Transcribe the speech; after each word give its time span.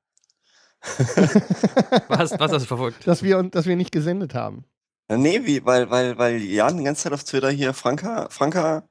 was, 2.09 2.39
was 2.39 2.53
hast 2.53 2.63
du 2.63 2.67
verfolgt? 2.67 3.07
Dass 3.07 3.23
wir, 3.23 3.43
dass 3.43 3.67
wir 3.67 3.77
nicht 3.77 3.93
gesendet 3.93 4.35
haben. 4.35 4.65
Ja, 5.11 5.17
nee, 5.17 5.41
wie, 5.45 5.65
weil, 5.67 5.91
weil, 5.91 6.17
weil 6.19 6.41
Jan 6.41 6.79
die 6.79 6.85
ganze 6.85 7.03
Zeit 7.03 7.13
auf 7.13 7.25
Twitter 7.25 7.51
hier 7.51 7.75
Franka, 7.75 8.29
Franka 8.31 8.85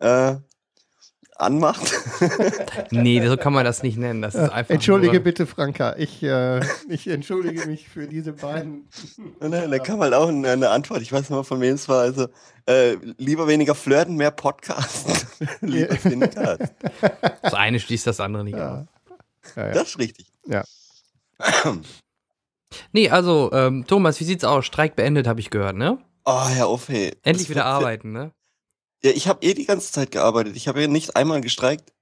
äh, 0.00 0.34
anmacht. 1.36 1.80
Nee, 2.90 3.24
so 3.26 3.36
kann 3.36 3.52
man 3.52 3.64
das 3.64 3.84
nicht 3.84 3.96
nennen. 3.96 4.20
Das 4.20 4.34
ist 4.34 4.48
Äh, 4.48 4.52
einfach 4.52 4.74
entschuldige 4.74 5.14
nur, 5.14 5.22
bitte, 5.22 5.46
Franka. 5.46 5.94
Ich, 5.96 6.24
äh, 6.24 6.60
ich 6.88 7.06
entschuldige 7.06 7.66
mich 7.66 7.88
für 7.88 8.08
diese 8.08 8.32
beiden. 8.32 8.88
Dann, 9.40 9.52
dann 9.52 9.82
kam 9.84 10.00
halt 10.00 10.12
auch 10.12 10.28
eine, 10.28 10.50
eine 10.50 10.70
Antwort, 10.70 11.02
ich 11.02 11.12
weiß 11.12 11.20
nicht 11.20 11.30
mal 11.30 11.44
von 11.44 11.60
wem 11.60 11.74
es 11.74 11.88
war, 11.88 12.00
also 12.00 12.26
äh, 12.66 12.96
lieber 13.16 13.46
weniger 13.46 13.76
flirten, 13.76 14.16
mehr 14.16 14.32
Podcasten. 14.32 15.14
lieber 15.60 15.94
Fincast. 15.94 16.72
Das 17.42 17.54
eine 17.54 17.78
schließt 17.78 18.08
das 18.08 18.18
andere 18.18 18.42
nicht 18.42 18.56
aus. 18.56 18.60
Ja. 18.60 18.86
Ja, 19.56 19.66
ja. 19.68 19.72
Das 19.72 19.90
ist 19.90 19.98
richtig. 20.00 20.26
Nee, 22.92 23.10
also, 23.10 23.50
ähm, 23.52 23.86
Thomas, 23.86 24.20
wie 24.20 24.24
sieht's 24.24 24.44
aus? 24.44 24.66
Streik 24.66 24.96
beendet, 24.96 25.26
habe 25.26 25.40
ich 25.40 25.50
gehört, 25.50 25.76
ne? 25.76 25.98
Oh, 26.24 26.46
Herr 26.48 26.66
auf, 26.66 26.88
hey. 26.88 27.16
Endlich 27.22 27.48
Das 27.48 27.50
wieder 27.50 27.64
arbeiten, 27.66 28.12
ne? 28.12 28.32
Ja, 29.02 29.10
ich 29.12 29.28
habe 29.28 29.44
eh 29.44 29.54
die 29.54 29.64
ganze 29.64 29.92
Zeit 29.92 30.10
gearbeitet. 30.10 30.56
Ich 30.56 30.68
habe 30.68 30.80
ja 30.82 30.86
nicht 30.86 31.16
einmal 31.16 31.40
gestreikt. 31.40 31.92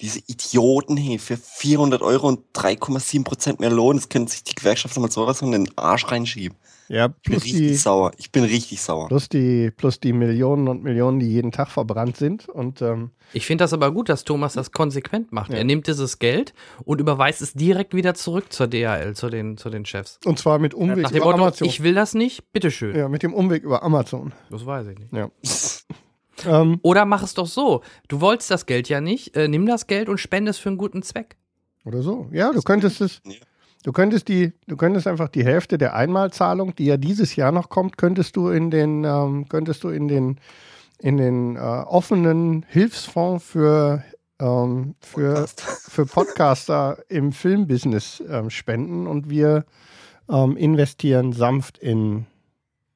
Diese 0.00 0.20
Idioten, 0.20 0.96
hey, 0.96 1.18
für 1.18 1.36
400 1.36 2.00
Euro 2.00 2.28
und 2.28 2.40
3,7 2.54 3.22
Prozent 3.22 3.60
mehr 3.60 3.70
Lohn, 3.70 3.96
das 3.96 4.08
können 4.08 4.26
sich 4.26 4.42
die 4.42 4.54
Gewerkschaften 4.54 5.02
mal 5.02 5.10
sowas 5.10 5.40
von 5.40 5.52
in 5.52 5.64
den 5.64 5.78
Arsch 5.78 6.10
reinschieben. 6.10 6.56
Ja, 6.88 7.06
Ich 7.06 7.12
bin 7.22 7.32
plus 7.32 7.44
richtig 7.44 7.58
die, 7.60 7.74
sauer. 7.74 8.12
Ich 8.18 8.32
bin 8.32 8.44
richtig 8.44 8.80
sauer. 8.80 9.08
plus, 9.08 9.28
die, 9.28 9.70
plus 9.70 10.00
die 10.00 10.12
Millionen 10.12 10.68
und 10.68 10.82
Millionen, 10.82 11.20
die 11.20 11.26
jeden 11.28 11.52
Tag 11.52 11.68
verbrannt 11.68 12.16
sind. 12.16 12.48
Und 12.48 12.80
ähm, 12.82 13.10
Ich 13.32 13.46
finde 13.46 13.64
das 13.64 13.72
aber 13.72 13.92
gut, 13.92 14.08
dass 14.08 14.24
Thomas 14.24 14.54
das 14.54 14.72
konsequent 14.72 15.32
macht. 15.32 15.50
Ja. 15.52 15.58
Er 15.58 15.64
nimmt 15.64 15.86
dieses 15.86 16.18
Geld 16.18 16.54
und 16.84 17.00
überweist 17.00 17.42
es 17.42 17.52
direkt 17.52 17.94
wieder 17.94 18.14
zurück 18.14 18.52
zur 18.52 18.66
DHL, 18.66 19.14
zu 19.14 19.28
den, 19.30 19.56
zu 19.56 19.70
den 19.70 19.84
Chefs. 19.84 20.18
Und 20.24 20.38
zwar 20.38 20.58
mit 20.58 20.74
Umweg 20.74 20.98
Nach 20.98 21.10
dem 21.10 21.18
über 21.18 21.26
Motto, 21.32 21.42
Amazon. 21.44 21.68
ich 21.68 21.82
will 21.82 21.94
das 21.94 22.14
nicht, 22.14 22.52
bitteschön. 22.52 22.96
ja, 22.96 23.08
mit 23.08 23.22
dem 23.22 23.34
Umweg 23.34 23.62
über 23.62 23.82
Amazon. 23.82 24.32
Das 24.50 24.64
weiß 24.66 24.86
ich 24.88 24.98
nicht. 24.98 25.12
Ja. 25.12 25.30
Ähm, 26.46 26.78
Oder 26.82 27.04
mach 27.04 27.24
es 27.24 27.34
doch 27.34 27.48
so. 27.48 27.82
Du 28.06 28.20
wolltest 28.20 28.50
das 28.52 28.66
Geld 28.66 28.88
ja 28.88 29.00
nicht. 29.00 29.36
Äh, 29.36 29.48
nimm 29.48 29.66
das 29.66 29.88
Geld 29.88 30.08
und 30.08 30.18
spende 30.18 30.50
es 30.52 30.58
für 30.58 30.68
einen 30.68 30.78
guten 30.78 31.02
Zweck. 31.02 31.36
oder 31.84 32.00
so. 32.02 32.28
Ja, 32.30 32.52
du 32.52 32.62
könntest 32.62 33.00
es. 33.00 33.20
Ja. 33.26 33.32
Du 33.84 33.92
könntest 33.92 34.28
die, 34.28 34.52
du 34.66 34.76
könntest 34.76 35.06
einfach 35.06 35.28
die 35.28 35.44
Hälfte 35.44 35.78
der 35.78 35.94
Einmalzahlung, 35.94 36.74
die 36.74 36.86
ja 36.86 36.96
dieses 36.96 37.36
Jahr 37.36 37.52
noch 37.52 37.68
kommt, 37.68 37.96
könntest 37.96 38.36
du 38.36 38.48
in 38.48 38.70
den, 38.70 39.04
ähm, 39.04 39.48
könntest 39.48 39.84
du 39.84 39.88
in 39.90 40.08
den, 40.08 40.40
in 40.98 41.16
den 41.16 41.56
äh, 41.56 41.60
offenen 41.60 42.64
Hilfsfonds 42.68 43.44
für, 43.44 44.02
ähm, 44.40 44.96
für, 45.00 45.34
Podcast. 45.34 45.60
für 45.90 46.06
Podcaster 46.06 46.98
im 47.08 47.32
Filmbusiness 47.32 48.22
ähm, 48.28 48.50
spenden 48.50 49.06
und 49.06 49.30
wir 49.30 49.64
ähm, 50.28 50.56
investieren 50.56 51.32
sanft 51.32 51.78
in 51.78 52.26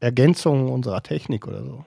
Ergänzungen 0.01 0.69
unserer 0.69 1.03
Technik 1.03 1.47
oder 1.47 1.63
so. 1.63 1.85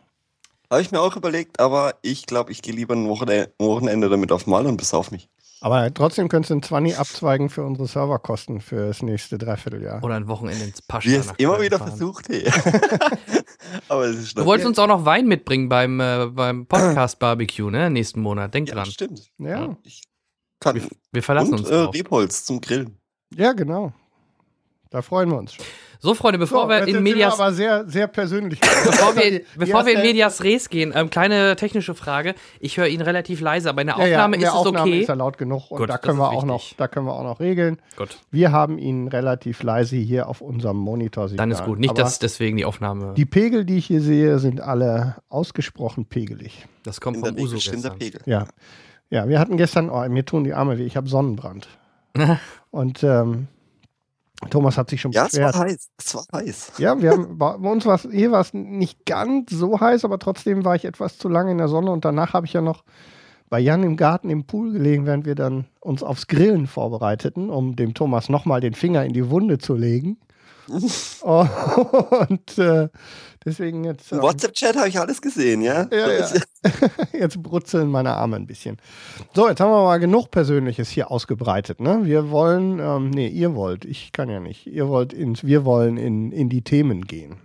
Habe 0.71 0.81
ich 0.81 0.91
mir 0.91 1.01
auch 1.01 1.15
überlegt, 1.15 1.59
aber 1.59 1.95
ich 2.01 2.25
glaube, 2.25 2.51
ich 2.51 2.61
gehe 2.61 2.73
lieber 2.73 2.95
ein 2.95 3.07
Wochenende, 3.07 3.51
Wochenende 3.59 4.09
damit 4.09 4.31
auf 4.31 4.47
Mal 4.47 4.65
und 4.65 4.77
besauf 4.77 5.11
mich. 5.11 5.29
Aber 5.65 5.91
trotzdem 5.91 6.29
könntest 6.29 6.51
du 6.51 6.57
ein 6.57 6.61
20 6.61 6.99
abzweigen 6.99 7.49
für 7.49 7.63
unsere 7.63 7.87
Serverkosten 7.87 8.61
für 8.61 8.85
das 8.85 9.01
nächste 9.01 9.39
Dreivierteljahr. 9.39 10.03
Oder 10.03 10.13
ein 10.13 10.27
Wochenende 10.27 10.63
ins 10.63 10.83
Pascha. 10.83 11.09
Wie 11.09 11.15
es 11.15 11.31
immer 11.37 11.59
wieder 11.59 11.79
fahren. 11.79 11.89
versucht, 11.89 12.29
hey. 12.29 12.47
aber 13.89 14.05
es 14.05 14.17
ist 14.17 14.37
Du 14.37 14.45
wolltest 14.45 14.67
uns 14.67 14.77
auch 14.77 14.85
noch 14.85 15.05
Wein 15.05 15.25
mitbringen 15.25 15.67
beim, 15.67 15.99
äh, 15.99 16.27
beim 16.27 16.67
Podcast-Barbecue, 16.67 17.71
ne? 17.71 17.89
Nächsten 17.89 18.21
Monat. 18.21 18.53
Denk 18.53 18.67
ja, 18.67 18.75
dran. 18.75 18.85
stimmt. 18.85 19.31
Ja, 19.39 19.75
Ich 19.81 20.03
kann, 20.59 20.75
Wir, 20.75 20.87
wir 21.11 21.23
verlassen 21.23 21.53
und 21.55 21.61
uns 21.61 21.69
äh, 21.69 21.83
drauf. 21.85 21.95
Rebholz 21.95 22.45
zum 22.45 22.61
Grillen. 22.61 22.99
ja, 23.35 23.53
genau. 23.53 23.91
Da 24.91 25.01
freuen 25.01 25.31
wir 25.31 25.39
uns 25.39 25.55
schon. 25.55 25.65
So, 26.05 26.13
Freunde, 26.13 26.37
bevor 26.37 26.63
So, 26.63 26.69
wir 26.69 26.87
in 26.87 27.01
Medias, 27.01 27.39
aber 27.39 27.51
sehr, 27.51 27.83
sehr 27.87 28.07
persönlich. 28.07 28.59
bevor 28.61 29.15
wir, 29.15 29.41
bevor 29.57 29.85
wir 29.87 29.93
in 29.95 30.01
Medias 30.03 30.43
Res 30.43 30.69
gehen, 30.69 30.93
ähm, 30.95 31.09
kleine 31.09 31.55
technische 31.55 31.95
Frage. 31.95 32.35
Ich 32.59 32.77
höre 32.77 32.87
ihn 32.87 33.01
relativ 33.01 33.41
leise, 33.41 33.69
aber 33.69 33.81
in 33.81 33.87
der 33.87 33.97
Ja, 33.97 34.05
ja, 34.05 34.15
Aufnahme 34.17 34.35
in 34.35 34.41
der 34.41 34.49
ist 34.51 34.55
es 34.55 34.59
Aufnahme 34.67 34.91
okay. 34.91 35.01
ist 35.01 35.09
er 35.09 35.15
laut 35.15 35.37
genug 35.39 35.71
und 35.71 35.79
Gut, 35.79 35.89
da 35.89 35.97
können 35.97 36.19
wir 36.19 36.29
auch 36.29 36.45
noch, 36.45 36.73
da 36.77 36.87
können 36.87 37.07
wir 37.07 37.13
auch 37.13 37.23
noch 37.23 37.39
regeln. 37.39 37.81
Gut, 37.97 38.19
Wir 38.29 38.51
haben 38.51 38.77
ihn 38.77 39.07
relativ 39.07 39.63
leise 39.63 39.95
hier 39.97 40.29
auf 40.29 40.41
unserem 40.41 40.77
Monitor. 40.77 41.27
dann 41.29 41.49
ist 41.49 41.65
gut. 41.65 41.79
Nicht, 41.79 41.89
Aber 41.89 42.03
dass 42.03 42.19
deswegen 42.19 42.55
die 42.57 42.65
Aufnahme. 42.65 43.15
die 43.17 43.25
Pegel, 43.25 43.65
die 43.65 43.77
ich 43.79 43.87
hier 43.87 44.01
sehe, 44.01 44.37
sind 44.37 44.61
alle 44.61 45.15
ausgesprochen 45.29 46.05
pegelig. 46.05 46.65
das 46.83 47.01
kommt 47.01 47.17
In 47.17 47.25
vom 47.25 47.37
Uso 47.39 47.55
gestern. 47.55 47.97
Pegel. 47.97 48.21
Ja. 48.27 48.45
Ja, 49.09 49.27
wir 49.27 49.39
hatten 49.39 49.57
gestern, 49.57 49.89
oh, 49.89 50.07
mir 50.07 50.23
tun 50.25 50.43
die 50.43 50.53
Arme 50.53 50.77
weh, 50.77 50.85
ich 50.85 50.97
habe 50.97 51.09
Sonnenbrand. 51.09 51.67
und 52.71 53.03
ähm, 53.03 53.47
Thomas 54.49 54.77
hat 54.77 54.89
sich 54.89 55.01
schon 55.01 55.11
Ja, 55.11 55.25
es 55.25 55.39
war 55.39 55.51
beschwert. 55.53 55.55
heiß. 55.55 55.89
Es 55.97 56.15
war 56.15 56.25
heiß. 56.33 56.73
Ja, 56.77 57.01
wir 57.01 57.11
haben, 57.11 57.37
bei 57.37 57.57
bei 57.57 57.69
uns 57.69 57.85
war 57.85 57.95
es, 57.95 58.07
hier 58.11 58.31
war 58.31 58.41
es 58.41 58.53
nicht 58.53 59.05
ganz 59.05 59.51
so 59.51 59.79
heiß, 59.79 60.05
aber 60.05 60.19
trotzdem 60.19 60.65
war 60.65 60.75
ich 60.75 60.85
etwas 60.85 61.17
zu 61.17 61.29
lange 61.29 61.51
in 61.51 61.57
der 61.57 61.67
Sonne 61.67 61.91
und 61.91 62.05
danach 62.05 62.33
habe 62.33 62.45
ich 62.45 62.53
ja 62.53 62.61
noch 62.61 62.83
bei 63.49 63.59
Jan 63.59 63.83
im 63.83 63.95
Garten 63.95 64.29
im 64.29 64.45
Pool 64.45 64.71
gelegen, 64.73 65.05
während 65.05 65.25
wir 65.25 65.35
dann 65.35 65.65
uns 65.79 66.03
aufs 66.03 66.27
Grillen 66.27 66.67
vorbereiteten, 66.67 67.49
um 67.49 67.75
dem 67.75 67.93
Thomas 67.93 68.27
nochmal 68.29 68.59
den 68.59 68.73
Finger 68.73 69.05
in 69.05 69.13
die 69.13 69.29
Wunde 69.29 69.57
zu 69.59 69.75
legen. 69.75 70.17
Und 71.21 72.57
äh, 72.57 72.89
deswegen 73.45 73.83
jetzt, 73.83 74.11
Im 74.11 74.17
ähm, 74.17 74.23
WhatsApp-Chat 74.23 74.75
habe 74.75 74.87
ich 74.87 74.99
alles 74.99 75.21
gesehen, 75.21 75.61
ja? 75.61 75.87
Ja, 75.91 76.11
ja. 76.11 76.27
jetzt 77.19 77.41
brutzeln 77.41 77.89
meine 77.89 78.13
Arme 78.13 78.37
ein 78.37 78.47
bisschen. 78.47 78.77
So, 79.33 79.47
jetzt 79.47 79.59
haben 79.59 79.71
wir 79.71 79.83
mal 79.83 79.99
genug 79.99 80.31
Persönliches 80.31 80.89
hier 80.89 81.11
ausgebreitet. 81.11 81.79
Ne? 81.79 82.01
Wir 82.03 82.31
wollen, 82.31 82.79
ähm, 82.79 83.09
nee, 83.11 83.27
ihr 83.27 83.55
wollt, 83.55 83.85
ich 83.85 84.11
kann 84.11 84.29
ja 84.29 84.39
nicht, 84.39 84.67
ihr 84.67 84.87
wollt 84.87 85.13
ins, 85.13 85.43
wir 85.43 85.65
wollen 85.65 85.97
in, 85.97 86.31
in 86.31 86.49
die 86.49 86.63
Themen 86.63 87.05
gehen. 87.05 87.37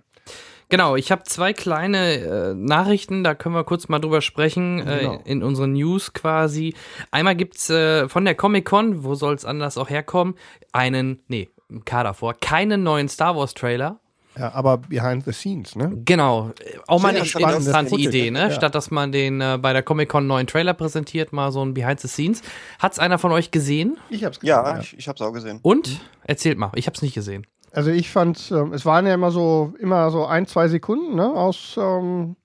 Genau, 0.70 0.94
ich 0.94 1.11
habe 1.11 1.25
zwei 1.25 1.52
kleine 1.52 2.14
äh, 2.14 2.55
Nachrichten, 2.55 3.25
da 3.25 3.34
können 3.34 3.56
wir 3.56 3.64
kurz 3.64 3.88
mal 3.88 3.99
drüber 3.99 4.20
sprechen, 4.20 4.78
Genau. 4.78 5.14
äh, 5.14 5.19
in 5.25 5.43
unseren 5.43 5.72
News 5.72 6.12
quasi. 6.12 6.75
Einmal 7.11 7.34
gibt's 7.34 7.69
äh, 7.70 8.08
von 8.08 8.25
der 8.25 8.37
Comic-Con, 8.37 9.02
wo 9.02 9.17
soll 9.17 9.34
es 9.34 9.44
anders 9.44 9.76
auch 9.76 9.90
herkommen, 9.90 10.37
einen, 10.72 11.25
nee, 11.26 11.49
im 11.70 11.84
Kader 11.84 12.14
vor, 12.14 12.34
keinen 12.34 12.82
neuen 12.82 13.08
Star 13.08 13.37
Wars-Trailer. 13.37 14.00
Ja, 14.38 14.55
aber 14.55 14.78
behind 14.78 15.25
the 15.25 15.32
scenes, 15.32 15.75
ne? 15.75 15.90
Genau, 16.05 16.52
auch 16.87 17.02
mal 17.02 17.08
eine 17.08 17.19
interessante 17.19 17.96
Idee, 17.96 18.31
ne? 18.31 18.43
ja. 18.43 18.50
Statt 18.50 18.76
dass 18.76 18.90
man 18.90 19.11
den 19.11 19.40
äh, 19.40 19.58
bei 19.61 19.72
der 19.72 19.82
Comic-Con 19.82 20.26
neuen 20.26 20.46
Trailer 20.46 20.72
präsentiert, 20.72 21.32
mal 21.32 21.50
so 21.50 21.64
ein 21.64 21.75
Behind 21.75 21.99
the 21.99 22.06
Scenes. 22.06 22.43
Hat's 22.78 23.00
einer 23.00 23.19
von 23.19 23.32
euch 23.32 23.50
gesehen? 23.50 23.99
Ich 24.08 24.25
hab's 24.25 24.38
gesehen, 24.38 24.55
Ja, 24.55 24.78
ich, 24.78 24.96
ich 24.96 25.08
habe 25.08 25.17
es 25.17 25.22
auch 25.22 25.32
gesehen. 25.32 25.58
Und? 25.62 26.00
Erzählt 26.22 26.58
mal, 26.58 26.70
ich 26.76 26.87
hab's 26.87 27.02
nicht 27.02 27.14
gesehen. 27.14 27.44
Also 27.72 27.90
ich 27.90 28.11
fand, 28.11 28.52
ähm, 28.52 28.72
es 28.72 28.87
waren 28.87 29.06
ja 29.06 29.14
immer 29.14 29.31
so, 29.31 29.75
immer 29.81 30.11
so 30.11 30.26
ein, 30.26 30.46
zwei 30.46 30.69
Sekunden, 30.69 31.17
ne, 31.17 31.26
aus 31.26 31.76
ähm, 31.76 32.37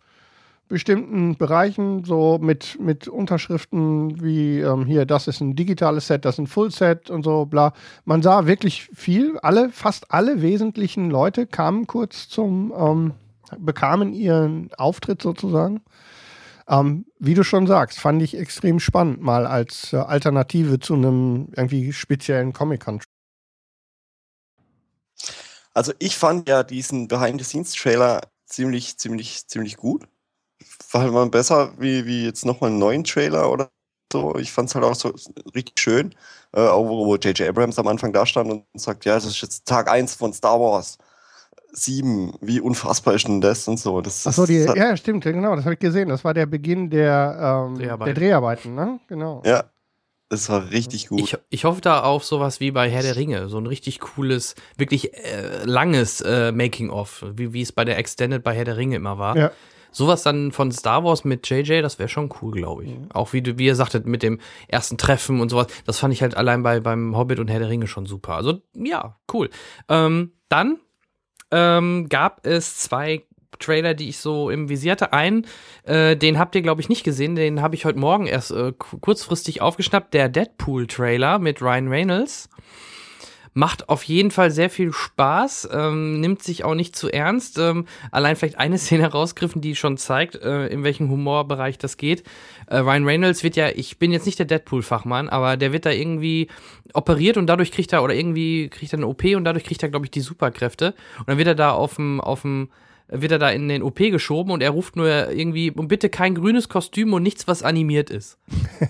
bestimmten 0.67 1.37
Bereichen, 1.37 2.03
so 2.05 2.39
mit, 2.41 2.79
mit 2.79 3.07
Unterschriften 3.07 4.21
wie 4.23 4.59
ähm, 4.59 4.85
hier, 4.85 5.05
das 5.05 5.27
ist 5.27 5.41
ein 5.41 5.55
digitales 5.55 6.07
Set, 6.07 6.25
das 6.25 6.35
ist 6.35 6.39
ein 6.39 6.47
Full-Set 6.47 7.09
und 7.09 7.23
so, 7.23 7.45
bla. 7.45 7.73
Man 8.03 8.21
sah 8.21 8.47
wirklich 8.47 8.89
viel, 8.93 9.37
alle, 9.39 9.69
fast 9.69 10.11
alle 10.11 10.41
wesentlichen 10.41 11.09
Leute 11.09 11.45
kamen 11.45 11.85
kurz 11.87 12.29
zum, 12.29 12.73
ähm, 12.75 13.13
bekamen 13.59 14.13
ihren 14.13 14.73
Auftritt 14.75 15.21
sozusagen. 15.21 15.81
Ähm, 16.67 17.05
wie 17.19 17.35
du 17.35 17.43
schon 17.43 17.67
sagst, 17.67 17.99
fand 17.99 18.21
ich 18.23 18.35
extrem 18.35 18.79
spannend, 18.79 19.21
mal 19.21 19.45
als 19.45 19.93
äh, 19.93 19.97
Alternative 19.97 20.79
zu 20.79 20.95
einem 20.95 21.49
irgendwie 21.55 21.93
speziellen 21.93 22.53
Comic-Con. 22.53 23.01
Also 25.75 25.93
ich 25.99 26.17
fand 26.17 26.49
ja 26.49 26.63
diesen 26.63 27.07
Behind-the-Scenes-Trailer 27.07 28.21
ziemlich, 28.45 28.97
ziemlich, 28.97 29.47
ziemlich 29.47 29.77
gut. 29.77 30.07
War 30.91 31.01
halt 31.01 31.11
mal 31.13 31.29
besser 31.29 31.73
wie, 31.77 32.05
wie 32.05 32.25
jetzt 32.25 32.45
nochmal 32.45 32.69
einen 32.69 32.79
neuen 32.79 33.03
Trailer 33.03 33.51
oder 33.51 33.69
so. 34.11 34.35
Ich 34.37 34.51
fand 34.51 34.69
es 34.69 34.75
halt 34.75 34.85
auch 34.85 34.95
so 34.95 35.13
richtig 35.53 35.79
schön. 35.79 36.15
Äh, 36.53 36.61
auch 36.61 36.87
wo 36.87 37.05
wo 37.05 37.15
J.J. 37.15 37.49
Abrams 37.49 37.77
am 37.79 37.87
Anfang 37.87 38.13
da 38.13 38.25
stand 38.25 38.49
und 38.51 38.63
sagt, 38.75 39.03
ja, 39.05 39.15
das 39.15 39.25
ist 39.25 39.41
jetzt 39.41 39.65
Tag 39.65 39.89
1 39.89 40.15
von 40.15 40.31
Star 40.33 40.59
Wars 40.59 40.97
7. 41.73 42.33
Wie 42.41 42.61
unfassbar 42.61 43.15
ist 43.15 43.27
denn 43.27 43.41
das 43.41 43.67
und 43.67 43.77
so. 43.79 43.99
Das, 44.01 44.25
Achso, 44.25 44.45
die, 44.45 44.59
das 44.59 44.69
hat- 44.69 44.77
ja, 44.77 44.95
stimmt, 44.95 45.23
genau, 45.25 45.55
das 45.55 45.65
habe 45.65 45.73
ich 45.73 45.79
gesehen. 45.79 46.09
Das 46.09 46.23
war 46.23 46.33
der 46.33 46.45
Beginn 46.45 46.89
der, 46.89 47.65
ähm, 47.67 47.77
Dreharbeiten. 47.77 48.13
der 48.15 48.23
Dreharbeiten, 48.23 48.75
ne? 48.75 48.99
Genau. 49.07 49.41
ja, 49.45 49.65
das 50.29 50.49
war 50.49 50.71
richtig 50.71 51.09
gut. 51.09 51.19
Ich, 51.19 51.37
ich 51.49 51.65
hoffe 51.65 51.81
da 51.81 52.03
auf 52.03 52.23
sowas 52.25 52.59
wie 52.59 52.71
bei 52.71 52.89
Herr 52.89 53.01
der 53.03 53.15
Ringe, 53.17 53.49
so 53.49 53.57
ein 53.57 53.67
richtig 53.67 53.99
cooles, 53.99 54.55
wirklich 54.77 55.13
äh, 55.13 55.63
langes 55.65 56.21
äh, 56.21 56.51
Making-of, 56.51 57.25
wie, 57.35 57.51
wie 57.53 57.61
es 57.61 57.71
bei 57.73 57.83
der 57.85 57.97
Extended 57.97 58.43
bei 58.43 58.55
Herr 58.55 58.65
der 58.65 58.77
Ringe 58.77 58.95
immer 58.95 59.17
war. 59.19 59.35
Ja. 59.35 59.51
Sowas 59.95 60.23
dann 60.23 60.51
von 60.51 60.73
Star 60.73 61.05
Wars 61.05 61.23
mit 61.23 61.49
JJ, 61.49 61.81
das 61.81 61.99
wäre 61.99 62.09
schon 62.09 62.29
cool, 62.41 62.51
glaube 62.51 62.83
ich. 62.83 62.91
Auch 63.13 63.31
wie, 63.31 63.41
du, 63.41 63.57
wie 63.57 63.65
ihr 63.67 63.75
sagtet, 63.75 64.05
mit 64.05 64.23
dem 64.23 64.41
ersten 64.67 64.97
Treffen 64.97 65.39
und 65.39 65.47
sowas. 65.47 65.67
Das 65.85 65.99
fand 65.99 66.13
ich 66.13 66.21
halt 66.21 66.35
allein 66.35 66.63
bei, 66.63 66.81
beim 66.81 67.15
Hobbit 67.15 67.39
und 67.39 67.47
Herr 67.47 67.59
der 67.59 67.69
Ringe 67.69 67.87
schon 67.87 68.05
super. 68.05 68.35
Also, 68.35 68.59
ja, 68.75 69.15
cool. 69.33 69.49
Ähm, 69.87 70.33
dann 70.49 70.79
ähm, 71.51 72.09
gab 72.09 72.45
es 72.45 72.77
zwei 72.77 73.23
Trailer, 73.57 73.93
die 73.93 74.09
ich 74.09 74.17
so 74.17 74.49
im 74.49 74.67
Visier 74.67 74.91
hatte. 74.91 75.13
Einen, 75.13 75.47
äh, 75.83 76.17
den 76.17 76.39
habt 76.39 76.55
ihr, 76.55 76.61
glaube 76.61 76.81
ich, 76.81 76.89
nicht 76.89 77.05
gesehen. 77.05 77.35
Den 77.35 77.61
habe 77.61 77.75
ich 77.75 77.85
heute 77.85 77.97
Morgen 77.99 78.27
erst 78.27 78.51
äh, 78.51 78.73
ku- 78.77 78.97
kurzfristig 78.99 79.61
aufgeschnappt. 79.61 80.13
Der 80.13 80.27
Deadpool-Trailer 80.27 81.39
mit 81.39 81.61
Ryan 81.61 81.87
Reynolds. 81.87 82.49
Macht 83.57 83.87
auf 83.87 84.03
jeden 84.03 84.31
Fall 84.31 84.51
sehr 84.51 84.69
viel 84.69 84.91
Spaß, 84.91 85.69
ähm, 85.71 86.19
nimmt 86.19 86.43
sich 86.43 86.65
auch 86.65 86.75
nicht 86.75 86.93
zu 86.93 87.09
ernst. 87.09 87.57
Ähm, 87.57 87.85
allein 88.11 88.35
vielleicht 88.35 88.59
eine 88.59 88.77
Szene 88.79 89.07
rausgriffen, 89.07 89.61
die 89.61 89.77
schon 89.77 89.95
zeigt, 89.95 90.35
äh, 90.35 90.67
in 90.67 90.83
welchem 90.83 91.09
Humorbereich 91.09 91.77
das 91.77 91.95
geht. 91.95 92.23
Äh, 92.67 92.79
Ryan 92.79 93.05
Reynolds 93.05 93.43
wird 93.43 93.55
ja, 93.55 93.69
ich 93.69 93.97
bin 93.97 94.11
jetzt 94.11 94.25
nicht 94.25 94.39
der 94.39 94.45
Deadpool-Fachmann, 94.45 95.29
aber 95.29 95.55
der 95.55 95.71
wird 95.71 95.85
da 95.85 95.91
irgendwie 95.91 96.49
operiert 96.93 97.37
und 97.37 97.47
dadurch 97.47 97.71
kriegt 97.71 97.93
er, 97.93 98.03
oder 98.03 98.13
irgendwie 98.13 98.67
kriegt 98.67 98.91
er 98.91 98.99
eine 98.99 99.07
OP 99.07 99.23
und 99.23 99.45
dadurch 99.45 99.63
kriegt 99.63 99.81
er, 99.81 99.89
glaube 99.89 100.05
ich, 100.05 100.11
die 100.11 100.19
Superkräfte. 100.19 100.93
Und 101.19 101.29
dann 101.29 101.37
wird 101.37 101.47
er 101.47 101.55
da 101.55 101.71
auf 101.71 101.95
dem, 101.95 102.19
auf 102.19 102.41
dem, 102.41 102.67
wird 103.07 103.31
er 103.31 103.39
da 103.39 103.49
in 103.51 103.67
den 103.67 103.83
OP 103.83 103.97
geschoben 103.97 104.51
und 104.51 104.61
er 104.61 104.71
ruft 104.71 104.95
nur 104.95 105.07
irgendwie, 105.31 105.69
und 105.71 105.87
bitte 105.87 106.09
kein 106.09 106.33
grünes 106.35 106.69
Kostüm 106.69 107.13
und 107.13 107.21
nichts, 107.23 107.47
was 107.47 107.61
animiert 107.61 108.09
ist. 108.09 108.37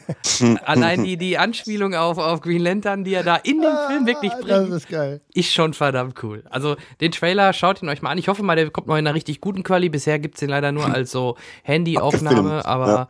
Allein 0.65 1.03
die, 1.03 1.17
die 1.17 1.37
Anspielung 1.37 1.93
auf, 1.93 2.17
auf 2.17 2.41
Green 2.41 2.61
Lantern, 2.61 3.03
die 3.03 3.13
er 3.13 3.23
da 3.23 3.35
in 3.35 3.61
dem 3.61 3.73
Film 3.87 4.05
wirklich 4.07 4.31
Ah, 4.31 4.39
bringt, 4.41 4.69
ist 4.73 4.89
geil. 4.89 5.21
ist 5.33 5.51
schon 5.53 5.73
verdammt 5.73 6.21
cool. 6.23 6.43
Also 6.49 6.75
den 7.01 7.11
Trailer, 7.11 7.51
schaut 7.53 7.81
ihn 7.83 7.89
euch 7.89 8.01
mal 8.01 8.11
an. 8.11 8.17
Ich 8.17 8.27
hoffe 8.27 8.41
mal, 8.43 8.55
der 8.55 8.69
kommt 8.69 8.87
noch 8.87 8.95
in 8.95 9.05
einer 9.05 9.15
richtig 9.15 9.41
guten 9.41 9.63
Quali. 9.63 9.89
Bisher 9.89 10.17
gibt's 10.19 10.39
den 10.39 10.49
leider 10.49 10.71
nur 10.71 10.85
als 10.85 11.11
so 11.11 11.35
Handyaufnahme, 11.63 12.65
aber 12.65 13.09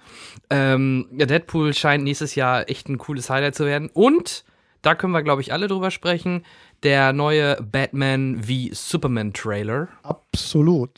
ähm, 0.50 1.08
ja, 1.18 1.26
Deadpool 1.26 1.74
scheint 1.74 2.04
nächstes 2.04 2.36
Jahr 2.36 2.70
echt 2.70 2.90
ein 2.90 2.98
cooles 2.98 3.30
Highlight 3.30 3.56
zu 3.56 3.66
werden. 3.66 3.90
Und 3.94 4.44
da 4.82 4.94
können 4.94 5.14
wir, 5.14 5.24
glaube 5.24 5.42
ich, 5.42 5.52
alle 5.54 5.68
drüber 5.68 5.90
sprechen. 5.90 6.44
Der 6.84 7.14
neue 7.14 7.62
Batman 7.62 8.48
wie 8.48 8.72
Superman 8.74 9.34
Trailer. 9.34 9.88
Absolut. 10.04 10.92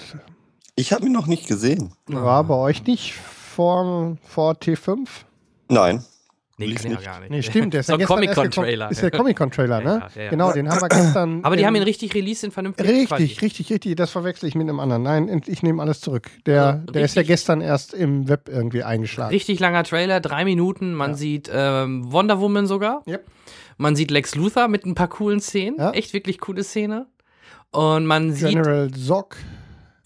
Ich 0.75 0.91
habe 0.93 1.05
ihn 1.05 1.12
noch 1.12 1.27
nicht 1.27 1.48
gesehen. 1.48 1.93
War 2.07 2.43
bei 2.43 2.53
euch 2.55 2.86
nicht 2.86 3.13
vor, 3.13 4.17
vor 4.24 4.53
T5? 4.53 5.07
Nein. 5.69 6.03
Nee, 6.59 6.73
kann 6.73 6.83
ja 6.91 6.97
nicht. 6.97 7.05
gar 7.05 7.19
nicht. 7.19 7.29
Nee, 7.29 7.41
stimmt. 7.43 7.73
Der 7.73 7.81
ist 7.81 7.87
so 7.87 7.93
ja 7.93 7.99
erst 7.99 8.07
Comic-Con-Trailer. 8.07 8.89
Ist 8.89 9.01
der 9.03 9.11
Comic-Con-Trailer, 9.11 9.81
ne? 9.81 9.85
Ja, 9.85 10.09
ja, 10.15 10.23
ja. 10.23 10.29
Genau, 10.31 10.51
den 10.51 10.69
haben 10.69 10.81
wir 10.81 10.89
gestern. 10.89 11.39
Aber 11.43 11.55
die 11.55 11.65
haben 11.65 11.75
ihn 11.75 11.83
richtig 11.83 12.15
released 12.15 12.43
in 12.43 12.51
vernünftiger 12.51 12.89
Richtig, 12.89 13.07
Quali. 13.09 13.23
richtig, 13.41 13.69
richtig. 13.69 13.95
Das 13.95 14.09
verwechsel 14.11 14.49
ich 14.49 14.55
mit 14.55 14.63
einem 14.67 14.79
anderen. 14.79 15.03
Nein, 15.03 15.41
ich 15.45 15.61
nehme 15.61 15.81
alles 15.81 16.01
zurück. 16.01 16.29
Der, 16.45 16.65
Also, 16.65 16.85
der 16.87 17.03
ist 17.03 17.15
ja 17.15 17.23
gestern 17.23 17.61
erst 17.61 17.93
im 17.93 18.27
Web 18.27 18.49
irgendwie 18.49 18.83
eingeschlagen. 18.83 19.29
Richtig 19.31 19.59
langer 19.59 19.83
Trailer, 19.83 20.19
drei 20.19 20.45
Minuten. 20.45 20.93
Man 20.93 21.13
sieht 21.15 21.49
ähm, 21.53 22.11
Wonder 22.11 22.39
Woman 22.39 22.65
sogar. 22.65 23.03
Yep. 23.07 23.25
Man 23.77 23.95
sieht 23.95 24.09
Lex 24.09 24.33
Luthor 24.33 24.67
mit 24.67 24.85
ein 24.85 24.95
paar 24.95 25.09
coolen 25.09 25.39
Szenen. 25.39 25.77
Ja. 25.77 25.91
Echt 25.91 26.13
wirklich 26.13 26.39
coole 26.39 26.63
Szene. 26.63 27.05
Und 27.71 28.07
man 28.07 28.33
sieht, 28.33 28.49
General 28.49 28.89
Zock. 28.89 29.35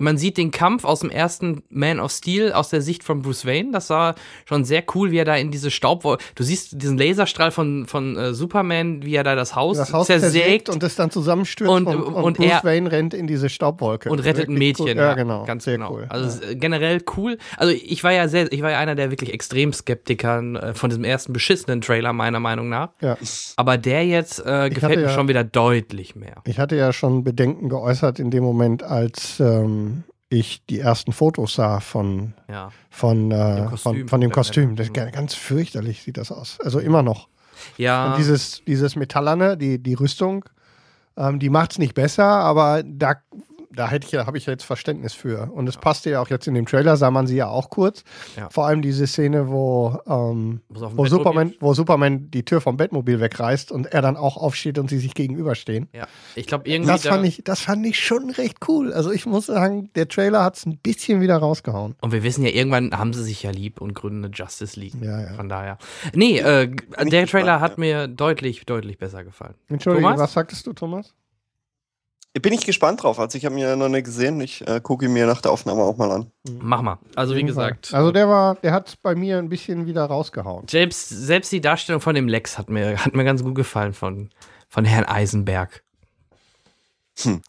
Man 0.02 0.18
sieht 0.18 0.38
den 0.38 0.52
Kampf 0.52 0.84
aus 0.84 1.00
dem 1.02 1.10
ersten 1.10 1.64
Man 1.70 2.00
of 2.00 2.12
Steel 2.12 2.52
aus 2.54 2.70
der 2.70 2.82
Sicht 2.82 3.04
von 3.04 3.22
Bruce 3.22 3.46
Wayne. 3.46 3.72
Das 3.72 3.90
war 3.90 4.16
schon 4.46 4.66
sehr 4.66 4.84
cool, 4.96 5.12
wie 5.12 5.18
er 5.18 5.26
da 5.26 5.36
in 5.36 5.52
diese 5.52 5.72
Staubwolke. 5.72 6.24
Du 6.36 6.44
siehst 6.44 6.82
diesen 6.82 6.98
Laserstrahl 6.98 7.52
von, 7.52 7.86
von 7.86 8.18
äh, 8.18 8.34
Superman, 8.34 9.04
wie 9.04 9.16
er 9.16 9.24
da 9.24 9.36
das 9.36 9.56
Haus, 9.56 9.78
Das 9.78 9.94
Haus 9.94 10.08
zersägt 10.08 10.70
und 10.70 10.84
es 10.84 10.96
dann 10.96 11.12
zusammenstürzt 11.12 11.72
Und- 11.72 11.88
und, 11.88 12.02
und, 12.02 12.14
und 12.16 12.38
Bruce 12.38 12.48
er- 12.48 12.64
Wayne 12.64 12.92
rennt 12.92 13.14
in 13.14 13.28
diese 13.28 13.50
Staubwolke. 13.50 14.10
und 14.10 14.20
rettet 14.20 14.50
ein 14.50 14.56
Mädchen. 14.56 14.86
Cool. 14.88 14.96
Ja, 14.96 15.14
genau. 15.14 15.46
Ganz 15.46 15.64
Sehr 15.66 15.78
genau. 15.78 15.94
cool. 15.94 16.06
Also 16.10 16.44
ja. 16.44 16.52
äh, 16.52 16.56
generell 16.56 17.02
cool. 17.18 17.38
Also 17.58 17.74
ich 17.74 18.04
war 18.04 18.12
ja 18.12 18.28
sehr, 18.28 18.52
ich 18.52 18.62
war 18.62 18.72
ja 18.72 18.80
einer 18.80 18.96
der 18.96 19.12
wirklich 19.12 19.34
extrem 19.34 19.72
Skeptikern 19.74 20.56
äh, 20.56 20.74
von 20.74 20.90
diesem 20.90 21.04
ersten 21.04 21.34
beschissenen 21.34 21.82
Trailer, 21.82 22.14
meiner 22.14 22.40
Meinung 22.40 22.70
nach. 22.70 22.90
ja. 23.02 23.18
Aber 23.58 23.78
der 23.78 24.06
jetzt 24.06 24.40
äh, 24.46 24.70
gefällt 24.70 24.96
mir 24.98 25.02
ja- 25.04 25.10
schon 25.10 25.28
wieder 25.28 25.44
deutlich 25.44 26.16
mehr. 26.16 26.36
Ich 26.46 26.58
hatte 26.60 26.76
ja 26.76 26.92
schon 26.94 27.24
Bedenken 27.24 27.70
geäußert 27.70 28.20
in 28.20 28.32
dem 28.32 28.44
Moment, 28.44 28.84
als 28.84 29.40
ähm, 29.40 29.91
ich 30.32 30.66
die 30.66 30.80
ersten 30.80 31.12
Fotos 31.12 31.54
sah 31.56 31.80
von, 31.82 32.34
Ja. 32.50 32.72
von, 32.90 33.32
äh, 33.32 33.66
Kostüm 33.70 33.78
von, 34.00 34.08
von 34.08 34.22
dem 34.22 34.32
Kostüm. 34.32 34.76
Das 34.76 34.92
ga- 34.94 35.10
ganz 35.12 35.36
fürchterlich 35.36 36.02
sieht 36.04 36.18
das 36.18 36.32
aus. 36.32 36.58
Also 36.64 36.80
immer 36.80 37.04
noch. 37.04 37.28
Ja. 37.78 38.12
Und 38.12 38.18
dieses, 38.18 38.64
dieses 38.66 38.96
Metallerne, 38.96 39.58
die, 39.58 39.78
die 39.78 39.94
Rüstung, 39.94 40.46
Ähm, 41.18 41.40
die 41.40 41.50
macht 41.50 41.74
es 41.74 41.78
nicht 41.78 41.94
besser, 41.94 42.24
aber 42.24 42.84
da 42.86 43.16
da 43.74 43.90
hätte 43.90 44.08
ich, 44.08 44.14
habe 44.26 44.38
ich 44.38 44.46
jetzt 44.46 44.64
Verständnis 44.64 45.14
für. 45.14 45.52
Und 45.52 45.68
es 45.68 45.78
passte 45.78 46.10
ja 46.10 46.22
auch 46.22 46.30
jetzt 46.30 46.48
in 46.48 46.54
dem 46.54 46.66
Trailer, 46.66 46.98
sah 46.98 47.12
man 47.12 47.28
sie 47.28 47.36
ja 47.36 47.48
auch 47.48 47.70
kurz. 47.70 48.04
Ja. 48.38 48.50
Vor 48.50 48.66
allem 48.66 48.82
diese 48.82 49.08
Szene, 49.08 49.50
wo, 49.50 50.00
ähm, 50.08 50.62
wo, 50.70 51.06
Superman, 51.06 51.54
wo 51.60 51.74
Superman 51.74 52.30
die 52.32 52.44
Tür 52.44 52.62
vom 52.62 52.78
Bettmobil 52.78 53.20
wegreißt 53.20 53.72
und 53.72 53.88
er 53.88 54.02
dann 54.02 54.18
auch 54.18 54.38
aufsteht 54.38 54.78
und 54.78 54.90
sie 54.90 55.00
sich 55.00 55.14
gegenüberstehen. 55.14 55.90
Ja, 55.94 56.08
ich 56.36 56.48
glaube 56.48 56.70
irgendwie. 56.70 56.92
Das 56.92 57.04
da- 57.04 57.12
fand, 57.12 57.26
ich, 57.26 57.44
das 57.44 57.62
fand 57.62 57.86
ich 57.86 58.00
schon 58.00 58.30
recht 58.30 58.58
cool. 58.68 58.94
Also 58.94 59.12
ich 59.12 59.26
muss 59.26 59.46
sagen, 59.46 59.90
der 59.96 60.08
Trailer 60.08 60.44
hat 60.44 60.58
es 60.58 60.66
ein 60.66 60.78
bisschen 60.78 61.22
wieder 61.22 61.38
rausgehauen. 61.38 61.96
Und 62.02 62.12
wir 62.12 62.24
wissen 62.24 62.44
ja, 62.44 62.52
irgendwann 62.52 62.92
haben 62.98 63.14
sie 63.14 63.24
sich 63.24 63.44
ja 63.44 63.52
lieb 63.52 63.82
und 63.82 63.94
gründen 63.94 64.26
eine 64.26 64.34
Justice 64.34 64.80
League. 64.80 64.96
Ja, 65.02 65.22
ja. 65.22 65.34
Von 65.34 65.50
daher. 65.50 65.78
Nee, 66.14 66.40
äh, 66.40 66.70
der 67.04 67.28
Trailer 67.28 67.60
hat 67.60 67.74
ja. 67.74 67.80
mir 67.80 68.08
deutlich, 68.08 68.66
deutlich 68.66 68.98
besser 68.98 69.24
gefallen. 69.24 69.56
Entschuldigung, 69.70 70.12
Thomas? 70.12 70.22
was 70.22 70.34
sagtest 70.34 70.68
du, 70.68 70.74
Thomas? 70.74 71.14
Bin 72.34 72.54
ich 72.54 72.66
gespannt 72.66 73.04
drauf. 73.04 73.20
Also 73.20 73.38
ich 73.38 73.46
habe 73.46 73.56
ihn 73.56 73.60
ja 73.60 73.76
noch 73.76 73.90
nicht 73.90 74.06
gesehen. 74.06 74.40
Ich 74.40 74.66
äh, 74.66 74.80
gucke 74.82 75.06
ihn 75.06 75.14
mir 75.14 75.26
nach 75.26 75.42
der 75.42 75.52
Aufnahme 75.52 75.82
auch 75.82 75.98
mal 75.98 76.12
an. 76.12 76.32
Mach 76.62 76.82
mal. 76.82 76.98
Also, 77.16 77.36
wie 77.36 77.44
gesagt. 77.44 77.94
Also 77.94 78.14
der 78.14 78.30
war, 78.30 78.56
der 78.56 78.72
hat 78.72 78.96
bei 79.02 79.16
mir 79.16 79.38
ein 79.38 79.50
bisschen 79.50 79.86
wieder 79.86 80.06
rausgehauen. 80.06 80.66
Selbst, 80.70 81.10
selbst 81.10 81.52
die 81.52 81.60
Darstellung 81.60 82.00
von 82.00 82.16
dem 82.16 82.30
Lex 82.30 82.58
hat 82.58 82.70
mir, 82.70 82.98
hat 83.04 83.14
mir 83.16 83.26
ganz 83.26 83.44
gut 83.44 83.56
gefallen 83.56 83.94
von, 83.94 84.30
von 84.70 84.86
Herrn 84.86 85.04
Eisenberg. 85.04 85.84
Hm. 87.22 87.42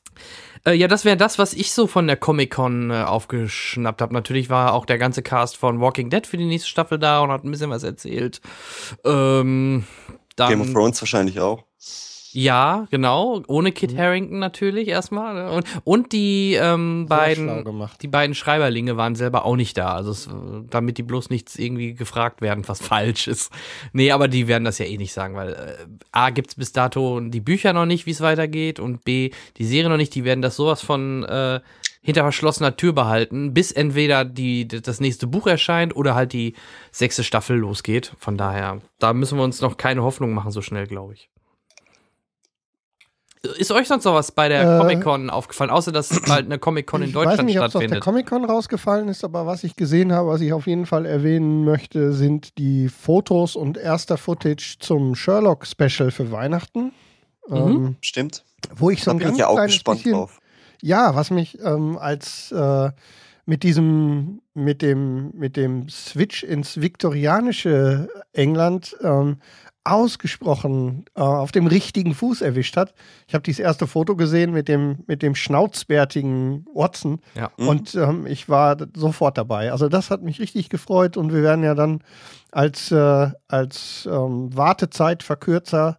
Äh, 0.65 0.73
ja, 0.73 0.89
das 0.89 1.05
wäre 1.05 1.17
das, 1.17 1.39
was 1.39 1.55
ich 1.55 1.73
so 1.73 1.87
von 1.87 2.09
der 2.09 2.17
Comic-Con 2.17 2.91
äh, 2.91 3.03
aufgeschnappt 3.03 4.03
habe. 4.03 4.15
Natürlich 4.15 4.51
war 4.51 4.75
auch 4.75 4.87
der 4.87 4.99
ganze 4.99 5.23
Cast 5.23 5.57
von 5.57 5.81
Walking 5.81 6.11
Dead 6.11 6.27
für 6.27 6.37
die 6.37 6.47
nächste 6.47 6.69
Staffel 6.69 6.99
da 6.99 7.21
und 7.21 7.31
hat 7.31 7.45
ein 7.45 7.51
bisschen 7.51 7.71
was 7.71 7.85
erzählt. 7.85 8.41
Ähm, 9.05 9.85
dann, 10.37 10.49
Game 10.49 10.61
of 10.61 10.73
Thrones 10.73 11.01
wahrscheinlich 11.01 11.41
auch. 11.41 11.65
Ja, 12.33 12.87
genau. 12.91 13.43
Ohne 13.47 13.71
Mhm. 13.71 13.75
Kit 13.75 13.97
Harrington 13.97 14.39
natürlich 14.39 14.89
erstmal. 14.89 15.35
ne? 15.35 15.51
Und, 15.51 15.67
und 15.85 16.13
die 16.13 16.55
ähm, 16.55 17.07
beiden. 17.09 17.65
Die 18.01 18.09
beiden 18.09 18.35
Schreiberlinge 18.35 18.97
waren 18.97 19.15
selber 19.15 19.45
auch 19.45 19.57
nicht 19.57 19.77
da, 19.77 19.93
also 19.95 20.11
es, 20.11 20.29
damit 20.71 20.99
die 20.99 21.03
bloß 21.03 21.31
nichts 21.31 21.57
irgendwie 21.57 21.95
gefragt 21.95 22.41
werden, 22.41 22.67
was 22.67 22.81
falsch 22.87 23.29
ist. 23.29 23.53
Nee, 23.93 24.13
aber 24.13 24.29
die 24.29 24.49
werden 24.49 24.65
das 24.65 24.79
ja 24.79 24.87
eh 24.87 24.97
nicht 24.97 25.13
sagen, 25.13 25.35
weil 25.37 25.53
äh, 25.53 25.87
A 26.13 26.31
gibt's 26.31 26.55
bis 26.55 26.73
dato 26.73 27.21
die 27.21 27.41
Bücher 27.41 27.73
noch 27.73 27.87
nicht, 27.87 28.07
wie 28.07 28.11
es 28.13 28.21
weitergeht 28.21 28.81
und 28.81 29.05
B 29.05 29.31
die 29.59 29.65
Serie 29.65 29.91
noch 29.91 29.97
nicht, 29.97 30.15
die 30.15 30.25
werden 30.25 30.43
das 30.43 30.57
sowas 30.57 30.83
von 30.83 31.25
äh, 31.25 31.61
hinter 32.05 32.23
verschlossener 32.23 32.77
Tür 32.77 32.93
behalten, 32.93 33.55
bis 33.55 33.71
entweder 33.71 34.25
die, 34.25 34.67
das 34.67 35.01
nächste 35.01 35.27
Buch 35.29 35.47
erscheint 35.47 35.95
oder 35.95 36.15
halt 36.15 36.33
die 36.33 36.55
sechste 36.91 37.23
Staffel 37.23 37.57
losgeht. 37.57 38.13
Von 38.19 38.37
daher, 38.37 38.81
da 38.99 39.13
müssen 39.13 39.39
wir 39.39 39.45
uns 39.45 39.61
noch 39.61 39.77
keine 39.77 40.03
Hoffnung 40.03 40.35
machen, 40.35 40.51
so 40.51 40.63
schnell, 40.63 40.87
glaube 40.87 41.15
ich. 41.15 41.29
Ist 43.57 43.73
euch 43.73 43.89
sonst 43.89 44.05
noch 44.05 44.15
was 44.15 44.31
bei 44.31 44.49
der 44.49 44.63
Äh, 44.63 44.79
Comic-Con 44.79 45.29
aufgefallen, 45.29 45.71
außer 45.71 45.91
dass 45.91 46.09
bald 46.29 46.47
eine 46.47 46.61
Comic-Con 46.61 47.03
in 47.03 47.09
ich 47.09 47.15
weiß 47.15 47.25
Deutschland 47.25 47.47
nicht, 47.49 47.59
ob 47.59 47.67
es 47.67 47.75
auf 47.75 47.81
der 47.81 47.89
stattfindet? 47.89 48.05
Comic-Con 48.05 48.45
rausgefallen 48.45 49.09
ist, 49.09 49.25
aber 49.25 49.47
was 49.47 49.65
ich 49.65 49.75
gesehen 49.75 50.13
habe, 50.13 50.29
was 50.29 50.41
ich 50.41 50.53
auf 50.53 50.69
jeden 50.69 50.87
Fall 50.87 51.07
erwähnen 51.07 51.65
möchte, 51.65 52.13
sind 52.13 52.57
die 52.59 52.89
Fotos 52.89 53.57
und 53.57 53.77
erster 53.77 54.17
Footage 54.17 54.77
zum 54.79 55.17
Sherlock-Special 55.17 56.13
für 56.13 56.31
Weihnachten. 56.31 56.93
Mhm. 57.49 57.57
Ähm, 57.57 57.97
Stimmt. 58.01 58.45
wo 58.77 58.91
ich 58.91 59.03
so 59.03 59.11
ein 59.11 59.19
ganz 59.19 59.33
ich 59.33 59.41
ja 59.41 59.49
auch 59.49 59.55
kleines 59.55 59.75
gespannt 59.75 59.99
bisschen, 59.99 60.13
drauf. 60.13 60.39
Ja, 60.81 61.17
was 61.17 61.31
mich 61.31 61.59
ähm, 61.61 61.99
als 61.99 62.53
äh, 62.53 62.91
mit 63.45 63.65
diesem, 63.65 64.41
mit 64.55 64.83
dem, 64.83 65.33
mit 65.35 65.57
dem 65.57 65.89
Switch 65.89 66.45
ins 66.45 66.81
viktorianische 66.81 68.09
England 68.33 68.97
ähm, 69.03 69.39
ausgesprochen 69.85 71.05
äh, 71.15 71.21
auf 71.21 71.53
dem 71.53 71.67
richtigen 71.67 72.15
Fuß 72.15 72.41
erwischt 72.41 72.77
hat. 72.77 72.95
Ich 73.27 73.35
habe 73.35 73.43
dieses 73.43 73.59
erste 73.61 73.87
Foto 73.87 74.17
gesehen 74.17 74.53
mit 74.53 74.69
dem, 74.69 74.99
mit 75.07 75.23
dem 75.23 75.35
schnauzbärtigen 75.35 76.67
Watson 76.75 77.21
Ja. 77.35 77.51
Mhm. 77.57 77.69
und 77.69 77.95
ähm, 77.95 78.27
ich 78.27 78.49
war 78.49 78.77
sofort 78.95 79.39
dabei. 79.39 79.73
Also 79.73 79.89
das 79.89 80.11
hat 80.11 80.23
mich 80.23 80.39
richtig 80.41 80.69
gefreut 80.69 81.17
und 81.17 81.33
wir 81.33 81.43
werden 81.43 81.65
ja 81.65 81.75
dann 81.75 82.03
als, 82.53 82.93
äh, 82.93 83.31
als 83.49 84.09
ähm, 84.11 84.57
Wartezeitverkürzer 84.57 85.99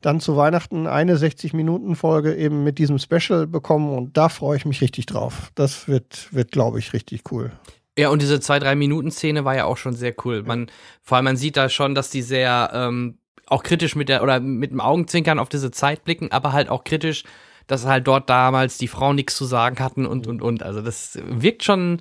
dann 0.00 0.20
zu 0.20 0.36
Weihnachten 0.36 0.86
eine 0.86 1.16
60-Minuten-Folge 1.16 2.34
eben 2.36 2.62
mit 2.62 2.78
diesem 2.78 2.98
Special 2.98 3.46
bekommen 3.46 3.90
und 3.96 4.16
da 4.16 4.28
freue 4.28 4.56
ich 4.56 4.64
mich 4.64 4.80
richtig 4.80 5.06
drauf. 5.06 5.50
Das 5.56 5.88
wird, 5.88 6.32
wird 6.32 6.52
glaube 6.52 6.78
ich, 6.78 6.92
richtig 6.92 7.24
cool. 7.32 7.50
Ja, 7.98 8.10
und 8.10 8.22
diese 8.22 8.38
zwei, 8.38 8.60
drei 8.60 8.76
Minuten 8.76 9.10
Szene 9.10 9.44
war 9.44 9.56
ja 9.56 9.64
auch 9.64 9.76
schon 9.76 9.96
sehr 9.96 10.14
cool. 10.24 10.44
Man, 10.44 10.70
vor 11.02 11.16
allem 11.16 11.24
man 11.24 11.36
sieht 11.36 11.56
da 11.56 11.68
schon, 11.68 11.96
dass 11.96 12.10
die 12.10 12.22
sehr 12.22 12.70
ähm, 12.72 13.18
auch 13.48 13.64
kritisch 13.64 13.96
mit 13.96 14.08
der 14.08 14.22
oder 14.22 14.38
mit 14.38 14.70
dem 14.70 14.80
Augenzwinkern 14.80 15.40
auf 15.40 15.48
diese 15.48 15.72
Zeit 15.72 16.04
blicken, 16.04 16.30
aber 16.30 16.52
halt 16.52 16.68
auch 16.68 16.84
kritisch, 16.84 17.24
dass 17.66 17.86
halt 17.86 18.06
dort 18.06 18.30
damals 18.30 18.78
die 18.78 18.86
Frauen 18.86 19.16
nichts 19.16 19.34
zu 19.34 19.46
sagen 19.46 19.80
hatten 19.80 20.06
und 20.06 20.28
und 20.28 20.42
und. 20.42 20.62
Also 20.62 20.80
das 20.80 21.18
wirkt 21.24 21.64
schon 21.64 22.00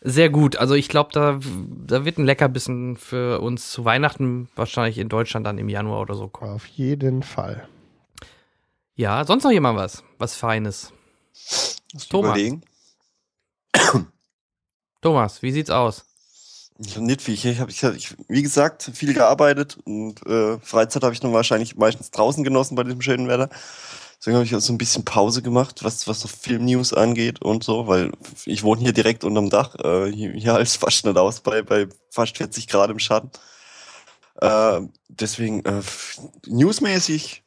sehr 0.00 0.30
gut. 0.30 0.56
Also 0.56 0.74
ich 0.74 0.88
glaube, 0.88 1.10
da, 1.12 1.38
da 1.86 2.04
wird 2.04 2.18
ein 2.18 2.24
Leckerbissen 2.24 2.96
für 2.96 3.40
uns 3.40 3.70
zu 3.70 3.84
Weihnachten 3.84 4.48
wahrscheinlich 4.56 4.98
in 4.98 5.08
Deutschland 5.08 5.46
dann 5.46 5.58
im 5.58 5.68
Januar 5.68 6.00
oder 6.00 6.16
so 6.16 6.26
kommen. 6.26 6.54
Auf 6.54 6.66
jeden 6.66 7.22
Fall. 7.22 7.68
Ja, 8.96 9.24
sonst 9.24 9.44
noch 9.44 9.52
jemand 9.52 9.78
was? 9.78 10.02
Was 10.18 10.34
Feines. 10.34 10.92
Muss 11.92 12.08
Thomas. 12.08 12.30
Überlegen. 12.30 12.62
Thomas, 15.06 15.40
wie 15.40 15.52
sieht's 15.52 15.70
aus? 15.70 16.04
Ich 16.80 16.98
nicht 16.98 17.22
viel. 17.22 17.34
Ich, 17.34 17.60
habe, 17.60 17.70
ich, 17.70 17.80
ich, 17.84 18.16
wie 18.26 18.42
gesagt, 18.42 18.90
viel 18.92 19.14
gearbeitet 19.14 19.78
und 19.84 20.26
äh, 20.26 20.58
Freizeit 20.58 21.04
habe 21.04 21.14
ich 21.14 21.20
dann 21.20 21.32
wahrscheinlich 21.32 21.76
meistens 21.76 22.10
draußen 22.10 22.42
genossen 22.42 22.74
bei 22.74 22.82
diesem 22.82 23.00
schönen 23.00 23.28
Wetter. 23.28 23.48
Deswegen 24.18 24.34
habe 24.34 24.44
ich 24.44 24.56
auch 24.56 24.60
so 24.60 24.72
ein 24.72 24.78
bisschen 24.78 25.04
Pause 25.04 25.42
gemacht, 25.42 25.84
was, 25.84 26.08
was 26.08 26.18
so 26.18 26.26
Film-News 26.26 26.92
angeht 26.92 27.40
und 27.40 27.62
so, 27.62 27.86
weil 27.86 28.10
ich 28.46 28.64
wohne 28.64 28.80
hier 28.80 28.92
direkt 28.92 29.22
unterm 29.22 29.48
Dach. 29.48 29.76
Äh, 29.76 30.10
hier, 30.10 30.32
hier 30.32 30.54
hält 30.54 30.66
es 30.66 30.74
fast 30.74 31.06
nicht 31.06 31.16
aus 31.16 31.38
bei, 31.38 31.62
bei 31.62 31.86
fast 32.10 32.36
40 32.36 32.66
Grad 32.66 32.90
im 32.90 32.98
Schatten. 32.98 33.30
Äh, 34.40 34.80
deswegen, 35.08 35.64
äh, 35.66 35.82
newsmäßig, 36.48 37.44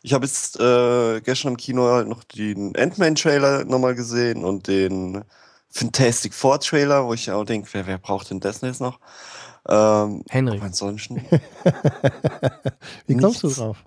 ich 0.00 0.14
habe 0.14 0.24
jetzt 0.24 0.58
äh, 0.58 1.20
gestern 1.20 1.48
im 1.48 1.56
Kino 1.58 1.90
halt 1.90 2.08
noch 2.08 2.24
den 2.24 2.74
Ant-Man-Trailer 2.74 3.66
nochmal 3.66 3.94
gesehen 3.94 4.46
und 4.46 4.66
den 4.66 5.22
Fantastic 5.72 6.34
Four-Trailer, 6.34 7.06
wo 7.06 7.14
ich 7.14 7.30
auch 7.30 7.44
denke, 7.44 7.68
wer, 7.72 7.86
wer 7.86 7.98
braucht 7.98 8.30
denn 8.30 8.40
das 8.40 8.60
jetzt 8.60 8.80
noch? 8.80 9.00
Ähm, 9.68 10.24
Henry. 10.28 10.58
ansonsten, 10.60 11.24
Wie 13.06 13.16
kommst 13.16 13.42
du 13.42 13.48
drauf? 13.48 13.78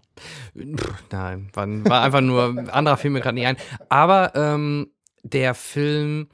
Pff, 0.58 0.94
Nein, 1.12 1.50
war, 1.54 1.68
war 1.86 2.01
einfach 2.01 2.22
nur 2.22 2.74
anderer 2.74 2.98
Film 2.98 3.13
mir 3.13 3.22
gerade 3.22 3.36
nicht 3.36 3.48
ein. 3.48 3.58
Aber 3.89 4.34
ähm, 4.36 4.88
der 5.24 5.54
Film 5.54 6.27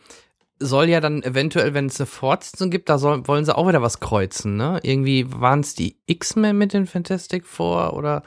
soll 0.60 0.90
ja 0.90 1.02
dann 1.02 1.24
eventuell, 1.24 1.74
wenn 1.74 1.88
es 1.88 2.00
eine 2.00 2.06
Fortsetzung 2.06 2.70
gibt, 2.70 2.88
da 2.88 3.00
soll, 3.00 3.28
wollen 3.28 3.46
sie 3.46 3.56
auch 3.58 3.68
wieder 3.68 3.82
was 3.82 4.00
kreuzen, 4.00 4.58
ne? 4.58 4.80
Irgendwie 4.84 5.26
waren 5.34 5.62
es 5.62 5.74
die 5.74 5.98
X-Men 6.06 6.58
mit 6.58 6.74
den 6.74 6.86
Fantastic 6.86 7.46
Four 7.48 7.94
oder 7.94 8.24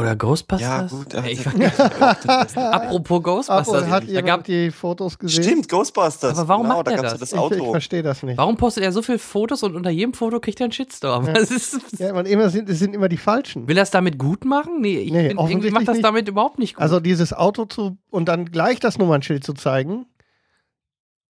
oder 0.00 0.16
Ghostbusters? 0.16 0.68
ja 0.68 0.86
gut. 0.88 1.14
Ey, 1.14 1.32
ich, 1.32 1.46
apropos 2.56 3.22
Ghostbusters, 3.22 3.88
hat 3.88 4.04
da 4.12 4.20
gab, 4.22 4.44
die 4.44 4.70
Fotos 4.70 5.18
gesehen? 5.18 5.42
Stimmt, 5.44 5.68
Ghostbusters. 5.68 6.38
Aber 6.38 6.48
warum 6.48 6.68
macht 6.68 6.86
da 6.86 6.92
er 6.92 7.02
das? 7.02 7.18
Das 7.18 7.30
Ich, 7.32 7.34
ich 7.36 7.38
Auto. 7.40 7.70
verstehe 7.70 8.02
das 8.02 8.22
nicht. 8.22 8.36
warum 8.38 8.56
postet 8.56 8.84
er 8.84 8.92
so 8.92 9.02
viele 9.02 9.18
Fotos 9.18 9.62
und 9.62 9.76
unter 9.76 9.90
jedem 9.90 10.14
Foto 10.14 10.40
kriegt 10.40 10.60
er 10.60 10.64
einen 10.64 10.72
Shitstorm? 10.72 11.26
Ja. 11.26 11.32
Das 11.40 11.50
ist, 11.50 11.98
Ja, 11.98 12.12
man, 12.12 12.26
immer 12.26 12.50
sind, 12.50 12.68
es 12.68 12.78
sind 12.78 12.94
immer 12.94 13.08
die 13.08 13.16
falschen. 13.16 13.68
will 13.68 13.76
er 13.76 13.82
es 13.84 13.90
damit 13.90 14.18
gut 14.18 14.44
machen? 14.44 14.80
Nee, 14.80 14.98
ich 14.98 15.12
Nee, 15.12 15.28
bin, 15.28 15.38
irgendwie 15.38 15.70
macht 15.70 15.88
das 15.88 15.96
nicht. 15.96 16.04
damit 16.04 16.28
überhaupt 16.28 16.58
nicht 16.58 16.74
gut. 16.74 16.82
Also 16.82 17.00
dieses 17.00 17.32
Auto 17.32 17.64
zu 17.66 17.96
und 18.10 18.26
dann 18.28 18.46
gleich 18.46 18.80
das 18.80 18.98
Nummernschild 18.98 19.44
zu 19.44 19.54
zeigen. 19.54 20.06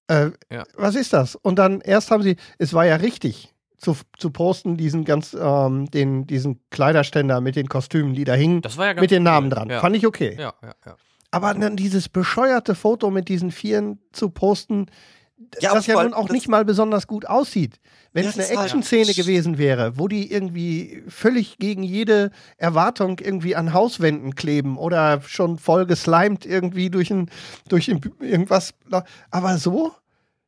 Äh, 0.09 0.31
Ja. 0.51 0.65
Was 0.77 0.95
ist 0.95 1.13
das? 1.13 1.37
Und 1.37 1.59
dann 1.59 1.81
erst 1.81 2.11
haben 2.11 2.23
sie, 2.23 2.37
es 2.59 2.75
war 2.75 2.85
ja 2.87 2.97
richtig 2.97 3.55
zu, 3.81 3.97
zu 4.19 4.31
posten, 4.31 4.77
diesen 4.77 5.05
ganz, 5.05 5.35
ähm, 5.39 5.91
den, 5.91 6.27
diesen 6.27 6.61
Kleiderständer 6.71 7.41
mit 7.41 7.57
den 7.57 7.69
Kostümen, 7.69 8.15
die 8.15 8.25
da 8.25 8.35
hingen, 8.35 8.63
das 8.63 8.77
war 8.77 8.87
ja 8.87 8.93
ganz 8.93 9.03
mit 9.03 9.11
den 9.11 9.23
cool. 9.23 9.33
Namen 9.33 9.51
dran. 9.51 9.71
Ja. 9.71 9.81
Fand 9.81 9.97
ich 9.97 10.07
okay. 10.07 10.37
ja, 10.39 10.55
ja, 10.63 10.75
ja. 10.87 10.97
Aber 11.31 11.55
dann 11.55 11.77
dieses 11.77 12.09
bescheuerte 12.09 12.75
Foto 12.75 13.11
mit 13.11 13.29
diesen 13.29 13.53
Vieren 13.53 14.01
zu 14.13 14.31
posten, 14.31 14.87
Ja, 15.61 15.75
das 15.75 15.87
ja 15.87 16.03
nun 16.03 16.13
auch 16.13 16.29
nicht 16.29 16.49
mal 16.49 16.65
besonders 16.65 17.07
gut 17.07 17.25
aussieht. 17.25 17.79
Wenn 18.13 18.27
es 18.27 18.37
eine 18.37 18.49
Action-Szene 18.49 19.15
gewesen 19.15 19.57
wäre, 19.57 19.97
wo 19.97 20.09
die 20.09 20.33
irgendwie 20.33 21.05
völlig 21.07 21.59
gegen 21.59 21.85
jede 21.85 22.33
Erwartung 22.57 23.21
irgendwie 23.21 23.55
an 23.55 23.73
Hauswänden 23.73 24.35
kleben 24.35 24.77
oder 24.77 25.23
schon 25.23 25.59
voll 25.59 25.87
geslimed 25.87 26.45
irgendwie 26.45 26.91
durch 26.91 27.11
ein, 27.13 27.31
durch 27.69 27.89
ein, 27.89 28.01
irgendwas. 28.19 28.75
Aber 29.31 29.59
so? 29.59 29.93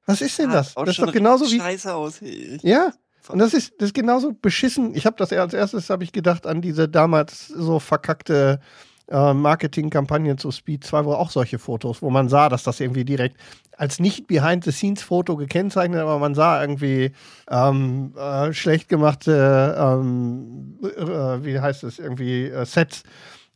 Was 0.05 0.21
ist 0.21 0.39
denn 0.41 0.51
das? 0.51 0.75
Das 0.75 0.89
ist 0.89 0.99
doch 0.99 1.13
genauso 1.13 1.49
wie. 1.51 1.59
Scheiße 1.59 1.95
aus. 1.95 2.21
Ja, 2.63 2.93
und 3.29 3.39
das 3.39 3.55
ist, 3.55 3.75
das 3.79 3.89
ist 3.89 3.95
genauso 3.95 4.33
beschissen. 4.33 4.95
Ich 4.95 5.07
habe 5.07 5.17
das 5.17 5.33
als 5.33 5.55
erstes 5.55 5.91
habe 5.91 6.05
ich 6.05 6.13
gedacht 6.13 6.47
an 6.47 6.61
diese 6.61 6.89
damals 6.89 7.49
so 7.49 7.79
verkackte 7.79 8.61
äh, 9.09 9.35
Marketingkampagne 9.35 10.37
zu 10.37 10.51
Speed 10.51 10.85
2, 10.85 11.05
wo 11.05 11.13
auch 11.15 11.31
solche 11.31 11.59
Fotos, 11.59 12.03
wo 12.03 12.11
man 12.11 12.29
sah, 12.29 12.49
dass 12.49 12.63
das 12.63 12.81
irgendwie 12.81 13.05
direkt 13.05 13.37
als 13.77 13.99
nicht 13.99 14.27
Behind-the-Scenes-Foto 14.27 15.37
gekennzeichnet, 15.37 16.01
aber 16.01 16.19
man 16.19 16.35
sah 16.35 16.61
irgendwie 16.61 17.13
ähm, 17.51 18.15
äh, 18.17 18.53
schlecht 18.53 18.89
gemachte, 18.89 19.77
ähm, 19.79 20.79
äh, 20.83 21.45
wie 21.45 21.59
heißt 21.59 21.85
es, 21.85 21.99
irgendwie 21.99 22.47
äh, 22.47 22.65
Sets 22.65 23.03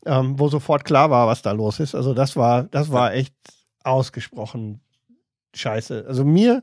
ähm, 0.07 0.39
wo 0.39 0.49
sofort 0.49 0.85
klar 0.85 1.11
war, 1.11 1.27
was 1.27 1.43
da 1.43 1.53
los 1.53 1.81
ist. 1.81 1.95
Also 1.95 2.15
das 2.15 2.37
war, 2.37 2.65
das 2.65 2.91
war 2.91 3.13
echt 3.13 3.35
ausgesprochen 3.83 4.81
scheiße. 5.55 6.05
Also 6.07 6.25
mir 6.25 6.63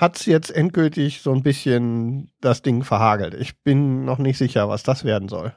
hat 0.00 0.16
es 0.18 0.26
jetzt 0.26 0.50
endgültig 0.50 1.20
so 1.22 1.32
ein 1.32 1.42
bisschen 1.42 2.30
das 2.40 2.62
Ding 2.62 2.82
verhagelt. 2.84 3.34
Ich 3.34 3.58
bin 3.62 4.04
noch 4.04 4.18
nicht 4.18 4.38
sicher, 4.38 4.68
was 4.68 4.82
das 4.82 5.04
werden 5.04 5.28
soll. 5.28 5.52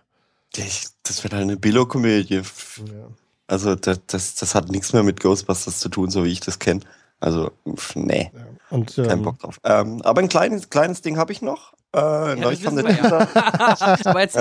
Ich, 0.56 0.86
das 1.04 1.24
wird 1.24 1.34
halt 1.34 1.44
eine 1.44 1.58
Billo-Komödie. 1.58 2.36
Ja. 2.78 3.08
Also 3.48 3.76
das, 3.76 4.02
das, 4.08 4.36
das 4.36 4.54
hat 4.56 4.70
nichts 4.70 4.94
mehr 4.94 5.04
mit 5.04 5.20
Ghostbusters 5.20 5.80
zu 5.80 5.90
tun, 5.90 6.10
so 6.12 6.24
wie 6.26 6.32
ich 6.32 6.40
das 6.42 6.60
kenne. 6.60 6.82
Also, 7.20 7.52
pf, 7.76 7.96
nee, 7.96 8.32
Ja. 8.34 8.42
Und 8.70 8.96
kein 8.96 9.10
ähm, 9.10 9.22
Bock 9.24 9.40
drauf. 9.40 9.60
Ähm, 9.64 10.02
aber 10.02 10.22
ein 10.22 10.30
kleines, 10.30 10.70
kleines 10.70 11.02
Ding 11.02 11.18
habe 11.18 11.32
ich 11.32 11.42
noch. 11.42 11.74
Äh, 11.96 12.36
neulich 12.36 12.64
kam 12.64 12.76
der 12.76 12.90
ja. 12.90 12.96
Teaser. 13.26 14.08
Aber 14.10 14.22
jetzt- 14.22 14.36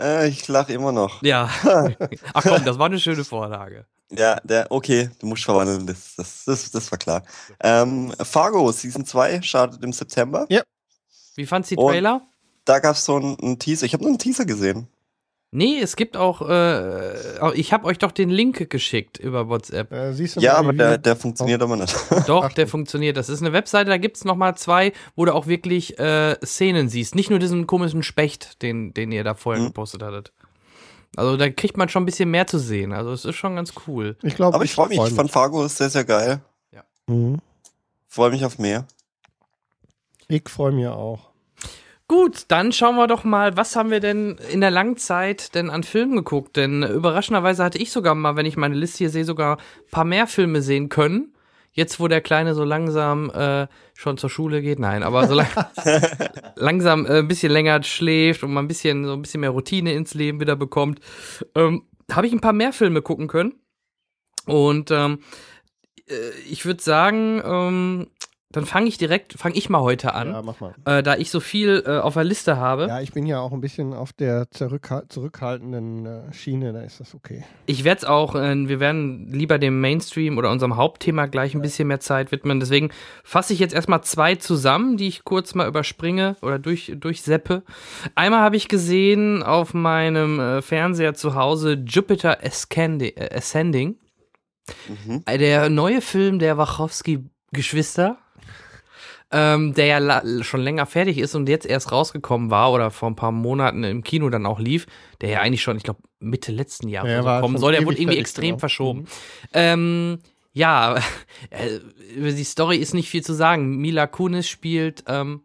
Äh, 0.00 0.28
ich 0.28 0.46
lache 0.46 0.72
immer 0.72 0.92
noch. 0.92 1.20
ja. 1.22 1.50
Ach 2.34 2.42
komm, 2.44 2.64
das 2.64 2.78
war 2.78 2.86
eine 2.86 3.00
schöne 3.00 3.24
Vorlage. 3.24 3.84
Ja, 4.10 4.40
der, 4.42 4.66
okay, 4.70 5.10
du 5.20 5.26
musst 5.26 5.44
verwandeln, 5.44 5.86
das, 5.86 6.14
das, 6.16 6.44
das, 6.46 6.70
das 6.70 6.90
war 6.90 6.98
klar. 6.98 7.22
Ähm, 7.60 8.12
Fargo 8.22 8.70
Season 8.72 9.04
2 9.04 9.42
startet 9.42 9.82
im 9.84 9.92
September. 9.92 10.46
Wie 11.36 11.46
fandst 11.46 11.70
du 11.70 11.74
die 11.76 11.80
Und- 11.82 11.92
Trailer? 11.92 12.22
Da 12.64 12.78
gab 12.80 12.96
es 12.96 13.04
so 13.04 13.16
einen, 13.16 13.38
einen 13.40 13.58
Teaser. 13.58 13.86
Ich 13.86 13.92
habe 13.94 14.02
nur 14.02 14.10
einen 14.10 14.18
Teaser 14.18 14.44
gesehen. 14.44 14.88
Nee, 15.50 15.78
es 15.80 15.96
gibt 15.96 16.18
auch, 16.18 16.42
äh, 16.46 17.14
auch- 17.40 17.54
ich 17.54 17.72
habe 17.72 17.86
euch 17.86 17.96
doch 17.96 18.12
den 18.12 18.28
Link 18.28 18.68
geschickt 18.68 19.16
über 19.18 19.48
WhatsApp. 19.48 19.90
äh, 19.90 20.12
siehst 20.12 20.36
du 20.36 20.40
Ja, 20.40 20.52
mal, 20.54 20.58
aber 20.58 20.72
der, 20.74 20.98
der 20.98 21.16
funktioniert 21.16 21.62
aber 21.62 21.76
nicht. 21.76 21.94
Doch, 22.26 22.52
der 22.52 22.66
funktioniert. 22.68 23.16
Das 23.16 23.30
ist 23.30 23.40
eine 23.40 23.54
Webseite, 23.54 23.88
da 23.88 23.96
gibt's 23.96 24.24
noch 24.26 24.36
mal 24.36 24.54
zwei, 24.56 24.92
wo 25.16 25.24
du 25.24 25.32
auch 25.34 25.46
wirklich 25.46 25.98
äh, 25.98 26.36
Szenen 26.44 26.90
siehst. 26.90 27.14
Nicht 27.14 27.30
nur 27.30 27.38
diesen 27.38 27.66
komischen 27.66 28.02
Specht, 28.02 28.60
den, 28.60 28.92
den 28.92 29.10
ihr 29.10 29.24
da 29.24 29.34
vorher 29.34 29.62
Mhm. 29.62 29.68
gepostet 29.68 30.02
hattet. 30.02 30.32
Also 31.16 31.36
da 31.36 31.50
kriegt 31.50 31.76
man 31.76 31.88
schon 31.88 32.02
ein 32.02 32.06
bisschen 32.06 32.30
mehr 32.30 32.46
zu 32.46 32.58
sehen. 32.58 32.92
Also 32.92 33.12
es 33.12 33.24
ist 33.24 33.36
schon 33.36 33.56
ganz 33.56 33.72
cool. 33.86 34.16
ich 34.22 34.36
glaube, 34.36 34.54
aber 34.54 34.64
ich 34.64 34.72
freue 34.72 34.88
mich. 34.88 35.00
Ich 35.00 35.14
fand 35.14 35.30
Fargo 35.30 35.64
ist 35.64 35.76
sehr, 35.76 35.90
sehr 35.90 36.04
geil. 36.04 36.40
Mhm. 37.08 37.38
Freue 38.06 38.30
mich 38.30 38.44
auf 38.44 38.58
mehr. 38.58 38.86
Ich 40.28 40.48
freue 40.48 40.72
mich 40.72 40.86
auch. 40.86 41.30
Gut, 42.06 42.44
dann 42.48 42.72
schauen 42.72 42.96
wir 42.96 43.06
doch 43.06 43.24
mal, 43.24 43.56
was 43.56 43.76
haben 43.76 43.90
wir 43.90 44.00
denn 44.00 44.38
in 44.50 44.62
der 44.62 44.70
Langzeit 44.70 45.54
denn 45.54 45.68
an 45.68 45.82
Filmen 45.82 46.16
geguckt? 46.16 46.56
Denn 46.56 46.82
überraschenderweise 46.82 47.62
hatte 47.62 47.78
ich 47.78 47.92
sogar 47.92 48.14
mal, 48.14 48.36
wenn 48.36 48.46
ich 48.46 48.56
meine 48.56 48.74
Liste 48.74 48.98
hier 48.98 49.10
sehe, 49.10 49.26
sogar 49.26 49.58
ein 49.58 49.90
paar 49.90 50.04
mehr 50.04 50.26
Filme 50.26 50.62
sehen 50.62 50.88
können. 50.88 51.34
Jetzt, 51.78 52.00
wo 52.00 52.08
der 52.08 52.20
Kleine 52.20 52.56
so 52.56 52.64
langsam 52.64 53.30
äh, 53.30 53.68
schon 53.94 54.18
zur 54.18 54.30
Schule 54.30 54.62
geht, 54.62 54.80
nein, 54.80 55.04
aber 55.04 55.28
so 55.28 55.34
lang, 55.34 55.46
langsam 56.56 57.06
äh, 57.06 57.20
ein 57.20 57.28
bisschen 57.28 57.52
länger 57.52 57.80
schläft 57.84 58.42
und 58.42 58.52
mal 58.52 58.62
ein 58.62 58.66
bisschen 58.66 59.04
so 59.04 59.12
ein 59.12 59.22
bisschen 59.22 59.42
mehr 59.42 59.50
Routine 59.50 59.92
ins 59.92 60.12
Leben 60.12 60.40
wieder 60.40 60.56
bekommt, 60.56 60.98
ähm, 61.54 61.84
habe 62.10 62.26
ich 62.26 62.32
ein 62.32 62.40
paar 62.40 62.52
mehr 62.52 62.72
Filme 62.72 63.00
gucken 63.00 63.28
können. 63.28 63.60
Und 64.44 64.90
ähm, 64.90 65.20
äh, 66.08 66.30
ich 66.50 66.66
würde 66.66 66.82
sagen, 66.82 67.40
ähm, 67.44 68.08
dann 68.50 68.64
fange 68.64 68.88
ich 68.88 68.96
direkt, 68.96 69.34
fange 69.34 69.56
ich 69.56 69.68
mal 69.68 69.80
heute 69.82 70.14
an 70.14 70.30
Ja, 70.32 70.40
mach 70.42 70.58
mal. 70.60 70.74
äh, 70.86 71.02
da 71.02 71.16
ich 71.16 71.30
so 71.30 71.38
viel 71.38 71.82
äh, 71.86 71.98
auf 71.98 72.14
der 72.14 72.24
Liste 72.24 72.56
habe. 72.56 72.86
Ja, 72.86 73.00
ich 73.02 73.12
bin 73.12 73.26
ja 73.26 73.40
auch 73.40 73.52
ein 73.52 73.60
bisschen 73.60 73.92
auf 73.92 74.14
der 74.14 74.50
zurückhal 74.50 75.04
zurückhaltenden 75.08 76.06
äh, 76.06 76.32
Schiene, 76.32 76.72
da 76.72 76.80
ist 76.80 76.98
das 76.98 77.14
okay. 77.14 77.44
Ich 77.66 77.84
werde 77.84 77.98
es 77.98 78.04
auch, 78.06 78.34
äh, 78.34 78.68
wir 78.68 78.80
werden 78.80 79.28
lieber 79.30 79.58
dem 79.58 79.82
Mainstream 79.82 80.38
oder 80.38 80.50
unserem 80.50 80.76
Hauptthema 80.76 81.26
gleich 81.26 81.54
ein 81.54 81.60
bisschen 81.60 81.88
mehr 81.88 82.00
Zeit 82.00 82.32
widmen. 82.32 82.58
Deswegen 82.58 82.88
fasse 83.22 83.52
ich 83.52 83.58
jetzt 83.58 83.74
erstmal 83.74 84.02
zwei 84.02 84.36
zusammen, 84.36 84.96
die 84.96 85.08
ich 85.08 85.24
kurz 85.24 85.54
mal 85.54 85.68
überspringe 85.68 86.36
oder 86.40 86.58
durch, 86.58 86.90
durchseppe. 86.96 87.62
Einmal 88.14 88.40
habe 88.40 88.56
ich 88.56 88.68
gesehen 88.68 89.42
auf 89.42 89.74
meinem 89.74 90.40
äh, 90.40 90.62
Fernseher 90.62 91.12
zu 91.12 91.34
Hause 91.34 91.74
Jupiter 91.86 92.38
Ascendi- 92.42 93.14
äh, 93.14 93.36
Ascending. 93.36 93.98
Mhm. 95.06 95.22
Der 95.26 95.68
neue 95.68 96.00
Film 96.00 96.38
der 96.38 96.56
Wachowski-Geschwister, 96.56 98.18
ähm, 99.30 99.74
der 99.74 99.86
ja 99.86 100.42
schon 100.42 100.60
länger 100.60 100.86
fertig 100.86 101.18
ist 101.18 101.34
und 101.34 101.48
jetzt 101.48 101.66
erst 101.66 101.92
rausgekommen 101.92 102.50
war 102.50 102.72
oder 102.72 102.90
vor 102.90 103.10
ein 103.10 103.16
paar 103.16 103.32
Monaten 103.32 103.84
im 103.84 104.02
Kino 104.02 104.30
dann 104.30 104.46
auch 104.46 104.58
lief, 104.58 104.86
der 105.20 105.30
ja 105.30 105.40
eigentlich 105.40 105.62
schon, 105.62 105.76
ich 105.76 105.82
glaube, 105.82 106.00
Mitte 106.20 106.50
letzten 106.50 106.88
Jahres 106.88 107.10
Ja, 107.10 107.22
so 107.22 107.40
kommen 107.42 107.58
soll, 107.58 107.72
der 107.72 107.84
wurde 107.84 107.98
irgendwie 108.00 108.18
extrem 108.18 108.50
genau. 108.50 108.58
verschoben. 108.58 109.00
Mhm. 109.00 109.06
Ähm, 109.52 110.18
ja, 110.52 110.96
äh, 111.50 111.78
über 112.16 112.32
die 112.32 112.44
Story 112.44 112.76
ist 112.76 112.94
nicht 112.94 113.10
viel 113.10 113.22
zu 113.22 113.34
sagen. 113.34 113.76
Mila 113.76 114.06
Kunis 114.06 114.48
spielt 114.48 115.04
ähm, 115.06 115.42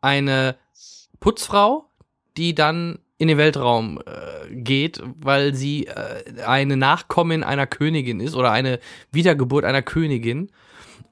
eine 0.00 0.56
Putzfrau, 1.18 1.90
die 2.36 2.54
dann 2.54 3.00
in 3.18 3.28
den 3.28 3.38
Weltraum 3.38 4.00
äh, 4.06 4.54
geht, 4.54 5.02
weil 5.16 5.54
sie 5.54 5.86
äh, 5.86 6.42
eine 6.46 6.76
Nachkommin 6.76 7.42
einer 7.42 7.66
Königin 7.66 8.20
ist 8.20 8.34
oder 8.34 8.52
eine 8.52 8.78
Wiedergeburt 9.10 9.64
einer 9.64 9.82
Königin. 9.82 10.50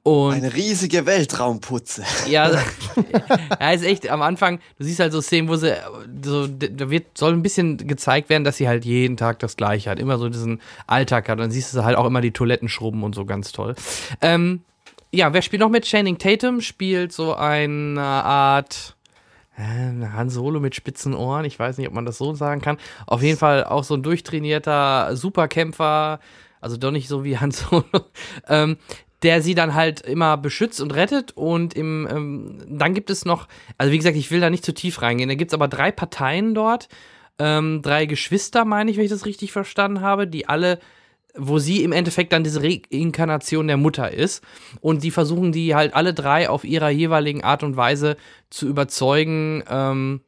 Und 0.04 0.34
Eine 0.34 0.52
riesige 0.52 1.06
Weltraumputze. 1.06 2.04
ja, 2.28 2.50
ja, 3.60 3.70
ist 3.70 3.84
echt 3.84 4.10
am 4.10 4.20
Anfang, 4.20 4.58
du 4.78 4.84
siehst 4.84 5.00
halt 5.00 5.12
so 5.12 5.22
Szenen, 5.22 5.48
wo 5.48 5.56
sie 5.56 5.74
so, 6.22 6.46
da 6.46 6.90
wird, 6.90 7.16
soll 7.16 7.32
ein 7.32 7.42
bisschen 7.42 7.78
gezeigt 7.78 8.28
werden, 8.28 8.44
dass 8.44 8.58
sie 8.58 8.68
halt 8.68 8.84
jeden 8.84 9.16
Tag 9.16 9.38
das 9.38 9.56
Gleiche 9.56 9.88
hat, 9.88 9.98
immer 9.98 10.18
so 10.18 10.28
diesen 10.28 10.60
Alltag 10.86 11.30
hat. 11.30 11.38
Und 11.38 11.44
dann 11.44 11.50
siehst 11.50 11.74
du 11.74 11.84
halt 11.84 11.96
auch 11.96 12.04
immer 12.04 12.20
die 12.20 12.32
Toiletten 12.32 12.68
schrubben 12.68 13.02
und 13.02 13.14
so 13.14 13.24
ganz 13.24 13.52
toll. 13.52 13.76
Ähm, 14.20 14.60
ja, 15.10 15.32
wer 15.32 15.40
spielt 15.40 15.60
noch 15.60 15.70
mit? 15.70 15.86
Channing 15.86 16.18
Tatum 16.18 16.60
spielt 16.60 17.10
so 17.10 17.34
eine 17.34 18.02
Art 18.02 18.96
äh, 19.56 19.62
Han 19.62 20.28
Solo 20.28 20.60
mit 20.60 20.74
spitzen 20.74 21.14
Ohren. 21.14 21.46
Ich 21.46 21.58
weiß 21.58 21.78
nicht, 21.78 21.88
ob 21.88 21.94
man 21.94 22.04
das 22.04 22.18
so 22.18 22.34
sagen 22.34 22.60
kann. 22.60 22.76
Auf 23.06 23.22
jeden 23.22 23.38
Fall 23.38 23.64
auch 23.64 23.84
so 23.84 23.94
ein 23.94 24.02
durchtrainierter 24.02 25.16
Superkämpfer, 25.16 26.20
also 26.60 26.76
doch 26.76 26.90
nicht 26.90 27.08
so 27.08 27.24
wie 27.24 27.38
Han 27.38 27.52
Solo. 27.52 27.84
ähm, 28.48 28.76
der 29.24 29.40
sie 29.40 29.54
dann 29.54 29.74
halt 29.74 30.02
immer 30.02 30.36
beschützt 30.36 30.80
und 30.80 30.94
rettet. 30.94 31.32
Und 31.32 31.74
im, 31.74 32.06
ähm, 32.10 32.62
dann 32.68 32.94
gibt 32.94 33.08
es 33.10 33.24
noch, 33.24 33.48
also 33.78 33.90
wie 33.90 33.96
gesagt, 33.96 34.16
ich 34.16 34.30
will 34.30 34.40
da 34.40 34.50
nicht 34.50 34.64
zu 34.64 34.74
tief 34.74 35.00
reingehen. 35.00 35.30
Da 35.30 35.34
gibt 35.34 35.50
es 35.50 35.54
aber 35.54 35.66
drei 35.66 35.90
Parteien 35.90 36.54
dort, 36.54 36.88
ähm, 37.38 37.80
drei 37.82 38.04
Geschwister, 38.06 38.64
meine 38.66 38.90
ich, 38.90 38.98
wenn 38.98 39.04
ich 39.04 39.10
das 39.10 39.26
richtig 39.26 39.50
verstanden 39.50 40.02
habe, 40.02 40.28
die 40.28 40.46
alle, 40.46 40.78
wo 41.34 41.58
sie 41.58 41.82
im 41.82 41.92
Endeffekt 41.92 42.34
dann 42.34 42.44
diese 42.44 42.62
Reinkarnation 42.62 43.66
der 43.66 43.78
Mutter 43.78 44.12
ist. 44.12 44.44
Und 44.80 45.02
die 45.02 45.10
versuchen 45.10 45.52
die 45.52 45.74
halt 45.74 45.94
alle 45.94 46.12
drei 46.12 46.50
auf 46.50 46.64
ihrer 46.64 46.90
jeweiligen 46.90 47.42
Art 47.42 47.62
und 47.62 47.78
Weise 47.78 48.18
zu 48.50 48.68
überzeugen, 48.68 49.64
ähm, 49.68 50.20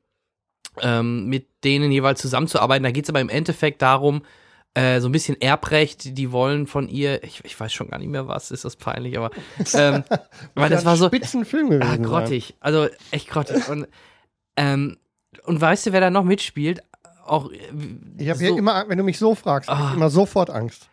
ähm, 0.81 1.27
mit 1.27 1.49
denen 1.65 1.93
jeweils 1.93 2.21
zusammenzuarbeiten. 2.23 2.83
Da 2.83 2.91
geht 2.93 3.05
es 3.05 3.11
aber 3.11 3.21
im 3.21 3.29
Endeffekt 3.29 3.83
darum, 3.83 4.23
äh, 4.77 5.01
so 5.01 5.09
ein 5.09 5.13
bisschen 5.13 5.41
Erbrecht, 5.41 6.17
die 6.19 6.31
wollen 6.33 6.67
von 6.67 6.89
ihr, 6.89 7.25
ich, 7.25 7.45
ich 7.45 7.59
weiß 7.59 7.73
schon 7.73 7.89
gar 7.89 7.99
nicht 7.99 8.09
mehr 8.11 8.29
was, 8.29 8.51
ist 8.51 8.65
das 8.65 8.77
peinlich, 8.77 9.17
aber 9.19 9.31
ähm, 9.75 10.05
weil 10.55 10.71
das 10.71 10.85
war 10.85 10.97
so 10.97 11.07
Spitzenfilm 11.07 11.67
ah, 11.67 11.71
gewesen. 11.71 11.89
sein. 11.91 12.03
grottig, 12.05 12.55
also 12.61 12.89
echt 13.11 13.29
grottig. 13.29 13.69
Und, 13.69 13.89
ähm, 14.57 14.99
und 15.45 15.61
weißt 15.61 15.87
du, 15.87 15.93
wer 15.93 16.01
da 16.01 16.11
noch 16.11 16.25
mitspielt? 16.25 16.83
Auch 17.25 17.51
äh, 17.51 17.59
Ich 18.19 18.29
habe 18.29 18.39
so- 18.39 18.45
hier 18.45 18.57
immer, 18.59 18.85
wenn 18.89 18.99
du 18.99 19.05
mich 19.05 19.19
so 19.19 19.35
fragst, 19.35 19.69
Ah. 19.71 19.89
ich 19.91 19.97
immer 19.97 20.11
sofort 20.11 20.51
Angst. 20.51 20.89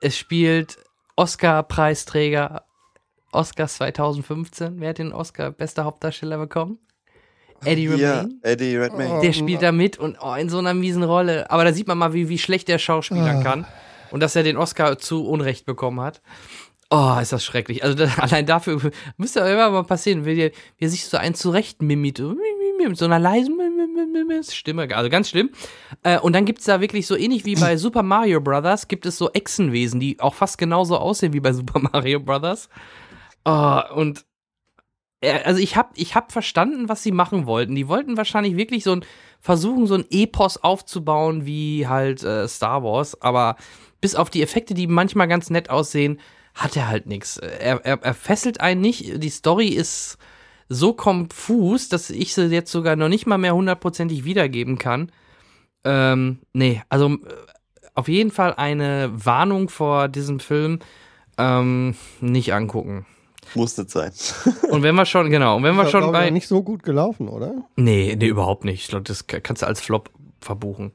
es 0.00 0.16
spielt 0.16 0.78
Oscar-Preisträger 1.16 2.64
Oscars 3.32 3.74
2015. 3.76 4.80
Wer 4.80 4.90
hat 4.90 4.98
den 4.98 5.12
Oscar 5.12 5.50
bester 5.50 5.84
Hauptdarsteller 5.84 6.38
bekommen? 6.38 6.78
Eddie 7.64 7.88
Redmayne. 7.88 8.28
Eddie 8.42 8.76
Redmayne. 8.76 9.20
Der 9.20 9.32
spielt 9.32 9.62
da 9.62 9.72
mit 9.72 9.98
und 9.98 10.16
oh, 10.20 10.34
in 10.34 10.48
so 10.48 10.58
einer 10.58 10.74
miesen 10.74 11.02
Rolle. 11.02 11.50
Aber 11.50 11.64
da 11.64 11.72
sieht 11.72 11.88
man 11.88 11.98
mal, 11.98 12.12
wie, 12.12 12.28
wie 12.28 12.38
schlecht 12.38 12.68
der 12.68 12.78
Schauspieler 12.78 13.38
Ah. 13.38 13.42
kann. 13.42 13.66
Und 14.10 14.20
dass 14.20 14.36
er 14.36 14.42
den 14.42 14.56
Oscar 14.56 14.98
zu 14.98 15.26
Unrecht 15.26 15.66
bekommen 15.66 16.00
hat. 16.00 16.22
Oh, 16.90 17.16
ist 17.20 17.32
das 17.32 17.44
schrecklich. 17.44 17.82
Also 17.84 17.94
das, 17.96 18.18
allein 18.18 18.46
dafür 18.46 18.80
müsste 19.16 19.40
immer 19.40 19.70
mal 19.70 19.84
passieren, 19.84 20.24
wie 20.24 20.40
er, 20.40 20.50
wie 20.78 20.84
er 20.86 20.88
sich 20.88 21.04
so 21.04 21.16
ein 21.18 21.34
zurecht 21.34 21.82
mimit. 21.82 22.22
Mit 22.78 22.96
so 22.96 23.04
einer 23.06 23.18
leisen 23.18 23.58
Stimme. 24.50 24.88
Also 24.94 25.10
ganz 25.10 25.28
schlimm. 25.30 25.50
Äh, 26.04 26.20
und 26.20 26.32
dann 26.34 26.44
gibt 26.44 26.60
es 26.60 26.66
da 26.66 26.80
wirklich 26.80 27.06
so 27.06 27.16
ähnlich 27.16 27.44
wie 27.44 27.56
bei 27.56 27.76
Super 27.76 28.02
Mario 28.04 28.40
Brothers, 28.40 28.86
gibt 28.88 29.04
es 29.04 29.18
so 29.18 29.30
Echsenwesen, 29.32 29.98
die 30.00 30.20
auch 30.20 30.34
fast 30.34 30.58
genauso 30.58 30.96
aussehen 30.96 31.32
wie 31.32 31.40
bei 31.40 31.52
Super 31.52 31.80
Mario 31.92 32.20
Brothers. 32.20 32.68
Oh, 33.44 33.80
und 33.94 34.24
also 35.22 35.60
ich 35.60 35.76
habe 35.76 35.90
ich 35.94 36.14
hab 36.14 36.32
verstanden, 36.32 36.88
was 36.88 37.02
sie 37.02 37.12
machen 37.12 37.46
wollten. 37.46 37.74
Die 37.74 37.88
wollten 37.88 38.16
wahrscheinlich 38.16 38.56
wirklich 38.56 38.84
so 38.84 38.92
ein 38.92 39.04
versuchen, 39.40 39.86
so 39.86 39.94
ein 39.94 40.06
Epos 40.10 40.58
aufzubauen 40.58 41.46
wie 41.46 41.86
halt 41.86 42.22
äh, 42.22 42.46
Star 42.48 42.82
Wars, 42.82 43.20
aber 43.20 43.56
bis 44.00 44.14
auf 44.14 44.30
die 44.30 44.42
Effekte, 44.42 44.74
die 44.74 44.86
manchmal 44.86 45.28
ganz 45.28 45.50
nett 45.50 45.70
aussehen, 45.70 46.20
hat 46.54 46.76
er 46.76 46.88
halt 46.88 47.06
nichts. 47.06 47.36
Er, 47.36 47.84
er, 47.84 48.02
er 48.02 48.14
fesselt 48.14 48.60
einen 48.60 48.80
nicht. 48.80 49.22
Die 49.22 49.30
Story 49.30 49.68
ist 49.68 50.18
so 50.68 50.92
konfus, 50.92 51.88
dass 51.88 52.10
ich 52.10 52.34
sie 52.34 52.46
jetzt 52.46 52.70
sogar 52.70 52.96
noch 52.96 53.08
nicht 53.08 53.26
mal 53.26 53.38
mehr 53.38 53.54
hundertprozentig 53.54 54.24
wiedergeben 54.24 54.78
kann. 54.78 55.10
Ähm, 55.84 56.40
nee, 56.52 56.82
also 56.88 57.10
äh, 57.10 57.18
auf 57.94 58.08
jeden 58.08 58.30
Fall 58.30 58.54
eine 58.54 59.10
Warnung 59.12 59.68
vor 59.68 60.08
diesem 60.08 60.40
Film. 60.40 60.80
Ähm, 61.38 61.94
nicht 62.20 62.52
angucken. 62.52 63.06
Muss 63.54 63.76
nicht 63.76 63.90
sein. 63.90 64.12
Und 64.70 64.82
wenn 64.82 64.94
wir 64.94 65.06
schon, 65.06 65.30
genau, 65.30 65.56
und 65.56 65.62
wenn 65.62 65.74
wir 65.76 65.84
Ist 65.84 65.90
schon 65.90 66.12
bei. 66.12 66.30
nicht 66.30 66.48
so 66.48 66.62
gut 66.62 66.82
gelaufen, 66.82 67.28
oder? 67.28 67.52
Nee, 67.76 68.16
nee, 68.18 68.26
überhaupt 68.26 68.64
nicht. 68.64 68.82
Ich 68.82 68.88
glaube, 68.88 69.04
das 69.04 69.26
ka- 69.26 69.40
kannst 69.40 69.62
du 69.62 69.66
als 69.66 69.80
Flop 69.80 70.10
verbuchen. 70.40 70.92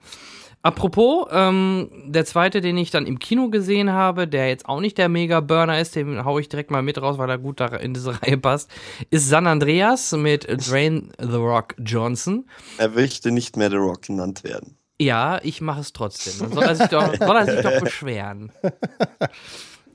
Apropos, 0.62 1.28
ähm, 1.32 1.90
der 2.06 2.24
zweite, 2.24 2.62
den 2.62 2.78
ich 2.78 2.90
dann 2.90 3.06
im 3.06 3.20
Kino 3.20 3.50
gesehen 3.50 3.92
habe, 3.92 4.30
der 4.30 4.48
jetzt 4.48 4.66
auch 4.66 4.80
nicht 4.80 4.98
der 4.98 5.10
Mega-Burner 5.10 5.78
ist, 5.82 5.94
den 5.98 6.24
hau 6.24 6.40
ich 6.40 6.48
direkt 6.48 6.72
mal 6.72 6.82
mit 6.82 7.02
raus, 7.02 7.18
weil 7.18 7.30
er 7.30 7.38
gut 7.38 7.60
da 7.60 7.66
in 7.68 7.94
diese 7.94 8.14
Reihe 8.22 8.38
passt, 8.38 8.72
ist 9.10 9.28
San 9.28 9.46
Andreas 9.46 10.14
mit 10.14 10.48
Dwayne 10.48 11.10
The 11.20 11.36
Rock 11.36 11.76
Johnson. 11.80 12.46
Er 12.78 12.88
möchte 12.90 13.32
nicht 13.32 13.58
mehr 13.58 13.70
The 13.72 13.76
Rock 13.76 14.04
genannt 14.04 14.46
werden. 14.46 14.78
Ja, 15.02 15.40
ich 15.44 15.60
mache 15.60 15.82
es 15.82 15.92
trotzdem. 15.92 16.34
Dann 16.40 16.54
soll 16.54 16.64
er 16.64 16.76
sich 16.76 16.88
doch, 16.88 17.14
soll 17.14 17.36
er 17.36 17.46
sich 17.46 17.62
doch 17.62 17.80
beschweren. 17.84 18.52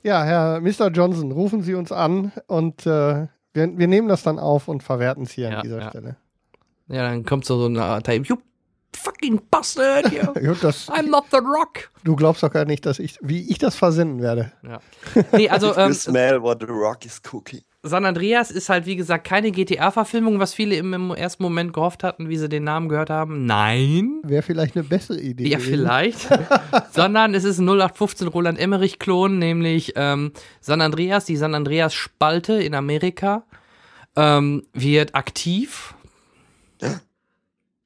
Ja, 0.02 0.24
Herr 0.24 0.60
Mr. 0.60 0.88
Johnson, 0.90 1.32
rufen 1.32 1.62
Sie 1.62 1.74
uns 1.74 1.92
an 1.92 2.32
und 2.46 2.86
äh, 2.86 3.26
wir, 3.52 3.78
wir 3.78 3.88
nehmen 3.88 4.08
das 4.08 4.22
dann 4.22 4.38
auf 4.38 4.68
und 4.68 4.82
verwerten 4.82 5.24
es 5.24 5.32
hier 5.32 5.50
Ja, 5.50 5.56
an 5.58 5.62
dieser 5.62 5.80
ja. 5.80 5.88
Stelle. 5.88 6.16
Ja, 6.88 7.02
dann 7.08 7.24
kommt 7.24 7.44
so 7.44 7.64
eine 7.64 7.82
Art, 7.82 8.08
you 8.08 8.36
fucking 8.96 9.40
bastard, 9.50 10.10
you. 10.12 10.20
I'm 10.90 11.10
not 11.10 11.24
the 11.30 11.38
Rock. 11.38 11.90
du 12.04 12.16
glaubst 12.16 12.42
doch 12.42 12.50
gar 12.50 12.64
nicht, 12.64 12.86
dass 12.86 12.98
ich, 12.98 13.18
wie 13.20 13.50
ich 13.50 13.58
das 13.58 13.76
versenden 13.76 14.22
werde. 14.22 14.52
Ja. 14.62 14.80
Nee, 15.32 15.48
also 15.48 15.68
You 15.74 15.80
ähm, 15.80 15.92
smell 15.94 16.42
what 16.42 16.60
The 16.60 16.66
Rock 16.66 17.04
is 17.04 17.20
cooking. 17.22 17.62
San 17.88 18.04
Andreas 18.04 18.50
ist 18.50 18.68
halt, 18.68 18.86
wie 18.86 18.96
gesagt, 18.96 19.26
keine 19.26 19.50
GTA-Verfilmung, 19.50 20.38
was 20.38 20.54
viele 20.54 20.76
im, 20.76 21.10
ersten 21.10 21.42
Moment 21.42 21.72
gehofft 21.72 22.04
hatten, 22.04 22.28
wie 22.28 22.36
sie 22.36 22.48
den 22.48 22.64
Namen 22.64 22.88
gehört 22.88 23.10
haben. 23.10 23.46
Nein. 23.46 24.20
Wäre 24.22 24.42
vielleicht 24.42 24.76
eine 24.76 24.84
bessere 24.84 25.20
Idee. 25.20 25.48
Ja, 25.48 25.58
vielleicht. 25.58 26.28
Sondern 26.92 27.34
es 27.34 27.44
ist 27.44 27.58
ein 27.58 27.68
0815 27.68 28.28
Roland 28.28 28.58
Emmerich-Klon, 28.58 29.38
nämlich 29.38 29.94
ähm, 29.96 30.32
San 30.60 30.80
Andreas, 30.80 31.24
die 31.24 31.36
San 31.36 31.54
Andreas-Spalte 31.54 32.54
in 32.62 32.74
Amerika, 32.74 33.44
ähm, 34.16 34.64
wird 34.72 35.14
aktiv. 35.14 35.94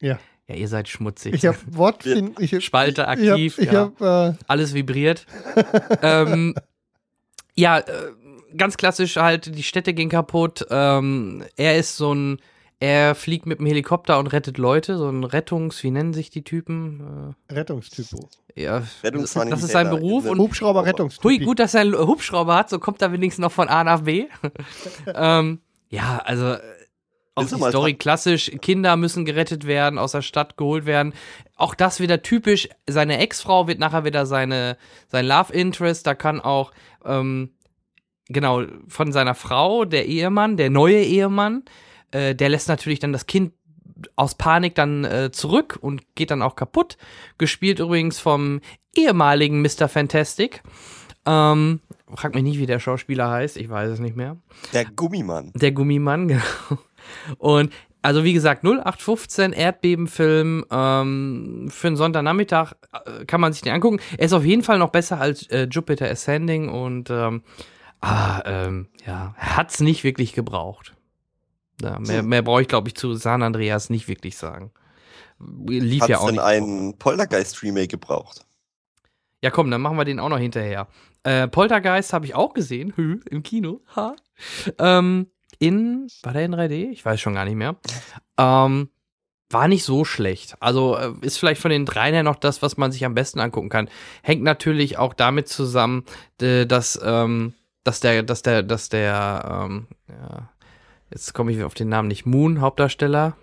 Ja. 0.01 0.19
Ja, 0.47 0.55
ihr 0.55 0.67
seid 0.67 0.89
schmutzig. 0.89 1.35
Ich 1.35 1.45
habe 1.45 1.57
Wortfind, 1.67 2.39
ich 2.39 2.53
hab, 2.53 2.61
Spalte 2.61 3.01
ich 3.01 3.07
hab, 3.07 3.17
aktiv, 3.17 3.57
ich 3.59 3.71
ja. 3.71 3.91
hab, 3.97 4.33
äh, 4.33 4.37
alles 4.47 4.73
vibriert. 4.73 5.25
ähm, 6.01 6.53
ja, 7.55 7.79
äh, 7.79 8.11
ganz 8.57 8.77
klassisch 8.77 9.17
halt, 9.17 9.55
die 9.55 9.63
Städte 9.63 9.93
gehen 9.93 10.09
kaputt. 10.09 10.65
Ähm, 10.69 11.43
er 11.55 11.77
ist 11.77 11.97
so 11.97 12.13
ein, 12.13 12.39
er 12.79 13.15
fliegt 13.15 13.45
mit 13.45 13.59
dem 13.59 13.65
Helikopter 13.65 14.19
und 14.19 14.27
rettet 14.27 14.57
Leute, 14.57 14.97
so 14.97 15.09
ein 15.09 15.23
Rettungs, 15.23 15.83
wie 15.83 15.91
nennen 15.91 16.13
sich 16.13 16.29
die 16.29 16.43
Typen? 16.43 17.35
Rettungstypo. 17.49 18.29
Äh, 18.55 18.63
ja, 18.63 18.83
Rettungssanitäter 19.03 19.55
das 19.55 19.63
ist 19.63 19.71
sein 19.71 19.89
Beruf 19.89 20.25
und 20.25 20.39
Hubschrauber 20.39 20.85
Rettungstypo. 20.85 21.29
hui, 21.29 21.39
gut, 21.39 21.59
dass 21.59 21.73
er 21.73 21.81
einen 21.81 21.97
Hubschrauber 21.97 22.55
hat, 22.55 22.69
so 22.69 22.79
kommt 22.79 23.01
er 23.01 23.11
wenigstens 23.11 23.41
noch 23.41 23.51
von 23.51 23.69
A 23.69 23.83
nach 23.83 24.01
B. 24.01 24.25
ähm, 25.15 25.59
ja, 25.89 26.21
also 26.25 26.53
äh, 26.53 26.59
auch 27.35 27.43
Ist 27.43 27.55
die 27.55 27.69
Story 27.69 27.93
klassisch, 27.95 28.51
Kinder 28.61 28.95
müssen 28.95 29.25
gerettet 29.25 29.65
werden, 29.65 29.97
aus 29.97 30.11
der 30.11 30.21
Stadt 30.21 30.55
geholt 30.55 30.85
werden. 30.85 31.13
Auch 31.55 31.73
das 31.73 31.99
wieder 31.99 32.21
typisch, 32.21 32.69
seine 32.87 33.17
Ex-Frau 33.17 33.67
wird 33.67 33.79
nachher 33.79 34.05
wieder 34.05 34.27
seine, 34.27 34.77
sein 35.07 35.25
Love 35.25 35.51
Interest, 35.51 36.05
da 36.05 36.13
kann 36.13 36.39
auch, 36.39 36.71
ähm, 37.05 37.51
genau, 38.33 38.63
von 38.87 39.11
seiner 39.11 39.35
Frau, 39.35 39.85
der 39.85 40.05
Ehemann, 40.05 40.57
der 40.57 40.69
neue 40.69 41.01
Ehemann, 41.01 41.63
äh, 42.11 42.35
der 42.35 42.49
lässt 42.49 42.67
natürlich 42.67 42.99
dann 42.99 43.13
das 43.13 43.25
Kind 43.25 43.53
aus 44.15 44.35
Panik 44.35 44.75
dann 44.75 45.05
äh, 45.05 45.31
zurück 45.31 45.77
und 45.81 46.15
geht 46.15 46.31
dann 46.31 46.41
auch 46.41 46.55
kaputt. 46.55 46.97
Gespielt 47.37 47.79
übrigens 47.79 48.19
vom 48.19 48.61
ehemaligen 48.95 49.61
Mr. 49.61 49.87
Fantastic. 49.87 50.61
Ähm, 51.25 51.79
frag 52.13 52.35
mich 52.35 52.43
nicht, 52.43 52.59
wie 52.59 52.65
der 52.65 52.79
Schauspieler 52.79 53.29
heißt, 53.29 53.57
ich 53.57 53.69
weiß 53.69 53.91
es 53.91 53.99
nicht 53.99 54.15
mehr. 54.15 54.37
Der 54.73 54.85
Gummimann. 54.85 55.51
Der 55.55 55.71
Gummimann, 55.71 56.27
genau. 56.27 56.41
Und 57.37 57.71
also 58.01 58.25
wie 58.25 58.33
gesagt, 58.33 58.65
0815 58.65 59.53
Erdbebenfilm 59.53 60.65
ähm, 60.69 61.67
für 61.69 61.87
einen 61.87 61.95
Sonntagnachmittag 61.95 62.73
äh, 63.05 63.25
kann 63.25 63.39
man 63.39 63.53
sich 63.53 63.61
den 63.61 63.71
angucken. 63.71 63.99
Er 64.17 64.25
ist 64.25 64.33
auf 64.33 64.43
jeden 64.43 64.61
Fall 64.61 64.77
noch 64.77 64.89
besser 64.89 65.21
als 65.21 65.47
äh, 65.47 65.67
Jupiter 65.71 66.09
Ascending 66.09 66.67
und 66.67 67.09
ähm, 67.09 67.43
ah, 68.03 68.41
ähm, 68.45 68.87
ja, 69.05 69.33
hat's 69.37 69.79
nicht 69.79 70.03
wirklich 70.03 70.33
gebraucht. 70.33 70.95
Ja, 71.81 71.99
mehr, 71.99 72.23
mehr 72.23 72.41
brauche 72.41 72.61
ich, 72.61 72.67
glaube 72.67 72.87
ich, 72.87 72.95
zu 72.95 73.15
San 73.15 73.43
Andreas 73.43 73.89
nicht 73.89 74.07
wirklich 74.07 74.37
sagen. 74.37 74.71
Lief 75.67 76.01
Hat 76.01 76.09
ja 76.09 76.19
auch 76.19 76.27
denn 76.27 76.35
nicht. 76.35 76.43
einen 76.43 76.97
Poltergeist-Remake 76.97 77.87
gebraucht? 77.87 78.45
Ja, 79.41 79.51
komm, 79.51 79.69
dann 79.71 79.81
machen 79.81 79.97
wir 79.97 80.05
den 80.05 80.19
auch 80.19 80.29
noch 80.29 80.37
hinterher. 80.37 80.87
Äh, 81.23 81.47
Poltergeist 81.47 82.13
habe 82.13 82.25
ich 82.25 82.35
auch 82.35 82.53
gesehen, 82.53 82.93
hü, 82.95 83.19
im 83.29 83.43
Kino. 83.43 83.81
Ha. 83.95 84.15
Ähm, 84.79 85.27
in, 85.59 86.07
war 86.21 86.33
der 86.33 86.45
in 86.45 86.55
3D? 86.55 86.91
Ich 86.91 87.03
weiß 87.03 87.19
schon 87.19 87.33
gar 87.33 87.45
nicht 87.45 87.55
mehr. 87.55 87.75
Ähm, 88.37 88.89
war 89.49 89.67
nicht 89.67 89.83
so 89.83 90.05
schlecht. 90.05 90.55
Also 90.59 90.95
äh, 90.95 91.13
ist 91.21 91.37
vielleicht 91.37 91.61
von 91.61 91.71
den 91.71 91.85
dreien 91.85 92.13
her 92.13 92.23
noch 92.23 92.35
das, 92.35 92.61
was 92.61 92.77
man 92.77 92.91
sich 92.91 93.03
am 93.05 93.15
besten 93.15 93.39
angucken 93.39 93.69
kann. 93.69 93.89
Hängt 94.21 94.43
natürlich 94.43 94.97
auch 94.97 95.13
damit 95.13 95.47
zusammen, 95.47 96.05
dass, 96.37 96.99
ähm, 97.03 97.53
dass 97.83 97.99
der, 97.99 98.23
dass 98.23 98.41
der, 98.41 98.63
dass 98.63 98.89
der, 98.89 99.65
ähm, 99.65 99.87
ja, 100.09 100.49
jetzt 101.11 101.33
komme 101.33 101.51
ich 101.51 101.63
auf 101.63 101.73
den 101.73 101.89
Namen 101.89 102.07
nicht, 102.07 102.25
Moon, 102.25 102.61
Hauptdarsteller, 102.61 103.35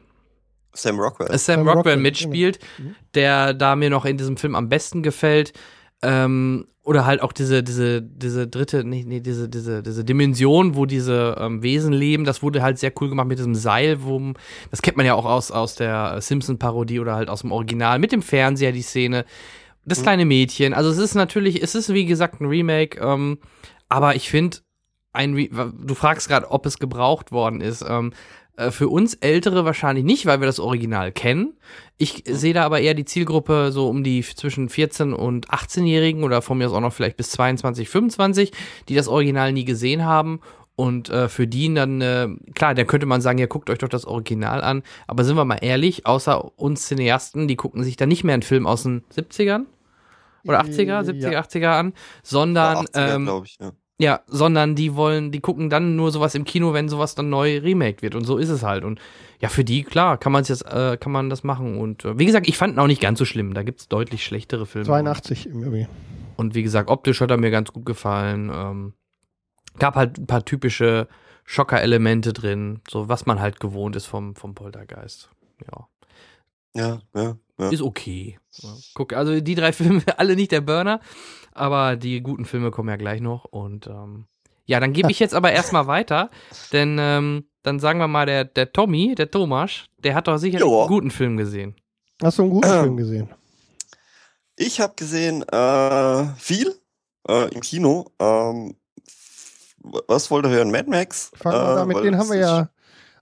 Sam 0.72 1.00
Rockwell. 1.00 1.28
Sam, 1.28 1.38
Sam 1.38 1.58
Rockwell, 1.60 1.76
Rockwell, 1.76 1.96
mitspielt, 1.96 2.60
genau. 2.76 2.90
Mhm. 2.90 2.94
der 3.14 3.54
da 3.54 3.76
mir 3.76 3.90
noch 3.90 4.04
in 4.04 4.16
diesem 4.16 4.36
Film 4.36 4.54
am 4.54 4.68
besten 4.68 5.02
gefällt. 5.02 5.52
Ähm, 6.02 6.66
oder 6.82 7.04
halt 7.04 7.22
auch 7.22 7.32
diese, 7.32 7.62
diese, 7.62 8.00
diese 8.00 8.48
dritte, 8.48 8.84
nee, 8.84 9.04
nee, 9.06 9.20
diese, 9.20 9.48
diese, 9.48 9.82
diese 9.82 10.02
Dimension, 10.02 10.74
wo 10.76 10.86
diese 10.86 11.36
ähm, 11.38 11.62
Wesen 11.62 11.92
leben, 11.92 12.24
das 12.24 12.42
wurde 12.42 12.62
halt 12.62 12.78
sehr 12.78 12.92
cool 13.00 13.10
gemacht 13.10 13.28
mit 13.28 13.38
diesem 13.38 13.54
Seil, 13.54 14.02
wo, 14.02 14.32
das 14.70 14.80
kennt 14.80 14.96
man 14.96 15.04
ja 15.04 15.14
auch 15.14 15.26
aus, 15.26 15.50
aus 15.50 15.74
der 15.74 16.20
Simpson-Parodie 16.20 16.98
oder 16.98 17.14
halt 17.14 17.28
aus 17.28 17.42
dem 17.42 17.52
Original, 17.52 17.98
mit 17.98 18.12
dem 18.12 18.22
Fernseher, 18.22 18.72
die 18.72 18.82
Szene. 18.82 19.24
Das 19.84 20.02
kleine 20.02 20.24
Mädchen. 20.24 20.74
Also 20.74 20.90
es 20.90 20.98
ist 20.98 21.14
natürlich, 21.14 21.62
es 21.62 21.74
ist 21.74 21.92
wie 21.92 22.04
gesagt 22.04 22.40
ein 22.40 22.46
Remake, 22.46 23.00
ähm, 23.00 23.38
aber 23.90 24.16
ich 24.16 24.30
finde, 24.30 24.58
du 25.14 25.94
fragst 25.94 26.28
gerade, 26.28 26.50
ob 26.50 26.64
es 26.64 26.78
gebraucht 26.78 27.32
worden 27.32 27.60
ist. 27.60 27.84
Ähm, 27.86 28.12
äh, 28.56 28.70
für 28.70 28.88
uns 28.88 29.14
Ältere 29.14 29.64
wahrscheinlich 29.64 30.04
nicht, 30.04 30.26
weil 30.26 30.40
wir 30.40 30.46
das 30.46 30.60
Original 30.60 31.12
kennen. 31.12 31.58
Ich 31.98 32.24
sehe 32.26 32.54
da 32.54 32.64
aber 32.64 32.80
eher 32.80 32.94
die 32.94 33.04
Zielgruppe 33.04 33.72
so 33.72 33.88
um 33.88 34.04
die 34.04 34.22
zwischen 34.22 34.68
14 34.68 35.12
und 35.12 35.48
18-Jährigen 35.48 36.22
oder 36.24 36.42
von 36.42 36.58
mir 36.58 36.66
aus 36.66 36.72
auch 36.72 36.80
noch 36.80 36.92
vielleicht 36.92 37.16
bis 37.16 37.30
22, 37.30 37.88
25, 37.88 38.52
die 38.88 38.94
das 38.94 39.08
Original 39.08 39.52
nie 39.52 39.64
gesehen 39.64 40.04
haben. 40.04 40.40
Und 40.76 41.10
äh, 41.10 41.28
für 41.28 41.46
die 41.46 41.72
dann, 41.74 42.00
äh, 42.00 42.28
klar, 42.54 42.74
da 42.74 42.84
könnte 42.84 43.04
man 43.04 43.20
sagen, 43.20 43.38
ja, 43.38 43.46
guckt 43.46 43.68
euch 43.68 43.78
doch 43.78 43.88
das 43.88 44.06
Original 44.06 44.62
an. 44.62 44.82
Aber 45.06 45.24
sind 45.24 45.36
wir 45.36 45.44
mal 45.44 45.58
ehrlich, 45.60 46.06
außer 46.06 46.58
uns 46.58 46.86
Cineasten, 46.86 47.48
die 47.48 47.56
gucken 47.56 47.84
sich 47.84 47.96
dann 47.96 48.08
nicht 48.08 48.24
mehr 48.24 48.34
einen 48.34 48.42
Film 48.42 48.66
aus 48.66 48.84
den 48.84 49.02
70ern 49.14 49.66
oder 50.44 50.62
80er, 50.62 51.02
70er, 51.02 51.30
Ja. 51.32 51.40
80er 51.42 51.78
an, 51.78 51.92
sondern 52.22 52.86
ähm, 52.94 53.24
glaube 53.24 53.46
ich. 53.46 53.58
Ja. 53.60 53.72
Ja, 54.00 54.20
sondern 54.26 54.74
die 54.74 54.96
wollen, 54.96 55.30
die 55.30 55.40
gucken 55.40 55.68
dann 55.68 55.94
nur 55.94 56.10
sowas 56.10 56.34
im 56.34 56.44
Kino, 56.44 56.72
wenn 56.72 56.88
sowas 56.88 57.14
dann 57.14 57.28
neu 57.28 57.58
remaked 57.58 58.00
wird. 58.00 58.14
Und 58.14 58.24
so 58.24 58.38
ist 58.38 58.48
es 58.48 58.62
halt. 58.62 58.82
Und 58.82 58.98
ja, 59.40 59.50
für 59.50 59.62
die, 59.62 59.82
klar, 59.82 60.16
kann 60.16 60.32
man 60.32 60.42
jetzt, 60.42 60.62
äh, 60.62 60.96
kann 60.96 61.12
man 61.12 61.28
das 61.28 61.44
machen. 61.44 61.76
Und 61.76 62.06
äh, 62.06 62.18
wie 62.18 62.24
gesagt, 62.24 62.48
ich 62.48 62.56
fand 62.56 62.74
ihn 62.74 62.78
auch 62.78 62.86
nicht 62.86 63.02
ganz 63.02 63.18
so 63.18 63.26
schlimm. 63.26 63.52
Da 63.52 63.62
gibt 63.62 63.80
es 63.80 63.88
deutlich 63.88 64.24
schlechtere 64.24 64.64
Filme. 64.64 64.86
82 64.86 65.48
im 65.48 65.64
Übrigen. 65.64 65.88
Und 66.36 66.54
wie 66.54 66.62
gesagt, 66.62 66.88
optisch 66.88 67.20
hat 67.20 67.30
er 67.30 67.36
mir 67.36 67.50
ganz 67.50 67.74
gut 67.74 67.84
gefallen. 67.84 68.50
Ähm, 68.54 68.94
gab 69.78 69.96
halt 69.96 70.16
ein 70.16 70.26
paar 70.26 70.46
typische 70.46 71.06
Schocker-Elemente 71.44 72.32
drin, 72.32 72.80
so 72.88 73.10
was 73.10 73.26
man 73.26 73.38
halt 73.38 73.60
gewohnt 73.60 73.96
ist 73.96 74.06
vom, 74.06 74.34
vom 74.34 74.54
Poltergeist. 74.54 75.28
Ja. 75.66 75.88
Ja, 76.74 77.00
ja, 77.14 77.36
ja. 77.60 77.68
Ist 77.70 77.82
okay. 77.82 78.38
Guck, 78.94 79.12
also 79.12 79.40
die 79.40 79.54
drei 79.54 79.72
Filme, 79.74 80.02
alle 80.16 80.36
nicht 80.36 80.52
der 80.52 80.60
Burner, 80.60 81.00
aber 81.52 81.96
die 81.96 82.20
guten 82.22 82.44
Filme 82.44 82.70
kommen 82.70 82.88
ja 82.88 82.96
gleich 82.96 83.20
noch. 83.20 83.44
Und 83.44 83.86
ähm, 83.86 84.26
ja, 84.66 84.80
dann 84.80 84.92
gebe 84.92 85.10
ich 85.10 85.18
jetzt 85.18 85.34
aber 85.34 85.52
erstmal 85.52 85.86
weiter, 85.86 86.30
denn 86.72 86.96
ähm, 87.00 87.44
dann 87.62 87.78
sagen 87.80 87.98
wir 87.98 88.08
mal, 88.08 88.26
der, 88.26 88.44
der 88.44 88.72
Tommy, 88.72 89.14
der 89.14 89.30
Thomas, 89.30 89.84
der 89.98 90.14
hat 90.14 90.28
doch 90.28 90.38
sicherlich 90.38 90.66
Ja. 90.68 90.78
einen 90.78 90.88
guten 90.88 91.10
Film 91.10 91.36
gesehen. 91.36 91.74
Hast 92.22 92.38
du 92.38 92.42
einen 92.42 92.50
guten 92.52 92.68
Ähm. 92.68 92.80
Film 92.84 92.96
gesehen? 92.96 93.28
Ich 94.56 94.80
habe 94.80 94.92
gesehen 94.94 95.42
äh, 95.48 96.26
viel 96.36 96.74
äh, 97.28 97.52
im 97.54 97.60
Kino. 97.60 98.10
Ähm, 98.18 98.76
was 99.82 100.30
wollt 100.30 100.44
ihr 100.44 100.50
hören? 100.50 100.70
Mad 100.70 100.88
Max? 100.90 101.30
Fangen 101.34 101.56
wir 101.56 101.72
Äh, 101.72 101.76
damit, 101.76 102.04
den 102.04 102.18
haben 102.18 102.28
wir 102.28 102.36
ist- 102.40 102.46
ja 102.46 102.70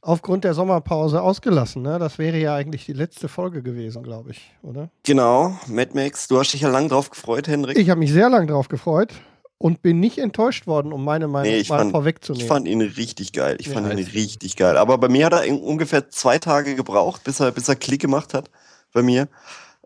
aufgrund 0.01 0.45
der 0.45 0.55
Sommerpause 0.55 1.23
ausgelassen. 1.23 1.83
Ne? 1.83 1.99
Das 1.99 2.19
wäre 2.19 2.39
ja 2.39 2.55
eigentlich 2.55 2.87
die 2.87 2.93
letzte 2.93 3.29
Folge 3.29 3.63
gewesen, 3.63 4.03
glaube 4.03 4.31
ich, 4.31 4.53
oder? 4.63 4.91
Genau, 5.05 5.57
Mad 5.67 5.91
Max. 5.95 6.29
Du 6.29 6.39
hast 6.39 6.53
dich 6.53 6.61
ja 6.63 6.69
lang 6.69 6.89
drauf 6.89 7.11
gefreut, 7.11 7.49
Henrik. 7.49 7.77
Ich 7.79 7.91
habe 7.91 7.99
mich 8.01 8.13
sehr 8.13 8.29
lange 8.31 8.47
drauf 8.47 8.69
gefreut 8.69 9.13
und 9.59 9.83
bin 9.83 9.99
nicht 10.01 10.19
enttäuscht 10.19 10.67
worden, 10.67 10.93
um 10.93 11.05
meine 11.05 11.27
Meinung 11.29 11.53
Nee, 11.53 11.65
mal 11.69 11.79
fand- 11.79 11.91
vorwegzunehmen. 11.91 12.43
Ich 12.45 12.49
fand 12.49 12.69
ihn 12.69 12.81
richtig 12.81 13.33
geil. 13.33 13.57
Ich 13.59 13.67
Ja, 13.67 13.75
fand 13.75 13.91
ihn 13.93 13.99
ist- 13.99 14.15
richtig 14.15 14.57
geil. 14.57 14.77
Aber 14.77 14.99
bei 14.99 15.09
mir 15.09 15.27
hat 15.27 15.33
er 15.33 15.63
ungefähr 15.63 16.09
zwei 16.11 16.39
Tage 16.39 16.75
gebraucht, 16.77 17.25
bis 17.25 17.41
er, 17.41 17.51
bis 17.51 17.69
er 17.69 17.77
Klick 17.77 18.01
gemacht 18.01 18.35
hat. 18.35 18.51
Bei 18.93 19.03
mir. 19.03 19.29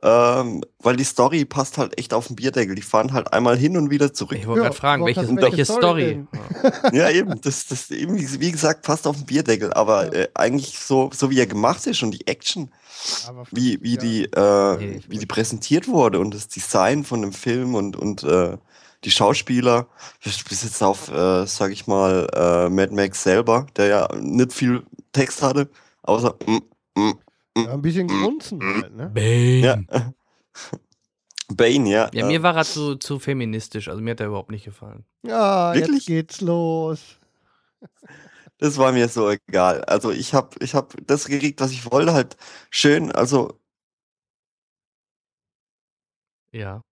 Ähm, 0.02 0.62
weil 0.80 0.96
die 0.96 1.04
Story 1.04 1.44
passt 1.44 1.78
halt 1.78 1.98
echt 1.98 2.12
auf 2.14 2.26
den 2.26 2.36
Bierdeckel. 2.36 2.74
Die 2.74 2.82
fahren 2.82 3.12
halt 3.12 3.32
einmal 3.32 3.56
hin 3.56 3.76
und 3.76 3.90
wieder 3.90 4.12
zurück. 4.12 4.38
Ich 4.38 4.46
wollte 4.46 4.62
Ja, 4.62 4.64
gerade 4.64 4.76
fragen, 4.76 5.04
welche, 5.04 5.20
welche 5.36 5.40
welche 5.42 5.64
Story? 5.64 6.24
Story 6.24 6.26
Ja, 6.90 7.10
eben. 7.10 7.40
Das, 7.40 7.66
das 7.66 7.90
eben, 7.90 8.16
wie 8.18 8.40
wie 8.40 8.52
gesagt, 8.52 8.82
passt 8.82 9.06
auf 9.06 9.16
den 9.16 9.26
Bierdeckel. 9.26 9.72
Aber 9.74 10.06
Ja. 10.06 10.12
äh, 10.12 10.28
eigentlich 10.34 10.78
so, 10.78 11.10
so 11.14 11.30
wie 11.30 11.38
er 11.38 11.46
gemacht 11.46 11.86
ist 11.86 12.02
und 12.02 12.12
die 12.12 12.26
Action, 12.26 12.70
Aber 13.28 13.46
wie, 13.52 13.78
wie, 13.82 13.94
ja. 13.94 14.00
die, 14.00 14.24
äh, 14.24 14.76
Nee, 14.78 14.96
ich 14.98 15.10
wie 15.10 15.18
die 15.18 15.26
präsentiert 15.26 15.88
wurde 15.88 16.18
und 16.20 16.34
das 16.34 16.48
Design 16.48 17.04
von 17.04 17.22
dem 17.22 17.32
Film 17.32 17.74
und, 17.74 17.96
und 17.96 18.22
äh, 18.24 18.56
die 19.04 19.10
Schauspieler, 19.10 19.88
bis 20.22 20.42
bis 20.44 20.62
jetzt 20.62 20.82
auf, 20.82 21.08
äh, 21.10 21.46
sag 21.46 21.72
ich 21.72 21.86
mal, 21.86 22.28
äh, 22.34 22.68
Mad 22.68 22.94
Max 22.94 23.22
selber, 23.22 23.66
der 23.76 23.86
ja 23.86 24.08
nicht 24.20 24.52
viel 24.52 24.84
Text 25.12 25.42
hatte, 25.42 25.68
außer 26.02 26.36
mm, 26.46 27.00
mm, 27.00 27.12
Ja, 27.56 27.74
ein 27.74 27.82
bisschen 27.82 28.08
grunzen 28.08 28.62
halt, 28.62 28.94
ne? 28.94 29.10
Bane. 29.10 29.86
ja. 29.90 30.12
Bane, 31.54 31.88
ja. 31.90 32.10
Ja, 32.14 32.24
äh, 32.24 32.28
mir 32.28 32.42
war 32.42 32.56
er 32.56 32.64
zu, 32.64 32.96
zu 32.96 33.18
feministisch, 33.18 33.88
also 33.88 34.00
mir 34.00 34.12
hat 34.12 34.20
er 34.20 34.26
überhaupt 34.28 34.50
nicht 34.50 34.64
gefallen. 34.64 35.04
Ja, 35.22 35.74
jetzt 35.74 35.86
Wirklich? 35.88 36.06
geht's 36.06 36.40
los. 36.40 37.18
Das 38.58 38.78
war 38.78 38.92
mir 38.92 39.08
so 39.08 39.28
egal. 39.28 39.82
Also 39.86 40.12
ich 40.12 40.34
habe 40.34 40.50
ich 40.60 40.74
hab 40.76 40.94
das 41.06 41.24
gekriegt, 41.26 41.60
was 41.60 41.72
ich 41.72 41.90
wollte, 41.90 42.12
halt 42.12 42.36
schön, 42.70 43.10
also 43.10 43.58
Ja. 46.52 46.82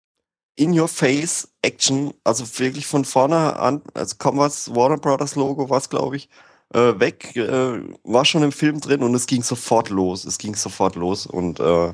in 0.56 0.78
your 0.78 0.88
face 0.88 1.48
Action, 1.62 2.12
also 2.24 2.44
wirklich 2.58 2.86
von 2.86 3.04
vorne 3.04 3.56
an, 3.58 3.82
also 3.94 4.16
kaum 4.18 4.38
was 4.38 4.74
Warner 4.74 4.98
Brothers 4.98 5.36
Logo 5.36 5.70
was 5.70 5.88
glaube 5.90 6.16
ich, 6.16 6.28
äh, 6.74 6.98
weg, 6.98 7.36
äh, 7.36 7.80
war 8.04 8.24
schon 8.24 8.42
im 8.42 8.52
Film 8.52 8.80
drin 8.80 9.02
und 9.02 9.14
es 9.14 9.26
ging 9.26 9.42
sofort 9.42 9.90
los. 9.90 10.24
Es 10.24 10.38
ging 10.38 10.54
sofort 10.54 10.96
los 10.96 11.26
und 11.26 11.60
äh, 11.60 11.92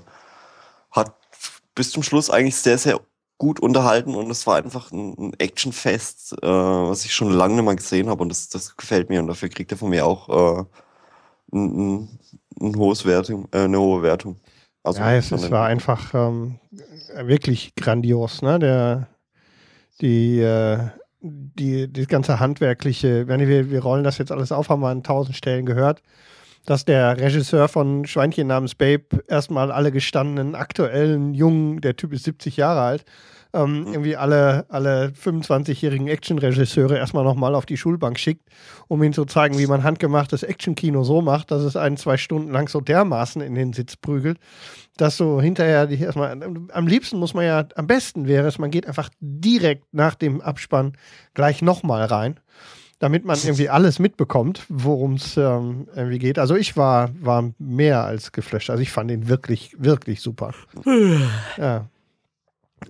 hat 0.90 1.14
bis 1.74 1.90
zum 1.90 2.02
Schluss 2.02 2.30
eigentlich 2.30 2.56
sehr, 2.56 2.78
sehr 2.78 3.00
gut 3.38 3.60
unterhalten 3.60 4.14
und 4.14 4.30
es 4.30 4.46
war 4.46 4.56
einfach 4.56 4.90
ein, 4.92 5.14
ein 5.18 5.32
Actionfest, 5.38 6.34
äh, 6.42 6.46
was 6.46 7.04
ich 7.04 7.14
schon 7.14 7.30
lange 7.30 7.54
nicht 7.54 7.64
mehr 7.64 7.76
gesehen 7.76 8.08
habe 8.08 8.22
und 8.22 8.30
das, 8.30 8.48
das 8.48 8.76
gefällt 8.76 9.10
mir 9.10 9.20
und 9.20 9.26
dafür 9.26 9.48
kriegt 9.50 9.70
er 9.72 9.78
von 9.78 9.90
mir 9.90 10.06
auch 10.06 10.28
äh, 10.28 10.64
ein, 11.52 11.96
ein, 11.96 12.18
ein 12.60 12.76
hohes 12.76 13.04
Wertung, 13.04 13.48
äh, 13.52 13.64
eine 13.64 13.78
hohe 13.78 14.02
Wertung. 14.02 14.40
Also 14.82 15.00
ja, 15.00 15.14
es, 15.14 15.32
es 15.32 15.50
war 15.50 15.66
einfach 15.66 16.14
ähm, 16.14 16.60
wirklich 17.24 17.74
grandios, 17.74 18.40
ne? 18.40 18.58
Der, 18.58 19.08
die, 20.00 20.38
die, 21.20 21.92
das 21.92 22.09
ganze 22.09 22.40
handwerkliche, 22.40 23.26
wir, 23.29 23.70
wir 23.70 23.83
rollen 23.83 24.05
das 24.05 24.18
jetzt 24.18 24.33
alles 24.33 24.52
auf, 24.52 24.68
haben 24.68 24.83
wir 24.83 24.88
an 24.88 25.02
tausend 25.02 25.37
Stellen 25.37 25.66
gehört, 25.66 26.02
dass 26.66 26.85
der 26.85 27.18
Regisseur 27.18 27.68
von 27.68 28.07
Schweinchen 28.07 28.48
namens 28.48 28.74
Babe 28.74 29.24
erstmal 29.29 29.70
alle 29.70 29.92
gestandenen, 29.92 30.55
aktuellen, 30.55 31.35
jungen, 31.35 31.81
der 31.81 31.96
Typ 31.96 32.12
ist 32.12 32.24
70 32.24 32.57
Jahre 32.57 32.81
alt, 32.81 33.05
ähm, 33.57 33.87
irgendwie 33.88 34.16
alle, 34.16 34.66
alle 34.69 35.09
25-jährigen 35.09 36.09
Actionregisseure 36.09 36.97
erstmal 36.97 37.25
nochmal 37.25 37.55
auf 37.55 37.66
die 37.66 37.77
Schulbank 37.77 38.19
schickt, 38.19 38.49
um 38.88 39.03
ihnen 39.03 39.12
zu 39.12 39.25
zeigen, 39.25 39.59
wie 39.59 39.66
man 39.66 39.83
handgemachtes 39.83 40.42
Actionkino 40.42 41.03
so 41.03 41.23
macht, 41.23 41.51
dass 41.51 41.62
es 41.62 41.77
einen 41.77 41.97
zwei 41.97 42.16
Stunden 42.16 42.53
lang 42.53 42.69
so 42.69 42.81
dermaßen 42.81 43.40
in 43.40 43.55
den 43.55 43.73
Sitz 43.73 43.97
prügelt, 43.97 44.38
dass 44.97 45.16
so 45.16 45.40
hinterher 45.40 45.87
die 45.87 46.01
erstmal, 46.01 46.38
am 46.73 46.87
liebsten 46.87 47.19
muss 47.19 47.35
man 47.35 47.45
ja, 47.45 47.64
am 47.75 47.87
besten 47.87 48.27
wäre 48.27 48.47
es, 48.47 48.59
man 48.59 48.71
geht 48.71 48.87
einfach 48.87 49.09
direkt 49.21 49.85
nach 49.92 50.14
dem 50.14 50.40
Abspann 50.40 50.92
gleich 51.35 51.62
nochmal 51.62 52.05
rein, 52.05 52.38
damit 52.99 53.25
man 53.25 53.38
irgendwie 53.38 53.69
alles 53.71 53.99
mitbekommt, 53.99 54.64
worum 54.69 55.14
es 55.14 55.37
ähm, 55.37 55.88
irgendwie 55.95 56.19
geht. 56.19 56.38
Also 56.38 56.57
ich 56.57 56.77
war, 56.77 57.11
war 57.21 57.53
mehr 57.59 58.05
als 58.05 58.33
geflasht. 58.33 58.71
Also 58.71 58.83
ich 58.83 58.92
fand 58.92 59.11
ihn 59.11 59.29
wirklich, 59.29 59.75
wirklich 59.79 60.21
super. 60.21 60.53
ja. 61.57 61.87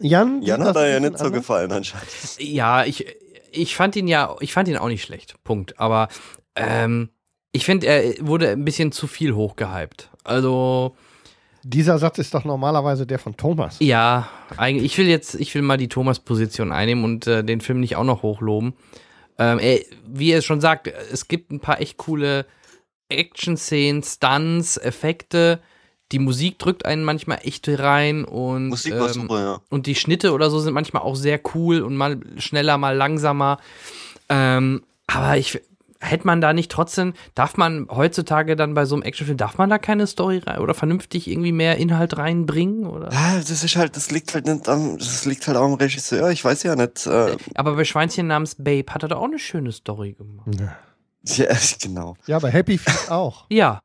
Jan, 0.01 0.43
Jan 0.43 0.65
hat 0.65 0.77
er 0.77 0.89
ja 0.89 1.01
nicht 1.01 1.19
so 1.19 1.31
gefallen 1.31 1.73
anscheinend. 1.73 2.09
Ja, 2.39 2.85
ich, 2.85 3.07
ich 3.53 3.77
fand 3.77 3.97
ihn 3.97 4.09
ja, 4.09 4.35
ich 4.41 4.53
fand 4.53 4.69
ihn 4.69 4.77
auch 4.77 4.89
nicht 4.89 5.03
schlecht. 5.03 5.35
Punkt. 5.45 5.79
Aber 5.81 6.09
ähm, 6.55 7.11
ich 7.53 7.65
finde, 7.65 7.87
er 7.87 8.15
wurde 8.27 8.51
ein 8.51 8.65
bisschen 8.65 8.93
zu 8.93 9.07
viel 9.07 9.35
hochgehypt. 9.35 10.11
Also, 10.25 10.97
Dieser 11.63 11.99
Satz 11.99 12.19
ist 12.19 12.35
doch 12.35 12.45
normalerweise 12.45 13.07
der 13.07 13.19
von 13.19 13.37
Thomas. 13.37 13.77
ja, 13.81 14.29
eigentlich, 14.57 14.85
ich 14.85 14.99
will 14.99 15.07
jetzt, 15.07 15.35
ich 15.37 15.55
will 15.55 15.63
mal 15.63 15.77
die 15.79 15.89
Thomas-Position 15.89 16.73
einnehmen 16.73 17.05
und 17.05 17.27
äh, 17.27 17.43
den 17.45 17.61
Film 17.61 17.81
nicht 17.81 17.97
auch 17.97 18.05
noch 18.05 18.23
hochloben. 18.23 18.75
Ähm, 19.39 19.59
er, 19.59 19.81
wie 20.07 20.33
er 20.33 20.43
schon 20.43 20.61
sagt, 20.61 20.89
es 20.89 21.29
gibt 21.29 21.51
ein 21.53 21.61
paar 21.61 21.81
echt 21.81 21.97
coole 21.97 22.47
Action-Szenen, 23.09 24.03
Stunts, 24.03 24.77
Effekte. 24.79 25.61
Die 26.13 26.19
Musik 26.21 26.59
drückt 26.59 26.85
einen 26.85 27.03
manchmal 27.03 27.39
echt 27.43 27.69
rein 27.69 28.25
und 28.25 28.69
Musik 28.69 28.95
war 28.95 29.09
ähm, 29.09 29.13
super, 29.13 29.41
ja. 29.41 29.61
und 29.71 29.87
die 29.87 29.97
Schnitte 29.97 30.33
oder 30.33 30.51
so 30.51 30.61
sind 30.61 30.73
manchmal 30.73 31.03
auch 31.03 31.17
sehr 31.17 31.41
cool 31.55 31.81
und 31.83 31.97
mal 31.97 32.21
schneller, 32.39 32.79
mal 32.79 32.97
langsamer. 32.97 33.59
Ähm, 34.29 34.83
aber 35.09 35.37
ich 35.37 35.61
hätte 36.01 36.27
man 36.27 36.41
da 36.41 36.53
nicht 36.53 36.71
trotzdem, 36.71 37.15
darf 37.35 37.57
man 37.57 37.89
heutzutage 37.91 38.57
dann 38.57 38.75
bei 38.75 38.85
so 38.85 38.95
einem 38.95 39.03
Actionfilm, 39.03 39.37
darf 39.37 39.59
man 39.59 39.71
da 39.71 39.79
keine 39.79 40.07
Story 40.07 40.39
rein 40.39 40.59
oder 40.59 40.75
vernünftig 40.75 41.29
irgendwie 41.29 41.53
mehr 41.53 41.77
Inhalt 41.77 42.17
reinbringen? 42.17 42.87
Oder? 42.87 43.13
Ja, 43.13 43.37
das 43.37 43.51
ist 43.51 43.77
halt, 43.77 43.97
das 43.97 44.11
liegt 44.11 44.35
halt 44.35 44.47
nicht 44.47 44.69
am, 44.69 44.99
das 44.99 45.25
liegt 45.25 45.47
halt 45.47 45.57
auch 45.57 45.65
am 45.65 45.75
Regisseur. 45.75 46.31
Ich 46.31 46.45
weiß 46.45 46.63
ja 46.65 46.77
nicht. 46.77 47.07
Äh, 47.07 47.37
Aber 47.55 47.77
bei 47.77 47.85
Schweinchen 47.85 48.27
namens 48.27 48.55
Babe 48.57 48.87
hat 48.91 49.03
er 49.03 49.09
da 49.09 49.17
auch 49.17 49.25
eine 49.25 49.39
schöne 49.39 49.73
Story 49.73 50.13
gemacht. 50.13 50.49
ja, 51.25 51.49
genau. 51.81 52.17
Ja, 52.27 52.37
aber 52.37 52.51
Happy 52.51 52.79
Feet 52.79 53.11
auch. 53.11 53.47
Ja, 53.51 53.81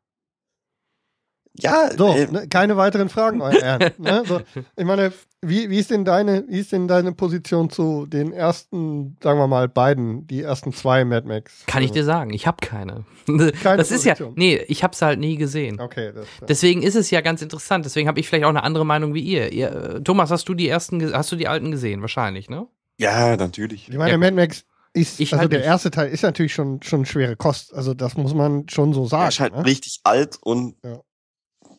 Ja, 1.59 1.89
So, 1.97 2.07
äh, 2.13 2.27
ne, 2.31 2.47
keine 2.47 2.77
weiteren 2.77 3.09
Fragen, 3.09 3.41
euer 3.41 3.53
Ehren. 3.61 3.91
Ne? 3.97 4.23
So, 4.25 4.41
ich 4.77 4.85
meine, 4.85 5.11
wie, 5.41 5.69
wie, 5.69 5.79
ist 5.79 5.91
denn 5.91 6.05
deine, 6.05 6.45
wie 6.47 6.59
ist 6.59 6.71
denn 6.71 6.87
deine 6.87 7.11
Position 7.11 7.69
zu 7.69 8.05
den 8.05 8.31
ersten, 8.31 9.17
sagen 9.21 9.37
wir 9.39 9.47
mal, 9.47 9.67
beiden, 9.67 10.27
die 10.27 10.41
ersten 10.43 10.71
zwei 10.71 11.03
Mad 11.03 11.27
Max? 11.27 11.65
kann 11.67 11.83
ich 11.83 11.91
dir 11.91 12.03
sagen, 12.05 12.31
ich 12.31 12.47
habe 12.47 12.57
keine. 12.61 13.05
Keine 13.61 13.77
das 13.77 13.91
ist 13.91 14.05
ja, 14.05 14.13
Position. 14.13 14.33
nee, 14.37 14.57
ich 14.67 14.83
habe 14.83 14.93
es 14.93 15.01
halt 15.01 15.19
nie 15.19 15.35
gesehen. 15.35 15.79
Okay, 15.79 16.11
das, 16.13 16.25
Deswegen 16.47 16.81
ist 16.83 16.95
es 16.95 17.11
ja 17.11 17.21
ganz 17.21 17.41
interessant. 17.41 17.85
Deswegen 17.85 18.07
habe 18.07 18.19
ich 18.19 18.27
vielleicht 18.29 18.45
auch 18.45 18.49
eine 18.49 18.63
andere 18.63 18.85
Meinung 18.85 19.13
wie 19.13 19.21
ihr. 19.21 19.51
ihr 19.51 19.71
äh, 19.71 20.01
Thomas, 20.01 20.31
hast 20.31 20.47
du 20.47 20.53
die 20.53 20.67
ersten, 20.69 21.13
hast 21.13 21.31
du 21.31 21.35
die 21.35 21.47
alten 21.47 21.71
gesehen? 21.71 22.01
Wahrscheinlich, 22.01 22.49
ne? 22.49 22.67
ja, 22.97 23.35
natürlich. 23.35 23.89
ich 23.89 23.97
meine, 23.97 24.11
Ja, 24.11 24.17
Mad 24.17 24.35
Max 24.35 24.63
ist, 24.93 25.19
Ich 25.19 25.31
also 25.33 25.41
halt 25.41 25.51
der 25.51 25.59
nicht. 25.59 25.67
erste 25.67 25.89
Teil 25.91 26.09
ist 26.09 26.21
natürlich 26.23 26.53
schon, 26.53 26.81
schon 26.83 27.05
schwere 27.05 27.35
Kost. 27.35 27.73
Also 27.73 27.93
das 27.93 28.15
muss 28.15 28.33
man 28.33 28.67
schon 28.69 28.93
so 28.93 29.03
Er 29.03 29.07
sagen. 29.07 29.29
ist 29.29 29.39
halt 29.39 29.55
ne? 29.55 29.65
richtig 29.65 29.99
alt 30.03 30.37
und 30.41 30.75
Ja. 30.83 30.99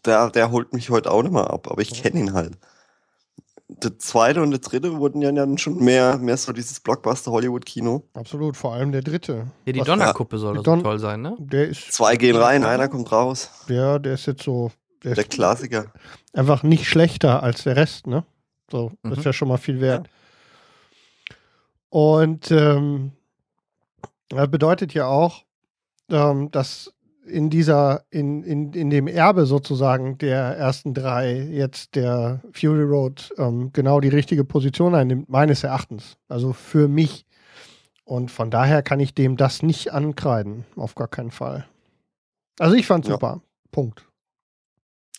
Der, 0.05 0.31
der 0.31 0.51
holt 0.51 0.73
mich 0.73 0.91
heute 0.91 1.11
auch 1.11 1.23
nicht 1.23 1.33
mehr 1.33 1.51
ab, 1.51 1.69
aber 1.71 1.81
ich 1.83 2.03
kenne 2.03 2.21
ihn 2.21 2.33
halt. 2.33 2.59
Der 3.69 3.99
zweite 3.99 4.43
und 4.43 4.51
der 4.51 4.61
dritte 4.61 4.99
wurden 4.99 5.23
ja 5.23 5.33
dann 5.33 5.57
schon 5.57 5.79
mehr, 5.83 6.19
mehr 6.19 6.37
so 6.37 6.53
dieses 6.53 6.79
Blockbuster-Hollywood-Kino. 6.81 8.03
Absolut, 8.12 8.57
vor 8.57 8.75
allem 8.75 8.93
der 8.93 9.01
dritte. 9.03 9.47
Ja, 9.65 9.73
die 9.73 9.81
Was- 9.81 9.87
Donnerkuppe 9.87 10.37
soll 10.38 10.53
Die 10.53 10.57
doch 10.59 10.65
so 10.65 10.71
Don- 10.73 10.83
toll 10.83 10.99
sein, 10.99 11.23
ne? 11.23 11.37
Der 11.38 11.69
ist, 11.69 11.91
Zwei 11.93 12.17
gehen 12.17 12.37
rein, 12.37 12.65
einer 12.65 12.88
kommt 12.88 13.11
raus. 13.11 13.51
der, 13.69 13.99
der 13.99 14.15
ist 14.15 14.27
jetzt 14.27 14.43
so, 14.43 14.71
der 15.03 15.15
Der 15.15 15.25
ist 15.25 15.31
Klassiker. 15.31 15.87
einfach 16.35 16.62
nicht 16.62 16.87
schlechter 16.87 17.43
als 17.43 17.62
der 17.62 17.77
Rest, 17.77 18.07
ne? 18.07 18.25
So, 18.71 18.93
das 19.03 19.12
ist 19.12 19.19
Mhm. 19.19 19.25
ja 19.25 19.33
schon 19.33 19.49
mal 19.49 19.57
viel 19.59 19.81
wert. 19.81 20.09
Und 21.88 22.51
ähm, 22.51 23.12
das 24.29 24.51
bedeutet 24.51 24.95
ja 24.95 25.07
auch, 25.07 25.45
ähm, 26.11 26.51
dass 26.51 26.93
in 27.24 27.50
dieser, 27.50 28.04
in, 28.11 28.42
in, 28.42 28.72
in 28.72 28.90
dem 28.90 29.06
Erbe 29.06 29.46
sozusagen 29.46 30.18
der 30.18 30.56
ersten 30.56 30.94
drei 30.94 31.40
jetzt 31.40 31.94
der 31.94 32.42
Fury 32.52 32.82
Road 32.82 33.32
ähm, 33.38 33.72
genau 33.72 34.00
die 34.00 34.08
richtige 34.08 34.44
Position 34.44 34.94
einnimmt, 34.94 35.28
meines 35.28 35.62
Erachtens. 35.62 36.16
Also 36.28 36.52
für 36.52 36.88
mich. 36.88 37.26
Und 38.04 38.30
von 38.30 38.50
daher 38.50 38.82
kann 38.82 39.00
ich 39.00 39.14
dem 39.14 39.37
das 39.37 39.62
nicht 39.62 39.92
ankreiden, 39.92 40.64
auf 40.76 40.94
gar 40.94 41.08
keinen 41.08 41.30
Fall. 41.30 41.66
Also 42.58 42.74
ich 42.74 42.87
fand 42.87 43.06
Ja. 43.06 43.12
super. 43.12 43.40
Punkt. 43.70 44.06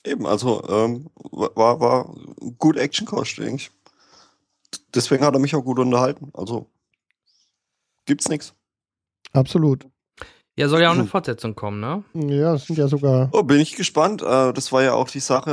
Eben, 0.06 0.26
also 0.26 0.62
ähm, 0.68 1.10
war, 1.32 1.80
war 1.80 2.16
gut 2.58 2.78
Action-Kost, 2.78 3.38
denke 3.38 3.56
ich. 3.56 3.72
Deswegen 4.94 5.24
hat 5.24 5.34
er 5.34 5.40
mich 5.40 5.56
auch 5.56 5.64
gut 5.64 5.80
unterhalten. 5.80 6.30
Also 6.34 6.70
gibt's 8.06 8.28
nichts. 8.28 8.54
Absolut. 9.32 9.88
Ja, 10.56 10.68
soll 10.70 10.82
ja 10.82 10.90
auch 10.90 10.94
eine 10.94 11.02
Hm. 11.04 11.08
Fortsetzung 11.08 11.56
kommen, 11.56 11.80
ne? 11.80 12.04
Ja, 12.14 12.54
es 12.54 12.66
sind 12.68 12.78
ja 12.78 12.88
sogar 12.88 13.30
Oh, 13.34 13.42
bin 13.42 13.60
ich 13.60 13.76
gespannt. 13.76 14.22
Äh, 14.22 14.54
das 14.54 14.72
war 14.72 14.84
ja 14.84 14.94
auch 14.94 15.10
die 15.10 15.20
Sache, 15.20 15.50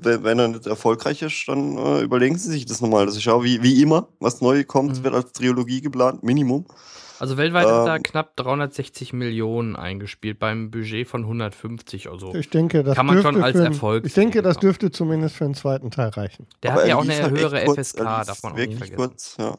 äh, 0.00 0.04
wenn, 0.04 0.22
wenn 0.22 0.38
er 0.38 0.48
nicht 0.48 0.66
erfolgreich 0.66 1.22
ist, 1.22 1.48
dann 1.48 1.76
äh, 1.76 2.02
überlegen 2.02 2.38
Sie 2.38 2.50
sich 2.50 2.64
das 2.64 2.80
nochmal. 2.80 3.04
Das 3.06 3.16
ist 3.16 3.24
ja 3.24 3.42
wie, 3.42 3.62
wie 3.64 3.82
immer, 3.82 4.06
was 4.20 4.40
neu 4.40 4.62
kommt, 4.62 4.98
Mhm. 5.00 5.04
wird 5.04 5.14
als 5.14 5.32
Trilogie 5.32 5.80
geplant, 5.80 6.22
Minimum. 6.22 6.66
Also 7.18 7.36
weltweit 7.36 7.66
hat 7.66 7.86
er 7.88 7.96
Ähm. 7.96 8.02
knapp 8.04 8.36
360 8.36 9.12
Millionen 9.12 9.74
eingespielt 9.76 10.38
beim 10.38 10.70
Budget 10.70 11.08
von 11.08 11.24
150. 11.26 12.08
Also 12.10 12.32
Ich 12.34 12.50
denke, 12.50 12.84
das 12.84 12.94
Kann 12.96 13.06
man 13.06 13.16
dürfte 13.16 13.32
schon 13.32 13.42
als 13.42 13.56
einen- 13.56 13.66
Erfolg 13.66 14.04
Ich 14.06 14.14
denke, 14.14 14.38
sehen, 14.38 14.44
das 14.44 14.58
dürfte 14.58 14.90
zumindest 14.92 15.34
für 15.36 15.46
einen 15.46 15.54
zweiten 15.54 15.90
Teil 15.90 16.10
reichen. 16.10 16.46
der 16.62 16.72
Aber 16.72 16.82
hat 16.82 16.88
ja 16.88 16.96
auch 16.96 17.02
eine 17.02 17.14
halt 17.22 17.30
höhere 17.32 17.64
kurz, 17.64 17.78
FSK, 17.90 18.04
darf 18.24 18.42
man 18.44 18.52
auch 18.52 18.56
nicht 18.56 18.70
Wirklich 18.70 18.78
vergessen. 18.90 18.96
kurz, 18.96 19.36
ja. 19.38 19.58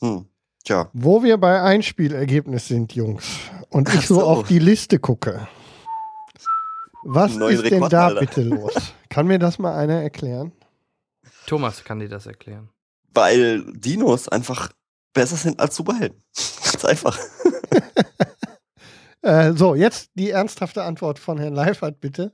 Hm. 0.00 0.26
Tja. 0.64 0.90
Wo 0.92 1.22
wir 1.22 1.38
bei 1.38 1.62
Einspielergebnis 1.62 2.68
sind, 2.68 2.94
Jungs, 2.94 3.24
und 3.70 3.92
ich 3.94 4.06
so, 4.06 4.16
so. 4.16 4.26
auf 4.26 4.48
die 4.48 4.58
Liste 4.58 4.98
gucke, 4.98 5.48
Was 7.04 7.34
Neuen 7.36 7.54
ist 7.56 7.64
denn 7.64 7.74
Rekord, 7.74 7.92
da 7.92 8.06
Alter. 8.08 8.20
bitte 8.20 8.42
los? 8.42 8.74
Kann 9.08 9.26
mir 9.26 9.38
das 9.38 9.58
mal 9.58 9.76
einer 9.76 10.02
erklären? 10.02 10.52
Thomas 11.46 11.84
kann 11.84 11.98
dir 12.00 12.08
das 12.08 12.26
erklären. 12.26 12.68
Weil 13.14 13.64
Dinos 13.72 14.28
einfach 14.28 14.70
besser 15.14 15.36
sind 15.36 15.58
als 15.60 15.74
Superhelden. 15.76 16.22
Ganz 16.64 16.84
einfach. 16.84 17.18
Äh, 19.20 19.54
so, 19.54 19.74
jetzt 19.74 20.12
die 20.14 20.30
ernsthafte 20.30 20.84
Antwort 20.84 21.18
von 21.18 21.38
Herrn 21.38 21.52
Leifert, 21.52 22.00
bitte. 22.00 22.32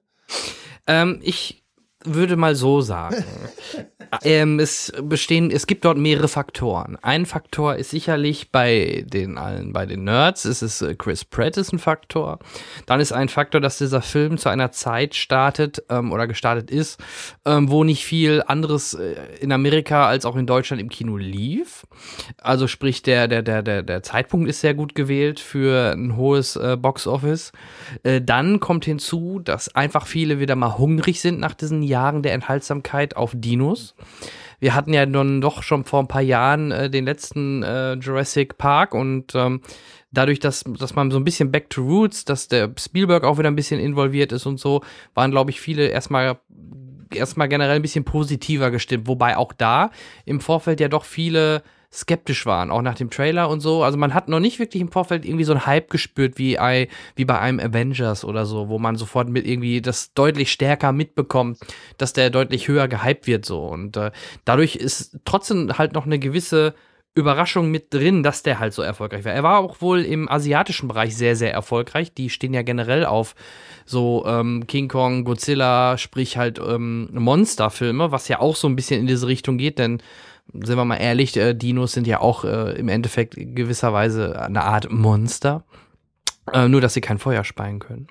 Ähm, 0.86 1.18
ich 1.22 1.63
würde 2.04 2.36
mal 2.36 2.54
so 2.54 2.80
sagen. 2.80 3.24
ähm, 4.22 4.58
es 4.60 4.92
bestehen, 5.02 5.50
es 5.50 5.66
gibt 5.66 5.84
dort 5.84 5.98
mehrere 5.98 6.28
Faktoren. 6.28 6.96
Ein 7.02 7.26
Faktor 7.26 7.76
ist 7.76 7.90
sicherlich 7.90 8.52
bei 8.52 9.04
den 9.06 9.38
allen, 9.38 9.72
bei 9.72 9.86
den 9.86 10.04
Nerds, 10.04 10.44
ist 10.44 10.62
es 10.62 10.82
äh, 10.82 10.94
Chris 10.94 11.24
Pratt 11.24 11.56
ist 11.56 11.72
ein 11.72 11.78
Faktor. 11.78 12.38
Dann 12.86 13.00
ist 13.00 13.12
ein 13.12 13.28
Faktor, 13.28 13.60
dass 13.60 13.78
dieser 13.78 14.02
Film 14.02 14.38
zu 14.38 14.48
einer 14.48 14.70
Zeit 14.70 15.14
startet 15.14 15.82
ähm, 15.88 16.12
oder 16.12 16.26
gestartet 16.26 16.70
ist, 16.70 17.00
ähm, 17.44 17.70
wo 17.70 17.84
nicht 17.84 18.04
viel 18.04 18.42
anderes 18.46 18.94
äh, 18.94 19.14
in 19.40 19.52
Amerika 19.52 20.06
als 20.06 20.26
auch 20.26 20.36
in 20.36 20.46
Deutschland 20.46 20.80
im 20.80 20.88
Kino 20.88 21.16
lief. 21.16 21.86
Also 22.38 22.66
sprich, 22.66 23.02
der, 23.02 23.28
der, 23.28 23.42
der, 23.42 23.62
der, 23.62 23.82
der 23.82 24.02
Zeitpunkt 24.02 24.48
ist 24.48 24.60
sehr 24.60 24.74
gut 24.74 24.94
gewählt 24.94 25.40
für 25.40 25.92
ein 25.92 26.16
hohes 26.16 26.56
äh, 26.56 26.76
Box-Office. 26.76 27.52
Äh, 28.02 28.20
dann 28.20 28.60
kommt 28.60 28.84
hinzu, 28.84 29.40
dass 29.42 29.74
einfach 29.74 30.06
viele 30.06 30.38
wieder 30.38 30.56
mal 30.56 30.78
hungrig 30.78 31.20
sind 31.20 31.40
nach 31.40 31.54
diesen 31.54 31.82
Jahren 31.82 31.93
der 32.22 32.32
Enthaltsamkeit 32.32 33.16
auf 33.16 33.32
Dinos. 33.34 33.94
Wir 34.60 34.74
hatten 34.74 34.92
ja 34.92 35.04
nun 35.04 35.40
doch 35.40 35.62
schon 35.62 35.84
vor 35.84 36.00
ein 36.00 36.08
paar 36.08 36.22
Jahren 36.22 36.70
äh, 36.70 36.90
den 36.90 37.04
letzten 37.04 37.62
äh, 37.62 37.94
Jurassic 37.94 38.56
Park 38.56 38.94
und 38.94 39.34
ähm, 39.34 39.60
dadurch, 40.10 40.40
dass, 40.40 40.64
dass 40.78 40.94
man 40.94 41.10
so 41.10 41.18
ein 41.18 41.24
bisschen 41.24 41.50
Back 41.50 41.70
to 41.70 41.82
Roots, 41.82 42.24
dass 42.24 42.48
der 42.48 42.70
Spielberg 42.78 43.24
auch 43.24 43.38
wieder 43.38 43.50
ein 43.50 43.56
bisschen 43.56 43.80
involviert 43.80 44.32
ist 44.32 44.46
und 44.46 44.58
so, 44.58 44.82
waren, 45.14 45.30
glaube 45.30 45.50
ich, 45.50 45.60
viele 45.60 45.88
erstmal 45.88 46.38
erstmal 47.12 47.48
generell 47.48 47.76
ein 47.76 47.82
bisschen 47.82 48.04
positiver 48.04 48.70
gestimmt. 48.70 49.06
Wobei 49.06 49.36
auch 49.36 49.52
da 49.52 49.90
im 50.24 50.40
Vorfeld 50.40 50.80
ja 50.80 50.88
doch 50.88 51.04
viele 51.04 51.62
skeptisch 51.94 52.44
waren, 52.44 52.70
auch 52.70 52.82
nach 52.82 52.96
dem 52.96 53.10
Trailer 53.10 53.48
und 53.48 53.60
so. 53.60 53.84
Also 53.84 53.96
man 53.96 54.14
hat 54.14 54.28
noch 54.28 54.40
nicht 54.40 54.58
wirklich 54.58 54.80
im 54.80 54.90
Vorfeld 54.90 55.24
irgendwie 55.24 55.44
so 55.44 55.52
einen 55.52 55.66
Hype 55.66 55.90
gespürt 55.90 56.38
wie, 56.38 56.56
I, 56.60 56.88
wie 57.14 57.24
bei 57.24 57.38
einem 57.38 57.60
Avengers 57.60 58.24
oder 58.24 58.46
so, 58.46 58.68
wo 58.68 58.78
man 58.78 58.96
sofort 58.96 59.28
mit 59.28 59.46
irgendwie 59.46 59.80
das 59.80 60.12
deutlich 60.12 60.50
stärker 60.50 60.92
mitbekommt, 60.92 61.58
dass 61.96 62.12
der 62.12 62.30
deutlich 62.30 62.68
höher 62.68 62.88
gehypt 62.88 63.26
wird 63.26 63.44
so. 63.44 63.64
Und 63.64 63.96
äh, 63.96 64.10
dadurch 64.44 64.76
ist 64.76 65.18
trotzdem 65.24 65.78
halt 65.78 65.92
noch 65.92 66.06
eine 66.06 66.18
gewisse 66.18 66.74
Überraschung 67.16 67.70
mit 67.70 67.94
drin, 67.94 68.24
dass 68.24 68.42
der 68.42 68.58
halt 68.58 68.72
so 68.72 68.82
erfolgreich 68.82 69.24
war. 69.24 69.32
Er 69.32 69.44
war 69.44 69.58
auch 69.58 69.80
wohl 69.80 70.00
im 70.00 70.28
asiatischen 70.28 70.88
Bereich 70.88 71.16
sehr, 71.16 71.36
sehr 71.36 71.52
erfolgreich. 71.52 72.12
Die 72.12 72.28
stehen 72.28 72.52
ja 72.52 72.62
generell 72.62 73.06
auf 73.06 73.36
so 73.86 74.24
ähm, 74.26 74.66
King 74.66 74.88
Kong, 74.88 75.22
Godzilla, 75.22 75.96
sprich 75.96 76.36
halt 76.36 76.58
ähm, 76.58 77.08
Monsterfilme, 77.12 78.10
was 78.10 78.26
ja 78.26 78.40
auch 78.40 78.56
so 78.56 78.66
ein 78.66 78.74
bisschen 78.74 79.00
in 79.00 79.06
diese 79.06 79.28
Richtung 79.28 79.58
geht, 79.58 79.78
denn 79.78 80.02
sind 80.62 80.76
wir 80.76 80.84
mal 80.84 80.96
ehrlich, 80.96 81.36
äh, 81.36 81.54
Dinos 81.54 81.92
sind 81.92 82.06
ja 82.06 82.20
auch 82.20 82.44
äh, 82.44 82.72
im 82.78 82.88
Endeffekt 82.88 83.34
gewisserweise 83.36 84.40
eine 84.40 84.62
Art 84.64 84.90
Monster. 84.90 85.64
Äh, 86.52 86.68
nur, 86.68 86.80
dass 86.80 86.94
sie 86.94 87.00
kein 87.00 87.18
Feuer 87.18 87.44
speien 87.44 87.78
können. 87.78 88.06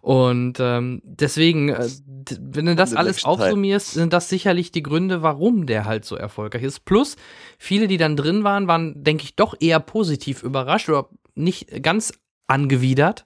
Und 0.00 0.58
ähm, 0.60 1.02
deswegen, 1.04 1.68
äh, 1.68 1.88
wenn 2.40 2.66
du 2.66 2.74
das 2.74 2.94
alles 2.94 3.24
aufsummierst, 3.24 3.92
sind 3.92 4.12
das 4.12 4.28
sicherlich 4.28 4.72
die 4.72 4.82
Gründe, 4.82 5.22
warum 5.22 5.66
der 5.66 5.84
halt 5.84 6.04
so 6.04 6.16
erfolgreich 6.16 6.62
ist. 6.62 6.84
Plus, 6.84 7.16
viele, 7.58 7.86
die 7.86 7.98
dann 7.98 8.16
drin 8.16 8.42
waren, 8.42 8.66
waren, 8.66 9.04
denke 9.04 9.24
ich, 9.24 9.36
doch 9.36 9.54
eher 9.60 9.78
positiv 9.78 10.42
überrascht 10.42 10.88
oder 10.88 11.08
nicht 11.34 11.82
ganz 11.82 12.12
angewidert 12.46 13.24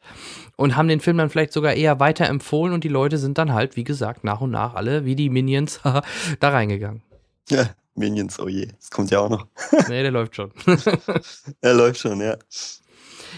und 0.57 0.77
haben 0.77 0.89
den 0.89 1.01
Film 1.01 1.17
dann 1.17 1.31
vielleicht 1.31 1.53
sogar 1.53 1.75
eher 1.75 2.01
weiterempfohlen 2.01 2.75
und 2.75 2.85
die 2.85 2.89
Leute 2.89 3.19
sind 3.19 3.39
dann 3.39 3.55
halt, 3.55 3.77
wie 3.77 3.85
gesagt, 3.85 4.23
nach 4.25 4.41
und 4.41 4.51
nach 4.51 4.75
alle, 4.75 5.05
wie 5.05 5.17
die 5.17 5.31
Minions, 5.31 5.81
da 6.41 6.49
reingegangen. 6.49 7.03
Ja, 7.49 7.71
Minions, 7.95 8.39
oh 8.41 8.49
je. 8.49 8.67
Das 8.81 8.91
kommt 8.91 9.11
ja 9.11 9.21
auch 9.21 9.31
noch. 9.31 9.47
Nee, 9.89 10.03
der 10.03 10.11
läuft 10.11 10.37
schon. 10.37 10.51
Er 11.61 11.75
läuft 11.75 12.01
schon, 12.01 12.21
ja. 12.21 12.37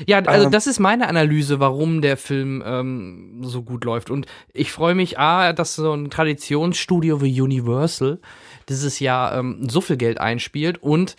Ja, 0.07 0.19
also 0.19 0.47
Ähm. 0.47 0.53
das 0.53 0.67
ist 0.67 0.79
meine 0.79 1.09
Analyse, 1.09 1.59
warum 1.61 2.03
der 2.03 2.17
Film 2.17 2.63
ähm, 2.67 3.41
so 3.43 3.63
gut 3.63 3.85
läuft. 3.85 4.11
Und 4.11 4.27
ich 4.53 4.71
freue 4.73 4.95
mich, 4.95 5.19
A, 5.19 5.53
dass 5.53 5.75
so 5.75 5.93
ein 5.93 6.11
Traditionsstudio 6.11 7.23
wie 7.23 7.41
Universal 7.41 8.21
dieses 8.69 8.99
Jahr 9.01 9.37
ähm, 9.39 9.69
so 9.69 9.81
viel 9.81 9.97
Geld 9.97 10.21
einspielt 10.21 10.83
und 10.83 11.17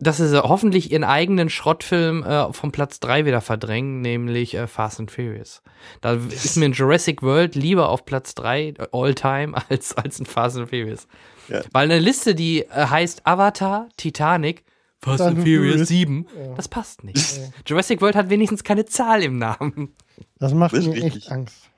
dass 0.00 0.18
sie 0.18 0.42
hoffentlich 0.42 0.92
ihren 0.92 1.04
eigenen 1.04 1.48
Schrottfilm 1.50 2.22
äh, 2.22 2.52
vom 2.52 2.70
Platz 2.72 3.00
3 3.00 3.24
wieder 3.26 3.40
verdrängen, 3.40 4.00
nämlich 4.00 4.54
äh, 4.54 4.66
Fast 4.66 5.00
and 5.00 5.10
Furious. 5.10 5.62
Da 6.00 6.12
ist 6.14 6.56
mir 6.56 6.66
ein 6.66 6.72
Jurassic 6.72 7.22
World 7.22 7.54
lieber 7.54 7.88
auf 7.88 8.04
Platz 8.04 8.34
3 8.34 8.60
äh, 8.68 8.74
all 8.92 9.14
time 9.14 9.54
als, 9.68 9.96
als 9.96 10.20
ein 10.20 10.26
Fast 10.26 10.56
and 10.58 10.68
Furious. 10.68 11.06
Ja. 11.48 11.62
Weil 11.72 11.90
eine 11.90 11.98
Liste, 11.98 12.34
die 12.34 12.62
äh, 12.62 12.68
heißt 12.86 13.26
Avatar, 13.26 13.88
Titanic, 13.96 14.64
Fast 15.00 15.20
and 15.22 15.38
Furious 15.38 15.72
Furious. 15.72 15.88
7, 15.88 16.26
Ja. 16.38 16.54
das 16.54 16.68
passt 16.68 17.02
nicht. 17.04 17.40
Jurassic 17.66 18.00
World 18.00 18.14
hat 18.14 18.30
wenigstens 18.30 18.62
keine 18.62 18.84
Zahl 18.84 19.22
im 19.22 19.38
Namen. 19.38 19.96
Das 20.38 20.54
macht 20.54 20.74
Das 20.74 20.86
mir 20.86 21.02
echt. 21.02 21.30
Angst. 21.32 21.70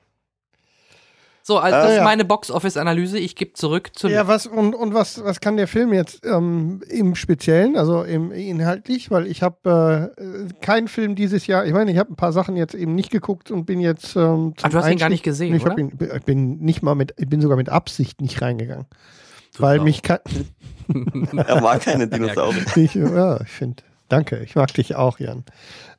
So, 1.47 1.59
also 1.59 1.77
Ah, 1.77 1.81
das 1.83 1.91
ist 1.91 1.97
ja. 1.97 2.03
meine 2.03 2.25
Box-Office-Analyse. 2.25 3.19
Ich 3.19 3.35
gebe 3.35 3.53
zurück 3.53 3.91
zu. 3.93 4.07
Ja, 4.07 4.27
was 4.27 4.47
und, 4.47 4.73
und 4.73 4.95
was, 4.95 5.23
was 5.23 5.39
kann 5.39 5.57
der 5.57 5.67
Film 5.67 5.93
jetzt 5.93 6.25
ähm, 6.25 6.81
im 6.89 7.13
Speziellen, 7.13 7.77
also 7.77 8.01
im, 8.01 8.31
inhaltlich, 8.31 9.11
weil 9.11 9.27
ich 9.27 9.43
habe 9.43 10.11
äh, 10.17 10.53
keinen 10.61 10.87
Film 10.87 11.13
dieses 11.13 11.45
Jahr, 11.45 11.63
ich 11.67 11.73
meine, 11.73 11.91
ich 11.91 11.99
habe 11.99 12.11
ein 12.11 12.15
paar 12.15 12.31
Sachen 12.33 12.55
jetzt 12.57 12.73
eben 12.73 12.95
nicht 12.95 13.11
geguckt 13.11 13.51
und 13.51 13.65
bin 13.65 13.79
jetzt 13.79 14.15
ähm, 14.15 14.55
Ah, 14.63 14.69
du 14.69 14.77
hast 14.79 14.89
ihn 14.89 14.97
gar 14.97 15.09
nicht 15.09 15.21
gesehen, 15.21 15.53
ich, 15.53 15.63
ihn, 15.63 15.91
ich 16.15 16.23
bin 16.23 16.57
nicht 16.61 16.81
mal 16.81 16.95
mit, 16.95 17.13
ich 17.17 17.29
bin 17.29 17.41
sogar 17.41 17.57
mit 17.57 17.69
Absicht 17.69 18.21
nicht 18.21 18.41
reingegangen. 18.41 18.87
Weil 19.59 19.81
mich 19.81 20.01
kann, 20.01 20.19
Er 21.45 21.61
mag 21.61 21.81
keine 21.81 22.07
Dinosaurier. 22.07 22.65
ich, 22.75 22.95
ja, 22.95 23.39
ich 23.39 23.49
finde, 23.51 23.83
danke, 24.09 24.39
ich 24.43 24.55
mag 24.55 24.73
dich 24.73 24.95
auch, 24.95 25.19
Jan. 25.19 25.43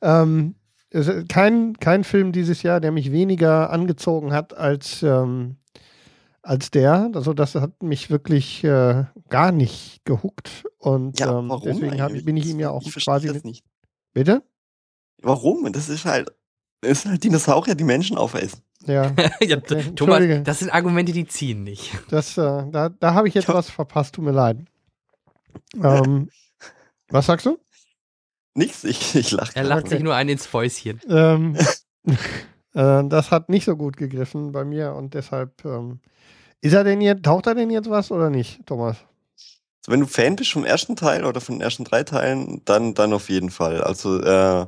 Ähm, 0.01 0.55
es 0.89 1.07
ist 1.07 1.29
kein, 1.29 1.73
kein 1.79 2.03
Film 2.03 2.31
dieses 2.31 2.63
Jahr, 2.63 2.79
der 2.79 2.91
mich 2.91 3.11
weniger 3.11 3.69
angezogen 3.71 4.31
hat 4.33 4.55
als, 4.55 5.03
ähm, 5.03 5.57
als 6.41 6.71
der. 6.71 7.11
Also 7.13 7.33
das 7.33 7.55
hat 7.55 7.83
mich 7.83 8.09
wirklich 8.09 8.63
äh, 8.63 9.03
gar 9.29 9.51
nicht 9.51 10.01
gehuckt. 10.05 10.65
Und 10.77 11.19
Ja, 11.19 11.39
ähm, 11.39 11.49
warum 11.49 11.63
deswegen 11.63 12.01
hab, 12.01 12.11
bin 12.13 12.37
ich 12.37 12.45
ihm 12.47 12.59
ja 12.59 12.69
auch 12.71 12.83
Ich 12.85 12.95
quasi. 13.03 13.27
das 13.27 13.43
nicht. 13.43 13.63
Bitte? 14.13 14.43
Warum? 15.21 15.71
Das 15.73 15.89
ist 15.89 16.05
halt, 16.05 16.31
das 16.81 17.01
sind 17.01 17.11
halt 17.11 17.23
Dinosaurier, 17.23 17.75
die 17.75 17.83
Menschen 17.83 18.17
aufessen. 18.17 18.61
Ja, 18.85 19.11
ja, 19.41 19.57
Okay, 19.57 19.91
Thomas, 19.95 20.23
das 20.43 20.59
sind 20.59 20.69
Argumente, 20.69 21.11
die 21.11 21.25
ziehen 21.27 21.63
nicht. 21.63 21.91
das, 22.09 22.37
äh, 22.37 22.63
da, 22.71 22.89
da 22.89 23.13
habe 23.13 23.27
ich 23.27 23.33
jetzt 23.33 23.49
was 23.49 23.69
verpasst, 23.69 24.15
tut 24.15 24.23
mir 24.23 24.31
leid. 24.31 24.59
Ähm, 25.83 26.29
was 27.09 27.25
sagst 27.25 27.45
du? 27.45 27.57
Nichts, 28.57 28.83
ich, 28.83 29.15
ich 29.15 29.31
lache. 29.31 29.51
Er 29.55 29.63
lacht 29.65 29.85
Okay. 29.85 29.95
sich 29.95 30.03
nur 30.03 30.15
ein 30.15 30.29
ins 30.29 30.47
Fäuschen. 30.47 30.99
Ähm, 31.07 31.55
äh, 32.73 33.03
das 33.07 33.29
hat 33.29 33.49
nicht 33.49 33.65
so 33.65 33.75
gut 33.75 33.97
gegriffen 33.97 34.51
bei 34.51 34.65
mir 34.65 34.93
und 34.93 35.13
deshalb 35.13 35.63
ähm, 35.63 35.99
ist 36.61 36.73
er 36.73 36.83
denn 36.83 37.01
jetzt, 37.01 37.23
taucht 37.23 37.45
er 37.45 37.53
denn 37.53 37.69
jetzt 37.69 37.89
was 37.89 38.11
oder 38.11 38.31
nicht, 38.31 38.65
Thomas? 38.65 38.97
Also 39.81 39.91
wenn 39.91 39.99
du 39.99 40.07
Fan 40.07 40.35
bist 40.35 40.51
vom 40.51 40.65
ersten 40.65 40.95
Teil 40.95 41.23
oder 41.23 41.39
von 41.39 41.55
den 41.55 41.61
ersten 41.61 41.83
drei 41.83 42.03
Teilen, 42.03 42.63
dann, 42.65 42.95
dann 42.95 43.13
auf 43.13 43.29
jeden 43.29 43.51
Fall. 43.51 43.81
Also 43.83 44.19
äh, 44.21 44.65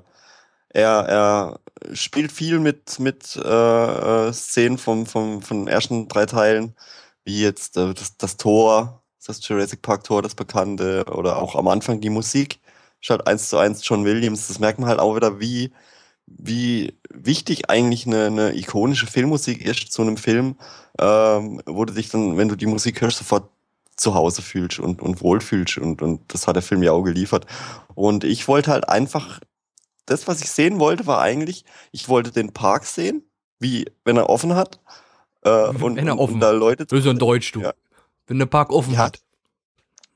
er, 0.70 0.92
er 1.08 1.60
spielt 1.94 2.32
viel 2.32 2.60
mit, 2.60 3.00
mit 3.00 3.36
äh, 3.38 4.28
äh, 4.30 4.34
Szenen 4.34 4.78
vom, 4.78 5.08
vom, 5.08 5.42
von 5.42 5.62
den 5.66 5.68
ersten 5.68 6.08
drei 6.08 6.28
Teilen, 6.28 6.76
wie 7.24 7.42
jetzt 7.42 7.76
äh, 7.78 7.94
das, 7.96 8.18
das 8.18 8.38
Tor, 8.38 9.02
das 9.26 9.46
Jurassic 9.48 9.82
Park 9.82 10.04
Tor, 10.04 10.22
das 10.22 10.36
bekannte, 10.36 11.06
oder 11.06 11.38
auch 11.42 11.56
am 11.56 11.68
Anfang 11.68 12.02
die 12.02 12.12
Musik. 12.12 12.60
Ist 13.02 13.10
halt 13.10 13.28
eins 13.28 13.50
zu 13.50 13.58
eins 13.58 13.88
John 13.88 14.06
Williams. 14.06 14.48
Das 14.48 14.60
merkt 14.60 14.80
man 14.80 14.90
halt 14.90 15.00
auch 15.00 15.16
wieder, 15.16 15.40
wie, 15.40 15.72
wie 16.28 16.94
wichtig 17.10 17.70
eigentlich 17.70 18.06
eine, 18.08 18.26
eine 18.28 18.56
ikonische 18.58 19.08
Filmmusik 19.08 19.64
ist 19.66 19.92
zu 19.92 20.02
einem 20.02 20.18
Film, 20.18 20.56
ähm, 21.00 21.62
wo 21.66 21.86
du 21.86 21.94
dich 21.94 22.10
dann, 22.10 22.38
wenn 22.38 22.50
du 22.50 22.56
die 22.56 22.66
Musik 22.66 23.02
hörst, 23.02 23.18
sofort 23.20 23.50
zu 23.96 24.14
Hause 24.16 24.42
fühlst 24.42 24.80
und, 24.80 25.02
und 25.02 25.22
wohlfühlst. 25.22 25.78
Und, 25.78 26.02
und 26.02 26.22
das 26.34 26.48
hat 26.48 26.56
der 26.56 26.64
Film 26.64 26.84
ja 26.84 26.92
auch 26.92 27.04
geliefert. 27.04 27.46
Und 27.96 28.24
ich 28.24 28.48
wollte 28.48 28.72
halt 28.72 28.88
einfach, 28.90 29.40
das, 30.06 30.28
was 30.28 30.42
ich 30.42 30.50
sehen 30.50 30.80
wollte, 30.80 31.06
war 31.08 31.20
eigentlich, 31.22 31.66
ich 31.92 32.10
wollte 32.10 32.32
den 32.32 32.52
Park 32.54 32.86
sehen, 32.86 33.24
wie 33.60 33.86
wenn 34.06 34.18
er 34.18 34.30
offen 34.30 34.56
hat. 34.56 34.80
Äh, 35.44 35.50
und, 35.70 35.96
Wenn 35.96 36.08
er 36.08 36.20
offen 36.20 36.36
und 36.36 36.40
da 36.42 36.52
Leute. 36.52 36.86
Das 36.86 37.00
ist 37.00 37.06
ja 37.06 37.12
ein 37.12 37.20
Deutsch, 37.20 37.52
du. 37.54 37.62
Ja. 37.62 37.74
Wenn 38.28 38.40
der 38.40 38.46
Park 38.46 38.72
offen 38.72 38.94
Ja. 38.94 39.00
hat. 39.00 39.20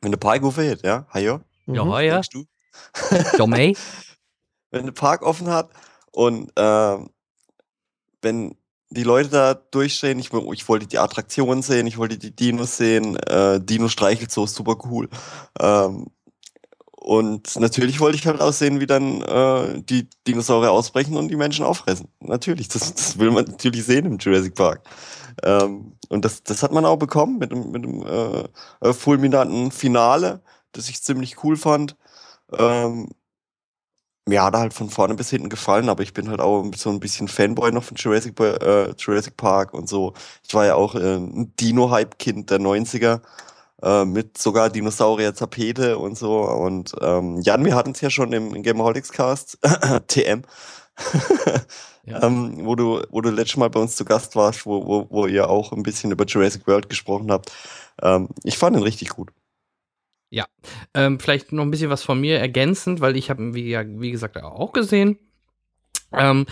Wenn 0.01 0.11
der 0.11 0.17
Park 0.19 0.43
offen 0.43 0.69
hat, 0.69 0.81
ja, 0.83 1.05
hajo, 1.13 1.39
Ja, 1.67 1.85
Mhm. 1.85 1.91
ja. 1.91 2.13
denkst 2.15 2.29
du? 2.29 2.45
Mei. 3.47 3.73
wenn 4.71 4.85
der 4.85 4.93
Park 4.93 5.21
offen 5.23 5.49
hat 5.49 5.69
und 6.11 6.51
ähm, 6.57 7.09
wenn 8.21 8.55
die 8.89 9.03
Leute 9.03 9.29
da 9.29 9.53
durchstehen, 9.55 10.19
ich, 10.19 10.31
ich 10.33 10.69
wollte 10.69 10.87
die 10.87 10.99
Attraktionen 10.99 11.61
sehen, 11.63 11.87
ich 11.87 11.97
wollte 11.97 12.17
die 12.17 12.35
Dinos 12.35 12.77
sehen, 12.77 13.15
äh, 13.17 13.59
Dino 13.59 13.87
streichelt 13.89 14.31
so 14.31 14.45
super 14.47 14.77
cool. 14.85 15.09
Ähm, 15.59 16.07
Und 17.05 17.59
natürlich 17.59 17.99
wollte 17.99 18.17
ich 18.17 18.27
halt 18.27 18.39
aussehen, 18.39 18.79
wie 18.79 18.85
dann 18.87 19.21
äh, 19.23 19.81
die 19.81 20.07
Dinosaurier 20.25 20.71
ausbrechen 20.71 21.17
und 21.17 21.27
die 21.29 21.35
Menschen 21.35 21.65
auffressen. 21.65 22.07
Natürlich, 22.21 22.69
das, 22.69 22.93
das 22.93 23.17
will 23.19 23.31
man 23.31 23.45
natürlich 23.45 23.83
sehen 23.85 24.05
im 24.05 24.17
Jurassic 24.19 24.55
Park. 24.55 24.83
Ähm, 25.43 25.97
und 26.09 26.23
das, 26.25 26.43
das 26.43 26.63
hat 26.63 26.71
man 26.71 26.85
auch 26.85 26.97
bekommen 26.97 27.39
mit 27.39 27.51
einem, 27.51 27.71
mit 27.71 27.83
einem 27.85 28.03
äh, 28.05 28.87
äh, 28.89 28.93
fulminanten 28.93 29.71
Finale, 29.71 30.41
das 30.71 30.87
ich 30.89 31.01
ziemlich 31.03 31.43
cool 31.43 31.57
fand. 31.57 31.95
Ähm, 32.57 33.09
mir 34.25 34.43
hat 34.43 34.53
er 34.53 34.61
halt 34.61 34.73
von 34.73 34.89
vorne 34.89 35.15
bis 35.15 35.29
hinten 35.29 35.49
gefallen, 35.49 35.89
aber 35.89 36.01
ich 36.03 36.13
bin 36.13 36.29
halt 36.29 36.39
auch 36.39 36.65
so 36.75 36.89
ein 36.89 36.99
bisschen 36.99 37.27
Fanboy 37.27 37.71
noch 37.71 37.83
von 37.83 37.97
Jurassic, 37.97 38.39
äh, 38.39 38.91
Jurassic 38.97 39.35
Park 39.35 39.73
und 39.73 39.89
so. 39.89 40.13
Ich 40.47 40.53
war 40.53 40.65
ja 40.65 40.75
auch 40.75 40.95
äh, 40.95 41.17
ein 41.17 41.53
Dino-Hype-Kind 41.57 42.49
der 42.49 42.59
90er 42.59 43.21
äh, 43.81 44.05
mit 44.05 44.37
sogar 44.37 44.69
Dinosaurier-Tapete 44.69 45.97
und 45.97 46.17
so. 46.17 46.41
Und 46.43 46.93
ähm, 47.01 47.41
Jan, 47.41 47.65
wir 47.65 47.75
hatten 47.75 47.91
es 47.91 48.01
ja 48.01 48.09
schon 48.09 48.31
im, 48.33 48.55
im 48.55 48.63
Gameholics 48.63 49.11
Cast, 49.11 49.59
TM, 50.07 50.43
ja. 52.05 52.23
ähm, 52.23 52.65
wo 52.65 52.75
du, 52.75 53.01
wo 53.09 53.19
du 53.21 53.29
letztes 53.29 53.57
Mal 53.57 53.69
bei 53.69 53.81
uns 53.81 53.95
zu 53.97 54.05
Gast 54.05 54.35
warst, 54.37 54.65
wo, 54.65 54.85
wo, 54.85 55.07
wo 55.09 55.27
ihr 55.27 55.49
auch 55.49 55.73
ein 55.73 55.83
bisschen 55.83 56.11
über 56.11 56.25
Jurassic 56.25 56.65
World 56.67 56.89
gesprochen 56.89 57.29
habt. 57.29 57.51
Ähm, 58.01 58.29
ich 58.43 58.57
fand 58.57 58.77
ihn 58.77 58.83
richtig 58.83 59.09
gut. 59.09 59.31
Ja, 60.33 60.47
ähm, 60.95 61.19
vielleicht 61.19 61.51
noch 61.51 61.61
ein 61.61 61.69
bisschen 61.69 61.91
was 61.91 62.01
von 62.01 62.19
mir 62.19 62.39
ergänzend, 62.39 63.01
weil 63.01 63.15
ich 63.15 63.29
habe, 63.29 63.53
wie, 63.53 63.77
wie 63.99 64.09
gesagt, 64.09 64.35
auch 64.41 64.71
gesehen. 64.71 65.19
Ähm, 66.11 66.47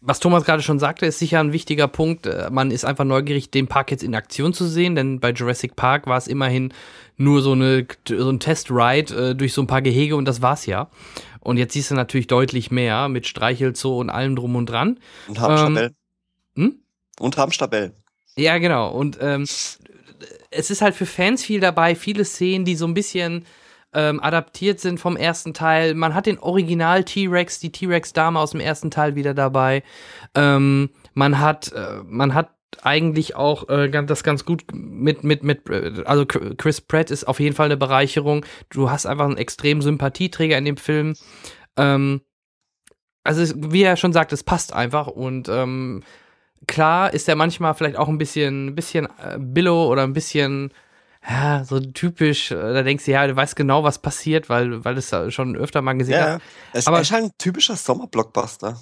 was 0.00 0.18
Thomas 0.18 0.46
gerade 0.46 0.62
schon 0.62 0.78
sagte, 0.78 1.04
ist 1.04 1.18
sicher 1.18 1.38
ein 1.38 1.52
wichtiger 1.52 1.88
Punkt. 1.88 2.24
Äh, 2.24 2.48
man 2.50 2.70
ist 2.70 2.86
einfach 2.86 3.04
neugierig, 3.04 3.50
den 3.50 3.66
Park 3.66 3.90
jetzt 3.90 4.02
in 4.02 4.14
Aktion 4.14 4.54
zu 4.54 4.64
sehen, 4.66 4.94
denn 4.94 5.20
bei 5.20 5.32
Jurassic 5.32 5.76
Park 5.76 6.06
war 6.06 6.16
es 6.16 6.26
immerhin 6.26 6.72
nur 7.18 7.42
so, 7.42 7.52
eine, 7.52 7.86
so 8.08 8.30
ein 8.30 8.40
Test-Ride 8.40 9.14
äh, 9.14 9.34
durch 9.34 9.52
so 9.52 9.60
ein 9.60 9.66
paar 9.66 9.82
Gehege 9.82 10.16
und 10.16 10.24
das 10.24 10.40
war's 10.40 10.64
ja. 10.64 10.88
Und 11.40 11.58
jetzt 11.58 11.74
siehst 11.74 11.90
du 11.90 11.94
natürlich 11.94 12.28
deutlich 12.28 12.70
mehr 12.70 13.10
mit 13.10 13.26
Streichelzoo 13.26 14.00
und 14.00 14.08
allem 14.08 14.36
drum 14.36 14.56
und 14.56 14.70
dran. 14.70 14.98
Und 15.28 15.38
Hamstabellen. 15.38 15.94
Ähm, 16.56 16.64
hm? 16.64 16.76
Und 17.20 17.36
Hamstabellen. 17.36 17.92
Ja, 18.36 18.56
genau. 18.56 18.90
Und 18.90 19.18
ähm, 19.20 19.44
es 20.52 20.70
ist 20.70 20.82
halt 20.82 20.94
für 20.94 21.06
Fans 21.06 21.44
viel 21.44 21.60
dabei, 21.60 21.94
viele 21.94 22.24
Szenen, 22.24 22.64
die 22.64 22.76
so 22.76 22.86
ein 22.86 22.94
bisschen 22.94 23.44
ähm, 23.94 24.20
adaptiert 24.20 24.80
sind 24.80 24.98
vom 24.98 25.16
ersten 25.16 25.54
Teil. 25.54 25.94
Man 25.94 26.14
hat 26.14 26.26
den 26.26 26.38
Original 26.38 27.04
T-Rex, 27.04 27.60
die 27.60 27.72
T-Rex-Dame 27.72 28.38
aus 28.38 28.52
dem 28.52 28.60
ersten 28.60 28.90
Teil 28.90 29.14
wieder 29.14 29.34
dabei. 29.34 29.82
Ähm, 30.34 30.90
man 31.14 31.38
hat, 31.38 31.72
äh, 31.72 32.02
man 32.06 32.34
hat 32.34 32.50
eigentlich 32.80 33.36
auch 33.36 33.68
äh, 33.68 33.88
das 33.90 34.24
ganz 34.24 34.46
gut 34.46 34.64
mit, 34.72 35.24
mit, 35.24 35.42
mit, 35.42 35.68
äh, 35.68 36.02
also 36.06 36.24
Chris 36.24 36.80
Pratt 36.80 37.10
ist 37.10 37.24
auf 37.24 37.38
jeden 37.38 37.54
Fall 37.54 37.66
eine 37.66 37.76
Bereicherung. 37.76 38.46
Du 38.70 38.90
hast 38.90 39.06
einfach 39.06 39.26
einen 39.26 39.36
extremen 39.36 39.82
Sympathieträger 39.82 40.56
in 40.56 40.64
dem 40.64 40.76
Film. 40.78 41.14
Ähm, 41.76 42.22
also, 43.24 43.54
wie 43.56 43.82
er 43.82 43.96
schon 43.96 44.12
sagt, 44.12 44.32
es 44.32 44.42
passt 44.42 44.72
einfach 44.72 45.06
und 45.06 45.48
ähm, 45.48 46.02
klar 46.66 47.12
ist 47.12 47.28
er 47.28 47.36
manchmal 47.36 47.74
vielleicht 47.74 47.96
auch 47.96 48.08
ein 48.08 48.18
bisschen, 48.18 48.68
ein 48.68 48.74
bisschen 48.74 49.06
äh, 49.06 49.38
Billow 49.38 49.86
oder 49.86 50.02
ein 50.02 50.12
bisschen, 50.12 50.72
ja, 51.28 51.64
so 51.64 51.80
typisch, 51.80 52.50
äh, 52.50 52.54
da 52.54 52.82
denkst 52.82 53.04
du, 53.04 53.12
ja, 53.12 53.26
du 53.26 53.36
weißt 53.36 53.56
genau, 53.56 53.84
was 53.84 54.00
passiert, 54.00 54.48
weil, 54.48 54.84
weil 54.84 54.96
es 54.96 55.14
schon 55.28 55.56
öfter 55.56 55.82
mal 55.82 55.94
gesehen 55.94 56.14
ja, 56.14 56.32
hat. 56.34 56.42
Es 56.72 56.86
Aber, 56.86 57.00
ist 57.00 57.12
halt 57.12 57.24
ein 57.24 57.30
typischer 57.38 57.76
Sommerblockbuster. 57.76 58.78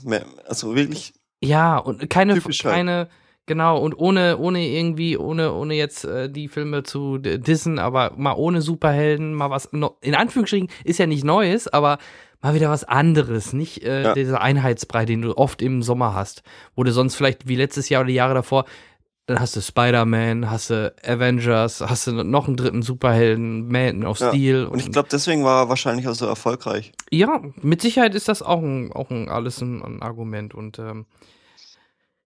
Also 0.47 0.75
wirklich. 0.75 1.13
Ja, 1.43 1.79
und 1.79 2.09
keine, 2.11 2.41
keine, 2.41 3.09
genau, 3.47 3.79
und 3.79 3.99
ohne, 3.99 4.39
ohne 4.39 4.67
irgendwie, 4.67 5.17
ohne, 5.17 5.53
ohne 5.53 5.75
jetzt 5.75 6.05
äh, 6.05 6.31
die 6.31 6.49
Filme 6.49 6.83
zu 6.83 7.19
dissen, 7.19 7.79
aber 7.79 8.13
mal 8.17 8.35
ohne 8.35 8.63
Superhelden, 8.63 9.35
mal 9.35 9.51
was, 9.51 9.71
in 10.01 10.15
Anführungsstrichen, 10.15 10.69
ist 10.85 10.99
ja 10.99 11.07
nicht 11.07 11.25
Neues, 11.25 11.69
aber 11.69 11.99
mal 12.43 12.55
wieder 12.55 12.71
was 12.71 12.85
anderes, 12.85 13.53
nicht 13.53 13.83
äh, 13.85 14.03
ja. 14.03 14.15
dieser 14.15 14.41
Einheitsbrei, 14.41 15.05
den 15.05 15.23
du 15.23 15.37
oft 15.37 15.63
im 15.63 15.83
Sommer 15.83 16.15
hast, 16.15 16.43
wo 16.75 16.85
du 16.85 16.93
sonst 16.93 17.15
vielleicht 17.15 17.49
wie 17.49 17.57
letztes 17.57 17.89
Jahr 17.89 18.01
oder 18.03 18.09
die 18.09 18.15
Jahre 18.15 18.35
davor, 18.35 18.65
dann 19.31 19.39
hast 19.39 19.55
du 19.55 19.61
Spider-Man, 19.61 20.51
hast 20.51 20.71
du 20.71 20.93
Avengers, 21.05 21.81
hast 21.81 22.09
du 22.09 22.25
noch 22.25 22.49
einen 22.49 22.57
dritten 22.57 22.83
Superhelden, 22.83 23.69
Man 23.69 24.05
of 24.05 24.17
Steel. 24.17 24.63
Ja. 24.63 24.67
Und 24.67 24.81
ich 24.81 24.91
glaube, 24.91 25.09
deswegen 25.11 25.45
war 25.45 25.63
er 25.63 25.69
wahrscheinlich 25.69 26.09
auch 26.09 26.15
so 26.15 26.27
erfolgreich. 26.27 26.93
Ja, 27.13 27.41
mit 27.63 27.81
Sicherheit 27.81 28.17
ist 28.17 28.29
das 28.29 28.43
auch 28.43 28.61
ein, 28.61 28.93
auch 28.93 29.11
ein 29.11 29.29
alles 29.29 29.61
ein, 29.61 29.83
ein 29.83 30.03
Argument 30.03 30.53
und 30.53 30.81
ähm, 30.81 31.07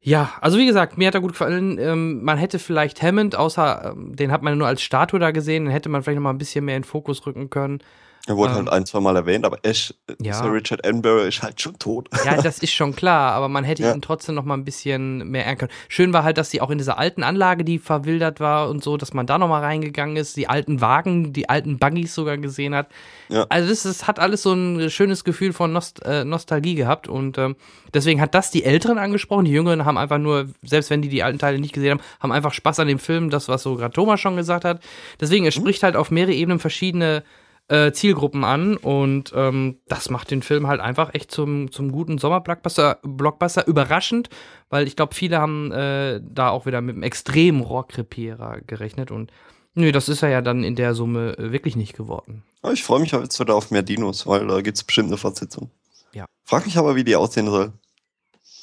ja, 0.07 0.35
also 0.43 0.59
wie 0.59 0.67
gesagt, 0.67 0.99
mir 0.99 1.07
hat 1.07 1.15
er 1.15 1.23
gut 1.23 1.33
gefallen. 1.33 1.79
Ähm, 1.79 2.23
man 2.23 2.37
hätte 2.37 2.59
vielleicht 2.59 3.03
Hammond, 3.03 3.37
außer 3.37 3.95
ähm, 3.97 4.15
den 4.15 4.31
hat 4.33 4.43
man 4.43 4.59
nur 4.59 4.67
als 4.67 4.83
Statue 4.83 5.19
da 5.19 5.31
gesehen, 5.31 5.65
den 5.65 5.73
hätte 5.73 5.89
man 5.89 6.03
vielleicht 6.03 6.17
noch 6.17 6.25
mal 6.25 6.31
ein 6.31 6.39
bisschen 6.39 6.67
mehr 6.67 6.77
in 6.77 6.85
Fokus 6.85 7.25
rücken 7.25 7.49
können. 7.49 7.79
Er 8.27 8.37
wurde 8.39 8.53
halt 8.53 8.61
ähm, 8.61 8.67
halt 8.67 8.75
ein, 8.75 8.87
zwei 8.87 9.01
Mal 9.01 9.17
erwähnt, 9.17 9.45
aber 9.45 9.59
Ash, 9.63 9.93
ja. 10.21 10.33
Sir 10.33 10.51
Richard 10.51 10.87
Attenborough 10.87 11.27
ist 11.27 11.43
halt 11.43 11.61
schon 11.61 11.79
tot. 11.79 12.09
Ja, 12.25 12.37
das 12.43 12.59
ist 12.59 12.73
schon 12.73 12.97
klar, 12.97 13.33
aber 13.33 13.51
man 13.51 13.65
hätte 13.65 13.83
ja. 13.83 13.93
ihn 13.93 14.01
trotzdem 14.01 14.35
noch 14.35 14.45
mal 14.45 14.55
ein 14.55 14.65
bisschen 14.65 15.29
mehr 15.31 15.45
ernten 15.45 15.69
können. 15.69 15.73
Schön 15.89 16.15
war 16.15 16.25
halt, 16.25 16.39
dass 16.39 16.51
sie 16.51 16.63
auch 16.63 16.71
in 16.71 16.79
dieser 16.79 16.97
alten 16.97 17.23
Anlage, 17.23 17.65
die 17.65 17.79
verwildert 17.79 18.41
war 18.41 18.71
und 18.71 18.83
so, 18.83 18.97
dass 18.97 19.13
man 19.13 19.27
da 19.27 19.37
noch 19.37 19.49
mal 19.49 19.61
reingegangen 19.61 20.17
ist, 20.17 20.39
die 20.39 20.49
alten 20.49 20.81
Wagen, 20.81 21.35
die 21.35 21.51
alten 21.51 21.79
Buggies 21.79 22.15
sogar 22.15 22.39
gesehen 22.39 22.75
hat. 22.75 22.89
Ja. 23.29 23.45
Also 23.51 23.69
das, 23.69 23.83
das 23.83 24.07
hat 24.07 24.19
alles 24.19 24.43
so 24.43 24.55
ein 24.55 24.89
schönes 24.89 25.25
Gefühl 25.25 25.53
von 25.53 25.73
Nost 25.73 26.03
äh, 26.05 26.25
Nostalgie 26.25 26.77
gehabt 26.77 27.09
und 27.09 27.37
ähm, 27.37 27.57
deswegen 27.93 28.23
hat 28.23 28.35
das 28.35 28.51
die 28.51 28.65
Älteren 28.65 28.97
angesprochen. 28.97 29.45
Die 29.45 29.53
Jüngeren 29.53 29.85
haben 29.85 29.99
einfach 29.99 30.19
nur, 30.19 30.49
selbst 30.63 30.89
wenn 30.89 31.03
die 31.03 31.11
die 31.11 31.23
alten 31.23 31.39
Teile 31.39 31.59
nicht 31.59 31.75
gesehen 31.75 31.91
haben, 31.91 32.07
haben 32.21 32.33
einfach 32.33 32.55
Spaß 32.55 32.81
an 32.81 32.89
dem 32.89 32.99
Film, 32.99 33.29
das, 33.29 33.49
was 33.49 33.63
so 33.63 33.77
gerade 33.77 33.93
Thomas 33.93 34.19
schon 34.19 34.37
gesagt 34.37 34.65
hat. 34.65 34.81
Deswegen, 35.21 35.45
es 35.45 35.57
mhm. 35.57 35.61
spricht 35.61 35.83
halt 35.83 35.97
auf 35.97 36.11
mehrere 36.11 36.33
Ebenen 36.33 36.59
verschiedene 36.59 37.23
äh, 37.69 37.93
Zielgruppen 37.93 38.45
an 38.45 38.77
und 38.77 39.33
ähm, 39.35 39.79
das 39.87 40.11
macht 40.11 40.31
den 40.31 40.43
Film 40.43 40.67
halt 40.67 40.81
einfach 40.81 41.15
echt 41.15 41.31
zum, 41.31 41.71
zum 41.73 41.93
guten 41.93 42.19
Sommerblockbuster. 42.19 42.99
Blockbuster. 43.03 43.67
Überraschend, 43.67 44.29
weil 44.69 44.87
ich 44.87 44.97
glaube, 44.97 45.15
viele 45.15 45.39
haben 45.39 45.73
äh, 45.73 46.21
da 46.23 46.51
auch 46.51 46.67
wieder 46.67 46.81
mit 46.81 46.95
einem 46.95 47.03
extremen 47.03 47.63
Rohrkrepierer 47.63 48.61
gerechnet 48.67 49.11
und 49.11 49.33
nö, 49.75 49.93
das 49.93 50.09
ist 50.09 50.23
er 50.23 50.29
ja 50.29 50.43
dann 50.43 50.63
in 50.63 50.77
der 50.77 50.95
Summe 50.95 51.39
äh, 51.39 51.53
wirklich 51.53 51.77
nicht 51.77 51.97
geworden. 51.97 52.43
Ich 52.73 52.85
freue 52.85 53.01
mich 53.01 53.13
jetzt 53.13 53.41
wieder 53.41 53.55
auf 53.55 53.71
mehr 53.71 53.83
Dinos, 53.83 54.27
weil 54.27 54.47
da 54.47 54.61
gibt 54.61 54.77
es 54.77 54.85
bestimmt 54.85 55.09
eine 55.09 55.19
Fortsetzung. 55.19 55.71
Ja. 56.13 56.27
Frag 56.45 56.67
mich 56.67 56.77
aber, 56.77 56.97
wie 56.97 57.05
die 57.05 57.17
aussehen 57.17 57.47
soll. 57.47 57.73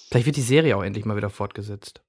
Vielleicht 0.10 0.26
wird 0.26 0.36
die 0.36 0.42
Serie 0.42 0.76
auch 0.76 0.84
endlich 0.84 1.06
mal 1.06 1.16
wieder 1.16 1.30
fortgesetzt. 1.30 2.02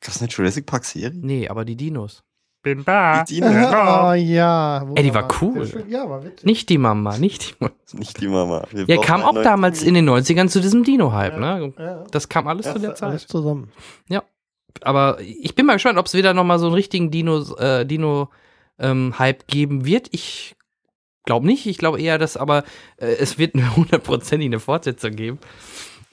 Das 0.00 0.16
ist 0.16 0.22
eine 0.22 0.30
Jurassic 0.30 0.66
Park 0.66 0.84
Serie? 0.84 1.18
Nee, 1.20 1.48
aber 1.48 1.64
die 1.64 1.76
Dinos 1.76 2.22
bin 2.66 2.84
da. 2.84 3.22
Die 3.22 3.40
oh 3.42 4.12
ja. 4.12 4.84
Ey, 4.96 5.04
die 5.04 5.14
war 5.14 5.28
cool. 5.40 5.86
Ja, 5.88 6.10
war 6.10 6.24
witzig. 6.24 6.44
Nicht 6.44 6.68
die 6.68 6.78
Mama, 6.78 7.16
nicht 7.16 7.50
die 7.50 7.54
Mama. 7.60 7.74
Nicht 7.92 8.20
die 8.20 8.26
Mama. 8.26 8.66
Wir 8.72 8.96
ja, 8.96 9.00
kam 9.00 9.22
auch 9.22 9.40
damals 9.40 9.84
in 9.84 9.94
den 9.94 10.10
90ern 10.10 10.48
zu 10.48 10.60
diesem 10.60 10.82
Dino-Hype, 10.82 11.34
ja, 11.34 11.58
ne? 11.58 11.72
Ja. 11.78 12.04
Das 12.10 12.28
kam 12.28 12.48
alles 12.48 12.66
ja, 12.66 12.72
zu 12.72 12.80
der 12.80 12.96
Zeit. 12.96 13.10
Alles 13.10 13.26
zusammen. 13.28 13.70
Ja. 14.08 14.24
Aber 14.80 15.18
ich 15.20 15.54
bin 15.54 15.66
mal 15.66 15.74
gespannt, 15.74 15.96
ob 15.96 16.06
es 16.06 16.14
wieder 16.14 16.34
nochmal 16.34 16.58
so 16.58 16.66
einen 16.66 16.74
richtigen 16.74 17.12
Dino, 17.12 17.54
äh, 17.58 17.86
Dino 17.86 18.30
ähm, 18.80 19.14
geben 19.46 19.84
wird. 19.86 20.08
Ich 20.10 20.56
glaube 21.24 21.46
nicht. 21.46 21.66
Ich 21.66 21.78
glaube 21.78 22.00
eher, 22.00 22.18
dass 22.18 22.36
aber 22.36 22.64
äh, 22.96 23.06
es 23.06 23.38
wird 23.38 23.54
eine 23.54 23.76
hundertprozentig 23.76 24.46
eine 24.46 24.58
Fortsetzung 24.58 25.12
geben. 25.12 25.38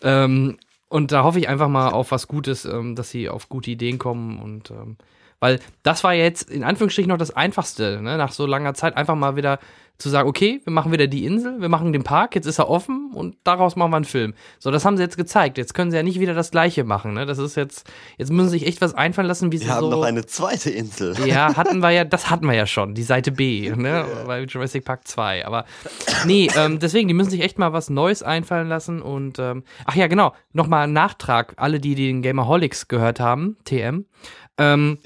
Ähm, 0.04 0.60
und 0.90 1.12
da 1.12 1.24
hoffe 1.24 1.40
ich 1.40 1.50
einfach 1.50 1.70
mal 1.70 1.90
auf 1.90 2.12
was 2.12 2.28
Gutes, 2.28 2.66
ähm, 2.66 2.96
dass 2.96 3.10
sie 3.10 3.30
auf 3.30 3.50
gute 3.50 3.72
Ideen 3.72 3.98
kommen 3.98 4.38
und 4.38 4.70
ähm, 4.70 4.98
weil 5.44 5.60
das 5.84 6.06
war 6.06 6.14
jetzt 6.14 6.50
in 6.50 6.64
Anführungsstrichen 6.64 7.10
noch 7.10 7.18
das 7.18 7.36
Einfachste, 7.36 8.00
ne? 8.02 8.18
nach 8.18 8.32
so 8.32 8.46
langer 8.46 8.76
Zeit 8.76 8.96
einfach 8.96 9.16
mal 9.16 9.36
wieder 9.36 9.60
zu 9.98 10.08
sagen, 10.08 10.30
okay, 10.30 10.62
wir 10.64 10.72
machen 10.72 10.94
wieder 10.94 11.06
die 11.06 11.26
Insel, 11.26 11.60
wir 11.60 11.68
machen 11.68 11.92
den 11.92 12.04
Park, 12.04 12.36
jetzt 12.36 12.46
ist 12.46 12.60
er 12.60 12.70
offen 12.70 13.12
und 13.14 13.36
daraus 13.44 13.76
machen 13.76 13.92
wir 13.92 13.98
einen 13.98 14.06
Film. 14.06 14.36
So, 14.58 14.72
das 14.72 14.86
haben 14.86 14.96
sie 14.96 15.04
jetzt 15.04 15.18
gezeigt. 15.18 15.58
Jetzt 15.58 15.74
können 15.74 15.92
sie 15.92 15.98
ja 15.98 16.04
nicht 16.04 16.22
wieder 16.22 16.34
das 16.34 16.52
Gleiche 16.52 16.86
machen. 16.86 17.14
Ne? 17.14 17.26
Das 17.26 17.40
ist 17.40 17.56
jetzt, 17.56 17.92
jetzt 18.18 18.32
müssen 18.32 18.48
sie 18.48 18.60
sich 18.60 18.68
echt 18.70 18.80
was 18.80 18.94
einfallen 18.94 19.28
lassen, 19.28 19.52
wie 19.52 19.60
wir 19.60 19.66
sie 19.66 19.70
haben 19.70 19.82
so. 19.82 19.90
noch 19.90 20.04
eine 20.04 20.26
zweite 20.26 20.70
Insel. 20.70 21.14
Ja, 21.28 21.54
hatten 21.58 21.80
wir 21.80 21.90
ja, 21.92 22.06
das 22.06 22.30
hatten 22.30 22.46
wir 22.48 22.56
ja 22.56 22.66
schon, 22.66 22.96
die 22.96 23.04
Seite 23.04 23.34
B, 23.34 23.70
ne? 23.76 24.06
bei 24.26 24.44
Jurassic 24.44 24.86
Park 24.86 25.06
2. 25.10 25.46
Aber 25.46 25.66
nee, 26.26 26.48
ähm, 26.56 26.80
deswegen, 26.80 27.10
die 27.10 27.14
müssen 27.14 27.32
sich 27.32 27.42
echt 27.42 27.60
mal 27.60 27.74
was 27.74 27.90
Neues 27.90 28.24
einfallen 28.24 28.70
lassen 28.70 29.02
und 29.02 29.40
ähm, 29.40 29.64
ach 29.84 29.96
ja, 29.96 30.08
genau, 30.08 30.34
nochmal 30.54 30.86
ein 30.86 30.94
Nachtrag, 30.94 31.54
alle, 31.58 31.82
die 31.82 31.96
den 31.96 32.22
Gamerholics 32.22 32.88
gehört 32.88 33.20
haben, 33.20 33.58
TM. 33.66 34.06
Ähm, 34.58 35.00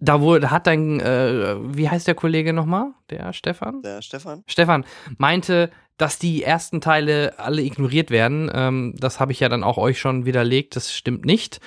da 0.00 0.20
wurde, 0.20 0.50
hat 0.50 0.66
dein, 0.66 0.98
äh, 1.00 1.56
wie 1.60 1.88
heißt 1.88 2.06
der 2.06 2.14
Kollege 2.14 2.52
nochmal? 2.52 2.92
Der 3.10 3.32
Stefan? 3.32 3.82
Der 3.82 4.02
Stefan. 4.02 4.42
Stefan 4.46 4.84
meinte, 5.18 5.70
dass 5.98 6.18
die 6.18 6.42
ersten 6.42 6.80
Teile 6.80 7.38
alle 7.38 7.62
ignoriert 7.62 8.10
werden. 8.10 8.50
Ähm, 8.52 8.94
das 8.98 9.20
habe 9.20 9.32
ich 9.32 9.40
ja 9.40 9.50
dann 9.50 9.62
auch 9.62 9.76
euch 9.76 10.00
schon 10.00 10.24
widerlegt. 10.24 10.74
Das 10.74 10.92
stimmt 10.94 11.26
nicht. 11.26 11.60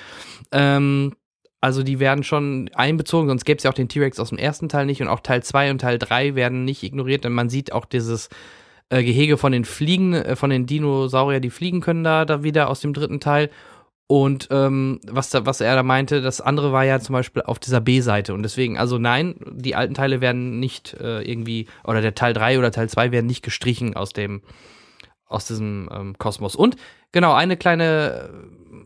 Ähm, 0.50 1.14
also 1.60 1.82
die 1.82 1.98
werden 1.98 2.24
schon 2.24 2.68
einbezogen, 2.74 3.28
sonst 3.28 3.44
gäbe 3.44 3.56
es 3.56 3.64
ja 3.64 3.70
auch 3.70 3.74
den 3.74 3.88
T-Rex 3.88 4.20
aus 4.20 4.28
dem 4.28 4.38
ersten 4.38 4.68
Teil 4.68 4.84
nicht 4.84 5.00
und 5.00 5.08
auch 5.08 5.20
Teil 5.20 5.42
2 5.42 5.70
und 5.70 5.78
Teil 5.80 5.98
3 5.98 6.34
werden 6.34 6.66
nicht 6.66 6.82
ignoriert, 6.82 7.24
denn 7.24 7.32
man 7.32 7.48
sieht 7.48 7.72
auch 7.72 7.86
dieses 7.86 8.28
äh, 8.90 9.02
Gehege 9.02 9.38
von 9.38 9.50
den 9.50 9.64
Fliegen, 9.64 10.12
äh, 10.12 10.36
von 10.36 10.50
den 10.50 10.66
Dinosaurier, 10.66 11.40
die 11.40 11.48
fliegen 11.48 11.80
können 11.80 12.04
da, 12.04 12.26
da 12.26 12.42
wieder 12.42 12.68
aus 12.68 12.80
dem 12.80 12.92
dritten 12.92 13.18
Teil. 13.18 13.48
Und 14.06 14.48
ähm, 14.50 15.00
was, 15.06 15.30
da, 15.30 15.46
was 15.46 15.62
er 15.62 15.74
da 15.76 15.82
meinte, 15.82 16.20
das 16.20 16.40
andere 16.42 16.72
war 16.72 16.84
ja 16.84 17.00
zum 17.00 17.14
Beispiel 17.14 17.42
auf 17.42 17.58
dieser 17.58 17.80
B-Seite. 17.80 18.34
Und 18.34 18.42
deswegen, 18.42 18.76
also 18.78 18.98
nein, 18.98 19.36
die 19.50 19.74
alten 19.74 19.94
Teile 19.94 20.20
werden 20.20 20.60
nicht 20.60 20.94
äh, 21.00 21.22
irgendwie, 21.22 21.68
oder 21.84 22.02
der 22.02 22.14
Teil 22.14 22.34
3 22.34 22.58
oder 22.58 22.70
Teil 22.70 22.88
2 22.88 23.12
werden 23.12 23.26
nicht 23.26 23.42
gestrichen 23.42 23.96
aus 23.96 24.12
dem, 24.12 24.42
aus 25.26 25.46
diesem 25.46 25.88
ähm, 25.90 26.18
Kosmos. 26.18 26.54
Und 26.54 26.76
genau, 27.12 27.32
eine 27.32 27.56
kleine 27.56 28.30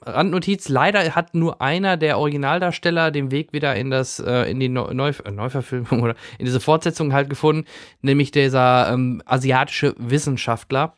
äh, 0.06 0.10
Randnotiz. 0.10 0.68
Leider 0.68 1.16
hat 1.16 1.34
nur 1.34 1.60
einer 1.60 1.96
der 1.96 2.18
Originaldarsteller 2.18 3.10
den 3.10 3.32
Weg 3.32 3.52
wieder 3.52 3.74
in 3.74 3.90
das, 3.90 4.20
äh, 4.20 4.48
in 4.48 4.60
die 4.60 4.68
Neu 4.68 4.94
Neu 4.94 5.12
Neuverfilmung 5.32 6.00
oder 6.04 6.14
in 6.38 6.44
diese 6.44 6.60
Fortsetzung 6.60 7.12
halt 7.12 7.28
gefunden, 7.28 7.66
nämlich 8.02 8.30
dieser 8.30 8.92
ähm, 8.92 9.20
asiatische 9.26 9.96
Wissenschaftler. 9.98 10.96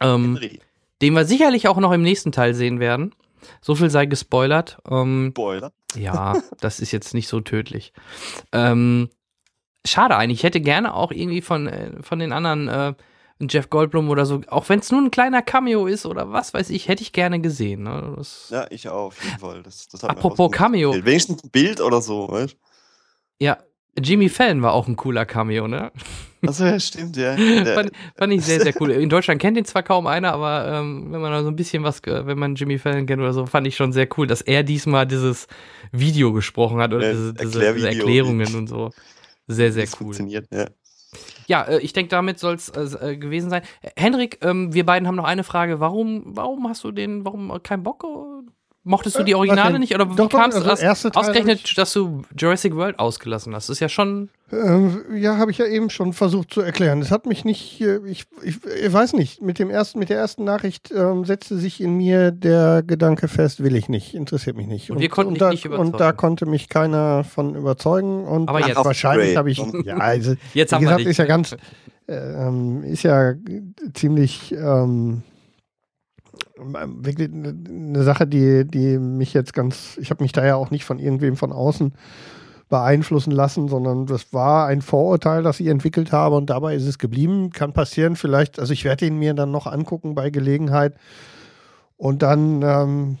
Ähm, 0.00 0.40
den 1.00 1.14
wir 1.14 1.24
sicherlich 1.24 1.68
auch 1.68 1.78
noch 1.78 1.92
im 1.92 2.02
nächsten 2.02 2.32
Teil 2.32 2.54
sehen 2.54 2.80
werden. 2.80 3.14
So 3.60 3.74
viel 3.74 3.90
sei 3.90 4.06
gespoilert. 4.06 4.78
Ähm, 4.90 5.30
Spoiler. 5.32 5.72
ja, 5.94 6.40
das 6.60 6.80
ist 6.80 6.92
jetzt 6.92 7.14
nicht 7.14 7.28
so 7.28 7.40
tödlich. 7.40 7.92
Ähm, 8.52 9.10
schade 9.84 10.16
eigentlich. 10.16 10.40
Ich 10.40 10.44
hätte 10.44 10.60
gerne 10.60 10.94
auch 10.94 11.12
irgendwie 11.12 11.42
von, 11.42 11.66
äh, 11.66 12.02
von 12.02 12.18
den 12.18 12.32
anderen 12.32 12.68
äh, 12.68 12.94
Jeff 13.40 13.70
Goldblum 13.70 14.10
oder 14.10 14.26
so, 14.26 14.40
auch 14.48 14.68
wenn 14.68 14.80
es 14.80 14.90
nur 14.90 15.00
ein 15.00 15.10
kleiner 15.10 15.42
Cameo 15.42 15.86
ist 15.86 16.06
oder 16.06 16.32
was 16.32 16.54
weiß 16.54 16.70
ich, 16.70 16.88
hätte 16.88 17.02
ich 17.02 17.12
gerne 17.12 17.40
gesehen. 17.40 17.84
Ne? 17.84 18.14
Das, 18.16 18.48
Ja, 18.50 18.66
ich 18.70 18.88
auch, 18.88 19.06
auf 19.06 19.24
jeden 19.24 19.38
Fall. 19.38 19.62
Das, 19.62 19.88
das 19.88 20.02
Apropos 20.04 20.50
Cameo. 20.50 20.92
Wenigstens 20.92 21.44
ein 21.44 21.50
Bild 21.50 21.80
oder 21.80 22.02
so, 22.02 22.28
weißt 22.28 22.56
ja, 23.40 23.58
Jimmy 23.98 24.28
Fallon 24.28 24.62
war 24.62 24.72
auch 24.72 24.88
ein 24.88 24.96
cooler 24.96 25.24
Cameo, 25.26 25.68
ne? 25.68 25.90
Achso, 26.46 26.64
ja, 26.64 26.78
stimmt, 26.78 27.16
ja. 27.16 27.36
Fand, 27.74 27.90
fand 28.16 28.32
ich 28.32 28.44
sehr, 28.44 28.60
sehr 28.60 28.72
cool. 28.80 28.90
In 28.92 29.08
Deutschland 29.08 29.40
kennt 29.40 29.56
ihn 29.56 29.64
zwar 29.64 29.82
kaum 29.82 30.06
einer, 30.06 30.32
aber 30.32 30.68
ähm, 30.72 31.08
wenn 31.10 31.20
man 31.20 31.32
da 31.32 31.42
so 31.42 31.48
ein 31.48 31.56
bisschen 31.56 31.82
was, 31.82 32.00
wenn 32.04 32.38
man 32.38 32.54
Jimmy 32.54 32.78
Fallon 32.78 33.06
kennt 33.06 33.20
oder 33.20 33.32
so, 33.32 33.46
fand 33.46 33.66
ich 33.66 33.76
schon 33.76 33.92
sehr 33.92 34.08
cool, 34.16 34.26
dass 34.26 34.40
er 34.40 34.62
diesmal 34.62 35.06
dieses 35.06 35.48
Video 35.92 36.32
gesprochen 36.32 36.78
hat 36.80 36.92
oder 36.92 37.06
Ja, 37.06 37.12
diese, 37.12 37.34
diese. 37.34 37.88
Erklärungen 37.88 38.54
und 38.54 38.68
so. 38.68 38.90
Sehr, 39.48 39.72
sehr 39.72 39.84
das 39.84 39.94
cool. 39.94 39.98
funktioniert, 40.06 40.46
ja. 40.52 40.66
Ja, 41.46 41.62
äh, 41.62 41.78
ich 41.78 41.92
denke, 41.92 42.10
damit 42.10 42.38
soll 42.38 42.54
es 42.54 42.68
äh, 42.68 43.16
gewesen 43.16 43.50
sein. 43.50 43.62
Äh, 43.80 43.90
Henrik, 43.96 44.38
ähm, 44.42 44.74
wir 44.74 44.84
beiden 44.84 45.08
haben 45.08 45.16
noch 45.16 45.24
eine 45.24 45.44
Frage. 45.44 45.80
Warum, 45.80 46.22
warum 46.26 46.68
hast 46.68 46.84
du 46.84 46.92
den, 46.92 47.24
warum 47.24 47.50
äh, 47.50 47.58
kein 47.60 47.82
Bock? 47.82 48.04
Mochtest 48.88 49.18
du 49.18 49.22
die 49.22 49.32
Äh, 49.32 49.34
was 49.34 49.38
Originale 49.40 49.72
denn? 49.72 49.80
nicht? 49.80 49.94
Oder 49.94 50.10
wie 50.10 50.16
Doch, 50.16 50.32
also 50.32 50.58
aus- 50.64 50.80
erste 50.80 51.10
Teil 51.10 51.22
hab 51.22 51.28
ausgerechnet, 51.28 51.60
ich- 51.64 51.74
dass 51.74 51.92
du 51.92 52.22
Jurassic 52.36 52.74
World 52.74 52.98
ausgelassen 52.98 53.54
hast? 53.54 53.68
Das 53.68 53.76
ist 53.76 53.80
ja 53.80 53.88
schon. 53.88 54.30
Ähm, 54.50 55.02
ja, 55.14 55.36
habe 55.36 55.50
ich 55.50 55.58
ja 55.58 55.66
eben 55.66 55.90
schon 55.90 56.14
versucht 56.14 56.54
zu 56.54 56.62
erklären. 56.62 57.02
Es 57.02 57.10
hat 57.10 57.26
mich 57.26 57.44
nicht, 57.44 57.82
äh, 57.82 57.98
ich, 58.06 58.24
ich, 58.42 58.58
ich 58.64 58.92
weiß 58.92 59.12
nicht, 59.12 59.42
mit, 59.42 59.58
dem 59.58 59.68
ersten, 59.68 59.98
mit 59.98 60.08
der 60.08 60.16
ersten 60.18 60.42
Nachricht 60.44 60.90
ähm, 60.90 61.26
setzte 61.26 61.58
sich 61.58 61.82
in 61.82 61.98
mir 61.98 62.30
der 62.30 62.82
Gedanke 62.82 63.28
fest, 63.28 63.62
will 63.62 63.76
ich 63.76 63.90
nicht, 63.90 64.14
interessiert 64.14 64.56
mich 64.56 64.66
nicht. 64.66 64.90
Und 64.90 65.00
wir 65.00 65.10
konnten 65.10 65.34
dich 65.34 65.40
da, 65.40 65.50
nicht 65.50 65.66
überzeugen. 65.66 65.92
Und 65.92 66.00
da 66.00 66.12
konnte 66.12 66.46
mich 66.46 66.70
keiner 66.70 67.24
von 67.24 67.54
überzeugen. 67.56 68.24
Und 68.24 68.48
Aber 68.48 68.66
jetzt- 68.66 68.82
wahrscheinlich 68.82 69.36
habe 69.36 69.50
ich, 69.50 69.58
ja, 69.84 69.98
also, 69.98 70.34
Jetzt 70.54 70.70
wie 70.72 70.74
haben 70.76 70.80
wir 70.82 70.86
gesagt, 70.88 71.00
dich. 71.00 71.08
ist 71.08 71.16
ja 71.18 71.24
ganz, 71.26 71.56
äh, 72.06 72.14
ähm, 72.16 72.84
ist 72.84 73.02
ja 73.02 73.34
ziemlich 73.92 74.52
ähm, 74.52 75.22
wirklich 76.72 77.30
eine 77.32 77.54
eine 77.68 78.02
Sache, 78.02 78.26
die, 78.26 78.64
die 78.64 78.98
mich 78.98 79.34
jetzt 79.34 79.52
ganz, 79.52 79.96
ich 80.00 80.10
habe 80.10 80.22
mich 80.22 80.32
da 80.32 80.44
ja 80.44 80.56
auch 80.56 80.70
nicht 80.70 80.84
von 80.84 80.98
irgendwem 80.98 81.36
von 81.36 81.52
außen 81.52 81.92
beeinflussen 82.68 83.30
lassen, 83.30 83.68
sondern 83.68 84.06
das 84.06 84.32
war 84.32 84.66
ein 84.66 84.82
Vorurteil, 84.82 85.42
das 85.42 85.58
ich 85.60 85.68
entwickelt 85.68 86.12
habe 86.12 86.36
und 86.36 86.50
dabei 86.50 86.74
ist 86.74 86.86
es 86.86 86.98
geblieben. 86.98 87.50
Kann 87.50 87.72
passieren, 87.72 88.14
vielleicht, 88.14 88.58
also 88.58 88.72
ich 88.72 88.84
werde 88.84 89.06
ihn 89.06 89.18
mir 89.18 89.34
dann 89.34 89.50
noch 89.50 89.66
angucken 89.66 90.14
bei 90.14 90.30
Gelegenheit 90.30 90.94
und 91.96 92.22
dann 92.22 92.62
ähm, 92.62 93.18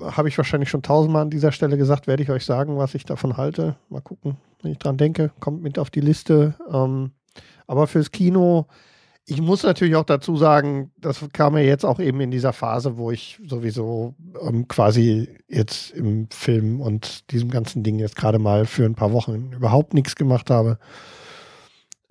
habe 0.00 0.28
ich 0.28 0.36
wahrscheinlich 0.36 0.68
schon 0.68 0.82
tausendmal 0.82 1.22
an 1.22 1.30
dieser 1.30 1.52
Stelle 1.52 1.76
gesagt, 1.76 2.06
werde 2.06 2.22
ich 2.22 2.30
euch 2.30 2.44
sagen, 2.44 2.76
was 2.76 2.94
ich 2.94 3.04
davon 3.04 3.36
halte. 3.36 3.76
Mal 3.88 4.00
gucken, 4.00 4.36
wenn 4.62 4.72
ich 4.72 4.78
dran 4.78 4.96
denke, 4.96 5.30
kommt 5.40 5.62
mit 5.62 5.78
auf 5.78 5.90
die 5.90 6.00
Liste. 6.00 6.54
Ähm, 6.70 7.12
aber 7.66 7.86
fürs 7.86 8.10
Kino, 8.10 8.66
ich 9.26 9.40
muss 9.40 9.62
natürlich 9.62 9.96
auch 9.96 10.04
dazu 10.04 10.36
sagen, 10.36 10.92
das 10.98 11.24
kam 11.32 11.54
mir 11.54 11.64
jetzt 11.64 11.84
auch 11.84 11.98
eben 11.98 12.20
in 12.20 12.30
dieser 12.30 12.52
Phase, 12.52 12.98
wo 12.98 13.10
ich 13.10 13.40
sowieso 13.46 14.14
ähm, 14.40 14.68
quasi 14.68 15.28
jetzt 15.48 15.92
im 15.92 16.28
Film 16.30 16.80
und 16.80 17.30
diesem 17.30 17.50
ganzen 17.50 17.82
Ding 17.82 17.98
jetzt 17.98 18.16
gerade 18.16 18.38
mal 18.38 18.66
für 18.66 18.84
ein 18.84 18.94
paar 18.94 19.12
Wochen 19.12 19.52
überhaupt 19.52 19.94
nichts 19.94 20.14
gemacht 20.14 20.50
habe. 20.50 20.78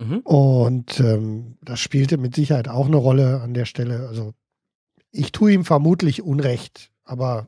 Mhm. 0.00 0.18
Und 0.18 0.98
ähm, 1.00 1.56
das 1.62 1.78
spielte 1.78 2.18
mit 2.18 2.34
Sicherheit 2.34 2.68
auch 2.68 2.86
eine 2.86 2.96
Rolle 2.96 3.40
an 3.42 3.54
der 3.54 3.64
Stelle. 3.64 4.08
Also 4.08 4.32
ich 5.12 5.30
tue 5.30 5.52
ihm 5.52 5.64
vermutlich 5.64 6.22
Unrecht, 6.22 6.90
aber 7.04 7.46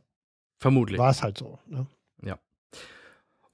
Vermutlich. 0.59 0.99
war 0.99 1.11
es 1.11 1.25
halt 1.25 1.39
so. 1.39 1.59
Ne? 1.67 1.87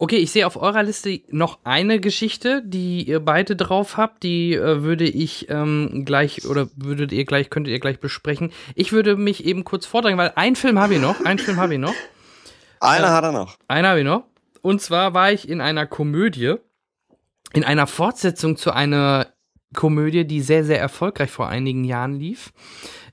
Okay, 0.03 0.16
ich 0.16 0.32
sehe 0.32 0.48
auf 0.48 0.57
eurer 0.57 0.82
Liste 0.82 1.20
noch 1.28 1.61
eine 1.62 2.00
Geschichte, 2.00 2.61
die 2.66 3.05
ihr 3.09 3.20
beide 3.20 3.55
drauf 3.55 3.96
habt. 3.96 4.24
Die 4.24 4.53
äh, 4.53 4.82
würde 4.82 5.05
ich 5.05 5.46
ähm, 5.48 6.03
gleich 6.05 6.44
oder 6.44 6.68
würdet 6.74 7.12
ihr 7.12 7.24
gleich, 7.24 7.50
könntet 7.50 7.70
ihr 7.70 7.78
gleich 7.78 8.00
besprechen. 8.00 8.50
Ich 8.74 8.90
würde 8.90 9.14
mich 9.14 9.44
eben 9.44 9.62
kurz 9.62 9.86
vordrängen, 9.86 10.18
weil 10.18 10.32
einen 10.34 10.57
Film 10.57 10.80
habe 10.80 10.94
ich 10.96 11.00
noch. 11.00 11.24
Einen 11.24 11.38
Film 11.38 11.59
habe 11.59 11.74
ich 11.74 11.78
noch. 11.78 11.94
Einer 12.80 13.07
Ja. 13.07 13.12
hat 13.12 13.22
er 13.22 13.30
noch. 13.30 13.57
Einen 13.68 13.86
habe 13.86 14.00
ich 14.00 14.05
noch. 14.05 14.24
Und 14.61 14.82
zwar 14.82 15.14
war 15.14 15.30
ich 15.30 15.48
in 15.48 15.61
einer 15.61 15.86
Komödie, 15.86 16.57
in 17.53 17.62
einer 17.62 17.86
Fortsetzung 17.86 18.57
zu 18.57 18.72
einer 18.72 19.28
Komödie, 19.72 20.24
die 20.26 20.40
sehr, 20.40 20.64
sehr 20.64 20.80
erfolgreich 20.80 21.30
vor 21.30 21.48
einigen 21.48 21.84
Jahren 21.84 22.18
lief. 22.18 22.53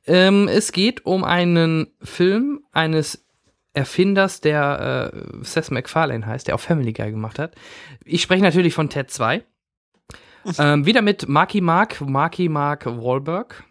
Ähm, 0.08 0.48
es 0.48 0.72
geht 0.72 1.06
um 1.06 1.24
einen 1.24 1.92
Film 2.02 2.62
eines 2.72 3.29
Erfinders, 3.74 4.42
der 4.42 5.12
äh, 5.14 5.44
Seth 5.44 5.72
MacFarlane 5.72 6.26
heißt, 6.26 6.48
der 6.48 6.56
auch 6.56 6.60
Family 6.60 6.94
Guy 6.94 7.12
gemacht 7.12 7.40
hat. 7.40 7.56
Ich 8.04 8.22
spreche 8.22 8.44
natürlich 8.44 8.74
von 8.74 8.90
Ted 8.90 9.12
2. 9.12 9.44
ähm, 10.60 10.86
wieder 10.86 11.02
mit 11.02 11.28
Marky 11.28 11.62
Mark, 11.62 12.02
Marky 12.02 12.50
Mark 12.50 12.86
Wahlberg. 12.86 13.64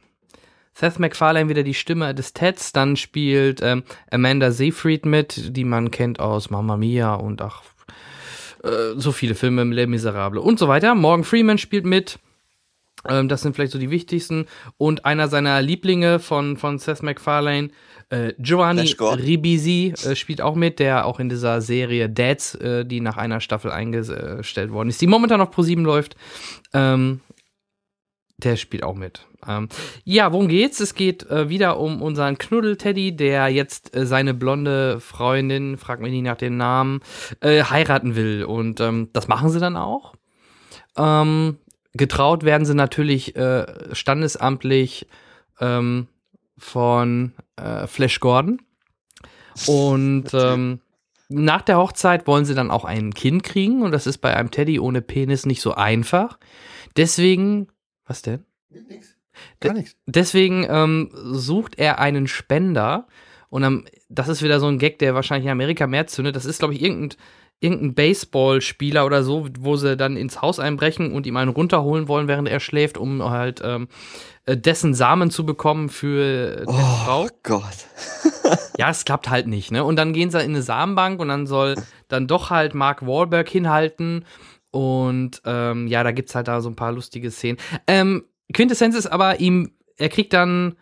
Seth 0.74 1.00
MacFarlane 1.00 1.48
wieder 1.48 1.64
die 1.64 1.74
Stimme 1.74 2.14
des 2.14 2.32
Teds. 2.34 2.72
Dann 2.72 2.96
spielt 2.96 3.60
ähm, 3.62 3.82
Amanda 4.12 4.52
Seyfried 4.52 5.06
mit, 5.06 5.56
die 5.56 5.64
man 5.64 5.90
kennt 5.90 6.20
aus 6.20 6.50
Mamma 6.50 6.76
Mia 6.76 7.14
und 7.14 7.42
ach, 7.42 7.62
äh, 8.62 8.94
so 8.94 9.10
viele 9.10 9.34
Filme, 9.34 9.64
Les 9.64 9.88
Miserables 9.88 10.42
und 10.42 10.58
so 10.58 10.68
weiter. 10.68 10.94
Morgan 10.94 11.24
Freeman 11.24 11.58
spielt 11.58 11.84
mit. 11.84 12.20
Ähm, 13.08 13.28
das 13.28 13.42
sind 13.42 13.54
vielleicht 13.54 13.72
so 13.72 13.78
die 13.78 13.90
wichtigsten. 13.90 14.46
Und 14.76 15.04
einer 15.04 15.28
seiner 15.28 15.60
Lieblinge 15.62 16.18
von, 16.18 16.56
von 16.56 16.78
Seth 16.78 17.02
MacFarlane, 17.02 17.70
äh, 18.10 18.32
Giovanni. 18.38 18.94
Ribisi, 19.00 19.94
äh, 20.04 20.16
spielt 20.16 20.40
auch 20.40 20.54
mit, 20.54 20.78
der 20.78 21.06
auch 21.06 21.20
in 21.20 21.28
dieser 21.28 21.60
Serie 21.60 22.08
Dads, 22.08 22.54
äh, 22.54 22.84
die 22.84 23.00
nach 23.00 23.16
einer 23.16 23.40
Staffel 23.40 23.70
eingestellt 23.70 24.70
worden 24.70 24.88
ist, 24.88 25.00
die 25.00 25.06
momentan 25.06 25.40
auf 25.40 25.50
ProSieben 25.50 25.84
läuft. 25.84 26.16
Ähm, 26.72 27.20
der 28.38 28.56
spielt 28.56 28.84
auch 28.84 28.94
mit. 28.94 29.26
Ähm, 29.46 29.68
ja, 30.04 30.32
worum 30.32 30.48
geht's? 30.48 30.78
Es 30.78 30.94
geht 30.94 31.28
äh, 31.28 31.48
wieder 31.48 31.78
um 31.80 32.00
unseren 32.00 32.38
Knuddel-Teddy, 32.38 33.16
der 33.16 33.48
jetzt 33.48 33.96
äh, 33.96 34.06
seine 34.06 34.32
blonde 34.32 35.00
Freundin, 35.00 35.76
frag 35.76 36.00
mich 36.00 36.12
nicht 36.12 36.22
nach 36.22 36.36
dem 36.36 36.56
Namen, 36.56 37.00
äh, 37.40 37.64
heiraten 37.64 38.14
will. 38.14 38.44
Und 38.44 38.80
ähm, 38.80 39.08
das 39.12 39.26
machen 39.26 39.50
sie 39.50 39.58
dann 39.58 39.76
auch. 39.76 40.14
Ähm, 40.96 41.58
getraut 41.94 42.44
werden 42.44 42.64
sie 42.64 42.74
natürlich 42.74 43.34
äh, 43.34 43.66
standesamtlich 43.92 45.08
ähm, 45.60 46.06
von 46.58 47.32
äh, 47.56 47.86
Flash 47.86 48.20
Gordon. 48.20 48.60
Und 49.66 50.26
ähm, 50.32 50.80
nach 51.28 51.62
der 51.62 51.78
Hochzeit 51.78 52.26
wollen 52.26 52.44
sie 52.44 52.54
dann 52.54 52.70
auch 52.70 52.84
ein 52.84 53.12
Kind 53.14 53.42
kriegen. 53.42 53.82
Und 53.82 53.92
das 53.92 54.06
ist 54.06 54.18
bei 54.18 54.34
einem 54.34 54.50
Teddy 54.50 54.80
ohne 54.80 55.02
Penis 55.02 55.46
nicht 55.46 55.60
so 55.60 55.74
einfach. 55.74 56.38
Deswegen, 56.96 57.68
was 58.06 58.22
denn? 58.22 58.44
Gar 59.60 59.74
nichts. 59.74 59.96
Deswegen 60.06 60.66
ähm, 60.68 61.10
sucht 61.12 61.78
er 61.78 61.98
einen 61.98 62.26
Spender. 62.26 63.06
Und 63.50 63.62
ähm, 63.62 63.84
das 64.08 64.28
ist 64.28 64.42
wieder 64.42 64.60
so 64.60 64.66
ein 64.66 64.78
Gag, 64.78 64.98
der 64.98 65.14
wahrscheinlich 65.14 65.46
in 65.46 65.52
Amerika 65.52 65.86
mehr 65.86 66.06
zündet. 66.06 66.36
Das 66.36 66.44
ist, 66.44 66.58
glaube 66.58 66.74
ich, 66.74 66.82
irgendein, 66.82 67.18
irgendein 67.60 67.94
Baseballspieler 67.94 69.04
oder 69.04 69.22
so, 69.22 69.48
wo 69.58 69.76
sie 69.76 69.96
dann 69.96 70.16
ins 70.16 70.42
Haus 70.42 70.58
einbrechen 70.58 71.12
und 71.12 71.26
ihm 71.26 71.36
einen 71.36 71.50
runterholen 71.50 72.08
wollen, 72.08 72.28
während 72.28 72.48
er 72.48 72.60
schläft, 72.60 72.98
um 72.98 73.22
halt 73.22 73.60
ähm, 73.64 73.88
äh, 73.88 74.37
dessen 74.56 74.94
Samen 74.94 75.30
zu 75.30 75.44
bekommen 75.44 75.88
für 75.88 76.64
die 76.66 76.72
Frau. 76.72 77.24
Oh 77.24 77.28
Gott. 77.42 77.86
Ja, 78.78 78.90
es 78.90 79.04
klappt 79.04 79.28
halt 79.28 79.46
nicht, 79.46 79.72
ne? 79.72 79.84
Und 79.84 79.96
dann 79.96 80.12
gehen 80.12 80.30
sie 80.30 80.38
in 80.38 80.52
eine 80.52 80.62
Samenbank 80.62 81.20
und 81.20 81.28
dann 81.28 81.46
soll 81.46 81.74
dann 82.08 82.26
doch 82.26 82.50
halt 82.50 82.74
Mark 82.74 83.04
Wahlberg 83.06 83.48
hinhalten. 83.48 84.24
Und 84.70 85.42
ähm, 85.44 85.86
ja, 85.88 86.02
da 86.02 86.12
gibt's 86.12 86.34
halt 86.34 86.48
da 86.48 86.60
so 86.60 86.68
ein 86.68 86.76
paar 86.76 86.92
lustige 86.92 87.30
Szenen. 87.30 87.58
Ähm, 87.86 88.24
Quintessenz 88.52 88.94
ist 88.94 89.06
aber 89.06 89.40
ihm, 89.40 89.72
er 89.96 90.08
kriegt 90.08 90.32
dann. 90.32 90.76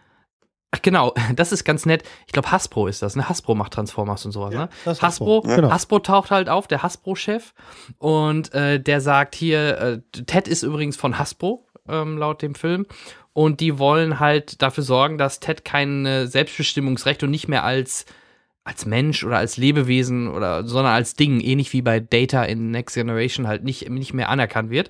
Ach 0.73 0.83
genau, 0.83 1.14
das 1.35 1.53
ist 1.53 1.64
ganz 1.64 1.87
nett. 1.87 2.03
Ich 2.27 2.33
glaube, 2.33 2.51
Hasbro 2.51 2.87
ist 2.87 3.03
das, 3.03 3.17
ne? 3.17 3.29
Hasbro 3.29 3.55
macht 3.55 3.73
Transformers 3.73 4.25
und 4.27 4.33
sowas, 4.33 4.53
ne? 4.53 4.69
das 4.85 4.99
ist 4.99 5.03
Hasbro, 5.03 5.43
Hasbro, 5.43 5.57
genau. 5.57 5.71
Hasbro 5.71 5.99
taucht 6.01 6.31
halt 6.31 6.49
auf, 6.49 6.67
der 6.67 6.83
Hasbro-Chef. 6.83 7.55
Und 7.99 8.53
äh, 8.53 8.81
der 8.81 9.01
sagt 9.01 9.35
hier, 9.35 9.79
äh, 9.79 10.01
Ted 10.25 10.49
ist 10.49 10.64
übrigens 10.64 10.97
von 10.97 11.19
Hasbro, 11.19 11.67
ähm, 11.89 12.19
laut 12.19 12.43
dem 12.43 12.55
Film. 12.55 12.87
Und 13.37 13.61
die 13.61 13.78
wollen 13.78 14.18
halt 14.18 14.62
dafür 14.62 14.82
sorgen, 14.82 15.18
dass 15.18 15.41
Ted 15.41 15.62
kein 15.62 16.26
Selbstbestimmungsrecht 16.26 17.22
und 17.22 17.30
nicht 17.30 17.49
mehr 17.49 17.64
als 17.64 18.07
als 18.64 18.87
Mensch 18.87 19.24
oder 19.24 19.37
als 19.37 19.59
Lebewesen 19.59 20.26
oder 20.26 20.66
sondern 20.66 20.95
als 20.95 21.16
Ding, 21.16 21.41
ähnlich 21.41 21.74
wie 21.74 21.82
bei 21.82 22.01
Data 22.01 22.45
in 22.45 22.70
Next 22.70 22.97
Generation 22.97 23.47
halt 23.47 23.62
nicht, 23.62 23.91
nicht 23.91 24.14
mehr 24.14 24.30
anerkannt 24.30 24.70
wird. 24.70 24.89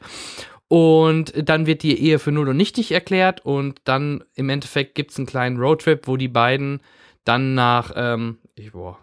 Und 0.69 1.33
dann 1.37 1.67
wird 1.67 1.83
die 1.83 2.01
Ehe 2.01 2.21
für 2.21 2.31
null 2.31 2.49
und 2.49 2.57
nichtig 2.57 2.93
erklärt 2.93 3.45
und 3.45 3.81
dann 3.83 4.23
im 4.37 4.49
Endeffekt 4.49 4.95
gibt 4.95 5.11
es 5.11 5.19
einen 5.19 5.27
kleinen 5.27 5.59
Roadtrip, 5.59 6.07
wo 6.07 6.17
die 6.17 6.29
beiden 6.29 6.81
dann 7.25 7.55
nach, 7.55 7.93
ähm, 7.97 8.39
ich, 8.55 8.71
boah, 8.71 8.97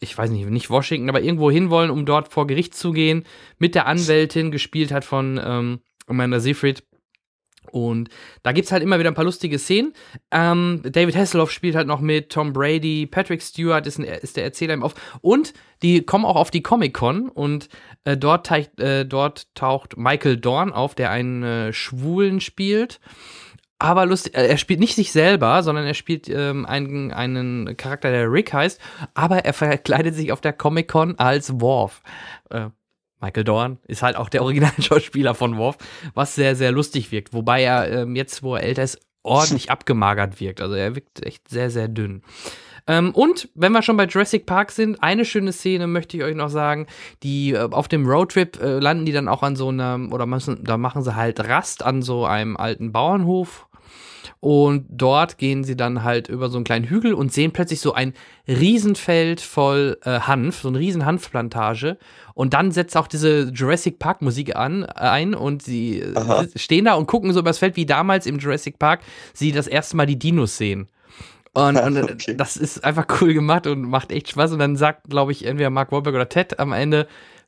ich 0.00 0.18
weiß 0.18 0.30
nicht, 0.30 0.50
nicht 0.50 0.68
Washington, 0.68 1.08
aber 1.08 1.22
irgendwo 1.22 1.48
hinwollen, 1.48 1.92
um 1.92 2.06
dort 2.06 2.32
vor 2.32 2.48
Gericht 2.48 2.74
zu 2.74 2.90
gehen, 2.90 3.24
mit 3.58 3.76
der 3.76 3.86
Anwältin, 3.86 4.50
gespielt 4.50 4.90
hat 4.90 5.04
von 5.04 5.40
ähm, 5.42 5.78
Amanda 6.08 6.40
Seyfried. 6.40 6.82
Und 7.70 8.08
da 8.42 8.52
gibt 8.52 8.66
es 8.66 8.72
halt 8.72 8.82
immer 8.82 8.98
wieder 8.98 9.10
ein 9.10 9.14
paar 9.14 9.24
lustige 9.24 9.58
Szenen. 9.58 9.92
Ähm, 10.30 10.82
David 10.84 11.16
Hasselhoff 11.16 11.50
spielt 11.50 11.76
halt 11.76 11.86
noch 11.86 12.00
mit, 12.00 12.30
Tom 12.30 12.52
Brady, 12.52 13.06
Patrick 13.06 13.42
Stewart 13.42 13.86
ist, 13.86 13.98
ein, 13.98 14.04
ist 14.04 14.36
der 14.36 14.44
Erzähler 14.44 14.74
im 14.74 14.82
Off. 14.82 14.94
Und 15.20 15.52
die 15.82 16.02
kommen 16.02 16.24
auch 16.24 16.36
auf 16.36 16.50
die 16.50 16.62
Comic-Con 16.62 17.28
und 17.28 17.68
äh, 18.04 18.16
dort, 18.16 18.50
äh, 18.78 19.04
dort 19.06 19.54
taucht 19.54 19.96
Michael 19.96 20.36
Dorn 20.36 20.72
auf, 20.72 20.94
der 20.94 21.10
einen 21.10 21.42
äh, 21.42 21.72
Schwulen 21.72 22.40
spielt. 22.40 23.00
Aber 23.78 24.04
lustig, 24.04 24.36
äh, 24.36 24.46
er 24.46 24.58
spielt 24.58 24.78
nicht 24.78 24.94
sich 24.94 25.10
selber, 25.10 25.62
sondern 25.62 25.86
er 25.86 25.94
spielt 25.94 26.28
ähm, 26.28 26.66
einen, 26.66 27.12
einen 27.12 27.76
Charakter, 27.78 28.10
der 28.10 28.30
Rick 28.30 28.52
heißt, 28.52 28.78
aber 29.14 29.44
er 29.46 29.54
verkleidet 29.54 30.14
sich 30.14 30.32
auf 30.32 30.42
der 30.42 30.52
Comic-Con 30.52 31.18
als 31.18 31.60
Worf. 31.60 32.02
Äh, 32.50 32.68
Michael 33.20 33.44
Dorn 33.44 33.78
ist 33.86 34.02
halt 34.02 34.16
auch 34.16 34.28
der 34.28 34.42
Originalschauspieler 34.42 35.34
von 35.34 35.56
Worf, 35.56 35.76
was 36.14 36.34
sehr, 36.34 36.56
sehr 36.56 36.72
lustig 36.72 37.12
wirkt. 37.12 37.32
Wobei 37.32 37.62
er 37.62 37.90
ähm, 37.90 38.16
jetzt, 38.16 38.42
wo 38.42 38.54
er 38.54 38.62
älter 38.62 38.82
ist, 38.82 38.98
ordentlich 39.22 39.70
abgemagert 39.70 40.40
wirkt. 40.40 40.60
Also 40.60 40.74
er 40.74 40.94
wirkt 40.94 41.24
echt 41.24 41.48
sehr, 41.48 41.70
sehr 41.70 41.88
dünn. 41.88 42.22
Ähm, 42.86 43.12
und 43.12 43.48
wenn 43.54 43.72
wir 43.72 43.82
schon 43.82 43.96
bei 43.96 44.06
Jurassic 44.06 44.46
Park 44.46 44.72
sind, 44.72 45.02
eine 45.02 45.24
schöne 45.24 45.52
Szene 45.52 45.86
möchte 45.86 46.16
ich 46.16 46.22
euch 46.22 46.34
noch 46.34 46.48
sagen. 46.48 46.86
Die 47.22 47.52
äh, 47.52 47.68
auf 47.70 47.88
dem 47.88 48.06
Roadtrip 48.06 48.60
äh, 48.60 48.78
landen 48.78 49.06
die 49.06 49.12
dann 49.12 49.28
auch 49.28 49.42
an 49.42 49.56
so 49.56 49.68
einem, 49.68 50.12
oder 50.12 50.26
müssen, 50.26 50.64
da 50.64 50.76
machen 50.76 51.02
sie 51.02 51.14
halt 51.14 51.40
Rast 51.46 51.84
an 51.84 52.02
so 52.02 52.24
einem 52.24 52.56
alten 52.56 52.92
Bauernhof 52.92 53.66
und 54.40 54.86
dort 54.88 55.38
gehen 55.38 55.64
sie 55.64 55.76
dann 55.76 56.02
halt 56.02 56.28
über 56.28 56.48
so 56.48 56.58
einen 56.58 56.64
kleinen 56.64 56.86
Hügel 56.86 57.14
und 57.14 57.32
sehen 57.32 57.52
plötzlich 57.52 57.80
so 57.80 57.92
ein 57.92 58.14
Riesenfeld 58.48 59.40
voll 59.40 59.98
äh, 60.04 60.20
Hanf, 60.20 60.60
so 60.62 60.68
eine 60.68 60.78
riesen 60.78 61.04
Hanfplantage. 61.04 61.98
Und 62.34 62.54
dann 62.54 62.72
setzt 62.72 62.96
auch 62.96 63.06
diese 63.06 63.50
Jurassic 63.50 63.98
Park 63.98 64.22
Musik 64.22 64.56
an, 64.56 64.82
äh, 64.82 64.88
ein 64.94 65.34
und 65.34 65.62
sie 65.62 66.00
äh, 66.00 66.16
Aha. 66.16 66.46
stehen 66.56 66.86
da 66.86 66.94
und 66.94 67.06
gucken 67.06 67.32
so 67.32 67.40
übers 67.40 67.58
Feld, 67.58 67.76
wie 67.76 67.86
damals 67.86 68.26
im 68.26 68.38
Jurassic 68.38 68.78
Park 68.78 69.00
sie 69.34 69.52
das 69.52 69.66
erste 69.66 69.96
Mal 69.96 70.06
die 70.06 70.18
Dinos 70.18 70.56
sehen. 70.56 70.88
Und, 71.52 71.76
und 71.82 71.96
äh, 71.96 72.02
okay. 72.02 72.36
das 72.36 72.56
ist 72.56 72.84
einfach 72.84 73.06
cool 73.20 73.34
gemacht 73.34 73.66
und 73.66 73.82
macht 73.82 74.12
echt 74.12 74.30
Spaß. 74.30 74.52
Und 74.52 74.58
dann 74.58 74.76
sagt, 74.76 75.08
glaube 75.08 75.32
ich, 75.32 75.44
entweder 75.46 75.70
Mark 75.70 75.92
Wahlberg 75.92 76.14
oder 76.14 76.28
Ted 76.28 76.58
am 76.58 76.72
Ende, 76.72 77.06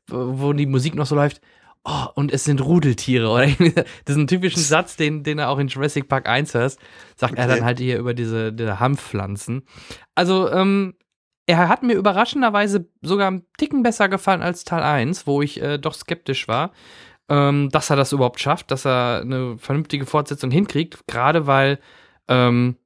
wo 0.09 0.53
die 0.53 0.67
Musik 0.67 0.95
noch 0.95 1.07
so 1.07 1.15
läuft, 1.15 1.41
oh, 1.85 2.07
und 2.15 2.33
es 2.33 2.45
sind 2.45 2.61
Rudeltiere. 2.61 3.29
Oder 3.29 3.47
das 4.05 4.17
ist 4.17 4.17
ein 4.17 4.27
typischer 4.27 4.61
Satz, 4.61 4.97
den, 4.97 5.23
den 5.23 5.39
er 5.39 5.49
auch 5.49 5.59
in 5.59 5.69
Jurassic 5.69 6.09
Park 6.09 6.29
1 6.29 6.55
hört. 6.55 6.77
Sagt 7.17 7.33
okay. 7.35 7.43
er 7.43 7.49
dann 7.49 7.65
halt 7.65 7.79
hier 7.79 7.99
über 7.99 8.15
diese, 8.15 8.53
diese 8.53 8.81
Hanfpflanzen. 8.81 9.63
Also, 10.15 10.51
ähm, 10.51 10.95
er 11.47 11.69
hat 11.69 11.83
mir 11.83 11.95
überraschenderweise 11.95 12.89
sogar 13.03 13.29
einen 13.29 13.43
Ticken 13.59 13.83
besser 13.83 14.09
gefallen 14.09 14.43
als 14.43 14.65
Teil 14.65 14.83
1, 14.83 15.27
wo 15.27 15.43
ich 15.43 15.61
äh, 15.61 15.79
doch 15.79 15.95
skeptisch 15.95 16.47
war, 16.47 16.71
ähm, 17.29 17.69
dass 17.71 17.91
er 17.91 17.97
das 17.97 18.13
überhaupt 18.13 18.41
schafft, 18.41 18.71
dass 18.71 18.87
er 18.87 19.23
eine 19.23 19.59
vernünftige 19.59 20.07
Fortsetzung 20.07 20.51
hinkriegt. 20.53 21.05
Gerade 21.09 21.47
weil 21.49 21.81
ähm, 22.29 22.77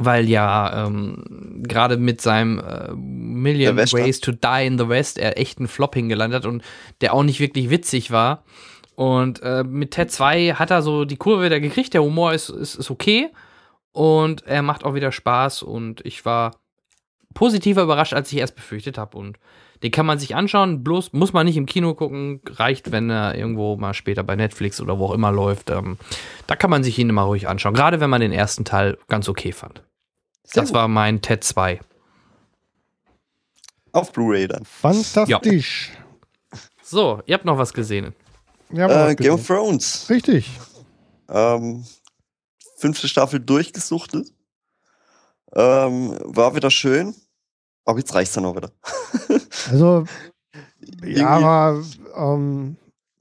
weil 0.00 0.28
ja 0.28 0.86
ähm, 0.86 1.62
gerade 1.62 1.98
mit 1.98 2.22
seinem 2.22 2.58
äh, 2.58 2.92
Million 2.94 3.76
Ways 3.76 4.20
to 4.20 4.32
Die 4.32 4.66
in 4.66 4.78
the 4.78 4.88
West 4.88 5.18
er 5.18 5.38
echt 5.38 5.58
einen 5.58 5.68
Flop 5.68 5.94
hingelandet 5.94 6.46
und 6.46 6.62
der 7.02 7.12
auch 7.12 7.22
nicht 7.22 7.38
wirklich 7.38 7.68
witzig 7.68 8.10
war. 8.10 8.44
Und 8.96 9.42
äh, 9.42 9.62
mit 9.62 9.92
Ted 9.92 10.10
2 10.10 10.54
hat 10.54 10.70
er 10.70 10.82
so 10.82 11.04
die 11.04 11.16
Kurve 11.16 11.44
wieder 11.44 11.60
gekriegt, 11.60 11.92
der 11.92 12.02
Humor 12.02 12.32
ist, 12.32 12.48
ist, 12.48 12.76
ist 12.76 12.90
okay. 12.90 13.28
Und 13.92 14.46
er 14.46 14.62
macht 14.62 14.84
auch 14.84 14.94
wieder 14.94 15.12
Spaß. 15.12 15.62
Und 15.62 16.04
ich 16.06 16.24
war 16.24 16.56
positiver 17.34 17.82
überrascht, 17.82 18.14
als 18.14 18.32
ich 18.32 18.38
erst 18.38 18.56
befürchtet 18.56 18.96
habe 18.96 19.18
und 19.18 19.38
den 19.82 19.90
kann 19.90 20.04
man 20.04 20.18
sich 20.18 20.34
anschauen, 20.34 20.84
bloß 20.84 21.12
muss 21.14 21.32
man 21.32 21.46
nicht 21.46 21.56
im 21.56 21.64
Kino 21.66 21.94
gucken, 21.94 22.40
reicht, 22.46 22.92
wenn 22.92 23.08
er 23.08 23.34
irgendwo 23.34 23.76
mal 23.76 23.94
später 23.94 24.22
bei 24.22 24.36
Netflix 24.36 24.80
oder 24.80 24.98
wo 24.98 25.06
auch 25.06 25.14
immer 25.14 25.32
läuft. 25.32 25.70
Ähm, 25.70 25.96
da 26.46 26.56
kann 26.56 26.70
man 26.70 26.84
sich 26.84 26.98
ihn 26.98 27.08
immer 27.08 27.22
ruhig 27.22 27.48
anschauen, 27.48 27.74
gerade 27.74 28.00
wenn 28.00 28.10
man 28.10 28.20
den 28.20 28.32
ersten 28.32 28.64
Teil 28.64 28.98
ganz 29.08 29.28
okay 29.28 29.52
fand. 29.52 29.82
Sehr 30.52 30.62
das 30.62 30.70
gut. 30.70 30.76
war 30.76 30.88
mein 30.88 31.20
TED 31.22 31.44
2. 31.44 31.80
Auf 33.92 34.12
Blu-ray 34.12 34.48
dann. 34.48 34.64
Fantastisch. 34.64 35.92
Ja. 35.92 36.58
So, 36.82 37.22
ihr 37.26 37.34
habt 37.34 37.44
noch 37.44 37.58
was 37.58 37.72
gesehen. 37.72 38.14
Äh, 38.72 39.14
Game 39.14 39.34
of 39.34 39.46
Thrones. 39.46 40.08
Richtig. 40.10 40.50
Ähm, 41.28 41.84
fünfte 42.76 43.08
Staffel 43.08 43.40
durchgesuchtet. 43.40 44.32
Ähm, 45.54 46.18
war 46.24 46.54
wieder 46.54 46.70
schön. 46.70 47.14
Aber 47.84 47.98
jetzt 47.98 48.14
reicht 48.14 48.28
es 48.30 48.34
dann 48.34 48.44
auch 48.44 48.56
wieder. 48.56 48.70
also, 49.70 50.04
ja, 51.04 51.28
aber 51.28 51.82
ähm, 52.16 52.76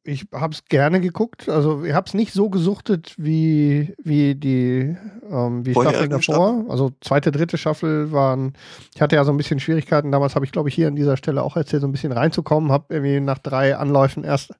ich 0.09 0.25
habe 0.33 0.53
es 0.53 0.65
gerne 0.65 0.99
geguckt. 0.99 1.47
Also 1.47 1.83
ich 1.83 1.93
habe 1.93 2.07
es 2.07 2.13
nicht 2.13 2.33
so 2.33 2.49
gesuchtet 2.49 3.13
wie, 3.17 3.93
wie 4.03 4.35
die 4.35 4.97
ähm, 5.29 5.65
wie 5.65 5.71
Staffeln 5.71 6.09
davor. 6.09 6.21
Staffel. 6.21 6.71
Also 6.71 6.91
zweite, 7.01 7.31
dritte 7.31 7.57
Staffel 7.57 8.11
waren, 8.11 8.53
ich 8.95 9.01
hatte 9.01 9.15
ja 9.15 9.23
so 9.23 9.31
ein 9.31 9.37
bisschen 9.37 9.59
Schwierigkeiten. 9.59 10.11
Damals 10.11 10.35
habe 10.35 10.45
ich, 10.45 10.51
glaube 10.51 10.69
ich, 10.69 10.75
hier 10.75 10.87
an 10.87 10.95
dieser 10.95 11.17
Stelle 11.17 11.43
auch 11.43 11.55
erzählt, 11.55 11.81
so 11.81 11.87
ein 11.87 11.91
bisschen 11.91 12.11
reinzukommen. 12.11 12.71
Habe 12.71 12.85
irgendwie 12.89 13.19
nach 13.19 13.37
drei 13.37 13.77
Anläufen 13.77 14.23
erst 14.23 14.53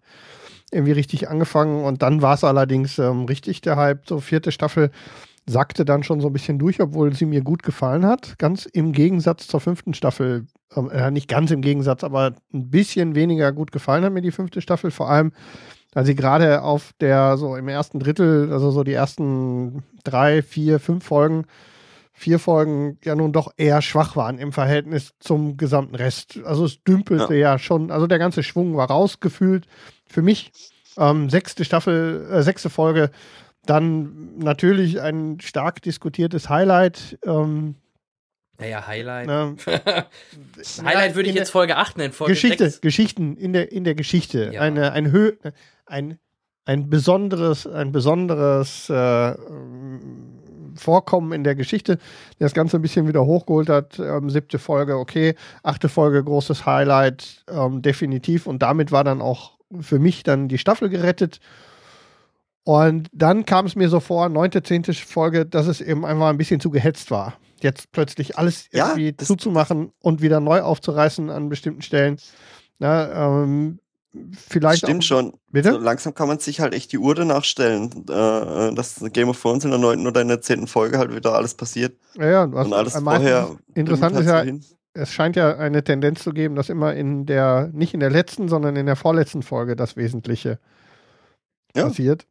irgendwie 0.71 0.91
richtig 0.91 1.29
angefangen 1.29 1.83
und 1.83 2.03
dann 2.03 2.21
war 2.21 2.35
es 2.35 2.43
allerdings 2.43 2.99
ähm, 2.99 3.25
richtig 3.25 3.61
der 3.61 3.75
Hype. 3.75 4.07
So 4.07 4.19
vierte 4.19 4.51
Staffel 4.51 4.91
sackte 5.49 5.83
dann 5.83 6.03
schon 6.03 6.21
so 6.21 6.27
ein 6.27 6.33
bisschen 6.33 6.59
durch, 6.59 6.79
obwohl 6.79 7.13
sie 7.13 7.25
mir 7.25 7.41
gut 7.41 7.63
gefallen 7.63 8.05
hat. 8.05 8.37
Ganz 8.37 8.65
im 8.65 8.91
Gegensatz 8.91 9.47
zur 9.47 9.59
fünften 9.59 9.93
Staffel, 9.93 10.45
ähm, 10.75 10.89
äh, 10.91 11.09
nicht 11.11 11.27
ganz 11.27 11.51
im 11.51 11.61
Gegensatz, 11.61 12.03
aber 12.03 12.35
ein 12.53 12.69
bisschen 12.69 13.15
weniger 13.15 13.51
gut 13.51 13.71
gefallen 13.71 14.03
hat 14.03 14.13
mir 14.13 14.21
die 14.21 14.31
fünfte 14.31 14.61
Staffel. 14.61 14.91
Vor 14.91 15.09
allem, 15.09 15.31
weil 15.93 16.05
sie 16.05 16.15
gerade 16.15 16.61
auf 16.61 16.93
der, 17.01 17.37
so 17.37 17.55
im 17.55 17.67
ersten 17.67 17.99
Drittel, 17.99 18.53
also 18.53 18.69
so 18.69 18.83
die 18.83 18.93
ersten 18.93 19.83
drei, 20.03 20.43
vier, 20.43 20.79
fünf 20.79 21.03
Folgen, 21.03 21.45
vier 22.13 22.37
Folgen 22.37 22.97
ja 23.03 23.15
nun 23.15 23.31
doch 23.31 23.51
eher 23.57 23.81
schwach 23.81 24.15
waren 24.15 24.37
im 24.37 24.51
Verhältnis 24.51 25.13
zum 25.19 25.57
gesamten 25.57 25.95
Rest. 25.95 26.39
Also 26.45 26.65
es 26.65 26.83
dümpelte 26.83 27.33
ja, 27.33 27.53
ja 27.53 27.59
schon, 27.59 27.89
also 27.89 28.05
der 28.05 28.19
ganze 28.19 28.43
Schwung 28.43 28.77
war 28.77 28.89
rausgefühlt. 28.89 29.65
Für 30.05 30.21
mich 30.21 30.51
ähm, 30.97 31.29
sechste 31.29 31.65
Staffel, 31.65 32.27
äh, 32.31 32.43
sechste 32.43 32.69
Folge 32.69 33.09
dann 33.69 34.37
natürlich 34.37 34.99
ein 34.99 35.39
stark 35.41 35.81
diskutiertes 35.81 36.49
Highlight. 36.49 37.19
Ähm, 37.25 37.75
naja, 38.57 38.85
Highlight. 38.87 39.27
Ne, 39.27 39.55
Highlight 40.83 41.15
würde 41.15 41.29
ich 41.29 41.35
jetzt 41.35 41.51
Folge 41.51 41.77
8 41.77 41.97
nennen. 41.97 42.13
Folge 42.13 42.33
Geschichte, 42.33 42.69
6. 42.69 42.81
Geschichten 42.81 43.37
in 43.37 43.53
der, 43.53 43.71
in 43.71 43.83
der 43.83 43.95
Geschichte. 43.95 44.51
Ja. 44.53 44.61
Eine, 44.61 44.91
ein, 44.91 45.11
Hö 45.11 45.33
ein, 45.85 46.17
ein 46.65 46.89
besonderes, 46.89 47.67
ein 47.67 47.91
besonderes 47.91 48.89
äh, 48.89 49.35
Vorkommen 50.75 51.31
in 51.33 51.43
der 51.43 51.55
Geschichte, 51.55 51.97
der 52.39 52.45
das 52.45 52.53
Ganze 52.53 52.77
ein 52.77 52.81
bisschen 52.81 53.07
wieder 53.07 53.25
hochgeholt 53.25 53.69
hat. 53.69 53.99
Ähm, 53.99 54.29
siebte 54.29 54.59
Folge, 54.59 54.97
okay. 54.97 55.35
Achte 55.63 55.89
Folge, 55.89 56.23
großes 56.23 56.65
Highlight, 56.65 57.43
ähm, 57.49 57.81
definitiv. 57.81 58.45
Und 58.45 58.61
damit 58.61 58.91
war 58.91 59.03
dann 59.03 59.21
auch 59.21 59.57
für 59.79 59.99
mich 59.99 60.23
dann 60.23 60.47
die 60.47 60.57
Staffel 60.57 60.89
gerettet. 60.89 61.39
Und 62.69 63.09
dann 63.11 63.45
kam 63.45 63.65
es 63.65 63.75
mir 63.75 63.89
so 63.89 63.99
vor, 63.99 64.29
neunte, 64.29 64.61
zehnte 64.61 64.93
Folge, 64.93 65.43
dass 65.43 65.65
es 65.65 65.81
eben 65.81 66.05
einfach 66.05 66.27
ein 66.27 66.37
bisschen 66.37 66.59
zu 66.59 66.69
gehetzt 66.69 67.09
war. 67.09 67.33
Jetzt 67.61 67.91
plötzlich 67.91 68.37
alles 68.37 68.67
irgendwie 68.69 69.07
ja, 69.07 69.17
zuzumachen 69.17 69.91
und 70.03 70.21
wieder 70.21 70.39
neu 70.39 70.61
aufzureißen 70.61 71.31
an 71.31 71.49
bestimmten 71.49 71.81
Stellen. 71.81 72.17
Na, 72.77 73.39
ähm, 73.39 73.79
vielleicht 74.33 74.83
Stimmt 74.83 75.01
auch, 75.01 75.07
schon. 75.07 75.33
Bitte? 75.51 75.71
So 75.71 75.79
langsam 75.79 76.13
kann 76.13 76.27
man 76.27 76.37
sich 76.37 76.59
halt 76.59 76.75
echt 76.75 76.91
die 76.91 76.99
Uhr 76.99 77.15
danach 77.15 77.43
stellen, 77.43 78.05
äh, 78.07 78.75
dass 78.75 79.03
Game 79.13 79.29
of 79.29 79.41
Thrones 79.41 79.65
in 79.65 79.71
der 79.71 79.79
neunten 79.79 80.05
oder 80.05 80.21
in 80.21 80.27
der 80.27 80.41
zehnten 80.41 80.67
Folge 80.67 80.99
halt 80.99 81.11
wieder 81.11 81.33
alles 81.33 81.55
passiert. 81.55 81.97
Ja, 82.19 82.29
ja, 82.29 82.45
du 82.45 82.55
hast 82.55 82.67
und 82.67 82.73
alles 82.73 82.93
vorher. 82.93 83.57
Interessant 83.73 84.15
ist 84.15 84.27
ja, 84.27 84.41
hin. 84.43 84.63
es 84.93 85.11
scheint 85.11 85.35
ja 85.35 85.57
eine 85.57 85.83
Tendenz 85.83 86.21
zu 86.21 86.33
geben, 86.33 86.53
dass 86.53 86.69
immer 86.69 86.93
in 86.93 87.25
der, 87.25 87.71
nicht 87.73 87.95
in 87.95 87.99
der 87.99 88.11
letzten, 88.11 88.47
sondern 88.47 88.75
in 88.75 88.85
der 88.85 88.95
vorletzten 88.95 89.41
Folge 89.41 89.75
das 89.75 89.95
Wesentliche 89.95 90.59
ja. 91.75 91.85
passiert 91.87 92.27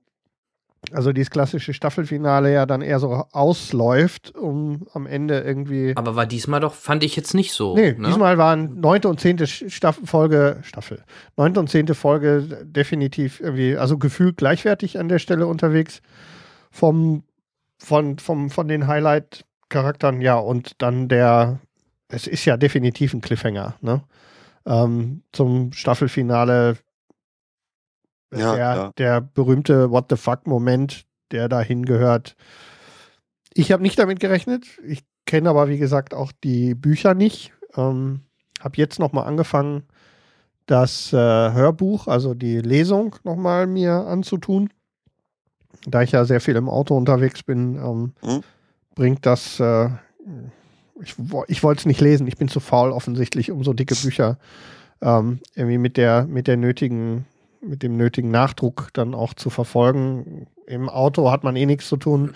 also 0.93 1.13
dieses 1.13 1.31
klassische 1.31 1.75
Staffelfinale 1.75 2.53
ja 2.53 2.67
dann 2.67 2.83
eher 2.83 2.99
so 3.01 3.25
ausläuft, 3.33 4.35
um 4.35 4.87
am 4.93 5.07
Ende 5.07 5.41
irgendwie. 5.41 5.93
Aber 5.97 6.17
war 6.17 6.27
diesmal 6.27 6.61
doch, 6.61 6.75
fand 6.75 7.05
ich 7.05 7.17
jetzt 7.17 7.35
nicht 7.35 7.53
so. 7.53 7.75
Nee, 7.75 7.93
ne? 7.93 8.09
diesmal 8.09 8.39
waren 8.39 8.81
neunte 8.81 9.09
und 9.09 9.21
zehnte 9.21 9.47
Staffel, 9.47 10.07
Folge, 10.07 10.59
Staffel, 10.63 11.03
neunte 11.37 11.61
und 11.61 11.69
zehnte 11.69 11.95
Folge 11.95 12.65
definitiv 12.65 13.41
irgendwie, 13.41 13.77
also 13.77 13.99
gefühlt 13.99 14.37
gleichwertig 14.37 14.99
an 14.99 15.09
der 15.09 15.19
Stelle 15.19 15.47
unterwegs. 15.47 16.01
Vom, 16.71 17.25
von, 17.79 18.19
vom, 18.19 18.51
von 18.51 18.69
den 18.69 18.87
Highlight-Charakteren, 18.87 20.21
ja, 20.21 20.37
und 20.37 20.83
dann 20.83 21.09
der 21.09 21.61
es 22.09 22.27
ist 22.27 22.45
ja 22.45 22.57
definitiv 22.57 23.13
ein 23.15 23.21
Cliffhanger, 23.21 23.75
ne? 23.81 24.03
Ähm, 24.67 25.23
zum 25.33 25.73
Staffelfinale 25.73 26.77
Ja, 28.33 28.55
der, 28.55 28.59
ja. 28.59 28.93
der 28.99 29.21
berühmte 29.21 29.91
What 29.91 30.07
the 30.11 30.17
fuck-Moment, 30.17 31.05
der 31.31 31.49
dahin 31.49 31.85
gehört. 31.85 32.37
Ich 33.55 33.73
habe 33.73 33.83
nicht 33.83 33.99
damit 33.99 34.21
gerechnet. 34.21 34.67
Ich 34.87 35.05
kenne 35.27 35.51
aber, 35.51 35.69
wie 35.69 35.79
gesagt, 35.79 36.15
auch 36.15 36.33
die 36.45 36.75
Bücher 36.75 37.15
nicht. 37.15 37.53
Ähm, 37.77 38.21
habe 38.61 38.77
jetzt 38.77 38.99
nochmal 38.99 39.27
angefangen, 39.27 39.85
das 40.67 41.13
äh, 41.13 41.17
Hörbuch, 41.17 42.09
also 42.09 42.35
die 42.35 42.59
Lesung, 42.61 43.17
nochmal 43.25 43.67
mir 43.67 43.93
anzutun. 44.07 44.71
Da 45.87 46.03
ich 46.03 46.13
ja 46.13 46.25
sehr 46.25 46.41
viel 46.41 46.57
im 46.57 46.69
Auto 46.69 46.97
unterwegs 46.97 47.43
bin, 47.43 47.77
ähm, 47.77 48.13
Mhm. 48.23 48.43
bringt 48.95 49.25
das. 49.27 49.59
Äh, 49.61 49.89
ich 51.01 51.15
ich 51.47 51.63
wollte 51.63 51.81
es 51.81 51.87
nicht 51.87 52.01
lesen. 52.01 52.27
Ich 52.27 52.37
bin 52.37 52.49
zu 52.49 52.61
faul 52.61 52.91
offensichtlich, 52.91 53.51
um 53.51 53.63
so 53.65 53.73
dicke 53.73 53.95
Bücher 53.95 54.39
ähm, 55.01 55.39
irgendwie 55.55 55.79
mit 55.79 55.97
der 55.97 56.25
mit 56.27 56.47
der 56.49 56.57
nötigen 56.57 57.25
mit 57.61 57.83
dem 57.83 57.97
nötigen 57.97 58.31
Nachdruck 58.31 58.89
dann 58.93 59.15
auch 59.15 59.35
zu 59.35 59.51
verfolgen. 59.51 60.47
Im 60.67 60.89
Auto 60.89 61.31
hat 61.31 61.45
man 61.45 61.57
eh 61.57 61.67
nichts 61.67 61.89
zu 61.89 61.97
tun 61.97 62.35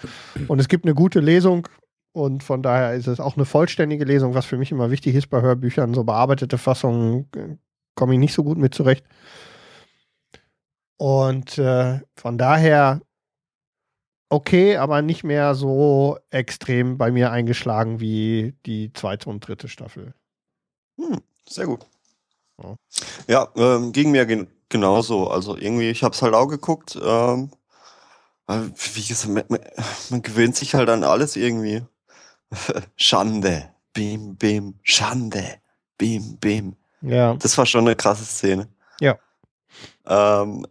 und 0.49 0.59
es 0.59 0.68
gibt 0.68 0.85
eine 0.85 0.95
gute 0.95 1.20
Lesung 1.20 1.68
und 2.12 2.43
von 2.43 2.62
daher 2.62 2.95
ist 2.95 3.07
es 3.07 3.20
auch 3.20 3.37
eine 3.37 3.45
vollständige 3.45 4.05
Lesung, 4.05 4.35
was 4.35 4.47
für 4.47 4.59
mich 4.59 4.70
immer 4.70 4.91
wichtig 4.91 5.14
ist 5.14 5.29
bei 5.29 5.41
Hörbüchern. 5.41 5.95
So 5.95 6.05
bearbeitete 6.05 6.59
Fassungen 6.59 7.29
äh, 7.37 7.57
komme 7.95 8.14
ich 8.14 8.18
nicht 8.18 8.35
so 8.35 8.45
gut 8.45 8.59
mit 8.59 8.75
zurecht. 8.75 9.05
Und 10.99 11.59
äh, 11.59 12.01
von 12.16 12.39
daher 12.39 13.01
okay, 14.33 14.77
aber 14.79 15.03
nicht 15.03 15.25
mehr 15.25 15.55
so 15.55 16.18
extrem 16.31 16.97
bei 16.97 17.11
mir 17.12 17.31
eingeschlagen 17.31 18.01
wie 18.01 18.55
die 18.64 18.93
zweite 18.93 19.29
und 19.29 19.47
dritte 19.47 19.68
Staffel. 19.68 20.14
Hm, 20.99 21.20
sehr 21.47 21.66
gut. 21.66 21.87
Ja. 22.62 22.77
Ja, 23.29 23.49
ähm, 23.57 23.93
ging 23.93 24.11
mir 24.11 24.27
gen 24.73 24.81
genauso. 24.81 25.29
Also 25.29 25.57
irgendwie, 25.57 25.91
ich 25.91 26.03
habe 26.03 26.14
es 26.14 26.23
halt 26.23 26.35
auch 26.35 26.49
geguckt. 26.49 26.99
Ähm, 27.03 27.51
wie 28.47 29.07
gesagt, 29.07 29.33
man, 29.33 29.45
man, 29.49 29.61
man 30.11 30.23
gewöhnt 30.23 30.57
sich 30.57 30.75
halt 30.75 30.89
an 30.89 31.05
alles 31.05 31.37
irgendwie. 31.37 31.83
Schande, 32.97 33.70
bim, 33.93 34.37
bim, 34.37 34.75
Schande, 34.83 35.45
bim, 35.97 36.37
bim. 36.39 36.77
Ja, 37.01 37.35
Das 37.35 37.57
war 37.59 37.66
schon 37.66 37.87
eine 37.87 37.97
krasse 37.97 38.25
Szene. 38.25 38.68
Ja. 39.01 39.18
Ähm, 40.07 40.66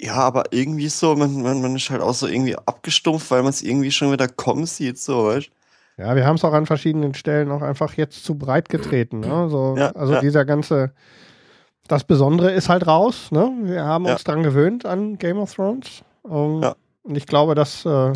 ja, 0.00 0.14
aber 0.14 0.52
irgendwie 0.52 0.88
so, 0.88 1.14
man, 1.14 1.42
man, 1.42 1.62
man 1.62 1.76
ist 1.76 1.90
halt 1.90 2.02
auch 2.02 2.14
so 2.14 2.26
irgendwie 2.26 2.56
abgestumpft, 2.56 3.30
weil 3.30 3.42
man 3.42 3.50
es 3.50 3.62
irgendwie 3.62 3.90
schon 3.90 4.12
wieder 4.12 4.28
kommen 4.28 4.66
sieht, 4.66 4.98
so, 4.98 5.26
weißt 5.26 5.50
ja, 5.98 6.16
wir 6.16 6.26
haben 6.26 6.36
es 6.36 6.44
auch 6.44 6.52
an 6.52 6.66
verschiedenen 6.66 7.14
Stellen 7.14 7.50
auch 7.50 7.62
einfach 7.62 7.94
jetzt 7.94 8.24
zu 8.24 8.36
breit 8.36 8.68
getreten. 8.68 9.20
Ne? 9.20 9.48
So, 9.50 9.76
Ja, 9.76 9.90
also 9.90 10.14
ja. 10.14 10.20
dieser 10.20 10.44
ganze, 10.44 10.92
das 11.92 12.04
Besondere 12.04 12.50
ist 12.52 12.68
halt 12.68 12.86
raus. 12.86 13.30
Ne? 13.30 13.50
Wir 13.62 13.84
haben 13.84 14.04
Ja. 14.06 14.12
uns 14.12 14.24
dran 14.24 14.42
gewöhnt 14.42 14.84
an 14.86 15.18
Game 15.18 15.38
of 15.38 15.54
Thrones. 15.54 16.02
Ähm, 16.28 16.60
Ja. 16.62 16.74
Und 17.04 17.16
ich 17.16 17.26
glaube, 17.26 17.54
dass 17.54 17.84
äh, 17.84 18.12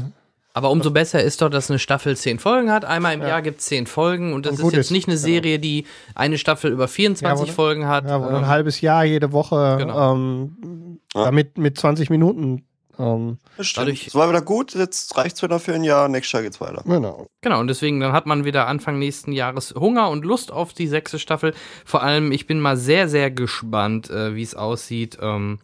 Aber 0.55 0.71
umso 0.71 0.91
besser 0.91 1.23
ist 1.23 1.43
doch, 1.43 1.51
dass 1.51 1.69
eine 1.71 1.79
Staffel 1.79 2.17
zehn 2.17 2.39
Folgen 2.39 2.73
hat. 2.73 2.85
Einmal 2.87 3.13
im 3.15 3.21
Ja. 3.21 3.29
Jahr 3.29 3.43
gibt 3.43 3.61
es 3.61 3.67
zehn 3.67 3.87
Folgen 3.87 4.33
und 4.33 4.47
das 4.47 4.59
Und 4.59 4.69
ist 4.69 4.73
jetzt 4.73 4.87
ist, 4.87 4.91
nicht 4.93 5.07
eine 5.09 5.17
genau. 5.17 5.27
Serie, 5.27 5.59
die 5.59 5.85
eine 6.15 6.39
Staffel 6.39 6.73
über 6.73 6.89
24 6.89 7.49
Ja, 7.49 7.53
Folgen 7.53 7.87
hat. 7.87 8.07
ja, 8.09 8.23
wo 8.23 8.29
Ähm, 8.29 8.37
ein 8.37 8.47
halbes 8.47 8.81
Jahr 8.81 9.05
jede 9.05 9.33
Woche 9.33 9.77
Genau. 9.79 10.15
ähm, 10.15 10.99
Ja. 11.15 11.25
damit 11.25 11.59
mit 11.59 11.77
20 11.79 12.09
Minuten. 12.09 12.65
Ähm, 12.99 13.39
Das 13.57 13.67
stimmt. 13.67 13.87
Dadurch- 13.89 14.07
Es 14.07 14.15
war 14.15 14.29
wieder 14.29 14.43
gut, 14.43 14.75
jetzt 14.75 15.17
reicht's 15.17 15.43
wieder 15.43 15.61
für 15.61 15.75
ein 15.75 15.85
Jahr, 15.85 16.09
nächstes 16.09 16.33
Jahr 16.33 16.43
geht's 16.43 16.61
weiter. 16.61 16.83
genau. 16.87 17.27
Genau, 17.43 17.61
und 17.61 17.69
deswegen, 17.69 18.01
dann 18.01 18.13
hat 18.13 18.27
man 18.27 18.45
wieder 18.45 18.67
Anfang 18.67 18.99
nächsten 18.99 19.33
Jahres 19.33 19.75
Hunger 19.79 20.09
und 20.11 20.25
Lust 20.25 20.51
auf 20.51 20.73
die 20.73 20.89
sechste 20.89 21.19
Staffel. 21.19 21.55
Vor 21.85 22.03
allem, 22.03 22.33
ich 22.33 22.47
bin 22.47 22.59
mal 22.61 22.77
sehr, 22.77 23.09
sehr 23.09 23.31
gespannt, 23.31 24.11
äh, 24.11 24.35
wie 24.35 24.43
es 24.43 24.55
aussieht, 24.55 25.19
ähm, 25.21 25.59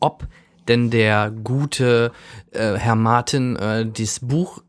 ob 0.00 0.26
denn 0.68 0.90
der 0.90 1.30
gute 1.30 2.12
äh, 2.52 2.74
Herr 2.74 2.94
Martin 2.94 3.56
äh, 3.56 3.84
dieses 3.84 4.20
Buch 4.20 4.62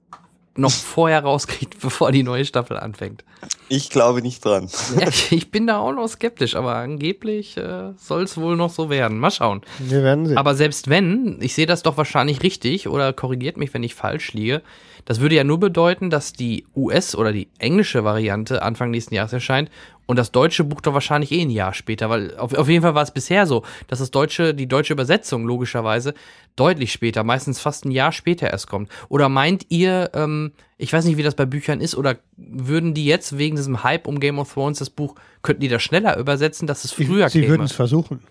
noch 0.55 0.71
vorher 0.71 1.23
rauskriegt, 1.23 1.79
bevor 1.81 2.11
die 2.11 2.23
neue 2.23 2.45
Staffel 2.45 2.77
anfängt. 2.77 3.23
Ich 3.69 3.89
glaube 3.89 4.21
nicht 4.21 4.43
dran. 4.43 4.69
Ja, 4.99 5.07
ich 5.31 5.51
bin 5.51 5.67
da 5.67 5.79
auch 5.79 5.93
noch 5.93 6.07
skeptisch, 6.07 6.55
aber 6.55 6.75
angeblich 6.75 7.57
äh, 7.57 7.93
soll 7.97 8.23
es 8.23 8.37
wohl 8.37 8.55
noch 8.55 8.69
so 8.69 8.89
werden. 8.89 9.19
Mal 9.19 9.31
schauen. 9.31 9.61
Wir 9.79 10.03
werden 10.03 10.25
sehen. 10.25 10.37
Aber 10.37 10.55
selbst 10.55 10.89
wenn, 10.89 11.39
ich 11.41 11.53
sehe 11.53 11.65
das 11.65 11.83
doch 11.83 11.97
wahrscheinlich 11.97 12.43
richtig 12.43 12.87
oder 12.87 13.13
korrigiert 13.13 13.57
mich, 13.57 13.73
wenn 13.73 13.83
ich 13.83 13.95
falsch 13.95 14.33
liege, 14.33 14.61
das 15.05 15.19
würde 15.19 15.35
ja 15.35 15.43
nur 15.43 15.59
bedeuten, 15.59 16.09
dass 16.09 16.33
die 16.33 16.65
US- 16.75 17.15
oder 17.15 17.33
die 17.33 17.49
englische 17.59 18.03
Variante 18.03 18.61
Anfang 18.61 18.91
nächsten 18.91 19.15
Jahres 19.15 19.33
erscheint 19.33 19.69
und 20.05 20.17
das 20.17 20.31
deutsche 20.31 20.63
Buch 20.63 20.81
doch 20.81 20.93
wahrscheinlich 20.93 21.31
eh 21.31 21.41
ein 21.41 21.49
Jahr 21.49 21.73
später, 21.73 22.09
weil 22.09 22.35
auf, 22.37 22.53
auf 22.53 22.67
jeden 22.67 22.81
Fall 22.81 22.95
war 22.95 23.03
es 23.03 23.11
bisher 23.11 23.45
so, 23.47 23.63
dass 23.87 23.99
das 23.99 24.11
deutsche, 24.11 24.53
die 24.53 24.67
deutsche 24.67 24.93
Übersetzung 24.93 25.45
logischerweise 25.45 26.13
deutlich 26.55 26.91
später, 26.91 27.23
meistens 27.23 27.59
fast 27.59 27.85
ein 27.85 27.91
Jahr 27.91 28.11
später 28.11 28.49
erst 28.49 28.67
kommt. 28.67 28.89
Oder 29.09 29.29
meint 29.29 29.65
ihr, 29.69 30.11
ähm, 30.13 30.51
ich 30.77 30.91
weiß 30.91 31.05
nicht, 31.05 31.17
wie 31.17 31.23
das 31.23 31.35
bei 31.35 31.45
Büchern 31.45 31.79
ist, 31.81 31.95
oder 31.95 32.17
würden 32.37 32.93
die 32.93 33.05
jetzt 33.05 33.37
wegen 33.37 33.55
diesem 33.55 33.83
Hype 33.83 34.07
um 34.07 34.19
Game 34.19 34.39
of 34.39 34.53
Thrones 34.53 34.79
das 34.79 34.89
Buch, 34.89 35.15
könnten 35.41 35.61
die 35.61 35.67
das 35.69 35.81
schneller 35.81 36.17
übersetzen, 36.17 36.67
dass 36.67 36.83
es 36.83 36.91
früher 36.91 37.29
Sie 37.29 37.39
käme? 37.39 37.51
würden 37.51 37.63
es 37.63 37.71
versuchen. 37.71 38.21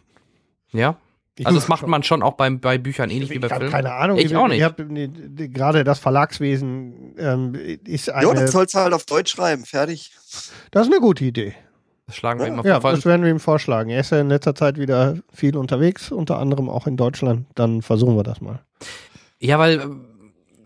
Ja? 0.73 0.97
Ich 1.39 1.47
Also 1.47 1.59
das 1.59 1.69
macht 1.69 1.87
man 1.87 2.03
schon 2.03 2.23
auch 2.23 2.35
bei, 2.35 2.51
bei 2.51 2.79
Büchern 2.79 3.11
ähnlich 3.11 3.31
wie 3.31 3.39
bei 3.39 3.47
Ich 3.49 3.53
Filmen. 3.55 3.71
keine 3.71 3.93
Ahnung. 3.93 4.19
Ich 4.19 4.35
auch 4.37 4.49
nicht. 4.49 4.59
Ich 4.59 4.65
hab, 4.65 4.79
nee, 4.79 5.09
gerade 5.49 5.85
das 5.85 5.99
Verlagswesen 5.99 7.15
ähm, 7.19 7.55
ist 7.85 8.07
Jo, 8.09 8.13
eine. 8.15 8.35
dann 8.35 8.49
soll's 8.49 8.75
halt 8.75 8.93
auf 8.93 9.05
Deutsch 9.07 9.33
schreiben, 9.33 9.65
fertig. 9.65 10.13
das 10.71 10.87
ist 10.87 10.93
eine 10.93 11.01
gute 11.01 11.25
Idee. 11.25 11.55
Das 12.07 12.17
schlagen 12.17 12.41
wir 12.41 12.47
Ja. 12.49 12.53
immer 12.53 12.65
Ja, 12.67 12.81
vor. 12.81 12.91
das 12.93 13.07
werden 13.07 13.23
wir 13.23 13.31
ihm 13.31 13.41
vorschlagen. 13.41 13.89
Er 13.91 14.01
ist 14.01 14.11
ja 14.11 14.21
in 14.21 14.29
letzter 14.29 14.55
Zeit 14.55 14.79
wieder 14.79 15.17
viel 15.33 15.57
unterwegs, 15.57 16.11
unter 16.11 16.39
anderem 16.39 16.69
auch 16.69 16.87
in 16.87 16.97
Deutschland. 16.97 17.47
Dann 17.55 17.81
versuchen 17.81 18.17
wir 18.17 18.25
das 18.25 18.41
mal. 18.41 18.61
Ja, 19.39 19.59
weil 19.59 19.79
äh, 19.81 19.87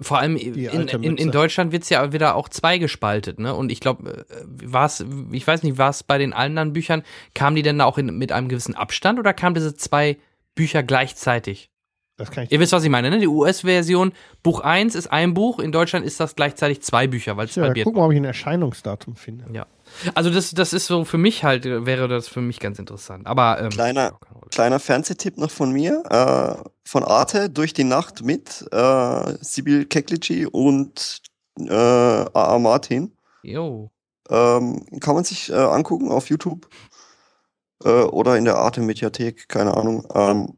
vor 0.00 0.18
allem 0.18 0.36
in, 0.36 0.54
in, 0.54 1.16
in. 1.16 1.30
Deutschland 1.30 1.72
wird's 1.72 1.88
ja 1.90 2.12
wieder 2.12 2.34
auch 2.34 2.48
zweigespaltet, 2.48 3.38
ne? 3.38 3.54
Und 3.54 3.70
ich 3.70 3.80
glaube, 3.80 4.26
war 4.64 4.86
es, 4.86 5.04
ich 5.30 5.46
weiß 5.46 5.62
nicht, 5.62 5.78
war 5.78 5.90
es 5.90 6.02
bei 6.02 6.18
den 6.18 6.32
anderen 6.32 6.72
Büchern, 6.72 7.02
kamen 7.34 7.54
die 7.56 7.62
denn 7.62 7.78
da 7.78 7.84
auch 7.84 7.96
in, 7.98 8.16
mit 8.18 8.32
einem 8.32 8.48
gewissen 8.48 8.74
Abstand 8.74 9.18
oder 9.18 9.32
kamen 9.32 9.54
diese 9.54 9.74
zwei 9.76 10.16
Bücher 10.56 10.82
gleichzeitig? 10.82 11.70
Das 12.18 12.30
kann 12.30 12.44
ich. 12.44 12.52
Ihr 12.52 12.58
wisst, 12.60 12.72
was 12.72 12.82
ich 12.82 12.88
meine, 12.88 13.10
ne? 13.10 13.18
Die 13.18 13.26
US-Version, 13.28 14.12
Buch 14.42 14.60
1 14.60 14.94
ist 14.94 15.06
ein 15.12 15.34
Buch, 15.34 15.58
in 15.58 15.70
Deutschland 15.70 16.06
ist 16.06 16.18
das 16.18 16.34
gleichzeitig 16.34 16.80
zwei 16.82 17.06
Bücher, 17.06 17.36
weil 17.36 17.44
es 17.46 17.54
Ja, 17.56 17.64
halbiert. 17.64 17.84
gucken, 17.84 18.00
ob 18.00 18.10
ich 18.10 18.16
ein 18.16 18.24
Erscheinungsdatum 18.24 19.16
finde. 19.16 19.44
Ja. 19.52 19.66
Also 20.14 20.30
das, 20.30 20.52
das 20.52 20.72
ist 20.72 20.86
so 20.86 21.04
für 21.04 21.18
mich 21.18 21.44
halt, 21.44 21.66
äh, 21.66 21.84
wäre 21.84 22.08
das 22.08 22.26
für 22.26 22.40
mich 22.40 22.58
ganz 22.58 22.78
interessant. 22.78 23.26
Aber 23.26 23.60
ähm, 23.60 23.68
Kleiner, 23.68 24.18
kleiner 24.50 24.78
Fernsehtipp 24.80 25.36
noch 25.36 25.50
von 25.50 25.70
mir, 25.72 26.02
äh, 26.08 26.68
von 26.88 27.04
Arte, 27.04 27.50
Durch 27.50 27.74
die 27.74 27.84
Nacht 27.84 28.22
mit 28.24 28.66
äh, 28.72 29.34
Sibyl 29.42 29.84
Keklici 29.84 30.46
und 30.46 31.20
äh, 31.60 31.70
A.A. 31.74 32.58
Martin. 32.58 33.12
Jo. 33.42 33.90
Ähm, 34.30 34.86
kann 35.00 35.14
man 35.16 35.24
sich 35.24 35.50
äh, 35.50 35.54
angucken 35.54 36.10
auf 36.10 36.30
YouTube 36.30 36.66
äh, 37.84 37.88
oder 37.88 38.36
in 38.36 38.44
der 38.44 38.56
Arte 38.56 38.80
Mediathek, 38.80 39.48
keine 39.48 39.76
Ahnung. 39.76 40.06
Ähm, 40.14 40.56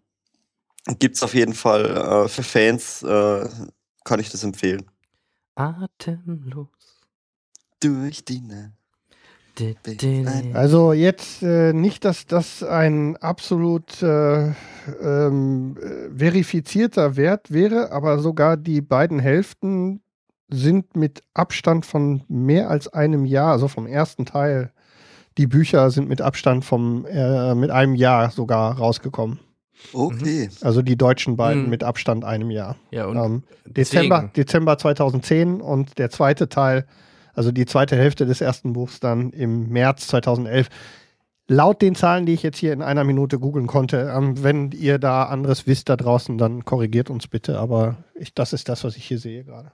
gibt's 0.98 1.22
auf 1.22 1.34
jeden 1.34 1.54
Fall 1.54 1.86
äh, 1.86 2.28
für 2.28 2.42
Fans, 2.42 3.02
äh, 3.02 3.48
kann 4.04 4.20
ich 4.20 4.30
das 4.30 4.44
empfehlen. 4.44 4.90
Atemlos. 5.54 6.68
Durch 7.80 8.24
die 8.24 8.40
Nacht. 8.40 8.72
Also 10.54 10.92
jetzt 10.92 11.42
äh, 11.42 11.72
nicht, 11.72 12.04
dass 12.04 12.26
das 12.26 12.62
ein 12.62 13.16
absolut 13.16 14.02
äh, 14.02 14.52
ähm, 15.02 15.76
äh, 15.76 16.16
verifizierter 16.16 17.16
Wert 17.16 17.50
wäre, 17.50 17.90
aber 17.90 18.20
sogar 18.20 18.56
die 18.56 18.80
beiden 18.80 19.18
Hälften 19.18 20.00
sind 20.48 20.96
mit 20.96 21.22
Abstand 21.34 21.86
von 21.86 22.22
mehr 22.28 22.70
als 22.70 22.88
einem 22.88 23.24
Jahr, 23.24 23.52
also 23.52 23.68
vom 23.68 23.86
ersten 23.86 24.26
Teil. 24.26 24.72
Die 25.38 25.46
Bücher 25.46 25.90
sind 25.90 26.08
mit 26.08 26.20
Abstand 26.20 26.64
vom 26.64 27.06
äh, 27.06 27.54
mit 27.54 27.70
einem 27.70 27.94
Jahr 27.94 28.30
sogar 28.30 28.76
rausgekommen. 28.76 29.38
Okay. 29.92 30.50
Also 30.60 30.82
die 30.82 30.96
deutschen 30.96 31.36
beiden 31.36 31.64
Mhm. 31.64 31.70
mit 31.70 31.84
Abstand 31.84 32.24
einem 32.24 32.50
Jahr. 32.50 32.76
Ja, 32.90 33.06
und 33.06 33.16
Ähm, 33.16 33.42
Dezember, 33.64 34.30
Dezember 34.36 34.76
2010 34.76 35.60
und 35.60 35.98
der 35.98 36.10
zweite 36.10 36.48
Teil, 36.48 36.84
also 37.34 37.52
die 37.52 37.64
zweite 37.66 37.96
Hälfte 37.96 38.26
des 38.26 38.40
ersten 38.40 38.72
Buchs 38.72 38.98
dann 38.98 39.30
im 39.30 39.68
März 39.68 40.08
2011. 40.08 40.68
Laut 41.46 41.80
den 41.80 41.94
Zahlen, 41.94 42.26
die 42.26 42.34
ich 42.34 42.42
jetzt 42.42 42.58
hier 42.58 42.72
in 42.72 42.82
einer 42.82 43.04
Minute 43.04 43.38
googeln 43.38 43.68
konnte, 43.68 44.12
ähm, 44.14 44.42
wenn 44.42 44.72
ihr 44.72 44.98
da 44.98 45.22
anderes 45.24 45.66
wisst 45.68 45.88
da 45.88 45.96
draußen, 45.96 46.36
dann 46.36 46.64
korrigiert 46.64 47.08
uns 47.08 47.28
bitte, 47.28 47.58
aber 47.60 47.98
ich, 48.14 48.34
das 48.34 48.52
ist 48.52 48.68
das, 48.68 48.82
was 48.84 48.96
ich 48.96 49.04
hier 49.04 49.18
sehe 49.18 49.44
gerade. 49.44 49.70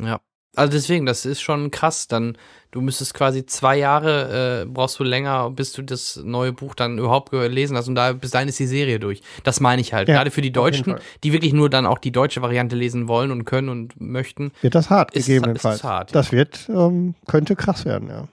Ja. 0.00 0.20
Also 0.56 0.72
deswegen, 0.72 1.06
das 1.06 1.24
ist 1.26 1.40
schon 1.40 1.70
krass. 1.70 2.08
Dann, 2.08 2.36
du 2.72 2.80
müsstest 2.80 3.14
quasi 3.14 3.46
zwei 3.46 3.78
Jahre, 3.78 4.62
äh, 4.62 4.66
brauchst 4.66 4.98
du 4.98 5.04
länger, 5.04 5.48
bis 5.50 5.72
du 5.72 5.82
das 5.82 6.20
neue 6.24 6.52
Buch 6.52 6.74
dann 6.74 6.98
überhaupt 6.98 7.30
gelesen 7.30 7.76
hast. 7.76 7.86
Und 7.88 7.94
da 7.94 8.12
bis 8.12 8.32
dahin 8.32 8.48
ist 8.48 8.58
die 8.58 8.66
Serie 8.66 8.98
durch. 8.98 9.22
Das 9.44 9.60
meine 9.60 9.80
ich 9.80 9.92
halt. 9.94 10.08
Ja, 10.08 10.14
Gerade 10.16 10.30
für 10.32 10.42
die 10.42 10.50
Deutschen, 10.52 10.96
die 11.22 11.32
wirklich 11.32 11.52
nur 11.52 11.70
dann 11.70 11.86
auch 11.86 11.98
die 11.98 12.10
deutsche 12.10 12.42
Variante 12.42 12.74
lesen 12.74 13.06
wollen 13.06 13.30
und 13.30 13.44
können 13.44 13.68
und 13.68 14.00
möchten. 14.00 14.50
Wird 14.60 14.74
das 14.74 14.90
hart, 14.90 15.14
Ist- 15.14 15.26
gegebenenfalls. 15.26 15.76
ist 15.76 15.84
hart, 15.84 16.10
ja. 16.10 16.14
Das 16.14 16.32
wird, 16.32 16.68
ähm, 16.68 17.14
könnte 17.28 17.54
krass 17.54 17.84
werden, 17.84 18.08
ja. 18.08 18.26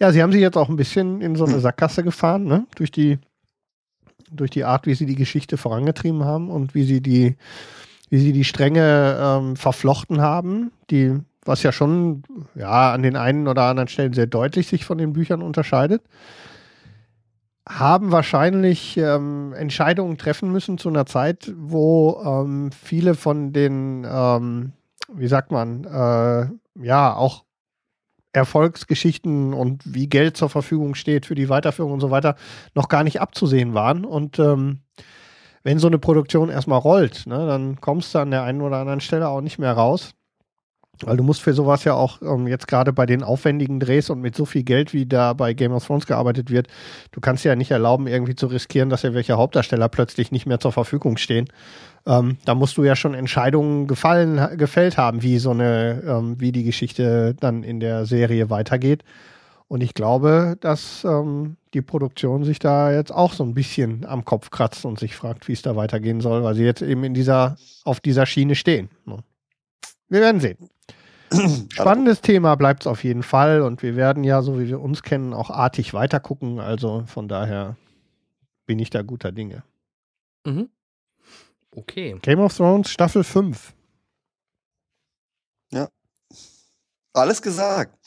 Ja, 0.00 0.12
sie 0.12 0.22
haben 0.22 0.32
sich 0.32 0.40
jetzt 0.42 0.56
auch 0.56 0.68
ein 0.68 0.76
bisschen 0.76 1.20
in 1.22 1.34
so 1.34 1.44
eine 1.46 1.60
Sackgasse 1.60 2.02
gefahren, 2.04 2.44
ne? 2.44 2.66
Durch 2.76 2.90
die, 2.90 3.18
durch 4.30 4.50
die 4.50 4.64
Art, 4.64 4.86
wie 4.86 4.94
sie 4.94 5.06
die 5.06 5.14
Geschichte 5.16 5.56
vorangetrieben 5.56 6.24
haben 6.24 6.50
und 6.50 6.74
wie 6.74 6.84
sie 6.84 7.00
die, 7.00 7.36
wie 8.10 8.18
sie 8.18 8.32
die 8.32 8.44
Stränge 8.44 9.18
ähm, 9.20 9.56
verflochten 9.56 10.20
haben, 10.20 10.72
die, 10.90 11.14
was 11.48 11.62
ja 11.62 11.72
schon, 11.72 12.22
ja, 12.54 12.92
an 12.92 13.02
den 13.02 13.16
einen 13.16 13.48
oder 13.48 13.62
anderen 13.62 13.88
Stellen 13.88 14.12
sehr 14.12 14.26
deutlich 14.26 14.68
sich 14.68 14.84
von 14.84 14.98
den 14.98 15.14
Büchern 15.14 15.42
unterscheidet. 15.42 16.02
Haben 17.66 18.12
wahrscheinlich 18.12 18.96
ähm, 18.96 19.52
Entscheidungen 19.54 20.18
treffen 20.18 20.52
müssen 20.52 20.78
zu 20.78 20.88
einer 20.88 21.06
Zeit, 21.06 21.52
wo 21.56 22.22
ähm, 22.24 22.70
viele 22.70 23.14
von 23.14 23.52
den, 23.52 24.06
ähm, 24.08 24.72
wie 25.12 25.26
sagt 25.26 25.50
man, 25.50 25.84
äh, 25.84 26.48
ja, 26.84 27.14
auch 27.14 27.44
Erfolgsgeschichten 28.32 29.54
und 29.54 29.82
wie 29.86 30.08
Geld 30.08 30.36
zur 30.36 30.50
Verfügung 30.50 30.94
steht 30.94 31.26
für 31.26 31.34
die 31.34 31.48
Weiterführung 31.48 31.92
und 31.92 32.00
so 32.00 32.10
weiter, 32.10 32.36
noch 32.74 32.88
gar 32.88 33.04
nicht 33.04 33.20
abzusehen 33.20 33.74
waren. 33.74 34.04
Und 34.04 34.38
ähm, 34.38 34.80
wenn 35.62 35.78
so 35.78 35.86
eine 35.86 35.98
Produktion 35.98 36.50
erstmal 36.50 36.78
rollt, 36.78 37.26
ne, 37.26 37.46
dann 37.46 37.80
kommst 37.80 38.14
du 38.14 38.18
an 38.18 38.30
der 38.30 38.42
einen 38.42 38.60
oder 38.60 38.76
anderen 38.76 39.00
Stelle 39.00 39.28
auch 39.28 39.40
nicht 39.40 39.58
mehr 39.58 39.72
raus. 39.72 40.14
Weil 41.04 41.16
du 41.16 41.22
musst 41.22 41.42
für 41.42 41.52
sowas 41.52 41.84
ja 41.84 41.94
auch 41.94 42.22
ähm, 42.22 42.46
jetzt 42.46 42.68
gerade 42.68 42.92
bei 42.92 43.06
den 43.06 43.22
aufwendigen 43.22 43.80
Drehs 43.80 44.10
und 44.10 44.20
mit 44.20 44.34
so 44.34 44.44
viel 44.44 44.62
Geld, 44.62 44.92
wie 44.92 45.06
da 45.06 45.32
bei 45.32 45.54
Game 45.54 45.72
of 45.72 45.86
Thrones 45.86 46.06
gearbeitet 46.06 46.50
wird, 46.50 46.68
du 47.12 47.20
kannst 47.20 47.44
ja 47.44 47.56
nicht 47.56 47.70
erlauben, 47.70 48.06
irgendwie 48.06 48.34
zu 48.34 48.46
riskieren, 48.46 48.90
dass 48.90 49.02
ja 49.02 49.14
welche 49.14 49.36
Hauptdarsteller 49.36 49.88
plötzlich 49.88 50.32
nicht 50.32 50.46
mehr 50.46 50.60
zur 50.60 50.72
Verfügung 50.72 51.16
stehen. 51.16 51.48
Ähm, 52.06 52.38
da 52.44 52.54
musst 52.54 52.76
du 52.76 52.84
ja 52.84 52.96
schon 52.96 53.14
Entscheidungen 53.14 53.86
gefallen, 53.86 54.56
gefällt 54.56 54.96
haben, 54.96 55.22
wie 55.22 55.38
so 55.38 55.50
eine, 55.50 56.02
ähm, 56.06 56.40
wie 56.40 56.52
die 56.52 56.64
Geschichte 56.64 57.34
dann 57.38 57.62
in 57.62 57.80
der 57.80 58.06
Serie 58.06 58.50
weitergeht. 58.50 59.04
Und 59.68 59.82
ich 59.82 59.92
glaube, 59.92 60.56
dass 60.60 61.04
ähm, 61.04 61.56
die 61.74 61.82
Produktion 61.82 62.42
sich 62.42 62.58
da 62.58 62.90
jetzt 62.90 63.12
auch 63.12 63.34
so 63.34 63.44
ein 63.44 63.52
bisschen 63.52 64.06
am 64.06 64.24
Kopf 64.24 64.50
kratzt 64.50 64.86
und 64.86 64.98
sich 64.98 65.14
fragt, 65.14 65.46
wie 65.46 65.52
es 65.52 65.60
da 65.60 65.76
weitergehen 65.76 66.22
soll, 66.22 66.42
weil 66.42 66.54
sie 66.54 66.64
jetzt 66.64 66.80
eben 66.80 67.04
in 67.04 67.12
dieser, 67.12 67.56
auf 67.84 68.00
dieser 68.00 68.24
Schiene 68.24 68.54
stehen. 68.54 68.88
ne? 69.04 69.18
Wir 70.08 70.20
werden 70.20 70.40
sehen. 70.40 70.56
Spannendes 71.72 72.20
Thema 72.20 72.54
bleibt 72.54 72.82
es 72.82 72.86
auf 72.86 73.04
jeden 73.04 73.22
Fall 73.22 73.62
und 73.62 73.82
wir 73.82 73.96
werden 73.96 74.24
ja, 74.24 74.42
so 74.42 74.58
wie 74.58 74.68
wir 74.68 74.80
uns 74.80 75.02
kennen, 75.02 75.34
auch 75.34 75.50
artig 75.50 75.94
weitergucken. 75.94 76.60
Also 76.60 77.04
von 77.06 77.28
daher 77.28 77.76
bin 78.66 78.78
ich 78.78 78.90
da 78.90 79.02
guter 79.02 79.32
Dinge. 79.32 79.62
Mhm. 80.44 80.68
Okay. 81.74 82.16
Game 82.22 82.40
of 82.40 82.56
Thrones 82.56 82.90
Staffel 82.90 83.24
5. 83.24 83.74
Alles 87.18 87.42
gesagt. 87.42 87.98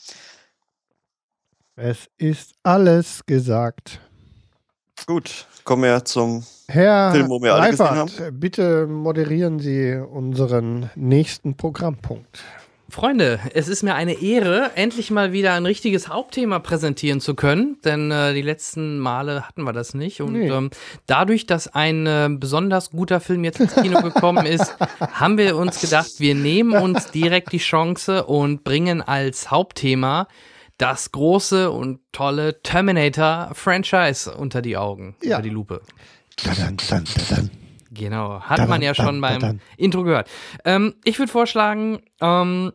Es 1.76 2.08
ist 2.16 2.54
alles 2.62 3.24
gesagt. 3.26 4.00
Gut, 5.06 5.46
kommen 5.64 5.82
wir 5.82 6.04
zum 6.04 6.44
Herr 6.68 7.12
Film, 7.12 7.28
wo 7.28 7.42
wir 7.42 7.54
alle 7.54 7.70
gesehen 7.70 7.86
Reifert, 7.86 8.40
bitte 8.40 8.86
moderieren 8.86 9.58
Sie 9.58 9.96
unseren 9.96 10.90
nächsten 10.94 11.56
Programmpunkt. 11.56 12.42
Freunde, 12.92 13.40
es 13.54 13.68
ist 13.68 13.82
mir 13.82 13.94
eine 13.94 14.20
Ehre, 14.20 14.72
endlich 14.74 15.10
mal 15.10 15.32
wieder 15.32 15.54
ein 15.54 15.64
richtiges 15.64 16.08
Hauptthema 16.08 16.58
präsentieren 16.58 17.20
zu 17.22 17.34
können, 17.34 17.78
denn 17.84 18.10
äh, 18.10 18.34
die 18.34 18.42
letzten 18.42 18.98
Male 18.98 19.48
hatten 19.48 19.62
wir 19.64 19.72
das 19.72 19.94
nicht. 19.94 20.20
Und 20.20 20.34
Nee. 20.34 20.50
ähm, 20.50 20.68
dadurch, 21.06 21.46
dass 21.46 21.68
ein 21.68 22.06
äh, 22.06 22.28
besonders 22.30 22.90
guter 22.90 23.20
Film 23.20 23.44
jetzt 23.44 23.60
ins 23.60 23.74
Kino 23.74 24.02
gekommen 24.02 24.44
ist, 24.44 24.76
haben 25.00 25.38
wir 25.38 25.56
uns 25.56 25.80
gedacht, 25.80 26.10
wir 26.18 26.34
nehmen 26.34 26.74
uns 26.74 27.10
direkt 27.10 27.52
die 27.52 27.58
Chance 27.58 28.24
und 28.24 28.62
bringen 28.62 29.00
als 29.00 29.50
Hauptthema 29.50 30.28
das 30.76 31.12
große 31.12 31.70
und 31.70 32.00
tolle 32.12 32.60
Terminator-Franchise 32.62 34.34
unter 34.34 34.60
die 34.60 34.76
Augen, 34.76 35.16
Ja. 35.22 35.36
unter 35.36 35.48
die 35.48 35.54
Lupe. 35.54 35.80
Dadan, 36.44 36.76
dan, 36.90 37.04
dadan. 37.16 37.50
Genau, 37.94 38.40
hat 38.40 38.68
man 38.68 38.80
ja 38.80 38.94
schon 38.94 39.20
beim. 39.20 39.60
Intro 39.76 40.02
gehört. 40.02 40.28
Ähm, 40.64 40.94
ich 41.04 41.18
würde 41.18 41.30
vorschlagen, 41.30 42.00
ähm, 42.22 42.72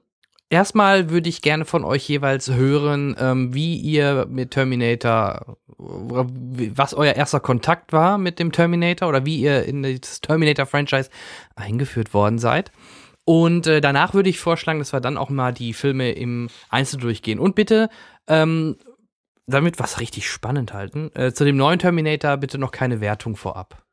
erstmal 0.49 1.09
würde 1.09 1.29
ich 1.29 1.41
gerne 1.41 1.65
von 1.65 1.83
euch 1.83 2.07
jeweils 2.07 2.49
hören, 2.49 3.15
ähm, 3.19 3.53
wie 3.53 3.75
ihr 3.75 4.27
mit 4.29 4.51
Terminator, 4.51 5.57
was 5.77 6.93
euer 6.93 7.13
erster 7.13 7.39
Kontakt 7.39 7.93
war 7.93 8.17
mit 8.17 8.39
dem 8.39 8.51
Terminator 8.51 9.09
oder 9.09 9.25
wie 9.25 9.39
ihr 9.39 9.63
in 9.63 9.83
das 9.83 10.21
Terminator-Franchise 10.21 11.09
eingeführt 11.55 12.13
worden 12.13 12.39
seid. 12.39 12.71
Und 13.25 13.67
äh, 13.67 13.81
danach 13.81 14.13
würde 14.13 14.29
ich 14.29 14.39
vorschlagen, 14.39 14.79
dass 14.79 14.93
wir 14.93 15.01
dann 15.01 15.17
auch 15.17 15.29
mal 15.29 15.53
die 15.53 15.73
Filme 15.73 16.11
im 16.11 16.49
Einzel 16.69 16.99
durchgehen. 16.99 17.39
Und 17.39 17.55
bitte, 17.55 17.89
ähm, 18.27 18.77
damit 19.47 19.79
was 19.79 19.99
richtig 19.99 20.29
spannend 20.29 20.73
halten, 20.73 21.11
äh, 21.13 21.33
zu 21.33 21.43
dem 21.43 21.57
neuen 21.57 21.79
Terminator 21.79 22.37
bitte 22.37 22.57
noch 22.57 22.71
keine 22.71 23.01
Wertung 23.01 23.35
vorab. 23.35 23.83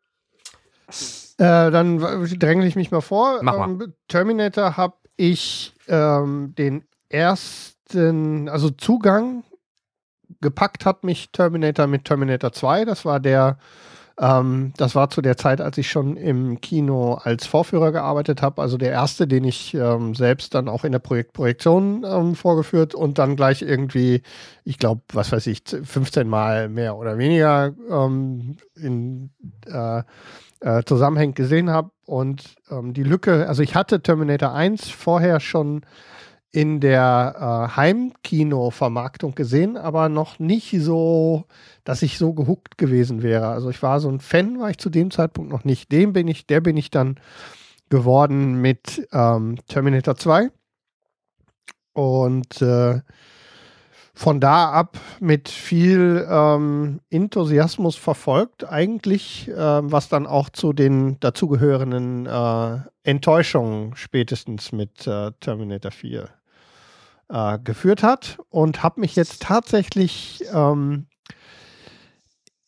Äh, 1.39 1.71
dann 1.71 1.99
dränge 1.99 2.67
ich 2.67 2.77
mich 2.77 2.93
mal 2.93 3.01
vor. 3.01 3.41
Mach 3.43 3.59
mal. 3.59 3.71
Ähm, 3.71 3.95
Terminator 4.07 4.77
habe 4.77 4.95
ich 5.17 5.74
ähm, 5.89 6.55
den 6.57 6.85
ersten, 7.09 8.49
also 8.49 8.71
Zugang 8.71 9.45
gepackt 10.41 10.85
hat 10.87 11.05
mich 11.05 11.31
Terminator 11.31 11.87
mit 11.87 12.05
Terminator 12.05 12.53
2. 12.53 12.85
Das 12.85 13.05
war 13.05 13.21
der, 13.21 13.59
ähm, 14.21 14.73
das 14.77 14.95
war 14.95 15.11
zu 15.11 15.23
der 15.23 15.37
Zeit, 15.37 15.61
als 15.61 15.77
ich 15.79 15.91
schon 15.91 16.17
im 16.17 16.61
Kino 16.61 17.15
als 17.15 17.47
Vorführer 17.47 17.91
gearbeitet 17.91 18.43
habe. 18.43 18.63
Also 18.63 18.77
der 18.77 18.93
erste, 18.93 19.27
den 19.27 19.45
ich 19.45 19.75
ähm, 19.75 20.15
selbst 20.15 20.55
dann 20.55 20.69
auch 20.69 20.85
in 20.85 20.93
der 20.93 21.01
Projekt 21.01 21.33
Projektion 21.33 22.05
ähm, 22.07 22.35
vorgeführt 22.37 22.95
und 22.95 23.19
dann 23.19 23.35
gleich 23.35 23.63
irgendwie, 23.63 24.23
ich 24.65 24.79
glaube, 24.79 25.03
was 25.13 25.33
weiß 25.33 25.47
ich, 25.49 25.63
15 25.65 26.29
Mal 26.29 26.69
mehr 26.69 26.97
oder 26.97 27.19
weniger 27.19 27.73
ähm, 27.91 28.57
in 28.77 29.31
äh, 29.67 30.03
äh, 30.61 30.83
zusammenhängend 30.85 31.37
gesehen 31.37 31.71
habe. 31.71 31.91
Und 32.07 32.57
ähm, 32.71 32.95
die 32.95 33.03
Lücke, 33.03 33.49
also 33.49 33.63
ich 33.63 33.75
hatte 33.75 34.01
Terminator 34.01 34.53
1 34.53 34.91
vorher 34.91 35.41
schon 35.41 35.85
in 36.55 36.79
der 36.79 37.35
äh, 37.37 37.77
Heimkino-Vermarktung 37.77 39.35
gesehen, 39.35 39.77
aber 39.77 40.09
noch 40.09 40.39
nicht 40.39 40.71
so, 40.79 41.47
dass 41.83 42.01
ich 42.03 42.17
so 42.17 42.33
gehuckt 42.33 42.79
gewesen 42.79 43.25
wäre. 43.25 43.49
Also 43.49 43.71
ich 43.71 43.83
war 43.83 43.99
so 43.99 44.09
ein 44.09 44.21
Fan, 44.21 44.61
war 44.61 44.71
ich 44.71 44.79
zu 44.79 44.89
dem 44.89 45.11
Zeitpunkt 45.11 45.51
noch 45.51 45.65
nicht. 45.65 45.91
Dem 45.91 46.13
bin 46.13 46.29
ich, 46.29 46.47
der 46.47 46.61
bin 46.61 46.77
ich 46.77 46.93
dann 46.93 47.19
geworden 47.91 48.55
mit 48.61 49.05
ähm, 49.13 49.57
Terminator 49.67 50.15
2. 50.15 50.51
Und 51.93 52.63
äh, 52.63 53.01
von 54.15 54.39
da 54.39 54.71
ab 54.71 54.97
mit 55.19 55.49
viel 55.49 56.25
ähm, 56.31 57.01
Enthusiasmus 57.11 57.97
verfolgt, 57.97 58.65
eigentlich, 58.71 59.51
ähm, 59.57 59.91
was 59.91 60.09
dann 60.09 60.29
auch 60.29 60.51
zu 60.51 60.73
den 60.73 61.19
dazugehörenden 61.19 62.27
äh, 62.27 62.79
Enttäuschungen 63.03 63.97
spätestens 63.97 64.71
mit 64.71 65.05
äh, 65.09 65.33
Terminator 65.41 65.91
4 65.91 66.29
äh, 67.35 67.59
geführt 67.59 68.05
hat 68.05 68.39
und 68.49 68.85
habe 68.85 69.01
mich 69.01 69.17
jetzt 69.17 69.43
tatsächlich, 69.43 70.45
ähm, 70.53 71.07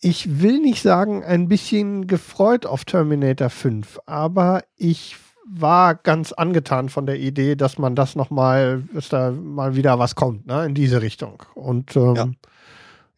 ich 0.00 0.42
will 0.42 0.58
nicht 0.58 0.82
sagen, 0.82 1.22
ein 1.22 1.46
bisschen 1.46 2.08
gefreut 2.08 2.66
auf 2.66 2.84
Terminator 2.84 3.48
5, 3.48 4.00
aber 4.06 4.64
ich 4.74 5.16
war 5.48 5.94
ganz 5.94 6.32
angetan 6.32 6.88
von 6.88 7.06
der 7.06 7.20
Idee, 7.20 7.54
dass 7.54 7.78
man 7.78 7.94
das 7.94 8.16
nochmal, 8.16 8.82
dass 8.92 9.08
da 9.08 9.30
mal 9.30 9.76
wieder 9.76 10.00
was 10.00 10.16
kommt, 10.16 10.46
ne, 10.46 10.66
in 10.66 10.74
diese 10.74 11.00
Richtung. 11.00 11.44
Und 11.54 11.94
ähm, 11.94 12.16
ja. 12.16 12.26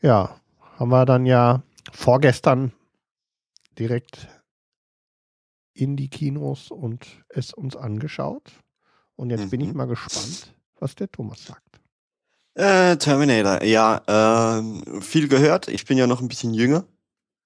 ja, 0.03 0.41
haben 0.77 0.91
wir 0.91 1.07
dann 1.07 1.25
ja 1.25 1.63
vorgestern 1.91 2.73
direkt 3.79 4.29
in 5.73 5.97
die 5.97 6.11
Kinos 6.11 6.71
und 6.71 7.07
es 7.31 7.55
uns 7.55 7.75
angeschaut. 7.75 8.53
Und 9.17 9.31
jetzt 9.31 9.47
mhm. 9.47 9.51
bin 9.51 9.61
ich 9.63 9.73
mal 9.73 9.87
gespannt, 9.87 10.53
was 10.81 10.95
der 10.95 11.11
Thomas 11.11 11.45
sagt. 11.45 11.63
Äh, 12.55 12.97
Terminator, 12.97 13.63
ja, 13.63 14.59
äh, 14.59 15.01
viel 15.01 15.29
gehört. 15.29 15.69
Ich 15.69 15.85
bin 15.85 15.97
ja 15.97 16.07
noch 16.07 16.21
ein 16.21 16.29
bisschen 16.29 16.55
jünger, 16.55 16.85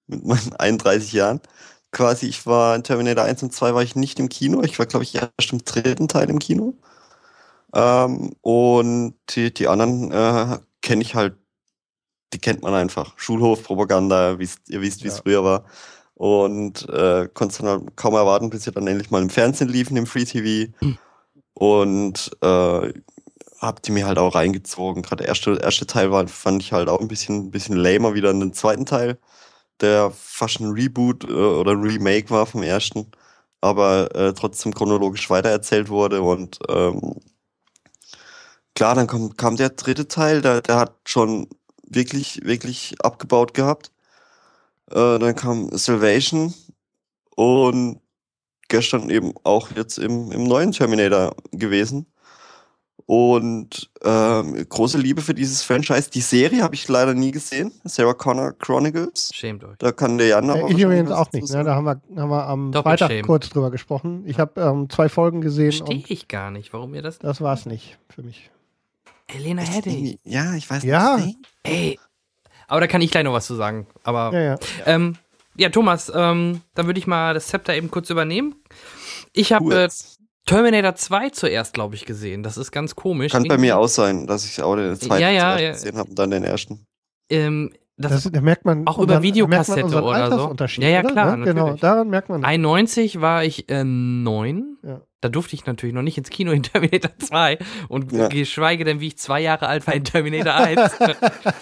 mit 0.07 0.25
meinen 0.25 0.53
31 0.57 1.13
Jahren 1.13 1.41
quasi, 1.93 2.25
ich 2.25 2.45
war 2.45 2.75
in 2.75 2.83
Terminator 2.83 3.23
1 3.23 3.43
und 3.43 3.53
2 3.53 3.73
war 3.73 3.83
ich 3.83 3.95
nicht 3.95 4.19
im 4.19 4.27
Kino. 4.27 4.61
Ich 4.63 4.77
war, 4.79 4.85
glaube 4.85 5.03
ich, 5.03 5.15
erst 5.15 5.53
im 5.53 5.63
dritten 5.63 6.09
Teil 6.09 6.29
im 6.29 6.39
Kino. 6.39 6.73
Ähm, 7.73 8.33
und 8.41 9.15
die, 9.29 9.53
die 9.53 9.67
anderen 9.69 10.11
äh, 10.11 10.59
kenne 10.81 11.01
ich 11.01 11.15
halt, 11.15 11.35
die 12.33 12.39
kennt 12.39 12.63
man 12.63 12.73
einfach. 12.73 13.17
Schulhofpropaganda, 13.17 14.31
ihr 14.31 14.39
wisst, 14.39 14.69
ihr 14.69 14.81
wisst, 14.81 15.03
wie 15.03 15.07
es 15.07 15.17
ja. 15.17 15.21
früher 15.21 15.43
war. 15.43 15.65
Und 16.15 16.87
äh, 16.89 17.29
konnte 17.33 17.63
dann 17.63 17.67
halt 17.67 17.95
kaum 17.95 18.15
erwarten, 18.15 18.49
bis 18.49 18.63
sie 18.63 18.71
dann 18.71 18.87
endlich 18.87 19.11
mal 19.11 19.21
im 19.21 19.29
Fernsehen 19.29 19.69
liefen, 19.69 19.97
im 19.97 20.07
Free 20.07 20.25
TV. 20.25 20.71
Mhm. 20.81 20.97
Und 21.53 22.31
äh, 22.41 22.93
hab 23.63 23.81
die 23.83 23.91
mir 23.91 24.07
halt 24.07 24.17
auch 24.17 24.35
reingezogen. 24.35 25.03
Gerade 25.03 25.23
der 25.23 25.29
erste, 25.29 25.55
erste 25.61 25.87
Teil 25.87 26.11
war, 26.11 26.27
fand 26.27 26.61
ich 26.61 26.73
halt 26.73 26.89
auch 26.89 26.99
ein 27.01 27.07
bisschen, 27.07 27.51
bisschen 27.51 27.77
lamer 27.77 28.13
wieder 28.13 28.31
in 28.31 28.39
den 28.39 28.53
zweiten 28.53 28.85
Teil, 28.85 29.17
der 29.81 30.11
fast 30.11 30.59
ein 30.59 30.71
Reboot 30.71 31.23
äh, 31.25 31.33
oder 31.33 31.73
Remake 31.73 32.29
war 32.29 32.45
vom 32.45 32.63
ersten, 32.63 33.11
aber 33.61 34.13
äh, 34.15 34.33
trotzdem 34.33 34.73
chronologisch 34.73 35.29
weitererzählt 35.29 35.89
wurde 35.89 36.21
und 36.21 36.59
ähm, 36.69 37.15
klar, 38.75 38.95
dann 38.95 39.07
kam, 39.07 39.35
kam 39.37 39.55
der 39.57 39.69
dritte 39.69 40.07
Teil, 40.07 40.41
der, 40.41 40.61
der 40.61 40.77
hat 40.77 40.95
schon 41.05 41.47
wirklich, 41.87 42.43
wirklich 42.43 42.95
abgebaut 43.01 43.53
gehabt. 43.53 43.91
Äh, 44.91 45.19
dann 45.19 45.35
kam 45.35 45.69
Salvation 45.77 46.53
und 47.35 48.01
gestern 48.67 49.09
eben 49.09 49.33
auch 49.43 49.71
jetzt 49.75 49.97
im, 49.99 50.31
im 50.31 50.43
neuen 50.45 50.71
Terminator 50.71 51.35
gewesen. 51.51 52.07
Und 53.05 53.89
ähm, 54.03 54.65
große 54.69 54.97
Liebe 54.97 55.21
für 55.21 55.33
dieses 55.33 55.61
Franchise. 55.61 56.09
Die 56.09 56.21
Serie 56.21 56.63
habe 56.63 56.73
ich 56.75 56.87
leider 56.87 57.13
nie 57.13 57.31
gesehen. 57.31 57.71
Sarah 57.83 58.13
Connor 58.13 58.53
Chronicles. 58.53 59.29
Schämt 59.33 59.63
euch. 59.65 59.77
Da 59.79 59.91
kann 59.91 60.17
der 60.17 60.27
Jan 60.27 60.49
aber 60.49 60.69
Äh, 60.69 60.73
ich 60.73 60.79
übrigens 60.79 61.11
auch 61.11 61.29
nicht. 61.33 61.49
Ne? 61.51 61.63
Da 61.65 61.75
haben 61.75 61.83
wir, 61.85 62.01
haben 62.15 62.29
wir 62.29 62.47
am 62.47 62.71
Doppelt 62.71 62.99
Freitag 62.99 63.09
schämen. 63.11 63.25
kurz 63.25 63.49
drüber 63.49 63.71
gesprochen. 63.71 64.23
Ich 64.25 64.39
habe 64.39 64.61
ähm, 64.61 64.89
zwei 64.89 65.09
Folgen 65.09 65.41
gesehen 65.41 65.73
Verstehe 65.73 66.03
ich 66.07 66.29
gar 66.29 66.49
nicht, 66.49 66.71
warum 66.71 66.93
ihr 66.95 67.01
das. 67.01 67.19
das 67.19 67.41
war 67.41 67.53
es 67.53 67.65
nicht 67.65 67.97
für 68.09 68.23
mich. 68.23 68.49
Elena 69.27 69.63
Headey. 69.63 70.19
Ja, 70.23 70.53
ich 70.55 70.69
weiß 70.69 70.83
Ja. 70.83 71.17
nicht. 71.17 71.37
Ey. 71.63 71.99
Aber 72.67 72.79
da 72.79 72.87
kann 72.87 73.01
ich 73.01 73.11
gleich 73.11 73.25
noch 73.25 73.33
was 73.33 73.45
zu 73.47 73.55
sagen. 73.55 73.85
Aber 74.03 74.31
Ja, 74.33 74.41
ja. 74.41 74.57
Ähm, 74.85 75.15
ja, 75.57 75.69
Thomas, 75.69 76.09
ähm, 76.15 76.61
dann 76.73 76.85
würde 76.85 76.99
ich 76.99 77.05
mal 77.07 77.33
das 77.33 77.47
Zepter 77.47 77.75
eben 77.75 77.91
kurz 77.91 78.09
übernehmen. 78.09 78.55
Ich 79.33 79.51
habe 79.51 79.83
äh. 79.83 79.89
Terminator 80.45 80.95
2 80.95 81.29
zuerst, 81.29 81.73
glaube 81.73 81.95
ich, 81.95 82.05
gesehen. 82.05 82.43
Das 82.43 82.57
ist 82.57 82.71
ganz 82.71 82.95
komisch. 82.95 83.31
Kann 83.31 83.43
bei 83.45 83.57
mir 83.57 83.77
auch 83.77 83.87
sein, 83.87 84.27
dass 84.27 84.45
ich 84.45 84.61
auch 84.61 84.75
den 84.75 84.95
zweiten 84.99 85.21
Ja, 85.21 85.29
ja, 85.29 85.57
ja. 85.59 85.71
gesehen 85.71 85.97
habe 85.97 86.09
und 86.09 86.19
dann 86.19 86.31
den 86.31 86.43
ersten. 86.43 86.85
Ähm, 87.29 87.71
das, 87.95 88.23
Das, 88.23 88.31
da 88.31 88.41
merkt 88.41 88.65
man 88.65 88.87
Auch 88.87 88.97
über 88.97 89.21
Videokassette 89.21 89.81
merkt 89.81 89.93
man 89.93 90.03
unseren 90.03 90.55
oder 90.57 90.67
so. 90.67 90.81
Ja, 90.81 90.89
ja, 90.89 91.03
klar, 91.03 91.37
Ne? 91.37 91.45
Genau, 91.45 91.73
daran 91.75 92.09
merkt 92.09 92.27
man 92.29 92.41
das. 92.41 92.49
91 92.49 93.21
war 93.21 93.43
ich 93.43 93.69
äh, 93.69 93.83
neun. 93.83 94.77
Ja. 94.83 95.01
Da 95.21 95.29
durfte 95.29 95.55
ich 95.55 95.65
natürlich 95.65 95.95
noch 95.95 96.01
nicht 96.01 96.17
ins 96.17 96.29
Kino 96.29 96.51
in 96.51 96.63
Terminator 96.63 97.11
2 97.17 97.59
und 97.87 98.11
Ja. 98.11 98.27
geschweige 98.27 98.83
denn, 98.83 98.99
wie 98.99 99.07
ich 99.07 99.17
zwei 99.17 99.39
Jahre 99.39 99.67
alt 99.67 99.87
war 99.87 99.93
in 99.93 100.03
Terminator 100.03 100.53
1. 100.55 100.91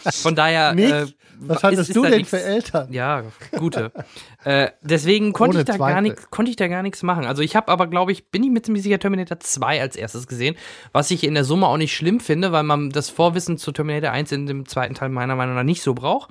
Von 0.24 0.36
daher. 0.36 0.74
Nicht? 0.74 0.92
Äh, 0.92 1.06
Was 1.44 1.64
hattest 1.64 1.90
ist 1.90 1.96
du 1.96 2.04
denn 2.04 2.26
für 2.26 2.42
Eltern? 2.42 2.94
Ja, 2.94 3.24
gute. 3.58 3.92
äh, 4.44 4.70
deswegen 4.82 5.34
konnte 5.34 5.60
ich, 5.60 5.66
da 5.66 5.74
Zweifel. 5.76 5.94
gar 5.94 6.02
nix, 6.02 6.30
konnte 6.30 6.52
ich 6.52 6.56
da 6.56 6.68
gar 6.68 6.84
nichts 6.84 7.02
machen. 7.02 7.26
Also 7.26 7.42
ich 7.42 7.56
habe 7.56 7.72
aber, 7.72 7.88
glaube 7.88 8.12
ich, 8.12 8.28
bin 8.28 8.44
ich 8.44 8.52
mit 8.52 8.66
ziemlich 8.66 8.84
sicher 8.84 9.00
Terminator 9.00 9.40
2 9.40 9.82
als 9.82 9.96
erstes 9.96 10.28
gesehen, 10.28 10.56
was 10.92 11.10
ich 11.10 11.24
in 11.24 11.34
der 11.34 11.44
Summe 11.44 11.68
auch 11.68 11.78
nicht 11.78 11.96
schlimm 11.96 12.20
finde, 12.20 12.52
weil 12.52 12.64
man 12.64 12.92
das 12.92 13.10
Vorwissen 13.10 13.58
zu 13.58 13.72
Terminator 13.72 14.12
1 14.12 14.32
in 14.32 14.46
dem 14.46 14.68
zweiten 14.68 14.94
Teil 14.94 15.10
meiner 15.10 15.36
Meinung 15.36 15.56
nach 15.56 15.64
nicht 15.64 15.82
so 15.82 15.94
braucht. 15.94 16.30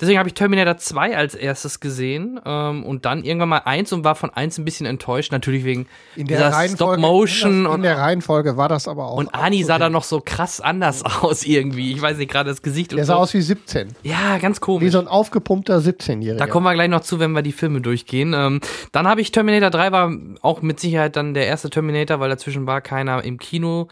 Deswegen 0.00 0.18
habe 0.18 0.28
ich 0.28 0.34
Terminator 0.34 0.76
2 0.76 1.16
als 1.16 1.34
erstes 1.34 1.80
gesehen 1.80 2.40
ähm, 2.44 2.84
und 2.84 3.04
dann 3.04 3.24
irgendwann 3.24 3.48
mal 3.48 3.62
1 3.64 3.92
und 3.92 4.04
war 4.04 4.14
von 4.14 4.30
1 4.30 4.58
ein 4.58 4.64
bisschen 4.64 4.86
enttäuscht, 4.86 5.32
natürlich 5.32 5.64
wegen 5.64 5.86
In 6.16 6.26
dieser 6.26 6.52
Stop-Motion 6.68 7.60
in 7.60 7.66
und, 7.66 7.82
der 7.82 7.98
Reihenfolge 7.98 8.56
war 8.56 8.68
das 8.68 8.88
aber 8.88 9.06
auch. 9.06 9.16
und 9.16 9.34
Ani 9.34 9.62
sah 9.64 9.78
dann 9.78 9.92
noch 9.92 10.04
so 10.04 10.20
krass 10.24 10.60
anders 10.60 11.02
aus 11.22 11.44
irgendwie. 11.44 11.92
Ich 11.92 12.02
weiß 12.02 12.18
nicht, 12.18 12.30
gerade 12.30 12.50
das 12.50 12.62
Gesicht 12.62 12.92
und 12.92 12.98
Der 12.98 13.06
sah 13.06 13.14
so. 13.14 13.20
aus 13.20 13.34
wie 13.34 13.40
17. 13.40 13.88
ja, 14.02 14.38
ganz 14.38 14.60
komisch. 14.60 14.84
Wie 14.84 14.90
so 14.90 14.98
ein 14.98 15.08
aufgepumpter 15.08 15.78
17-Jähriger. 15.78 16.36
Da 16.36 16.46
kommen 16.46 16.64
wir 16.64 16.74
gleich 16.74 16.88
noch 16.88 17.00
zu, 17.00 17.18
wenn 17.20 17.32
wir 17.32 17.42
die 17.42 17.52
Filme 17.52 17.80
durchgehen. 17.80 18.34
Ähm, 18.34 18.60
dann 18.92 19.08
habe 19.08 19.20
ich 19.20 19.32
Terminator 19.32 19.70
3 19.70 19.92
war 19.92 20.12
auch 20.42 20.62
mit 20.62 20.80
Sicherheit 20.80 21.16
dann 21.16 21.34
der 21.34 21.46
erste 21.46 21.70
Terminator, 21.70 22.20
weil 22.20 22.28
dazwischen 22.28 22.66
war 22.66 22.80
keiner 22.80 23.24
im 23.24 23.38
Kino, 23.38 23.88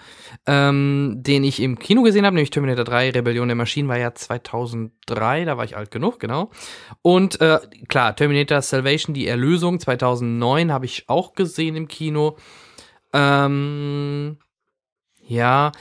ähm, 0.46 1.14
den 1.18 1.44
ich 1.44 1.60
im 1.60 1.78
Kino 1.78 2.02
gesehen 2.02 2.26
habe, 2.26 2.34
nämlich 2.34 2.50
Terminator 2.50 2.84
3 2.84 3.10
Rebellion 3.10 3.48
der 3.48 3.56
Maschinen 3.56 3.88
war 3.88 3.98
ja 3.98 4.14
2003, 4.14 5.44
da 5.44 5.56
war 5.56 5.64
ich 5.64 5.76
alt 5.76 5.90
genug, 5.94 6.20
genau. 6.20 6.50
Und 7.00 7.40
äh, 7.40 7.60
klar, 7.88 8.14
Terminator 8.14 8.60
Salvation, 8.60 9.14
die 9.14 9.26
Erlösung 9.26 9.80
2009 9.80 10.70
habe 10.70 10.84
ich 10.84 11.08
auch 11.08 11.32
gesehen 11.32 11.76
im 11.76 11.88
Kino. 11.88 12.36
Ähm, 13.14 14.36
ja, 15.26 15.72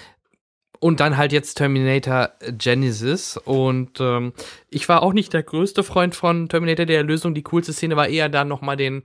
und 0.80 0.99
dann 0.99 1.16
halt 1.16 1.32
jetzt 1.32 1.55
Terminator 1.55 2.32
Genesis. 2.57 3.38
Und 3.38 3.99
ähm, 4.01 4.34
ich 4.70 4.88
war 4.89 5.01
auch 5.01 5.14
nicht 5.14 5.34
der 5.34 5.43
größte 5.43 5.82
Freund 5.82 6.14
von 6.14 6.49
Terminator 6.49 6.86
der 6.86 6.97
Erlösung. 6.97 7.34
Die 7.34 7.43
coolste 7.43 7.74
Szene 7.74 7.95
war 7.95 8.07
eher 8.07 8.30
dann 8.30 8.49
nochmal 8.49 8.76
den 8.78 9.03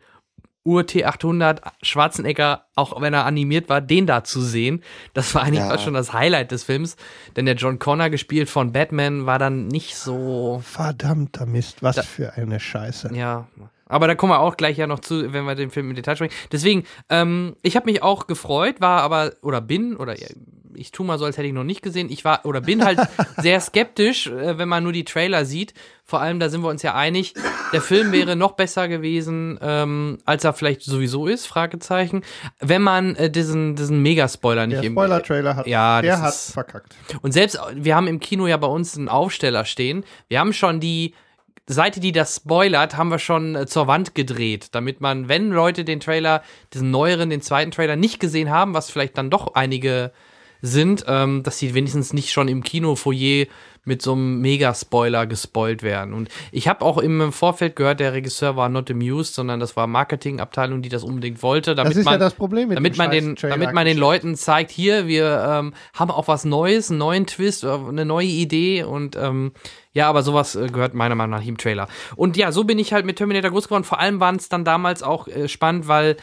Ur-T800 0.68 1.60
Schwarzenegger, 1.82 2.64
auch 2.74 3.00
wenn 3.00 3.14
er 3.14 3.24
animiert 3.24 3.68
war, 3.68 3.80
den 3.80 4.06
da 4.06 4.22
zu 4.24 4.40
sehen. 4.40 4.82
Das 5.14 5.34
war 5.34 5.42
eigentlich 5.42 5.64
Ja. 5.64 5.78
schon 5.78 5.94
das 5.94 6.12
Highlight 6.12 6.50
des 6.52 6.64
Films. 6.64 6.96
Denn 7.36 7.46
der 7.46 7.54
John 7.54 7.78
Connor, 7.78 8.10
gespielt 8.10 8.48
von 8.50 8.72
Batman, 8.72 9.26
war 9.26 9.38
dann 9.38 9.66
nicht 9.68 9.96
so 9.96 10.60
Verdammter 10.64 11.46
Mist, 11.46 11.82
was 11.82 11.96
Da- 11.96 12.02
für 12.02 12.34
eine 12.34 12.60
Scheiße. 12.60 13.10
ja. 13.14 13.46
Aber 13.90 14.06
da 14.06 14.14
kommen 14.14 14.32
wir 14.32 14.40
auch 14.40 14.58
gleich 14.58 14.76
ja 14.76 14.86
noch 14.86 14.98
zu, 15.00 15.32
wenn 15.32 15.46
wir 15.46 15.54
den 15.54 15.70
Film 15.70 15.88
im 15.88 15.96
Detail 15.96 16.14
sprechen. 16.16 16.34
Deswegen, 16.52 16.84
ähm, 17.08 17.56
ich 17.62 17.74
habe 17.74 17.86
mich 17.86 18.02
auch 18.02 18.26
gefreut, 18.26 18.82
war 18.82 19.00
aber, 19.00 19.32
oder 19.40 19.62
bin, 19.62 19.96
oder 19.96 20.14
ich 20.74 20.92
tu 20.92 21.04
mal 21.04 21.18
so, 21.18 21.24
als 21.24 21.36
hätte 21.38 21.46
ich 21.48 21.52
noch 21.52 21.64
nicht 21.64 21.82
gesehen. 21.82 22.08
Ich 22.10 22.24
war, 22.24 22.44
oder 22.44 22.60
bin 22.60 22.84
halt 22.84 22.98
sehr 23.38 23.60
skeptisch, 23.60 24.26
äh, 24.28 24.58
wenn 24.58 24.68
man 24.68 24.82
nur 24.82 24.92
die 24.92 25.04
Trailer 25.04 25.44
sieht. 25.44 25.74
Vor 26.04 26.20
allem, 26.20 26.40
da 26.40 26.48
sind 26.48 26.62
wir 26.62 26.68
uns 26.70 26.82
ja 26.82 26.94
einig, 26.94 27.34
der 27.72 27.82
Film 27.82 28.12
wäre 28.12 28.34
noch 28.34 28.52
besser 28.52 28.88
gewesen, 28.88 29.58
ähm, 29.60 30.18
als 30.24 30.42
er 30.44 30.54
vielleicht 30.54 30.82
sowieso 30.82 31.26
ist, 31.26 31.46
Fragezeichen, 31.46 32.22
wenn 32.60 32.80
man 32.82 33.14
äh, 33.16 33.30
diesen, 33.30 33.76
diesen 33.76 34.00
Mega-Spoiler 34.02 34.66
nicht 34.66 34.78
Der 34.78 34.84
im 34.84 34.94
Spoiler-Trailer 34.94 35.56
hat, 35.56 35.66
Ja, 35.66 36.00
der 36.00 36.20
hat 36.22 36.30
ist- 36.34 36.52
verkackt. 36.52 36.94
und 37.20 37.32
selbst, 37.32 37.58
wir 37.74 37.94
haben 37.94 38.06
im 38.06 38.20
Kino 38.20 38.46
ja 38.46 38.56
bei 38.56 38.66
uns 38.68 38.96
einen 38.96 39.08
Aufsteller 39.10 39.64
stehen. 39.66 40.04
Wir 40.28 40.40
haben 40.40 40.52
schon 40.54 40.80
die 40.80 41.14
Seite, 41.70 42.00
die 42.00 42.12
das 42.12 42.36
spoilert, 42.36 42.96
haben 42.96 43.10
wir 43.10 43.18
schon 43.18 43.54
äh, 43.54 43.66
zur 43.66 43.86
Wand 43.86 44.14
gedreht, 44.14 44.68
damit 44.72 45.02
man, 45.02 45.28
wenn 45.28 45.50
Leute 45.50 45.84
den 45.84 46.00
Trailer, 46.00 46.42
diesen 46.72 46.90
neueren, 46.90 47.28
den 47.28 47.42
zweiten 47.42 47.70
Trailer 47.72 47.96
nicht 47.96 48.18
gesehen 48.20 48.48
haben, 48.48 48.72
was 48.72 48.90
vielleicht 48.90 49.18
dann 49.18 49.28
doch 49.28 49.52
einige 49.54 50.10
sind, 50.61 51.04
ähm, 51.06 51.42
dass 51.42 51.59
sie 51.59 51.74
wenigstens 51.74 52.12
nicht 52.12 52.30
schon 52.30 52.48
im 52.48 52.62
Kinofoyer 52.62 53.46
mit 53.88 54.02
so 54.02 54.12
einem 54.12 54.40
Mega-Spoiler 54.40 55.26
gespoilt 55.26 55.82
werden. 55.82 56.14
Und 56.14 56.28
ich 56.52 56.68
habe 56.68 56.84
auch 56.84 56.98
im 56.98 57.32
Vorfeld 57.32 57.74
gehört, 57.74 57.98
der 57.98 58.12
Regisseur 58.12 58.54
war 58.54 58.68
not 58.68 58.90
amused, 58.90 59.34
sondern 59.34 59.59
das 59.59 59.76
war 59.76 59.86
Marketingabteilung, 59.86 60.82
die 60.82 60.90
das 60.90 61.02
unbedingt 61.02 61.42
wollte, 61.42 61.74
damit 61.74 61.92
Das 61.92 61.98
ist 61.98 62.04
man 62.04 62.14
ja 62.14 62.18
das 62.18 62.34
Problem 62.34 62.68
mit 62.68 62.76
damit 62.76 62.98
man 62.98 63.11
den, 63.11 63.34
damit 63.34 63.72
man 63.72 63.86
den 63.86 63.98
Leuten 63.98 64.36
zeigt, 64.36 64.70
hier, 64.70 65.09
wir 65.09 65.44
ähm, 65.48 65.72
haben 65.94 66.11
auch 66.11 66.28
was 66.28 66.44
Neues, 66.44 66.90
einen 66.90 66.98
neuen 66.98 67.26
Twist, 67.26 67.64
äh, 67.64 67.68
eine 67.68 68.04
neue 68.04 68.26
Idee 68.26 68.84
und 68.84 69.16
ähm, 69.16 69.52
ja, 69.92 70.09
aber 70.09 70.22
sowas 70.22 70.54
äh, 70.54 70.68
gehört 70.68 70.94
meiner 70.94 71.14
Meinung 71.14 71.38
nach 71.40 71.46
im 71.46 71.56
Trailer. 71.56 71.88
Und 72.14 72.36
ja, 72.36 72.52
so 72.52 72.64
bin 72.64 72.78
ich 72.78 72.92
halt 72.92 73.06
mit 73.06 73.16
Terminator 73.16 73.50
groß 73.50 73.64
geworden. 73.64 73.84
Vor 73.84 73.98
allem 73.98 74.20
waren 74.20 74.36
es 74.36 74.48
dann 74.48 74.64
damals 74.64 75.02
auch 75.02 75.26
äh, 75.26 75.48
spannend, 75.48 75.88
weil, 75.88 76.16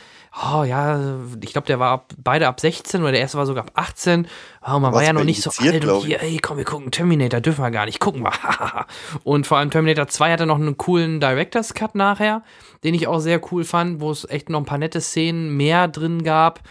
oh 0.44 0.64
ja, 0.64 1.18
ich 1.42 1.52
glaube, 1.52 1.68
der 1.68 1.80
war 1.80 1.92
ab, 1.92 2.14
beide 2.18 2.48
ab 2.48 2.60
16 2.60 3.02
oder 3.02 3.12
der 3.12 3.22
erste 3.22 3.38
war 3.38 3.46
sogar 3.46 3.66
ab 3.66 3.72
18. 3.76 4.28
Oh, 4.62 4.72
man 4.72 4.84
war 4.84 4.94
War's 4.94 5.08
ja 5.08 5.14
noch 5.14 5.24
nicht 5.24 5.42
so 5.42 5.52
alt 5.58 5.86
und 5.86 6.04
hier, 6.04 6.22
ey, 6.22 6.38
komm, 6.38 6.58
wir 6.58 6.66
gucken 6.66 6.92
Terminator, 6.92 7.42
dürfen 7.42 7.64
wir 7.64 7.72
gar 7.72 7.86
nicht, 7.86 8.00
gucken 8.00 8.24
wir. 8.24 8.34
und 9.24 9.48
vor 9.48 9.58
allem 9.58 9.72
Terminator 9.72 10.08
2 10.08 10.32
hatte 10.32 10.46
noch 10.46 10.56
einen 10.56 10.78
coolen 10.78 11.20
Director's 11.20 11.74
Cut 11.74 11.96
nachher, 11.96 12.44
den 12.84 12.94
ich 12.94 13.08
auch 13.08 13.20
sehr 13.20 13.42
cool 13.52 13.64
fand, 13.64 14.02
wo 14.02 14.12
es 14.12 14.30
echt 14.30 14.50
noch 14.50 14.60
ein 14.60 14.66
paar 14.66 14.78
nette 14.78 15.02
Szenen 15.02 15.56
mehr 15.56 15.88
drin 15.88 16.24
gab 16.24 16.62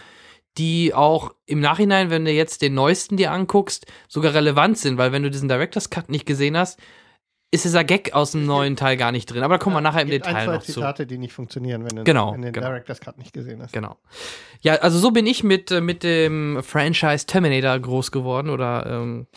die 0.57 0.93
auch 0.93 1.33
im 1.45 1.59
Nachhinein, 1.59 2.09
wenn 2.09 2.25
du 2.25 2.31
jetzt 2.31 2.61
den 2.61 2.73
neuesten 2.73 3.17
dir 3.17 3.31
anguckst, 3.31 3.85
sogar 4.07 4.33
relevant 4.33 4.77
sind, 4.77 4.97
weil 4.97 5.11
wenn 5.11 5.23
du 5.23 5.29
diesen 5.29 5.49
Director's 5.49 5.89
Cut 5.89 6.09
nicht 6.09 6.25
gesehen 6.25 6.57
hast, 6.57 6.79
ist 7.55 7.65
dieser 7.65 7.83
Gag 7.83 8.13
aus 8.13 8.31
dem 8.31 8.45
neuen 8.45 8.75
Teil 8.75 8.97
gar 8.97 9.11
nicht 9.11 9.25
drin. 9.25 9.43
Aber 9.43 9.55
da 9.55 9.57
kommen 9.57 9.75
wir 9.75 9.81
nachher 9.81 10.01
im 10.01 10.09
Detail 10.09 10.35
ein, 10.35 10.45
zwei 10.45 10.55
noch 10.55 10.63
zu. 10.63 10.73
Zitate, 10.73 11.07
die 11.07 11.17
nicht 11.17 11.33
funktionieren, 11.33 11.83
wenn 11.83 11.95
du, 11.95 12.03
Genau, 12.03 12.35
du 12.35 12.41
den 12.41 12.53
genau. 12.53 12.67
Director's 12.67 12.99
Cut 12.99 13.17
nicht 13.17 13.33
gesehen 13.33 13.61
hast. 13.61 13.73
Genau. 13.73 13.97
Ja, 14.61 14.75
also 14.75 14.99
so 14.99 15.11
bin 15.11 15.25
ich 15.25 15.43
mit, 15.43 15.71
äh, 15.71 15.81
mit 15.81 16.03
dem 16.03 16.61
Franchise 16.63 17.25
Terminator 17.25 17.79
groß 17.79 18.11
geworden 18.11 18.49
oder 18.49 18.85
ähm, 18.85 19.27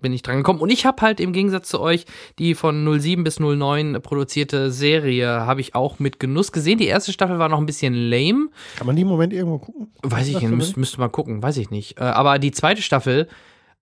bin 0.00 0.12
ich 0.12 0.22
dran 0.22 0.38
gekommen. 0.38 0.60
Und 0.60 0.70
ich 0.70 0.86
habe 0.86 1.02
halt 1.02 1.20
im 1.20 1.32
Gegensatz 1.32 1.68
zu 1.68 1.80
euch 1.80 2.06
die 2.38 2.54
von 2.54 3.00
07 3.00 3.24
bis 3.24 3.38
09 3.38 4.00
produzierte 4.02 4.70
Serie 4.70 5.28
habe 5.28 5.60
ich 5.60 5.74
auch 5.74 5.98
mit 5.98 6.18
Genuss 6.20 6.52
gesehen. 6.52 6.78
Die 6.78 6.86
erste 6.86 7.12
Staffel 7.12 7.38
war 7.38 7.48
noch 7.48 7.58
ein 7.58 7.66
bisschen 7.66 7.94
lame. 7.94 8.48
Kann 8.76 8.86
man 8.86 8.96
die 8.96 9.02
im 9.02 9.08
Moment 9.08 9.32
irgendwo 9.32 9.58
gucken? 9.58 9.92
Weiß 10.02 10.26
ich 10.28 10.34
nicht, 10.34 10.50
du 10.50 10.56
müsst, 10.56 10.76
müsste 10.76 11.00
mal 11.00 11.08
gucken, 11.08 11.42
weiß 11.42 11.56
ich 11.58 11.70
nicht. 11.70 11.98
Äh, 11.98 12.04
aber 12.04 12.38
die 12.38 12.50
zweite 12.50 12.82
Staffel, 12.82 13.28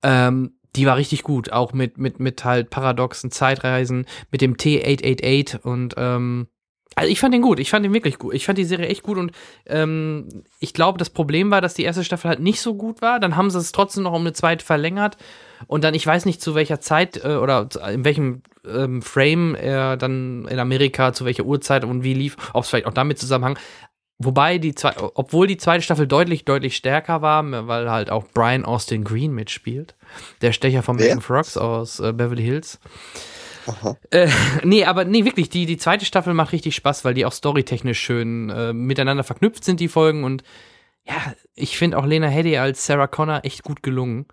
ähm, 0.03 0.58
die 0.77 0.87
war 0.87 0.97
richtig 0.97 1.23
gut, 1.23 1.53
auch 1.53 1.73
mit, 1.73 1.99
mit, 1.99 2.21
mit 2.21 2.45
halt 2.45 2.71
paradoxen 2.71 3.31
Zeitreisen, 3.31 4.07
mit 4.31 4.41
dem 4.41 4.57
T888 4.57 5.61
und 5.63 5.95
ähm, 5.97 6.49
also 6.99 7.13
ich 7.13 7.21
fand 7.21 7.33
den 7.33 7.43
gut, 7.43 7.61
ich 7.61 7.71
fand 7.71 7.85
den 7.85 7.95
wirklich 7.95 8.19
gut. 8.19 8.35
Ich 8.35 8.45
fand 8.45 8.59
die 8.59 8.65
Serie 8.65 8.89
echt 8.89 9.05
gut 9.05 9.19
und 9.19 9.31
ähm, 9.67 10.29
ich 10.59 10.75
glaube, 10.75 10.99
das 10.99 11.11
Problem 11.11 11.51
war, 11.53 11.61
dass 11.61 11.75
die 11.75 11.85
erste 11.85 12.03
Staffel 12.03 12.29
halt 12.29 12.41
nicht 12.41 12.61
so 12.61 12.75
gut 12.75 13.03
war. 13.03 13.21
Dann 13.21 13.37
haben 13.37 13.51
sie 13.51 13.59
es 13.59 13.71
trotzdem 13.71 14.03
noch 14.03 14.13
um 14.13 14.23
eine 14.23 14.33
zweite 14.33 14.65
verlängert 14.65 15.17
und 15.69 15.85
dann, 15.85 15.95
ich 15.95 16.05
weiß 16.05 16.25
nicht 16.25 16.43
zu 16.43 16.57
welcher 16.57 16.81
Zeit 16.81 17.23
äh, 17.25 17.37
oder 17.37 17.69
in 17.93 18.05
welchem 18.05 18.43
ähm, 18.67 19.01
Frame 19.01 19.55
er 19.55 19.97
dann 19.97 20.49
in 20.49 20.59
Amerika, 20.59 21.13
zu 21.13 21.25
welcher 21.25 21.45
Uhrzeit 21.45 21.85
und 21.85 22.03
wie 22.03 22.15
lief, 22.15 22.37
ob 22.53 22.65
es 22.65 22.71
vielleicht 22.71 22.87
auch 22.87 22.95
damit 22.95 23.21
zusammenhang. 23.21 23.59
Wobei 24.19 24.59
die 24.59 24.75
zwei, 24.75 24.95
obwohl 25.15 25.47
die 25.47 25.57
zweite 25.57 25.83
Staffel 25.83 26.07
deutlich, 26.07 26.45
deutlich 26.45 26.77
stärker 26.77 27.23
war, 27.23 27.45
weil 27.69 27.91
halt 27.91 28.11
auch 28.11 28.25
Brian 28.33 28.65
Austin 28.65 29.05
Green 29.05 29.33
mitspielt, 29.33 29.95
der 30.43 30.53
Stecher 30.53 30.83
von? 30.83 30.97
Megan 30.97 31.21
Frogs 31.21 31.57
aus 31.57 32.01
äh, 32.01 32.13
Beverly 32.13 32.43
Hills. 32.43 32.79
Äh, 34.11 34.29
nee, 34.65 34.85
aber 34.85 35.05
nee, 35.05 35.25
wirklich, 35.25 35.51
die, 35.51 35.67
die 35.67 35.77
zweite 35.77 36.05
Staffel 36.05 36.35
macht 36.35 36.53
richtig 36.53 36.75
Spaß, 36.75 37.05
weil 37.05 37.15
die 37.15 37.27
auch 37.27 37.33
storytechnisch 37.33 38.01
schön 38.01 38.51
äh, 38.51 38.73
miteinander 38.73 39.25
verknüpft 39.25 39.63
sind, 39.65 39.81
die 39.81 39.89
Folgen. 39.89 40.25
Und 40.25 40.43
ja, 41.07 41.35
ich 41.55 41.77
finde 41.77 41.99
auch 41.99 42.07
Lena 42.07 42.29
Headey 42.29 42.57
als 42.57 42.87
Sarah 42.87 43.07
Connor 43.07 43.41
echt 43.45 43.63
gut 43.63 43.83
gelungen. 43.83 44.27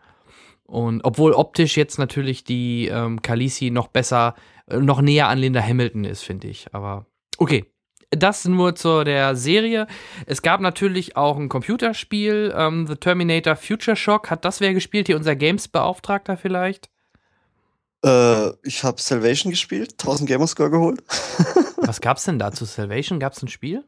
Und 0.63 1.03
obwohl 1.03 1.33
optisch 1.33 1.77
jetzt 1.77 1.99
natürlich 1.99 2.43
die 2.43 2.87
ähm, 2.87 3.21
Khaleesi 3.21 3.69
noch 3.69 3.87
besser, 3.87 4.35
äh, 4.67 4.77
noch 4.77 5.01
näher 5.01 5.27
an 5.27 5.37
Linda 5.37 5.61
Hamilton 5.61 6.05
ist, 6.05 6.23
finde 6.23 6.47
ich. 6.47 6.67
Aber 6.71 7.05
okay. 7.37 7.65
Das 8.11 8.45
nur 8.45 8.75
zu 8.75 9.03
der 9.03 9.35
Serie. 9.35 9.87
Es 10.25 10.41
gab 10.41 10.61
natürlich 10.61 11.17
auch 11.17 11.37
ein 11.37 11.49
Computerspiel, 11.49 12.53
ähm, 12.55 12.87
The 12.87 12.95
Terminator 12.95 13.55
Future 13.55 13.95
Shock. 13.95 14.29
Hat 14.29 14.45
das 14.45 14.61
wer 14.61 14.73
gespielt? 14.73 15.07
Hier 15.07 15.17
unser 15.17 15.35
Games-Beauftragter 15.35 16.37
vielleicht? 16.37 16.89
Äh, 18.05 18.49
ich 18.63 18.83
habe 18.83 19.01
Salvation 19.01 19.51
gespielt, 19.51 19.93
1000 19.93 20.29
Gamerscore 20.29 20.69
geholt. 20.69 21.03
Was 21.77 22.01
gab's 22.01 22.25
denn 22.25 22.39
da 22.39 22.51
zu 22.51 22.65
Salvation? 22.65 23.19
Gab's 23.19 23.41
ein 23.41 23.47
Spiel? 23.47 23.83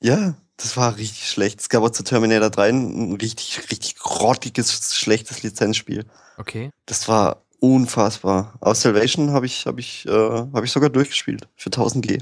Ja, 0.00 0.34
das 0.56 0.76
war 0.76 0.96
richtig 0.96 1.28
schlecht. 1.28 1.60
Es 1.60 1.68
gab 1.68 1.82
auch 1.82 1.90
zu 1.90 2.04
Terminator 2.04 2.50
3 2.50 2.68
ein 2.68 3.12
richtig, 3.20 3.60
richtig 3.70 3.96
grottiges, 3.96 4.94
schlechtes 4.94 5.42
Lizenzspiel. 5.42 6.04
Okay. 6.38 6.70
Das 6.86 7.08
war 7.08 7.42
unfassbar. 7.60 8.54
Aus 8.60 8.82
Salvation 8.82 9.30
habe 9.32 9.46
ich, 9.46 9.66
hab 9.66 9.78
ich, 9.78 10.06
äh, 10.06 10.10
hab 10.10 10.64
ich 10.64 10.70
sogar 10.70 10.90
durchgespielt 10.90 11.48
für 11.56 11.70
1000 11.70 12.06
G. 12.06 12.18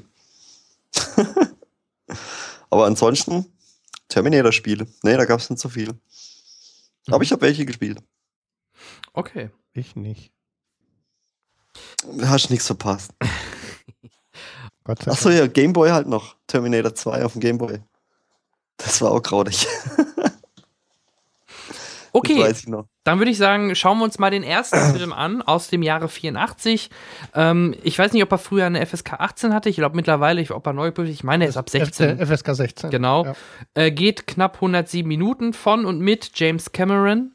Aber 2.71 2.87
ansonsten 2.87 3.47
Terminator-Spiele. 4.09 4.87
Nee, 5.03 5.17
da 5.17 5.25
gab 5.25 5.41
es 5.41 5.51
nicht 5.51 5.61
so 5.61 5.69
viel. 5.69 5.91
Aber 7.07 7.19
Mhm. 7.19 7.23
ich 7.23 7.33
habe 7.33 7.43
welche 7.43 7.65
gespielt. 7.67 7.99
Okay. 9.13 9.51
Ich 9.73 9.97
nicht. 9.97 10.33
Hast 12.23 12.51
nichts 12.51 12.67
verpasst. 12.67 13.13
Achso, 14.85 15.31
ja, 15.31 15.47
Gameboy 15.47 15.91
halt 15.91 16.07
noch. 16.09 16.37
Terminator 16.47 16.95
2 16.95 17.25
auf 17.25 17.33
dem 17.33 17.41
Gameboy. 17.41 17.81
Das 18.77 19.01
war 19.01 19.13
auch 19.13 19.23
graudig. 19.23 19.67
Das 22.15 22.21
Okay, 22.31 22.41
weiß 22.43 22.61
ich 22.61 22.69
noch. 22.69 22.87
dann 23.03 23.19
würde 23.19 23.31
ich 23.33 23.39
sagen, 23.39 23.75
schauen 23.75 23.99
wir 23.99 24.05
uns 24.05 24.19
mal 24.21 24.31
den 24.31 24.45
ersten 24.45 24.79
Film 24.97 25.13
an 25.13 25.43
aus 25.43 25.69
dem 25.69 25.83
Jahre 25.83 26.09
84. 26.09 26.89
Ähm, 27.35 27.75
ich 27.83 27.99
weiß 27.99 28.13
nicht, 28.13 28.23
ob 28.23 28.31
er 28.31 28.39
früher 28.39 28.67
eine 28.67 28.87
FSK 28.87 29.15
18 29.15 29.53
hatte. 29.53 29.69
Ich 29.69 29.77
glaube 29.77 29.97
mittlerweile, 29.97 30.41
ich- 30.41 30.53
ob 30.53 30.67
er 30.67 30.73
neu 30.73 30.93
Ich 31.05 31.25
meine, 31.25 31.45
er 31.45 31.51
ist 31.51 31.57
ab 31.57 31.69
16. 31.69 32.21
F- 32.21 32.29
FSK 32.31 32.55
16. 32.55 32.91
Genau. 32.91 33.25
Ja. 33.25 33.35
Äh, 33.75 33.91
geht 33.91 34.27
knapp 34.29 34.55
107 34.57 35.07
Minuten 35.09 35.53
von 35.53 35.85
und 35.85 35.99
mit 36.01 36.31
James 36.35 36.71
Cameron. 36.73 37.33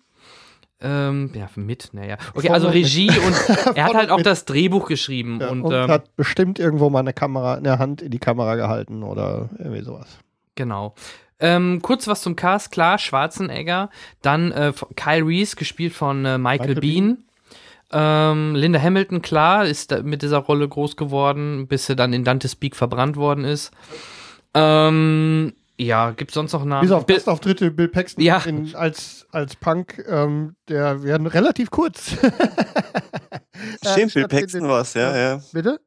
Ähm, 0.82 1.32
ja, 1.36 1.50
mit, 1.56 1.90
naja. 1.92 2.16
Okay, 2.34 2.48
Von 2.48 2.54
also 2.56 2.68
mit. 2.68 2.78
Regie 2.78 3.10
und 3.10 3.36
er 3.76 3.84
hat 3.84 3.96
halt 3.96 4.12
auch 4.12 4.18
mit. 4.18 4.26
das 4.26 4.46
Drehbuch 4.46 4.88
geschrieben. 4.88 5.40
Ja, 5.42 5.50
und 5.50 5.64
und 5.64 5.74
ähm, 5.74 5.90
hat 5.92 6.16
bestimmt 6.16 6.58
irgendwo 6.58 6.90
mal 6.90 7.00
eine 7.00 7.12
Kamera, 7.12 7.56
eine 7.56 7.80
Hand 7.80 8.02
in 8.02 8.12
die 8.12 8.20
Kamera 8.20 8.56
gehalten 8.56 9.04
oder 9.04 9.50
irgendwie 9.58 9.82
sowas. 9.82 10.08
Genau. 10.56 10.96
Ähm, 11.40 11.82
kurz 11.82 12.08
was 12.08 12.22
zum 12.22 12.36
Cast, 12.36 12.72
klar, 12.72 12.98
Schwarzenegger, 12.98 13.90
dann 14.22 14.52
äh, 14.52 14.74
Kyle 14.96 15.26
Reese, 15.26 15.56
gespielt 15.56 15.94
von 15.94 16.26
äh, 16.26 16.38
Michael, 16.38 16.76
Michael 16.76 16.82
Bean. 16.82 17.18
Ähm, 17.92 18.56
Linda 18.56 18.80
Hamilton, 18.82 19.22
klar, 19.22 19.66
ist 19.66 19.92
da 19.92 20.04
mit 20.04 20.22
dieser 20.22 20.38
Rolle 20.40 20.68
groß 20.68 20.96
geworden, 20.96 21.68
bis 21.68 21.86
sie 21.88 21.96
dann 21.96 22.14
in 22.14 22.24
Dante's 22.24 22.56
Peak 22.56 22.76
verbrannt 22.76 23.16
worden 23.16 23.46
ist. 23.46 23.72
Ähm, 24.54 25.54
ja, 25.78 26.12
gibt's 26.12 26.34
sonst 26.34 26.54
noch 26.54 26.66
Namen? 26.66 26.82
Bis 26.82 26.92
auf 26.92 27.06
Bi- 27.06 27.14
Gastauftritte 27.16 27.72
Bill 27.72 27.88
Paxton 27.88 28.24
Ja. 28.24 28.40
in, 28.46 28.76
als, 28.76 29.26
als 29.32 29.56
Punk, 29.56 30.04
ähm, 30.08 30.56
der 30.68 31.02
werden 31.04 31.26
relativ 31.26 31.72
kurz. 31.72 32.12
Stimmt, 33.86 34.14
Bill. 34.14 34.28
Paxton 34.28 34.68
war 34.68 34.82
es, 34.82 34.94
ja, 34.94 35.16
ja. 35.18 35.42
Bitte? 35.54 35.80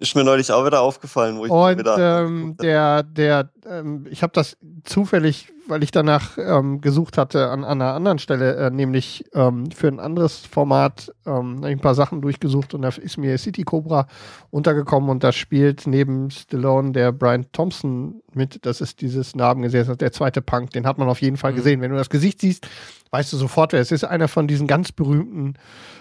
Ist 0.00 0.14
mir 0.14 0.22
neulich 0.22 0.52
auch 0.52 0.64
wieder 0.64 0.80
aufgefallen, 0.80 1.38
wo 1.38 1.46
ich 1.46 1.50
Und 1.50 1.78
wieder. 1.78 2.22
ähm, 2.22 2.56
der, 2.60 3.02
der, 3.02 3.50
ähm, 3.66 4.06
ich 4.08 4.22
habe 4.22 4.32
das 4.32 4.56
zufällig, 4.84 5.52
weil 5.66 5.82
ich 5.82 5.90
danach 5.90 6.38
ähm, 6.38 6.80
gesucht 6.80 7.18
hatte 7.18 7.48
an, 7.48 7.64
an 7.64 7.82
einer 7.82 7.94
anderen 7.94 8.20
Stelle, 8.20 8.54
äh, 8.56 8.70
nämlich 8.70 9.24
ähm, 9.34 9.72
für 9.72 9.88
ein 9.88 9.98
anderes 9.98 10.46
Format, 10.46 11.12
ähm, 11.26 11.64
ein 11.64 11.80
paar 11.80 11.96
Sachen 11.96 12.20
durchgesucht 12.20 12.74
und 12.74 12.82
da 12.82 12.90
ist 12.90 13.18
mir 13.18 13.36
City 13.38 13.64
Cobra 13.64 14.06
untergekommen 14.50 15.10
und 15.10 15.24
da 15.24 15.32
spielt 15.32 15.86
neben 15.88 16.30
Stallone 16.30 16.92
der 16.92 17.10
Brian 17.10 17.46
Thompson 17.50 18.22
mit. 18.38 18.64
Das 18.64 18.80
ist 18.80 19.02
dieses 19.02 19.36
Narbengesetz, 19.36 19.94
der 19.98 20.12
zweite 20.12 20.40
Punk, 20.40 20.70
den 20.70 20.86
hat 20.86 20.96
man 20.96 21.08
auf 21.08 21.20
jeden 21.20 21.36
Fall 21.36 21.52
Mhm. 21.52 21.56
gesehen. 21.56 21.80
Wenn 21.82 21.90
du 21.90 21.96
das 21.98 22.08
Gesicht 22.08 22.40
siehst, 22.40 22.66
weißt 23.10 23.30
du 23.32 23.36
sofort, 23.36 23.72
wer 23.74 23.80
es 23.80 23.92
ist. 23.92 24.04
Einer 24.04 24.28
von 24.28 24.48
diesen 24.48 24.66
ganz 24.66 24.92
berühmten 24.92 25.54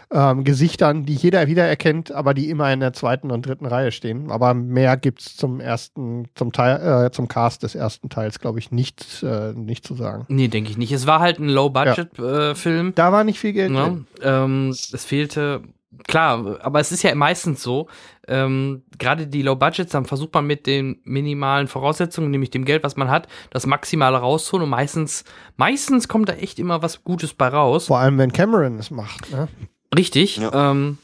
ähm, 0.09 0.45
Gesichtern, 0.45 1.05
die 1.05 1.15
jeder 1.15 1.47
wiedererkennt, 1.47 2.13
aber 2.13 2.33
die 2.33 2.49
immer 2.49 2.71
in 2.71 2.79
der 2.79 2.93
zweiten 2.93 3.29
und 3.29 3.45
dritten 3.45 3.65
Reihe 3.65 3.91
stehen. 3.91 4.31
Aber 4.31 4.53
mehr 4.53 4.95
gibt 4.95 5.19
es 5.19 5.35
zum 5.35 5.59
ersten, 5.59 6.29
zum 6.35 6.53
Teil, 6.53 7.07
äh, 7.07 7.11
zum 7.11 7.27
Cast 7.27 7.63
des 7.63 7.75
ersten 7.75 8.07
Teils, 8.09 8.39
glaube 8.39 8.59
ich, 8.59 8.71
nicht, 8.71 9.21
äh, 9.23 9.51
nicht 9.53 9.85
zu 9.85 9.95
sagen. 9.95 10.23
Nee, 10.29 10.47
denke 10.47 10.69
ich 10.69 10.77
nicht. 10.77 10.93
Es 10.93 11.07
war 11.07 11.19
halt 11.19 11.39
ein 11.39 11.49
Low-Budget-Film. 11.49 12.93
Da 12.95 13.11
war 13.11 13.23
nicht 13.25 13.39
viel 13.39 13.51
Geld 13.53 13.71
Ja, 13.73 13.83
drin. 13.85 14.07
ähm, 14.21 14.69
es 14.69 15.03
fehlte, 15.03 15.61
klar, 16.05 16.59
aber 16.61 16.79
es 16.79 16.91
ist 16.91 17.03
ja 17.03 17.13
meistens 17.15 17.63
so, 17.63 17.87
ähm, 18.27 18.83
gerade 18.97 19.27
die 19.27 19.41
Low 19.41 19.55
Budgets, 19.55 19.91
dann 19.91 20.05
versucht 20.05 20.33
man 20.33 20.45
mit 20.45 20.67
den 20.67 20.99
minimalen 21.03 21.67
Voraussetzungen, 21.67 22.31
nämlich 22.31 22.51
dem 22.51 22.65
Geld, 22.65 22.83
was 22.83 22.97
man 22.97 23.09
hat, 23.09 23.27
das 23.51 23.65
Maximale 23.65 24.17
rauszuholen 24.17 24.65
und 24.65 24.69
meistens, 24.69 25.23
meistens 25.55 26.07
kommt 26.07 26.29
da 26.29 26.33
echt 26.33 26.59
immer 26.59 26.81
was 26.81 27.03
Gutes 27.03 27.33
bei 27.33 27.47
raus. 27.47 27.87
Vor 27.87 27.99
allem, 27.99 28.17
wenn 28.17 28.33
Cameron 28.33 28.79
es 28.79 28.91
macht. 28.91 29.31
Ne? 29.31 29.47
Richtig, 29.95 30.37
Ja. 30.37 30.71
Ähm, 30.71 30.97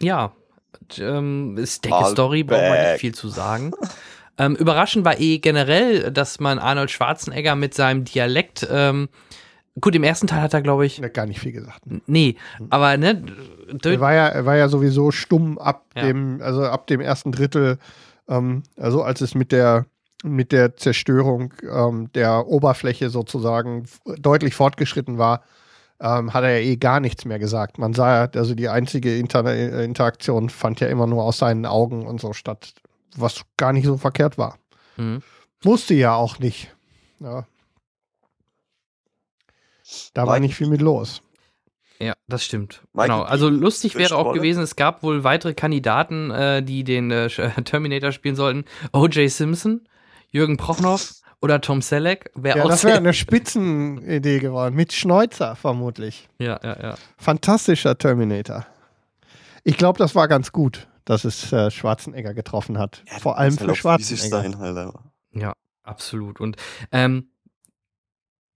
ja. 0.00 0.32
Ähm, 0.98 1.56
ist 1.56 1.84
denke 1.84 1.98
All 1.98 2.10
Story, 2.10 2.42
braucht 2.42 2.60
man 2.60 2.80
nicht 2.82 3.00
viel 3.00 3.14
zu 3.14 3.28
sagen. 3.28 3.72
ähm, 4.38 4.56
überraschend 4.56 5.04
war 5.04 5.18
eh 5.18 5.38
generell, 5.38 6.10
dass 6.10 6.40
man 6.40 6.58
Arnold 6.58 6.90
Schwarzenegger 6.90 7.54
mit 7.54 7.74
seinem 7.74 8.04
Dialekt, 8.04 8.66
ähm, 8.70 9.08
gut, 9.80 9.94
im 9.94 10.02
ersten 10.04 10.26
Teil 10.26 10.40
hat 10.42 10.54
er, 10.54 10.62
glaube 10.62 10.86
ich, 10.86 11.00
gar 11.12 11.26
nicht 11.26 11.40
viel 11.40 11.52
gesagt. 11.52 11.82
nee, 12.06 12.36
aber 12.70 12.96
ne, 12.96 13.24
Er 13.84 14.00
war 14.00 14.14
ja, 14.14 14.28
er 14.28 14.44
war 14.46 14.56
ja 14.56 14.68
sowieso 14.68 15.10
stumm 15.10 15.58
ab 15.58 15.84
Ja. 15.96 16.02
dem, 16.06 16.40
also 16.42 16.64
ab 16.66 16.86
dem 16.86 17.00
ersten 17.00 17.32
Drittel, 17.32 17.78
ähm, 18.28 18.62
also 18.76 19.02
als 19.02 19.20
es 19.20 19.34
mit 19.34 19.52
der 19.52 19.86
mit 20.24 20.52
der 20.52 20.76
Zerstörung 20.76 21.52
ähm, 21.68 22.08
der 22.14 22.46
Oberfläche 22.46 23.10
sozusagen 23.10 23.86
deutlich 24.20 24.54
fortgeschritten 24.54 25.18
war, 25.18 25.42
ähm, 26.00 26.32
hat 26.32 26.44
er 26.44 26.60
ja 26.60 26.64
eh 26.64 26.76
gar 26.76 27.00
nichts 27.00 27.24
mehr 27.24 27.40
gesagt. 27.40 27.78
Man 27.78 27.92
sah 27.92 28.24
ja, 28.26 28.30
also 28.36 28.54
die 28.54 28.68
einzige 28.68 29.16
Inter 29.18 29.44
äh, 29.46 29.84
Interaktion 29.84 30.48
fand 30.48 30.78
ja 30.78 30.86
immer 30.86 31.08
nur 31.08 31.24
aus 31.24 31.38
seinen 31.38 31.66
Augen 31.66 32.06
und 32.06 32.20
so 32.20 32.32
statt, 32.34 32.72
was 33.16 33.42
gar 33.56 33.72
nicht 33.72 33.84
so 33.84 33.96
verkehrt 33.96 34.38
war. 34.38 34.58
Mhm. 34.96 35.22
Musste 35.64 35.94
ja 35.94 36.14
auch 36.14 36.38
nicht. 36.38 36.72
Ja. 37.18 37.44
Da 40.14 40.26
war 40.26 40.34
Mike- 40.34 40.42
nicht 40.46 40.54
viel 40.56 40.68
mit 40.68 40.80
los. 40.80 41.22
Ja, 42.00 42.14
das 42.26 42.44
stimmt. 42.44 42.82
Michael 42.92 43.10
genau. 43.10 43.22
Also 43.22 43.48
lustig 43.48 43.94
wäre 43.94 44.16
auch 44.16 44.32
gewesen, 44.34 44.62
es 44.62 44.74
gab 44.74 45.02
wohl 45.04 45.22
weitere 45.22 45.54
Kandidaten, 45.54 46.30
äh, 46.32 46.62
die 46.62 46.82
den 46.82 47.10
äh, 47.12 47.26
Sch- 47.30 47.62
Terminator 47.64 48.10
spielen 48.10 48.34
sollten. 48.34 48.64
O.J. 48.92 49.30
Simpson, 49.30 49.86
Jürgen 50.28 50.56
Prochnow 50.56 51.12
oder 51.40 51.60
Tom 51.60 51.80
Selleck. 51.80 52.30
Wer 52.34 52.56
Ja, 52.56 52.64
auch 52.64 52.68
das 52.68 52.82
wäre 52.82 52.96
eine 52.96 53.12
Spitzenidee 53.12 54.40
geworden. 54.40 54.74
Mit 54.74 54.92
Schneuzer 54.92 55.54
vermutlich. 55.54 56.28
Ja, 56.38 56.58
ja, 56.64 56.82
ja. 56.82 56.94
Fantastischer 57.18 57.96
Terminator. 57.96 58.66
Ich 59.62 59.76
glaube, 59.76 59.98
das 60.00 60.16
war 60.16 60.26
ganz 60.26 60.50
gut, 60.50 60.88
dass 61.04 61.24
es 61.24 61.52
äh, 61.52 61.70
Schwarzenegger 61.70 62.34
getroffen 62.34 62.78
hat. 62.78 63.04
Ja, 63.12 63.18
Vor 63.20 63.38
allem 63.38 63.56
für 63.56 63.68
halt 63.68 63.76
Schwarzenegger. 63.76 64.28
sein, 64.42 64.58
halt. 64.58 64.92
Ja, 65.30 65.52
absolut. 65.84 66.40
Und 66.40 66.56
ähm, 66.90 67.28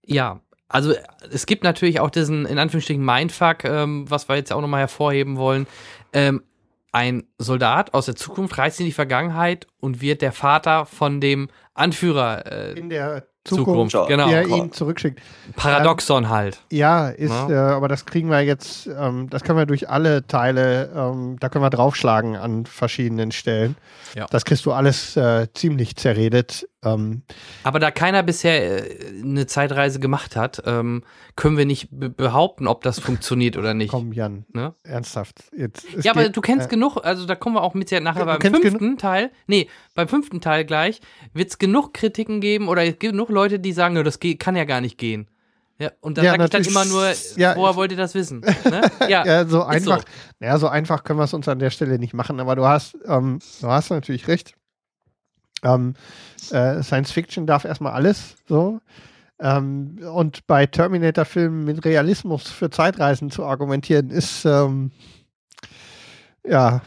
ja, 0.05 0.41
also 0.69 0.93
es 1.31 1.45
gibt 1.45 1.63
natürlich 1.63 1.99
auch 1.99 2.09
diesen, 2.09 2.45
in 2.45 2.59
Anführungsstrichen, 2.59 3.03
Mindfuck, 3.03 3.63
ähm, 3.63 4.09
was 4.09 4.27
wir 4.29 4.35
jetzt 4.35 4.51
auch 4.51 4.61
nochmal 4.61 4.81
hervorheben 4.81 5.37
wollen. 5.37 5.67
Ähm, 6.13 6.43
ein 6.91 7.23
Soldat 7.37 7.93
aus 7.93 8.05
der 8.05 8.15
Zukunft 8.15 8.57
reist 8.57 8.79
in 8.79 8.85
die 8.85 8.91
Vergangenheit 8.91 9.67
und 9.79 10.01
wird 10.01 10.21
der 10.21 10.31
Vater 10.31 10.85
von 10.85 11.21
dem 11.21 11.49
Anführer 11.73 12.45
äh, 12.51 12.73
In 12.73 12.89
der 12.89 13.27
Zukunft. 13.43 13.91
Zukunft, 13.91 14.09
Genau. 14.09 14.27
der 14.27 14.47
ihn 14.47 14.71
zurückschickt. 14.71 15.21
Paradoxon 15.55 16.27
halt. 16.29 16.59
Ja, 16.71 17.09
ist, 17.09 17.31
Ja. 17.31 17.49
Äh, 17.49 17.73
aber 17.75 17.87
das 17.87 18.05
kriegen 18.05 18.29
wir 18.29 18.41
jetzt, 18.41 18.87
ähm, 18.87 19.29
das 19.29 19.43
können 19.43 19.57
wir 19.57 19.65
durch 19.65 19.89
alle 19.89 20.25
Teile, 20.27 20.89
ähm, 20.95 21.37
da 21.39 21.49
können 21.49 21.63
wir 21.63 21.69
draufschlagen 21.69 22.35
an 22.35 22.65
verschiedenen 22.65 23.31
Stellen. 23.31 23.75
Ja. 24.15 24.25
Das 24.29 24.43
kriegst 24.43 24.65
du 24.65 24.73
alles 24.73 25.15
äh, 25.15 25.47
ziemlich 25.53 25.95
zerredet. 25.95 26.67
Ähm, 26.83 27.23
Aber 27.63 27.79
da 27.79 27.89
keiner 27.89 28.21
bisher 28.21 28.87
äh, 28.87 29.21
eine 29.23 29.47
Zeitreise 29.47 29.99
gemacht 29.99 30.35
hat, 30.35 30.61
ähm, 30.65 31.03
können 31.35 31.57
wir 31.57 31.65
nicht 31.65 31.87
be 31.91 32.09
behaupten, 32.09 32.67
ob 32.67 32.83
das 32.83 32.99
funktioniert 32.99 33.57
oder 33.57 33.73
nicht. 33.73 33.89
komm, 33.89 34.13
Jan, 34.13 34.45
Ne? 34.53 34.75
ernsthaft. 34.83 35.45
Jetzt, 35.57 35.87
Ja, 36.03 36.11
aber 36.11 36.25
geht- 36.25 36.37
du 36.37 36.41
kennst 36.41 36.67
äh, 36.67 36.69
genug, 36.69 36.97
also 37.03 37.25
da 37.25 37.33
kommen 37.35 37.55
wir 37.55 37.63
auch 37.63 37.73
mit 37.73 37.89
ja 37.89 37.99
nachher 37.99 38.25
beim 38.25 38.39
fünften 38.41 38.97
Teil. 38.99 39.31
Nee, 39.47 39.67
beim 39.95 40.07
fünften 40.07 40.39
Teil 40.39 40.65
gleich 40.65 41.01
wird 41.33 41.49
es 41.49 41.57
genug 41.57 41.93
Kritiken 41.95 42.41
geben 42.41 42.67
oder 42.67 42.83
es 42.83 42.89
gibt 42.99 43.13
genug 43.13 43.29
Leute, 43.29 43.59
die 43.59 43.71
sagen, 43.73 43.95
"Nö, 43.95 44.03
das 44.03 44.19
geht, 44.19 44.39
kann 44.39 44.55
ja 44.55 44.65
gar 44.65 44.81
nicht 44.81 44.99
gehen. 44.99 45.27
Ja, 45.79 45.91
und 46.01 46.17
dann 46.17 46.25
Ja, 46.25 46.31
sage 46.31 46.43
ich 46.45 46.49
dann 46.51 46.63
immer 46.63 46.85
nur, 46.85 47.11
Ja, 47.37 47.55
woher 47.55 47.75
wollt 47.75 47.91
ihr 47.91 47.97
das 47.97 48.13
wissen? 48.15 48.41
Ne? 48.65 48.81
Ja, 49.09 49.25
Ja, 49.25 49.45
so 49.45 49.59
ist 49.67 49.83
so. 49.83 49.91
einfach, 49.91 50.03
ja, 50.39 50.57
so 50.59 50.67
einfach 50.67 51.03
können 51.03 51.19
wir 51.19 51.23
es 51.25 51.33
uns 51.33 51.47
an 51.47 51.57
der 51.59 51.69
Stelle 51.71 51.97
nicht 51.99 52.13
machen, 52.13 52.39
aber 52.39 52.55
du 52.55 52.65
hast, 52.65 52.97
ähm, 53.05 53.39
du 53.61 53.67
hast 53.67 53.89
natürlich 53.89 54.27
recht. 54.27 54.53
Ähm, 55.63 55.95
äh, 56.51 56.81
Science 56.83 57.11
Fiction 57.11 57.47
darf 57.47 57.65
erstmal 57.65 57.93
alles 57.93 58.35
so. 58.47 58.79
Ähm, 59.39 59.99
und 60.13 60.47
bei 60.47 60.65
Terminator-Filmen 60.65 61.63
mit 61.65 61.85
Realismus 61.85 62.47
für 62.49 62.69
Zeitreisen 62.69 63.29
zu 63.29 63.45
argumentieren, 63.45 64.09
ist 64.09 64.45
ähm, 64.45 64.91
ja, 66.45 66.81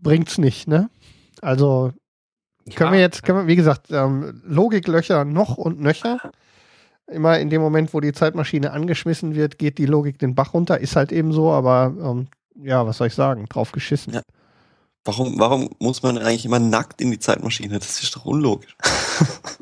bringt's 0.00 0.38
nicht, 0.38 0.68
ne? 0.68 0.90
Also 1.40 1.92
können 2.74 2.90
Ja. 2.90 2.92
wir 2.92 3.00
jetzt, 3.00 3.22
können 3.22 3.38
wir, 3.38 3.46
wie 3.46 3.56
gesagt, 3.56 3.90
ähm, 3.90 4.42
Logiklöcher 4.44 5.24
noch 5.24 5.56
und 5.56 5.80
nöcher. 5.80 6.18
Immer 7.06 7.38
in 7.40 7.50
dem 7.50 7.60
Moment, 7.60 7.92
wo 7.92 8.00
die 8.00 8.12
Zeitmaschine 8.12 8.70
angeschmissen 8.72 9.34
wird, 9.34 9.58
geht 9.58 9.78
die 9.78 9.86
Logik 9.86 10.18
den 10.18 10.34
Bach 10.34 10.54
runter. 10.54 10.78
Ist 10.78 10.94
halt 10.96 11.10
eben 11.12 11.32
so, 11.32 11.50
aber 11.50 11.92
ähm, 12.00 12.28
ja, 12.62 12.86
was 12.86 12.98
soll 12.98 13.08
ich 13.08 13.14
sagen? 13.14 13.46
Drauf 13.48 13.72
geschissen. 13.72 14.12
Ja. 14.12 14.22
Warum, 15.04 15.38
warum 15.38 15.70
muss 15.78 16.02
man 16.02 16.18
eigentlich 16.18 16.44
immer 16.44 16.58
nackt 16.58 17.00
in 17.00 17.10
die 17.10 17.18
Zeitmaschine? 17.18 17.78
Das 17.78 18.02
ist 18.02 18.14
doch 18.16 18.24
unlogisch. 18.24 18.76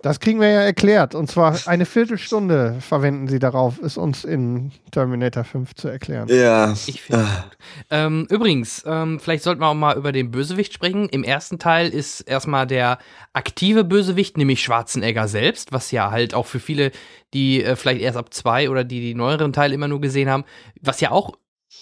Das 0.02 0.20
kriegen 0.20 0.40
wir 0.40 0.48
ja 0.48 0.60
erklärt. 0.60 1.16
Und 1.16 1.28
zwar 1.28 1.58
eine 1.66 1.84
Viertelstunde 1.84 2.76
verwenden 2.80 3.26
sie 3.26 3.40
darauf, 3.40 3.80
es 3.82 3.96
uns 3.96 4.22
in 4.22 4.70
Terminator 4.92 5.42
5 5.42 5.74
zu 5.74 5.88
erklären. 5.88 6.28
Ja. 6.28 6.72
Ich 6.86 7.02
finde 7.02 7.24
Ah. 7.24 7.42
gut. 7.42 7.58
Ähm, 7.90 8.26
übrigens, 8.30 8.84
ähm, 8.86 9.18
vielleicht 9.18 9.42
sollten 9.42 9.60
wir 9.60 9.66
auch 9.66 9.74
mal 9.74 9.96
über 9.96 10.12
den 10.12 10.30
Bösewicht 10.30 10.72
sprechen. 10.72 11.08
Im 11.08 11.24
ersten 11.24 11.58
Teil 11.58 11.88
ist 11.88 12.20
erstmal 12.20 12.68
der 12.68 12.98
aktive 13.32 13.82
Bösewicht, 13.82 14.36
nämlich 14.36 14.62
Schwarzenegger 14.62 15.26
selbst, 15.26 15.72
was 15.72 15.90
ja 15.90 16.12
halt 16.12 16.32
auch 16.32 16.46
für 16.46 16.60
viele, 16.60 16.92
die 17.34 17.64
äh, 17.64 17.74
vielleicht 17.74 18.00
erst 18.00 18.16
ab 18.18 18.32
zwei 18.32 18.70
oder 18.70 18.84
die 18.84 19.00
die 19.00 19.14
neueren 19.16 19.52
Teile 19.52 19.74
immer 19.74 19.88
nur 19.88 20.00
gesehen 20.00 20.30
haben, 20.30 20.44
was 20.80 21.00
ja 21.00 21.10
auch 21.10 21.32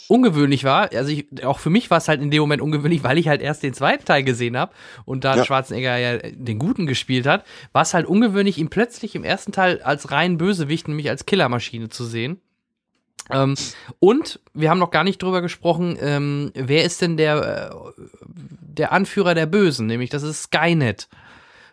ungewöhnlich 0.09 0.64
war. 0.64 0.93
Also 0.93 1.10
ich, 1.10 1.44
auch 1.44 1.59
für 1.59 1.70
mich 1.70 1.90
war 1.90 1.98
es 1.98 2.09
halt 2.09 2.20
in 2.20 2.31
dem 2.31 2.40
Moment 2.40 2.62
ungewöhnlich, 2.62 3.02
weil 3.02 3.18
ich 3.18 3.28
halt 3.28 3.43
erst 3.43 3.62
den 3.62 3.74
zweiten 3.74 4.05
Teil 4.05 4.23
gesehen 4.23 4.56
habe 4.56 4.73
und 5.05 5.24
da 5.24 5.36
Ja. 5.36 5.44
Schwarzenegger 5.44 5.97
ja 5.97 6.18
den 6.18 6.59
Guten 6.59 6.86
gespielt 6.86 7.27
hat, 7.27 7.44
war 7.73 7.82
es 7.82 7.94
halt 7.94 8.06
ungewöhnlich, 8.06 8.59
ihn 8.59 8.70
plötzlich 8.70 9.14
im 9.14 9.24
ersten 9.24 9.52
Teil 9.52 9.82
als 9.82 10.10
rein 10.12 10.39
Bösewicht, 10.39 10.89
nämlich 10.89 11.09
als 11.10 11.27
Killermaschine 11.27 11.89
zu 11.89 12.05
sehen. 12.05 12.40
Ähm, 13.31 13.55
und 13.98 14.40
wir 14.55 14.70
haben 14.70 14.78
noch 14.78 14.93
gar 14.93 15.05
nicht 15.05 15.23
drüber 15.23 15.43
gesprochen, 15.43 15.98
ähm, 16.01 16.52
wer 16.55 16.85
ist 16.85 17.02
denn 17.02 17.16
der, 17.16 17.73
äh, 17.73 18.02
der 18.39 18.93
Anführer 18.93 19.35
der 19.35 19.47
Bösen? 19.47 19.86
Nämlich 19.86 20.10
das 20.10 20.23
ist 20.23 20.44
Skynet 20.44 21.09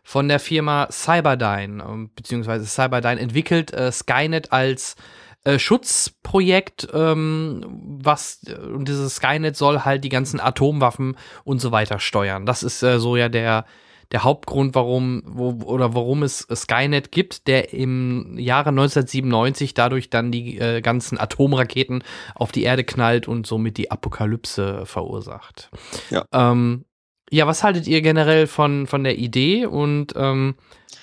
von 0.03 0.27
der 0.27 0.39
Firma 0.39 0.87
Cyberdyne, 0.91 1.83
ähm, 1.83 2.09
beziehungsweise 2.15 2.65
Cyberdyne 2.65 3.21
entwickelt 3.21 3.71
äh, 3.71 3.91
Skynet 3.91 4.51
als 4.51 4.95
äh, 5.43 5.59
Schutzprojekt, 5.59 6.87
ähm, 6.93 7.65
was 8.01 8.41
äh, 8.47 8.55
und 8.55 8.87
dieses 8.87 9.15
Skynet 9.15 9.55
soll 9.55 9.81
halt 9.81 10.03
die 10.03 10.09
ganzen 10.09 10.39
Atomwaffen 10.39 11.17
und 11.43 11.59
so 11.59 11.71
weiter 11.71 11.99
steuern. 11.99 12.45
Das 12.45 12.63
ist 12.63 12.81
äh, 12.83 12.99
so 12.99 13.15
ja 13.15 13.29
der 13.29 13.65
der 14.11 14.23
Hauptgrund, 14.23 14.75
warum 14.75 15.23
wo, 15.25 15.51
oder 15.65 15.95
warum 15.95 16.23
es 16.23 16.47
Skynet 16.53 17.11
gibt, 17.11 17.47
der 17.47 17.73
im 17.73 18.37
Jahre 18.37 18.69
1997 18.69 19.73
dadurch 19.73 20.09
dann 20.09 20.31
die 20.31 20.59
äh, 20.59 20.81
ganzen 20.81 21.19
Atomraketen 21.19 22.03
auf 22.35 22.51
die 22.51 22.63
Erde 22.63 22.83
knallt 22.83 23.27
und 23.27 23.47
somit 23.47 23.77
die 23.77 23.91
Apokalypse 23.91 24.85
verursacht. 24.85 25.71
Ja. 26.09 26.25
Ähm, 26.31 26.85
ja, 27.33 27.47
was 27.47 27.63
haltet 27.63 27.87
ihr 27.87 28.01
generell 28.01 28.45
von, 28.45 28.85
von 28.85 29.03
der 29.03 29.17
Idee 29.17 29.65
und 29.65 30.13
ähm, 30.15 30.53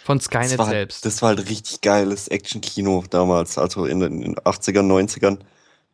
von 0.05 0.21
Skynet 0.21 0.53
das 0.53 0.59
war, 0.59 0.67
selbst? 0.67 0.99
Halt, 0.99 1.05
das 1.07 1.23
war 1.23 1.29
halt 1.31 1.51
richtig 1.51 1.81
geiles 1.81 2.29
Action-Kino 2.29 3.03
damals, 3.11 3.59
also 3.59 3.85
in 3.85 3.99
den, 3.99 4.23
in 4.23 4.35
den 4.35 4.37
80ern, 4.37 4.87
90ern. 4.87 5.39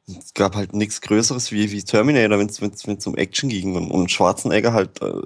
Es 0.06 0.34
gab 0.34 0.54
halt 0.54 0.74
nichts 0.74 1.00
Größeres 1.00 1.52
wie, 1.52 1.72
wie 1.72 1.82
Terminator, 1.82 2.38
wenn 2.38 2.48
es 2.48 3.06
um 3.06 3.16
Action 3.16 3.48
ging. 3.48 3.76
Und, 3.76 3.90
und 3.90 4.10
Schwarzenegger 4.10 4.74
halt 4.74 5.00
äh, 5.00 5.22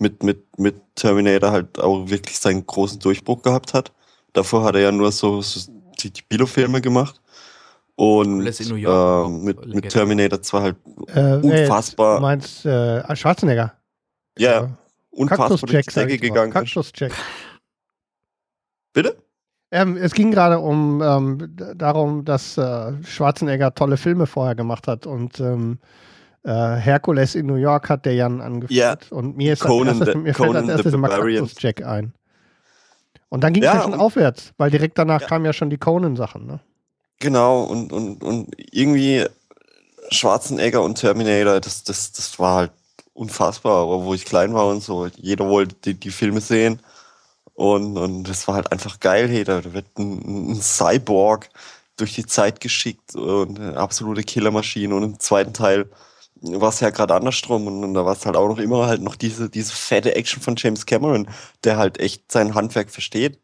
mit, 0.00 0.24
mit, 0.24 0.58
mit 0.58 0.74
Terminator 0.96 1.52
halt 1.52 1.78
auch 1.78 2.10
wirklich 2.10 2.40
seinen 2.40 2.66
großen 2.66 2.98
Durchbruch 2.98 3.42
gehabt 3.42 3.74
hat. 3.74 3.92
Davor 4.32 4.64
hat 4.64 4.74
er 4.74 4.80
ja 4.80 4.92
nur 4.92 5.12
so, 5.12 5.40
so 5.40 5.70
die, 6.00 6.10
die 6.10 6.22
Billo-Filme 6.28 6.80
gemacht. 6.80 7.20
Und 7.94 8.40
Alles 8.40 8.58
in 8.58 8.70
New 8.70 8.74
York, 8.74 9.26
auch 9.26 9.28
mit, 9.28 9.66
mit 9.66 9.88
Terminator 9.88 10.42
2 10.42 10.60
halt 10.60 10.76
Äh, 11.14 11.36
unfassbar, 11.36 12.16
Du 12.16 12.22
meinst 12.22 12.66
äh, 12.66 13.16
Schwarzenegger? 13.16 13.74
Ja, 14.38 14.70
Kaktus-Jack, 15.26 15.86
Decke 15.92 16.12
ich 16.14 16.20
mal. 16.22 16.28
gegangen 16.28 16.48
ist. 16.52 16.54
Kaktus-Jack. 16.54 17.12
Bitte? 18.92 19.16
Ähm, 19.70 19.96
es 19.96 20.12
ging 20.12 20.30
gerade 20.30 20.58
um 20.58 21.02
ähm, 21.02 21.56
darum, 21.76 22.24
dass 22.24 22.58
äh, 22.58 22.92
Schwarzenegger 23.04 23.74
tolle 23.74 23.96
Filme 23.96 24.26
vorher 24.26 24.54
gemacht 24.54 24.86
hat 24.86 25.06
und 25.06 25.40
ähm, 25.40 25.78
äh, 26.44 26.50
Herkules 26.50 27.34
in 27.34 27.46
New 27.46 27.54
York 27.54 27.88
hat 27.88 28.04
der 28.04 28.14
Jan 28.14 28.40
angeführt. 28.42 29.06
Ja. 29.10 29.16
Und 29.16 29.36
mir, 29.36 29.54
ist 29.54 29.60
Conan 29.62 29.98
erstes, 29.98 30.14
mir 30.14 30.34
fällt 30.34 30.56
als 30.56 30.68
erstes 30.68 30.92
immer 30.92 31.08
Barbarian. 31.08 31.44
Cactus 31.44 31.62
Jack 31.62 31.82
ein. 31.84 32.12
Und 33.30 33.42
dann 33.44 33.54
ging 33.54 33.62
es 33.62 33.66
ja, 33.68 33.76
Ja, 33.76 33.82
schon 33.82 33.94
und- 33.94 34.00
aufwärts, 34.00 34.52
weil 34.58 34.70
direkt 34.70 34.98
danach 34.98 35.22
Ja. 35.22 35.26
kamen 35.28 35.46
ja 35.46 35.54
schon 35.54 35.70
die 35.70 35.78
Conan-Sachen. 35.78 36.46
Ne? 36.46 36.60
Genau, 37.20 37.62
und, 37.62 37.92
und, 37.94 38.22
und 38.22 38.50
irgendwie 38.58 39.24
Schwarzenegger 40.10 40.82
und 40.82 40.96
Terminator, 40.96 41.60
das, 41.60 41.82
das, 41.84 42.12
das 42.12 42.38
war 42.38 42.56
halt 42.56 42.72
unfassbar, 43.14 43.82
aber 43.82 44.04
wo 44.04 44.14
ich 44.14 44.24
klein 44.24 44.54
war 44.54 44.66
und 44.68 44.82
so. 44.82 45.06
Jeder 45.16 45.48
wollte 45.48 45.76
die, 45.84 45.94
die 45.94 46.10
Filme 46.10 46.40
sehen. 46.40 46.80
Und, 47.54 47.98
und 47.98 48.24
das 48.24 48.48
war 48.48 48.56
halt 48.56 48.72
einfach 48.72 49.00
geil, 49.00 49.28
hey, 49.28 49.44
da 49.44 49.72
wird 49.74 49.86
ein, 49.98 50.52
ein 50.52 50.62
Cyborg 50.62 51.50
durch 51.96 52.14
die 52.14 52.26
Zeit 52.26 52.60
geschickt 52.60 53.14
und 53.14 53.60
eine 53.60 53.76
absolute 53.76 54.22
Killermaschine. 54.22 54.94
Und 54.94 55.02
im 55.02 55.20
zweiten 55.20 55.52
Teil 55.52 55.90
war 56.42 56.70
es 56.70 56.80
ja 56.80 56.90
gerade 56.90 57.14
andersrum 57.14 57.66
und, 57.66 57.84
und 57.84 57.94
da 57.94 58.04
war 58.04 58.14
es 58.14 58.26
halt 58.26 58.36
auch 58.36 58.48
noch 58.48 58.58
immer 58.58 58.86
halt 58.86 59.02
noch 59.02 59.16
diese, 59.16 59.48
diese 59.48 59.72
fette 59.72 60.14
Action 60.16 60.42
von 60.42 60.56
James 60.56 60.86
Cameron, 60.86 61.28
der 61.64 61.76
halt 61.76 62.00
echt 62.00 62.32
sein 62.32 62.54
Handwerk 62.54 62.90
versteht. 62.90 63.38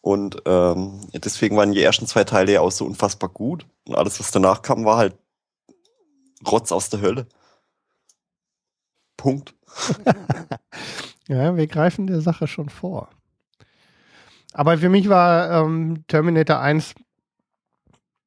Und 0.00 0.42
ähm, 0.46 1.00
deswegen 1.12 1.56
waren 1.56 1.72
die 1.72 1.82
ersten 1.82 2.06
zwei 2.06 2.24
Teile 2.24 2.52
ja 2.52 2.60
auch 2.62 2.70
so 2.72 2.84
unfassbar 2.86 3.28
gut. 3.28 3.66
Und 3.86 3.96
alles, 3.96 4.18
was 4.20 4.30
danach 4.30 4.62
kam, 4.62 4.84
war 4.84 4.96
halt 4.96 5.16
Rotz 6.46 6.72
aus 6.72 6.88
der 6.90 7.00
Hölle. 7.00 7.26
Punkt. 9.18 9.54
Ja, 11.28 11.54
wir 11.58 11.66
greifen 11.66 12.06
der 12.06 12.22
Sache 12.22 12.46
schon 12.46 12.70
vor. 12.70 13.10
Aber 14.54 14.78
für 14.78 14.88
mich 14.88 15.10
war 15.10 15.50
ähm, 15.62 16.04
Terminator 16.08 16.58
1 16.60 16.94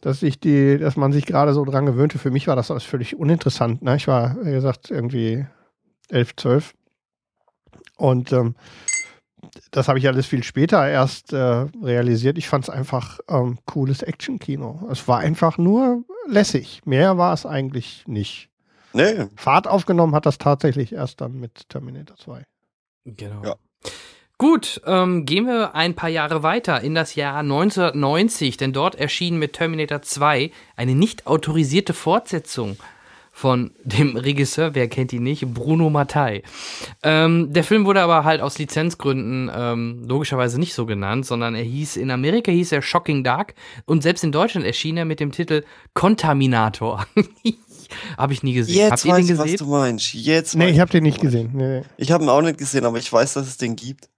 dass 0.00 0.20
sich 0.20 0.38
die, 0.38 0.78
dass 0.78 0.96
man 0.96 1.12
sich 1.12 1.26
gerade 1.26 1.54
so 1.54 1.64
dran 1.64 1.86
gewöhnte. 1.86 2.18
Für 2.18 2.30
mich 2.30 2.46
war 2.48 2.56
das 2.56 2.70
alles 2.70 2.84
völlig 2.84 3.16
uninteressant. 3.16 3.82
Ne? 3.82 3.96
Ich 3.96 4.06
war, 4.06 4.36
wie 4.42 4.52
gesagt, 4.52 4.90
irgendwie 4.90 5.46
elf, 6.10 6.36
zwölf. 6.36 6.74
Und 7.96 8.32
ähm, 8.32 8.54
das 9.70 9.88
habe 9.88 9.98
ich 9.98 10.06
alles 10.06 10.26
viel 10.26 10.42
später 10.42 10.86
erst 10.88 11.32
äh, 11.32 11.66
realisiert. 11.82 12.38
Ich 12.38 12.48
fand 12.48 12.64
es 12.64 12.70
einfach 12.70 13.20
ähm, 13.28 13.58
cooles 13.64 14.02
Action-Kino. 14.02 14.88
Es 14.90 15.06
war 15.08 15.18
einfach 15.18 15.58
nur 15.58 16.04
lässig. 16.28 16.82
Mehr 16.84 17.18
war 17.18 17.32
es 17.32 17.46
eigentlich 17.46 18.04
nicht. 18.06 18.50
Nee, 18.92 19.26
Fahrt 19.36 19.66
aufgenommen 19.66 20.14
hat 20.14 20.26
das 20.26 20.38
tatsächlich 20.38 20.92
erst 20.92 21.20
dann 21.20 21.38
mit 21.38 21.68
Terminator 21.68 22.16
2. 22.16 22.44
Genau. 23.04 23.42
Ja. 23.44 23.56
Gut, 24.38 24.82
ähm, 24.84 25.24
gehen 25.24 25.46
wir 25.46 25.74
ein 25.74 25.94
paar 25.94 26.10
Jahre 26.10 26.42
weiter 26.42 26.82
in 26.82 26.94
das 26.94 27.14
Jahr 27.14 27.38
1990, 27.38 28.58
denn 28.58 28.74
dort 28.74 28.94
erschien 28.94 29.38
mit 29.38 29.54
Terminator 29.54 30.02
2 30.02 30.50
eine 30.76 30.94
nicht 30.94 31.26
autorisierte 31.26 31.94
Fortsetzung 31.94 32.76
von 33.36 33.72
dem 33.84 34.16
Regisseur, 34.16 34.74
wer 34.74 34.88
kennt 34.88 35.12
ihn 35.12 35.22
nicht, 35.22 35.52
Bruno 35.52 35.90
Mattei. 35.90 36.42
Ähm, 37.02 37.52
der 37.52 37.64
Film 37.64 37.84
wurde 37.84 38.00
aber 38.00 38.24
halt 38.24 38.40
aus 38.40 38.58
Lizenzgründen 38.58 39.50
ähm, 39.54 40.04
logischerweise 40.08 40.58
nicht 40.58 40.72
so 40.72 40.86
genannt, 40.86 41.26
sondern 41.26 41.54
er 41.54 41.62
hieß, 41.62 41.98
in 41.98 42.10
Amerika 42.10 42.50
hieß 42.50 42.72
er 42.72 42.80
Shocking 42.80 43.24
Dark 43.24 43.52
und 43.84 44.02
selbst 44.02 44.24
in 44.24 44.32
Deutschland 44.32 44.64
erschien 44.66 44.96
er 44.96 45.04
mit 45.04 45.20
dem 45.20 45.32
Titel 45.32 45.64
Contaminator. 45.92 47.06
Habe 48.16 48.32
ich 48.32 48.42
nie 48.42 48.54
gesehen. 48.54 48.76
Jetzt 48.76 48.90
Habt 48.90 49.04
ihr 49.04 49.12
weiß 49.12 49.26
den 49.26 49.34
ich, 49.34 49.42
was 49.42 49.52
du 49.56 49.66
meinst. 49.66 50.14
Jetzt 50.14 50.56
Nee, 50.56 50.70
ich 50.70 50.80
habe 50.80 50.90
den 50.90 51.02
nicht 51.02 51.20
gesehen. 51.20 51.50
Nee, 51.52 51.80
nee. 51.80 51.82
Ich 51.98 52.10
habe 52.12 52.24
ihn 52.24 52.30
auch 52.30 52.40
nicht 52.40 52.56
gesehen, 52.56 52.86
aber 52.86 52.96
ich 52.96 53.12
weiß, 53.12 53.34
dass 53.34 53.46
es 53.46 53.58
den 53.58 53.76
gibt. 53.76 54.08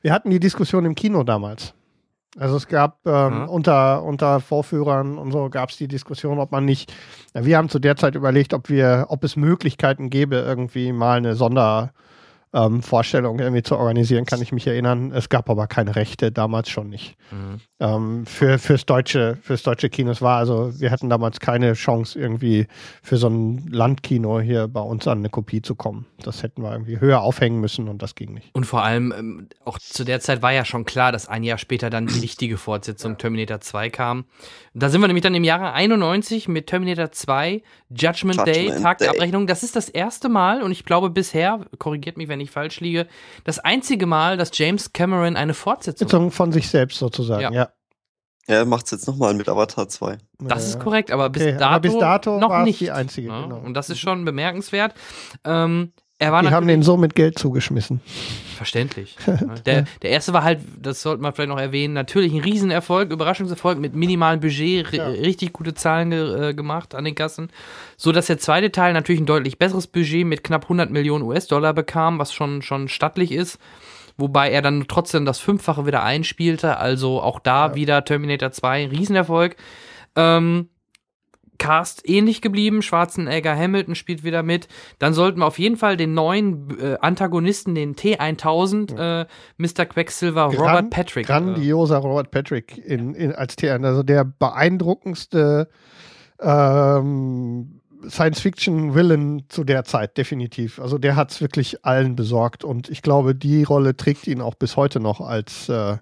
Wir 0.00 0.12
hatten 0.12 0.30
die 0.30 0.40
Diskussion 0.40 0.84
im 0.84 0.94
Kino 0.94 1.24
damals. 1.24 1.74
Also 2.38 2.56
es 2.56 2.68
gab 2.68 2.98
ähm, 3.06 3.12
Ja. 3.12 3.44
unter, 3.46 4.02
unter 4.04 4.40
Vorführern 4.40 5.18
und 5.18 5.32
so 5.32 5.50
gab 5.50 5.70
es 5.70 5.76
die 5.76 5.88
Diskussion, 5.88 6.38
ob 6.38 6.52
man 6.52 6.64
nicht, 6.64 6.92
wir 7.34 7.56
haben 7.56 7.68
zu 7.68 7.78
der 7.80 7.96
Zeit 7.96 8.14
überlegt, 8.14 8.54
ob 8.54 8.68
wir, 8.68 9.06
ob 9.08 9.24
es 9.24 9.34
Möglichkeiten 9.36 10.10
gäbe, 10.10 10.36
irgendwie 10.36 10.92
mal 10.92 11.16
eine 11.18 11.34
Sondervorstellung 11.34 11.90
ähm, 12.52 12.82
Vorstellung 12.82 13.38
irgendwie 13.38 13.62
zu 13.62 13.76
organisieren, 13.76 14.24
kann 14.24 14.42
ich 14.42 14.50
mich 14.52 14.66
erinnern. 14.66 15.12
Es 15.12 15.28
gab 15.28 15.48
aber 15.48 15.66
keine 15.68 15.94
Rechte, 15.94 16.32
damals 16.32 16.68
schon 16.68 16.88
nicht. 16.88 17.16
Mhm. 17.30 17.60
Ähm, 17.78 18.26
für, 18.26 18.58
fürs 18.58 18.84
deutsche, 18.86 19.38
fürs 19.42 19.62
deutsche 19.62 19.88
Kino. 19.88 20.10
Es 20.10 20.20
war 20.20 20.38
also, 20.38 20.72
wir 20.80 20.90
hatten 20.90 21.08
damals 21.08 21.38
keine 21.38 21.74
Chance, 21.74 22.18
irgendwie 22.18 22.66
für 23.02 23.16
so 23.16 23.28
ein 23.28 23.68
Landkino 23.70 24.40
hier 24.40 24.66
bei 24.66 24.80
uns 24.80 25.06
an 25.06 25.18
eine 25.18 25.28
Kopie 25.28 25.62
zu 25.62 25.76
kommen. 25.76 26.06
Das 26.22 26.42
hätten 26.42 26.62
wir 26.62 26.72
irgendwie 26.72 26.98
höher 26.98 27.20
aufhängen 27.20 27.60
müssen 27.60 27.88
und 27.88 28.02
das 28.02 28.16
ging 28.16 28.34
nicht. 28.34 28.50
Und 28.52 28.64
vor 28.64 28.82
allem, 28.82 29.14
ähm, 29.16 29.48
auch 29.64 29.78
zu 29.78 30.04
der 30.04 30.20
Zeit 30.20 30.42
war 30.42 30.52
ja 30.52 30.64
schon 30.64 30.84
klar, 30.84 31.12
dass 31.12 31.28
ein 31.28 31.44
Jahr 31.44 31.58
später 31.58 31.88
dann 31.88 32.06
die 32.06 32.18
richtige 32.18 32.56
Fortsetzung 32.56 33.16
Terminator 33.16 33.60
2 33.60 33.90
kam. 33.90 34.24
Da 34.74 34.88
sind 34.88 35.00
wir 35.00 35.06
nämlich 35.06 35.22
dann 35.22 35.34
im 35.34 35.44
Jahre 35.44 35.72
91 35.72 36.48
mit 36.48 36.66
Terminator 36.66 37.12
2, 37.12 37.62
Judgment, 37.90 38.46
Day, 38.46 38.66
Judgment 38.66 38.82
Tag 38.82 38.98
der 38.98 39.08
Day. 39.08 39.16
Abrechnung. 39.16 39.46
Das 39.46 39.62
ist 39.62 39.76
das 39.76 39.88
erste 39.88 40.28
Mal, 40.28 40.62
und 40.62 40.72
ich 40.72 40.84
glaube 40.84 41.10
bisher, 41.10 41.66
korrigiert 41.78 42.16
mich, 42.16 42.28
wenn 42.28 42.39
ich 42.40 42.50
falsch 42.50 42.80
liege, 42.80 43.06
das 43.44 43.58
einzige 43.58 44.06
Mal, 44.06 44.36
dass 44.36 44.50
James 44.56 44.92
Cameron 44.92 45.36
eine 45.36 45.54
Fortsetzung 45.54 46.30
von 46.30 46.52
sich 46.52 46.68
selbst 46.68 46.98
sozusagen, 46.98 47.42
Ja. 47.42 47.50
ja. 47.52 47.68
Er 48.46 48.64
macht 48.64 48.86
es 48.86 48.90
jetzt 48.90 49.06
nochmal 49.06 49.32
mit 49.34 49.48
Avatar 49.48 49.88
2. 49.88 50.18
Das 50.40 50.66
ist 50.66 50.80
korrekt, 50.80 51.12
aber 51.12 51.30
bis 51.30 51.42
Okay, 51.42 51.52
dato, 51.52 51.64
aber 51.66 51.80
bis 51.80 51.98
dato 51.98 52.38
noch 52.40 52.64
nicht. 52.64 52.80
die 52.80 52.90
einzige, 52.90 53.28
Ja, 53.28 53.42
genau. 53.42 53.58
Und 53.58 53.74
das 53.74 53.90
ist 53.90 54.00
schon 54.00 54.24
bemerkenswert. 54.24 54.94
Ähm, 55.44 55.92
er 56.20 56.30
war 56.30 56.42
Die 56.42 56.50
haben 56.50 56.68
den 56.68 56.82
so 56.84 56.96
mit 56.96 57.16
Geld 57.16 57.36
zugeschmissen. 57.38 58.00
verständlich. 58.56 59.16
Ja, 59.26 59.36
der, 59.66 59.84
der 60.02 60.10
erste 60.10 60.32
war 60.32 60.44
halt, 60.44 60.60
das 60.80 61.02
sollte 61.02 61.20
man 61.22 61.32
vielleicht 61.32 61.48
noch 61.48 61.58
erwähnen, 61.58 61.94
natürlich 61.94 62.32
ein 62.32 62.40
Riesenerfolg, 62.42 63.10
Überraschungserfolg 63.10 63.78
mit 63.80 63.94
minimalem 63.94 64.38
Budget, 64.40 64.92
Ja. 64.92 65.08
richtig 65.08 65.52
gute 65.52 65.74
Zahlen 65.74 66.10
ge 66.10 66.50
äh, 66.50 66.54
gemacht 66.54 66.94
an 66.94 67.04
den 67.04 67.14
Kassen. 67.16 67.48
So 67.96 68.12
dass 68.12 68.26
der 68.26 68.38
zweite 68.38 68.70
Teil 68.70 68.92
natürlich 68.92 69.20
ein 69.20 69.26
deutlich 69.26 69.58
besseres 69.58 69.88
Budget 69.88 70.24
mit 70.26 70.44
knapp 70.44 70.62
100 70.64 70.90
Millionen 70.90 71.24
US-Dollar 71.24 71.74
bekam, 71.74 72.18
was 72.18 72.32
schon, 72.32 72.62
schon 72.62 72.88
stattlich 72.88 73.32
ist. 73.32 73.58
Wobei 74.16 74.50
er 74.50 74.60
dann 74.62 74.84
trotzdem 74.86 75.24
das 75.24 75.38
Fünffache 75.38 75.86
wieder 75.86 76.02
einspielte. 76.02 76.76
Also 76.76 77.22
auch 77.22 77.40
da 77.40 77.74
wieder 77.74 78.04
Terminator 78.04 78.52
2, 78.52 78.88
Riesenerfolg. 78.88 79.56
Ähm, 80.16 80.68
Cast 81.60 82.08
ähnlich 82.08 82.40
geblieben. 82.40 82.80
Schwarzenegger 82.82 83.54
Hamilton 83.54 83.94
spielt 83.94 84.24
wieder 84.24 84.42
mit. 84.42 84.66
Dann 84.98 85.12
sollten 85.12 85.40
wir 85.40 85.46
auf 85.46 85.58
jeden 85.58 85.76
Fall 85.76 85.96
den 85.96 86.14
neuen 86.14 86.76
äh, 86.80 86.96
Antagonisten, 87.00 87.74
den 87.74 87.94
T1000, 87.94 88.96
äh, 88.96 89.26
Mr. 89.58 89.84
Quecksilver, 89.84 90.44
Robert 90.46 90.58
Gran- 90.58 90.90
Patrick. 90.90 91.26
Äh, 91.26 91.32
Grandioser 91.32 91.98
Robert 91.98 92.30
Patrick 92.30 92.78
in, 92.78 93.14
in, 93.14 93.34
als 93.34 93.56
TN. 93.56 93.84
Also 93.84 94.02
der 94.02 94.24
beeindruckendste 94.24 95.68
ähm, 96.40 97.80
Science-Fiction-Villain 98.08 99.44
zu 99.50 99.62
der 99.62 99.84
Zeit, 99.84 100.16
definitiv. 100.16 100.80
Also 100.80 100.96
der 100.96 101.14
hat 101.14 101.30
es 101.30 101.42
wirklich 101.42 101.84
allen 101.84 102.16
besorgt 102.16 102.64
und 102.64 102.88
ich 102.88 103.02
glaube, 103.02 103.34
die 103.34 103.64
Rolle 103.64 103.94
trägt 103.94 104.26
ihn 104.26 104.40
auch 104.40 104.54
bis 104.54 104.78
heute 104.78 104.98
noch 104.98 105.20
als 105.20 105.68
äh, 105.68 105.98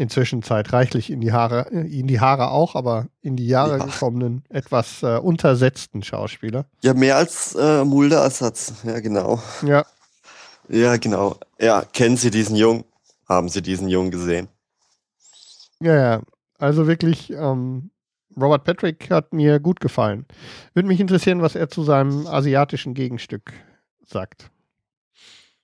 inzwischen 0.00 0.42
Zeit 0.42 0.72
reichlich 0.72 1.10
in 1.10 1.20
die 1.20 1.32
Haare, 1.32 1.70
äh, 1.70 1.98
in 2.00 2.06
die 2.06 2.20
Haare 2.20 2.50
auch, 2.50 2.74
aber 2.74 3.06
in 3.20 3.36
die 3.36 3.46
Jahre 3.46 3.78
Ja. 3.78 3.84
gekommenen, 3.84 4.42
etwas 4.48 5.02
äh, 5.02 5.18
untersetzten 5.18 6.02
Schauspieler. 6.02 6.64
Ja, 6.82 6.94
mehr 6.94 7.16
als 7.16 7.54
äh, 7.54 7.84
Mulder-Ersatz. 7.84 8.74
Ja, 8.84 9.00
genau. 9.00 9.40
Ja, 9.62 9.84
Ja, 10.68 10.96
genau. 10.96 11.36
Ja, 11.58 11.82
kennen 11.92 12.16
Sie 12.16 12.30
diesen 12.30 12.56
Jungen? 12.56 12.84
Haben 13.28 13.48
Sie 13.48 13.60
diesen 13.62 13.88
Jungen 13.88 14.10
gesehen? 14.10 14.48
Ja, 15.80 15.94
ja. 15.94 16.22
Also 16.58 16.86
wirklich, 16.86 17.30
ähm, 17.32 17.90
Robert 18.40 18.64
Patrick 18.64 19.10
hat 19.10 19.32
mir 19.32 19.60
gut 19.60 19.80
gefallen. 19.80 20.26
Würde 20.74 20.86
mich 20.88 21.00
interessieren, 21.00 21.42
was 21.42 21.54
er 21.56 21.68
zu 21.68 21.82
seinem 21.82 22.26
asiatischen 22.26 22.94
Gegenstück 22.94 23.52
sagt. 24.06 24.50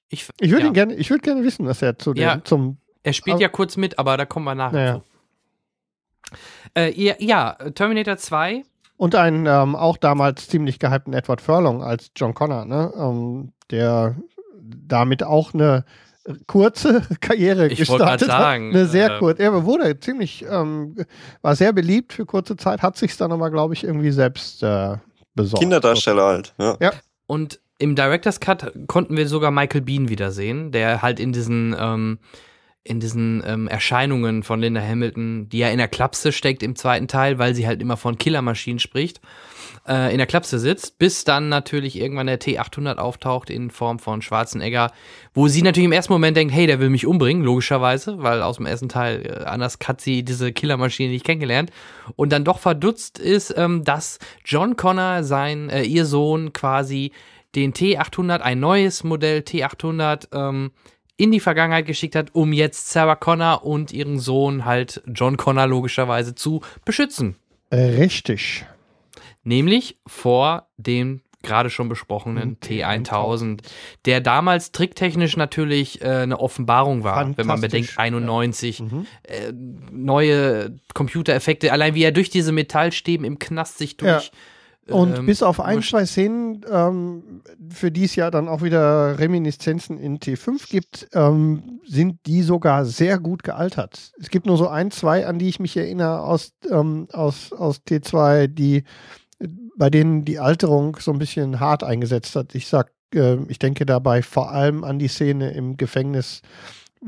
ich, 0.09 0.29
Ich 0.41 0.51
würde 0.51 0.67
ja. 0.67 0.73
gerne, 0.73 0.95
ich 0.95 1.11
würde 1.11 1.23
gerne 1.23 1.43
wissen, 1.45 1.67
was 1.67 1.83
er 1.83 1.99
zu 1.99 2.13
dem, 2.15 2.23
Ja. 2.23 2.41
zum, 2.45 2.79
Er 3.07 3.13
spielt 3.13 3.41
ja 3.41 3.49
kurz 3.49 3.77
mit, 3.77 3.99
aber 3.99 4.17
da 4.17 4.27
kommen 4.27 4.45
wir 4.45 4.55
nachher 4.55 4.73
Naja. 4.73 4.95
zu. 4.95 5.03
Äh, 6.75 6.93
ja, 7.01 7.15
ja, 7.19 7.53
Terminator 7.75 8.17
2. 8.17 8.65
und 8.97 9.15
einen 9.15 9.47
ähm, 9.47 9.77
auch 9.77 9.97
damals 9.97 10.49
ziemlich 10.49 10.79
gehypten 10.79 11.13
Edward 11.13 11.41
Furlong 11.41 11.83
als 11.83 12.11
John 12.17 12.35
Connor, 12.35 12.65
ne? 12.65 12.93
Ähm, 12.99 13.53
der 13.71 14.17
damit 14.61 15.23
auch 15.23 15.55
eine 15.55 15.85
kurze 16.49 17.03
Karriere 17.21 17.69
Ich 17.69 17.89
wollte 17.89 18.03
gestartet 18.05 18.29
sagen, 18.29 18.69
hat. 18.71 18.75
Eine 18.75 18.87
sehr 18.87 19.15
äh, 19.15 19.19
kurz. 19.21 19.39
Er 19.39 19.65
wurde 19.65 20.01
ziemlich, 20.01 20.45
ähm, 20.51 20.97
war 21.43 21.55
sehr 21.55 21.73
beliebt 21.73 22.13
für 22.13 22.27
kurze 22.27 22.57
Zeit, 22.57 22.83
hat 22.83 22.97
sich 22.97 23.17
dann 23.17 23.31
aber, 23.31 23.51
glaube 23.51 23.75
ich, 23.75 23.85
irgendwie 23.85 24.11
selbst 24.11 24.63
äh, 24.65 24.97
besorgt. 25.37 25.61
Kinderdarsteller 25.63 26.25
halt. 26.25 26.55
Ja. 26.59 26.93
Und 27.29 27.61
im 27.79 27.95
Director's 27.95 28.41
Cut 28.41 28.73
konnten 28.89 29.17
wir 29.17 29.29
sogar 29.29 29.51
Michael 29.51 29.83
Bean 29.83 30.09
wiedersehen, 30.09 30.73
der 30.73 31.03
halt 31.03 31.21
in 31.21 31.33
diesen, 31.33 31.77
ähm, 31.79 32.19
in 32.87 33.01
diesen 33.01 33.43
ähm, 33.47 33.69
Erscheinungen 33.69 34.43
von 34.43 34.61
Linda 34.61 34.81
Hamilton, 34.81 35.49
die 35.49 35.59
ja 35.59 35.69
in 35.69 35.79
der 35.79 35.89
Klapse 35.89 36.33
steckt 36.33 36.63
im 36.63 36.77
zweiten 36.77 37.09
Teil, 37.09 37.39
weil 37.39 37.55
sie 37.55 37.67
halt 37.67 37.81
immer 37.81 37.97
von 37.97 38.19
Killermaschinen 38.19 38.79
spricht, 38.79 39.21
äh, 39.87 40.13
in 40.13 40.19
der 40.19 40.27
Klapse 40.27 40.59
sitzt, 40.59 40.99
bis 40.99 41.25
dann 41.25 41.49
natürlich 41.49 41.99
irgendwann 41.99 42.27
der 42.27 42.41
T800 42.41 42.97
auftaucht 42.97 43.51
in 43.51 43.71
Form 43.71 43.99
von 43.99 44.23
Schwarzenegger, 44.23 44.93
wo 45.35 45.49
sie 45.49 45.63
natürlich 45.63 45.87
im 45.87 45.93
ersten 45.93 46.13
Moment 46.13 46.37
denkt, 46.37 46.55
hey, 46.55 46.67
der 46.67 46.81
will 46.81 46.91
mich 46.91 47.07
umbringen, 47.07 47.43
logischerweise, 47.43 48.23
weil 48.23 48.43
aus 48.43 48.57
dem 48.57 48.67
ersten 48.67 48.89
Teil, 48.89 49.27
äh, 49.27 49.45
anders 49.45 49.79
hat 49.87 50.01
sie 50.01 50.23
diese 50.23 50.53
Killermaschine 50.53 51.11
nicht 51.11 51.25
kennengelernt. 51.25 51.71
Und 52.15 52.33
dann 52.33 52.45
doch 52.45 52.59
verdutzt 52.59 53.19
ist, 53.19 53.55
ähm, 53.57 53.85
dass 53.85 54.19
John 54.45 54.77
Connor, 54.77 55.25
sein, 55.25 55.69
äh, 55.71 55.83
ihr 55.83 56.05
Sohn, 56.07 56.53
quasi 56.53 57.13
den 57.55 57.73
T800, 57.73 58.41
ein 58.41 58.61
neues 58.61 59.03
Modell 59.03 59.41
T800, 59.41 60.29
ähm, 60.33 60.71
in 61.17 61.33
die 61.33 61.41
Vergangenheit 61.41 61.87
geschickt 61.87 62.15
hat, 62.15 62.35
um 62.35 62.53
jetzt 62.53 62.91
Sarah 62.91 63.17
Connor 63.17 63.65
und 63.65 63.93
ihren 63.93 64.19
Sohn 64.19 64.65
halt 64.65 65.03
John 65.07 65.37
Connor 65.37 65.67
logischerweise 65.67 66.35
zu 66.35 66.61
beschützen. 66.85 67.37
Richtig. 67.73 68.67
Nämlich 69.45 69.99
vor 70.07 70.69
dem 70.77 71.23
gerade 71.43 71.71
schon 71.71 71.89
besprochenen 71.89 72.59
T1000, 72.59 73.61
der 74.05 74.21
damals 74.21 74.73
tricktechnisch 74.73 75.37
natürlich 75.37 76.03
äh, 76.03 76.07
eine 76.23 76.41
Offenbarung 76.41 77.05
war, 77.05 77.37
wenn 77.37 77.47
man 77.47 77.61
bedenkt, 77.61 77.97
91, 77.99 78.81
Mhm. 78.81 79.07
äh, 79.23 79.53
neue 79.93 80.77
Computereffekte, 80.93 81.71
allein 81.73 81.95
wie 81.95 82.03
er 82.03 82.11
durch 82.11 82.31
diese 82.31 82.51
Metallstäben 82.51 83.25
im 83.25 83.39
Knast 83.39 83.79
sich 83.79 83.97
durch. 83.97 84.33
Und 84.89 85.19
ähm, 85.19 85.27
bis 85.27 85.43
auf 85.43 85.61
ein, 85.61 85.83
zwei 85.83 86.07
Szenen, 86.07 86.65
ähm, 86.71 87.43
für 87.71 87.91
die 87.91 88.05
es 88.05 88.15
ja 88.15 88.31
dann 88.31 88.49
auch 88.49 88.63
wieder 88.63 89.19
Reminiszenzen 89.19 89.99
in 89.99 90.19
T5 90.19 90.71
gibt, 90.71 91.09
ähm, 91.13 91.81
sind 91.85 92.21
die 92.27 92.43
sogar 92.43 92.85
sehr 92.85 93.19
gut 93.19 93.43
gealtert. 93.43 94.13
Es 94.21 94.31
gibt 94.31 94.47
nur 94.47 94.57
so 94.57 94.69
ein, 94.69 94.93
zwei, 94.93 95.27
an 95.27 95.39
die 95.39 95.49
ich 95.49 95.59
mich 95.59 95.77
erinnere 95.77 96.21
aus, 96.21 96.53
ähm, 96.71 97.09
aus, 97.13 97.53
aus 97.53 97.81
T2, 97.87 98.47
die 98.47 98.85
bei 99.77 99.91
denen 99.91 100.25
die 100.25 100.39
Alterung 100.39 100.97
so 100.99 101.13
ein 101.13 101.19
bisschen 101.19 101.61
hart 101.61 101.83
eingesetzt 101.85 102.37
hat. 102.37 102.55
Ich 102.55 102.69
sag, 102.69 102.93
äh, 103.15 103.37
ich 103.49 103.59
denke 103.59 103.87
dabei 103.87 104.23
vor 104.23 104.53
allem 104.53 104.85
an 104.85 104.99
die 104.99 105.09
Szene 105.09 105.53
im 105.53 105.77
Gefängnis 105.77 106.43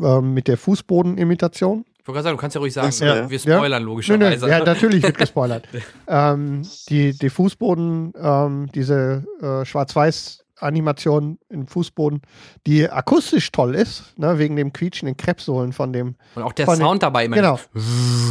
ähm, 0.03 0.35
mit 0.35 0.49
der 0.49 0.59
Fußbodenimitation. 0.59 1.85
Wollte 2.09 2.17
gerade 2.17 2.25
sagen, 2.25 2.37
du 2.37 2.41
kannst 2.41 2.55
ja 2.55 2.61
ruhig 2.61 2.73
sagen, 2.73 2.93
wir- 3.01 3.07
ja. 3.17 3.31
wir 3.31 3.39
spoilern 3.39 3.83
Nö, 3.83 3.87
nö, 3.89 3.93
logischerweise. 3.93 4.49
ja, 4.49 4.65
natürlich 4.65 5.03
wird 5.03 5.19
gespoilert. 5.19 5.69
ähm, 6.07 6.63
die, 6.89 7.17
die 7.17 7.29
Fußboden, 7.31 8.15
ähm, 8.21 8.69
diese 8.75 9.25
äh, 9.43 9.65
Schwarz-Weiß-Animation 9.67 11.39
im 11.49 11.67
Fußboden, 11.67 12.23
die 12.67 12.89
akustisch 12.91 13.51
toll 13.53 13.75
ist, 13.75 14.19
ne, 14.19 14.39
wegen 14.39 14.57
dem 14.57 14.73
quietschenden 14.73 15.17
Krebssohlen 15.17 15.73
von 15.73 15.93
dem. 15.93 16.17
Und 16.35 16.43
auch 16.43 16.53
der 16.53 16.67
Sound 16.67 17.03
dabei 17.03 17.27
immer. 17.27 17.37
Genau. 17.37 17.61
Das 17.75 17.85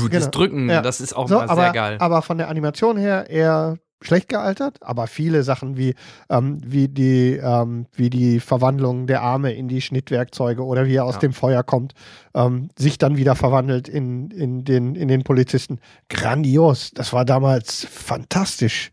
Genau. 0.10 0.28
Drücken, 0.32 0.70
Ja. 0.70 0.82
das 0.82 1.02
ist 1.02 1.14
auch 1.16 1.28
So, 1.28 1.36
mal 1.36 1.49
aber, 1.49 1.62
sehr 1.64 1.72
geil. 1.74 1.98
aber 1.99 2.22
von 2.22 2.38
der 2.38 2.49
Animation 2.49 2.98
her 2.98 3.30
eher 3.30 3.78
schlecht 4.02 4.30
gealtert, 4.30 4.78
aber 4.82 5.07
viele 5.07 5.44
Sachen 5.44 5.78
wie, 5.78 5.95
ähm, 6.30 6.60
wie, 6.64 6.88
die, 6.88 7.34
ähm, 7.41 7.88
wie 7.94 8.10
die 8.10 8.40
Verwandlung 8.40 9.07
der 9.07 9.22
Arme 9.22 9.53
in 9.53 9.68
die 9.68 9.82
Schnittwerkzeuge 9.82 10.64
oder 10.64 10.86
wie 10.86 10.95
er 10.95 11.06
aus 11.06 11.15
Ja. 11.15 11.22
dem 11.22 11.34
Feuer 11.34 11.64
kommt, 11.64 11.94
ähm, 12.36 12.69
sich 12.78 12.98
dann 12.98 13.18
wieder 13.18 13.36
verwandelt 13.36 13.88
in, 13.88 14.30
in, 14.32 14.64
den, 14.64 14.95
in 14.95 15.07
den 15.07 15.24
Polizisten. 15.24 15.80
Grandios. 16.10 16.91
Das 16.94 17.11
war 17.14 17.26
damals 17.26 17.86
fantastisch. 17.90 18.91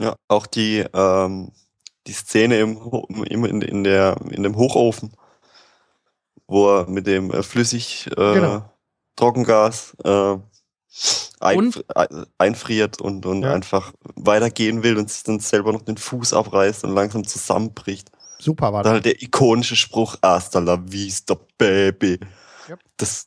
Ja, 0.00 0.16
auch 0.28 0.46
die, 0.46 0.84
ähm, 0.92 1.52
die 2.06 2.12
Szene 2.12 2.58
im, 2.58 2.78
im, 3.28 3.44
in, 3.44 3.62
in, 3.62 3.84
der, 3.84 4.16
in 4.30 4.42
dem 4.42 4.56
Hochofen, 4.56 5.12
wo 6.48 6.68
er 6.78 6.88
mit 6.88 7.06
dem 7.06 7.30
äh, 7.30 7.42
flüssig 7.42 8.08
äh, 8.16 8.34
Genau. 8.34 8.64
Trockengas 9.16 9.96
äh, 10.04 10.36
Und- 11.40 11.84
ein- 11.96 12.26
einfriert 12.38 13.00
und, 13.00 13.26
und 13.26 13.42
Ja. 13.42 13.52
einfach 13.52 13.92
weitergehen 14.14 14.82
will 14.82 14.96
und 14.96 15.10
sich 15.10 15.22
dann 15.24 15.40
selber 15.40 15.72
noch 15.72 15.82
den 15.82 15.96
Fuß 15.98 16.32
abreißt 16.32 16.84
und 16.84 16.94
langsam 16.94 17.26
zusammenbricht. 17.26 18.10
Super 18.38 18.72
war 18.72 18.82
Dann 18.82 18.92
das. 18.92 18.92
halt 18.94 19.04
der 19.06 19.22
ikonische 19.22 19.76
Spruch, 19.76 20.16
hasta 20.22 20.58
la 20.58 20.78
vista, 20.82 21.36
baby. 21.58 22.18
Yep. 22.68 22.80
Das 22.96 23.26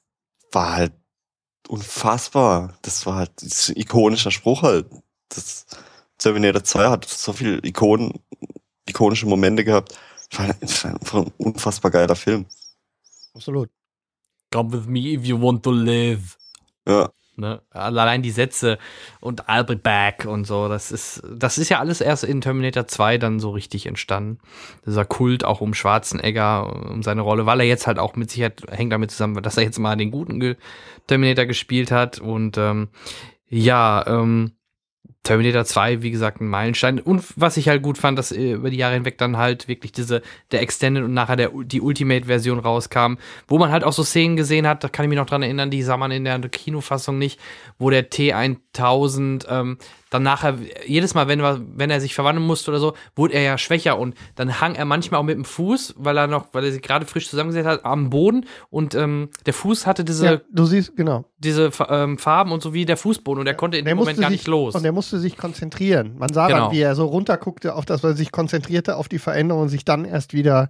war 0.51 0.73
halt 0.73 0.93
unfassbar. 1.67 2.77
Das 2.81 3.05
war 3.05 3.15
halt 3.15 3.31
das 3.41 3.47
ist 3.47 3.69
ein 3.69 3.77
ikonischer 3.77 4.31
Spruch 4.31 4.61
halt. 4.63 4.87
Das 5.29 5.65
Terminator 6.17 6.63
2 6.63 6.89
hat 6.89 7.05
so 7.05 7.33
viele 7.33 7.57
Ikonen, 7.63 8.13
ikonische 8.87 9.25
Momente 9.27 9.63
gehabt. 9.63 9.97
Das 10.31 10.39
war 10.39 10.53
das 10.59 10.83
war 10.83 10.91
einfach 10.93 11.19
ein 11.19 11.31
unfassbar 11.37 11.91
geiler 11.91 12.15
Film. 12.15 12.45
Absolut. 13.33 13.69
Come 14.51 14.73
with 14.73 14.87
me 14.87 15.13
if 15.13 15.23
you 15.25 15.39
want 15.39 15.63
to 15.63 15.71
live. 15.71 16.37
Ja, 16.87 17.09
Ne? 17.39 17.61
Allein 17.71 18.21
die 18.21 18.31
Sätze 18.31 18.77
und 19.19 19.47
I'll 19.49 19.63
be 19.63 19.75
back 19.75 20.25
und 20.25 20.45
so, 20.45 20.67
das 20.67 20.91
ist, 20.91 21.23
das 21.33 21.57
ist 21.57 21.69
ja 21.69 21.79
alles 21.79 22.01
erst 22.01 22.23
in 22.23 22.41
Terminator 22.41 22.87
2 22.87 23.17
dann 23.17 23.39
so 23.39 23.51
richtig 23.51 23.85
entstanden. 23.85 24.39
Dieser 24.85 25.05
Kult 25.05 25.43
auch 25.45 25.61
um 25.61 25.73
Schwarzenegger, 25.73 26.91
um 26.91 27.01
seine 27.03 27.21
Rolle, 27.21 27.45
weil 27.45 27.61
er 27.61 27.67
jetzt 27.67 27.87
halt 27.87 27.99
auch 27.99 28.15
mit 28.15 28.29
Sicherheit 28.29 28.61
hängt 28.69 28.91
damit 28.91 29.11
zusammen, 29.11 29.41
dass 29.41 29.57
er 29.57 29.63
jetzt 29.63 29.79
mal 29.79 29.95
den 29.95 30.11
guten 30.11 30.57
Terminator 31.07 31.45
gespielt 31.45 31.91
hat 31.91 32.19
und 32.19 32.57
ähm, 32.57 32.89
ja, 33.47 34.05
ähm, 34.05 34.51
Terminator 35.23 35.65
2, 35.65 36.01
wie 36.01 36.11
gesagt, 36.11 36.41
ein 36.41 36.47
Meilenstein. 36.47 36.99
Und 36.99 37.23
was 37.35 37.57
ich 37.57 37.67
halt 37.67 37.83
gut 37.83 37.97
fand, 37.97 38.17
dass 38.17 38.31
äh, 38.31 38.53
über 38.53 38.69
die 38.69 38.77
Jahre 38.77 38.95
hinweg 38.95 39.17
dann 39.17 39.37
halt 39.37 39.67
wirklich 39.67 39.91
diese, 39.91 40.21
der 40.51 40.61
Extended 40.61 41.03
und 41.03 41.13
nachher 41.13 41.35
der, 41.35 41.51
die 41.63 41.81
Ultimate-Version 41.81 42.59
rauskam, 42.59 43.15
wo 43.47 43.57
man 43.57 43.71
halt 43.71 43.83
auch 43.83 43.93
so 43.93 44.03
Szenen 44.03 44.37
gesehen 44.37 44.65
hat, 44.65 44.83
da 44.83 44.87
kann 44.87 45.05
ich 45.05 45.09
mich 45.09 45.17
noch 45.17 45.25
dran 45.25 45.43
erinnern, 45.43 45.69
die 45.69 45.83
sah 45.83 45.97
man 45.97 46.11
in 46.11 46.23
der 46.23 46.39
Kinofassung 46.39 47.17
nicht, 47.17 47.39
wo 47.77 47.89
der 47.89 48.09
T1000 48.09 49.45
ähm, 49.49 49.77
dann 50.09 50.23
nachher, 50.23 50.55
jedes 50.87 51.13
Mal, 51.13 51.27
wenn, 51.27 51.39
er- 51.39 51.61
wenn 51.75 51.89
er 51.91 52.01
sich 52.01 52.15
verwandeln 52.15 52.45
musste 52.47 52.71
oder 52.71 52.79
so, 52.79 52.93
wurde 53.15 53.33
er 53.35 53.41
ja 53.43 53.57
schwächer 53.57 53.97
und 53.99 54.15
dann 54.35 54.59
hang 54.59 54.75
er 54.75 54.85
manchmal 54.85 55.19
auch 55.19 55.23
mit 55.23 55.35
dem 55.35 55.45
Fuß, 55.45 55.95
weil 55.97 56.17
er 56.17 56.27
noch, 56.27 56.47
weil 56.51 56.65
er 56.65 56.71
sich 56.71 56.81
gerade 56.81 57.05
frisch 57.05 57.29
zusammengesetzt 57.29 57.67
hat, 57.67 57.85
am 57.85 58.09
Boden 58.09 58.45
und 58.71 58.95
ähm, 58.95 59.29
der 59.45 59.53
Fuß 59.53 59.85
hatte 59.85 60.03
diese, 60.03 60.25
Ja, 60.25 60.41
du 60.51 60.65
siehst, 60.65 60.95
genau. 60.95 61.25
diese 61.37 61.69
ähm, 61.89 62.17
Farben 62.17 62.51
und 62.51 62.63
so 62.63 62.73
wie 62.73 62.85
der 62.85 62.97
Fußboden 62.97 63.39
und 63.41 63.47
er 63.47 63.53
konnte 63.53 63.77
in 63.77 63.85
dem 63.85 63.97
Moment 63.97 64.19
gar 64.19 64.29
sich, 64.29 64.39
nicht 64.39 64.47
los. 64.47 64.73
Und 64.75 64.83
er 64.83 64.91
musste 64.91 65.19
sich 65.19 65.37
konzentrieren. 65.37 66.15
Man 66.17 66.33
sah 66.33 66.47
Genau. 66.47 66.65
dann, 66.65 66.71
wie 66.71 66.81
er 66.81 66.95
so 66.95 67.05
runterguckte, 67.05 67.75
auf 67.75 67.85
das, 67.85 68.01
was 68.03 68.11
er 68.13 68.17
sich 68.17 68.31
konzentrierte, 68.31 68.97
auf 68.97 69.09
die 69.09 69.19
Veränderung 69.19 69.63
und 69.63 69.69
sich 69.69 69.85
dann 69.85 70.05
erst 70.05 70.33
wieder 70.33 70.69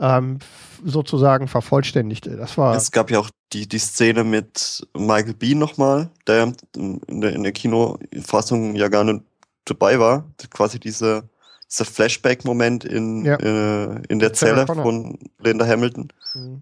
ähm, 0.00 0.38
sozusagen 0.84 1.48
vervollständigte. 1.48 2.36
Das 2.36 2.56
war 2.58 2.74
es 2.76 2.90
gab 2.90 3.10
ja 3.10 3.18
auch 3.18 3.30
die, 3.52 3.68
die 3.68 3.78
Szene 3.78 4.24
mit 4.24 4.86
Michael 4.96 5.34
Bean 5.34 5.58
nochmal, 5.58 6.10
der 6.26 6.52
in 6.76 7.20
der, 7.20 7.32
in 7.34 7.42
der 7.42 7.52
Kinofassung 7.52 8.74
ja 8.76 8.88
gar 8.88 9.04
nicht 9.04 9.22
dabei 9.64 9.98
war. 9.98 10.24
Quasi 10.50 10.78
diese, 10.80 11.28
dieser 11.70 11.84
Flashback-Moment 11.84 12.84
in, 12.84 13.24
Ja. 13.24 13.36
äh, 13.36 14.02
in 14.08 14.18
der 14.18 14.32
Zelle 14.32 14.66
von 14.66 15.18
Linda 15.38 15.66
Hamilton. 15.66 16.08
Mhm. 16.34 16.60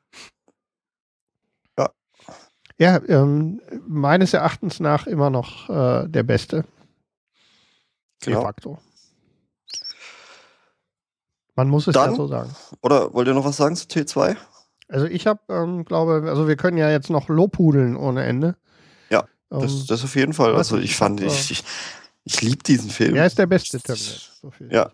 Ja. 1.79 1.91
Ja, 2.79 3.01
ähm, 3.09 3.61
meines 3.87 4.35
Erachtens 4.35 4.81
nach 4.81 5.07
immer 5.07 5.31
noch 5.31 5.69
äh, 5.69 6.09
der 6.09 6.23
Beste. 6.23 6.65
De 8.25 8.33
Genau. 8.33 8.43
facto. 8.43 8.79
Man 11.59 11.69
muss 11.71 11.89
es 11.89 11.97
ja 11.97 12.07
Dann- 12.07 12.15
so 12.15 12.29
sagen. 12.29 12.55
Oder 12.83 13.13
wollt 13.15 13.27
ihr 13.27 13.35
noch 13.35 13.45
was 13.45 13.57
sagen 13.57 13.75
zu 13.75 13.89
T2? 13.89 14.37
Also 14.87 15.07
ich 15.07 15.27
habe, 15.27 15.41
ähm, 15.49 15.85
glaube, 15.85 16.23
also 16.29 16.47
wir 16.47 16.55
können 16.55 16.77
ja 16.79 16.89
jetzt 16.89 17.11
noch 17.11 17.29
Lobhudeln 17.29 17.97
ohne 17.97 18.23
Ende. 18.23 18.55
Ja, 19.11 19.25
Ähm, 19.51 19.63
Das, 19.63 19.87
das 19.87 20.05
auf 20.05 20.15
jeden 20.15 20.35
Fall. 20.35 20.55
Also 20.55 20.79
ich 20.79 20.95
fand, 20.95 21.21
äh, 21.21 21.27
ich, 21.27 21.51
ich, 21.51 21.65
ich 22.23 22.41
liebe 22.43 22.63
diesen 22.63 22.91
Film. 22.91 23.17
er 23.17 23.27
ist 23.27 23.41
der 23.41 23.47
beste 23.47 23.81
Terminator. 23.81 24.21
So 24.41 24.51
viel. 24.53 24.73
Ja. 24.73 24.85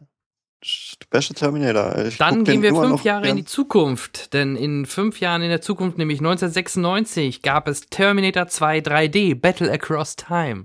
Der 0.63 1.07
beste 1.11 1.35
Terminator. 1.35 1.99
Ich 2.07 2.17
Dann 2.17 2.45
gehen 2.45 2.63
wir 2.63 2.75
fünf 2.75 3.05
Jahre 3.05 3.21
in 3.25 3.25
gern. 3.27 3.37
die 3.37 3.45
Zukunft, 3.45 4.33
denn 4.33 4.57
in 4.57 4.87
fünf 4.87 5.21
Jahren 5.21 5.43
in 5.43 5.51
der 5.51 5.61
Zukunft, 5.61 5.99
nämlich 5.99 6.21
1996, 6.21 7.43
gab 7.43 7.69
es 7.69 7.83
Terminator 7.91 8.47
2 8.49 8.79
3D, 8.79 9.35
Battle 9.39 9.71
Across 9.71 10.17
Time. 10.17 10.65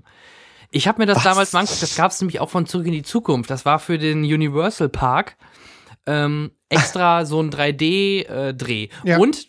Ich 0.70 0.88
habe 0.88 1.02
mir 1.02 1.06
das 1.06 1.18
Was? 1.18 1.24
damals 1.24 1.52
mal 1.52 1.60
angeguckt, 1.60 1.82
das 1.82 1.94
gab 1.94 2.10
es 2.12 2.20
nämlich 2.22 2.40
auch 2.40 2.48
von 2.48 2.64
Zurück 2.64 2.86
in 2.86 2.92
die 2.92 3.02
Zukunft. 3.02 3.50
Das 3.50 3.66
war 3.66 3.78
für 3.78 3.98
den 3.98 4.20
Universal 4.24 4.88
Park 4.88 5.36
ähm, 6.06 6.52
extra 6.68 7.24
so 7.26 7.40
ein 7.40 7.50
3D-Dreh. 7.50 8.88
Ja. 9.04 9.18
Und 9.18 9.48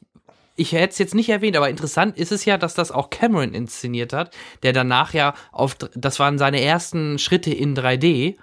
ich 0.56 0.74
hätte 0.74 0.92
es 0.92 0.98
jetzt 1.00 1.16
nicht 1.16 1.30
erwähnt, 1.30 1.58
aber 1.58 1.70
interessant 1.70 2.18
ist 2.18 2.32
es 2.32 2.46
ja, 2.46 2.58
dass 2.58 2.74
das 2.74 2.92
auch 2.92 3.10
Cameron 3.10 3.54
inszeniert 3.54 4.14
hat, 4.14 4.36
der 4.64 4.74
danach 4.74 5.14
ja 5.14 5.34
auf, 5.52 5.76
das 5.76 6.20
waren 6.20 6.38
seine 6.38 6.62
ersten 6.62 7.18
Schritte 7.18 7.54
in 7.54 7.76
3D, 7.76 8.38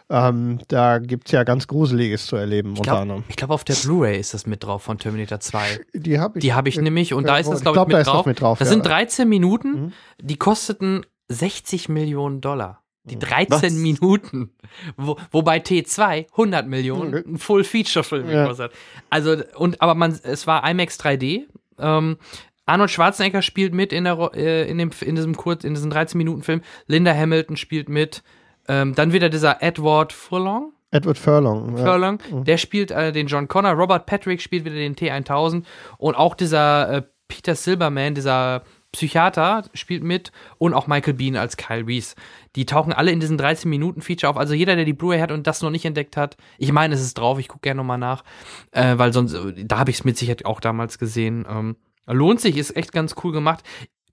ähm, 0.09 0.59
da 0.69 0.99
gibt 0.99 1.27
es 1.27 1.31
ja 1.33 1.43
ganz 1.43 1.67
Gruseliges 1.67 2.25
zu 2.27 2.35
erleben, 2.35 2.73
Ich 2.73 2.79
unter 2.79 2.91
glaube, 2.91 3.01
anderem. 3.01 3.23
glaub, 3.35 3.49
auf 3.51 3.63
der 3.63 3.75
Blu-ray 3.75 4.17
ist 4.19 4.33
das 4.33 4.45
mit 4.45 4.63
drauf 4.63 4.83
von 4.83 4.97
Terminator 4.97 5.39
2. 5.39 5.81
Die 5.93 6.19
habe 6.19 6.39
ich, 6.39 6.41
Die 6.41 6.53
habe 6.53 6.69
ich 6.69 6.77
nämlich 6.79 7.13
und 7.13 7.27
da 7.27 7.37
ist 7.37 7.49
das, 7.49 7.59
ich 7.59 7.63
glaube 7.63 7.79
ich, 7.79 7.87
glaub, 7.87 7.89
da 7.89 7.97
mit, 7.97 8.01
ist 8.01 8.07
das 8.07 8.13
drauf. 8.13 8.25
mit 8.25 8.41
drauf. 8.41 8.59
Das 8.59 8.67
ja. 8.69 8.73
sind 8.73 8.85
13 8.85 9.27
Minuten, 9.27 9.69
Mhm. 9.85 9.93
die 10.21 10.37
kosteten 10.37 11.05
60 11.29 11.89
Millionen 11.89 12.39
Dollar. 12.41 12.83
Die 13.03 13.15
Mhm. 13.15 13.19
13 13.21 13.49
Was? 13.63 13.73
Minuten. 13.73 14.51
Wo, 14.97 15.17
wobei 15.31 15.59
T2 15.59 16.27
100 16.35 16.67
Millionen 16.67 17.11
Mhm. 17.11 17.33
ein 17.33 17.37
Full-Feature-Film 17.37 18.29
Ja. 18.29 18.43
gekostet 18.43 18.71
hat. 18.71 18.77
Also, 19.09 19.35
und, 19.55 19.81
aber 19.81 19.95
man, 19.95 20.17
es 20.23 20.45
war 20.47 20.69
IMAX 20.69 20.97
3D. 20.99 21.47
Ähm, 21.79 22.17
Arnold 22.65 22.91
Schwarzenegger 22.91 23.41
spielt 23.41 23.73
mit 23.73 23.93
in, 23.93 24.03
der, 24.03 24.31
äh, 24.35 24.69
in, 24.69 24.77
dem, 24.77 24.91
in 25.01 25.15
diesem 25.15 25.35
kurz, 25.37 25.63
in 25.63 25.73
diesem 25.73 25.89
13-Minuten-Film. 25.89 26.61
Linda 26.87 27.13
Hamilton 27.15 27.55
spielt 27.55 27.87
mit. 27.87 28.23
Ähm, 28.67 28.95
dann 28.95 29.13
wieder 29.13 29.29
dieser 29.29 29.61
Edward 29.63 30.13
Furlong. 30.13 30.73
Edward 30.91 31.17
Furlong. 31.17 31.77
Ja. 31.77 31.83
Furlong, 31.85 32.19
Mhm. 32.31 32.43
der 32.45 32.57
spielt 32.57 32.91
äh, 32.91 33.11
den 33.11 33.27
John 33.27 33.47
Connor, 33.47 33.73
Robert 33.73 34.05
Patrick 34.05 34.41
spielt 34.41 34.65
wieder 34.65 34.75
den 34.75 34.95
T1000 34.95 35.63
und 35.97 36.15
auch 36.15 36.33
dieser 36.35 36.89
äh, 36.89 37.01
Peter 37.27 37.55
Silberman, 37.55 38.15
dieser 38.15 38.63
Psychiater, 38.93 39.63
spielt 39.73 40.01
mit 40.01 40.31
und 40.59 40.73
auch 40.73 40.87
Michael 40.87 41.13
Bean 41.15 41.35
als 41.35 41.57
Kyle 41.57 41.85
Reese. 41.85 42.15
Die 42.55 42.65
tauchen 42.65 42.93
alle 42.93 43.11
in 43.11 43.19
diesen 43.19 43.37
13-Minuten-Feature 43.37 44.29
auf. 44.29 44.37
Also 44.37 44.53
jeder, 44.53 44.77
der 44.77 44.85
die 44.85 44.93
Blu-ray 44.93 45.19
hat 45.19 45.31
und 45.33 45.45
das 45.45 45.61
noch 45.61 45.69
nicht 45.69 45.83
entdeckt 45.83 46.15
hat, 46.15 46.37
ich 46.57 46.71
meine, 46.71 46.95
es 46.95 47.01
ist 47.01 47.17
drauf, 47.17 47.37
ich 47.37 47.49
gucke 47.49 47.61
gerne 47.63 47.79
nochmal 47.79 47.97
nach, 47.97 48.23
äh, 48.71 48.97
weil 48.97 49.11
sonst, 49.11 49.33
äh, 49.33 49.65
da 49.65 49.79
habe 49.79 49.91
ich 49.91 49.97
es 49.97 50.03
mit 50.05 50.17
Sicherheit 50.17 50.45
auch 50.45 50.61
damals 50.61 50.97
gesehen. 50.99 51.45
Ähm, 51.49 51.75
lohnt 52.07 52.39
sich, 52.39 52.55
ist 52.57 52.77
echt 52.77 52.93
ganz 52.93 53.15
cool 53.23 53.33
gemacht. 53.33 53.61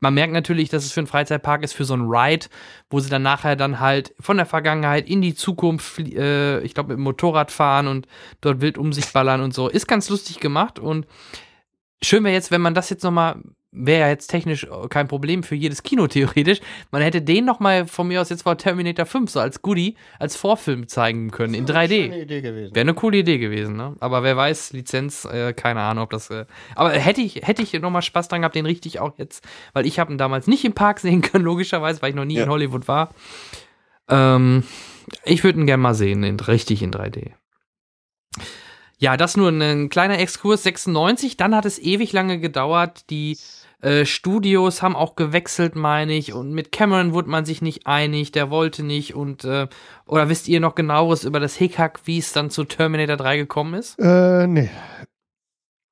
Man 0.04 0.12
merkt 0.12 0.34
natürlich, 0.34 0.68
dass 0.68 0.84
es 0.84 0.92
für 0.92 1.00
einen 1.00 1.06
Freizeitpark 1.06 1.62
ist, 1.62 1.72
für 1.72 1.86
so 1.86 1.94
einen 1.94 2.06
Ride, 2.06 2.48
wo 2.90 3.00
sie 3.00 3.08
dann 3.08 3.22
nachher 3.22 3.56
dann 3.56 3.80
halt 3.80 4.14
von 4.20 4.36
der 4.36 4.44
Vergangenheit 4.44 5.08
in 5.08 5.22
die 5.22 5.34
Zukunft, 5.34 5.98
äh, 5.98 6.60
ich 6.60 6.74
glaube, 6.74 6.90
mit 6.90 6.98
dem 6.98 7.04
Motorrad 7.04 7.50
fahren 7.50 7.86
und 7.86 8.06
dort 8.42 8.60
wild 8.60 8.76
um 8.76 8.92
sich 8.92 9.10
ballern 9.14 9.40
und 9.40 9.54
so. 9.54 9.70
Ist 9.70 9.88
ganz 9.88 10.10
lustig 10.10 10.40
gemacht 10.40 10.78
und 10.78 11.06
schön 12.02 12.22
wäre 12.22 12.34
jetzt, 12.34 12.50
wenn 12.50 12.60
man 12.60 12.74
das 12.74 12.90
jetzt 12.90 13.02
nochmal, 13.02 13.40
wäre 13.76 14.00
ja 14.02 14.08
jetzt 14.08 14.28
technisch 14.28 14.66
kein 14.88 15.08
Problem 15.08 15.42
für 15.42 15.54
jedes 15.56 15.82
Kino 15.82 16.06
theoretisch, 16.08 16.60
man 16.90 17.02
hätte 17.02 17.20
den 17.20 17.44
nochmal 17.44 17.86
von 17.86 18.08
mir 18.08 18.20
aus 18.20 18.28
jetzt 18.30 18.42
vor 18.42 18.56
Terminator 18.56 19.04
5 19.04 19.30
so 19.30 19.40
als 19.40 19.62
Goodie, 19.62 19.96
als 20.18 20.36
Vorfilm 20.36 20.86
zeigen 20.88 21.30
können 21.30 21.54
in 21.54 21.66
3D. 21.66 22.04
Schöne 22.04 22.22
Idee 22.22 22.40
gewesen. 22.40 22.74
Wäre 22.74 22.82
eine 22.82 22.94
coole 22.94 23.18
Idee 23.18 23.38
gewesen, 23.38 23.76
ne? 23.76 23.96
Aber 24.00 24.22
wer 24.22 24.36
weiß, 24.36 24.72
Lizenz, 24.72 25.24
äh, 25.24 25.52
keine 25.52 25.80
Ahnung, 25.80 26.04
ob 26.04 26.10
das. 26.10 26.30
Äh, 26.30 26.46
aber 26.76 26.90
hätte 26.92 27.20
ich, 27.20 27.36
hätte 27.42 27.62
ich 27.62 27.72
nochmal 27.74 28.02
Spaß 28.02 28.28
dran 28.28 28.42
gehabt, 28.42 28.54
den 28.54 28.66
richtig 28.66 29.00
auch 29.00 29.18
jetzt, 29.18 29.44
weil 29.72 29.86
ich 29.86 29.98
habe 29.98 30.12
ihn 30.12 30.18
damals 30.18 30.46
nicht 30.46 30.64
im 30.64 30.72
Park 30.72 31.00
sehen 31.00 31.20
können, 31.20 31.44
logischerweise, 31.44 32.00
weil 32.00 32.10
ich 32.10 32.16
noch 32.16 32.24
nie 32.24 32.36
Ja. 32.36 32.44
in 32.44 32.48
Hollywood 32.50 32.86
war. 32.88 33.10
Ähm, 34.08 34.62
Ich 35.24 35.44
würde 35.44 35.58
ihn 35.60 35.66
gerne 35.66 35.82
mal 35.82 35.94
sehen, 35.94 36.22
in, 36.22 36.38
richtig 36.40 36.82
in 36.82 36.90
3D. 36.92 37.32
Ja, 38.98 39.16
das 39.16 39.36
nur 39.36 39.50
ein 39.50 39.88
kleiner 39.90 40.18
Exkurs 40.18 40.62
96. 40.62 41.36
Dann 41.36 41.54
hat 41.54 41.64
es 41.66 41.78
ewig 41.78 42.12
lange 42.12 42.38
gedauert. 42.38 43.10
Die 43.10 43.36
äh, 43.84 44.06
Studios 44.06 44.82
haben 44.82 44.96
auch 44.96 45.14
gewechselt, 45.14 45.76
meine 45.76 46.14
ich. 46.14 46.32
Und 46.32 46.52
mit 46.52 46.72
Cameron 46.72 47.12
wurde 47.12 47.28
man 47.28 47.44
sich 47.44 47.62
nicht 47.62 47.86
einig. 47.86 48.32
Der 48.32 48.50
wollte 48.50 48.82
nicht. 48.82 49.14
Und 49.14 49.44
äh, 49.44 49.68
oder 50.06 50.28
wisst 50.28 50.48
ihr 50.48 50.60
noch 50.60 50.74
genaueres 50.74 51.24
über 51.24 51.40
das 51.40 51.54
Hickhack, 51.54 52.00
wie 52.04 52.18
es 52.18 52.32
dann 52.32 52.50
zu 52.50 52.64
Terminator 52.64 53.16
3 53.16 53.36
gekommen 53.36 53.74
ist? 53.74 53.98
Äh, 53.98 54.46
nee. 54.46 54.70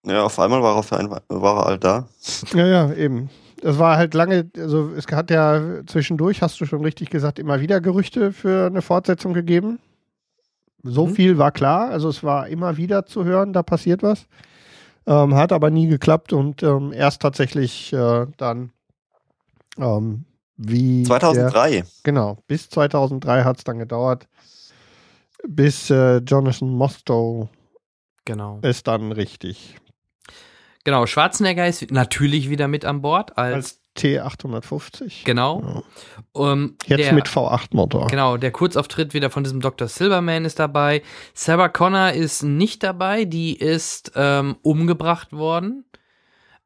Ja, 0.04 0.24
auf 0.24 0.38
einmal 0.38 0.62
war 0.62 0.76
er, 0.76 0.82
für 0.82 0.96
ein, 0.96 1.10
war 1.10 1.56
er 1.58 1.64
halt 1.66 1.84
da. 1.84 2.08
Ja, 2.54 2.66
ja, 2.66 2.92
eben. 2.94 3.30
Das 3.60 3.78
war 3.78 3.96
halt 3.96 4.14
lange, 4.14 4.50
also 4.56 4.90
es 4.96 5.06
hat 5.12 5.30
ja 5.30 5.62
zwischendurch, 5.86 6.42
hast 6.42 6.60
du 6.60 6.66
schon 6.66 6.82
richtig 6.82 7.10
gesagt, 7.10 7.38
immer 7.38 7.60
wieder 7.60 7.80
Gerüchte 7.80 8.32
für 8.32 8.66
eine 8.66 8.82
Fortsetzung 8.82 9.34
gegeben. 9.34 9.78
So 10.82 11.06
Mhm. 11.06 11.14
viel 11.14 11.38
war 11.38 11.52
klar, 11.52 11.90
also 11.90 12.08
es 12.08 12.24
war 12.24 12.48
immer 12.48 12.76
wieder 12.76 13.06
zu 13.06 13.24
hören, 13.24 13.52
da 13.52 13.62
passiert 13.62 14.02
was. 14.02 14.26
Ähm, 15.06 15.34
hat 15.34 15.52
aber 15.52 15.70
nie 15.70 15.88
geklappt 15.88 16.32
und 16.32 16.62
ähm, 16.62 16.92
erst 16.92 17.22
tatsächlich 17.22 17.92
äh, 17.92 18.26
dann 18.36 18.72
ähm, 19.78 20.24
wie. 20.56 21.02
Der, 21.02 21.20
2003. 21.20 21.84
genau, 22.04 22.38
bis 22.46 22.68
2003 22.70 23.42
hat 23.44 23.58
es 23.58 23.64
dann 23.64 23.78
gedauert, 23.78 24.28
bis 25.46 25.90
äh, 25.90 26.18
Jonathan 26.18 26.70
Mostow 26.70 27.48
Genau. 28.24 28.60
ist 28.62 28.86
dann 28.86 29.12
richtig. 29.12 29.76
Genau, 30.84 31.06
Schwarzenegger 31.06 31.66
ist 31.66 31.90
natürlich 31.90 32.48
wieder 32.50 32.68
mit 32.68 32.84
an 32.84 33.02
Bord 33.02 33.36
als, 33.38 33.54
Als 33.54 33.81
T850. 33.96 35.24
genau. 35.24 35.82
Ähm, 36.34 36.76
Jetzt 36.86 37.06
der, 37.06 37.12
mit 37.12 37.28
V8-Motor. 37.28 38.08
Genau, 38.08 38.36
der 38.36 38.50
Kurzauftritt 38.50 39.14
wieder 39.14 39.30
von 39.30 39.44
diesem 39.44 39.60
Dr. 39.60 39.88
Silverman 39.88 40.44
ist 40.44 40.58
dabei. 40.58 41.02
Sarah 41.34 41.68
Connor 41.68 42.12
ist 42.12 42.42
nicht 42.42 42.82
dabei, 42.82 43.24
die 43.24 43.56
ist 43.56 44.12
ähm, 44.14 44.56
umgebracht 44.62 45.32
worden. 45.32 45.84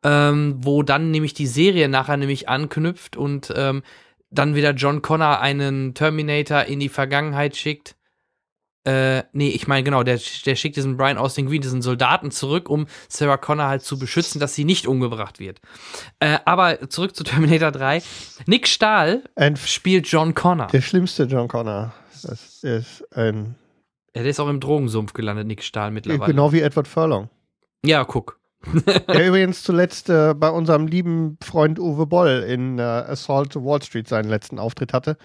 Ähm, 0.03 0.59
wo 0.59 0.83
dann 0.83 1.11
nämlich 1.11 1.35
die 1.35 1.47
Serie 1.47 1.89
nachher 1.89 2.17
nämlich 2.17 2.49
anknüpft 2.49 3.17
und 3.17 3.53
dann 4.31 4.55
wieder 4.55 4.73
John 4.73 5.03
Connor 5.03 5.41
einen 5.41 5.95
Terminator 5.95 6.65
in 6.65 6.81
die 6.81 6.89
Vergangenheit 6.89 7.57
schickt. 7.57 7.96
Äh, 8.87 9.25
nee, 9.33 9.49
ich 9.49 9.67
meine, 9.67 9.83
genau, 9.83 10.05
der, 10.05 10.21
der 10.45 10.55
schickt 10.55 10.77
diesen 10.77 10.97
Brian 10.97 11.19
Austin 11.19 11.47
Green, 11.47 11.61
diesen 11.61 11.83
Soldaten 11.83 12.31
zurück, 12.31 12.69
um 12.69 12.87
Sarah 13.09 13.37
Connor 13.37 13.67
halt 13.67 13.83
zu 13.83 13.99
beschützen, 13.99 14.41
dass 14.41 14.55
sie 14.55 14.65
nicht 14.65 14.87
umgebracht 14.87 15.41
wird. 15.41 15.61
Äh, 16.21 16.39
aber 16.45 16.89
zurück 16.89 17.17
zu 17.17 17.25
Terminator 17.25 17.73
3. 17.73 18.01
Nick 18.47 18.69
Stahl 18.69 19.25
Ein 19.35 19.57
spielt 19.57 20.07
John 20.07 20.35
Connor. 20.35 20.69
Der 20.69 20.83
schlimmste 20.83 21.25
John 21.25 21.49
Connor. 21.49 21.93
Das 22.23 22.63
ist 22.63 23.05
ein. 23.15 23.57
Ja, 24.15 24.23
der 24.23 24.31
ist 24.31 24.41
auch 24.41 24.49
im 24.49 24.61
Drogensumpf 24.61 25.13
gelandet, 25.13 25.49
Nick 25.49 25.65
Stahl 25.65 25.91
mittlerweile. 25.91 26.33
Genau 26.33 26.53
wie 26.53 26.61
Edward 26.61 26.87
Furlong. 26.87 27.29
Ja, 27.85 28.05
guck. 28.05 28.39
Der 29.09 29.29
übrigens 29.29 29.63
zuletzt 29.63 30.09
äh, 30.09 30.35
bei 30.35 30.51
unserem 30.51 30.87
lieben 30.87 31.39
Freund 31.43 31.79
Uwe 31.79 32.07
Boll 32.07 32.45
in 32.49 32.79
äh, 32.79 32.83
Assault 32.83 33.53
to 33.53 33.65
Wall 33.65 33.83
Street 33.83 34.09
seinen 34.09 34.29
letzten 34.29 34.59
Auftritt 34.59 34.93
hatte. 34.93 35.17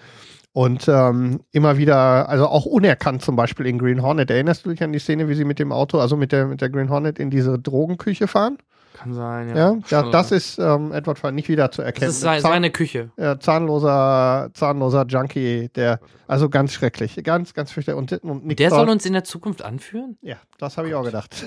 Und 0.54 0.86
ähm, 0.86 1.40
immer 1.50 1.78
wieder, 1.78 2.28
also 2.28 2.46
auch 2.46 2.66
unerkannt 2.66 3.22
zum 3.22 3.36
Beispiel 3.36 3.66
in 3.66 3.78
Green 3.78 4.02
Hornet. 4.02 4.30
Erinnerst 4.30 4.66
du 4.66 4.70
dich 4.70 4.82
an 4.82 4.92
die 4.92 4.98
Szene, 4.98 5.28
wie 5.28 5.34
sie 5.34 5.46
mit 5.46 5.58
dem 5.58 5.72
Auto, 5.72 5.98
also 5.98 6.16
mit 6.16 6.30
der, 6.30 6.46
mit 6.46 6.60
der 6.60 6.68
Green 6.68 6.90
Hornet 6.90 7.18
in 7.18 7.30
diese 7.30 7.58
Drogenküche 7.58 8.26
fahren? 8.28 8.58
Kann 8.92 9.14
sein, 9.14 9.48
ja. 9.48 9.56
Ja, 9.56 9.78
ja 9.88 10.02
Schon 10.02 10.12
das 10.12 10.30
ist 10.30 10.58
ähm, 10.58 10.92
Edward 10.92 11.18
Furlong 11.18 11.34
nicht 11.36 11.48
wieder 11.48 11.70
zu 11.70 11.80
erkennen. 11.80 12.08
das 12.08 12.16
ist 12.16 12.20
seine, 12.20 12.42
Zahn- 12.42 12.52
seine 12.52 12.70
Küche. 12.70 13.10
äh, 13.16 13.38
zahnloser, 13.38 14.50
zahnloser 14.52 15.06
Junkie, 15.08 15.70
der, 15.74 15.98
also 16.28 16.50
ganz 16.50 16.74
schrecklich, 16.74 17.18
ganz, 17.24 17.54
ganz 17.54 17.72
fürchterlich. 17.72 17.98
Und, 17.98 18.12
und 18.22 18.44
Nick 18.44 18.58
Der 18.58 18.68
soll 18.68 18.90
uns 18.90 19.06
in 19.06 19.14
der 19.14 19.24
Zukunft 19.24 19.64
anführen? 19.64 20.18
Ja, 20.20 20.36
das 20.58 20.76
habe 20.76 20.88
ich 20.88 20.94
auch 20.94 21.04
gedacht. 21.04 21.34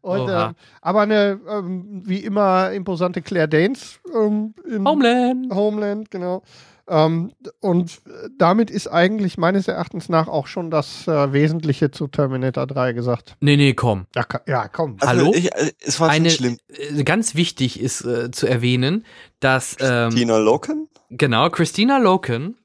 Und, 0.00 0.28
ähm, 0.30 0.54
aber 0.80 1.00
eine, 1.02 1.40
ähm, 1.48 2.02
wie 2.04 2.18
immer, 2.20 2.70
imposante 2.72 3.20
Claire 3.22 3.48
Danes 3.48 3.98
ähm, 4.14 4.54
in 4.68 4.86
Homeland. 4.86 5.52
Homeland, 5.52 6.10
genau. 6.10 6.42
Ähm, 6.88 7.32
und 7.60 8.00
äh, 8.06 8.28
damit 8.38 8.70
ist 8.70 8.88
eigentlich 8.88 9.36
meines 9.38 9.68
Erachtens 9.68 10.08
nach 10.08 10.26
auch 10.28 10.46
schon 10.46 10.70
das 10.70 11.06
äh, 11.06 11.32
Wesentliche 11.32 11.90
zu 11.90 12.06
Terminator 12.08 12.66
3 12.66 12.92
gesagt. 12.94 13.36
Nee, 13.40 13.56
nee, 13.56 13.74
komm. 13.74 14.06
Ja, 14.14 14.24
ja 14.46 14.68
komm. 14.68 14.96
Also 15.00 15.06
Hallo? 15.26 15.32
Ich, 15.34 15.52
äh, 15.54 15.72
es 15.80 16.00
war 16.00 16.08
Eine, 16.08 16.30
schlimm. 16.30 16.58
äh, 16.68 17.04
ganz 17.04 17.34
wichtig 17.34 17.78
ist 17.80 18.04
äh, 18.04 18.30
zu 18.30 18.46
erwähnen, 18.46 19.04
dass, 19.40 19.76
ähm, 19.80 20.10
Tina 20.10 20.38
Loken, 20.38 20.88
genau, 21.10 21.50
Christina 21.50 21.98
Loken, 21.98 22.56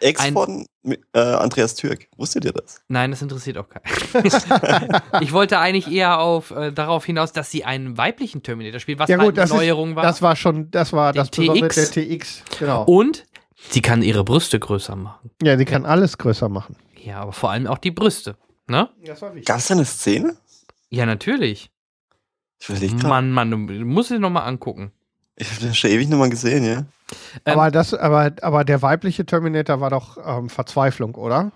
Ex 0.00 0.20
ein- 0.20 0.34
von 0.34 0.66
äh, 1.14 1.18
Andreas 1.18 1.74
Türk. 1.74 2.06
Wusstet 2.16 2.44
ihr 2.44 2.52
das? 2.52 2.82
nein, 2.88 3.10
das 3.10 3.22
interessiert 3.22 3.56
auch 3.58 3.68
keinen. 3.68 3.82
ich 5.22 5.32
wollte 5.32 5.58
eigentlich 5.58 5.90
eher 5.90 6.20
auf, 6.20 6.50
äh, 6.50 6.70
darauf 6.72 7.04
hinaus, 7.04 7.32
dass 7.32 7.50
sie 7.50 7.64
einen 7.64 7.96
weiblichen 7.98 8.42
Terminator 8.42 8.78
spielt, 8.80 8.98
was 8.98 9.08
ja 9.08 9.16
halt 9.18 9.26
gut, 9.28 9.38
das, 9.38 9.50
eine 9.50 9.60
Neuerung 9.60 9.90
ist, 9.90 9.96
war. 9.96 10.02
das 10.02 10.22
war 10.22 10.36
schon, 10.36 10.70
das 10.70 10.92
war 10.92 11.12
Den 11.12 11.20
das 11.20 11.30
Besondere 11.30 11.68
TX. 11.68 11.90
der 11.92 12.04
TX. 12.18 12.42
Genau. 12.58 12.84
Und 12.84 13.24
sie 13.56 13.82
kann 13.82 14.02
ihre 14.02 14.24
Brüste 14.24 14.58
größer 14.58 14.96
machen. 14.96 15.30
Ja, 15.42 15.56
sie 15.58 15.64
kann 15.64 15.84
alles 15.86 16.18
größer 16.18 16.48
machen. 16.48 16.76
Ja, 17.02 17.20
aber 17.20 17.32
vor 17.32 17.50
allem 17.50 17.66
auch 17.66 17.78
die 17.78 17.90
Brüste. 17.90 18.36
Ne? 18.68 18.88
Das 19.04 19.22
war 19.22 19.30
wichtig. 19.34 19.46
Gab 19.46 19.58
es 19.58 19.68
da 19.68 19.74
eine 19.74 19.84
Szene? 19.84 20.36
Ja, 20.90 21.06
natürlich. 21.06 21.70
Ich 22.60 22.68
überlege 22.68 22.94
gerade. 22.94 23.08
Mann, 23.08 23.30
Mann, 23.32 23.50
du 23.50 23.56
musst 23.84 24.10
dir 24.10 24.18
nochmal 24.18 24.48
angucken. 24.48 24.92
Ich 25.36 25.50
habe 25.50 25.60
den 25.60 25.74
schon 25.74 25.90
ewig 25.90 26.08
nicht 26.08 26.18
mal 26.18 26.30
gesehen, 26.30 26.64
ja. 26.64 26.78
Ähm, 26.78 26.86
aber, 27.44 27.70
das, 27.70 27.92
aber, 27.92 28.32
aber 28.40 28.64
der 28.64 28.80
weibliche 28.82 29.26
Terminator 29.26 29.80
war 29.80 29.90
doch 29.90 30.16
ähm, 30.24 30.48
Verzweiflung, 30.48 31.14
oder? 31.14 31.52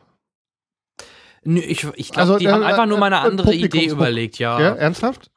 Nö, 1.43 1.61
ich, 1.61 1.87
ich 1.95 2.11
glaube, 2.11 2.21
Also, 2.21 2.39
die 2.39 2.45
äh, 2.45 2.53
haben 2.53 2.63
einfach 2.63 2.87
nur 2.87 2.99
mal 2.99 3.07
eine 3.07 3.25
äh, 3.25 3.29
andere 3.31 3.55
Idee 3.55 3.87
überlegt, 3.87 4.39
ja. 4.39 4.61
Ja, 4.61 4.75
ernsthaft? 4.75 5.31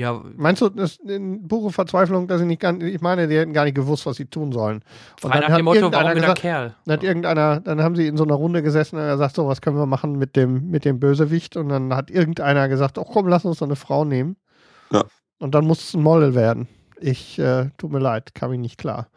Ja, 0.00 0.18
Meinst 0.36 0.62
du, 0.62 0.70
das 0.70 0.96
in 0.96 1.46
pure 1.46 1.70
Verzweiflung, 1.70 2.26
dass 2.26 2.40
sie 2.40 2.46
nicht 2.46 2.62
gar, 2.62 2.80
ich 2.80 3.02
meine, 3.02 3.28
die 3.28 3.36
hätten 3.36 3.52
gar 3.52 3.64
nicht 3.64 3.74
gewusst, 3.74 4.06
was 4.06 4.16
sie 4.16 4.24
tun 4.24 4.50
sollen. 4.50 4.82
Und 5.22 5.30
frei 5.30 5.40
nach 5.40 5.54
dem 5.54 5.66
Motto, 5.66 5.92
warum 5.92 6.16
wieder 6.16 6.32
Kerl? 6.32 6.74
dann 6.86 6.92
hat 6.94 7.02
irgendeiner, 7.02 7.60
dann 7.60 7.82
haben 7.82 7.94
sie 7.96 8.06
in 8.06 8.16
so 8.16 8.24
einer 8.24 8.32
Runde 8.32 8.62
gesessen 8.62 8.96
und 8.96 9.02
er 9.02 9.18
sagt 9.18 9.34
so, 9.34 9.46
was 9.46 9.60
können 9.60 9.76
wir 9.76 9.84
machen 9.84 10.16
mit 10.16 10.36
dem, 10.36 10.70
mit 10.70 10.86
dem 10.86 11.00
Bösewicht? 11.00 11.54
Und 11.58 11.68
dann 11.68 11.94
hat 11.94 12.10
irgendeiner 12.10 12.66
gesagt, 12.70 12.96
oh 12.96 13.04
komm, 13.04 13.28
lass 13.28 13.44
uns 13.44 13.58
so 13.58 13.66
eine 13.66 13.76
Frau 13.76 14.06
nehmen. 14.06 14.36
Ja. 14.90 15.04
Und 15.38 15.54
dann 15.54 15.66
muss 15.66 15.84
es 15.84 15.92
ein 15.92 16.02
Model 16.02 16.34
werden. 16.34 16.66
Ich, 16.98 17.38
äh, 17.38 17.68
tut 17.76 17.92
mir 17.92 17.98
leid, 17.98 18.34
kam 18.34 18.54
ich 18.54 18.58
nicht 18.58 18.78
klar. 18.78 19.08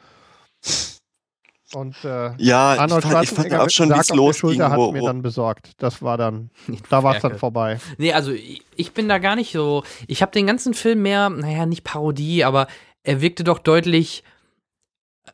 Und 1.75 1.95
äh, 2.03 2.31
Ja, 2.37 2.73
Arnold 2.75 3.03
ich 3.05 3.11
fand, 3.11 3.23
ich 3.23 3.29
fand 3.29 3.47
Schwarzenegger 3.47 3.63
auch 3.63 3.69
schon, 3.69 3.89
wie 3.89 3.99
es 3.99 4.09
losging. 4.09 4.39
Schulter 4.51 4.69
hat 4.71 4.77
Wo, 4.77 4.91
mir 4.91 5.01
wo, 5.01 5.07
dann 5.07 5.21
besorgt. 5.21 5.71
Das 5.79 6.01
war 6.01 6.17
dann, 6.17 6.49
da 6.89 7.03
war 7.03 7.15
es 7.15 7.21
dann 7.21 7.37
vorbei. 7.37 7.79
Nee, 7.97 8.13
also 8.13 8.31
ich, 8.31 8.61
ich 8.75 8.93
bin 8.93 9.09
da 9.09 9.17
gar 9.17 9.35
nicht 9.35 9.51
so. 9.51 9.83
Ich 10.07 10.21
habe 10.21 10.31
den 10.31 10.45
ganzen 10.47 10.73
Film 10.73 11.01
mehr, 11.01 11.29
naja, 11.29 11.65
nicht 11.65 11.83
Parodie, 11.83 12.43
aber 12.43 12.67
er 13.03 13.21
wirkte 13.21 13.43
doch 13.43 13.59
deutlich 13.59 14.23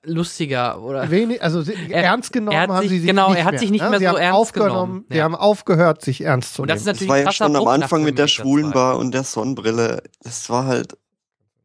lustiger 0.04 0.82
oder. 0.82 1.10
Wenig, 1.12 1.42
also 1.44 1.62
sie, 1.62 1.74
Er- 1.90 2.04
ernst 2.04 2.32
genommen 2.32 2.56
er 2.56 2.62
hat 2.64 2.70
haben 2.70 2.82
sich- 2.84 2.90
sie 2.90 3.00
sich 3.00 3.08
genau, 3.10 3.30
nicht 3.30 3.40
er 3.40 3.46
hat 3.46 3.52
mehr, 3.54 3.60
sich 3.60 3.72
nicht 3.72 3.82
ne? 3.84 3.90
mehr 3.90 4.00
sie 4.00 4.06
so 4.06 4.12
haben 4.12 4.18
ernst 4.18 4.38
aufgenommen, 4.40 4.72
genommen, 4.72 5.06
Sie 5.10 5.18
ja. 5.18 5.24
haben 5.24 5.36
aufgehört, 5.36 6.02
sich 6.04 6.22
ernst 6.22 6.54
zu 6.54 6.62
Und 6.62 6.68
nehmen. 6.68 6.76
das 6.76 6.82
ist 6.82 6.88
das 6.88 6.94
natürlich 6.96 7.10
war 7.10 7.18
ja 7.18 7.32
schon 7.32 7.56
am 7.56 7.68
Anfang 7.68 8.04
mit 8.04 8.18
der 8.18 8.28
schwulen 8.28 8.68
2. 8.68 8.74
Bar 8.74 8.98
und 8.98 9.14
der 9.14 9.24
Sonnenbrille. 9.24 10.04
Das 10.24 10.50
war 10.50 10.66
halt. 10.66 10.98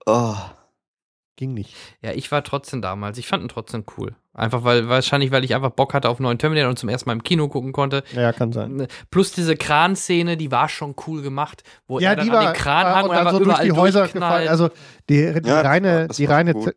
Oh. 0.07 0.35
Ging 1.37 1.53
nicht. 1.53 1.75
Ja, 2.01 2.13
ich 2.13 2.31
war 2.31 2.45
trotzdem 2.45 2.81
damals. 2.81 3.19
Ich 3.19 3.27
fand 3.27 3.43
ihn 3.43 3.49
trotzdem 3.49 3.85
cool. 3.99 4.15
Einfach 4.35 4.63
weil, 4.63 4.89
wahrscheinlich, 4.89 5.33
weil 5.33 5.45
ich 5.45 5.55
einfach 5.55 5.71
Bock 5.71 5.93
hatte 5.93 6.09
auf 6.09 6.21
neuen 6.21 6.39
Terminator 6.39 6.71
und 6.71 6.79
zum 6.79 6.89
ersten 6.89 7.09
Mal 7.09 7.15
im 7.15 7.23
Kino 7.25 7.49
gucken 7.49 7.73
konnte. 7.73 8.05
Ja, 8.15 8.33
kann 8.33 8.53
sein. 8.53 8.87
Plus 9.11 9.33
diese 9.33 9.57
Kran-Szene, 9.57 10.37
die 10.37 10.53
war 10.53 10.69
schon 10.69 10.95
cool 11.07 11.23
gemacht, 11.23 11.63
wo 11.89 11.99
Ja, 11.99 12.11
er 12.11 12.17
dann 12.17 12.27
die 12.27 12.31
an 12.31 12.37
war 12.37 12.53
den 12.53 12.57
Kran 12.57 12.87
hang 12.87 13.05
und 13.05 13.11
und 13.11 13.17
dann 13.17 13.31
so 13.35 13.39
durch 13.45 13.59
die 13.61 13.73
Häuser 13.73 14.01
durchknallt. 14.01 14.43
gefallen. 14.43 14.49
Also 14.49 14.71
die, 15.09 15.41
die 15.41 15.49
Ja, 15.49 15.61
reine, 15.61 16.09
die 16.09 16.25
reine, 16.25 16.53
gut. 16.55 16.75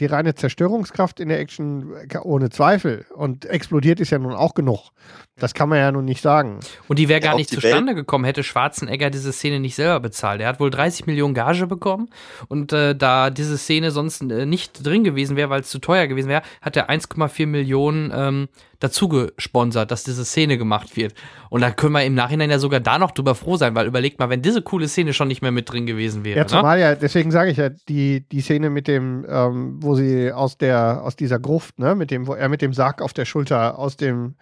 Die 0.00 0.06
reine 0.06 0.34
Zerstörungskraft 0.34 1.20
in 1.20 1.28
der 1.28 1.40
Action 1.40 1.92
äh, 2.08 2.18
ohne 2.18 2.50
Zweifel. 2.50 3.06
Und 3.14 3.44
explodiert 3.44 4.00
ist 4.00 4.10
ja 4.10 4.18
nun 4.18 4.34
auch 4.34 4.54
genug. 4.54 4.90
Das 5.38 5.54
kann 5.54 5.68
man 5.68 5.78
ja 5.78 5.92
nun 5.92 6.04
nicht 6.04 6.20
sagen. 6.20 6.58
Und 6.88 6.98
die 6.98 7.08
wäre 7.08 7.20
Ja, 7.20 7.26
gar 7.26 7.34
auch 7.34 7.38
nicht 7.38 7.50
zustande 7.50 7.94
gekommen, 7.94 8.24
hätte 8.24 8.42
Schwarzenegger 8.42 9.10
diese 9.10 9.32
Szene 9.32 9.60
nicht 9.60 9.76
selber 9.76 10.00
bezahlt. 10.00 10.40
Er 10.40 10.48
hat 10.48 10.60
wohl 10.60 10.70
30 10.70 11.06
Millionen 11.06 11.34
Gage 11.34 11.66
bekommen 11.66 12.08
und 12.48 12.72
äh, 12.72 12.96
da 12.96 13.30
diese 13.30 13.56
Szene 13.56 13.90
sonst 13.90 14.22
äh, 14.22 14.46
nicht 14.46 14.84
drin 14.84 15.04
gewesen 15.04 15.36
wäre, 15.36 15.50
weil 15.50 15.60
es 15.60 15.70
zu 15.70 15.78
teuer 15.78 16.06
gewesen 16.06 16.28
wäre, 16.28 16.42
hat 16.60 16.76
er 16.76 16.90
1,4 16.90 17.46
Millionen 17.46 18.12
ähm, 18.12 18.48
dazu 18.80 19.08
gesponsert, 19.08 19.90
dass 19.90 20.04
diese 20.04 20.24
Szene 20.24 20.56
gemacht 20.56 20.96
wird. 20.96 21.14
Und 21.50 21.62
da 21.62 21.70
können 21.70 21.92
wir 21.92 22.04
im 22.04 22.14
Nachhinein 22.14 22.50
ja 22.50 22.58
sogar 22.58 22.80
da 22.80 22.98
noch 22.98 23.10
drüber 23.10 23.34
froh 23.34 23.56
sein, 23.56 23.74
weil 23.74 23.86
überlegt 23.86 24.18
mal, 24.18 24.30
wenn 24.30 24.42
diese 24.42 24.62
coole 24.62 24.88
Szene 24.88 25.12
schon 25.12 25.28
nicht 25.28 25.42
mehr 25.42 25.50
mit 25.50 25.70
drin 25.70 25.86
gewesen 25.86 26.24
wäre. 26.24 26.38
Ja, 26.38 26.44
ne? 26.44 26.48
zumal 26.48 26.78
ja, 26.78 26.94
deswegen 26.94 27.30
sage 27.30 27.50
ich 27.50 27.56
ja, 27.56 27.70
die, 27.70 28.20
die 28.28 28.40
Szene 28.40 28.70
mit 28.70 28.86
dem, 28.86 29.26
ähm, 29.28 29.82
wo 29.88 29.94
sie 29.94 30.30
aus 30.30 30.58
der, 30.58 31.02
aus 31.02 31.16
dieser 31.16 31.38
Gruft, 31.38 31.78
ne, 31.78 31.94
mit 31.94 32.10
dem, 32.10 32.26
wo 32.26 32.34
er 32.34 32.48
mit 32.48 32.60
dem 32.60 32.74
Sarg 32.74 33.00
auf 33.00 33.14
der 33.14 33.24
Schulter 33.24 33.78
aus 33.78 33.96
dem, 33.96 34.34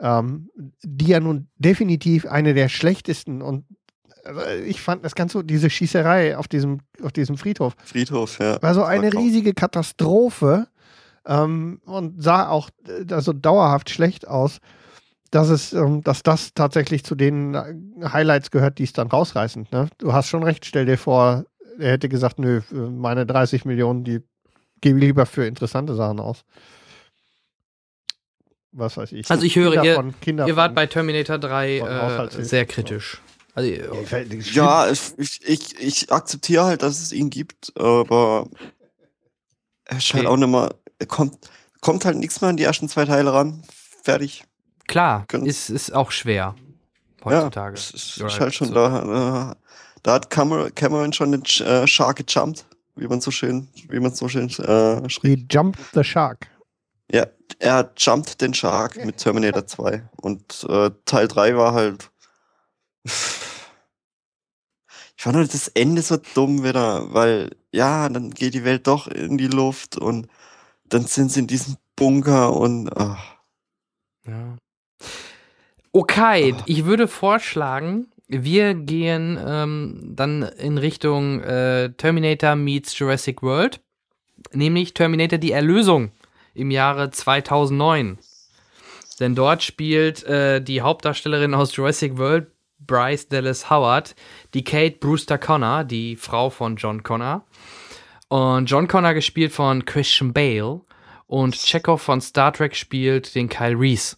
ähm, 0.00 0.48
die 0.82 1.08
ja 1.08 1.20
nun 1.20 1.48
definitiv 1.56 2.26
eine 2.26 2.54
der 2.54 2.70
schlechtesten 2.70 3.42
und 3.42 3.66
äh, 4.24 4.62
ich 4.62 4.80
fand 4.80 5.04
das 5.04 5.14
Ganze, 5.14 5.44
diese 5.44 5.68
Schießerei 5.68 6.38
auf 6.38 6.48
diesem, 6.48 6.80
auf 7.02 7.12
diesem 7.12 7.36
Friedhof, 7.36 7.74
Friedhof, 7.84 8.38
ja. 8.38 8.60
war 8.62 8.74
so 8.74 8.82
eine 8.82 9.12
riesige 9.12 9.52
Katastrophe 9.52 10.68
ähm, 11.26 11.82
und 11.84 12.22
sah 12.22 12.48
auch 12.48 12.70
also 13.10 13.34
dauerhaft 13.34 13.90
schlecht 13.90 14.26
aus. 14.26 14.58
dass 15.30 15.50
es, 15.50 15.72
ähm, 15.72 16.02
dass 16.02 16.22
das 16.22 16.54
tatsächlich 16.54 17.04
zu 17.04 17.14
den 17.14 17.54
äh, 17.54 17.74
Highlights 18.04 18.50
gehört, 18.50 18.78
die 18.78 18.84
es 18.84 18.94
dann 18.94 19.08
rausreißen. 19.08 19.66
Ne? 19.70 19.88
Du 19.98 20.12
hast 20.14 20.28
schon 20.28 20.44
recht, 20.44 20.64
stell 20.64 20.86
dir 20.86 20.96
vor, 20.96 21.44
er 21.78 21.92
hätte 21.92 22.08
gesagt, 22.08 22.38
nö, 22.38 22.60
meine 22.70 23.26
30 23.26 23.64
Millionen, 23.64 24.04
die 24.04 24.20
gebe 24.84 24.98
ich 24.98 25.04
lieber 25.06 25.26
für 25.26 25.44
interessante 25.46 25.94
Sachen 25.94 26.20
aus. 26.20 26.44
Was 28.72 28.96
weiß 28.96 29.12
ich. 29.12 29.30
Also 29.30 29.44
ich 29.44 29.56
höre, 29.56 29.70
Kinder 29.72 29.84
ihr, 29.84 29.94
von- 29.94 30.20
Kinder 30.20 30.46
ihr 30.46 30.56
wart 30.56 30.68
von- 30.70 30.74
bei 30.74 30.86
Terminator 30.86 31.38
3 31.38 31.78
von 31.80 31.88
äh, 31.88 32.44
sehr 32.44 32.66
kritisch. 32.66 33.20
Also, 33.54 33.70
Ja, 34.52 34.90
ich, 34.90 35.00
ich, 35.16 35.40
ich, 35.48 35.78
ich 35.78 36.12
akzeptiere 36.12 36.64
halt, 36.64 36.82
dass 36.82 37.00
es 37.00 37.12
ihn 37.12 37.30
gibt, 37.30 37.72
aber 37.78 38.48
er 39.84 40.00
halt 40.14 40.24
Okay. 40.26 40.32
auch 40.32 40.36
nicht 40.36 40.48
er 40.98 41.06
kommt, 41.06 41.36
kommt 41.80 42.04
halt 42.04 42.16
nichts 42.16 42.40
mehr 42.40 42.50
an 42.50 42.56
die 42.56 42.64
ersten 42.64 42.88
zwei 42.88 43.04
Teile 43.04 43.32
ran. 43.32 43.62
Fertig. 44.02 44.44
klar, 44.88 45.24
Können- 45.28 45.46
ist, 45.46 45.70
ist 45.70 45.94
auch 45.94 46.10
schwer 46.10 46.56
heutzutage. 47.24 47.76
Ja, 47.76 47.80
ist, 47.94 47.94
ist 48.18 48.40
halt 48.40 48.54
schon 48.54 48.68
so. 48.68 48.74
da. 48.74 49.52
Äh, 49.52 49.54
da 50.02 50.12
hat 50.14 50.28
Cameron, 50.28 50.74
schon 51.14 51.32
den 51.32 51.42
äh, 51.66 51.86
Shark 51.86 52.16
gejumpt, 52.26 52.66
wie 52.96 53.06
man 53.08 53.20
so 53.20 53.30
schön, 53.30 53.68
wie 53.88 54.00
man 54.00 54.14
so 54.14 54.28
schön 54.28 54.48
äh, 54.48 55.08
schrieb. 55.10 55.38
He 55.38 55.46
jumped 55.50 55.80
the 55.94 56.04
shark. 56.04 56.48
Ja, 57.12 57.26
er 57.58 57.92
jumpt 57.98 58.40
den 58.40 58.54
Shark 58.54 59.04
mit 59.04 59.18
Terminator 59.18 59.66
2. 59.66 60.08
Und 60.16 60.64
äh, 60.68 60.90
Teil 61.04 61.28
3 61.28 61.56
war 61.56 61.74
halt. 61.74 62.10
Ich 65.16 65.22
fand 65.22 65.36
halt 65.36 65.52
das 65.54 65.68
Ende 65.68 66.02
so 66.02 66.16
dumm 66.34 66.64
wieder, 66.64 67.12
weil, 67.12 67.50
ja, 67.72 68.08
dann 68.08 68.30
geht 68.30 68.54
die 68.54 68.64
Welt 68.64 68.86
doch 68.86 69.06
in 69.06 69.38
die 69.38 69.46
Luft 69.48 69.96
und 69.96 70.28
dann 70.86 71.04
sind 71.06 71.30
sie 71.32 71.40
in 71.40 71.46
diesem 71.46 71.76
Bunker 71.96 72.54
und. 72.54 72.90
ach. 72.96 73.36
Ja. 74.26 74.56
Okay, 75.92 76.54
Ah. 76.58 76.62
ich 76.66 76.84
würde 76.86 77.06
vorschlagen, 77.06 78.08
wir 78.28 78.74
gehen 78.74 79.38
ähm, 79.44 80.00
dann 80.02 80.42
in 80.42 80.78
Richtung 80.78 81.40
äh, 81.42 81.90
Terminator 81.92 82.56
meets 82.56 82.98
Jurassic 82.98 83.42
World, 83.42 83.80
nämlich 84.52 84.94
Terminator 84.94 85.38
die 85.38 85.52
Erlösung 85.52 86.10
im 86.54 86.70
Jahre 86.70 87.10
2009. 87.10 88.18
Denn 89.20 89.34
dort 89.34 89.62
spielt 89.62 90.24
äh, 90.24 90.60
die 90.60 90.80
Hauptdarstellerin 90.80 91.54
aus 91.54 91.76
Jurassic 91.76 92.16
World, 92.16 92.46
Bryce 92.78 93.28
Dallas 93.28 93.70
Howard, 93.70 94.14
die 94.54 94.64
Kate 94.64 94.96
Brewster 94.98 95.38
Connor, 95.38 95.84
die 95.84 96.16
Frau 96.16 96.50
von 96.50 96.76
John 96.76 97.02
Connor. 97.02 97.44
Und 98.28 98.68
John 98.68 98.88
Connor 98.88 99.14
gespielt 99.14 99.52
von 99.52 99.84
Christian 99.84 100.32
Bale 100.32 100.80
und 101.26 101.54
Chekhov 101.54 102.02
von 102.02 102.20
Star 102.20 102.52
Trek 102.52 102.74
spielt 102.74 103.34
den 103.34 103.48
Kyle 103.48 103.78
Reese. 103.78 104.16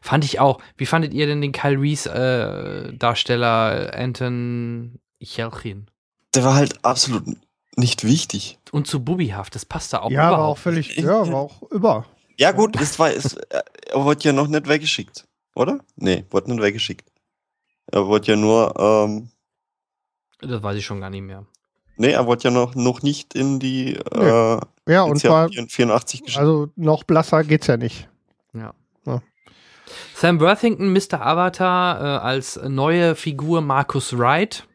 Fand 0.00 0.24
ich 0.24 0.40
auch. 0.40 0.60
Wie 0.76 0.86
fandet 0.86 1.12
ihr 1.14 1.26
denn 1.26 1.40
den 1.40 1.52
Kyle 1.52 1.80
Reese 1.80 2.10
äh, 2.12 2.96
Darsteller 2.96 3.92
Anton 3.94 4.98
Chelchin? 5.22 5.86
Der 6.34 6.44
war 6.44 6.54
halt 6.54 6.84
absolut 6.84 7.24
nicht 7.76 8.04
wichtig. 8.04 8.58
Und 8.72 8.86
zu 8.86 9.02
Bubihaft, 9.04 9.54
das 9.54 9.64
passte 9.64 10.02
auch 10.02 10.10
ja, 10.10 10.24
war 10.24 10.32
auch 10.32 10.36
überhaupt. 10.38 10.58
völlig, 10.60 10.96
ja, 10.96 11.26
war 11.30 11.40
auch 11.40 11.62
über. 11.70 12.06
Ja, 12.36 12.52
gut, 12.52 12.80
es 12.80 12.98
war, 12.98 13.10
es, 13.10 13.34
er 13.34 14.04
wurde 14.04 14.20
ja 14.24 14.32
noch 14.32 14.46
nicht 14.48 14.66
weggeschickt, 14.68 15.26
oder? 15.54 15.78
Nee, 15.96 16.24
wurde 16.30 16.50
nicht 16.52 16.62
weggeschickt. 16.62 17.10
Er 17.92 18.06
wurde 18.06 18.28
ja 18.28 18.36
nur, 18.36 18.74
ähm, 18.78 19.28
Das 20.40 20.62
weiß 20.62 20.76
ich 20.76 20.84
schon 20.86 21.00
gar 21.00 21.10
nicht 21.10 21.22
mehr. 21.22 21.44
nee, 21.96 22.12
er 22.12 22.26
wurde 22.26 22.44
ja 22.44 22.50
noch, 22.50 22.74
noch 22.74 23.02
nicht 23.02 23.34
in 23.34 23.58
die, 23.58 23.98
Nö. 24.14 24.56
äh, 24.56 24.60
Ja, 24.92 25.02
und 25.02 25.22
war, 25.24 25.48
84 25.50 26.22
geschickt. 26.22 26.38
also 26.38 26.68
noch 26.76 27.04
blasser 27.04 27.44
geht's 27.44 27.66
ja 27.66 27.76
nicht. 27.76 28.08
Ja. 28.54 28.72
Sam 30.14 30.40
Worthington, 30.40 30.92
Mr. 30.92 31.24
Avatar, 31.24 32.00
äh, 32.00 32.18
als 32.22 32.60
neue 32.68 33.14
Figur 33.14 33.60
Marcus 33.60 34.16
Wright, 34.16 34.66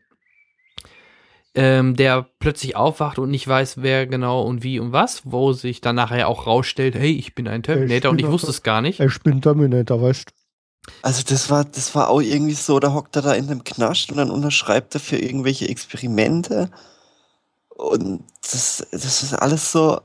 ähm, 1.56 1.96
der 1.96 2.28
plötzlich 2.40 2.76
aufwacht 2.76 3.18
und 3.18 3.30
nicht 3.30 3.48
weiß, 3.48 3.82
wer 3.82 4.08
genau 4.08 4.42
und 4.44 4.64
wie 4.64 4.80
und 4.80 4.92
was, 4.92 5.22
wo 5.26 5.54
sich 5.54 5.82
dann 5.82 5.96
nachher 5.96 6.28
auch 6.28 6.48
rausstellt, 6.48 6.96
hey, 6.96 7.12
ich 7.12 7.34
bin 7.34 7.48
ein 7.48 7.64
Terminator 7.64 8.12
und 8.12 8.20
ich 8.20 8.28
wusste 8.28 8.50
es 8.50 8.64
gar 8.64 8.82
nicht. 8.82 9.00
Ich 9.00 9.22
bin 9.22 9.42
Terminator, 9.42 10.02
weißt 10.02 10.32
Also 11.02 11.24
das 11.28 11.50
war, 11.50 11.64
das 11.64 11.96
war 11.96 12.10
auch 12.10 12.22
irgendwie 12.22 12.54
so, 12.54 12.80
da 12.80 12.94
hockt 12.94 13.16
er 13.16 13.22
da 13.22 13.34
in 13.34 13.48
dem 13.48 13.64
Knast 13.64 14.12
und 14.12 14.18
dann 14.18 14.32
unterschreibt 14.32 14.96
er 14.96 15.00
für 15.00 15.18
irgendwelche 15.18 15.70
Experimente. 15.70 16.70
Und 17.70 18.24
das, 18.42 18.86
das 18.92 19.24
ist 19.24 19.34
alles 19.34 19.72
so, 19.72 20.02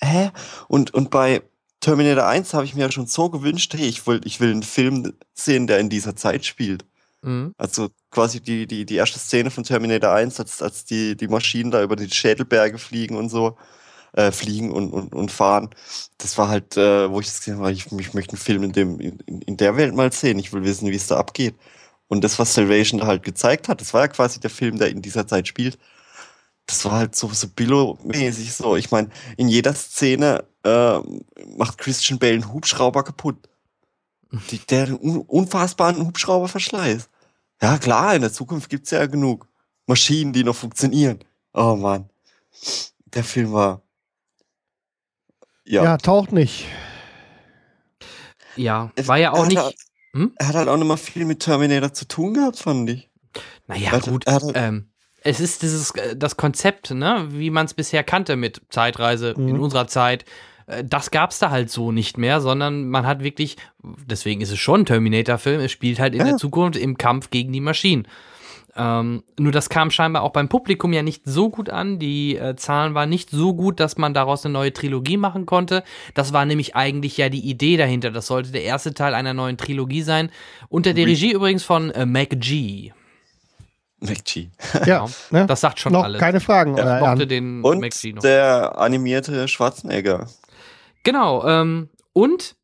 hä? 0.00 0.30
Und, 0.68 0.92
und 0.94 1.10
bei 1.10 1.42
Terminator 1.80 2.26
1 2.26 2.54
habe 2.54 2.64
ich 2.64 2.74
mir 2.74 2.82
ja 2.82 2.92
schon 2.92 3.06
so 3.06 3.30
gewünscht, 3.30 3.74
hey, 3.74 3.86
ich 3.86 4.06
will, 4.06 4.20
ich 4.24 4.40
will 4.40 4.50
einen 4.50 4.62
Film 4.62 5.14
sehen, 5.34 5.66
der 5.66 5.78
in 5.78 5.88
dieser 5.88 6.14
Zeit 6.14 6.44
spielt. 6.44 6.84
Mhm. 7.22 7.54
Also 7.58 7.88
quasi 8.10 8.40
die, 8.40 8.66
die, 8.66 8.84
die 8.84 8.96
erste 8.96 9.18
Szene 9.18 9.50
von 9.50 9.64
Terminator 9.64 10.12
1, 10.12 10.38
als, 10.40 10.62
als 10.62 10.84
die, 10.84 11.16
die 11.16 11.28
Maschinen 11.28 11.70
da 11.70 11.82
über 11.82 11.96
die 11.96 12.10
Schädelberge 12.10 12.78
fliegen 12.78 13.16
und 13.16 13.28
so, 13.30 13.56
äh, 14.12 14.30
fliegen 14.30 14.72
und, 14.72 14.92
und, 14.92 15.14
und 15.14 15.30
fahren. 15.30 15.70
Das 16.18 16.36
war 16.38 16.48
halt, 16.48 16.76
äh, 16.76 17.10
wo 17.10 17.20
ich 17.20 17.26
das 17.26 17.40
gesehen 17.40 17.58
habe, 17.58 17.72
ich, 17.72 17.86
ich 17.86 18.14
möchte 18.14 18.32
einen 18.32 18.38
Film 18.38 18.62
in, 18.62 18.72
dem, 18.72 19.00
in, 19.00 19.18
in 19.42 19.56
der 19.56 19.76
Welt 19.76 19.94
mal 19.94 20.12
sehen. 20.12 20.38
Ich 20.38 20.52
will 20.52 20.64
wissen, 20.64 20.90
wie 20.90 20.96
es 20.96 21.06
da 21.06 21.16
abgeht. 21.16 21.54
Und 22.08 22.24
das, 22.24 22.38
was 22.38 22.54
Salvation 22.54 23.00
da 23.00 23.06
halt 23.06 23.22
gezeigt 23.22 23.68
hat, 23.68 23.80
das 23.80 23.94
war 23.94 24.02
ja 24.02 24.08
quasi 24.08 24.40
der 24.40 24.50
Film, 24.50 24.78
der 24.78 24.90
in 24.90 25.00
dieser 25.02 25.26
Zeit 25.26 25.46
spielt. 25.46 25.78
Das 26.66 26.84
war 26.84 26.92
halt 26.92 27.16
so, 27.16 27.28
so 27.32 27.48
Billo-mäßig 27.48 28.52
so. 28.54 28.76
Ich 28.76 28.90
meine, 28.90 29.10
in 29.36 29.48
jeder 29.48 29.74
Szene 29.74 30.44
äh, 30.64 30.98
macht 31.56 31.78
Christian 31.78 32.18
Bale 32.18 32.34
einen 32.34 32.52
Hubschrauber 32.52 33.02
kaputt. 33.02 33.48
Die, 34.50 34.58
der 34.58 34.82
hat 34.82 34.88
einen 34.90 34.98
un 35.00 35.18
unfassbaren 35.22 36.06
Hubschrauberverschleiß. 36.06 37.08
Ja, 37.60 37.78
klar, 37.78 38.14
in 38.14 38.22
der 38.22 38.32
Zukunft 38.32 38.70
gibt's 38.70 38.90
ja 38.92 39.04
genug 39.06 39.48
Maschinen, 39.86 40.32
die 40.32 40.44
noch 40.44 40.54
funktionieren. 40.54 41.18
Oh 41.52 41.74
Mann. 41.74 42.08
Der 43.06 43.24
Film 43.24 43.52
war. 43.52 43.82
Ja. 45.64 45.82
Ja. 45.82 45.96
taucht 45.98 46.30
nicht. 46.32 46.66
Ja, 48.56 48.92
Es- 48.96 49.08
war 49.08 49.18
ja 49.18 49.30
er 49.30 49.32
auch 49.34 49.42
hat 49.42 49.48
nicht. 49.48 49.58
halt- 49.58 49.76
Hm? 50.12 50.32
Er 50.38 50.48
hat 50.48 50.54
halt 50.56 50.68
auch 50.68 50.76
nicht 50.76 50.86
mal 50.88 50.96
viel 50.96 51.24
mit 51.24 51.40
Terminator 51.40 51.92
zu 51.92 52.06
tun 52.06 52.34
gehabt, 52.34 52.58
fand 52.58 52.90
ich. 52.90 53.08
Naja, 53.68 53.92
Warte, 53.92 54.10
gut. 54.10 54.26
er 54.26 54.34
hat- 54.34 54.42
Ähm, 54.54 54.89
es 55.22 55.40
ist 55.40 55.62
dieses, 55.62 55.90
äh, 55.92 56.16
das 56.16 56.36
Konzept, 56.36 56.90
ne, 56.92 57.26
wie 57.30 57.50
man 57.50 57.66
es 57.66 57.74
bisher 57.74 58.02
kannte 58.04 58.36
mit 58.36 58.60
Zeitreise 58.70 59.30
in 59.36 59.54
Mhm. 59.56 59.60
unserer 59.60 59.86
Zeit. 59.86 60.24
Äh, 60.66 60.84
Das 60.84 61.10
gab's 61.10 61.38
da 61.38 61.50
halt 61.50 61.70
so 61.70 61.92
nicht 61.92 62.16
mehr, 62.18 62.40
sondern 62.40 62.88
man 62.88 63.06
hat 63.06 63.22
wirklich, 63.22 63.56
deswegen 63.82 64.40
ist 64.40 64.52
es 64.52 64.58
schon 64.58 64.82
ein 64.82 64.86
Terminator-Film, 64.86 65.60
es 65.60 65.72
spielt 65.72 65.98
halt 66.00 66.14
in 66.14 66.20
Ja. 66.20 66.26
der 66.26 66.36
Zukunft 66.36 66.78
im 66.78 66.96
Kampf 66.96 67.30
gegen 67.30 67.52
die 67.52 67.60
Maschinen. 67.60 68.06
Ähm, 68.76 69.24
nur 69.36 69.50
das 69.50 69.68
kam 69.68 69.90
scheinbar 69.90 70.22
auch 70.22 70.30
beim 70.30 70.48
Publikum 70.48 70.92
ja 70.92 71.02
nicht 71.02 71.22
so 71.24 71.50
gut 71.50 71.68
an. 71.70 71.98
Die 71.98 72.36
äh, 72.36 72.54
Zahlen 72.54 72.94
waren 72.94 73.10
nicht 73.10 73.28
so 73.30 73.52
gut, 73.52 73.80
dass 73.80 73.98
man 73.98 74.14
daraus 74.14 74.44
eine 74.46 74.52
neue 74.52 74.72
Trilogie 74.72 75.16
machen 75.16 75.44
konnte. 75.44 75.82
Das 76.14 76.32
war 76.32 76.44
nämlich 76.46 76.76
eigentlich 76.76 77.16
ja 77.16 77.28
die 77.28 77.40
Idee 77.40 77.76
dahinter. 77.76 78.12
Das 78.12 78.28
sollte 78.28 78.52
der 78.52 78.62
erste 78.62 78.94
Teil 78.94 79.14
einer 79.14 79.34
neuen 79.34 79.56
Trilogie 79.56 80.02
sein. 80.02 80.30
Unter 80.68 80.94
der 80.94 81.04
Re- 81.04 81.10
Regie 81.10 81.32
übrigens 81.32 81.64
von 81.64 81.90
äh, 81.90 82.06
Mac 82.06 82.28
G. 82.38 82.92
McG. 84.00 84.48
Ja, 84.86 85.06
ne? 85.30 85.46
Das 85.46 85.60
sagt 85.60 85.78
schon 85.80 85.92
noch 85.92 86.04
alles. 86.04 86.20
keine 86.20 86.40
Fragen. 86.40 86.76
Ja, 86.76 86.84
euer 86.84 86.96
Ich 86.96 87.00
mochte 87.06 87.26
den 87.26 87.62
Und 87.62 87.80
Mac 87.80 87.92
G 87.92 88.12
noch. 88.12 88.22
der 88.22 88.78
animierte 88.78 89.46
Schwarzenegger. 89.48 90.26
Genau, 91.02 91.46
ähm, 91.46 91.88
und 92.12 92.56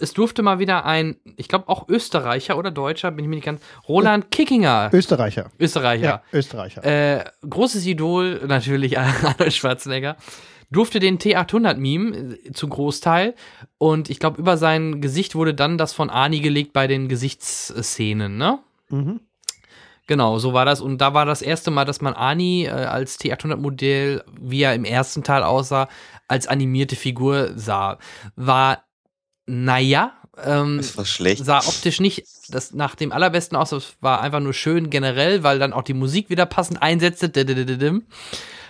es 0.00 0.14
durfte 0.14 0.42
mal 0.42 0.58
wieder 0.58 0.86
ein, 0.86 1.16
ich 1.36 1.48
glaube 1.48 1.68
auch 1.68 1.88
Österreicher 1.88 2.56
oder 2.56 2.70
Deutscher, 2.70 3.10
bin 3.10 3.24
ich 3.24 3.28
mir 3.28 3.36
nicht 3.36 3.44
ganz, 3.44 3.60
Roland 3.88 4.30
Kickinger, 4.30 4.88
Österreicher. 4.92 5.50
Österreicher, 5.58 6.04
Ja, 6.04 6.22
Österreicher. 6.32 6.82
äh, 6.84 7.24
großes 7.48 7.84
Idol, 7.84 8.40
natürlich 8.46 8.98
Arnold 8.98 9.52
Schwarzenegger, 9.52 10.16
durfte 10.70 10.98
den 10.98 11.18
T800 11.18 11.76
Meme 11.76 12.16
äh, 12.16 12.52
zum 12.52 12.70
Großteil 12.70 13.34
und 13.78 14.08
ich 14.08 14.18
glaube 14.18 14.40
über 14.40 14.56
sein 14.56 15.00
Gesicht 15.02 15.34
wurde 15.34 15.52
dann 15.54 15.76
das 15.78 15.92
von 15.92 16.08
Ani 16.10 16.40
gelegt 16.40 16.72
bei 16.72 16.86
den 16.86 17.08
Gesichtsszenen, 17.08 18.38
ne? 18.38 18.58
Mhm. 18.88 19.20
Genau, 20.06 20.38
so 20.38 20.52
war 20.52 20.64
das. 20.64 20.80
Und 20.80 20.98
da 20.98 21.14
war 21.14 21.26
das 21.26 21.42
erste 21.42 21.70
Mal, 21.70 21.84
dass 21.84 22.00
man 22.00 22.14
Ani 22.14 22.66
äh, 22.66 22.70
als 22.70 23.18
T800-Modell, 23.18 24.22
wie 24.40 24.62
er 24.62 24.74
im 24.74 24.84
ersten 24.84 25.24
Teil 25.24 25.42
aussah, 25.42 25.88
als 26.28 26.46
animierte 26.46 26.96
Figur 26.96 27.50
sah. 27.56 27.98
War, 28.36 28.84
naja, 29.46 30.12
ähm, 30.44 30.78
Ist 30.78 30.96
was 30.98 31.08
schlecht. 31.08 31.44
sah 31.44 31.58
optisch 31.58 31.98
nicht 32.00 32.24
das 32.48 32.72
nach 32.72 32.94
dem 32.94 33.10
allerbesten 33.10 33.56
aus. 33.56 33.72
Es 33.72 33.96
war 34.00 34.20
einfach 34.20 34.40
nur 34.40 34.52
schön 34.52 34.90
generell, 34.90 35.42
weil 35.42 35.58
dann 35.58 35.72
auch 35.72 35.82
die 35.82 35.94
Musik 35.94 36.30
wieder 36.30 36.46
passend 36.46 36.82
einsetzte. 36.82 37.30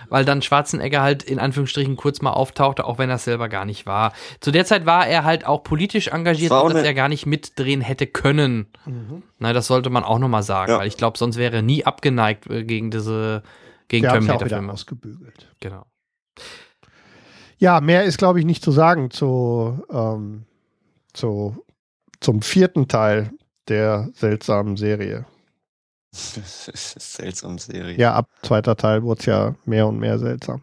Weil 0.09 0.25
dann 0.25 0.41
Schwarzenegger 0.41 1.01
halt 1.01 1.23
in 1.23 1.39
Anführungsstrichen 1.39 1.95
kurz 1.95 2.21
mal 2.21 2.31
auftauchte, 2.31 2.85
auch 2.85 2.97
wenn 2.97 3.09
er 3.09 3.15
es 3.15 3.23
selber 3.23 3.49
gar 3.49 3.65
nicht 3.65 3.85
war. 3.85 4.13
Zu 4.39 4.51
der 4.51 4.65
Zeit 4.65 4.85
war 4.85 5.07
er 5.07 5.23
halt 5.23 5.45
auch 5.45 5.63
politisch 5.63 6.07
engagiert, 6.09 6.51
auch 6.51 6.71
dass 6.71 6.83
er 6.83 6.93
gar 6.93 7.09
nicht 7.09 7.25
mitdrehen 7.25 7.81
hätte 7.81 8.07
können. 8.07 8.67
Mhm. 8.85 9.23
Na, 9.39 9.53
das 9.53 9.67
sollte 9.67 9.89
man 9.89 10.03
auch 10.03 10.19
nochmal 10.19 10.43
sagen, 10.43 10.71
Ja. 10.71 10.79
weil 10.79 10.87
ich 10.87 10.97
glaube, 10.97 11.17
sonst 11.17 11.37
wäre 11.37 11.57
er 11.57 11.61
nie 11.61 11.85
abgeneigt 11.85 12.47
äh, 12.49 12.63
gegen 12.63 12.91
diese 12.91 13.43
gegen 13.89 14.03
wieder 14.03 14.13
Terminator-Filme. 14.13 14.73
ausgebügelt. 14.73 15.47
Genau. 15.59 15.85
Ja, 17.57 17.81
mehr 17.81 18.03
ist, 18.03 18.17
glaube 18.17 18.39
ich, 18.39 18.45
nicht 18.45 18.63
zu 18.63 18.71
sagen 18.71 19.09
zu, 19.11 19.83
ähm, 19.91 20.45
zu 21.13 21.63
zum 22.19 22.41
vierten 22.41 22.87
Teil 22.87 23.31
der 23.67 24.09
seltsamen 24.13 24.77
Serie. 24.77 25.25
Seltsame 26.13 27.59
Serie. 27.59 27.97
Ja, 27.97 28.13
ab 28.13 28.29
zweiter 28.41 28.75
Teil 28.75 29.03
wurde 29.03 29.19
es 29.19 29.25
ja 29.25 29.55
mehr 29.65 29.87
und 29.87 29.99
mehr 29.99 30.19
seltsam. 30.19 30.61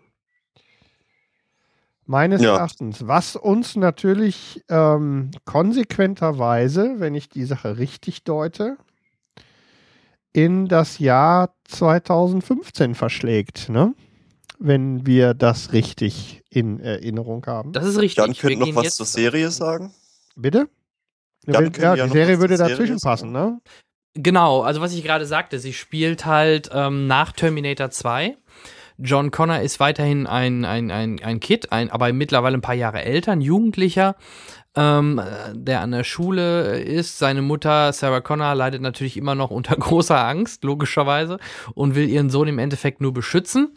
Meines 2.06 2.42
Ja. 2.42 2.56
Erachtens, 2.56 3.06
was 3.06 3.34
uns 3.34 3.76
natürlich 3.76 4.62
ähm, 4.68 5.30
konsequenterweise, 5.46 6.96
wenn 6.98 7.14
ich 7.14 7.30
die 7.30 7.44
Sache 7.44 7.78
richtig 7.78 8.24
deute, 8.24 8.76
in 10.34 10.66
das 10.66 10.98
Jahr 10.98 11.54
2015 11.64 12.94
verschlägt, 12.94 13.68
ne? 13.70 13.94
Wenn 14.58 15.06
wir 15.06 15.34
das 15.34 15.72
richtig 15.72 16.42
in 16.50 16.78
Erinnerung 16.80 17.44
haben. 17.46 17.72
Das 17.72 17.86
ist 17.86 17.98
richtig. 17.98 18.18
Jan 18.18 18.34
Wir 18.34 18.40
könnte 18.40 18.58
noch 18.58 18.74
was 18.76 18.96
zur 18.96 19.06
Serie 19.06 19.50
sagen. 19.50 19.92
Bitte? 20.36 20.68
Dann 21.46 21.64
Ja, 21.64 21.70
können 21.70 21.96
ja, 21.96 22.06
die 22.06 22.12
Serie 22.12 22.38
würde 22.40 22.56
Serie 22.56 22.70
dazwischen 22.70 22.98
sagen. 22.98 23.10
passen, 23.10 23.32
ne? 23.32 23.60
Genau, 24.14 24.62
also 24.62 24.80
was 24.80 24.94
ich 24.94 25.02
gerade 25.02 25.26
sagte, 25.26 25.58
sie 25.58 25.72
spielt 25.72 26.24
halt 26.24 26.70
ähm, 26.72 27.06
nach 27.08 27.32
Terminator 27.32 27.90
2. 27.90 28.36
John 28.98 29.32
Connor 29.32 29.60
ist 29.60 29.80
weiterhin 29.80 30.28
ein, 30.28 30.64
ein, 30.64 30.92
ein, 30.92 31.20
ein 31.20 31.40
Kid, 31.40 31.72
ein, 31.72 31.90
aber 31.90 32.12
mittlerweile 32.12 32.56
ein 32.56 32.62
paar 32.62 32.76
Jahre 32.76 33.04
älter, 33.04 33.32
ein 33.32 33.40
Jugendlicher, 33.40 34.14
ähm, 34.76 35.18
äh, 35.18 35.52
der 35.54 35.80
an 35.80 35.90
der 35.90 36.04
Schule 36.04 36.78
ist. 36.80 37.18
Seine 37.18 37.42
Mutter, 37.42 37.92
Sarah 37.92 38.20
Connor, 38.20 38.54
leidet 38.54 38.82
natürlich 38.82 39.16
immer 39.16 39.34
noch 39.34 39.50
unter 39.50 39.74
großer 39.78 40.24
Angst, 40.24 40.62
logischerweise, 40.62 41.38
und 41.74 41.96
will 41.96 42.08
ihren 42.08 42.30
Sohn 42.30 42.46
im 42.46 42.60
Endeffekt 42.60 43.00
nur 43.00 43.12
beschützen. 43.12 43.76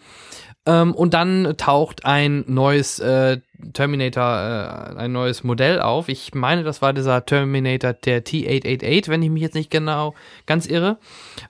Ähm, 0.68 0.94
und 0.94 1.14
dann 1.14 1.56
taucht 1.56 2.03
ein 2.03 2.44
neues 2.45 2.99
äh, 2.99 3.39
Terminator, 3.72 4.94
äh, 4.95 4.98
ein 4.98 5.14
neues 5.14 5.45
Modell 5.45 5.80
auf. 5.80 6.10
Ich 6.10 6.35
meine, 6.35 6.64
das 6.64 6.81
war 6.81 6.91
dieser 6.91 7.26
Terminator, 7.26 7.94
der 7.94 8.26
T888, 8.26 9.07
wenn 9.07 9.23
ich 9.23 9.30
mich 9.30 9.41
jetzt 9.41 9.56
nicht 9.56 9.72
genau 9.72 10.14
ganz 10.45 10.68
irre. 10.68 10.98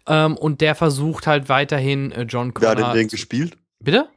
Ähm, 0.05 0.37
und 0.37 0.61
der 0.61 0.75
versucht 0.75 1.25
halt 1.25 1.49
weiterhin 1.49 2.11
äh, 2.11 2.21
John 2.29 2.49
Wer 2.49 2.75
Connor. 2.75 2.89
hat 2.89 2.95
denn 2.95 3.01
den 3.01 3.07
gespielt? 3.07 3.57
Bitte? 3.79 4.07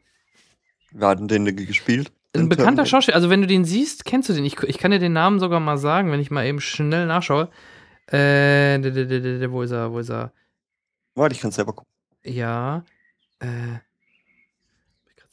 Wer 0.93 1.09
hat 1.09 1.19
denn 1.19 1.29
den 1.29 1.57
gespielt? 1.57 2.13
Ein 2.37 2.51
bekannter? 2.51 2.85
Schauspieler, 2.85 3.17
also 3.17 3.31
wenn 3.31 3.41
du 3.41 3.47
den 3.47 3.65
siehst, 3.65 4.05
kennst 4.05 4.29
du 4.29 4.35
den. 4.35 4.45
Ich, 4.45 4.63
ich 4.63 4.77
kann 4.77 4.91
dir 4.91 4.99
den 4.99 5.15
Namen 5.15 5.41
sogar 5.41 5.61
mal 5.61 5.79
sagen, 5.79 6.13
wenn 6.13 6.21
ich 6.21 6.31
mal 6.31 6.45
eben 6.45 6.61
schnell 6.61 7.07
nachschaue. 7.07 7.49
Äh, 8.07 8.79
wo 9.51 9.63
ist 9.63 9.71
er, 9.71 9.93
wo 9.93 9.99
ist 9.99 10.11
er? 10.11 10.33
Warte, 11.15 11.35
ich 11.35 11.41
kann 11.41 11.53
selber 11.53 11.73
gucken. 11.73 11.91
Ja. 12.23 12.85
Äh. 13.39 13.79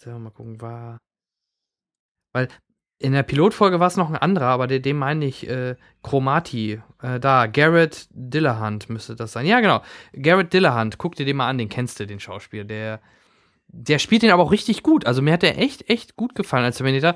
Selber 0.08 0.20
mal 0.20 0.30
gucken, 0.30 0.62
war. 0.62 1.00
Weil 2.34 2.48
in 2.98 3.12
der 3.12 3.24
Pilotfolge 3.24 3.82
war 3.82 3.88
es 3.88 3.98
noch 3.98 4.10
ein 4.10 4.16
anderer, 4.16 4.46
aber 4.46 4.66
den, 4.66 4.82
den 4.82 4.98
meine 4.98 5.26
ich 5.26 5.50
äh, 5.50 5.76
Chromati. 6.02 6.80
Äh, 7.02 7.20
da, 7.20 7.48
Garrett 7.48 8.08
Dillahunt 8.12 8.90
müsste 8.90 9.18
das 9.18 9.34
sein. 9.34 9.46
Ja, 9.46 9.60
genau. 9.60 9.82
Garrett 10.14 10.54
Dillahunt, 10.54 10.98
guck 10.98 11.16
dir 11.16 11.26
den 11.26 11.36
mal 11.36 11.50
an, 11.50 11.58
den 11.58 11.68
kennst 11.68 12.00
du, 12.00 12.08
den 12.08 12.22
Schauspieler. 12.22 12.64
Der, 12.64 13.02
der 13.68 14.00
spielt 14.00 14.22
den 14.22 14.32
aber 14.32 14.44
auch 14.44 14.54
richtig 14.54 14.82
gut. 14.82 15.06
Also 15.06 15.22
mir 15.22 15.34
hat 15.34 15.44
der 15.44 15.60
echt, 15.60 15.90
echt 15.90 16.16
gut 16.16 16.36
gefallen 16.36 16.64
als 16.64 16.78
Terminator, 16.78 17.16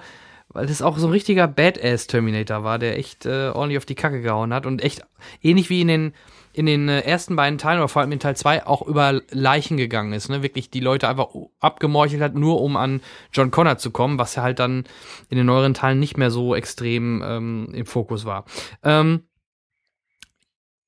weil 0.49 0.65
das 0.65 0.81
auch 0.81 0.97
so 0.97 1.07
ein 1.07 1.13
richtiger 1.13 1.47
Badass-Terminator 1.47 2.65
war, 2.65 2.77
der 2.77 2.97
echt 2.97 3.25
äh, 3.25 3.51
ordentlich 3.51 3.77
auf 3.77 3.85
die 3.85 3.95
Kacke 3.95 4.19
gehauen 4.21 4.53
hat 4.53 4.65
und 4.65 4.83
echt 4.83 5.01
ähnlich 5.41 5.69
wie 5.69 5.79
in 5.79 5.87
den 5.87 6.13
in 6.53 6.65
den 6.65 6.89
äh, 6.89 7.01
ersten 7.01 7.35
beiden 7.35 7.57
Teilen 7.57 7.79
oder 7.79 7.87
vor 7.87 8.01
allem 8.01 8.11
in 8.11 8.19
Teil 8.19 8.35
2 8.35 8.65
auch 8.67 8.81
über 8.81 9.21
Leichen 9.31 9.77
gegangen 9.77 10.13
ist, 10.13 10.29
ne? 10.29 10.43
Wirklich 10.43 10.69
die 10.69 10.79
Leute 10.79 11.07
einfach 11.07 11.29
abgemorchelt 11.59 12.21
hat, 12.21 12.35
nur 12.35 12.61
um 12.61 12.75
an 12.75 13.01
John 13.31 13.51
Connor 13.51 13.77
zu 13.77 13.91
kommen, 13.91 14.17
was 14.19 14.35
ja 14.35 14.43
halt 14.43 14.59
dann 14.59 14.85
in 15.29 15.37
den 15.37 15.45
neueren 15.45 15.73
Teilen 15.73 15.99
nicht 15.99 16.17
mehr 16.17 16.31
so 16.31 16.55
extrem 16.55 17.21
ähm, 17.25 17.69
im 17.73 17.85
Fokus 17.85 18.25
war. 18.25 18.45
Ähm, 18.83 19.23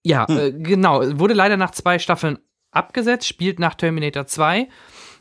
ja, 0.04 0.28
Hm. 0.28 0.38
äh, 0.38 0.52
genau. 0.52 1.02
Wurde 1.20 1.34
leider 1.34 1.58
nach 1.58 1.72
zwei 1.72 2.00
Staffeln 2.00 2.40
abgesetzt, 2.72 3.28
spielt 3.28 3.60
nach 3.60 3.76
Terminator 3.76 4.26
2. 4.26 4.68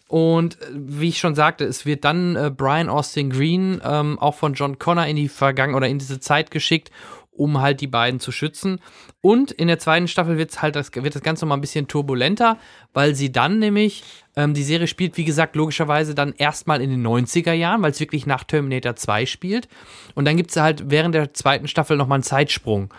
Und 0.09 0.61
äh, 0.61 0.67
wie 0.75 1.09
ich 1.09 1.19
schon 1.19 1.35
sagte, 1.35 1.65
es 1.65 1.87
wird 1.87 2.05
dann 2.05 2.37
äh, 2.37 2.51
Brian 2.55 2.89
Austin 2.89 3.31
Green 3.31 3.81
ähm, 3.85 4.19
auch 4.19 4.35
von 4.35 4.55
John 4.55 4.79
Connor 4.79 5.07
in 5.07 5.17
die 5.17 5.29
Vergangenheit 5.29 5.77
oder 5.77 5.89
in 5.89 5.99
diese 5.99 6.21
Zeit 6.21 6.51
geschickt, 6.51 6.91
um 7.33 7.61
halt 7.61 7.81
die 7.81 7.87
beiden 7.87 8.21
zu 8.21 8.31
schützen. 8.31 8.81
Und 9.21 9.51
in 9.51 9.69
der 9.69 9.79
zweiten 9.79 10.07
Staffel 10.07 10.39
wird's 10.39 10.63
halt 10.63 10.77
das, 10.77 10.95
wird 10.95 11.15
das 11.15 11.23
Ganze 11.23 11.45
noch 11.45 11.51
mal 11.51 11.57
ein 11.57 11.61
bisschen 11.61 11.89
turbulenter, 11.89 12.59
weil 12.93 13.15
sie 13.15 13.33
dann 13.33 13.59
nämlich, 13.59 14.05
ähm, 14.37 14.55
die 14.55 14.63
Serie 14.63 14.87
spielt, 14.87 15.17
wie 15.17 15.25
gesagt, 15.25 15.57
logischerweise 15.57 16.15
dann 16.15 16.35
erstmal 16.37 16.81
in 16.83 16.91
den 16.91 17.07
90er 17.07 17.53
Jahren, 17.53 17.83
weil 17.83 17.93
es 17.93 18.01
wirklich 18.01 18.27
nach 18.27 18.45
Terminator 18.45 18.97
2 18.97 19.27
spielt. 19.27 19.69
Und 20.15 20.27
dann 20.27 20.37
gibt's 20.37 20.57
halt 20.57 20.91
während 20.91 21.15
der 21.15 21.33
zweiten 21.35 21.69
Staffel 21.69 21.97
noch 21.97 22.07
mal 22.07 22.17
einen 22.17 22.25
Zeitsprung. 22.25 22.93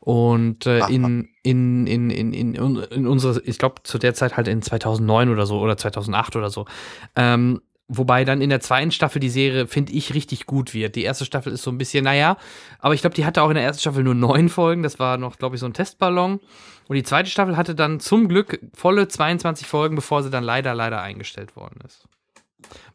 Und 0.00 0.64
äh, 0.66 0.86
in, 0.88 1.28
in, 1.42 1.86
in, 1.86 2.10
in, 2.10 2.32
in, 2.32 2.54
in 2.54 3.06
unsere, 3.06 3.42
ich 3.42 3.58
glaube, 3.58 3.82
zu 3.82 3.98
der 3.98 4.14
Zeit 4.14 4.36
halt 4.36 4.48
in 4.48 4.62
2009 4.62 5.28
oder 5.28 5.44
so 5.44 5.58
oder 5.58 5.76
2008 5.76 6.36
oder 6.36 6.50
so. 6.50 6.66
Ähm, 7.14 7.60
wobei 7.88 8.24
dann 8.24 8.40
in 8.40 8.50
der 8.50 8.60
zweiten 8.60 8.90
Staffel 8.90 9.18
die 9.18 9.30
Serie, 9.30 9.66
finde 9.66 9.92
ich, 9.92 10.14
richtig 10.14 10.46
gut 10.46 10.74
wird. 10.74 10.94
Die 10.94 11.02
erste 11.02 11.24
Staffel 11.24 11.52
ist 11.52 11.62
so 11.62 11.70
ein 11.70 11.78
bisschen, 11.78 12.04
naja, 12.04 12.36
aber 12.78 12.94
ich 12.94 13.00
glaube, 13.00 13.14
die 13.14 13.24
hatte 13.24 13.42
auch 13.42 13.48
in 13.48 13.54
der 13.54 13.64
ersten 13.64 13.80
Staffel 13.80 14.04
nur 14.04 14.14
neun 14.14 14.48
Folgen. 14.48 14.82
Das 14.82 14.98
war 14.98 15.16
noch, 15.16 15.38
glaube 15.38 15.56
ich, 15.56 15.60
so 15.60 15.66
ein 15.66 15.72
Testballon. 15.72 16.40
Und 16.86 16.94
die 16.94 17.02
zweite 17.02 17.28
Staffel 17.28 17.56
hatte 17.56 17.74
dann 17.74 18.00
zum 18.00 18.28
Glück 18.28 18.60
volle 18.74 19.08
22 19.08 19.66
Folgen, 19.66 19.96
bevor 19.96 20.22
sie 20.22 20.30
dann 20.30 20.44
leider, 20.44 20.74
leider 20.74 21.02
eingestellt 21.02 21.56
worden 21.56 21.80
ist. 21.84 22.06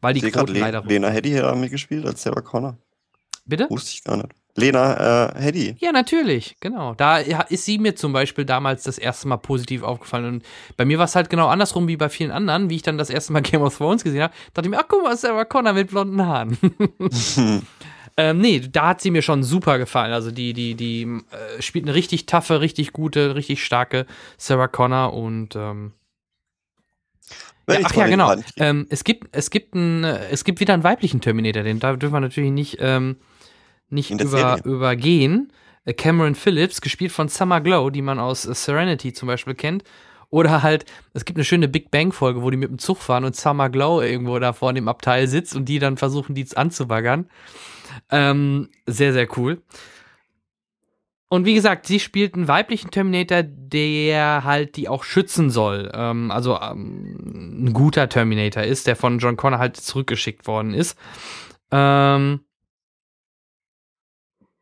Weil 0.01 0.13
die 0.13 0.21
Quoten 0.21 0.53
Le 0.53 0.59
leider 0.59 0.83
Lena 0.83 1.09
Headey 1.09 1.33
hat 1.33 1.57
mitgespielt 1.57 2.05
als 2.05 2.21
Sarah 2.21 2.41
Connor. 2.41 2.77
Bitte? 3.45 3.67
Wusste 3.69 3.91
ich 3.93 4.03
gar 4.03 4.17
nicht. 4.17 4.29
Lena 4.55 5.33
äh. 5.39 5.75
Ja, 5.79 5.91
natürlich, 5.91 6.55
genau. 6.59 6.93
Da 6.93 7.17
ist 7.17 7.65
sie 7.65 7.79
mir 7.79 7.95
zum 7.95 8.13
Beispiel 8.13 8.45
damals 8.45 8.83
das 8.83 8.99
erste 8.99 9.27
Mal 9.27 9.37
positiv 9.37 9.81
aufgefallen. 9.81 10.25
Und 10.25 10.45
bei 10.77 10.85
mir 10.85 10.99
war 10.99 11.05
es 11.05 11.15
halt 11.15 11.31
genau 11.31 11.47
andersrum 11.47 11.87
wie 11.87 11.97
bei 11.97 12.09
vielen 12.09 12.29
anderen, 12.29 12.69
wie 12.69 12.75
ich 12.75 12.83
dann 12.83 12.99
das 12.99 13.09
erste 13.09 13.33
Mal 13.33 13.41
Game 13.43 13.61
of 13.61 13.75
Thrones 13.75 14.03
gesehen 14.03 14.21
habe. 14.21 14.33
Dachte 14.53 14.67
ich 14.67 14.71
mir, 14.71 14.79
ach 14.79 14.87
guck 14.87 15.03
mal, 15.03 15.17
Sarah 15.17 15.45
Connor 15.45 15.73
mit 15.73 15.89
blonden 15.89 16.23
Haaren. 16.23 16.57
ähm, 18.17 18.37
nee, 18.37 18.59
da 18.59 18.89
hat 18.89 19.01
sie 19.01 19.09
mir 19.09 19.23
schon 19.23 19.41
super 19.41 19.79
gefallen. 19.79 20.13
Also 20.13 20.29
die, 20.29 20.53
die, 20.53 20.75
die 20.75 21.01
äh, 21.01 21.61
spielt 21.61 21.85
eine 21.85 21.95
richtig 21.95 22.27
taffe, 22.27 22.61
richtig 22.61 22.93
gute, 22.93 23.35
richtig 23.35 23.63
starke 23.63 24.05
Sarah 24.37 24.67
Connor 24.67 25.13
und 25.13 25.55
ähm, 25.55 25.93
ja, 27.69 27.79
ach 27.83 27.95
ja, 27.95 28.07
genau. 28.07 28.35
Ähm, 28.57 28.87
es 28.89 29.05
gibt, 29.05 29.29
es 29.31 29.49
gibt 29.49 29.73
ein, 29.73 30.03
äh, 30.03 30.27
es 30.29 30.43
gibt 30.43 30.59
wieder 30.59 30.73
einen 30.73 30.83
weiblichen 30.83 31.21
Terminator, 31.21 31.63
den 31.63 31.79
da 31.79 31.95
dürfen 31.95 32.13
wir 32.13 32.19
natürlich 32.19 32.51
nicht, 32.51 32.77
ähm, 32.81 33.15
nicht 33.93 34.11
über, 34.11 34.27
Serie. 34.27 34.63
übergehen. 34.63 35.51
Äh, 35.85 35.93
Cameron 35.93 36.35
Phillips, 36.35 36.81
gespielt 36.81 37.11
von 37.11 37.29
Summer 37.29 37.61
Glow, 37.61 37.89
die 37.89 38.01
man 38.01 38.19
aus 38.19 38.45
äh, 38.45 38.53
Serenity 38.53 39.13
zum 39.13 39.27
Beispiel 39.27 39.55
kennt. 39.55 39.83
Oder 40.29 40.63
halt, 40.63 40.85
es 41.13 41.25
gibt 41.25 41.37
eine 41.37 41.45
schöne 41.45 41.67
Big 41.67 41.91
Bang-Folge, 41.91 42.41
wo 42.41 42.49
die 42.49 42.57
mit 42.57 42.69
dem 42.69 42.79
Zug 42.79 42.97
fahren 42.97 43.23
und 43.23 43.35
Summer 43.35 43.69
Glow 43.69 44.01
irgendwo 44.01 44.39
da 44.39 44.51
vor 44.51 44.73
dem 44.73 44.87
Abteil 44.87 45.27
sitzt 45.27 45.55
und 45.55 45.65
die 45.65 45.77
dann 45.77 45.95
versuchen, 45.95 46.33
die 46.33 46.45
anzubaggern. 46.55 47.29
Ähm, 48.09 48.69
sehr, 48.87 49.13
sehr 49.13 49.27
cool. 49.37 49.61
Und 51.29 51.45
wie 51.45 51.55
gesagt, 51.55 51.87
sie 51.87 51.99
spielt 51.99 52.35
einen 52.35 52.47
weiblichen 52.47 52.91
Terminator, 52.91 53.41
der 53.43 54.43
halt 54.43 54.75
die 54.75 54.87
auch 54.87 55.03
schützen 55.03 55.49
soll. 55.49 55.91
Ähm, 55.93 56.29
also 56.29 56.59
ähm, 56.59 57.65
ein 57.65 57.73
guter 57.73 58.07
Terminator 58.07 58.63
ist, 58.63 58.85
der 58.87 58.95
von 58.95 59.17
John 59.19 59.35
Connor 59.35 59.59
halt 59.59 59.77
zurückgeschickt 59.77 60.45
worden 60.45 60.75
ist. 60.75 60.97
Ähm, 61.71 62.41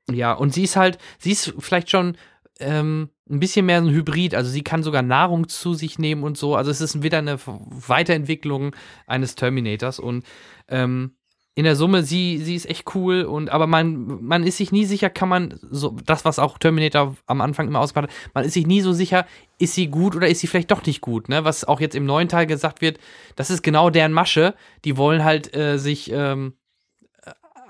ja, 0.10 0.34
und 0.34 0.54
sie 0.54 0.64
ist 0.64 0.76
halt, 0.76 0.98
sie 1.20 1.32
ist 1.32 1.54
vielleicht 1.60 1.90
schon 1.90 2.18
ähm, 2.60 3.10
ein 3.30 3.40
bisschen 3.40 3.66
mehr 3.66 3.78
ein 3.78 3.90
Hybrid. 3.90 4.36
Also 4.36 4.50
sie 4.50 4.64
kann 4.64 4.84
sogar 4.84 5.02
Nahrung 5.02 5.48
zu 5.48 5.74
sich 5.74 6.00
nehmen 6.00 6.24
und 6.24 6.38
so. 6.38 6.56
Also 6.56 6.72
es 6.72 6.82
ist 6.82 7.04
wieder 7.04 7.18
eine 7.18 7.40
Weiterentwicklung 7.46 8.76
eines 9.08 9.36
Terminators 9.36 10.00
und 10.00 10.26
ähm, 10.68 11.16
in 11.54 11.66
der 11.66 11.76
Summe, 11.76 12.04
sie, 12.04 12.38
sie 12.38 12.56
ist 12.56 12.70
echt 12.70 12.96
cool 12.96 13.24
und 13.24 13.50
aber 13.50 13.68
man, 13.68 14.24
man 14.24 14.44
ist 14.44 14.56
sich 14.56 14.72
nie 14.72 14.86
sicher, 14.86 15.10
kann 15.10 15.28
man 15.28 15.60
so, 15.70 15.98
das, 16.06 16.24
was 16.24 16.40
auch 16.40 16.58
Terminator 16.58 17.18
am 17.26 17.42
Anfang 17.42 17.68
immer 17.68 17.82
ausgemacht 17.82 18.10
hat, 18.10 18.18
man 18.34 18.46
ist 18.46 18.54
sich 18.54 18.66
nie 18.66 18.80
so 18.80 18.94
sicher, 18.94 19.26
ist 19.60 19.76
sie 19.76 19.88
gut 19.88 20.16
oder 20.16 20.30
ist 20.30 20.40
sie 20.40 20.48
vielleicht 20.48 20.72
doch 20.72 20.86
nicht 20.86 21.02
gut, 21.02 21.28
ne? 21.28 21.44
Was 21.44 21.66
auch 21.66 21.82
jetzt 21.82 21.96
im 21.96 22.06
neuen 22.06 22.30
Teil 22.30 22.46
gesagt 22.48 22.82
wird, 22.82 23.00
das 23.36 23.50
ist 23.50 23.64
genau 23.64 23.90
deren 23.90 24.14
Masche. 24.14 24.56
Die 24.86 24.96
wollen 24.96 25.26
halt 25.26 25.54
äh, 25.54 25.78
sich 25.78 26.10
ähm, 26.14 26.54
äh, 26.54 26.61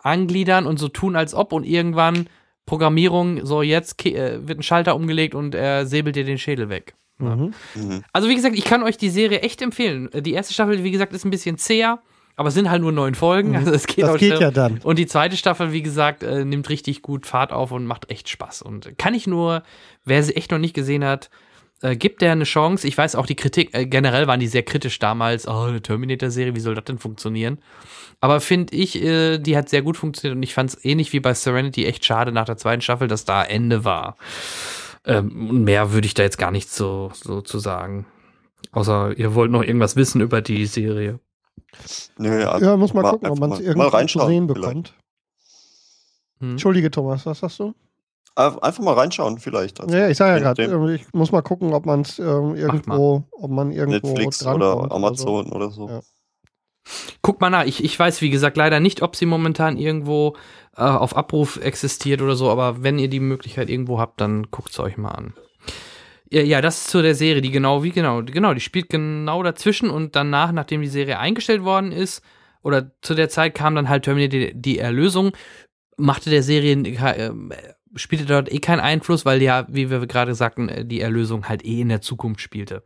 angliedern 0.04 0.66
und 0.66 0.78
so 0.80 0.88
tun, 0.88 1.16
als 1.16 1.34
ob 1.34 1.54
und 1.54 1.64
irgendwann 1.64 2.28
Programmierung, 2.66 3.46
so 3.46 3.62
jetzt 3.62 4.06
äh, 4.06 4.48
wird 4.48 4.60
ein 4.60 4.64
Schalter 4.64 4.96
umgelegt 4.96 5.36
und 5.36 5.56
er 5.56 5.86
säbelt 5.86 6.16
dir 6.16 6.24
den 6.24 6.38
Schädel 6.38 6.70
weg. 6.70 6.94
Mhm. 7.18 7.54
Mhm. 7.76 8.04
Also 8.14 8.30
wie 8.30 8.36
gesagt, 8.36 8.56
ich 8.58 8.64
kann 8.66 8.84
euch 8.84 8.98
die 8.98 9.10
Serie 9.10 9.42
echt 9.42 9.62
empfehlen. 9.62 10.10
Die 10.14 10.34
erste 10.34 10.54
Staffel, 10.54 10.84
wie 10.84 10.92
gesagt, 10.92 11.14
ist 11.14 11.26
ein 11.26 11.32
bisschen 11.32 11.58
zäher, 11.58 12.00
aber 12.36 12.48
es 12.48 12.54
sind 12.54 12.70
halt 12.70 12.82
nur 12.82 12.92
neun 12.92 13.14
Folgen. 13.16 13.56
Also 13.56 13.72
es 13.72 13.86
geht 13.88 14.04
Das 14.06 14.12
auch 14.12 14.18
geht 14.18 14.30
schnell. 14.30 14.42
ja 14.42 14.52
dann. 14.52 14.80
Und 14.84 14.98
die 15.00 15.06
zweite 15.06 15.36
Staffel, 15.38 15.72
wie 15.74 15.82
gesagt, 15.84 16.24
äh, 16.24 16.46
nimmt 16.46 16.70
richtig 16.70 17.02
gut 17.02 17.26
Fahrt 17.26 17.52
auf 17.52 17.72
und 17.72 17.86
macht 17.86 18.10
echt 18.10 18.30
Spaß. 18.30 18.62
Und 18.62 18.98
kann 18.98 19.14
ich 19.14 19.28
nur, 19.28 19.64
wer 20.06 20.24
sie 20.24 20.36
echt 20.36 20.52
noch 20.52 20.58
nicht 20.60 20.74
gesehen 20.74 21.04
hat, 21.04 21.30
Äh, 21.82 21.96
gibt 21.96 22.22
der 22.22 22.32
eine 22.32 22.44
Chance? 22.44 22.88
Ich 22.88 22.98
weiß 22.98 23.16
auch, 23.16 23.26
die 23.26 23.36
Kritik, 23.36 23.74
äh, 23.74 23.86
generell 23.88 24.28
waren 24.28 24.40
die 24.40 24.48
sehr 24.48 24.64
kritisch 24.64 25.00
damals. 25.00 25.48
Oh, 25.48 25.64
eine 25.64 25.82
Terminator-Serie, 25.82 26.56
wie 26.56 26.60
soll 26.60 26.76
das 26.76 26.86
denn 26.86 27.00
funktionieren? 27.00 27.60
Aber 28.20 28.40
finde 28.40 28.76
ich, 28.76 29.02
äh, 29.02 29.40
die 29.40 29.58
hat 29.58 29.70
sehr 29.70 29.82
gut 29.82 29.98
funktioniert 29.98 30.36
und 30.38 30.44
ich 30.44 30.54
fand 30.54 30.70
es 30.70 30.86
ähnlich 30.86 31.12
wie 31.14 31.20
bei 31.20 31.34
Serenity 31.34 31.86
echt 31.86 32.06
schade 32.06 32.32
nach 32.32 32.46
der 32.46 32.58
zweiten 32.58 32.82
Staffel, 32.82 33.08
dass 33.08 33.26
da 33.26 33.44
Ende 33.44 33.84
war. 33.84 34.16
Ähm, 35.06 35.64
mehr 35.64 35.92
würde 35.94 36.06
ich 36.06 36.14
da 36.14 36.22
jetzt 36.22 36.38
gar 36.38 36.52
nicht 36.52 36.70
so, 36.70 37.12
so 37.16 37.42
zu 37.42 37.58
sagen. 37.58 38.06
Außer 38.72 39.18
ihr 39.18 39.34
wollt 39.34 39.50
noch 39.50 39.64
irgendwas 39.64 39.96
wissen 39.96 40.22
über 40.22 40.42
die 40.42 40.68
Serie. 40.68 41.20
Nö, 42.20 42.42
ja, 42.42 42.60
Ja, 42.60 42.78
muss 42.78 42.94
mal, 42.94 43.02
Mal 43.02 43.12
gucken, 43.12 43.30
ob 43.30 43.40
man 43.40 43.50
mal- 43.50 43.56
es 43.60 43.62
irgendwo 43.66 43.90
zu 43.90 43.94
reinschauen 43.96 44.28
sehen 44.28 44.48
vielleicht. 44.48 44.62
bekommt. 44.62 44.94
Hm. 46.42 46.52
Entschuldige, 46.52 46.92
Thomas, 46.92 47.26
was 47.26 47.40
sagst 47.40 47.60
du? 47.60 47.74
Einfach 48.36 48.84
mal 48.84 48.94
reinschauen 48.94 49.40
vielleicht. 49.40 49.82
Also, 49.82 49.96
ja, 49.96 50.10
ich 50.10 50.18
sage 50.18 50.42
ja 50.42 50.54
gerade, 50.54 50.96
ich 50.96 51.14
muss 51.14 51.32
mal 51.32 51.42
gucken, 51.42 51.74
ob 51.74 51.86
man 51.86 52.02
es 52.02 52.20
ähm, 52.20 52.56
irgendwo, 52.56 53.24
ob 53.32 53.52
man 53.52 53.72
irgendwo 53.72 54.08
Netflix 54.08 54.46
oder 54.46 54.92
Amazon 54.92 55.52
oder 55.52 55.70
so. 55.70 55.90
Ja. 55.90 56.02
Guck 57.22 57.42
mal 57.42 57.50
nach. 57.50 57.66
Ich, 57.66 57.84
ich 57.84 57.98
weiß, 57.98 58.22
wie 58.22 58.30
gesagt, 58.30 58.58
leider 58.58 58.80
nicht, 58.80 59.02
ob 59.02 59.16
sie 59.16 59.26
momentan 59.26 59.78
irgendwo 59.78 60.36
äh, 60.76 60.82
auf 60.82 61.16
Abruf 61.16 61.58
existiert 61.58 62.22
oder 62.22 62.36
so, 62.36 62.50
aber 62.50 62.84
wenn 62.84 63.00
ihr 63.00 63.10
die 63.10 63.20
Möglichkeit 63.20 63.70
irgendwo 63.70 64.00
habt, 64.00 64.22
dann 64.22 64.48
guckt 64.50 64.72
es 64.72 64.80
euch 64.80 64.98
mal 64.98 65.12
an. 65.12 65.34
Ja, 66.32 66.42
ja, 66.42 66.62
das 66.62 66.78
ist 66.78 66.90
zu 66.90 67.02
der 67.02 67.14
Serie, 67.14 67.42
die 67.42 67.52
genau 67.52 67.84
wie 67.84 67.92
genau, 67.92 68.24
genau, 68.24 68.54
die 68.54 68.62
spielt 68.62 68.90
genau 68.90 69.44
dazwischen 69.44 69.90
und 69.90 70.16
danach, 70.16 70.54
nachdem 70.54 70.82
die 70.82 70.88
Serie 70.88 71.20
eingestellt 71.20 71.64
worden 71.64 71.92
ist, 71.92 72.24
oder 72.64 72.92
zu 73.02 73.16
der 73.16 73.28
Zeit 73.30 73.54
kam 73.54 73.76
dann 73.76 73.90
halt 73.90 74.04
Terminator 74.04 74.40
die, 74.40 74.54
die 74.54 74.80
Erlösung, 74.80 75.32
machte 75.98 76.30
der 76.30 76.42
Serie, 76.42 76.74
äh, 76.74 77.32
spielte 77.96 78.26
dort 78.26 78.52
eh 78.52 78.60
keinen 78.60 78.80
Einfluss, 78.80 79.26
weil 79.26 79.42
ja, 79.42 79.66
wie 79.70 79.90
wir 79.90 80.06
gerade 80.08 80.36
sagten, 80.36 80.70
äh, 80.70 80.86
die 80.86 81.02
Erlösung 81.02 81.48
halt 81.50 81.66
eh 81.66 81.82
in 81.82 81.90
der 81.90 82.02
Zukunft 82.02 82.42
spielte. 82.42 82.84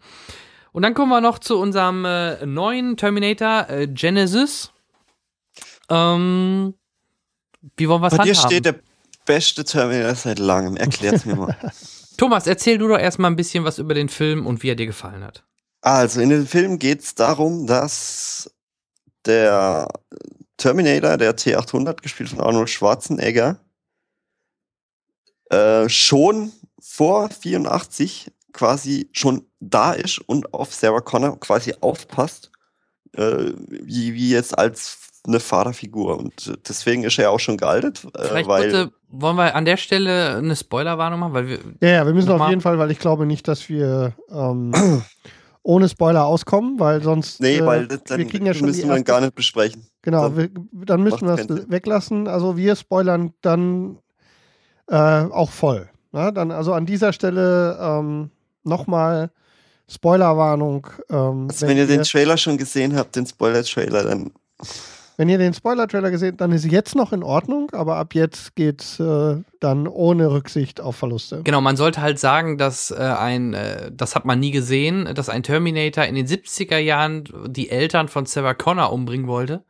Und 0.72 0.82
dann 0.82 0.94
kommen 0.94 1.10
wir 1.10 1.22
noch 1.22 1.40
zu 1.40 1.58
unserem 1.58 2.06
äh, 2.06 2.46
neuen 2.46 2.98
Terminator, 2.98 3.70
äh, 3.70 3.88
Genesis. 3.88 4.72
Ähm, 5.90 6.74
wie 7.78 7.88
wollen 7.88 8.02
wir 8.02 8.08
es 8.08 8.18
Bei 8.18 8.24
dir 8.24 8.34
handhaben? 8.34 8.52
steht 8.52 8.66
der 8.66 8.76
beste 9.26 9.64
Terminator 9.64 10.16
seit 10.16 10.40
langem. 10.40 10.76
Erklär's 10.76 11.26
mir 11.26 11.36
mal. 11.36 11.56
Thomas, 12.18 12.48
erzähl 12.48 12.78
du 12.78 12.88
doch 12.88 12.98
erstmal 12.98 13.32
ein 13.32 13.36
bisschen 13.36 13.64
was 13.64 13.78
über 13.78 13.94
den 13.94 14.10
Film 14.10 14.46
und 14.46 14.64
wie 14.64 14.70
er 14.70 14.76
dir 14.76 14.86
gefallen 14.86 15.24
hat. 15.24 15.44
Also, 15.82 16.22
in 16.22 16.30
dem 16.30 16.48
Film 16.48 16.80
geht 16.80 17.02
es 17.02 17.16
darum, 17.16 17.68
dass 17.68 18.52
der 19.26 19.88
Terminator, 20.58 21.18
der 21.18 21.36
T800, 21.36 22.02
gespielt 22.02 22.30
von 22.30 22.40
Arnold 22.40 22.70
Schwarzenegger, 22.70 23.60
äh, 25.50 25.90
schon 25.90 26.52
vor 26.80 27.30
84 27.30 28.32
quasi 28.54 29.10
schon 29.12 29.46
da 29.60 29.92
ist 29.92 30.20
und 30.20 30.54
auf 30.54 30.74
Sarah 30.74 31.02
Connor 31.02 31.40
quasi 31.40 31.74
aufpasst, 31.82 32.52
äh, 33.14 33.52
wie, 33.68 34.14
wie 34.14 34.30
jetzt 34.30 34.58
als 34.58 34.98
eine 35.28 35.40
Vaterfigur. 35.40 36.18
Und 36.18 36.54
deswegen 36.68 37.04
ist 37.04 37.20
er 37.20 37.32
auch 37.32 37.40
schon 37.40 37.58
gealtet, 37.58 38.06
äh, 38.16 38.28
Vielleicht 38.28 38.48
weil 38.48 38.66
bitte, 38.66 38.92
wollen 39.10 39.36
wir 39.36 39.56
an 39.56 39.66
der 39.66 39.78
Stelle 39.78 40.38
eine 40.38 40.56
Spoilerwarnung 40.56 41.20
machen, 41.20 41.34
weil 41.34 41.48
wir, 41.48 41.60
Ja, 41.82 41.90
ja, 41.90 42.06
wir 42.06 42.14
müssen 42.14 42.32
auf 42.32 42.50
jeden 42.50 42.62
Fall, 42.62 42.78
weil 42.78 42.92
ich 42.92 43.00
glaube 43.00 43.26
nicht, 43.26 43.48
dass 43.48 43.68
wir 43.68 44.14
ähm, 44.32 45.04
ohne 45.64 45.90
Spoiler 45.90 46.26
auskommen, 46.26 46.80
weil 46.80 47.02
sonst 47.02 47.42
Nee, 47.42 47.58
äh, 47.58 47.66
weil 47.66 47.88
das, 47.88 48.04
dann 48.04 48.20
wir 48.20 48.28
kriegen 48.28 48.46
ja 48.46 48.54
schon 48.54 48.68
müssen 48.68 48.84
wir 48.84 48.92
erste, 48.92 49.04
gar 49.04 49.22
nicht 49.22 49.36
besprechen. 49.36 49.88
Genau, 50.04 50.30
dann 50.30 50.38
wir, 50.38 50.50
dann 50.86 51.02
müssen 51.02 51.28
wir 51.28 51.34
es 51.34 51.70
weglassen. 51.70 52.28
Also 52.28 52.56
wir 52.56 52.76
spoilern 52.76 53.34
dann 53.42 53.98
äh, 54.88 54.96
auch 54.96 55.52
voll. 55.52 55.90
Na, 56.12 56.32
dann 56.32 56.52
also 56.52 56.74
an 56.74 56.86
dieser 56.86 57.14
Stelle 57.14 57.78
ähm, 57.80 58.30
nochmal 58.64 59.32
Spoilerwarnung. 59.90 60.88
Ähm, 61.10 61.48
Also 61.50 61.68
wenn, 61.68 61.78
ihr 61.78 61.88
den 61.88 62.04
Trailer 62.04 62.38
schon 62.38 62.58
gesehen 62.58 62.96
habt, 62.96 63.16
den 63.16 63.26
Spoiler-Trailer, 63.26 64.04
dann 64.04 64.32
wenn 65.18 65.30
ihr 65.30 65.38
den 65.38 65.54
Spoiler-Trailer 65.54 66.12
gesehen 66.12 66.32
habt, 66.32 66.42
dann 66.42 66.52
ist 66.52 66.66
jetzt 66.66 66.96
noch 66.96 67.14
in 67.14 67.24
Ordnung, 67.24 67.72
aber 67.72 67.96
ab 67.96 68.14
jetzt 68.16 68.56
geht's 68.56 69.00
äh, 69.00 69.38
dann 69.62 69.88
ohne 69.88 70.30
Rücksicht 70.30 70.82
auf 70.82 70.98
Verluste. 70.98 71.42
genau, 71.44 71.62
man 71.62 71.78
sollte 71.78 72.02
halt 72.02 72.20
sagen, 72.20 72.58
dass 72.58 72.92
äh, 72.92 72.96
ein, 72.96 73.54
äh, 73.54 73.92
das 73.94 74.16
hat 74.16 74.26
man 74.26 74.40
nie 74.40 74.52
gesehen, 74.52 75.10
dass 75.16 75.30
ein 75.30 75.44
Terminator 75.44 76.04
in 76.04 76.16
den 76.16 76.28
70er 76.28 76.78
Jahren 76.78 77.24
die 77.48 77.70
Eltern 77.70 78.10
von 78.10 78.26
Sarah 78.26 78.54
Connor 78.54 78.92
umbringen 78.92 79.28
wollte. 79.28 79.64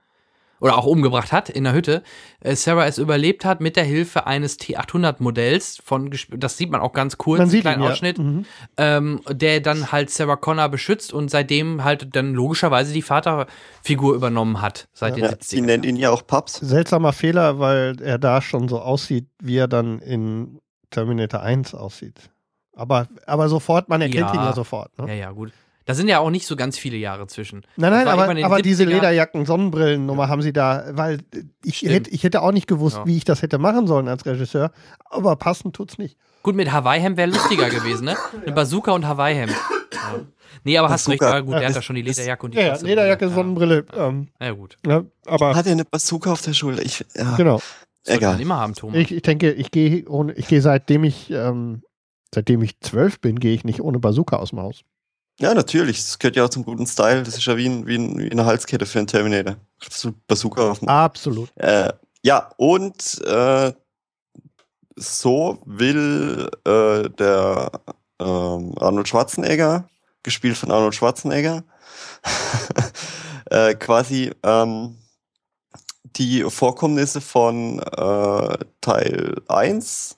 Oder 0.65 0.79
auch 0.79 0.87
umgebracht 0.87 1.31
hat 1.31 1.47
in 1.49 1.63
der 1.63 1.73
Hütte. 1.73 2.01
Äh, 2.39 2.55
Sarah 2.55 2.87
es 2.87 2.97
überlebt 2.97 3.45
hat 3.45 3.61
mit 3.61 3.75
der 3.75 3.83
Hilfe 3.83 4.25
eines 4.25 4.57
T800-Modells 4.59 5.79
von, 5.85 6.09
das 6.35 6.57
sieht 6.57 6.71
man 6.71 6.81
auch 6.81 6.91
ganz 6.93 7.19
kurz, 7.19 7.37
Man 7.37 7.49
sieht 7.49 7.61
kleinen 7.61 7.81
ihn, 7.81 7.85
ja. 7.85 7.91
Ausschnitt. 7.91 8.17
Mhm. 8.17 8.45
ähm, 8.77 9.21
der 9.29 9.59
dann 9.61 9.91
halt 9.91 10.09
Sarah 10.09 10.37
Connor 10.37 10.69
beschützt 10.69 11.13
und 11.13 11.29
seitdem 11.29 11.83
halt 11.83 12.15
dann 12.15 12.33
logischerweise 12.33 12.93
die 12.93 13.03
Vaterfigur 13.03 14.15
übernommen 14.15 14.59
hat, 14.59 14.87
seit 14.93 15.17
ja, 15.17 15.27
den 15.27 15.37
sie 15.39 15.57
70ern. 15.59 15.65
nennt 15.65 15.85
ihn 15.85 15.97
ja 15.97 16.09
auch 16.09 16.25
Paps. 16.25 16.55
Seltsamer 16.55 17.13
Fehler, 17.13 17.59
weil 17.59 18.01
er 18.01 18.17
da 18.17 18.41
schon 18.41 18.67
so 18.67 18.79
aussieht, 18.81 19.27
wie 19.39 19.57
er 19.57 19.67
dann 19.67 19.99
in 19.99 20.59
Terminator 20.89 21.41
1 21.41 21.75
aussieht. 21.75 22.31
Aber, 22.75 23.07
aber 23.27 23.49
sofort, 23.49 23.87
man 23.87 24.01
erkennt 24.01 24.29
Ja. 24.29 24.33
ihn 24.33 24.39
ja 24.45 24.53
sofort. 24.53 24.97
Ne? 24.97 25.09
Ja, 25.09 25.13
ja, 25.13 25.31
gut. 25.31 25.51
Da 25.85 25.93
sind 25.93 26.07
ja 26.07 26.17
auch 26.19 26.31
nicht 26.31 26.47
so 26.47 26.55
ganz 26.55 26.77
viele 26.79 26.97
Jahre 26.97 27.27
zwischen. 27.27 27.61
Nein, 27.77 27.91
Das 27.91 28.05
nein, 28.05 28.07
aber, 28.07 28.45
aber 28.45 28.61
diese 28.61 28.83
70ern. 28.83 28.87
Lederjacken, 28.87 29.45
Sonnenbrillennummer 29.45 30.27
haben 30.29 30.41
sie 30.41 30.51
da, 30.51 30.83
weil 30.93 31.19
ich 31.63 31.83
hätte, 31.83 32.09
ich 32.09 32.23
hätte 32.23 32.41
auch 32.41 32.51
nicht 32.51 32.67
gewusst, 32.67 32.97
Ja. 32.97 33.05
wie 33.05 33.17
ich 33.17 33.23
das 33.23 33.41
hätte 33.43 33.59
machen 33.59 33.85
sollen 33.85 34.07
als 34.07 34.25
Regisseur, 34.25 34.71
aber 35.09 35.35
passend 35.35 35.75
tut's 35.75 35.97
nicht. 35.99 36.17
Gut, 36.41 36.55
mit 36.55 36.71
Hawaii-Hemd 36.71 37.17
wäre 37.17 37.29
lustiger 37.29 37.69
gewesen, 37.69 38.05
ne? 38.05 38.15
Eine 38.43 38.51
Bazooka 38.55 38.91
und 38.93 39.05
Hawaii-Hemd. 39.07 39.53
Ja. 39.93 40.19
Nee, 40.63 40.77
aber 40.77 40.89
hast 40.89 41.07
recht, 41.07 41.19
Bazooka. 41.19 41.35
ja, 41.37 41.41
gut, 41.41 41.53
der 41.55 41.67
hat 41.69 41.75
da 41.75 41.81
schon 41.81 41.95
die 41.95 42.01
Ist- 42.03 42.17
Lederjacke 42.17 42.45
und 42.45 42.53
die 42.53 42.57
Ja, 42.59 42.75
ja. 42.75 42.81
Lederjacke, 42.81 43.25
ja. 43.25 43.31
Sonnenbrille, 43.31 43.85
ähm, 43.95 44.27
Ja, 44.41 44.51
gut. 44.51 44.77
ne, 44.85 45.05
aber 45.25 45.55
Hat 45.55 45.65
er 45.65 45.71
eine 45.71 45.85
Bazooka 45.85 46.31
auf 46.33 46.41
der 46.41 46.53
Schulter? 46.53 46.81
Ich, 46.83 47.05
ja, 47.15 47.35
genau. 47.37 47.61
Sollte 48.03 48.19
egal. 48.19 48.33
man 48.33 48.41
immer 48.41 48.59
haben, 48.59 48.73
Thomas. 48.75 48.97
Ich, 48.97 49.11
ich 49.13 49.21
denke, 49.21 49.51
ich 49.53 49.71
gehe 49.71 50.07
ohne, 50.07 50.33
ich 50.33 50.47
gehe 50.47 50.61
seitdem 50.61 51.03
ich, 51.05 51.31
ähm, 51.31 51.81
seitdem 52.33 52.61
ich 52.61 52.79
zwölf 52.81 53.19
bin, 53.21 53.39
gehe 53.39 53.53
ich 53.53 53.63
nicht 53.63 53.81
ohne 53.81 53.99
Bazooka 53.99 54.35
aus 54.37 54.49
dem 54.49 54.59
Haus. 54.59 54.81
Ja, 55.39 55.53
natürlich. 55.53 55.97
Das 55.97 56.19
gehört 56.19 56.35
ja 56.35 56.45
auch 56.45 56.49
zum 56.49 56.63
guten 56.63 56.87
Style. 56.87 57.23
Das 57.23 57.37
ist 57.37 57.45
ja 57.45 57.57
wie, 57.57 57.67
ein, 57.67 57.85
wie, 57.87 57.97
ein, 57.97 58.17
wie 58.17 58.31
eine 58.31 58.45
Halskette 58.45 58.85
für 58.85 58.99
einen 58.99 59.07
Terminator. 59.07 59.57
Bazooka 60.27 60.71
auf 60.71 60.79
dem 60.79 60.87
Absolut. 60.87 61.49
Äh, 61.57 61.91
ja, 62.23 62.51
und 62.57 63.21
äh, 63.25 63.73
so 64.95 65.61
will 65.65 66.49
äh, 66.65 67.09
der 67.09 67.71
ähm, 68.19 68.73
Arnold 68.77 69.07
Schwarzenegger, 69.07 69.89
gespielt 70.23 70.57
von 70.57 70.71
Arnold 70.71 70.95
Schwarzenegger, 70.95 71.63
äh, 73.51 73.75
quasi 73.75 74.31
ähm, 74.43 74.97
die 76.15 76.43
Vorkommnisse 76.43 77.19
von 77.19 77.79
äh, 77.79 78.57
Teil 78.79 79.41
1 79.49 80.17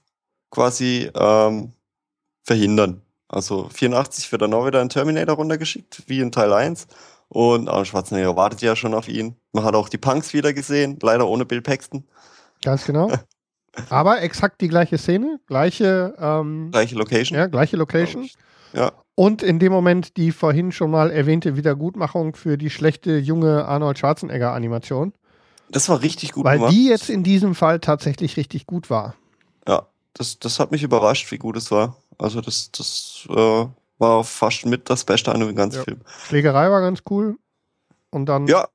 quasi 0.51 1.09
ähm, 1.15 1.73
verhindern. 2.43 3.01
Also 3.29 3.67
84 3.73 4.31
wird 4.31 4.41
dann 4.41 4.53
auch 4.53 4.65
wieder 4.65 4.79
ein 4.81 4.89
Terminator 4.89 5.35
runtergeschickt, 5.35 6.03
wie 6.07 6.19
in 6.21 6.31
Teil 6.31 6.53
1. 6.53 6.87
Und 7.29 7.67
Arnold 7.67 7.87
Schwarzenegger 7.87 8.35
wartet 8.37 8.61
ja 8.61 8.75
schon 8.75 8.93
auf 8.93 9.09
ihn. 9.09 9.35
Man 9.51 9.65
hat 9.65 9.75
auch 9.75 9.89
die 9.89 9.97
Punks 9.97 10.33
wieder 10.33 10.53
gesehen, 10.53 10.97
leider 11.01 11.27
ohne 11.27 11.45
Bill 11.45 11.61
Paxton. 11.61 12.05
Ganz 12.63 12.85
genau. 12.85 13.11
Aber 13.89 14.21
exakt 14.21 14.61
die 14.61 14.69
gleiche 14.69 14.97
Szene, 14.97 15.39
gleiche, 15.45 16.15
ähm, 16.19 16.69
Gleiche 16.71 16.95
Location. 16.95 17.37
ja, 17.37 17.47
gleiche 17.47 17.75
Location. 17.77 18.29
Ja. 18.73 18.91
Und 19.15 19.43
in 19.43 19.59
dem 19.59 19.71
Moment 19.71 20.15
die 20.17 20.31
vorhin 20.31 20.71
schon 20.71 20.89
mal 20.89 21.11
erwähnte 21.11 21.55
Wiedergutmachung 21.57 22.35
für 22.35 22.57
die 22.57 22.69
schlechte 22.69 23.17
junge 23.17 23.65
Arnold 23.65 23.99
Schwarzenegger 23.99 24.53
Animation, 24.53 25.13
Das 25.69 25.89
war 25.89 26.01
richtig 26.01 26.31
gut 26.31 26.45
weil 26.45 26.57
gemacht. 26.59 26.73
die 26.73 26.87
jetzt 26.87 27.09
in 27.09 27.23
diesem 27.23 27.55
Fall 27.55 27.79
tatsächlich 27.79 28.37
richtig 28.37 28.65
gut 28.67 28.89
war. 28.89 29.15
ja, 29.67 29.85
das, 30.13 30.39
das 30.39 30.59
hat 30.59 30.71
mich 30.71 30.81
überrascht, 30.83 31.31
wie 31.31 31.37
gut 31.37 31.57
es 31.57 31.69
war. 31.69 31.97
Also 32.17 32.41
das, 32.41 32.71
das 32.71 33.27
äh, 33.29 33.65
war 33.99 34.23
fast 34.23 34.65
mit 34.65 34.89
das 34.89 35.03
Beste 35.03 35.31
an 35.31 35.39
dem 35.39 35.55
ganzen 35.55 35.77
Ja. 35.79 35.83
Film. 35.83 36.01
Schlägerei 36.27 36.69
war 36.71 36.81
ganz 36.81 37.03
cool. 37.09 37.37
Und 38.09 38.25
dann 38.27 38.47
Ja. 38.47 38.67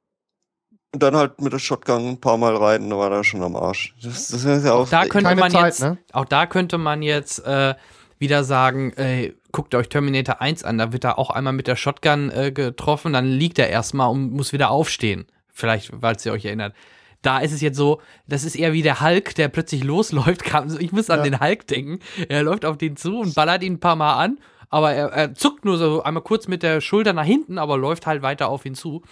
Und 0.95 1.03
dann 1.03 1.17
halt 1.17 1.41
mit 1.41 1.53
der 1.55 1.59
Shotgun 1.59 2.11
ein 2.11 2.21
paar 2.21 2.37
Mal 2.37 2.55
reiten, 2.55 2.91
da 2.91 2.99
war 2.99 3.11
er 3.11 3.25
schon 3.25 3.43
am 3.43 3.57
Arsch. 3.57 3.95
Das, 4.03 4.29
das 4.29 4.45
ist 4.45 4.65
ja 4.65 4.75
auch, 4.75 4.81
Auch 4.81 4.89
da 4.91 5.07
könnte 5.07 5.29
keine 5.31 5.41
man 5.41 5.51
Zeit, 5.51 5.65
jetzt, 5.65 5.81
ne? 5.81 5.97
auch 6.13 6.27
da 6.27 6.45
könnte 6.47 6.77
man 6.77 7.01
jetzt 7.01 7.39
äh, 7.47 7.75
wieder 8.19 8.45
sagen, 8.45 8.93
äh, 8.99 9.33
guckt 9.53 9.75
euch 9.75 9.89
Terminator 9.89 10.43
1 10.43 10.65
an, 10.65 10.77
da 10.77 10.93
wird 10.93 11.05
er 11.05 11.19
auch 11.19 11.31
einmal 11.31 11.55
mit 11.55 11.67
der 11.67 11.77
Shotgun 11.77 12.31
äh, 12.31 12.53
getroffen, 12.53 13.15
dann 13.15 13.25
liegt 13.27 13.59
er 13.59 13.71
erstmal 13.71 14.11
und 14.11 14.33
muss 14.33 14.53
wieder 14.53 14.71
aufstehen. 14.71 15.25
Vielleicht, 15.49 15.91
weil 16.03 16.17
es 16.17 16.27
ihr 16.27 16.33
euch 16.33 16.45
erinnert. 16.45 16.75
Da 17.23 17.39
ist 17.39 17.53
es 17.53 17.61
jetzt 17.61 17.77
so, 17.77 18.01
das 18.27 18.45
ist 18.45 18.57
eher 18.57 18.73
wie 18.73 18.83
der 18.83 19.01
Hulk, 19.01 19.35
der 19.37 19.49
plötzlich 19.49 19.85
losläuft. 19.85 20.45
Kam- 20.45 20.77
Ich 20.79 20.93
muss 20.93 21.09
an 21.11 21.21
Ja. 21.21 21.25
den 21.25 21.41
Hulk 21.41 21.67
denken. 21.69 21.99
Er 22.29 22.43
läuft 22.43 22.65
auf 22.65 22.77
den 22.79 22.97
zu 22.97 23.19
und 23.21 23.35
ballert 23.35 23.63
ihn 23.63 23.75
ein 23.75 23.81
paar 23.81 23.97
Mal 23.97 24.15
an, 24.15 24.39
aber 24.71 24.93
er, 24.93 25.07
er 25.13 25.35
zuckt 25.35 25.65
nur 25.65 25.77
so 25.79 26.03
einmal 26.03 26.23
kurz 26.23 26.49
mit 26.49 26.63
der 26.63 26.81
Schulter 26.81 27.13
nach 27.13 27.25
hinten, 27.25 27.59
aber 27.59 27.77
läuft 27.79 28.07
halt 28.07 28.23
weiter 28.23 28.49
auf 28.49 28.65
ihn 28.67 28.75
zu. 28.75 29.03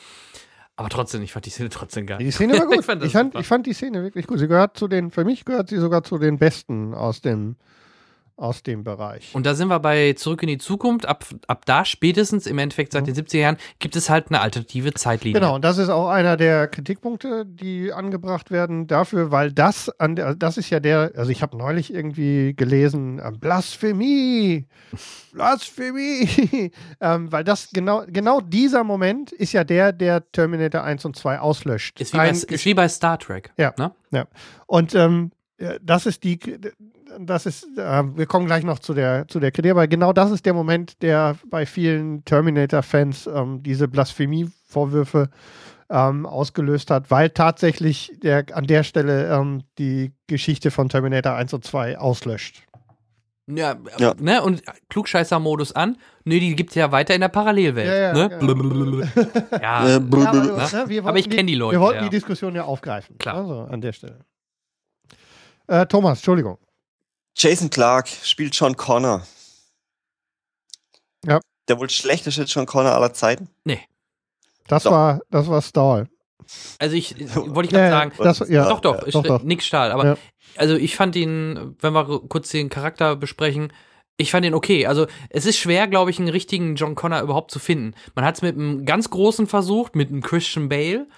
Aber 0.76 0.88
trotzdem, 0.88 1.20
ich 1.22 1.32
fand 1.32 1.44
die 1.44 1.50
Szene 1.50 1.68
trotzdem 1.68 2.06
geil. 2.06 2.18
Die 2.18 2.30
Szene 2.30 2.58
war 2.58 2.66
gut. 2.66 2.78
Ich 2.80 2.86
fand 2.86 3.04
ich, 3.04 3.12
fand, 3.12 3.34
ich 3.34 3.46
fand 3.46 3.66
die 3.66 3.74
Szene 3.74 4.02
wirklich 4.02 4.26
gut. 4.26 4.38
Sie 4.38 4.48
gehört 4.48 4.76
zu 4.78 4.88
den, 4.88 5.10
für 5.10 5.24
mich 5.24 5.44
gehört 5.44 5.68
sie 5.68 5.76
sogar 5.76 6.02
zu 6.02 6.16
den 6.18 6.38
besten 6.38 6.94
aus 6.94 7.20
dem, 7.20 7.56
aus 8.40 8.62
dem 8.62 8.84
Bereich. 8.84 9.34
Und 9.34 9.44
da 9.44 9.54
sind 9.54 9.68
wir 9.68 9.78
bei 9.80 10.14
Zurück 10.14 10.42
in 10.42 10.48
die 10.48 10.58
Zukunft. 10.58 11.06
Ab, 11.06 11.24
ab 11.46 11.66
da 11.66 11.84
spätestens, 11.84 12.46
im 12.46 12.58
Endeffekt 12.58 12.92
seit 12.92 13.02
Mhm. 13.02 13.12
den 13.12 13.26
70er 13.26 13.38
Jahren, 13.38 13.56
gibt 13.78 13.96
es 13.96 14.08
halt 14.08 14.28
eine 14.28 14.40
alternative 14.40 14.94
Zeitlinie. 14.94 15.38
Genau, 15.38 15.54
und 15.54 15.64
das 15.64 15.78
ist 15.78 15.90
auch 15.90 16.08
einer 16.08 16.36
der 16.36 16.66
Kritikpunkte, 16.68 17.44
die 17.46 17.92
angebracht 17.92 18.50
werden 18.50 18.86
dafür, 18.86 19.30
weil 19.30 19.52
das 19.52 19.90
an 20.00 20.16
der, 20.16 20.34
das 20.34 20.56
ist 20.56 20.70
ja 20.70 20.80
der, 20.80 21.12
also 21.16 21.30
ich 21.30 21.42
habe 21.42 21.56
neulich 21.56 21.92
irgendwie 21.92 22.54
gelesen, 22.56 23.18
äh, 23.18 23.30
Blasphemie, 23.38 24.66
Blasphemie, 25.32 26.72
ähm, 27.00 27.30
weil 27.30 27.44
das 27.44 27.70
genau, 27.72 28.04
genau 28.06 28.40
dieser 28.40 28.84
Moment 28.84 29.32
ist 29.32 29.52
ja 29.52 29.64
der, 29.64 29.92
der 29.92 30.30
Terminator 30.32 30.82
1 30.82 31.04
und 31.04 31.16
2 31.16 31.40
auslöscht. 31.40 32.00
Ist 32.00 32.12
wie, 32.14 32.18
bei, 32.18 32.30
ist 32.30 32.64
wie 32.64 32.74
bei 32.74 32.88
Star 32.88 33.18
Trek. 33.18 33.52
Ja. 33.56 33.74
Ne? 33.78 34.26
Und 34.66 34.94
ähm, 34.94 35.30
ja, 35.60 35.74
das 35.82 36.06
ist 36.06 36.24
die, 36.24 36.38
das 37.18 37.46
ist, 37.46 37.64
äh, 37.76 38.02
wir 38.16 38.26
kommen 38.26 38.46
gleich 38.46 38.64
noch 38.64 38.78
zu 38.78 38.94
der, 38.94 39.26
zu 39.28 39.40
der 39.40 39.50
Kritik, 39.50 39.72
aber 39.72 39.88
genau 39.88 40.12
das 40.12 40.30
ist 40.30 40.46
der 40.46 40.54
Moment, 40.54 41.02
der 41.02 41.36
bei 41.48 41.66
vielen 41.66 42.24
Terminator-Fans 42.24 43.26
ähm, 43.26 43.62
diese 43.62 43.88
Blasphemie-Vorwürfe 43.88 45.30
ähm, 45.90 46.26
ausgelöst 46.26 46.90
hat, 46.90 47.10
weil 47.10 47.30
tatsächlich 47.30 48.12
der, 48.22 48.44
an 48.52 48.66
der 48.66 48.84
Stelle 48.84 49.34
ähm, 49.34 49.62
die 49.78 50.12
Geschichte 50.26 50.70
von 50.70 50.88
Terminator 50.88 51.34
1 51.34 51.52
und 51.52 51.64
2 51.64 51.98
auslöscht. 51.98 52.62
Ja, 53.48 53.76
Ja. 53.98 54.14
Ne? 54.20 54.42
Und 54.42 54.62
Klugscheißer-Modus 54.88 55.72
an. 55.72 55.96
Nö, 56.24 56.38
die 56.38 56.54
gibt 56.54 56.70
es 56.70 56.76
ja 56.76 56.92
weiter 56.92 57.14
in 57.14 57.20
der 57.20 57.28
Parallelwelt. 57.28 57.88
Ja, 57.88 58.12
ne? 58.12 58.36
aber, 60.28 60.38
ne, 60.38 61.08
Aber 61.08 61.18
ich 61.18 61.24
wollten 61.24 61.30
kenn 61.30 61.46
die 61.46 61.56
Leute, 61.56 61.76
Wir 61.76 61.80
wollten 61.80 61.98
ja. 61.98 62.04
die 62.04 62.10
Diskussion 62.10 62.54
ja 62.54 62.64
aufgreifen. 62.64 63.18
Klar. 63.18 63.36
Also 63.36 63.60
an 63.62 63.80
der 63.80 63.92
Stelle. 63.92 64.20
Äh, 65.66 65.86
Thomas, 65.86 66.18
Entschuldigung. 66.18 66.58
Jason 67.36 67.70
Clark 67.70 68.08
spielt 68.08 68.54
John 68.54 68.76
Connor. 68.76 69.26
Ja. 71.24 71.40
Der 71.68 71.78
wohl 71.78 71.90
schlechteste 71.90 72.42
John 72.42 72.66
Connor 72.66 72.92
aller 72.92 73.12
Zeiten. 73.12 73.48
Das 74.66 74.84
Doch. 74.84 74.92
war, 74.92 75.20
das 75.30 75.48
war 75.48 75.62
Stahl. 75.62 76.08
also 76.78 76.94
ich, 76.94 77.16
wollte 77.34 77.68
ich 77.68 77.72
Ja, 77.72 77.88
gerade 77.88 77.90
ja, 77.90 77.90
sagen, 77.90 78.12
das, 78.18 78.48
ja. 78.48 78.68
doch, 78.68 78.80
doch, 78.80 79.06
ich, 79.06 79.12
doch, 79.14 79.22
doch. 79.24 79.42
Nick 79.42 79.62
Stahl. 79.62 79.90
Aber 79.90 80.04
Ja. 80.04 80.16
also 80.56 80.76
ich 80.76 80.94
fand 80.94 81.16
ihn, 81.16 81.74
wenn 81.80 81.92
wir 81.92 82.04
kurz 82.28 82.50
den 82.50 82.68
Charakter 82.68 83.16
besprechen, 83.16 83.72
ich 84.16 84.30
fand 84.30 84.44
ihn 84.46 84.54
okay. 84.54 84.86
Also 84.86 85.06
es 85.30 85.44
ist 85.46 85.58
schwer, 85.58 85.88
glaube 85.88 86.10
ich, 86.10 86.18
einen 86.20 86.28
richtigen 86.28 86.76
John 86.76 86.94
Connor 86.94 87.22
überhaupt 87.22 87.50
zu 87.50 87.58
finden. 87.58 87.94
Man 88.14 88.24
hat 88.24 88.36
es 88.36 88.42
mit 88.42 88.54
einem 88.54 88.84
ganz 88.84 89.10
großen 89.10 89.46
versucht, 89.46 89.96
mit 89.96 90.10
einem 90.10 90.22
Christian 90.22 90.68
Bale. 90.68 91.08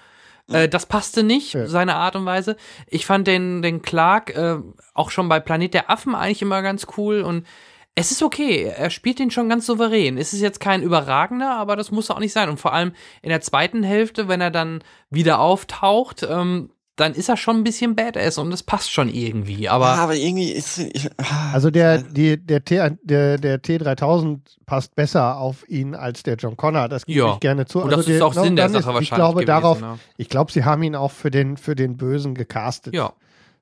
Äh, 0.51 0.69
das 0.69 0.87
passte 0.87 1.23
nicht, 1.23 1.55
Ja. 1.55 1.67
seine 1.67 1.95
Art 1.97 2.17
und 2.17 2.27
Weise. 2.27 2.57
Ich 2.87 3.07
fand 3.07 3.27
den, 3.27 3.63
den 3.63 3.83
Clark 3.83 4.35
äh, 4.37 4.57
auch 4.95 5.11
schon 5.11 5.29
bei 5.29 5.41
Planet 5.41 5.75
der 5.75 5.91
Affen 5.91 6.15
eigentlich 6.15 6.43
immer 6.43 6.63
ganz 6.63 6.87
cool 6.97 7.23
und 7.23 7.47
es 7.95 8.11
ist 8.11 8.23
okay. 8.23 8.73
Er 8.75 8.89
spielt 8.89 9.19
den 9.19 9.31
schon 9.31 9.51
ganz 9.51 9.67
souverän. 9.67 10.17
Es 10.17 10.33
ist 10.33 10.41
jetzt 10.41 10.61
kein 10.61 10.83
überragender, 10.83 11.51
aber 11.57 11.77
das 11.77 11.91
muss 11.91 12.09
er 12.09 12.17
auch 12.17 12.21
nicht 12.21 12.33
sein. 12.33 12.49
Und 12.49 12.59
vor 12.59 12.73
allem 12.73 12.93
in 13.21 13.29
der 13.29 13.43
zweiten 13.43 13.83
Hälfte, 13.83 14.29
wenn 14.29 14.41
er 14.41 14.51
dann 14.51 14.83
wieder 15.11 15.41
auftaucht, 15.41 16.23
ähm, 16.23 16.71
dann 16.97 17.15
ist 17.15 17.29
er 17.31 17.37
schon 17.39 17.57
ein 17.57 17.65
bisschen 17.65 17.97
Badass 17.97 18.37
und 18.39 18.51
das 18.51 18.63
passt 18.63 18.91
schon 18.93 19.09
irgendwie. 19.09 19.69
Aber 19.69 19.87
Ah, 19.87 20.05
aber 20.05 20.15
irgendwie 20.15 20.51
ist. 20.51 20.79
Ich, 20.79 21.09
ah, 21.17 21.51
Also 21.53 21.71
der, 21.71 21.99
die, 22.03 22.37
der, 22.37 22.65
T, 22.65 22.77
der, 23.03 23.39
der 23.39 23.63
T3000 23.63 24.41
passt 24.67 24.95
besser 24.95 25.39
auf 25.39 25.67
ihn 25.69 25.95
als 25.95 26.23
der 26.23 26.37
John 26.37 26.57
Connor. 26.57 26.89
Das 26.89 27.07
gebe 27.07 27.19
Ja. 27.21 27.33
ich 27.35 27.41
gerne 27.41 27.65
zu. 27.67 27.79
und 27.81 27.85
also 27.87 27.97
das 27.97 28.09
ist 28.09 28.21
auch 28.23 28.35
der- 28.35 28.43
Sinn 28.43 28.57
der 28.57 28.69
Sache 28.69 28.79
ist, 28.81 28.87
wahrscheinlich. 28.87 29.09
Ich 29.11 29.15
glaube 29.15 29.35
gewesen, 29.37 29.47
darauf, 29.47 29.81
ne? 29.81 29.99
ich 30.19 30.29
glaube, 30.29 30.53
sie 30.53 30.65
haben 30.65 30.83
ihn 30.83 30.95
auch 30.95 31.11
für 31.13 31.31
den, 31.31 31.57
für 31.57 31.75
den 31.75 31.97
Bösen 31.97 32.35
gecastet. 32.35 32.95
Ja. 32.95 33.13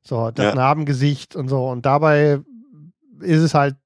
So, 0.03 0.31
das 0.31 0.47
Ja. 0.47 0.55
Narbengesicht 0.55 1.37
und 1.37 1.49
so. 1.49 1.69
Und 1.69 1.87
dabei 1.87 2.41
ist 3.21 3.41
es 3.43 3.55
halt 3.55 3.77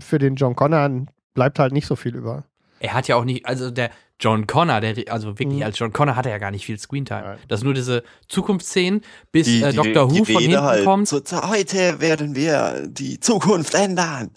für 0.00 0.18
den 0.18 0.34
John 0.34 0.56
Connor 0.56 1.06
bleibt 1.32 1.58
halt 1.58 1.72
nicht 1.72 1.86
so 1.86 1.96
viel 1.96 2.14
über. 2.16 2.44
Er 2.80 2.92
hat 2.94 3.08
ja 3.08 3.16
auch 3.16 3.24
nicht, 3.24 3.46
also 3.46 3.70
der 3.70 3.90
John 4.20 4.46
Connor, 4.46 4.80
der, 4.80 4.94
also 5.12 5.38
wirklich 5.38 5.58
Mhm. 5.58 5.62
als 5.64 5.78
John 5.78 5.92
Connor 5.92 6.14
hat 6.14 6.26
er 6.26 6.32
ja 6.32 6.38
gar 6.38 6.50
nicht 6.50 6.66
viel 6.66 6.78
Screentime. 6.78 7.22
Nein. 7.22 7.38
Das 7.48 7.60
ist 7.60 7.64
nur 7.64 7.74
diese 7.74 8.02
Zukunftsszenen, 8.28 9.00
bis 9.32 9.46
die, 9.46 9.62
äh, 9.62 9.70
die, 9.70 9.76
Dr. 9.76 10.08
die 10.08 10.18
Who 10.20 10.24
von 10.24 10.36
Rede 10.36 10.40
hinten 10.50 10.62
halt. 10.62 10.84
kommt. 10.84 11.08
So, 11.08 11.20
heute 11.48 12.00
werden 12.00 12.34
wir 12.36 12.86
die 12.88 13.18
Zukunft 13.20 13.74
ändern. 13.74 14.30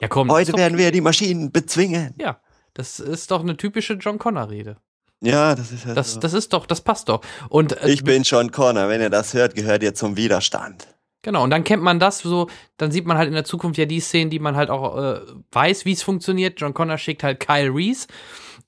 ja, 0.00 0.08
komm, 0.08 0.30
Heute 0.30 0.52
werden 0.54 0.78
wir 0.78 0.92
die 0.92 1.00
Maschinen 1.00 1.50
bezwingen. 1.52 2.14
Ja, 2.18 2.38
das 2.74 3.00
ist 3.00 3.30
doch 3.30 3.40
eine 3.40 3.56
typische 3.56 3.94
John 3.94 4.18
Connor-Rede. 4.18 4.76
Ja, 5.20 5.54
das 5.54 5.72
ist 5.72 5.86
ja 5.86 5.94
Das, 5.94 6.14
so. 6.14 6.20
das 6.20 6.32
ist 6.34 6.52
doch, 6.52 6.66
das 6.66 6.80
passt 6.82 7.08
doch. 7.08 7.22
Und 7.48 7.80
äh, 7.82 7.88
Ich 7.90 8.04
bin 8.04 8.22
John 8.24 8.50
Connor. 8.52 8.88
Wenn 8.88 9.00
ihr 9.00 9.10
das 9.10 9.32
hört, 9.34 9.54
gehört 9.54 9.82
ihr 9.82 9.94
zum 9.94 10.16
Widerstand. 10.16 10.88
Genau, 11.22 11.42
und 11.44 11.48
dann 11.50 11.64
kennt 11.64 11.82
man 11.82 11.98
das 11.98 12.18
so, 12.18 12.48
dann 12.76 12.92
sieht 12.92 13.06
man 13.06 13.16
halt 13.16 13.28
in 13.28 13.34
der 13.34 13.44
Zukunft 13.44 13.78
ja 13.78 13.86
die 13.86 14.00
Szenen, 14.00 14.28
die 14.28 14.38
man 14.38 14.56
halt 14.56 14.68
auch 14.68 14.98
äh, 14.98 15.20
weiß, 15.52 15.86
wie 15.86 15.92
es 15.92 16.02
funktioniert. 16.02 16.60
John 16.60 16.74
Connor 16.74 16.98
schickt 16.98 17.22
halt 17.22 17.40
Kyle 17.40 17.74
Reese 17.74 18.06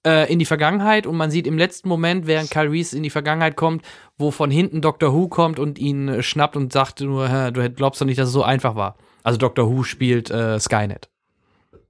äh, 0.07 0.33
in 0.33 0.39
die 0.39 0.45
Vergangenheit 0.47 1.07
und 1.07 1.17
man 1.17 1.31
sieht 1.31 1.47
im 1.47 1.59
letzten 1.59 1.89
Moment, 1.89 2.27
während 2.27 2.51
Kyle 2.51 2.71
Reese 2.71 2.97
in 2.97 3.03
die 3.03 3.11
Vergangenheit 3.11 3.57
kommt, 3.57 3.85
wo 4.17 4.31
von 4.31 4.51
hinten 4.51 4.81
Dr. 4.81 5.13
Who 5.13 5.29
kommt 5.29 5.59
und 5.59 5.79
ihn 5.79 6.09
äh, 6.09 6.23
schnappt 6.23 6.57
und 6.57 6.73
sagt 6.73 7.01
nur, 7.01 7.29
"Hä, 7.29 7.51
du 7.51 7.69
glaubst 7.71 8.01
doch 8.01 8.07
nicht, 8.07 8.19
dass 8.19 8.29
es 8.29 8.33
so 8.33 8.43
einfach 8.45 8.77
war. 8.77 8.97
Also 9.25 9.37
Dr. 9.39 9.69
Who 9.69 9.83
spielt 9.83 10.31
äh, 10.31 10.59
Skynet. 10.61 11.11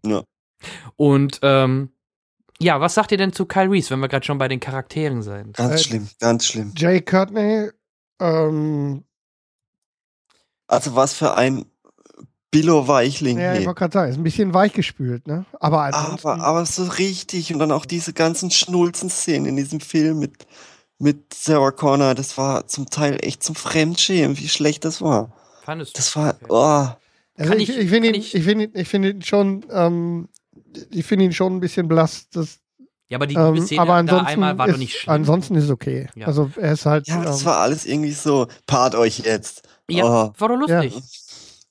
Ja. 0.04 0.22
Und 0.96 1.38
ähm, 1.42 1.90
ja, 2.58 2.80
was 2.80 2.94
sagt 2.94 3.12
ihr 3.12 3.18
denn 3.18 3.34
zu 3.34 3.44
Kyle 3.44 3.70
Reese, 3.70 3.90
wenn 3.90 4.00
wir 4.00 4.08
gerade 4.08 4.24
schon 4.24 4.38
bei 4.38 4.48
den 4.48 4.60
Charakteren 4.60 5.20
sind? 5.22 5.54
Ganz 5.56 5.74
Äh, 5.74 5.78
schlimm, 5.84 6.08
ganz 6.18 6.46
schlimm. 6.46 6.72
Jay 6.74 7.02
Courtney, 7.02 7.68
ähm, 8.20 9.04
Also 10.66 10.96
was 10.96 11.12
für 11.12 11.36
ein 11.36 11.66
Billo-Weichling. 12.50 13.38
ja, 13.38 13.54
ich 13.54 13.66
wollte 13.66 13.78
gerade 13.78 13.92
sagen, 13.92 14.10
ist 14.12 14.16
ein 14.18 14.22
bisschen 14.22 14.54
weichgespült, 14.54 15.26
ne? 15.26 15.44
Aber 15.60 15.82
aber, 15.94 16.40
aber 16.40 16.64
so 16.66 16.84
richtig. 16.84 17.52
Und 17.52 17.58
dann 17.58 17.72
auch 17.72 17.84
diese 17.86 18.12
ganzen 18.12 18.50
Schnulzen-Szenen 18.50 19.46
in 19.46 19.56
diesem 19.56 19.80
Film 19.80 20.18
mit, 20.20 20.46
mit 20.98 21.34
Sarah 21.34 21.70
Connor. 21.72 22.14
Das 22.14 22.38
war 22.38 22.66
zum 22.66 22.86
Teil 22.88 23.18
echt 23.22 23.42
zum 23.42 23.54
Fremdschämen, 23.54 24.38
wie 24.38 24.48
schlecht 24.48 24.84
das 24.84 25.02
war. 25.02 25.32
Fandest 25.64 25.94
du? 25.96 25.98
Das 25.98 26.16
war, 26.16 26.34
oh. 26.48 26.88
Also 27.38 27.50
Kann 27.50 27.60
ich, 27.60 27.68
ich- 27.68 27.78
ich 27.78 27.90
finde 27.90 28.08
ihn, 28.08 28.14
ich- 28.14 28.34
ich 28.34 28.44
finde 28.44 28.64
ihn, 28.64 28.70
ich 28.74 28.88
finde 28.88 29.10
ihn 29.10 29.22
schon, 29.22 29.64
ähm, 29.70 30.28
ich 30.90 31.04
finde 31.04 31.24
ihn 31.26 31.32
schon 31.32 31.56
ein 31.56 31.60
bisschen 31.60 31.88
blass. 31.88 32.28
Das, 32.32 32.58
Ja, 33.08 33.18
aber 33.18 33.26
die 33.26 33.34
ähm, 33.34 33.60
Szene 33.60 33.82
aber 33.82 33.92
da 33.92 33.98
ansonsten 33.98 34.26
einmal 34.26 34.56
war 34.58 34.66
ist, 34.68 34.72
doch 34.74 34.78
nicht 34.78 34.96
schlimm. 34.96 35.14
ansonsten 35.14 35.54
ist 35.56 35.64
es 35.64 35.70
okay. 35.70 36.08
Ja. 36.14 36.28
Also 36.28 36.50
er 36.56 36.72
ist 36.72 36.86
halt. 36.86 37.06
Ja, 37.08 37.16
aber 37.16 37.24
das 37.26 37.40
ähm, 37.40 37.46
war 37.46 37.58
alles 37.58 37.84
irgendwie 37.84 38.12
so, 38.12 38.46
paart 38.66 38.94
euch 38.94 39.18
jetzt. 39.18 39.62
Ja, 39.90 40.04
Oh. 40.04 40.32
war 40.38 40.48
doch 40.48 40.56
lustig. 40.56 40.94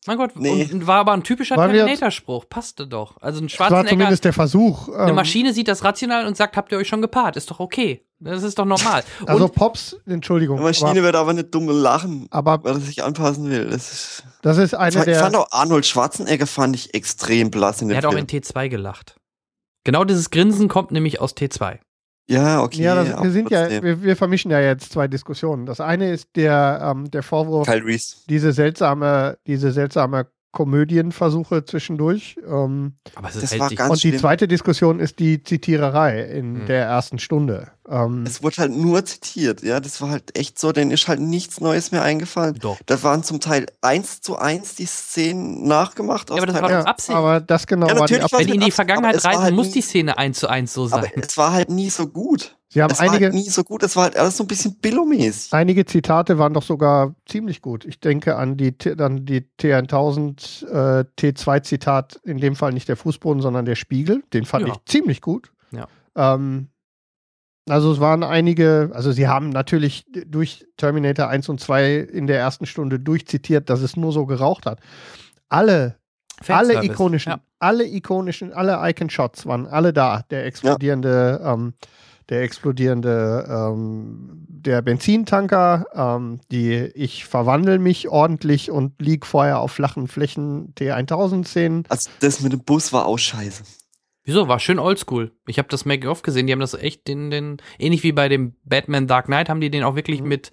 Mein 0.08 0.18
Gott, 0.18 0.32
Nee. 0.36 0.70
und 0.72 0.86
war 0.88 1.00
aber 1.00 1.14
ein 1.14 1.24
typischer 1.24 1.56
Terminator-Spruch. 1.56 2.48
Passte 2.50 2.86
doch. 2.88 3.18
Also 3.22 3.42
ein 3.42 3.48
das 3.48 3.60
war 3.60 3.68
Schwarzenegger, 3.68 3.90
zumindest 3.90 4.26
der 4.26 4.34
Versuch. 4.34 4.90
eine 4.90 5.10
ähm, 5.10 5.16
Maschine 5.16 5.54
sieht 5.54 5.68
das 5.68 5.84
rational 5.84 6.28
und 6.28 6.38
sagt, 6.38 6.58
habt 6.58 6.72
ihr 6.72 6.78
euch 6.78 6.88
schon 6.88 7.02
gepaart? 7.02 7.36
Ist 7.38 7.50
doch 7.50 7.60
okay. 7.60 8.06
Das 8.20 8.44
ist 8.44 8.58
doch 8.60 8.66
normal. 8.66 9.04
Also 9.26 9.46
und 9.46 9.56
Pops, 9.56 9.98
Entschuldigung. 10.06 10.58
Die 10.58 10.64
Maschine 10.64 10.92
aber, 10.92 11.04
wird 11.04 11.16
aber 11.16 11.34
nicht 11.34 11.54
dumm 11.54 11.68
lachen, 11.70 12.28
aber 12.32 12.64
weil 12.64 12.74
er 12.74 12.80
sich 12.80 13.04
anpassen 13.04 13.50
will. 13.50 13.66
Das 13.70 13.92
ist, 13.92 14.24
das 14.42 14.58
ist 14.58 14.74
eine 14.74 14.98
ich 14.98 15.04
der. 15.04 15.20
fand 15.20 15.36
auch 15.36 15.48
Arnold 15.52 15.86
Schwarzenegger 15.86 16.48
fand 16.48 16.76
ich 16.76 16.94
extrem 16.94 17.52
blass 17.52 17.82
in 17.82 17.88
dem 17.90 17.94
er 17.96 17.98
hat 17.98 18.06
auch 18.06 18.12
Film. 18.12 18.26
in 18.30 18.42
T2 18.42 18.70
gelacht. 18.70 19.16
Genau 19.84 20.04
dieses 20.04 20.30
Grinsen 20.32 20.68
kommt 20.68 20.92
nämlich 20.92 21.20
aus 21.22 21.36
T2. 21.36 21.80
Ja, 22.28 22.64
okay. 22.64 22.82
ja, 22.82 22.96
das, 22.96 23.24
wir 23.24 23.32
sind 23.32 23.52
ja, 23.52 23.62
trotzdem. 23.62 23.84
wir, 23.84 24.04
wir 24.04 24.16
vermischen 24.16 24.52
ja 24.52 24.60
jetzt 24.60 24.92
zwei 24.92 25.08
Diskussionen. 25.08 25.66
Das 25.66 25.80
eine 25.80 26.12
ist 26.12 26.30
der, 26.36 26.94
ähm, 26.96 27.12
der 27.12 27.24
Vorwurf, 27.24 27.70
diese 28.30 28.52
seltsame, 28.52 29.38
diese 29.46 29.72
seltsame 29.72 30.28
Komödienversuche 30.56 31.66
zwischendurch. 31.66 32.38
Ähm, 32.48 32.94
Aber 33.14 33.30
es 33.30 33.36
ist 33.36 33.44
Das 33.44 33.52
hält 33.52 33.62
war 33.62 33.70
ganz 33.70 33.92
und 33.92 34.04
die 34.04 34.08
schlimm. 34.10 34.22
zweite 34.22 34.48
Diskussion 34.48 35.00
ist 35.00 35.20
die 35.20 35.44
Zitiererei 35.44 36.22
in 36.24 36.62
Hm. 36.62 36.66
der 36.66 36.86
ersten 36.86 37.20
Stunde. 37.20 37.68
Ähm, 37.88 38.24
Es 38.26 38.42
wurde 38.42 38.58
halt 38.58 38.72
nur 38.72 39.06
zitiert, 39.06 39.62
ja. 39.62 39.80
Das 39.80 40.02
war 40.02 40.10
halt 40.10 40.36
echt 40.38 40.58
so, 40.58 40.72
denen 40.72 40.90
ist 40.90 41.08
halt 41.08 41.20
nichts 41.20 41.62
Neues 41.62 41.92
mehr 41.92 42.02
eingefallen. 42.02 42.56
Doch. 42.60 42.78
Da 42.88 43.04
waren 43.04 43.24
zum 43.24 43.40
Teil 43.40 43.68
eins 43.82 44.22
zu 44.22 44.38
eins 44.38 44.74
die 44.76 44.86
Szenen 44.88 45.68
nachgemacht. 45.68 46.32
aus 46.32 46.38
aber 46.38 46.48
das 46.48 46.54
Teil 46.56 46.62
war 46.64 46.70
doch 46.70 46.76
ja. 46.78 46.84
Absicht. 46.86 47.16
aber 47.16 47.40
das 47.42 47.68
genau 47.68 47.88
Ja, 47.88 47.92
war 48.00 48.08
die 48.08 48.14
natürlich 48.14 48.24
Ab 48.24 48.32
war 48.32 48.40
Wenn 48.40 48.48
die 48.48 48.54
in 48.54 48.60
die 48.62 48.66
Absicht, 48.66 48.80
aber 48.80 48.86
Vergangenheit 48.88 49.26
reisen, 49.26 49.44
halt 49.44 49.54
muss 49.56 49.72
die 49.72 49.82
Szene 49.82 50.18
eins 50.18 50.40
zu 50.40 50.48
eins 50.48 50.74
so 50.74 50.86
Aber 50.86 51.02
sein. 51.04 51.12
es 51.22 51.38
war 51.38 51.52
halt 51.54 51.70
nie 51.70 51.90
so 51.92 52.08
gut. 52.08 52.56
Sie 52.76 52.84
haben 52.84 52.92
Es 52.92 53.00
war 53.00 53.08
einige, 53.10 53.28
halt 53.28 53.36
nie 53.36 53.50
so 53.50 53.64
gut, 53.64 53.84
es 53.84 53.96
war 53.96 54.04
halt 54.04 54.18
alles 54.18 54.36
so 54.36 54.44
ein 54.44 54.48
bisschen 54.48 54.76
Billo-mäßig. 54.82 55.54
einige 55.54 55.86
Zitate 55.86 56.38
waren 56.38 56.54
doch 56.54 56.62
sogar 56.62 57.16
ziemlich 57.26 57.62
gut. 57.62 57.86
Ich 57.86 58.02
denke 58.02 58.36
an 58.36 58.58
die, 58.58 58.76
an 59.00 59.26
die 59.26 59.48
T1000 59.62 60.68
äh, 60.68 61.06
T2-Zitat, 61.18 62.20
in 62.26 62.38
dem 62.38 62.58
Fall 62.58 62.74
nicht 62.74 62.90
der 62.90 62.98
Fußboden, 62.98 63.42
sondern 63.42 63.64
der 63.64 63.76
Spiegel. 63.76 64.24
Den 64.34 64.44
fand 64.44 64.68
Ja. 64.68 64.74
ich 64.74 64.84
ziemlich 64.92 65.22
gut. 65.22 65.54
Ja. 65.72 65.88
Ähm, 66.18 66.68
also 67.70 67.94
es 67.94 68.02
waren 68.02 68.24
einige, 68.24 68.92
also 68.94 69.14
sie 69.14 69.30
haben 69.30 69.52
natürlich 69.52 70.06
durch 70.28 70.66
Terminator 70.76 71.30
1 71.30 71.48
und 71.48 71.62
2 71.62 71.96
in 71.96 72.28
der 72.28 72.40
ersten 72.40 72.66
Stunde 72.66 73.00
durchzitiert, 73.00 73.70
dass 73.70 73.80
es 73.84 73.96
nur 73.96 74.12
so 74.12 74.26
geraucht 74.26 74.66
hat. 74.66 74.82
Alle 75.48 75.96
alle 76.50 76.84
ikonischen, 76.84 77.32
Ja. 77.32 77.40
alle 77.60 77.86
ikonischen, 77.88 78.52
alle 78.52 78.78
Icon-Shots 78.90 79.46
waren 79.46 79.66
alle 79.66 79.94
da. 79.94 80.24
Der 80.30 80.46
explodierende 80.46 81.40
ähm, 81.42 81.74
der 82.30 82.42
explodierende, 82.42 83.46
ähm, 83.50 84.46
der 84.48 84.82
Benzintanker, 84.82 85.86
ähm, 85.94 86.40
die 86.52 86.74
ich 86.96 87.26
verwandle 87.26 87.80
mich 87.80 88.10
ordentlich 88.10 88.72
und 88.72 89.00
lieg 89.02 89.26
vorher 89.26 89.60
auf 89.60 89.72
flachen 89.72 90.08
Flächen 90.08 90.74
T1000-Szenen. 90.76 91.84
Also 91.90 92.10
das 92.20 92.42
mit 92.42 92.52
dem 92.54 92.64
Bus 92.64 92.92
war 92.94 93.06
auch 93.06 93.20
scheiße. 93.20 93.64
Wieso? 94.24 94.48
War 94.48 94.60
schön 94.60 94.80
oldschool. 94.80 95.32
Ich 95.46 95.60
habe 95.60 95.68
das 95.70 95.86
Make-off 95.86 96.24
gesehen. 96.24 96.48
Die 96.48 96.54
haben 96.54 96.60
das 96.60 96.74
echt 96.74 97.08
den, 97.08 97.30
den, 97.30 97.58
ähnlich 97.78 98.02
wie 98.02 98.12
bei 98.12 98.28
dem 98.28 98.56
Batman 98.64 99.06
Dark 99.06 99.26
Knight, 99.26 99.50
haben 99.50 99.62
die 99.62 99.70
den 99.70 99.84
auch 99.84 99.96
wirklich 99.96 100.22
Mhm. 100.22 100.28
mit, 100.28 100.52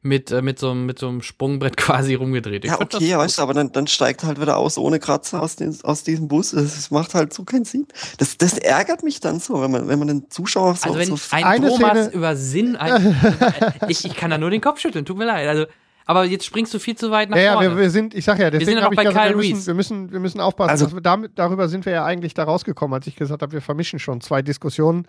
mit, 0.00 0.30
äh, 0.30 0.42
mit, 0.42 0.58
so, 0.60 0.70
einem- 0.70 0.86
mit 0.86 0.98
so 0.98 1.08
einem 1.08 1.22
Sprungbrett 1.22 1.76
quasi 1.76 2.14
rumgedreht. 2.14 2.64
Ich 2.64 2.70
ja, 2.70 2.80
okay, 2.80 3.10
das 3.10 3.18
weißt 3.18 3.38
du, 3.38 3.42
aber 3.42 3.54
dann, 3.54 3.72
dann 3.72 3.86
steigt 3.88 4.22
halt 4.22 4.40
wieder 4.40 4.56
aus 4.56 4.78
ohne 4.78 4.98
Kratzer 5.00 5.42
aus, 5.42 5.56
den, 5.56 5.76
aus 5.82 6.04
diesem 6.04 6.28
Bus. 6.28 6.52
Das 6.52 6.90
macht 6.90 7.14
halt 7.14 7.32
so 7.34 7.44
keinen 7.44 7.64
Sinn. 7.64 7.86
Das, 8.18 8.38
das 8.38 8.58
ärgert 8.58 9.02
mich 9.02 9.20
dann 9.20 9.40
so, 9.40 9.60
wenn 9.60 9.70
man, 9.70 9.88
wenn 9.88 9.98
man 9.98 10.08
den 10.08 10.30
Zuschauer 10.30 10.76
so, 10.76 10.88
Also 10.88 10.98
wenn 10.98 11.08
so 11.16 11.18
ein 11.32 11.44
Eine 11.44 11.68
Thomas 11.68 11.90
Szene- 11.98 12.10
über 12.12 12.36
Sinn, 12.36 12.76
ein, 12.76 13.16
ich, 13.88 14.04
ich 14.04 14.14
kann 14.16 14.30
da 14.30 14.38
nur 14.38 14.50
den 14.50 14.60
Kopf 14.60 14.78
schütteln, 14.80 15.04
tut 15.04 15.18
mir 15.18 15.24
leid. 15.26 15.48
Also, 15.48 15.66
aber 16.06 16.24
jetzt 16.24 16.46
springst 16.46 16.72
du 16.72 16.78
viel 16.78 16.96
zu 16.96 17.10
weit 17.10 17.28
nach 17.28 17.36
Ja, 17.36 17.42
ja, 17.42 17.52
vorne. 17.54 17.70
wir, 17.70 17.76
wir 17.76 17.90
sind, 17.90 18.14
ich 18.14 18.24
sag 18.24 18.38
ja, 18.38 18.50
deswegen 18.50 18.70
sind 18.70 18.78
ja 18.78 18.84
habe 18.84 18.94
noch 18.94 19.02
ich 19.02 19.04
bei 19.06 19.10
gesagt, 19.10 19.26
wir 19.26 19.30
Kyle 19.32 19.36
müssen, 19.36 19.54
Reese. 19.56 19.66
wir 19.66 19.74
müssen, 19.74 20.12
wir 20.12 20.20
müssen 20.20 20.40
aufpassen. 20.40 20.70
Also- 20.70 20.92
wir 20.94 21.00
damit, 21.02 21.32
darüber 21.38 21.68
sind 21.68 21.84
wir 21.84 21.92
ja 21.92 22.04
eigentlich 22.04 22.32
da 22.34 22.44
rausgekommen, 22.44 22.94
als 22.94 23.06
ich 23.08 23.16
gesagt 23.16 23.42
habe, 23.42 23.52
wir 23.52 23.60
vermischen 23.60 23.98
schon 23.98 24.20
zwei 24.20 24.40
Diskussionen. 24.42 25.06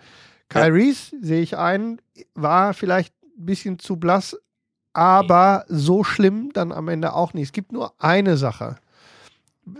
Kyle 0.48 0.74
Reese, 0.74 1.14
sehe 1.22 1.40
ich 1.40 1.56
ein, 1.56 2.00
war 2.34 2.74
vielleicht 2.74 3.14
ein 3.38 3.46
bisschen 3.46 3.78
zu 3.78 3.96
blass, 3.96 4.36
aber 4.92 5.64
so 5.68 6.04
schlimm 6.04 6.50
dann 6.52 6.72
am 6.72 6.88
Ende 6.88 7.14
auch 7.14 7.34
nicht. 7.34 7.44
Es 7.46 7.52
gibt 7.52 7.72
nur 7.72 7.92
eine 7.98 8.36
Sache. 8.36 8.76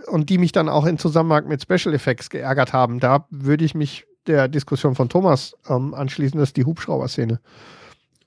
Und 0.07 0.29
die 0.29 0.37
mich 0.37 0.51
dann 0.51 0.69
auch 0.69 0.85
in 0.85 0.97
Zusammenhang 0.97 1.47
mit 1.47 1.61
Special 1.61 1.93
Effects 1.93 2.29
geärgert 2.29 2.71
haben. 2.71 2.99
Da 2.99 3.25
würde 3.29 3.65
ich 3.65 3.75
mich 3.75 4.05
der 4.27 4.47
Diskussion 4.47 4.95
von 4.95 5.09
Thomas 5.09 5.57
ähm, 5.67 5.93
anschließen, 5.93 6.39
das 6.39 6.49
ist 6.49 6.57
die 6.57 6.65
Hubschrauber-Szene 6.65 7.39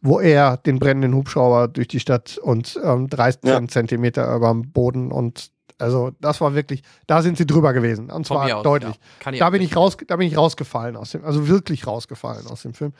wo 0.05 0.21
er 0.21 0.59
den 0.59 0.79
brennenden 0.79 1.15
Hubschrauber 1.15 1.67
durch 1.67 1.89
die 1.89 1.99
Stadt 1.99 2.37
und 2.37 2.79
ähm, 2.85 3.09
13 3.09 3.49
Ja. 3.49 3.67
Zentimeter 3.67 4.37
über 4.37 4.51
dem 4.51 4.71
Boden 4.71 5.11
und 5.11 5.51
also 5.79 6.13
das 6.21 6.43
war 6.43 6.55
wirklich, 6.55 6.83
da 7.07 7.23
sind 7.23 7.39
sie 7.39 7.47
drüber 7.47 7.73
gewesen 7.73 8.11
und 8.11 8.27
zwar 8.27 8.55
aus, 8.55 8.63
deutlich. 8.63 9.01
ja. 9.25 9.33
Da 9.33 9.49
bin 9.51 9.63
ich 9.63 9.75
raus, 9.75 9.97
da 10.07 10.17
bin 10.17 10.29
ich 10.29 10.37
rausgefallen 10.37 10.97
aus 10.97 11.13
dem, 11.13 11.25
also 11.25 11.49
wirklich 11.49 11.87
rausgefallen 11.87 12.47
aus 12.47 12.63
dem 12.63 12.75
Film. 12.75 12.93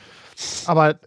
Aber 0.65 0.99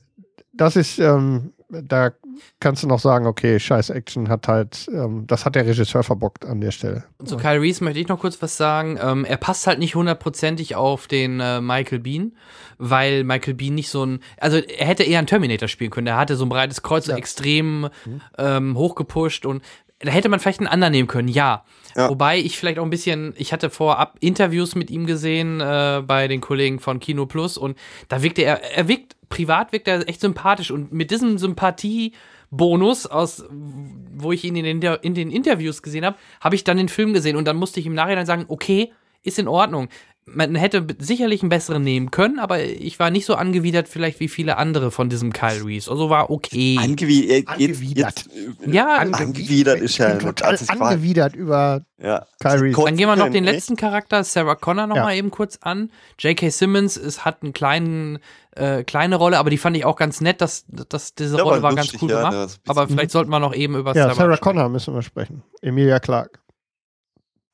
das 0.53 0.75
ist, 0.75 0.99
ähm, 0.99 1.53
da 1.69 2.11
kannst 2.59 2.83
du 2.83 2.87
noch 2.87 2.99
sagen, 2.99 3.25
okay, 3.25 3.59
scheiß 3.59 3.89
Action 3.89 4.29
hat 4.29 4.47
halt, 4.47 4.87
ähm, 4.93 5.25
das 5.27 5.45
hat 5.45 5.55
der 5.55 5.65
Regisseur 5.65 6.03
verbockt 6.03 6.45
an 6.45 6.61
der 6.61 6.71
Stelle. 6.71 7.03
Zu 7.25 7.37
Kyle 7.37 7.59
Reese 7.61 7.83
möchte 7.83 7.99
ich 7.99 8.07
noch 8.07 8.19
kurz 8.19 8.41
was 8.41 8.55
sagen. 8.57 8.97
Ähm, 9.01 9.25
er 9.25 9.37
passt 9.37 9.67
halt 9.67 9.79
nicht 9.79 9.95
hundertprozentig 9.95 10.75
auf 10.75 11.07
den 11.07 11.39
äh, 11.39 11.59
Michael 11.61 11.99
Bean, 11.99 12.31
weil 12.77 13.23
Michael 13.23 13.53
Bean 13.55 13.75
nicht 13.75 13.89
so 13.89 14.05
ein, 14.05 14.19
also 14.39 14.57
er 14.57 14.85
hätte 14.87 15.03
eher 15.03 15.17
einen 15.19 15.27
Terminator 15.27 15.67
spielen 15.67 15.91
können. 15.91 16.07
Er 16.07 16.17
hatte 16.17 16.35
so 16.35 16.45
ein 16.45 16.49
breites 16.49 16.81
Kreuz, 16.83 17.05
so 17.05 17.11
Ja. 17.11 17.17
extrem 17.17 17.89
ähm, 18.37 18.77
hochgepusht 18.77 19.45
und 19.45 19.61
da 19.99 20.11
hätte 20.11 20.29
man 20.29 20.39
vielleicht 20.39 20.59
einen 20.59 20.67
anderen 20.67 20.91
nehmen 20.91 21.07
können, 21.07 21.27
ja. 21.27 21.63
Ja. 21.95 22.09
Wobei 22.09 22.37
ich 22.37 22.57
vielleicht 22.57 22.77
auch 22.77 22.83
ein 22.83 22.91
bisschen, 22.91 23.33
ich 23.37 23.51
hatte 23.51 23.71
vorab 23.71 24.17
Interviews 24.19 24.75
mit 24.75 24.91
ihm 24.91 25.07
gesehen 25.07 25.59
äh, 25.59 26.03
bei 26.05 26.27
den 26.27 26.41
Kollegen 26.41 26.79
von 26.79 26.99
Kino 26.99 27.25
Plus 27.25 27.57
und 27.57 27.77
da 28.07 28.21
wirkte 28.21 28.43
er, 28.43 28.61
er 28.75 28.87
wirkt, 28.87 29.15
privat 29.29 29.71
wirkt 29.71 29.87
er 29.87 30.07
echt 30.07 30.21
sympathisch 30.21 30.69
und 30.69 30.93
mit 30.93 31.09
diesem 31.09 31.39
Sympathiebonus 31.39 33.07
aus, 33.07 33.45
wo 33.49 34.31
ich 34.31 34.43
ihn 34.43 34.55
in 34.55 34.79
den, 34.79 34.97
in 35.01 35.15
den 35.15 35.31
Interviews 35.31 35.81
gesehen 35.81 36.05
habe, 36.05 36.17
habe 36.39 36.53
ich 36.53 36.63
dann 36.63 36.77
den 36.77 36.89
Film 36.89 37.13
gesehen 37.13 37.35
und 37.35 37.45
dann 37.45 37.57
musste 37.57 37.79
ich 37.79 37.87
im 37.87 37.95
Nachhinein 37.95 38.27
sagen, 38.27 38.45
okay, 38.47 38.93
ist 39.23 39.39
in 39.39 39.47
Ordnung. 39.47 39.89
Man 40.29 40.55
hätte 40.55 40.85
sicherlich 40.99 41.41
einen 41.41 41.47
besseren 41.49 41.83
nehmen 41.83 42.11
können, 42.11 42.39
aber 42.39 42.61
ich 42.61 42.99
war 42.99 43.09
nicht 43.11 43.25
so 43.25 43.35
angewidert 43.35 43.87
vielleicht 43.87 44.19
wie 44.19 44.27
viele 44.27 44.57
andere 44.57 44.91
von 44.91 45.09
diesem 45.09 45.31
Kyle 45.31 45.63
Reese. 45.65 45.89
Also 45.89 46.09
war 46.09 46.29
okay. 46.29 46.77
Angewi 46.79 47.29
äh, 47.31 47.45
Angewidert. 47.45 48.25
Jetzt, 48.25 48.67
äh, 48.67 48.71
Ja, 48.71 48.97
angewidert 48.97 49.79
ist 49.79 49.97
ja 49.97 50.15
total 50.15 50.57
angewidert 50.67 51.33
über 51.35 51.81
Ja. 51.97 52.25
Kyle 52.41 52.61
Reese. 52.61 52.81
Dann 52.83 52.97
gehen 52.97 53.07
wir 53.07 53.15
noch 53.15 53.29
den 53.29 53.45
letzten 53.45 53.77
Charakter, 53.77 54.23
Sarah 54.25 54.55
Connor, 54.55 54.85
noch 54.87 54.97
Ja. 54.97 55.03
mal 55.03 55.15
eben 55.15 55.31
kurz 55.31 55.59
an. 55.61 55.91
J.K. 56.19 56.49
Simmons 56.49 56.97
ist, 56.97 57.23
hat 57.23 57.41
eine 57.41 57.53
kleinen, 57.53 58.19
äh, 58.51 58.83
kleine 58.83 59.15
Rolle, 59.15 59.39
aber 59.39 59.49
die 59.49 59.57
fand 59.57 59.77
ich 59.77 59.85
auch 59.85 59.95
ganz 59.95 60.19
nett, 60.19 60.41
dass, 60.41 60.65
dass 60.67 61.15
diese 61.15 61.37
Der 61.37 61.45
Rolle 61.45 61.61
war 61.61 61.73
ganz 61.73 61.93
cool 62.01 62.09
ja, 62.11 62.29
gemacht. 62.29 62.59
aber 62.67 62.87
vielleicht 62.89 63.11
sollten 63.11 63.29
wir 63.31 63.39
noch 63.39 63.55
eben 63.55 63.75
über 63.77 63.95
Ja, 63.95 64.03
Sarah, 64.03 64.15
Sarah 64.15 64.35
sprechen. 64.35 64.43
Connor 64.57 64.69
müssen 64.69 64.93
wir 64.93 65.01
sprechen. 65.03 65.43
Emilia 65.61 65.99
Clark. 65.99 66.39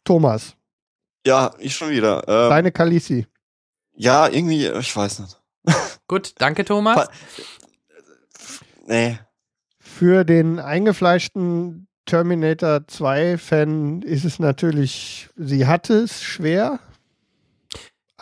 Thomas, 0.05 0.55
Ja, 1.25 1.53
ich 1.57 1.75
schon 1.75 1.89
wieder. 1.91 2.23
Ähm, 2.27 2.49
deine 2.49 2.71
Kalisi. 2.71 3.27
ja, 3.95 4.27
irgendwie, 4.27 4.67
ich 4.67 4.95
weiß 4.95 5.19
nicht. 5.19 5.41
Gut, 6.07 6.33
danke 6.39 6.65
Thomas. 6.65 7.07
Nee. 8.85 9.19
Für 9.79 10.25
den 10.25 10.59
eingefleischten 10.59 11.87
Terminator 12.05 12.77
2-Fan 12.77 14.01
ist 14.01 14.25
es 14.25 14.39
natürlich, 14.39 15.29
sie 15.37 15.65
hatte 15.67 15.93
es 15.95 16.21
schwer. 16.21 16.79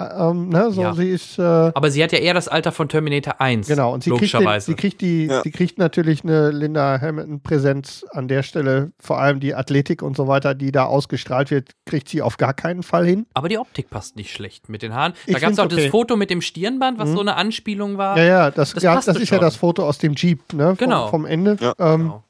Ä- 0.09 0.31
Ähm, 0.31 0.49
ne, 0.49 0.71
so 0.71 0.81
Ja. 0.81 0.93
sie 0.93 1.09
ist 1.09 1.37
äh, 1.39 1.41
aber 1.41 1.91
sie 1.91 2.03
hat 2.03 2.11
ja 2.11 2.19
eher 2.19 2.33
das 2.33 2.47
Alter 2.47 2.71
von 2.71 2.89
Terminator 2.89 3.39
1. 3.39 3.67
genau 3.67 3.93
und 3.93 4.03
sie 4.03 4.09
kriegt, 4.11 4.21
den, 4.33 4.39
logischerweise. 4.39 4.65
sie 4.67 4.75
kriegt 4.75 5.01
die, 5.01 5.25
Ja. 5.27 5.41
sie 5.43 5.51
kriegt 5.51 5.77
natürlich 5.77 6.23
eine 6.23 6.51
Linda 6.51 6.99
Hamilton 7.01 7.41
Präsenz 7.41 8.05
an 8.11 8.27
der 8.27 8.43
Stelle, 8.43 8.91
vor 8.99 9.19
allem 9.19 9.39
die 9.39 9.55
Athletik 9.55 10.01
und 10.01 10.15
so 10.17 10.27
weiter, 10.27 10.55
die 10.55 10.71
da 10.71 10.85
ausgestrahlt 10.85 11.51
wird, 11.51 11.71
kriegt 11.85 12.09
sie 12.09 12.21
auf 12.21 12.37
gar 12.37 12.53
keinen 12.53 12.83
Fall 12.83 13.05
hin. 13.05 13.25
aber 13.33 13.49
die 13.49 13.57
Optik 13.57 13.89
passt 13.89 14.15
nicht 14.15 14.31
schlecht 14.31 14.69
mit 14.69 14.81
den 14.81 14.93
Haaren. 14.93 15.13
Da 15.27 15.39
gab 15.39 15.51
es 15.51 15.59
auch 15.59 15.65
okay. 15.65 15.75
das 15.77 15.85
Foto 15.87 16.15
mit 16.15 16.29
dem 16.29 16.41
Stirnband, 16.41 16.99
was 16.99 17.09
Mhm. 17.09 17.13
so 17.15 17.19
eine 17.21 17.35
Anspielung 17.35 17.97
war. 17.97 18.17
Ja, 18.17 18.23
ja, 18.23 18.51
das, 18.51 18.73
Das 18.73 18.83
ja, 18.83 18.95
das 18.95 19.07
ist 19.07 19.19
ja 19.19 19.25
schon. 19.25 19.39
das 19.41 19.55
Foto 19.55 19.85
aus 19.87 19.97
dem 19.97 20.13
Jeep, 20.15 20.53
ne? 20.53 20.67
Vom, 20.67 20.77
Genau. 20.77 21.07
vom 21.07 21.25
Ende. 21.25 21.57
Ja. 21.59 21.73
Ähm, 21.79 21.99
Genau. 22.01 22.23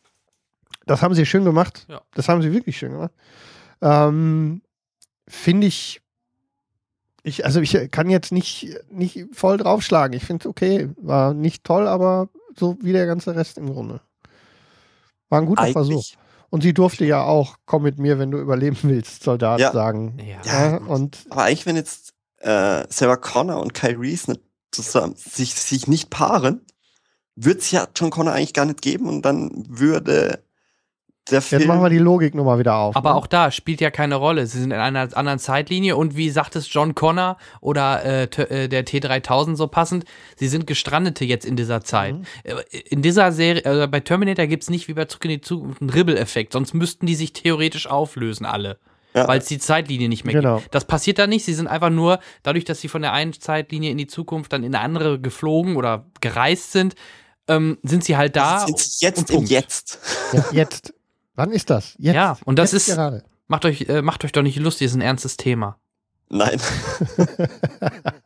Das 0.88 1.02
haben 1.04 1.14
sie 1.14 1.26
schön 1.28 1.46
gemacht. 1.46 1.86
Ja. 1.90 2.02
Das 2.16 2.28
haben 2.28 2.42
sie 2.42 2.52
wirklich 2.52 2.76
schön 2.78 2.92
gemacht. 2.94 3.12
Ähm, 3.82 4.62
Finde 5.28 5.68
ich, 5.68 6.02
ich, 7.24 7.46
also 7.46 7.62
ich 7.62 7.92
kann 7.92 8.10
jetzt 8.10 8.32
nicht, 8.32 8.70
nicht 8.90 9.28
voll 9.34 9.58
draufschlagen. 9.58 10.16
Ich 10.18 10.26
finde 10.26 10.44
es 10.44 10.50
okay. 10.50 10.90
War 10.98 11.34
nicht 11.34 11.64
toll, 11.64 11.88
aber 11.88 12.30
so 12.58 12.78
wie 12.82 12.92
der 12.94 13.06
ganze 13.06 13.36
Rest 13.36 13.58
im 13.58 13.72
Grunde. 13.72 14.02
War 15.30 15.40
ein 15.40 15.46
guter 15.46 15.68
Versuch. 15.68 15.94
Eigentlich, 15.94 16.18
Und 16.50 16.62
sie 16.64 16.74
durfte 16.74 17.06
ja 17.06 17.24
auch, 17.24 17.56
komm 17.66 17.84
mit 17.84 17.98
mir, 18.00 18.20
wenn 18.20 18.32
du 18.32 18.40
überleben 18.40 18.78
willst, 18.82 19.24
Soldat 19.24 19.60
Ja. 19.60 19.72
sagen. 19.72 20.18
Ja. 20.20 20.42
Ja, 20.46 20.78
und 20.78 21.26
aber 21.30 21.44
eigentlich, 21.44 21.66
wenn 21.66 21.76
jetzt 21.76 22.14
äh, 22.40 22.86
Sarah 22.90 23.18
Connor 23.18 23.62
und 23.62 23.74
Kyle 23.74 24.00
Reese 24.00 24.32
nicht 24.32 24.42
zusammen, 24.72 25.16
sich, 25.16 25.54
sich 25.54 25.88
nicht 25.88 26.10
paaren, 26.10 26.66
würde 27.36 27.60
es 27.60 27.72
ja 27.72 27.88
John 27.96 28.10
Connor 28.10 28.34
eigentlich 28.34 28.54
gar 28.54 28.66
nicht 28.66 28.82
geben 28.82 29.08
und 29.08 29.22
dann 29.24 29.52
würde 29.70 30.44
der 31.32 31.42
Film. 31.42 31.62
jetzt 31.62 31.68
machen 31.68 31.82
wir 31.82 31.90
die 31.90 31.98
Logik 31.98 32.36
nochmal 32.36 32.60
wieder 32.60 32.76
auf. 32.76 32.96
Aber 32.96 33.12
ne? 33.12 33.16
auch 33.16 33.28
da 33.28 33.52
spielt 33.52 33.82
ja 33.82 33.90
keine 33.92 34.16
Rolle. 34.16 34.46
Sie 34.48 34.60
sind 34.60 34.72
in 34.72 34.80
einer 34.80 35.16
anderen 35.18 35.40
Zeitlinie 35.40 35.96
und 35.96 36.16
wie 36.16 36.30
sagt 36.30 36.56
es 36.56 36.72
John 36.72 36.94
Connor 36.96 37.38
oder 37.62 38.04
äh, 38.04 38.24
äh, 38.24 38.68
der 38.68 38.86
T3000 38.86 39.56
so 39.56 39.68
passend, 39.68 40.06
sie 40.36 40.48
sind 40.48 40.68
Gestrandete 40.68 41.26
jetzt 41.26 41.46
in 41.46 41.56
dieser 41.56 41.82
Zeit. 41.82 42.16
Mhm. 42.16 42.26
Äh, 42.44 42.80
In 42.90 43.02
dieser 43.02 43.32
Serie, 43.32 43.64
äh, 43.64 43.88
bei 43.88 44.00
Terminator 44.02 44.46
gibt 44.48 44.64
es 44.64 44.70
nicht 44.70 44.88
wie 44.88 44.94
bei 44.94 45.06
Zurück 45.06 45.26
in 45.26 45.32
die 45.32 45.42
Zukunft 45.42 45.82
einen 45.82 45.90
Ribbel-Effekt, 45.90 46.54
sonst 46.54 46.74
müssten 46.74 47.06
die 47.06 47.16
sich 47.16 47.34
theoretisch 47.34 47.88
auflösen, 47.88 48.46
alle. 48.46 48.78
Ja. 49.14 49.28
Weil 49.28 49.40
es 49.40 49.46
die 49.46 49.60
Zeitlinie 49.60 50.08
nicht 50.08 50.24
mehr 50.24 50.36
Genau. 50.36 50.60
gibt. 50.60 50.74
Das 50.74 50.86
passiert 50.86 51.20
da 51.20 51.28
nicht. 51.28 51.44
Sie 51.44 51.54
sind 51.54 51.68
einfach 51.68 51.90
nur, 51.90 52.20
dadurch, 52.44 52.64
dass 52.64 52.80
sie 52.80 52.88
von 52.88 53.02
der 53.02 53.12
einen 53.12 53.34
Zeitlinie 53.34 53.92
in 53.92 53.98
die 53.98 54.08
Zukunft 54.08 54.54
dann 54.54 54.64
in 54.64 54.74
eine 54.74 54.84
andere 54.84 55.20
geflogen 55.20 55.76
oder 55.76 56.06
gereist 56.22 56.72
sind, 56.72 56.96
ähm, 57.50 57.78
sind 57.84 58.06
sie 58.06 58.16
halt 58.16 58.38
da. 58.38 58.60
sind 58.66 58.80
sie 58.80 59.06
jetzt 59.06 59.18
und 59.20 59.30
im 59.30 59.36
Punkt. 59.36 59.50
Jetzt. 59.50 60.00
Ja, 60.32 60.46
jetzt. 60.54 60.94
Wann 61.36 61.52
ist 61.52 61.70
das? 61.70 61.96
Jetzt. 61.98 62.16
Ja, 62.16 62.38
und 62.46 62.60
das 62.60 62.72
jetzt 62.72 62.88
ist- 62.90 62.96
gerade. 62.96 63.24
Macht 63.48 63.66
euch, 63.66 63.82
äh, 63.90 64.02
macht 64.02 64.24
euch 64.24 64.32
doch 64.32 64.44
nicht 64.44 64.58
lustig, 64.58 64.86
ist 64.86 64.94
ein 64.96 65.02
ernstes 65.02 65.36
Thema. 65.38 65.78
Nein. 66.30 66.60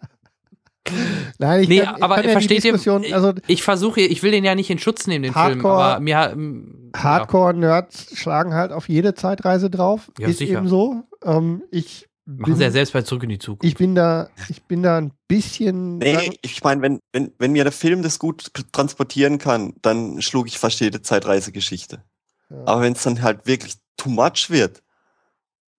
Nein, 1.39 1.63
ich 1.63 1.69
Nee, 1.69 1.79
kann, 1.79 1.95
ich 1.97 2.03
aber 2.03 2.15
kann 2.15 2.23
ja 2.25 2.29
die 2.29 2.33
versteht 2.33 2.63
ihr, 2.63 2.73
Diskussion, 2.73 3.03
ich, 3.03 3.15
also 3.15 3.33
ich 3.47 3.63
versuche, 3.63 4.01
ich 4.01 4.21
will 4.21 4.29
den 4.29 4.43
ja 4.43 4.53
nicht 4.53 4.69
in 4.69 4.77
Schutz 4.77 5.07
nehmen, 5.07 5.23
den 5.23 5.33
Film, 5.33 5.59
Hardcore- 5.63 5.81
aber 5.83 5.99
mir, 5.99 6.29
ähm, 6.31 6.91
Hardcore-Nerds 6.95 8.15
schlagen 8.17 8.53
halt 8.53 8.71
auf 8.71 8.87
jede 8.87 9.15
Zeitreise 9.15 9.71
drauf. 9.71 10.11
Ja, 10.19 10.27
ist 10.27 10.37
sicher. 10.37 10.59
eben 10.59 10.67
so. 10.67 11.01
Ähm, 11.23 11.63
ich, 11.71 12.01
ja, 12.27 12.33
machen 12.37 12.55
sie 12.55 12.61
ja 12.61 12.67
bin, 12.67 12.73
selbst 12.73 12.93
bei 12.93 13.01
Zurück 13.01 13.23
in 13.23 13.29
die 13.29 13.39
Zukunft. 13.39 13.63
ich 13.65 13.75
bin 13.75 13.95
da, 13.95 14.29
ich 14.49 14.61
bin 14.63 14.83
da 14.83 14.97
ein 14.99 15.11
bisschen. 15.27 15.97
Nee, 15.97 16.37
ich 16.43 16.63
meine, 16.63 16.83
wenn, 16.83 16.99
wenn, 17.11 17.31
wenn 17.39 17.51
mir 17.51 17.63
der 17.63 17.73
Film 17.73 18.03
das 18.03 18.19
gut 18.19 18.51
transportieren 18.71 19.39
kann, 19.39 19.73
dann 19.81 20.21
schlug 20.21 20.45
ich 20.47 20.59
fast 20.59 20.79
jede 20.81 21.01
Zeitreisegeschichte. 21.01 22.03
Ja. 22.49 22.57
Aber 22.65 22.81
wenn 22.81 22.93
es 22.93 23.03
dann 23.03 23.21
halt 23.21 23.45
wirklich 23.47 23.75
too 23.97 24.09
much 24.09 24.49
wird, 24.49 24.81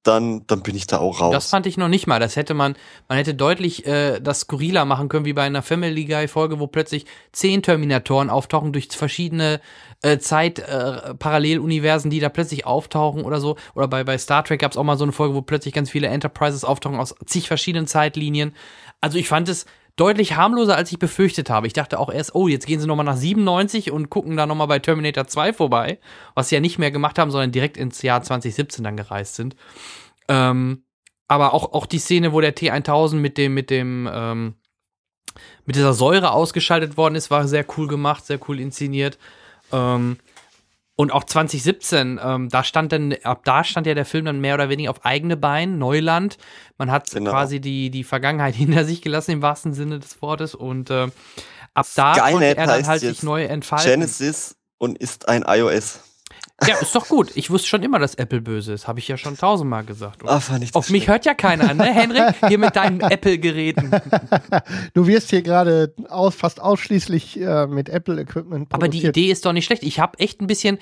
dann, 0.07 0.47
dann 0.47 0.63
bin 0.63 0.77
ich 0.77 0.87
da 0.87 0.99
auch 0.99 1.21
raus. 1.21 1.33
Das 1.33 1.51
fand 1.51 1.67
ich 1.67 1.77
noch 1.77 1.89
nicht 1.89 2.07
mal. 2.07 2.21
Das 2.21 2.37
hätte 2.37 2.55
man, 2.55 2.77
man 3.09 3.19
hätte 3.19 3.35
deutlich 3.35 3.87
äh, 3.87 4.21
das 4.21 4.41
skurriler 4.41 4.85
machen 4.85 5.09
können, 5.09 5.25
wie 5.25 5.33
bei 5.33 5.43
einer 5.43 5.63
Family 5.63 6.05
Guy 6.05 6.29
Folge, 6.29 6.61
wo 6.61 6.67
plötzlich 6.67 7.07
zehn 7.33 7.63
Terminatoren 7.63 8.31
auftauchen 8.31 8.73
durch 8.73 8.89
verschiedene 8.91 9.61
äh, 10.03 10.19
Zeit 10.19 10.61
äh, 10.61 11.15
die 11.19 12.21
da 12.21 12.29
plötzlich 12.29 12.67
auftauchen 12.67 13.25
oder 13.25 13.41
so. 13.41 13.57
Oder 13.75 13.89
bei, 13.89 14.05
bei 14.05 14.17
Star 14.19 14.45
Trek 14.45 14.61
gab 14.61 14.73
es 14.73 14.77
auch 14.77 14.85
mal 14.85 14.97
so 14.97 15.05
eine 15.05 15.13
Folge, 15.13 15.35
wo 15.35 15.43
plötzlich 15.43 15.75
ganz 15.75 15.91
viele 15.91 16.07
Enterprises 16.09 16.65
auftauchen 16.65 17.01
aus 17.01 17.15
zig 17.27 17.49
verschiedenen 17.49 17.87
Zeitlinien. 17.87 18.55
Also 19.01 19.19
ich 19.19 19.29
fand 19.29 19.49
es 19.49 19.67
deutlich 19.97 20.37
harmloser, 20.37 20.77
als 20.77 20.93
ich 20.93 20.99
befürchtet 20.99 21.51
habe. 21.51 21.67
Ich 21.67 21.73
dachte 21.73 21.99
auch 21.99 22.11
erst, 22.11 22.35
oh, 22.35 22.49
jetzt 22.49 22.67
gehen 22.67 22.79
sie 22.81 22.87
nochmal 22.87 23.07
nach 23.07 23.17
97 23.17 23.91
und 23.91 24.11
gucken 24.11 24.37
da 24.37 24.47
nochmal 24.47 24.67
bei 24.67 24.79
Terminator 24.79 25.27
2 25.27 25.55
vorbei, 25.55 25.99
was 26.35 26.51
sie 26.51 26.55
ja 26.55 26.61
nicht 26.61 26.79
mehr 26.79 26.91
gemacht 26.91 27.19
haben, 27.19 27.31
sondern 27.31 27.53
direkt 27.53 27.77
ins 27.77 28.03
Jahr 28.03 28.23
2017 28.23 28.85
dann 28.85 28.97
gereist 28.97 29.37
sind. 29.37 29.57
Ähm, 30.29 30.85
aber 31.29 31.55
auch, 31.55 31.73
auch 31.73 31.87
die 31.87 31.99
Szene, 31.99 32.33
wo 32.33 32.41
der 32.41 32.55
T1000 32.55 33.17
mit 33.17 33.39
dem, 33.39 33.55
mit 33.55 33.71
dem, 33.71 34.09
ähm, 34.13 34.55
mit 35.65 35.77
dieser 35.77 35.95
Säure 35.95 36.33
ausgeschaltet 36.33 36.97
worden 36.97 37.15
ist, 37.15 37.31
war 37.31 37.49
sehr 37.49 37.65
cool 37.77 37.89
gemacht, 37.89 38.25
sehr 38.27 38.39
cool 38.49 38.61
inszeniert. 38.61 39.19
Ähm, 39.73 40.19
und 40.97 41.13
auch 41.13 41.25
2017, 41.25 42.19
ähm, 42.23 42.49
da 42.49 42.65
stand 42.65 42.91
dann, 42.91 43.15
ab 43.23 43.43
da 43.45 43.65
stand 43.65 43.87
ja 43.87 43.95
der 43.95 44.07
Film 44.07 44.25
dann 44.25 44.41
mehr 44.41 44.55
oder 44.55 44.71
weniger 44.71 44.91
auf 44.91 45.05
eigene 45.05 45.37
Beine, 45.37 45.77
Neuland. 45.77 46.39
Man 46.79 46.91
hat 46.91 47.11
Genau. 47.11 47.31
quasi 47.31 47.61
die, 47.61 47.91
die 47.91 48.03
Vergangenheit 48.03 48.55
hinter 48.57 48.85
sich 48.85 49.03
gelassen, 49.03 49.33
im 49.33 49.43
wahrsten 49.43 49.75
Sinne 49.75 49.99
des 49.99 50.21
Wortes. 50.23 50.55
Und 50.55 50.91
äh, 50.91 51.09
ab 51.75 51.87
da 51.95 52.15
Skynet 52.15 52.33
konnte 52.33 52.57
er 52.57 52.67
dann 52.67 52.87
halt 52.87 53.01
sich 53.01 53.23
neu 53.23 53.45
entfalten. 53.45 53.91
Genesis 53.91 54.57
und 54.79 54.97
ist 54.99 55.29
ein 55.29 55.45
iOS. 55.47 56.01
Ja, 56.67 56.77
ist 56.81 56.95
doch 56.95 57.09
gut. 57.09 57.33
Ich 57.35 57.51
wusste 57.51 57.69
schon 57.69 57.83
immer, 57.83 57.99
dass 57.99 58.15
Apple 58.15 58.41
böse 58.41 58.73
ist. 58.73 58.89
Habe 58.89 58.99
ich 58.99 59.09
ja 59.09 59.17
schon 59.19 59.37
tausendmal 59.37 59.85
gesagt. 59.85 60.23
Ich 60.23 60.27
das 60.29 60.75
auf 60.75 60.89
mich 60.91 61.03
schlimm. 61.05 61.13
hört 61.13 61.27
ja 61.27 61.35
keiner, 61.35 61.75
ne, 61.75 61.85
Henrik? 61.85 62.35
Hier 62.49 62.59
mit 62.59 62.75
deinen 62.77 63.01
Apple-Geräten. 63.03 63.91
Du 64.95 65.07
wirst 65.07 65.31
hier 65.31 65.43
gerade 65.43 65.93
aus, 66.09 66.35
fast 66.35 66.61
ausschließlich 66.61 67.39
äh, 67.41 67.67
mit 67.67 67.89
Apple-Equipment 67.91 68.73
Aber 68.73 68.89
die. 68.89 69.05
Idee 69.07 69.31
ist 69.31 69.45
doch 69.45 69.53
nicht 69.53 69.67
schlecht. 69.67 69.83
Ich 69.83 70.01
habe 70.01 70.19
echt 70.19 70.41
ein 70.41 70.47
bisschen. 70.47 70.79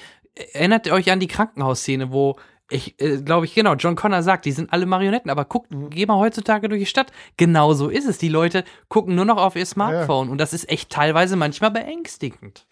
Erinnert 0.52 0.86
ihr 0.86 0.92
euch 0.94 1.10
an 1.10 1.20
die 1.20 1.26
Krankenhausszene, 1.28 2.10
wo 2.12 2.36
ich 2.70 2.94
äh, 3.00 3.20
glaube 3.20 3.46
ich, 3.46 3.54
genau, 3.54 3.74
John 3.74 3.94
Connor 3.94 4.22
sagt, 4.22 4.46
die 4.46 4.52
sind 4.52 4.72
alle 4.72 4.86
Marionetten, 4.86 5.30
aber 5.30 5.44
guckt, 5.44 5.70
Mhm. 5.72 5.90
geh 5.90 6.06
mal 6.06 6.18
heutzutage 6.18 6.68
durch 6.68 6.80
die 6.80 6.86
Stadt. 6.86 7.12
Genau 7.36 7.74
so 7.74 7.88
ist 7.88 8.06
es. 8.08 8.18
Die 8.18 8.28
Leute 8.28 8.64
gucken 8.88 9.14
nur 9.16 9.24
noch 9.26 9.36
auf 9.36 9.54
ihr 9.56 9.66
Smartphone 9.66 10.28
und 10.30 10.38
das 10.38 10.52
ist 10.52 10.68
echt 10.68 10.90
teilweise 10.90 11.36
manchmal 11.36 11.70
beängstigend. 11.72 12.64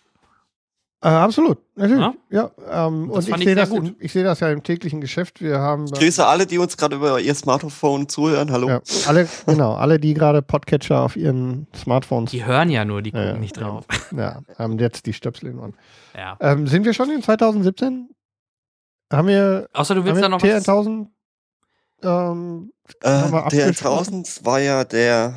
Äh, 1.05 1.09
absolut, 1.09 1.59
natürlich. 1.75 2.01
Ja? 2.01 2.15
Ja, 2.31 2.87
ähm, 2.87 3.09
Das 3.09 3.17
und 3.17 3.23
ich 3.25 3.31
fand 3.31 3.43
ich 3.43 3.47
sehe 3.49 3.55
das, 3.57 3.71
gut. 3.71 3.89
im- 3.89 3.97
ich 3.99 4.13
sehe 4.13 4.23
das 4.23 4.39
ja 4.39 4.51
im 4.51 4.63
täglichen 4.63 5.01
Geschäft. 5.01 5.41
Wir 5.41 5.59
haben 5.59 5.87
Ich 5.87 5.93
grüße 5.93 6.25
alle, 6.25 6.47
die 6.47 6.59
uns 6.59 6.77
gerade 6.77 6.95
über 6.95 7.21
ihr 7.21 7.35
Smartphone 7.35 8.09
zuhören. 8.09 8.53
Hallo. 8.53 8.69
ja, 8.69 8.81
alle, 9.09 9.29
genau, 9.47 9.75
alle, 9.75 9.99
die 9.99 10.15
gerade 10.15 10.43
Podcatcher 10.43 11.01
auf 11.01 11.17
ihren 11.17 11.67
Smartphones 11.75 12.31
Die 12.31 12.45
hören 12.47 12.71
ja 12.71 12.85
nur, 12.85 13.03
die 13.03 13.11
gucken 13.11 13.27
Ja, 13.27 13.37
nicht 13.37 13.57
drauf. 13.61 13.85
ja, 14.17 14.43
haben 14.59 14.79
jetzt 14.79 15.07
die 15.07 15.13
Stöpsel 15.13 15.49
in 15.51 15.59
Ohren. 15.59 15.75
Ja. 16.17 16.37
Ähm, 16.41 16.69
sind 16.69 16.85
wir 16.85 16.95
schon 16.95 17.11
in 17.11 17.21
2017? 17.23 18.09
Haben 19.13 19.29
wir, 19.29 19.69
Außer 19.73 19.95
du 19.97 20.05
willst 20.05 20.23
da 20.23 20.29
noch 20.29 20.41
was. 20.43 20.49
T1000? 20.67 21.07
Ähm, 22.05 22.73
Äh, 23.03 23.09
Haben 23.09 23.33
wir 23.33 23.49
der 23.51 23.65
abgesprochen? 23.67 23.99
1000 23.99 24.45
war 24.45 24.61
ja 24.61 24.85
der 24.85 25.35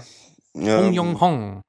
Hong 0.56 0.64
ähm, 0.68 0.94
Yong 0.94 1.20
Hong. 1.22 1.62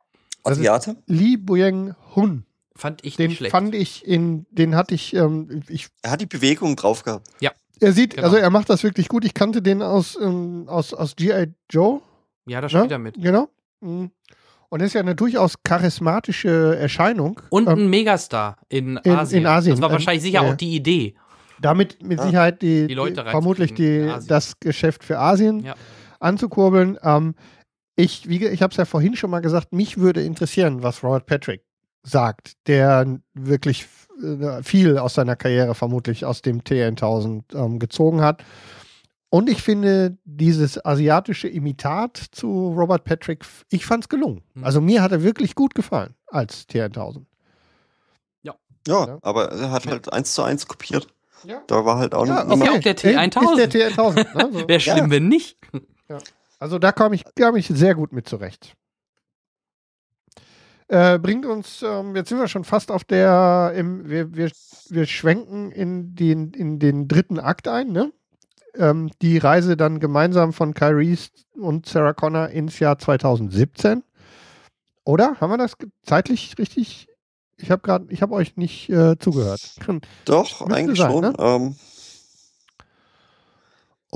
Das 0.44 0.52
ist- 0.54 0.58
Asiate. 0.60 0.96
Lee 1.06 1.36
Boyeng 1.36 1.94
Hun. 2.14 2.44
Fand 2.76 3.04
ich 3.04 3.16
Den 3.16 3.28
nicht 3.28 3.38
schlecht. 3.38 3.50
fand 3.52 3.74
ich 3.74 4.06
in, 4.06 4.46
den 4.50 4.74
hatte 4.76 4.94
ich, 4.94 5.14
ähm, 5.14 5.62
ich 5.68 5.88
Er 6.02 6.12
hat 6.12 6.20
die 6.20 6.26
Bewegung 6.26 6.76
drauf 6.76 7.02
gehabt. 7.02 7.28
er 7.80 7.92
sieht, 7.92 8.14
Genau. 8.14 8.26
also 8.26 8.36
er 8.36 8.50
macht 8.50 8.70
das 8.70 8.82
wirklich 8.82 9.08
gut. 9.08 9.24
Ich 9.24 9.34
kannte 9.34 9.62
den 9.62 9.82
aus, 9.82 10.16
ähm, 10.20 10.64
aus, 10.68 10.94
aus 10.94 11.16
G.I. 11.16 11.52
Joe. 11.70 12.00
ja, 12.46 12.60
da 12.60 12.66
Ne? 12.66 12.70
spielt 12.70 12.90
er 12.92 12.98
mit. 12.98 13.20
Genau. 13.20 13.48
Mhm. 13.80 14.10
Und 14.68 14.82
ist 14.82 14.94
ja 14.94 15.00
eine 15.00 15.14
durchaus 15.14 15.54
charismatische 15.62 16.76
Erscheinung. 16.76 17.40
Und 17.50 17.68
ähm, 17.68 17.78
ein 17.80 17.88
Megastar 17.90 18.56
in, 18.68 18.96
in- 19.04 19.12
Asien. 19.12 19.42
in 19.42 19.46
Asien. 19.46 19.72
Das 19.74 19.80
war 19.80 19.88
Ähm, 19.90 19.92
wahrscheinlich 19.94 20.22
sicher 20.22 20.42
ja. 20.42 20.50
auch 20.50 20.54
die 20.56 20.74
Idee. 20.74 21.14
damit 21.60 22.02
mit 22.02 22.18
Ah. 22.20 22.24
Sicherheit 22.26 22.60
die, 22.62 22.86
Die 22.86 22.94
Leute 22.94 23.24
die 23.24 23.30
vermutlich 23.30 23.72
die, 23.74 24.12
das 24.28 24.58
Geschäft 24.60 25.02
für 25.04 25.18
Asien 25.18 25.60
Ja. 25.60 25.74
anzukurbeln. 26.20 26.98
Ähm, 27.02 27.34
ich 27.96 28.28
wie, 28.28 28.44
ich 28.46 28.60
habe 28.62 28.72
es 28.72 28.76
ja 28.76 28.84
vorhin 28.84 29.16
schon 29.16 29.30
mal 29.30 29.40
gesagt, 29.40 29.72
mich 29.72 29.96
würde 29.98 30.22
interessieren, 30.22 30.82
was 30.82 31.02
Robert 31.02 31.24
Patrick 31.26 31.62
sagt, 32.08 32.52
der 32.68 33.18
wirklich 33.34 33.86
äh, 34.22 34.62
viel 34.62 34.96
aus 34.98 35.14
seiner 35.14 35.34
Karriere 35.36 35.74
vermutlich 35.74 36.24
aus 36.24 36.40
dem 36.40 36.60
T1000 36.62 37.42
ähm, 37.54 37.78
gezogen 37.78 38.20
hat. 38.20 38.44
Und 39.28 39.50
ich 39.50 39.60
finde 39.60 40.16
dieses 40.24 40.82
asiatische 40.84 41.48
Imitat 41.48 42.16
zu 42.30 42.72
Robert 42.78 43.02
Patrick, 43.04 43.44
ich 43.70 43.84
fand 43.84 44.04
es 44.04 44.08
gelungen. 44.08 44.42
Mhm. 44.54 44.64
Also 44.64 44.80
mir 44.80 45.02
hat 45.02 45.10
er 45.12 45.22
wirklich 45.22 45.54
gut 45.56 45.74
gefallen 45.74 46.14
als 46.28 46.66
T1000. 46.68 47.24
Ja, 48.42 48.54
Ja. 48.86 49.18
aber 49.22 49.50
er 49.50 49.72
hat 49.72 49.86
halt 49.88 50.12
eins 50.12 50.32
zu 50.32 50.42
eins 50.42 50.68
kopiert. 50.68 51.08
Ja. 51.44 51.60
Da 51.66 51.84
war 51.84 51.98
halt 51.98 52.14
auch 52.14 52.24
Ja, 52.26 52.42
Ist 52.42 52.48
ja 52.50 52.54
okay. 52.54 52.78
auch 52.78 52.80
der 52.80 52.96
T1000. 52.96 53.60
Ist 53.62 53.74
der 53.74 53.90
T1000. 53.90 54.14
Ne? 54.36 54.50
So. 54.60 54.68
Wäre 54.68 54.80
schlimm, 54.80 55.10
wenn 55.10 55.26
nicht. 55.28 55.58
Also 56.60 56.78
da 56.78 56.92
komme 56.92 57.16
ich, 57.16 57.24
kam 57.34 57.56
ich 57.56 57.66
sehr 57.66 57.94
gut 57.96 58.12
mit 58.12 58.28
zurecht. 58.28 58.74
Äh, 60.88 61.18
bringt 61.18 61.46
uns, 61.46 61.82
ähm, 61.82 62.14
jetzt 62.14 62.28
sind 62.28 62.38
wir 62.38 62.46
schon 62.46 62.64
fast 62.64 62.92
auf 62.92 63.02
der, 63.02 63.72
im, 63.74 64.08
wir, 64.08 64.34
wir, 64.34 64.50
wir 64.88 65.06
schwenken 65.06 65.72
in 65.72 66.14
den, 66.14 66.52
in 66.52 66.78
den 66.78 67.08
dritten 67.08 67.40
Akt 67.40 67.66
ein, 67.66 67.90
ne? 67.90 68.12
Ähm, 68.76 69.10
die 69.22 69.38
Reise 69.38 69.76
dann 69.76 70.00
gemeinsam 70.00 70.52
von 70.52 70.74
Reese 70.76 71.30
und 71.58 71.86
Sarah 71.86 72.12
Connor 72.12 72.48
ins 72.50 72.78
Jahr 72.78 72.98
2017. 72.98 74.02
Oder? 75.04 75.36
Haben 75.40 75.50
wir 75.50 75.58
das 75.58 75.76
zeitlich 76.04 76.56
richtig? 76.58 77.08
Ich 77.56 77.70
habe 77.70 77.80
gerade, 77.82 78.06
ich 78.10 78.22
habe 78.22 78.34
euch 78.34 78.56
nicht 78.56 78.90
äh, 78.90 79.18
zugehört. 79.18 79.60
Doch, 80.26 80.60
Müsste 80.60 80.74
eigentlich 80.74 80.98
sein, 80.98 81.10
schon. 81.10 81.20
ne? 81.22 81.34
Ähm, 81.38 81.76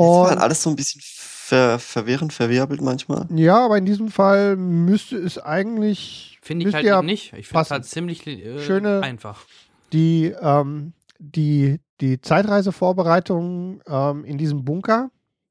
es 0.05 0.07
war 0.21 0.29
halt 0.29 0.37
Und, 0.39 0.43
alles 0.43 0.63
so 0.63 0.71
ein 0.71 0.77
bisschen 0.77 1.01
ver 1.05 1.79
verwirrend, 1.79 2.33
verwirbelt 2.33 2.81
manchmal. 2.81 3.27
ja, 3.35 3.65
aber 3.65 3.79
in 3.79 3.85
diesem 3.87 4.09
Fall 4.09 4.57
müsste 4.57 5.17
es 5.17 5.39
eigentlich 5.39 6.39
Finde 6.43 6.69
ich 6.69 6.75
halt 6.75 6.87
ja 6.87 6.99
eben 6.99 7.07
nicht. 7.07 7.33
Ich 7.35 7.49
finde 7.49 7.63
es 7.63 7.71
halt 7.71 7.85
ziemlich 7.85 8.27
äh, 8.27 8.59
Schöne- 8.61 9.01
einfach. 9.03 9.45
die, 9.93 10.35
ähm, 10.41 10.93
die, 11.19 11.81
die 12.01 12.21
Zeitreisevorbereitung 12.21 13.83
ähm, 13.87 14.25
in 14.25 14.39
diesem 14.39 14.65
Bunker, 14.65 15.11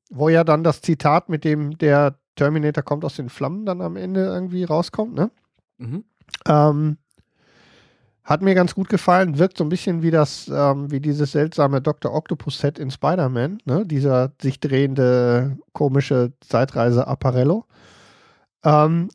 wo 0.10 0.30
ja 0.30 0.44
dann 0.44 0.64
das 0.64 0.82
Zitat 0.82 1.30
mit 1.30 1.44
dem 1.44 1.78
der 1.78 2.18
Terminator 2.36 2.84
kommt 2.84 3.06
aus 3.06 3.16
den 3.16 3.30
Flammen 3.30 3.66
dann 3.66 3.82
am 3.82 3.96
Ende 3.98 4.22
irgendwie 4.26 4.64
rauskommt, 4.64 5.14
ne? 5.14 5.30
Mhm. 5.78 6.04
Ähm, 6.48 6.98
hat 8.30 8.44
mir 8.44 8.54
ganz 8.54 8.76
gut 8.76 8.90
gefallen, 8.90 9.40
wirkt 9.40 9.58
so 9.58 9.64
ein 9.64 9.70
bisschen 9.70 10.04
wie 10.04 10.12
das, 10.12 10.48
ähm, 10.54 10.92
wie 10.92 11.00
dieses 11.00 11.32
seltsame 11.32 11.82
Dr. 11.82 12.14
Octopus-Set 12.14 12.78
in 12.78 12.92
Spider-Man, 12.92 13.58
ne? 13.66 13.86
Dieser 13.88 14.32
sich 14.40 14.60
drehende, 14.60 15.58
komische 15.74 16.34
Zeitreise-Apparello. 16.42 17.66
Ähm, 18.64 19.10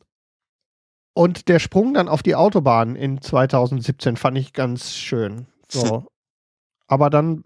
und 1.13 1.47
der 1.47 1.59
Sprung 1.59 1.93
dann 1.93 2.09
auf 2.09 2.23
die 2.23 2.35
Autobahn 2.35 2.97
in 2.97 3.21
2017 3.21 4.17
fand 4.17 4.37
ich 4.37 4.51
ganz 4.51 4.93
schön. 4.95 5.47
So. 5.71 6.05
Aber 6.87 7.09
dann 7.09 7.45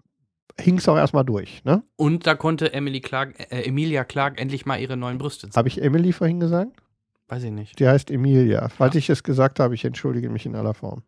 hing 0.60 0.78
es 0.78 0.88
auch 0.88 0.96
erstmal 0.96 1.24
durch, 1.24 1.62
ne? 1.62 1.84
Und 1.96 2.26
da 2.26 2.34
konnte 2.34 2.72
Emily 2.72 3.00
Clark, 3.00 3.38
äh, 3.52 3.62
Emilia 3.62 4.02
Clark 4.02 4.40
endlich 4.40 4.66
mal 4.66 4.80
ihre 4.80 4.96
neuen 4.96 5.18
Brüste 5.18 5.42
zeigen. 5.46 5.56
Habe 5.56 5.68
ich 5.68 5.80
Emily 5.80 6.12
vorhin 6.12 6.40
gesagt? 6.40 6.72
Weiß 7.28 7.44
ich 7.44 7.52
nicht. 7.52 7.78
Die 7.78 7.86
heißt 7.86 8.10
Emilia. 8.10 8.68
Falls 8.70 8.94
Ja. 8.94 8.98
ich 8.98 9.08
es 9.08 9.22
gesagt 9.22 9.60
habe, 9.60 9.76
ich 9.76 9.84
entschuldige 9.84 10.28
mich 10.30 10.46
in 10.46 10.56
aller 10.56 10.74
Form. 10.74 11.04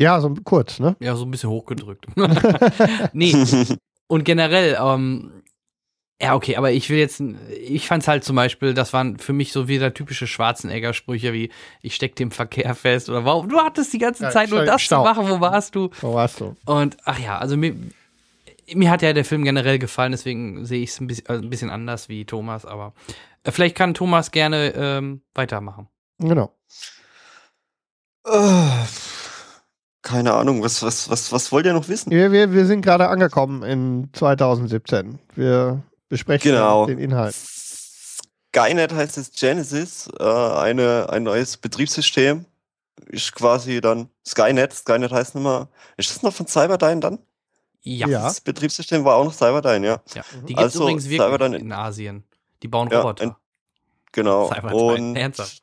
Ja, 0.00 0.18
so 0.20 0.32
kurz, 0.44 0.80
ne? 0.80 0.96
Ja, 0.98 1.14
so 1.14 1.26
ein 1.26 1.30
bisschen 1.30 1.50
hochgedrückt. 1.50 2.06
nee, 3.12 3.34
und 4.06 4.24
generell, 4.24 4.78
ähm, 4.80 5.42
ja, 6.22 6.34
okay, 6.34 6.56
aber 6.56 6.70
ich 6.72 6.88
will 6.88 6.98
jetzt, 6.98 7.20
ich 7.20 7.86
fand's 7.86 8.08
halt 8.08 8.24
zum 8.24 8.34
Beispiel, 8.36 8.72
das 8.72 8.92
waren 8.94 9.18
für 9.18 9.34
mich 9.34 9.52
so 9.52 9.68
wieder 9.68 9.92
typische 9.92 10.26
Schwarzenegger-Sprüche 10.26 11.34
wie, 11.34 11.50
ich 11.82 11.94
steck 11.94 12.16
dem 12.16 12.30
Verkehr 12.30 12.74
fest 12.74 13.10
oder 13.10 13.24
warum, 13.26 13.48
du 13.50 13.58
hattest 13.58 13.92
die 13.92 13.98
ganze 13.98 14.24
Ja, 14.24 14.30
Zeit 14.30 14.50
nur 14.50 14.64
das 14.64 14.80
Stau. 14.82 15.02
zu 15.02 15.08
machen, 15.08 15.28
wo 15.30 15.40
warst 15.40 15.74
du? 15.74 15.90
So 16.00 16.14
warst 16.14 16.40
du. 16.40 16.56
Und, 16.64 16.96
ach 17.04 17.18
ja, 17.18 17.38
also 17.38 17.58
mir, 17.58 17.74
mir 18.74 18.90
hat 18.90 19.02
ja 19.02 19.12
der 19.12 19.24
Film 19.26 19.44
generell 19.44 19.78
gefallen, 19.78 20.12
deswegen 20.12 20.64
sehe 20.64 20.82
ich 20.82 20.90
es 20.90 21.00
ein 21.00 21.06
bisschen, 21.08 21.26
also 21.26 21.42
ein 21.42 21.50
bisschen 21.50 21.70
anders 21.70 22.08
wie 22.08 22.24
Thomas, 22.24 22.64
aber 22.64 22.94
äh, 23.44 23.50
vielleicht 23.50 23.76
kann 23.76 23.92
Thomas 23.94 24.30
gerne 24.30 24.72
ähm, 24.74 25.20
weitermachen. 25.34 25.88
Genau. 26.18 26.54
Äh, 28.26 28.84
Keine 30.02 30.32
Ahnung, 30.32 30.62
was, 30.62 30.82
was, 30.82 31.10
was, 31.10 31.30
was 31.30 31.52
wollt 31.52 31.66
ihr 31.66 31.74
noch 31.74 31.88
wissen? 31.88 32.10
Wir, 32.10 32.32
wir, 32.32 32.52
wir 32.52 32.64
sind 32.66 32.80
gerade 32.82 33.08
angekommen 33.08 33.62
in 33.62 34.08
2017. 34.14 35.18
Wir 35.34 35.82
besprechen 36.08 36.52
Genau. 36.52 36.86
den 36.86 36.98
Inhalt. 36.98 37.34
Skynet 37.34 38.92
heißt 38.94 39.18
es 39.18 39.30
Genesis, 39.32 40.08
äh, 40.18 40.24
eine, 40.24 41.08
ein 41.10 41.22
neues 41.22 41.56
Betriebssystem. 41.56 42.46
Ist 43.06 43.34
quasi 43.34 43.80
dann 43.80 44.08
Skynet. 44.26 44.72
Skynet 44.72 45.12
heißt 45.12 45.34
nicht 45.34 45.44
mehr. 45.44 45.68
Ist 45.96 46.10
das 46.10 46.22
noch 46.22 46.32
von 46.34 46.46
Cyberdyne 46.46 47.00
dann? 47.00 47.18
Ja, 47.82 48.08
Ja. 48.08 48.22
Das 48.24 48.40
Betriebssystem 48.40 49.04
war 49.04 49.16
auch 49.16 49.24
noch 49.24 49.32
Cyberdyne, 49.32 49.86
ja. 49.86 50.00
ja. 50.14 50.22
Die 50.42 50.46
gibt 50.48 50.58
es 50.58 50.64
Also, 50.64 50.80
übrigens 50.82 51.04
wirklich 51.08 51.20
Cyberdyne- 51.20 51.56
in 51.58 51.72
Asien. 51.72 52.24
Die 52.62 52.68
bauen 52.68 52.88
Ja, 52.90 53.00
Roboter. 53.00 53.24
ein- 53.24 53.36
Genau. 54.12 54.48
Cyberdyne, 54.52 54.80
Und 55.10 55.16
ernsthaft. 55.16 55.62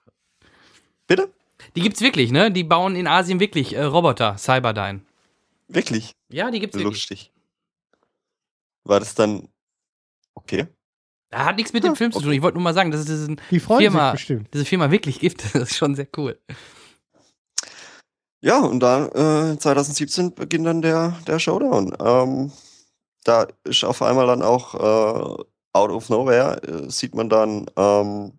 bitte? 1.08 1.30
Die 1.78 1.84
gibt's 1.84 2.02
wirklich, 2.02 2.32
ne? 2.32 2.52
Die 2.52 2.64
bauen 2.64 2.96
in 2.96 3.08
Asien 3.08 3.40
wirklich 3.40 3.74
äh, 3.76 3.84
Roboter, 3.84 4.38
Cyberdyne. 4.38 5.02
Wirklich? 5.68 6.12
Ja, 6.30 6.50
die 6.52 6.60
gibt's 6.60 6.76
wirklich. 6.78 7.10
Lustig. 7.10 7.32
War 8.84 9.00
das 9.00 9.14
dann 9.16 9.48
okay? 10.34 10.68
Er 11.30 11.46
hat 11.46 11.58
nichts 11.58 11.74
mit 11.74 11.84
dem 11.84 11.96
Film 11.96 12.12
zu 12.12 12.22
tun. 12.22 12.32
Ich 12.32 12.42
wollte 12.42 12.56
nur 12.58 12.64
mal 12.64 12.74
sagen, 12.74 12.90
dass 12.90 13.02
es 13.02 13.06
diesen 13.08 13.40
Die 13.52 13.60
Firma- 13.60 14.14
diese 14.16 14.66
Firma 14.66 14.90
wirklich 14.92 15.20
gibt. 15.20 15.44
Das 15.54 15.70
ist 15.72 15.76
schon 15.78 15.94
sehr 15.96 16.08
cool. 16.18 16.40
Ja, 18.42 18.60
und 18.60 18.80
dann 18.80 19.08
äh, 19.54 19.58
2017 19.58 20.34
beginnt 20.36 20.66
dann 20.68 20.82
der, 20.82 21.18
der 21.28 21.40
Showdown. 21.40 21.96
Ähm, 22.00 22.52
da 23.24 23.48
ist 23.66 23.84
auf 23.84 24.02
einmal 24.02 24.26
dann 24.28 24.42
auch 24.42 24.74
äh, 24.76 25.44
out 25.74 25.92
of 25.92 26.10
nowhere, 26.10 26.62
äh, 26.64 26.90
sieht 26.90 27.14
man 27.14 27.30
dann 27.30 27.66
ähm, 27.76 28.37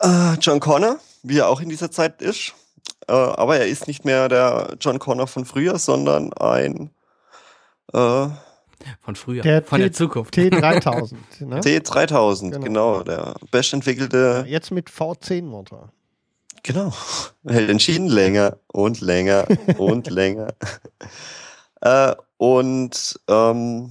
äh, 0.00 0.34
John 0.40 0.60
Connor, 0.60 0.98
wie 1.22 1.38
er 1.38 1.48
auch 1.48 1.60
in 1.60 1.68
dieser 1.68 1.90
Zeit 1.90 2.22
ist. 2.22 2.54
Äh, 3.08 3.12
aber 3.12 3.58
er 3.58 3.66
ist 3.66 3.86
nicht 3.88 4.04
mehr 4.04 4.28
der 4.28 4.76
John 4.80 4.98
Connor 4.98 5.26
von 5.26 5.44
früher, 5.44 5.78
sondern 5.78 6.32
ein 6.34 6.90
äh, 7.92 8.28
Von 9.00 9.14
früher. 9.16 9.42
Der 9.42 9.62
von 9.62 9.80
der 9.80 9.90
T- 9.90 9.94
Zukunft. 9.96 10.34
T3000. 10.36 11.14
ne? 11.40 11.60
T3000, 11.60 12.50
Genau. 12.50 12.60
genau, 12.64 13.02
der 13.02 13.34
bestentwickelte 13.50 14.44
Jetzt 14.48 14.70
mit 14.70 14.88
V10-Motor. 14.90 15.90
Genau. 16.62 16.92
Hält 17.46 17.70
entschieden 17.70 18.08
länger 18.08 18.56
und 18.66 19.00
länger 19.00 19.46
und 19.78 20.08
länger. 20.10 20.48
Äh, 21.80 22.14
und 22.38 23.20
ähm, 23.28 23.90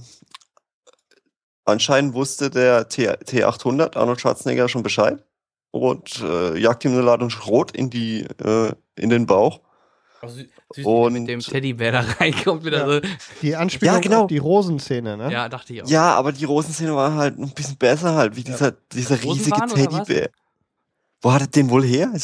anscheinend 1.64 2.14
wusste 2.14 2.50
der 2.50 2.88
T 2.88 3.08
T800 3.10 3.96
Arnold 3.96 4.20
Schwarzenegger 4.20 4.68
schon 4.68 4.82
Bescheid 4.82 5.22
und 5.80 6.20
äh, 6.22 6.58
jagt 6.58 6.84
ihm 6.84 6.92
eine 6.92 7.02
Ladung 7.02 7.30
Schrot 7.30 7.72
in 7.72 7.90
die 7.90 8.22
äh, 8.44 8.72
in 8.96 9.10
den 9.10 9.26
Bauch. 9.26 9.60
Also, 10.22 10.40
süß, 10.74 10.84
Und- 10.86 11.12
mit 11.12 11.28
dem 11.28 11.40
Teddybär 11.40 11.92
da 11.92 12.00
reinkommt. 12.18 12.64
Wieder 12.64 12.78
Ja. 12.78 12.86
so. 12.86 13.00
Die 13.42 13.54
Anspielung 13.54 13.94
Ja, 13.94 14.00
genau. 14.00 14.22
auf 14.22 14.28
die 14.28 14.38
Rosenszene, 14.38 15.16
ne? 15.16 15.30
ja, 15.30 15.48
dachte 15.48 15.74
ich 15.74 15.82
auch. 15.82 15.88
Ja, 15.88 16.14
aber 16.14 16.32
die 16.32 16.44
Rosenszene 16.44 16.94
war 16.96 17.14
halt 17.14 17.38
ein 17.38 17.50
bisschen 17.52 17.76
besser 17.76 18.14
halt, 18.14 18.34
wie 18.36 18.42
dieser, 18.42 18.72
dieser 18.92 19.20
Rosen 19.22 19.52
riesige? 19.52 19.88
Teddybär. 19.88 20.30
Wo 21.22 21.32
hat 21.32 21.42
er 21.42 21.46
den 21.48 21.70
wohl 21.70 21.84
her? 21.84 22.12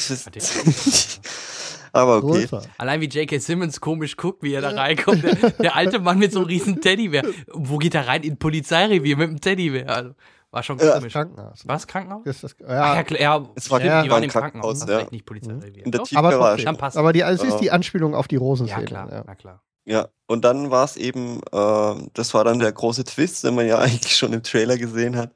Aber 1.94 2.24
okay. 2.24 2.46
Allein 2.78 3.00
wie 3.02 3.06
J.K. 3.06 3.38
Simmons 3.38 3.78
komisch 3.80 4.16
guckt, 4.16 4.42
wie 4.42 4.54
er 4.54 4.62
da 4.62 4.70
reinkommt. 4.70 5.22
Der, 5.24 5.34
der 5.50 5.76
alte 5.76 5.98
Mann 5.98 6.18
mit 6.18 6.32
so 6.32 6.38
einem 6.38 6.48
riesen 6.48 6.80
Teddybär. 6.80 7.22
Wo 7.52 7.76
geht 7.76 7.94
er 7.94 8.08
rein? 8.08 8.22
In 8.22 8.38
Polizeirevier 8.38 9.16
mit 9.18 9.28
einem 9.28 9.40
Teddybär. 9.40 9.90
Also, 9.90 10.10
war 10.52 10.62
schon 10.62 10.78
Ja. 10.78 10.94
komisch. 10.94 11.12
Krankenhaus. 11.12 11.62
Was? 11.64 11.86
Krankenhaus? 11.86 12.22
Das 12.24 12.36
ist 12.36 12.44
das, 12.44 12.56
Ach, 12.64 12.70
ja, 12.70 12.94
ja, 12.96 13.02
klar, 13.04 13.20
ja, 13.20 13.46
Es 13.56 13.70
war- 13.70 13.80
stimmt, 13.80 13.90
ja, 13.90 14.02
die 14.02 14.08
war 14.10 14.14
waren 14.16 14.22
im 14.22 14.30
Krankenhaus, 14.30 14.78
Krankenhaus, 14.80 14.86
ne? 14.86 14.92
ja. 14.92 14.98
Vielleicht 14.98 15.12
nicht 15.12 15.26
Polizeirevier. 15.26 15.84
In 15.86 15.90
der 15.90 16.00
Doch, 16.02 16.12
aber. 16.14 16.56
Dann 16.56 16.76
passt. 16.76 16.96
Aber 16.96 17.12
die, 17.12 17.20
es 17.22 17.42
ist 17.42 17.54
Ja. 17.54 17.58
die 17.58 17.70
Anspielung 17.72 18.14
auf 18.14 18.28
die 18.28 18.36
Ja, 18.36 18.40
Rosenszene. 18.40 18.84
klar, 18.84 19.10
ja. 19.10 19.24
na 19.26 19.34
klar. 19.34 19.62
Ja, 19.84 20.06
und 20.28 20.44
dann 20.44 20.70
war 20.70 20.84
es 20.84 20.96
eben, 20.96 21.40
äh, 21.50 21.94
das 22.14 22.34
war 22.34 22.44
dann 22.44 22.60
der 22.60 22.70
große 22.70 23.02
Twist, 23.02 23.42
den 23.42 23.56
man 23.56 23.66
ja 23.66 23.78
eigentlich 23.80 24.14
schon 24.16 24.32
im 24.32 24.42
Trailer 24.44 24.76
gesehen 24.78 25.16
hat, 25.16 25.32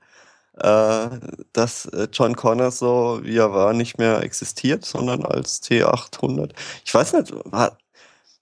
äh, 0.58 1.18
dass 1.52 1.86
äh, 1.86 2.06
John 2.12 2.36
Connor 2.36 2.70
so, 2.70 3.18
wie 3.22 3.36
er 3.36 3.52
war, 3.52 3.72
nicht 3.72 3.98
mehr 3.98 4.22
existiert, 4.22 4.84
sondern 4.84 5.24
als 5.24 5.60
T800. 5.62 6.52
Ich 6.84 6.94
weiß 6.94 7.14
nicht, 7.14 7.32
war, 7.46 7.76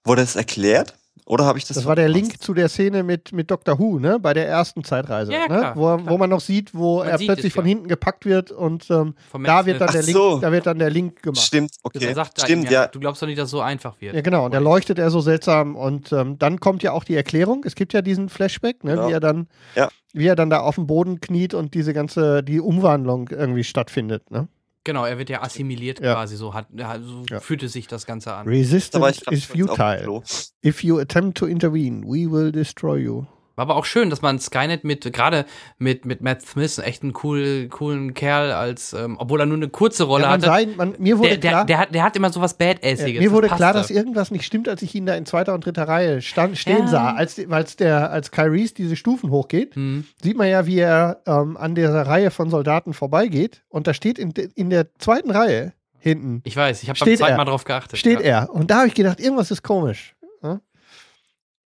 wurde 0.03 0.21
es 0.21 0.35
erklärt? 0.35 0.93
Oder 1.27 1.45
habe 1.45 1.57
ich 1.57 1.65
das 1.65 1.75
Das 1.75 1.85
war 1.85 1.95
der? 1.95 2.07
Link 2.07 2.39
zu 2.41 2.53
der 2.53 2.69
Szene 2.69 3.01
mit, 3.01 3.31
mit 3.33 3.49
Dr. 3.49 3.79
Who, 3.79 3.97
ne? 3.97 4.19
Bei 4.19 4.33
der 4.35 4.47
ersten 4.47 4.83
Zeitreise. 4.83 5.33
Ja, 5.33 5.39
ne? 5.39 5.45
klar, 5.47 5.75
wo, 5.75 5.97
klar. 5.97 6.01
wo 6.05 6.17
man 6.19 6.29
noch 6.29 6.39
sieht, 6.39 6.75
wo 6.75 6.99
Man 6.99 7.07
er 7.07 7.17
sieht 7.17 7.27
plötzlich 7.27 7.47
es, 7.47 7.53
von 7.55 7.65
ja. 7.65 7.69
hinten 7.69 7.87
gepackt 7.87 8.25
wird 8.25 8.51
und 8.51 8.89
ähm, 8.91 9.15
da 9.43 9.65
wird 9.65 9.81
dann 9.81 9.91
der 9.91 10.03
Link, 10.03 10.15
so. 10.15 10.39
da 10.39 10.51
wird 10.51 10.67
dann 10.67 10.77
der 10.77 10.91
Link 10.91 11.23
gemacht. 11.23 11.41
Stimmt, 11.41 11.71
okay. 11.81 12.13
sagt 12.13 12.39
Stimmt, 12.39 12.69
ja. 12.69 12.87
Du 12.87 12.99
glaubst 12.99 13.23
doch 13.23 13.27
nicht, 13.27 13.39
dass 13.39 13.45
es 13.45 13.51
so 13.51 13.61
einfach 13.61 13.99
wird. 13.99 14.13
Ja, 14.13 14.21
genau. 14.21 14.45
Und 14.45 14.53
da 14.53 14.59
leuchtet 14.59 14.99
er 14.99 15.09
so 15.09 15.19
seltsam. 15.19 15.75
Und 15.75 16.11
ähm, 16.11 16.37
dann 16.37 16.59
kommt 16.59 16.83
ja 16.83 16.91
auch 16.91 17.03
die 17.03 17.15
Erklärung. 17.15 17.63
Es 17.65 17.73
gibt 17.73 17.93
ja 17.93 18.03
diesen 18.03 18.29
Flashback, 18.29 18.83
ne, 18.83 18.95
Ja. 18.95 19.07
wie 19.07 19.11
er 19.13 19.19
dann, 19.19 19.47
Ja. 19.75 19.89
wie 20.13 20.27
er 20.27 20.35
dann 20.35 20.51
da 20.51 20.59
auf 20.59 20.75
dem 20.75 20.85
Boden 20.85 21.21
kniet 21.21 21.55
und 21.55 21.73
diese 21.73 21.93
ganze, 21.93 22.43
die 22.43 22.59
Umwandlung 22.59 23.29
irgendwie 23.29 23.63
stattfindet. 23.63 24.29
Ne? 24.29 24.47
Genau, 24.85 25.03
er 25.03 25.17
wird 25.17 25.29
ja 25.29 25.41
assimiliert 25.41 25.99
Ja. 25.99 26.13
quasi, 26.13 26.37
so 26.37 26.53
hat, 26.53 26.67
ja, 26.77 26.99
so 27.01 27.23
Ja. 27.29 27.39
fühlte 27.41 27.67
sich 27.67 27.87
das 27.87 28.05
Ganze 28.05 28.33
an. 28.33 28.47
Resistance 28.47 29.21
grad 29.21 29.33
is 29.33 29.43
futile. 29.45 30.21
If 30.63 30.83
you 30.83 30.99
attempt 30.99 31.37
to 31.39 31.47
intervene, 31.47 32.03
we 32.05 32.31
will 32.31 32.51
destroy 32.51 32.99
you. 32.99 33.25
War 33.55 33.63
aber 33.63 33.75
auch 33.75 33.85
schön, 33.85 34.09
dass 34.09 34.21
man 34.21 34.39
Skynet 34.39 34.83
mit, 34.83 35.11
gerade 35.13 35.45
mit, 35.77 36.05
mit 36.05 36.21
Matt 36.21 36.41
Smith, 36.41 36.77
echt 36.79 37.03
einen 37.03 37.13
cool, 37.23 37.67
coolen 37.69 38.13
Kerl, 38.13 38.51
als, 38.51 38.93
ähm, 38.93 39.15
obwohl 39.19 39.39
er 39.39 39.45
nur 39.45 39.57
eine 39.57 39.69
kurze 39.69 40.03
Rolle 40.03 40.23
Ja, 40.25 40.31
hatte. 40.31 40.45
sei, 40.45 40.67
man, 40.75 40.95
mir 40.97 41.17
wurde 41.17 41.29
Der, 41.29 41.37
der, 41.37 41.51
klar, 41.51 41.65
der, 41.65 41.77
hat, 41.79 41.95
der 41.95 42.03
hat 42.03 42.15
immer 42.15 42.31
so 42.31 42.41
was 42.41 42.55
Badassiges. 42.57 43.21
mir 43.21 43.31
wurde 43.31 43.47
das 43.47 43.57
klar, 43.57 43.73
dass 43.73 43.89
irgendwas 43.89 44.31
nicht 44.31 44.45
stimmt, 44.45 44.67
als 44.67 44.81
ich 44.81 44.93
ihn 44.93 45.05
da 45.05 45.15
in 45.15 45.25
zweiter 45.25 45.53
und 45.53 45.65
dritter 45.65 45.87
Reihe 45.87 46.21
stand, 46.21 46.57
stehen 46.57 46.79
Ja. 46.79 46.87
sah. 46.87 47.13
Als, 47.13 47.39
als, 47.49 47.75
der, 47.77 48.11
als 48.11 48.31
Kyries 48.31 48.73
diese 48.73 48.95
Stufen 48.95 49.29
hochgeht, 49.31 49.75
Hm. 49.75 50.05
sieht 50.21 50.37
man 50.37 50.47
ja, 50.49 50.65
wie 50.65 50.79
er 50.79 51.21
ähm, 51.25 51.55
an 51.57 51.75
dieser 51.75 52.01
Reihe 52.05 52.31
von 52.31 52.49
Soldaten 52.49 52.93
vorbeigeht. 52.93 53.63
Und 53.69 53.87
da 53.87 53.93
steht 53.93 54.19
in, 54.19 54.31
in 54.55 54.69
der 54.69 54.93
zweiten 54.99 55.31
Reihe 55.31 55.73
hinten, 55.97 56.41
Ich 56.43 56.55
weiß, 56.55 56.83
ich 56.83 56.89
habe 56.89 56.99
beim 56.99 57.15
zweiten 57.15 57.31
er. 57.33 57.37
Mal 57.37 57.45
drauf 57.45 57.63
geachtet. 57.63 57.97
steht 57.99 58.19
ja. 58.19 58.25
er. 58.43 58.49
Und 58.53 58.69
da 58.69 58.77
habe 58.79 58.87
ich 58.87 58.93
gedacht, 58.93 59.19
irgendwas 59.19 59.49
ist 59.49 59.63
komisch. 59.63 60.14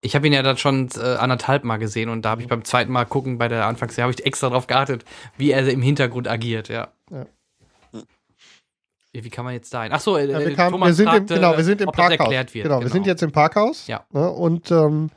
Ich 0.01 0.15
habe 0.15 0.27
ihn 0.27 0.33
ja 0.33 0.41
dann 0.41 0.57
schon 0.57 0.89
äh, 0.95 1.15
anderthalb 1.15 1.63
Mal 1.65 1.77
gesehen 1.77 2.09
und 2.09 2.23
da 2.23 2.29
habe 2.29 2.41
ich 2.41 2.47
beim 2.47 2.63
zweiten 2.63 2.91
Mal 2.91 3.05
gucken 3.05 3.37
bei 3.37 3.47
der 3.47 3.65
Anfangsserie 3.65 4.03
habe 4.03 4.13
ich 4.17 4.25
extra 4.25 4.49
drauf 4.49 4.67
geachtet, 4.67 5.03
wie 5.37 5.51
er 5.51 5.67
im 5.67 5.81
Hintergrund 5.81 6.27
agiert, 6.27 6.69
ja. 6.69 6.87
Ja. 7.11 7.25
Wie 9.11 9.29
kann 9.29 9.43
man 9.43 9.53
jetzt 9.53 9.73
da 9.73 9.83
hin? 9.83 9.91
Ach 9.93 9.99
so, 9.99 10.17
äh, 10.17 10.29
Ja, 10.29 10.39
wir, 10.39 10.47
äh, 10.47 10.53
kamen, 10.53 10.71
Thomas 10.71 10.89
wir, 10.89 10.93
sind 10.93 11.05
im, 11.07 11.11
fragte, 11.11 11.33
genau, 11.35 11.57
wir 11.57 11.63
sind 11.63 11.81
im 11.81 11.89
Parkhaus. 11.91 12.29
wird. 12.31 12.53
genau, 12.53 12.81
wir 12.81 12.89
sind 12.89 13.07
jetzt 13.07 13.23
im 13.23 13.31
Parkhaus. 13.31 13.87
Ja. 13.87 14.05
Ne, 14.11 14.29
und 14.29 14.71
ähm, 14.71 15.09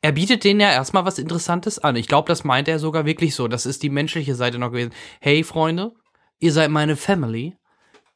Er 0.00 0.12
bietet 0.12 0.42
denen 0.44 0.60
ja 0.60 0.72
erstmal 0.72 1.04
was 1.04 1.18
Interessantes 1.18 1.78
an. 1.78 1.96
Ich 1.96 2.08
glaube, 2.08 2.28
das 2.28 2.44
meint 2.44 2.66
er 2.66 2.78
sogar 2.78 3.04
wirklich 3.04 3.34
so. 3.34 3.46
Das 3.46 3.66
ist 3.66 3.82
die 3.82 3.90
menschliche 3.90 4.34
Seite 4.34 4.58
noch 4.58 4.70
gewesen. 4.70 4.92
Hey, 5.20 5.44
Freunde, 5.44 5.92
ihr 6.38 6.52
seid 6.52 6.70
meine 6.70 6.96
Family. 6.96 7.54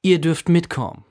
Ihr 0.01 0.21
dürft 0.21 0.49
mitkommen. 0.49 1.05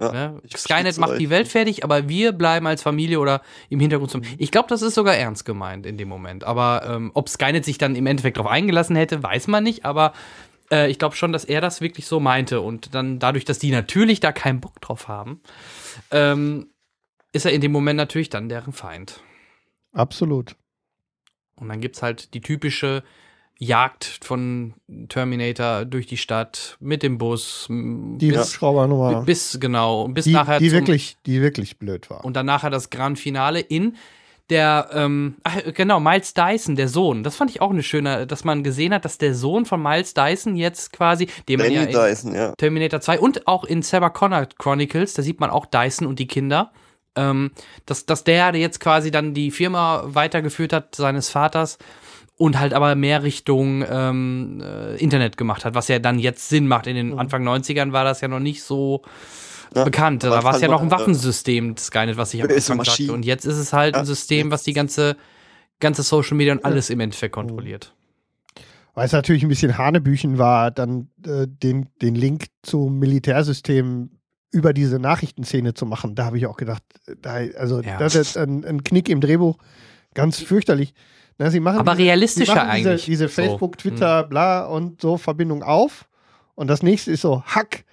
Ja, 0.00 0.12
Ne? 0.12 0.42
Skynet 0.56 0.98
macht 0.98 1.12
euch. 1.12 1.18
die 1.18 1.30
Welt 1.30 1.48
fertig, 1.48 1.84
aber 1.84 2.08
wir 2.08 2.32
bleiben 2.32 2.66
als 2.66 2.82
Familie 2.82 3.20
oder 3.20 3.42
im 3.68 3.80
Hintergrund 3.80 4.10
zum. 4.10 4.22
Ich 4.38 4.50
glaube, 4.50 4.68
das 4.68 4.82
ist 4.82 4.94
sogar 4.94 5.14
ernst 5.16 5.44
gemeint 5.44 5.86
in 5.86 5.96
dem 5.98 6.08
Moment. 6.08 6.44
Aber 6.44 6.82
ähm, 6.86 7.10
ob 7.14 7.28
Skynet 7.28 7.64
sich 7.64 7.78
dann 7.78 7.94
im 7.94 8.06
Endeffekt 8.06 8.36
darauf 8.36 8.50
eingelassen 8.50 8.96
hätte, 8.96 9.22
weiß 9.22 9.46
man 9.48 9.64
nicht. 9.64 9.84
Aber 9.84 10.12
äh, 10.70 10.90
ich 10.90 10.98
glaube 10.98 11.16
schon, 11.16 11.32
dass 11.32 11.44
er 11.44 11.60
das 11.60 11.80
wirklich 11.80 12.06
so 12.06 12.20
meinte. 12.20 12.60
Und 12.60 12.94
dann 12.94 13.18
dadurch, 13.18 13.44
dass 13.44 13.58
die 13.58 13.70
natürlich 13.70 14.20
da 14.20 14.32
keinen 14.32 14.60
Bock 14.60 14.80
drauf 14.80 15.08
haben, 15.08 15.40
ähm, 16.10 16.68
ist 17.32 17.44
er 17.44 17.52
in 17.52 17.60
dem 17.60 17.72
Moment 17.72 17.96
natürlich 17.96 18.30
dann 18.30 18.48
deren 18.48 18.72
Feind. 18.72 19.20
absolut. 19.92 20.56
Und 21.56 21.68
dann 21.68 21.82
gibt's 21.82 22.02
halt 22.02 22.32
die 22.32 22.40
typische 22.40 23.02
Jagd 23.62 24.20
von 24.22 24.72
Terminator 25.10 25.84
durch 25.84 26.06
die 26.06 26.16
Stadt 26.16 26.78
mit 26.80 27.02
dem 27.02 27.18
Bus. 27.18 27.66
Die 27.68 28.30
bis, 28.30 28.38
Hubschraubernummer. 28.38 29.22
bis 29.22 29.58
genau, 29.60 30.08
bis 30.08 30.24
die, 30.24 30.32
nachher 30.32 30.58
die, 30.58 30.70
zum, 30.70 30.78
wirklich, 30.78 31.18
die 31.26 31.42
wirklich 31.42 31.78
blöd 31.78 32.08
war. 32.08 32.24
und 32.24 32.34
dann 32.36 32.46
nachher 32.46 32.70
das 32.70 32.88
Grand 32.88 33.18
Finale 33.18 33.60
in 33.60 33.96
der, 34.48 34.88
ähm, 34.94 35.36
ach, 35.44 35.58
genau, 35.74 36.00
Miles 36.00 36.32
Dyson, 36.32 36.74
der 36.74 36.88
Sohn. 36.88 37.22
Das 37.22 37.36
fand 37.36 37.50
ich 37.50 37.60
auch 37.60 37.70
eine 37.70 37.82
schöne, 37.82 38.26
dass 38.26 38.44
man 38.44 38.64
gesehen 38.64 38.94
hat, 38.94 39.04
dass 39.04 39.18
der 39.18 39.34
Sohn 39.34 39.66
von 39.66 39.80
Miles 39.82 40.14
Dyson 40.14 40.56
jetzt 40.56 40.92
quasi, 40.94 41.28
den 41.46 41.58
man 41.58 41.70
ja 41.70 41.84
Danny 41.84 41.92
in 41.92 41.98
Dyson, 41.98 42.34
ja. 42.34 42.54
Terminator 42.56 43.02
2 43.02 43.20
und 43.20 43.46
auch 43.46 43.64
in 43.64 43.82
Sarah 43.82 44.08
Connor 44.10 44.46
Chronicles, 44.58 45.12
da 45.12 45.22
sieht 45.22 45.38
man 45.38 45.50
auch 45.50 45.66
Dyson 45.66 46.06
und 46.06 46.18
die 46.18 46.26
Kinder. 46.26 46.72
Ähm, 47.16 47.50
dass, 47.86 48.06
dass 48.06 48.22
der 48.22 48.54
jetzt 48.54 48.78
quasi 48.78 49.10
dann 49.10 49.34
die 49.34 49.50
Firma 49.50 50.04
weitergeführt 50.06 50.72
hat, 50.72 50.94
seines 50.94 51.28
Vaters, 51.28 51.76
und 52.40 52.58
halt 52.58 52.72
aber 52.72 52.94
mehr 52.94 53.22
Richtung 53.22 53.84
ähm, 53.86 54.62
äh, 54.64 54.96
Internet 54.96 55.36
gemacht 55.36 55.66
hat, 55.66 55.74
was 55.74 55.88
ja 55.88 55.98
dann 55.98 56.18
jetzt 56.18 56.48
Sinn 56.48 56.66
macht. 56.66 56.86
In 56.86 56.96
den 56.96 57.18
Anfang 57.18 57.46
90ern 57.46 57.92
war 57.92 58.02
das 58.02 58.22
ja 58.22 58.28
noch 58.28 58.40
nicht 58.40 58.62
so 58.62 59.02
Ja, 59.74 59.84
bekannt. 59.84 60.24
Da 60.24 60.42
war 60.42 60.54
es 60.54 60.62
ja 60.62 60.68
noch 60.68 60.80
ein 60.80 60.88
äh, 60.88 60.90
Waffensystem, 60.90 61.76
Skynet, 61.76 62.16
was 62.16 62.32
ich 62.32 62.42
am 62.42 62.48
Anfang 62.54 62.82
sagte. 62.82 63.12
Und 63.12 63.26
jetzt 63.26 63.44
ist 63.44 63.58
es 63.58 63.74
halt 63.74 63.94
ein 63.94 64.00
Ja, 64.00 64.04
System, 64.06 64.50
was 64.50 64.62
die 64.62 64.72
ganze, 64.72 65.18
ganze 65.80 66.02
Social 66.02 66.34
Media 66.34 66.54
und 66.54 66.64
alles 66.64 66.88
im 66.88 67.00
Endeffekt 67.00 67.34
kontrolliert. 67.34 67.94
Weil 68.94 69.04
es 69.04 69.12
natürlich 69.12 69.42
ein 69.42 69.50
bisschen 69.50 69.76
Hanebüchen 69.76 70.38
war, 70.38 70.70
dann 70.70 71.08
äh, 71.26 71.46
den, 71.46 71.88
den 72.00 72.14
Link 72.14 72.46
zum 72.62 72.98
Militärsystem 73.00 74.12
über 74.50 74.72
diese 74.72 74.98
Nachrichtenszene 74.98 75.74
zu 75.74 75.84
machen. 75.84 76.14
Da 76.14 76.24
habe 76.24 76.38
ich 76.38 76.46
auch 76.46 76.56
gedacht, 76.56 76.82
äh, 77.06 77.16
da, 77.20 77.34
also 77.58 77.82
Ja. 77.82 77.98
das 77.98 78.14
ist 78.14 78.38
ein, 78.38 78.64
ein 78.64 78.82
Knick 78.82 79.10
im 79.10 79.20
Drehbuch, 79.20 79.58
ganz 80.14 80.40
fürchterlich. 80.40 80.94
Na, 81.42 81.50
sie 81.50 81.58
machen 81.60 81.78
Aber 81.80 81.92
diese, 81.92 82.04
realistischer 82.08 82.52
sie 82.52 82.58
machen 82.58 82.76
diese, 82.76 82.90
eigentlich. 82.90 83.04
Diese 83.06 83.28
So. 83.28 83.36
Hm. 83.42 83.48
Facebook, 83.48 83.78
Twitter, 83.78 84.24
bla 84.24 84.66
und 84.66 85.00
so 85.00 85.16
Verbindung 85.16 85.62
auf. 85.62 86.06
Und 86.54 86.68
das 86.68 86.82
nächste 86.82 87.10
ist 87.12 87.22
so, 87.22 87.42
Hack. 87.44 87.84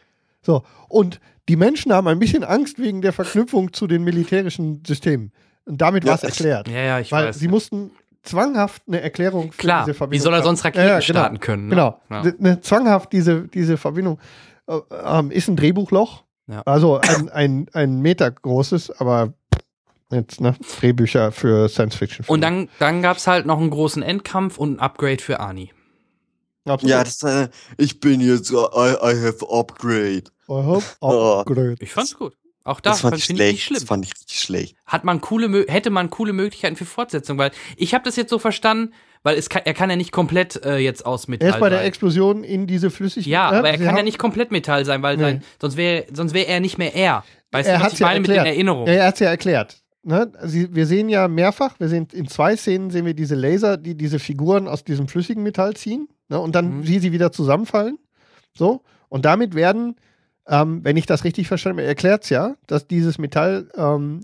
So. 0.42 0.64
Und 0.90 1.22
die 1.48 1.56
Menschen 1.56 1.94
haben 1.94 2.08
ein 2.10 2.20
bisschen 2.20 2.44
Angst 2.44 2.78
wegen 2.78 3.02
der 3.02 3.14
Verknüpfung 3.14 3.72
zu 3.72 3.88
den 3.88 4.04
militärischen 4.04 4.84
Systemen. 4.86 5.32
Und 5.66 5.80
damit 5.82 6.04
Ja, 6.04 6.10
war 6.10 6.16
es 6.18 6.24
erklärt. 6.24 6.68
Ja, 6.68 6.80
ja, 6.82 7.00
ich 7.00 7.10
Weil 7.14 7.28
weiß. 7.28 7.40
sie 7.40 7.48
mussten 7.48 7.92
zwanghaft 8.24 8.82
eine 8.88 9.00
Erklärung 9.00 9.54
für 9.54 9.58
Klar, 9.58 9.86
diese 9.86 9.94
wie 9.94 9.98
Verbindung 9.98 10.24
soll 10.26 10.34
er 10.34 10.44
sonst 10.44 10.66
Raketen 10.66 10.86
Ja, 10.86 10.96
ja, 10.96 11.02
starten 11.02 11.40
können? 11.40 11.64
Ne? 11.68 11.70
Genau. 11.70 12.02
Ja. 12.10 12.22
D- 12.24 12.34
Ne, 12.40 12.60
zwanghaft 12.60 13.14
diese, 13.14 13.48
diese 13.48 13.78
Verbindung 13.78 14.20
äh, 14.68 14.78
ähm, 15.06 15.32
ist 15.32 15.48
ein 15.48 15.56
Drehbuchloch. 15.56 16.26
Ja. 16.48 16.62
Also 16.66 17.00
ein, 17.00 17.30
ein, 17.30 17.68
ein 17.72 18.02
Meter 18.02 18.30
großes, 18.30 18.92
aber 19.00 19.34
Jetzt, 20.12 20.40
ne? 20.40 20.56
Drehbücher 20.80 21.32
für 21.32 21.68
Science 21.68 21.96
Fiction. 21.96 22.26
Und 22.28 22.42
dann, 22.42 22.70
dann 22.80 23.02
gab 23.02 23.18
es 23.18 23.28
halt 23.28 23.46
noch 23.46 23.60
einen 23.60 23.70
großen 23.70 24.02
Endkampf 24.04 24.58
und 24.58 24.76
ein 24.78 24.80
Upgrade 24.80 25.22
für 25.22 25.40
Ani. 25.40 25.74
Absolut. 26.66 26.90
Ja, 26.92 27.04
das, 27.04 27.24
äh, 27.24 27.50
ich 27.78 28.00
bin 28.00 28.22
jetzt, 28.22 28.52
uh, 28.52 28.68
I, 28.76 28.94
I 29.02 29.22
have 29.26 29.46
upgrade. 29.50 30.24
I 30.50 30.64
hope 30.64 30.84
Oh. 31.02 31.40
upgrade. 31.40 31.76
Ich 31.80 31.92
fand's 31.94 32.16
gut. 32.16 32.34
Auch 32.64 32.82
da 32.82 32.90
Das 32.92 33.02
fand 33.02 33.14
finde 33.22 33.22
ich 33.22 33.26
schlecht. 33.38 33.54
nicht 33.54 33.64
schlimm. 33.64 33.80
Das 33.80 33.88
fand 33.88 34.06
ich 34.06 34.12
richtig 34.14 34.40
schlecht. 34.42 34.76
Hat 34.86 35.06
man 35.06 35.22
coole, 35.22 35.66
hätte 35.70 35.90
man 35.90 36.10
coole 36.10 36.34
Möglichkeiten 36.34 36.76
für 36.76 36.84
Fortsetzung, 36.86 37.38
weil 37.38 37.52
ich 37.78 37.94
habe 37.94 38.04
das 38.04 38.18
jetzt 38.18 38.30
so 38.30 38.40
verstanden, 38.40 38.94
weil 39.24 39.38
es 39.38 39.48
kann, 39.50 39.62
er 39.64 39.74
kann 39.74 39.90
ja 39.90 39.96
nicht 39.96 40.12
komplett 40.12 40.62
äh, 40.66 40.78
jetzt 40.78 41.06
aus 41.06 41.30
Metall 41.30 41.48
Er 41.50 41.54
ist 41.56 41.60
bei 41.62 41.70
der 41.70 41.80
sein. 41.80 41.88
Explosion 41.88 42.44
in 42.44 42.68
diese 42.68 42.90
Flüssigkeit. 42.90 43.32
Ja, 43.32 43.50
aber 43.50 43.70
er 43.70 43.78
Sie 43.78 43.86
kann 43.86 43.96
ja 43.96 44.04
nicht 44.04 44.20
komplett 44.20 44.52
Metall 44.52 44.84
sein, 44.84 45.02
weil 45.02 45.16
Nee. 45.16 45.24
sein, 45.24 45.44
sonst 45.62 45.78
wäre 45.78 46.06
sonst 46.14 46.34
wäre 46.34 46.48
er 46.48 46.60
nicht 46.60 46.78
mehr 46.78 46.94
er. 46.94 47.24
Weißt 47.52 47.70
er 47.70 47.76
du, 47.76 47.80
was 47.80 47.86
hat's 47.86 47.94
ich 47.94 48.00
ja 48.02 48.08
meine 48.08 48.20
mit 48.20 48.30
den. 48.30 48.38
Erinnerungen? 48.46 48.88
Ja, 48.88 48.94
er 49.02 49.08
hat 49.08 49.14
es 49.14 49.20
ja 49.22 49.30
erklärt. 49.30 49.78
Ne? 50.08 50.32
Sie, 50.44 50.74
wir 50.74 50.86
sehen 50.88 51.10
ja 51.10 51.28
mehrfach, 51.28 51.80
wir 51.80 51.90
sehen 51.90 52.08
in 52.14 52.28
zwei 52.28 52.56
Szenen 52.56 52.90
sehen 52.92 53.06
wir 53.06 53.14
diese 53.14 53.36
Laser, 53.36 53.78
die 53.78 53.96
diese 53.96 54.20
Figuren 54.20 54.68
aus 54.68 54.84
diesem 54.84 55.08
flüssigen 55.08 55.44
Metall 55.44 55.76
ziehen. 55.76 56.08
Ne? 56.30 56.40
Und 56.40 56.56
dann 56.56 56.78
Mhm. 56.80 56.88
wie 56.88 57.00
sie 57.00 57.12
wieder 57.12 57.32
zusammenfallen. 57.32 57.98
So. 58.58 58.82
Und 59.10 59.26
damit 59.26 59.54
werden, 59.56 59.96
ähm, 60.48 60.84
wenn 60.84 60.98
ich 60.98 61.06
das 61.06 61.24
richtig 61.24 61.48
verstanden 61.48 61.78
habe, 61.80 61.84
er 61.84 61.90
erklärt 61.90 62.24
es 62.24 62.30
ja, 62.30 62.56
dass 62.68 62.88
dieses 62.88 63.18
Metall 63.18 63.70
ähm, 63.76 64.22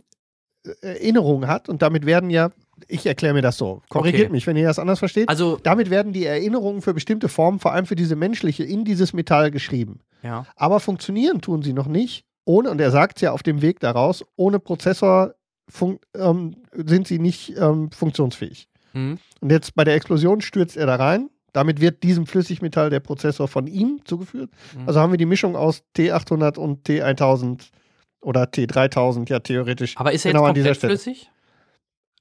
Erinnerungen 0.81 1.47
hat 1.49 1.67
und 1.67 1.81
damit 1.81 2.05
werden 2.05 2.29
ja, 2.29 2.49
ich 2.87 3.05
erkläre 3.05 3.33
mir 3.33 3.41
das 3.41 3.57
so, 3.57 3.81
korrigiert 3.89 4.23
Okay. 4.25 4.31
mich, 4.31 4.47
wenn 4.47 4.55
ihr 4.55 4.65
das 4.67 4.79
anders 4.79 4.99
versteht. 4.99 5.27
Also, 5.29 5.57
damit 5.61 5.89
werden 5.89 6.13
die 6.13 6.25
Erinnerungen 6.25 6.81
für 6.81 6.93
bestimmte 6.93 7.27
Formen, 7.27 7.59
vor 7.59 7.73
allem 7.73 7.85
für 7.85 7.95
diese 7.95 8.15
menschliche, 8.15 8.63
in 8.63 8.85
dieses 8.85 9.11
Metall 9.13 9.51
geschrieben. 9.51 9.99
ja. 10.21 10.45
Aber 10.55 10.79
funktionieren 10.79 11.41
tun 11.41 11.61
sie 11.63 11.73
noch 11.73 11.87
nicht. 11.87 12.23
Ohne, 12.45 12.71
und 12.71 12.79
er 12.81 12.91
sagt 12.91 13.21
ja 13.21 13.31
auf 13.31 13.43
dem 13.43 13.61
Weg 13.61 13.79
daraus, 13.79 14.23
ohne 14.35 14.59
Prozessor 14.59 15.33
ähm, 16.15 16.55
sind 16.73 17.07
sie 17.07 17.19
nicht 17.19 17.57
ähm, 17.57 17.91
funktionsfähig. 17.91 18.67
Hm. 18.91 19.17
Und 19.41 19.51
jetzt 19.51 19.75
bei 19.75 19.83
der 19.83 19.95
Explosion 19.95 20.41
stürzt 20.41 20.77
er 20.77 20.85
da 20.85 20.95
rein. 20.95 21.29
Damit 21.51 21.81
wird 21.81 22.01
diesem 22.01 22.25
Flüssigmetall 22.25 22.89
der 22.89 22.99
Prozessor 22.99 23.47
von 23.47 23.67
ihm 23.67 24.01
zugeführt. 24.05 24.49
Mhm. 24.75 24.87
Also 24.87 24.99
haben 24.99 25.13
wir 25.13 25.17
die 25.17 25.27
Mischung 25.27 25.55
aus 25.55 25.83
T800 25.95 26.57
und 26.57 26.87
T1000 26.87 27.69
oder 28.21 28.45
T3000 28.45 29.29
ja 29.29 29.39
theoretisch. 29.39 29.95
Aber 29.97 30.11
ist 30.11 30.25
er 30.25 30.31
genau 30.31 30.43
jetzt 30.45 30.49
an 30.49 30.55
dieser 30.55 30.69
komplett 30.69 30.77
Stelle. 30.77 30.97
flüssig? 30.97 31.31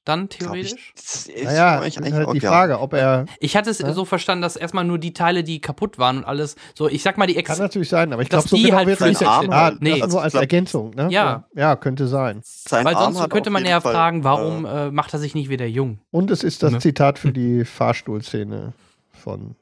Dann 0.04 0.24
ich, 0.24 0.38
theoretisch? 0.38 0.92
das 0.96 1.26
ist 1.28 1.44
Naja, 1.44 1.78
eigentlich 1.80 2.12
halt 2.12 2.26
auch, 2.26 2.32
die 2.32 2.40
ja. 2.40 2.50
Frage, 2.50 2.80
ob 2.80 2.92
er. 2.92 3.26
Ich 3.38 3.56
hatte 3.56 3.70
es 3.70 3.78
Ja. 3.78 3.92
so 3.92 4.04
verstanden, 4.04 4.42
dass 4.42 4.56
erstmal 4.56 4.84
nur 4.84 4.98
die 4.98 5.12
Teile, 5.12 5.44
die 5.44 5.60
kaputt 5.60 5.96
waren 5.98 6.18
und 6.18 6.24
alles, 6.24 6.56
so, 6.74 6.88
ich 6.88 7.02
sag 7.04 7.18
mal, 7.18 7.26
die 7.28 7.36
Ex 7.36 7.46
Kann 7.48 7.58
natürlich 7.58 7.88
sein, 7.88 8.12
aber 8.12 8.22
ich 8.22 8.28
glaube, 8.28 8.48
so 8.48 8.56
die 8.56 8.64
genau 8.64 8.78
halt 8.78 8.88
wird 8.88 9.00
nicht. 9.00 9.18
sind. 9.18 9.28
Ah, 9.28 9.72
Nee. 9.78 10.00
das 10.00 10.10
nur 10.10 10.20
als 10.20 10.28
Ich 10.28 10.32
glaub- 10.32 10.42
Ergänzung, 10.42 10.90
ne? 10.96 11.08
Ja. 11.10 11.44
Ja, 11.54 11.76
könnte 11.76 12.08
sein. 12.08 12.40
Sein 12.42 12.84
Weil 12.84 12.96
Arm 12.96 13.12
sonst 13.12 13.22
hat 13.22 13.30
könnte 13.30 13.50
man 13.50 13.64
ja 13.64 13.80
Fall, 13.80 13.92
fragen, 13.92 14.24
warum 14.24 14.64
äh, 14.64 14.88
äh, 14.88 14.90
macht 14.90 15.12
er 15.12 15.20
sich 15.20 15.36
nicht 15.36 15.48
wieder 15.50 15.66
jung? 15.66 16.00
Und 16.10 16.32
es 16.32 16.42
ist 16.42 16.64
das 16.64 16.72
Ne? 16.72 16.78
Zitat 16.80 17.20
für 17.20 17.30
die 17.32 17.64
Fahrstuhlszene 17.64 18.72
von. 19.12 19.54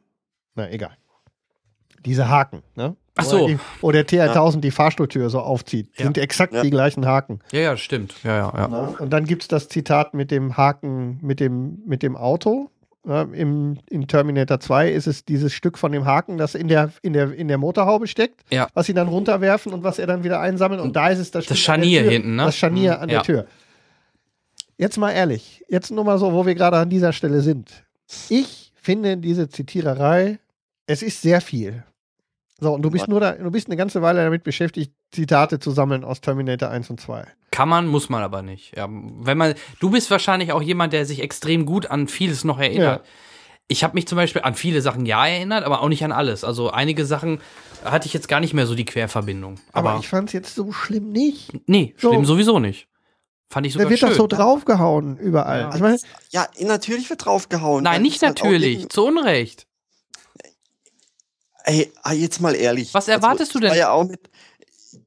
Na, 0.54 0.70
egal. 0.70 0.96
Diese 2.06 2.28
Haken, 2.30 2.62
ne? 2.76 2.96
Ach 3.16 3.24
so. 3.24 3.38
er 3.42 3.46
die- 3.48 3.58
Wo 3.80 3.90
der 3.92 4.06
T1000 4.06 4.60
die 4.60 4.70
Fahrstuhltür 4.70 5.30
so 5.30 5.40
aufzieht. 5.40 5.88
Ja. 5.98 6.04
Sind 6.04 6.18
exakt 6.18 6.54
Ja. 6.54 6.62
die 6.62 6.70
gleichen 6.70 7.06
Haken. 7.06 7.40
Ja, 7.52 7.60
ja, 7.60 7.76
stimmt. 7.76 8.14
Ja, 8.22 8.36
ja, 8.36 8.52
ja. 8.56 8.68
Ne? 8.68 8.94
Und 8.98 9.10
dann 9.12 9.24
gibt 9.24 9.42
es 9.42 9.48
das 9.48 9.68
Zitat 9.68 10.14
mit 10.14 10.30
dem 10.30 10.56
Haken, 10.56 11.18
mit 11.22 11.40
dem, 11.40 11.82
mit 11.86 12.02
dem 12.02 12.16
Auto. 12.16 12.70
Ne? 13.04 13.28
Im, 13.32 13.78
in 13.88 14.06
Terminator 14.06 14.60
2 14.60 14.90
ist 14.92 15.06
es 15.06 15.24
dieses 15.24 15.52
Stück 15.54 15.78
von 15.78 15.90
dem 15.90 16.04
Haken, 16.04 16.36
das 16.38 16.54
in 16.54 16.68
der, 16.68 16.92
in 17.02 17.12
der, 17.14 17.32
in 17.32 17.48
der 17.48 17.58
Motorhaube 17.58 18.06
steckt, 18.06 18.42
Ja. 18.50 18.68
was 18.74 18.86
sie 18.86 18.94
dann 18.94 19.08
runterwerfen 19.08 19.72
und 19.72 19.82
was 19.82 19.98
er 19.98 20.06
dann 20.06 20.22
wieder 20.22 20.40
einsammelt. 20.40 20.80
Und 20.80 20.94
da 20.96 21.08
ist 21.08 21.18
es 21.18 21.30
das, 21.30 21.46
Das 21.46 21.58
Scharnier 21.58 22.02
Tür, 22.02 22.10
hinten, 22.12 22.36
ne? 22.36 22.44
Das 22.44 22.56
Scharnier 22.56 22.96
Mhm, 22.96 23.02
an 23.02 23.08
ja. 23.08 23.14
der 23.16 23.22
Tür. 23.22 23.46
Jetzt 24.76 24.96
mal 24.98 25.10
ehrlich, 25.12 25.64
jetzt 25.68 25.90
nur 25.90 26.04
mal 26.04 26.18
so, 26.18 26.32
wo 26.32 26.46
wir 26.46 26.54
gerade 26.54 26.76
an 26.78 26.88
dieser 26.88 27.12
Stelle 27.12 27.40
sind. 27.42 27.84
Ich 28.28 28.72
finde 28.76 29.16
diese 29.18 29.48
Zitiererei, 29.48 30.38
es 30.86 31.02
ist 31.02 31.20
sehr 31.22 31.40
viel. 31.40 31.84
So, 32.60 32.74
und 32.74 32.82
du 32.82 32.90
bist 32.90 33.02
Was? 33.02 33.08
nur 33.08 33.20
da, 33.20 33.32
du 33.32 33.50
bist 33.50 33.68
eine 33.68 33.76
ganze 33.76 34.02
Weile 34.02 34.22
damit 34.22 34.44
beschäftigt, 34.44 34.92
Zitate 35.12 35.58
zu 35.58 35.70
sammeln 35.70 36.04
aus 36.04 36.20
Terminator 36.20 36.68
1 36.68 36.90
und 36.90 37.00
2. 37.00 37.24
Kann 37.50 37.68
man, 37.68 37.86
muss 37.86 38.08
man 38.08 38.22
aber 38.22 38.42
nicht. 38.42 38.76
Ja, 38.76 38.86
wenn 38.88 39.38
man, 39.38 39.54
du 39.80 39.90
bist 39.90 40.10
wahrscheinlich 40.10 40.52
auch 40.52 40.62
jemand, 40.62 40.92
der 40.92 41.06
sich 41.06 41.20
extrem 41.22 41.66
gut 41.66 41.90
an 41.90 42.06
vieles 42.06 42.44
noch 42.44 42.58
erinnert. 42.58 43.04
Ich 43.66 43.84
habe 43.84 43.94
mich 43.94 44.06
zum 44.06 44.16
Beispiel 44.16 44.42
an 44.42 44.54
viele 44.54 44.82
Sachen 44.82 45.06
ja 45.06 45.26
erinnert, 45.26 45.64
aber 45.64 45.80
auch 45.80 45.88
nicht 45.88 46.04
an 46.04 46.12
alles. 46.12 46.44
Also 46.44 46.70
einige 46.70 47.06
Sachen 47.06 47.40
hatte 47.84 48.06
ich 48.06 48.12
jetzt 48.12 48.28
gar 48.28 48.40
nicht 48.40 48.52
mehr 48.52 48.66
so 48.66 48.74
die 48.74 48.84
Querverbindung. 48.84 49.56
Aber, 49.72 49.90
Aber, 49.90 50.00
ich 50.00 50.08
fand 50.08 50.28
es 50.28 50.32
jetzt 50.32 50.54
so 50.54 50.72
schlimm 50.72 51.12
nicht. 51.12 51.52
nee, 51.66 51.94
so. 51.96 52.10
schlimm 52.10 52.24
sowieso 52.24 52.58
nicht. 52.58 52.88
Fand 53.48 53.66
ich 53.66 53.72
sogar 53.72 53.86
Da 53.86 53.90
wird 53.90 54.00
schön. 54.00 54.10
doch 54.10 54.16
so 54.16 54.26
draufgehauen 54.28 55.18
überall. 55.18 55.60
Ja. 55.60 55.74
Ich 55.74 55.80
meine, 55.80 55.98
ja, 56.30 56.46
natürlich 56.60 57.10
wird 57.10 57.24
draufgehauen. 57.24 57.82
Nein, 57.82 58.02
nicht 58.02 58.22
halt 58.22 58.38
natürlich, 58.38 58.88
zu 58.90 59.06
Unrecht. 59.06 59.66
Ey, 61.64 61.92
ah, 62.02 62.12
jetzt 62.12 62.40
mal 62.40 62.54
ehrlich. 62.54 62.92
Was 62.94 63.08
erwartest 63.08 63.54
du 63.54 63.58
ich 63.58 63.64
war 63.64 63.70
denn? 63.70 63.78
Ja 63.78 63.90
auch 63.90 64.04
mit, 64.04 64.30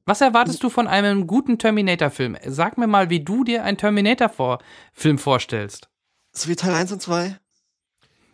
Was 0.06 0.20
erwartest 0.20 0.62
du 0.62 0.70
von 0.70 0.86
einem 0.86 1.26
guten 1.26 1.58
Terminator-Film? 1.58 2.36
Sag 2.46 2.78
mir 2.78 2.86
mal, 2.86 3.10
wie 3.10 3.20
du 3.24 3.44
dir 3.44 3.64
einen 3.64 3.76
Terminator-Film 3.76 5.18
vorstellst. 5.18 5.88
so 6.32 6.48
wie 6.48 6.56
Teil 6.56 6.74
1 6.74 6.92
und 6.92 7.00
2. 7.02 7.38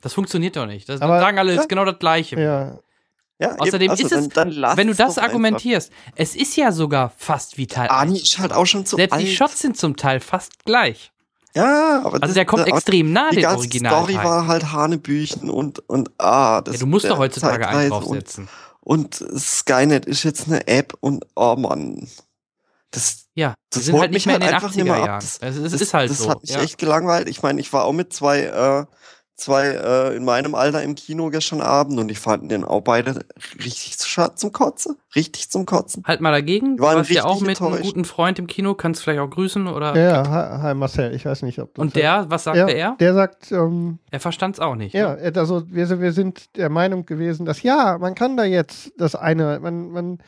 Das 0.01 0.15
funktioniert 0.15 0.57
doch 0.57 0.67
nicht. 0.67 0.89
Das 0.89 1.01
Aber- 1.03 1.21
sagen 1.21 1.39
alle, 1.39 1.55
ja. 1.55 1.61
ist 1.61 1.69
genau 1.69 1.85
das 1.85 1.99
Gleiche. 1.99 2.41
ja, 2.41 2.79
Ja, 3.39 3.57
Außerdem 3.59 3.91
also 3.91 4.05
ist 4.07 4.13
es, 4.13 4.29
dann, 4.31 4.51
dann 4.61 4.77
wenn 4.77 4.87
du 4.89 4.95
das 4.95 5.15
doch 5.15 5.23
einfach. 5.23 5.29
argumentierst, 5.29 5.91
es 6.15 6.37
ist 6.37 6.57
ja 6.57 6.73
sogar 6.73 7.11
fast 7.17 7.57
wie 7.59 7.67
Teil 7.67 7.89
Ani 7.89 8.13
1. 8.13 8.23
ist 8.23 8.39
halt 8.39 8.53
auch 8.53 8.67
schon 8.67 8.85
zu 8.87 8.97
Selbst 8.97 9.13
alt. 9.15 9.23
die 9.23 9.35
Shots 9.35 9.61
sind 9.61 9.77
zum 9.79 9.97
Teil 9.97 10.21
fast 10.21 10.65
gleich. 10.65 11.11
Ja, 11.55 11.99
aber 12.05 12.15
Also 12.15 12.27
das- 12.27 12.35
der 12.35 12.45
kommt 12.45 12.63
das- 12.63 12.69
extrem 12.69 13.13
nah 13.13 13.31
Die 13.31 13.37
dem 13.41 13.51
Original. 13.51 13.93
Story 14.05 14.15
war 14.17 14.47
halt 14.47 14.73
Hanebüchen 14.73 15.51
und, 15.51 15.81
und 15.89 16.11
ah, 16.19 16.61
das 16.63 16.75
ja, 16.77 16.81
du 16.81 16.87
musst 16.87 17.09
doch 17.11 17.19
heutzutage 17.19 17.67
einen 17.69 17.91
draufsetzen. 17.91 18.49
Und, 18.81 19.21
und 19.21 19.41
Skynet 19.41 20.07
ist 20.07 20.23
jetzt 20.23 20.47
eine 20.47 20.67
App 20.69 20.95
und 21.01 21.25
oh 21.37 21.57
Mann. 21.57 22.09
Das, 22.93 23.27
Ja, 23.35 23.51
die 23.73 23.79
das 23.79 23.85
sind 23.87 24.01
halt 24.01 24.11
nicht 24.13 24.27
mehr 24.27 24.37
in 24.37 24.43
halt 24.43 24.51
den 24.53 24.57
einfach 24.57 24.71
80er 24.73 24.77
nicht 24.77 24.85
mehr 24.85 24.95
ab. 24.97 25.07
Jahren. 25.07 25.21
Das- 25.21 25.39
es 25.57 25.73
das, 25.73 25.81
ist 25.81 25.95
halt 25.95 26.11
das 26.11 26.19
so. 26.19 26.31
hat 26.31 26.41
mich 26.43 26.51
ja. 26.51 26.61
echt 26.63 26.79
gelangweilt. 26.79 27.29
Ich 27.29 27.43
meine, 27.43 27.61
ich 27.61 27.73
war 27.73 27.85
auch 27.85 27.93
mit 27.93 28.13
zwei, 28.13 28.41
äh, 28.43 28.87
zwei 29.41 29.69
äh, 29.69 30.17
in 30.17 30.25
meinem 30.25 30.55
Alter 30.55 30.83
im 30.83 30.95
Kino 30.95 31.31
gestern 31.31 31.61
Abend 31.61 31.99
und 31.99 32.11
ich 32.11 32.19
fand 32.19 32.51
den 32.51 32.65
auch 32.65 32.83
beide 32.83 33.25
richtig 33.57 33.97
zum 33.99 34.53
Kotzen. 34.53 34.97
Richtig 35.17 35.51
zum 35.51 35.67
Kotzen. 35.67 36.03
Halt 36.07 36.21
mal 36.21 36.31
dagegen. 36.31 36.77
Du 36.77 36.85
warst 36.85 37.11
ja 37.11 37.25
auch 37.25 37.41
mit 37.41 37.61
einem 37.61 37.69
enttäuscht. 37.73 37.83
guten 37.85 38.05
Freund 38.05 38.39
im 38.39 38.47
Kino, 38.47 38.75
kannst 38.75 39.03
vielleicht 39.03 39.21
auch 39.21 39.31
grüßen 39.31 39.67
oder. 39.67 39.97
ja, 39.97 40.29
hi, 40.29 40.62
hi 40.62 40.75
Marcel, 40.75 41.15
ich 41.15 41.25
weiß 41.25 41.43
nicht, 41.43 41.59
ob 41.59 41.75
du 41.75 41.81
Und 41.83 41.97
der, 41.97 42.27
was 42.29 42.45
sagte 42.45 42.61
ja, 42.61 42.69
er? 42.69 42.97
Der 43.01 43.15
sagt, 43.15 43.51
ähm, 43.51 43.99
Er 44.11 44.21
verstand 44.21 44.57
es 44.57 44.61
auch 44.61 44.77
nicht. 44.77 44.95
ja, 44.95 45.17
ne? 45.17 45.33
also 45.37 45.62
wir, 45.71 45.87
sind- 45.87 46.01
wir 46.01 46.12
sind 46.12 46.57
der 46.57 46.69
Meinung 46.69 47.07
gewesen, 47.07 47.47
dass 47.47 47.62
ja, 47.62 47.99
man 47.99 48.15
kann 48.15 48.37
da 48.37 48.45
jetzt 48.45 48.93
das 48.99 49.15
eine, 49.15 49.59
man, 49.61 49.91
man, 49.91 50.19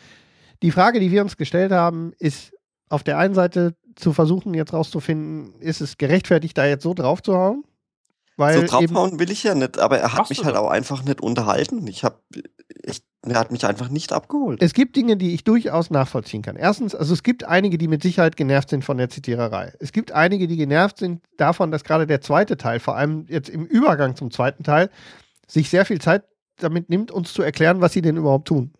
die 0.62 0.70
Frage, 0.70 1.00
die 1.00 1.10
wir 1.10 1.22
uns 1.22 1.36
gestellt 1.36 1.72
haben, 1.72 2.12
ist 2.18 2.52
auf 2.88 3.02
der 3.02 3.18
einen 3.18 3.34
Seite 3.34 3.74
zu 3.94 4.12
versuchen, 4.12 4.54
jetzt 4.54 4.72
rauszufinden, 4.72 5.54
ist 5.60 5.80
es 5.80 5.98
gerechtfertigt, 5.98 6.56
da 6.56 6.64
jetzt 6.66 6.82
so 6.82 6.94
drauf 6.94 7.22
zu 7.22 7.34
hauen? 7.36 7.64
Weil 8.36 8.60
so 8.60 8.66
draufhauen 8.66 9.18
will 9.18 9.30
ich 9.30 9.42
ja 9.42 9.54
nicht, 9.54 9.78
aber 9.78 9.98
er 9.98 10.14
hat 10.14 10.30
mich 10.30 10.44
halt 10.44 10.56
auch 10.56 10.70
einfach 10.70 11.02
nicht 11.04 11.20
unterhalten. 11.20 11.86
Ich 11.86 12.02
hab, 12.02 12.22
ich, 12.82 13.02
er 13.22 13.38
hat 13.38 13.52
mich 13.52 13.66
einfach 13.66 13.88
nicht 13.88 14.12
abgeholt. 14.12 14.62
es 14.62 14.72
gibt 14.72 14.96
Dinge, 14.96 15.16
die 15.16 15.34
ich 15.34 15.44
durchaus 15.44 15.90
nachvollziehen 15.90 16.42
kann. 16.42 16.56
Erstens, 16.56 16.94
also 16.94 17.12
es 17.12 17.22
gibt 17.22 17.44
einige, 17.44 17.76
die 17.76 17.88
mit 17.88 18.02
Sicherheit 18.02 18.36
genervt 18.36 18.70
sind 18.70 18.84
von 18.84 18.96
der 18.96 19.10
Zitiererei. 19.10 19.74
Es 19.80 19.92
gibt 19.92 20.12
einige, 20.12 20.48
die 20.48 20.56
genervt 20.56 20.98
sind 20.98 21.22
davon, 21.36 21.70
dass 21.70 21.84
gerade 21.84 22.06
der 22.06 22.20
zweite 22.22 22.56
Teil, 22.56 22.80
vor 22.80 22.96
allem 22.96 23.26
jetzt 23.28 23.50
im 23.50 23.66
Übergang 23.66 24.16
zum 24.16 24.30
zweiten 24.30 24.64
Teil, 24.64 24.88
sich 25.46 25.68
sehr 25.68 25.84
viel 25.84 26.00
Zeit 26.00 26.24
damit 26.56 26.88
nimmt, 26.88 27.10
uns 27.10 27.32
zu 27.32 27.42
erklären, 27.42 27.80
was 27.80 27.92
sie 27.92 28.02
denn 28.02 28.16
überhaupt 28.16 28.48
tun. 28.48 28.72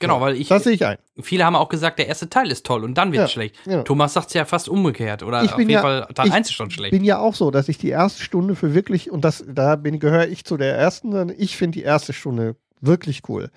Genau, 0.00 0.20
weil 0.20 0.36
ich. 0.36 0.48
Das 0.48 0.64
sehe 0.64 0.74
ich 0.74 0.86
ein. 0.86 0.96
Viele 1.20 1.44
haben 1.44 1.56
auch 1.56 1.68
gesagt, 1.68 1.98
der 1.98 2.06
erste 2.06 2.28
Teil 2.30 2.50
ist 2.50 2.64
toll 2.64 2.84
und 2.84 2.94
dann 2.94 3.10
wird 3.12 3.22
Ja, 3.22 3.28
schlecht. 3.28 3.56
ja. 3.66 3.82
Thomas 3.82 4.12
sagt 4.12 4.28
es 4.28 4.34
ja 4.34 4.44
fast 4.44 4.68
umgekehrt. 4.68 5.22
Oder 5.24 5.42
Ich 5.42 5.50
auf 5.50 5.56
bin 5.56 5.68
jeden 5.68 5.72
ja- 5.72 5.82
Fall, 5.82 6.06
Teil 6.14 6.28
ich 6.28 6.32
1 6.32 6.48
ist 6.48 6.54
schon 6.54 6.70
schlecht. 6.70 6.92
bin 6.92 7.02
ja 7.04 7.18
auch 7.18 7.34
so, 7.34 7.50
dass 7.50 7.68
ich 7.68 7.78
die 7.78 7.88
erste 7.88 8.22
Stunde 8.22 8.54
für 8.54 8.74
wirklich, 8.74 9.10
und 9.10 9.24
das, 9.24 9.44
da 9.48 9.74
bin, 9.76 9.98
gehöre 9.98 10.28
ich 10.28 10.44
zu 10.44 10.56
der 10.56 10.76
ersten, 10.76 11.10
denn 11.10 11.34
ich 11.36 11.56
finde 11.56 11.78
die 11.78 11.84
erste 11.84 12.12
Stunde 12.12 12.54
wirklich 12.80 13.22
cool. 13.28 13.50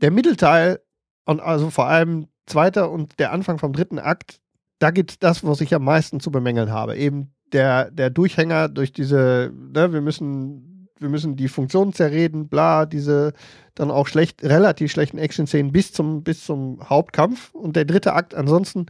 Der 0.00 0.12
Mittelteil 0.12 0.78
und 1.24 1.40
also 1.40 1.70
vor 1.70 1.86
allem 1.86 2.28
zweiter 2.46 2.90
und 2.90 3.18
der 3.18 3.32
Anfang 3.32 3.58
vom 3.58 3.72
dritten 3.72 3.98
Akt, 3.98 4.40
da 4.78 4.92
gibt 4.92 5.10
es 5.10 5.18
das, 5.18 5.44
was 5.44 5.60
ich 5.60 5.74
am 5.74 5.82
meisten 5.84 6.20
zu 6.20 6.30
bemängeln 6.30 6.70
habe. 6.70 6.96
Eben 6.96 7.32
der, 7.52 7.90
der 7.90 8.10
Durchhänger 8.10 8.68
durch 8.68 8.92
diese, 8.92 9.50
ne, 9.54 9.92
wir 9.92 10.00
müssen, 10.02 10.67
wir 11.00 11.08
müssen 11.08 11.36
die 11.36 11.48
Funktion 11.48 11.92
zerreden, 11.92 12.48
bla, 12.48 12.86
diese 12.86 13.32
dann 13.74 13.90
auch 13.90 14.06
schlecht, 14.06 14.42
relativ 14.42 14.90
schlechten 14.90 15.18
Action-Szenen 15.18 15.72
bis 15.72 15.92
zum, 15.92 16.22
bis 16.22 16.44
zum 16.44 16.88
Hauptkampf. 16.88 17.54
Und 17.54 17.76
der 17.76 17.84
dritte 17.84 18.12
Akt 18.14 18.34
ansonsten 18.34 18.86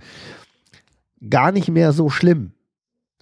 gar 1.29 1.53
nicht 1.53 1.69
mehr 1.69 1.93
so 1.93 2.11
schlimm 2.11 2.53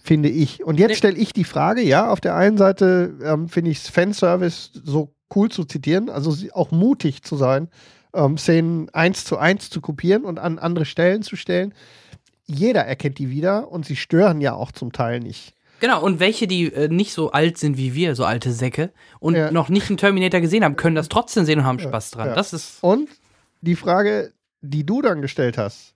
finde 0.07 0.29
ich. 0.29 0.63
Und 0.63 0.79
jetzt 0.79 0.97
stelle 0.97 1.17
ich 1.17 1.33
die 1.33 1.43
Frage, 1.43 1.81
ja, 1.81 2.09
auf 2.09 2.21
der 2.21 2.35
einen 2.35 2.57
Seite 2.57 3.13
ähm, 3.21 3.49
finde 3.49 3.71
ich 3.71 3.79
Fanservice 3.79 4.71
so 4.73 5.13
cool 5.35 5.49
zu 5.49 5.65
zitieren, 5.65 6.09
also 6.09 6.33
auch 6.53 6.71
mutig 6.71 7.23
zu 7.23 7.35
sein, 7.35 7.67
ähm, 8.13 8.37
Szenen 8.37 8.89
eins 8.93 9.25
zu 9.25 9.37
eins 9.37 9.69
zu 9.69 9.81
kopieren 9.81 10.23
und 10.23 10.39
an 10.39 10.59
andere 10.59 10.85
Stellen 10.85 11.21
zu 11.21 11.35
stellen. 11.35 11.73
jeder 12.45 12.85
erkennt 12.85 13.17
die 13.17 13.29
wieder 13.29 13.69
und 13.69 13.85
sie 13.85 13.97
stören 13.97 14.39
ja 14.39 14.53
auch 14.53 14.71
zum 14.71 14.93
Teil 14.93 15.19
nicht. 15.19 15.53
Genau, 15.79 16.01
und 16.03 16.19
welche, 16.19 16.47
die 16.47 16.73
äh, 16.73 16.87
nicht 16.87 17.13
so 17.13 17.31
alt 17.31 17.57
sind 17.57 17.77
wie 17.77 17.93
wir, 17.93 18.15
so 18.15 18.25
alte 18.25 18.51
Säcke, 18.51 18.91
und 19.19 19.35
Ja. 19.35 19.51
noch 19.51 19.69
nicht 19.69 19.89
einen 19.89 19.97
Terminator 19.97 20.39
gesehen 20.41 20.63
haben, 20.63 20.75
können 20.75 20.95
das 20.95 21.07
trotzdem 21.09 21.45
sehen 21.45 21.59
und 21.59 21.65
haben 21.65 21.79
Spaß 21.79 22.11
dran. 22.11 22.29
ja. 22.29 22.35
Das 22.35 22.53
ist. 22.53 22.77
Und 22.81 23.09
die 23.61 23.75
Frage, 23.75 24.33
die 24.61 24.85
du 24.85 25.01
dann 25.01 25.21
gestellt 25.21 25.57
hast, 25.57 25.93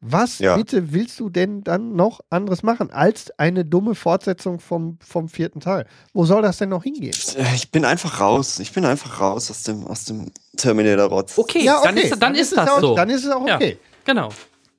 was 0.00 0.38
Ja. 0.38 0.56
bitte 0.56 0.92
willst 0.92 1.18
du 1.18 1.28
denn 1.28 1.64
dann 1.64 1.96
noch 1.96 2.20
anderes 2.30 2.62
machen 2.62 2.92
als 2.92 3.36
eine 3.36 3.64
dumme 3.64 3.96
Fortsetzung 3.96 4.60
vom, 4.60 4.96
vom 5.04 5.28
vierten 5.28 5.58
Teil? 5.58 5.86
Wo 6.12 6.24
soll 6.24 6.40
das 6.42 6.58
denn 6.58 6.68
noch 6.68 6.84
hingehen? 6.84 7.16
Ich 7.56 7.70
bin 7.72 7.84
einfach 7.84 8.20
raus. 8.20 8.60
Ich 8.60 8.72
bin 8.72 8.84
einfach 8.84 9.20
raus 9.20 9.50
aus 9.50 9.64
dem, 9.64 9.84
aus 9.88 10.04
dem 10.04 10.30
Terminator-Rotz. 10.56 11.36
Okay, 11.36 11.64
dann 11.82 11.96
ist, 11.96 12.22
dann 12.22 12.34
ist 12.36 12.50
es 12.52 12.54
das 12.56 12.70
auch, 12.70 12.80
so. 12.80 12.94
Dann 12.94 13.10
ist 13.10 13.24
es 13.24 13.30
auch 13.32 13.44
Ja. 13.48 13.56
okay. 13.56 13.78
genau. 14.04 14.28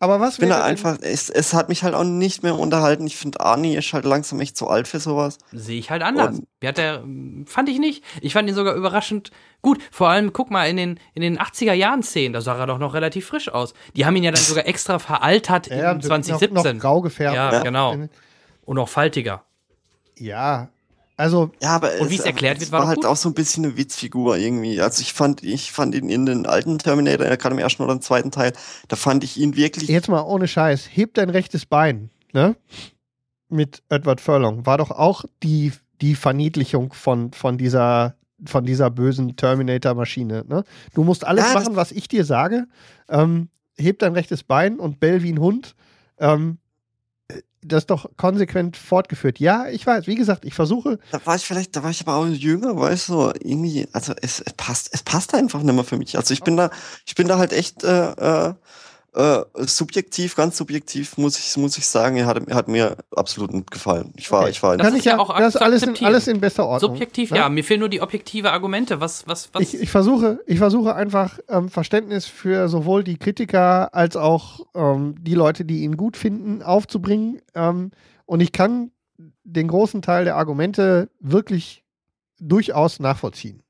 Aber 0.01 0.21
was 0.21 0.35
Ich 0.35 0.39
bin 0.39 0.47
da 0.49 0.63
einfach, 0.63 0.97
es, 1.01 1.29
es 1.29 1.53
hat 1.53 1.67
mich 1.67 1.83
halt 1.83 1.93
auch 1.93 2.05
nicht 2.05 2.41
mehr 2.41 2.57
unterhalten. 2.57 3.05
Ich 3.05 3.17
finde, 3.17 3.41
Arnie 3.41 3.75
ist 3.75 3.91
halt 3.91 4.05
langsam 4.05 4.39
echt 4.39 4.55
zu 4.55 4.69
alt 4.69 4.87
für 4.87 4.99
sowas. 5.01 5.37
Sehe 5.51 5.77
ich 5.77 5.91
halt 5.91 6.03
anders. 6.03 6.37
Und- 6.37 6.47
Wie 6.61 6.67
hat 6.69 6.77
der, 6.77 7.03
fand 7.45 7.67
ich 7.67 7.79
nicht. 7.79 8.03
Ich 8.21 8.31
fand 8.31 8.47
ihn 8.47 8.55
sogar 8.55 8.75
überraschend 8.75 9.31
gut. 9.61 9.79
Vor 9.91 10.07
allem, 10.07 10.31
guck 10.31 10.51
mal, 10.51 10.69
in 10.69 10.77
den, 10.77 10.99
in 11.15 11.21
den 11.21 11.37
80er 11.37 11.73
Jahren 11.73 12.01
Szenen, 12.01 12.31
da 12.31 12.39
sah 12.39 12.57
er 12.57 12.65
doch 12.67 12.77
noch 12.79 12.93
relativ 12.93 13.27
frisch 13.27 13.49
aus. 13.49 13.73
Die 13.95 14.05
haben 14.05 14.15
ihn 14.15 14.23
ja 14.23 14.31
dann 14.31 14.41
sogar 14.41 14.65
extra 14.67 14.99
veraltert 14.99 15.67
Ja, 15.67 15.91
in 15.91 15.97
noch, 15.97 16.05
2017. 16.05 16.77
noch 16.77 16.81
grau 16.81 17.01
gefärbt. 17.01 17.35
ja, 17.35 17.51
Ja. 17.51 17.59
genau. 17.63 17.95
Und 18.63 18.77
auch 18.79 18.87
faltiger. 18.89 19.43
Ja, 20.17 20.69
also 21.19 21.51
Ja, 21.61 21.75
aber 21.75 21.91
Und 21.99 22.09
wie 22.09 22.15
es 22.15 22.21
erklärt 22.25 22.57
es 22.57 22.61
wird, 22.63 22.71
war 22.71 22.79
war 22.81 22.87
halt 22.87 22.97
gut. 22.97 23.05
auch 23.05 23.15
so 23.15 23.29
ein 23.29 23.33
bisschen 23.33 23.65
eine 23.65 23.75
Witzfigur 23.77 24.37
irgendwie. 24.37 24.79
Also 24.81 25.01
ich 25.01 25.13
fand, 25.13 25.43
ich 25.43 25.71
fand 25.71 25.93
ihn 25.93 26.09
in 26.09 26.25
den 26.25 26.45
alten 26.45 26.79
Terminator, 26.79 27.27
gerade 27.37 27.53
im 27.53 27.59
ersten 27.59 27.83
oder 27.83 27.93
im 27.93 28.01
zweiten 28.01 28.31
Teil, 28.31 28.53
da 28.87 28.95
fand 28.95 29.23
ich 29.23 29.37
ihn 29.37 29.55
wirklich. 29.55 29.89
jetzt 29.89 30.07
mal 30.07 30.21
ohne 30.21 30.47
Scheiß, 30.47 30.89
heb 30.91 31.13
dein 31.15 31.29
rechtes 31.29 31.65
Bein, 31.65 32.09
ne? 32.33 32.55
Mit 33.49 33.81
Edward 33.89 34.21
Furlong. 34.21 34.65
War 34.65 34.77
doch 34.77 34.91
auch 34.91 35.25
die, 35.43 35.73
die 36.01 36.15
Verniedlichung 36.15 36.93
von, 36.93 37.33
von 37.33 37.57
dieser 37.57 38.15
von 38.45 38.63
dieser 38.63 38.89
bösen 38.89 39.35
Terminator-Maschine. 39.35 40.45
Ne? 40.47 40.63
Du 40.93 41.03
musst 41.03 41.27
alles 41.27 41.45
Ja, 41.45 41.53
machen, 41.59 41.75
was 41.75 41.91
ich 41.91 42.07
dir 42.07 42.23
sage. 42.23 42.67
Ähm, 43.09 43.49
heb 43.77 43.99
dein 43.99 44.13
rechtes 44.13 44.43
Bein 44.43 44.79
und 44.79 45.01
bell 45.01 45.23
wie 45.23 45.33
ein 45.33 45.39
Hund. 45.41 45.75
Ähm, 46.19 46.57
das 47.61 47.85
doch 47.85 48.09
konsequent 48.17 48.77
fortgeführt. 48.77 49.39
Ja, 49.39 49.67
ich 49.67 49.85
weiß. 49.85 50.07
Wie 50.07 50.15
gesagt, 50.15 50.45
ich 50.45 50.53
versuche. 50.53 50.99
Da 51.11 51.19
war 51.25 51.35
ich 51.35 51.45
vielleicht, 51.45 51.75
da 51.75 51.83
war 51.83 51.91
ich 51.91 52.01
aber 52.01 52.15
auch 52.15 52.27
jünger, 52.27 52.75
weißt 52.77 53.09
du, 53.09 53.31
irgendwie, 53.39 53.87
also 53.91 54.13
es, 54.21 54.39
es 54.39 54.53
passt, 54.53 54.89
es 54.93 55.03
passt 55.03 55.33
einfach 55.33 55.61
nicht 55.61 55.75
mehr 55.75 55.83
für 55.83 55.97
mich. 55.97 56.17
Also 56.17 56.33
ich 56.33 56.41
bin 56.41 56.55
da, 56.55 56.69
ich 57.05 57.15
bin 57.15 57.27
da 57.27 57.37
halt 57.37 57.51
echt 57.51 57.83
äh, 57.83 58.11
äh, 58.11 58.53
äh, 59.19 59.43
subjektiv, 59.65 60.35
ganz 60.37 60.55
subjektiv, 60.55 61.17
muss 61.17 61.37
ich, 61.37 61.57
muss 61.57 61.77
ich 61.77 61.85
sagen, 61.85 62.15
er 62.15 62.25
hat, 62.25 62.41
er 62.47 62.55
hat 62.55 62.69
mir 62.69 62.95
absolut 63.13 63.53
nicht 63.53 63.69
gefallen. 63.69 64.13
Ich 64.15 64.31
war, 64.31 64.43
Okay. 64.43 64.51
ich 64.51 64.63
war 64.63 64.77
Das 64.77 64.87
Kann 64.87 64.93
ist 64.95 64.99
ich 64.99 65.05
ja, 65.05 65.19
auch 65.19 65.37
das 65.37 65.55
ist 65.55 65.61
alles 65.61 65.83
in, 65.83 66.05
alles 66.05 66.27
in 66.27 66.39
bester 66.39 66.65
Ordnung. 66.65 66.91
Subjektiv, 66.91 67.31
ne? 67.31 67.37
ja. 67.39 67.49
Mir 67.49 67.65
fehlen 67.65 67.81
nur 67.81 67.89
die 67.89 68.01
objektive 68.01 68.51
Argumente. 68.51 69.01
Was, 69.01 69.27
was, 69.27 69.49
was? 69.53 69.61
Ich, 69.61 69.81
ich, 69.81 69.91
versuche, 69.91 70.39
ich 70.47 70.57
versuche 70.59 70.95
einfach 70.95 71.37
ähm, 71.49 71.67
Verständnis 71.67 72.27
für 72.27 72.69
sowohl 72.69 73.03
die 73.03 73.17
Kritiker 73.17 73.93
als 73.93 74.15
auch 74.15 74.61
ähm, 74.73 75.15
die 75.19 75.35
Leute, 75.35 75.65
die 75.65 75.83
ihn 75.83 75.97
gut 75.97 76.15
finden, 76.15 76.63
aufzubringen. 76.63 77.41
Ähm, 77.55 77.91
und 78.25 78.39
ich 78.39 78.53
kann 78.53 78.91
den 79.43 79.67
großen 79.67 80.01
Teil 80.01 80.23
der 80.23 80.37
Argumente 80.37 81.09
wirklich 81.19 81.83
durchaus 82.39 82.99
nachvollziehen. 83.01 83.63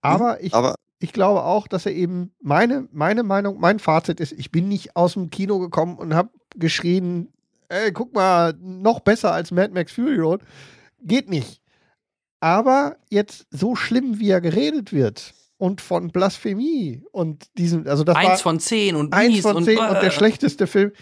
Aber 0.00 0.42
ich, 0.42 0.54
aber 0.54 0.76
ich 0.98 1.12
glaube 1.12 1.44
auch, 1.44 1.68
dass 1.68 1.86
er 1.86 1.92
eben 1.92 2.32
meine, 2.40 2.88
meine 2.92 3.22
Meinung, 3.22 3.58
mein 3.60 3.78
Fazit 3.78 4.20
ist, 4.20 4.32
ich 4.32 4.50
bin 4.50 4.68
nicht 4.68 4.96
aus 4.96 5.14
dem 5.14 5.30
Kino 5.30 5.58
gekommen 5.58 5.98
und 5.98 6.14
habe 6.14 6.30
geschrien, 6.56 7.32
ey, 7.68 7.92
guck 7.92 8.14
mal, 8.14 8.54
noch 8.60 9.00
besser 9.00 9.32
als 9.32 9.50
Mad 9.50 9.72
Max 9.72 9.92
Fury 9.92 10.18
Road. 10.18 10.42
Geht 11.02 11.28
nicht. 11.28 11.60
Aber 12.40 12.96
jetzt 13.10 13.46
so 13.50 13.74
schlimm, 13.74 14.18
wie 14.18 14.30
er 14.30 14.40
geredet 14.40 14.92
wird 14.92 15.34
und 15.56 15.80
von 15.80 16.08
Blasphemie 16.08 17.02
und 17.10 17.46
diesem, 17.56 17.86
also 17.86 18.04
das 18.04 18.16
eins 18.16 18.28
war 18.28 18.38
von 18.38 18.60
zehn 18.60 18.96
und 18.96 19.12
eins 19.12 19.40
von 19.40 19.56
und, 19.56 19.64
zehn 19.64 19.78
und, 19.78 19.94
der 19.94 20.04
äh, 20.04 20.10
schlechteste 20.10 20.66
Film, 20.66 20.92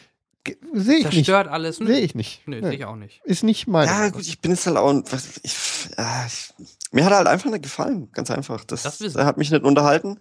sehe 0.72 0.98
ich 0.98 1.04
nicht. 1.04 1.12
zerstört 1.14 1.48
alles. 1.48 1.80
Nö, 1.80 1.86
Sehe 1.86 2.00
ich 2.00 2.14
nicht. 2.14 2.46
Nö, 2.46 2.60
Nee. 2.60 2.68
sehe 2.68 2.76
ich 2.78 2.84
auch 2.84 2.96
nicht. 2.96 3.20
Ist 3.24 3.42
nicht 3.44 3.66
mein. 3.66 3.86
ja, 3.86 4.08
gut, 4.08 4.22
ich 4.26 4.40
bin 4.40 4.50
jetzt 4.52 4.66
halt 4.66 4.76
auch, 4.76 4.92
was- 5.10 5.40
ich, 5.42 5.54
ja, 5.96 6.26
ich, 6.26 6.52
mir 6.92 7.04
hat 7.04 7.12
er 7.12 7.18
halt 7.18 7.28
einfach 7.28 7.50
nicht 7.50 7.62
gefallen, 7.62 8.10
ganz 8.12 8.30
einfach. 8.30 8.64
Das, 8.64 8.82
Das 8.82 9.00
wissen 9.00 9.18
er 9.18 9.26
hat 9.26 9.38
mich 9.38 9.50
nicht 9.50 9.64
unterhalten. 9.64 10.18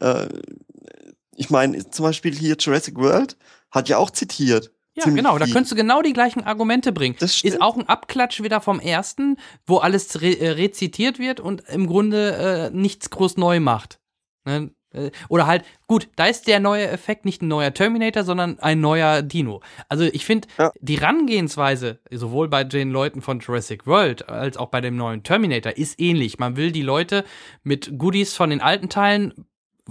Äh, 0.00 0.28
ich 1.34 1.50
meine, 1.50 1.90
zum 1.90 2.04
Beispiel 2.04 2.34
hier 2.34 2.56
Jurassic 2.58 2.96
World 2.96 3.36
hat 3.70 3.88
ja 3.88 3.98
auch 3.98 4.10
zitiert. 4.10 4.72
Ja, 4.98 5.04
genau, 5.04 5.36
da 5.36 5.44
könntest 5.44 5.72
du 5.72 5.76
genau 5.76 6.00
die 6.00 6.14
gleichen 6.14 6.42
Argumente 6.44 6.90
bringen. 6.90 7.16
Das 7.18 7.36
stimmt. 7.36 7.52
Ist 7.54 7.60
auch 7.60 7.76
ein 7.76 7.86
Abklatsch 7.86 8.42
wieder 8.42 8.62
vom 8.62 8.80
ersten, 8.80 9.36
wo 9.66 9.76
alles 9.76 10.22
re 10.22 10.28
äh, 10.38 10.50
rezitiert 10.52 11.18
wird 11.18 11.38
und 11.38 11.68
im 11.68 11.86
Grunde 11.86 12.70
äh, 12.72 12.74
nichts 12.74 13.10
groß 13.10 13.36
neu 13.36 13.60
macht. 13.60 13.98
Ne? 14.46 14.70
Äh, 14.96 15.10
Oder 15.28 15.46
halt, 15.46 15.64
gut, 15.86 16.08
da 16.16 16.26
ist 16.26 16.46
der 16.46 16.60
neue 16.60 16.88
Effekt 16.88 17.24
nicht 17.24 17.42
ein 17.42 17.48
neuer 17.48 17.72
Terminator, 17.74 18.24
sondern 18.24 18.58
ein 18.60 18.80
neuer 18.80 19.22
Dino. 19.22 19.60
Also 19.88 20.04
ich 20.04 20.24
finde, 20.24 20.48
Ja. 20.58 20.72
die 20.80 20.98
Herangehensweise, 21.00 21.98
sowohl 22.10 22.48
bei 22.48 22.64
den 22.64 22.90
Leuten 22.90 23.22
von 23.22 23.40
Jurassic 23.40 23.86
World 23.86 24.28
als 24.28 24.56
auch 24.56 24.68
bei 24.68 24.80
dem 24.80 24.96
neuen 24.96 25.22
Terminator, 25.22 25.76
ist 25.76 26.00
ähnlich. 26.00 26.38
Man 26.38 26.56
will 26.56 26.72
die 26.72 26.82
Leute 26.82 27.24
mit 27.62 27.98
Goodies 27.98 28.34
von 28.34 28.50
den 28.50 28.60
alten 28.60 28.88
Teilen 28.88 29.32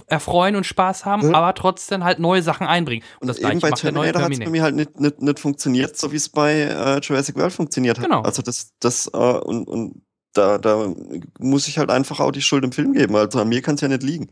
erfreuen 0.07 0.55
und 0.57 0.65
Spaß 0.65 1.05
haben, 1.05 1.29
Ja. 1.31 1.37
aber 1.37 1.53
trotzdem 1.55 2.03
halt 2.03 2.19
neue 2.19 2.41
Sachen 2.41 2.67
einbringen. 2.67 3.03
Und 3.21 3.27
das 3.27 3.37
Eben 3.37 3.45
gleiche 3.47 3.61
bei 3.61 3.69
macht 3.69 3.83
der 3.83 3.91
neue 3.93 4.11
Terminator 4.11 4.39
hat 4.39 4.45
bei 4.45 4.51
mir 4.51 4.61
halt 4.63 4.75
nicht, 4.75 4.99
nicht, 4.99 5.21
nicht 5.21 5.39
funktioniert, 5.39 5.95
so 5.95 6.11
wie 6.11 6.17
es 6.17 6.27
bei 6.27 6.53
äh, 6.61 6.99
Jurassic 6.99 7.35
World 7.37 7.53
funktioniert 7.53 7.97
hat. 7.97 8.05
Genau. 8.05 8.21
Also 8.21 8.41
das, 8.41 8.73
das, 8.81 9.07
äh, 9.07 9.17
und, 9.17 9.67
und 9.69 10.01
da, 10.33 10.57
da 10.57 10.93
muss 11.39 11.69
ich 11.69 11.77
halt 11.77 11.89
einfach 11.89 12.19
auch 12.19 12.31
die 12.31 12.41
Schuld 12.41 12.65
im 12.65 12.73
Film 12.73 12.91
geben. 12.91 13.15
Also 13.15 13.39
an 13.39 13.47
mir 13.47 13.61
kann 13.61 13.75
es 13.75 13.81
ja 13.81 13.87
nicht 13.87 14.03
liegen. 14.03 14.27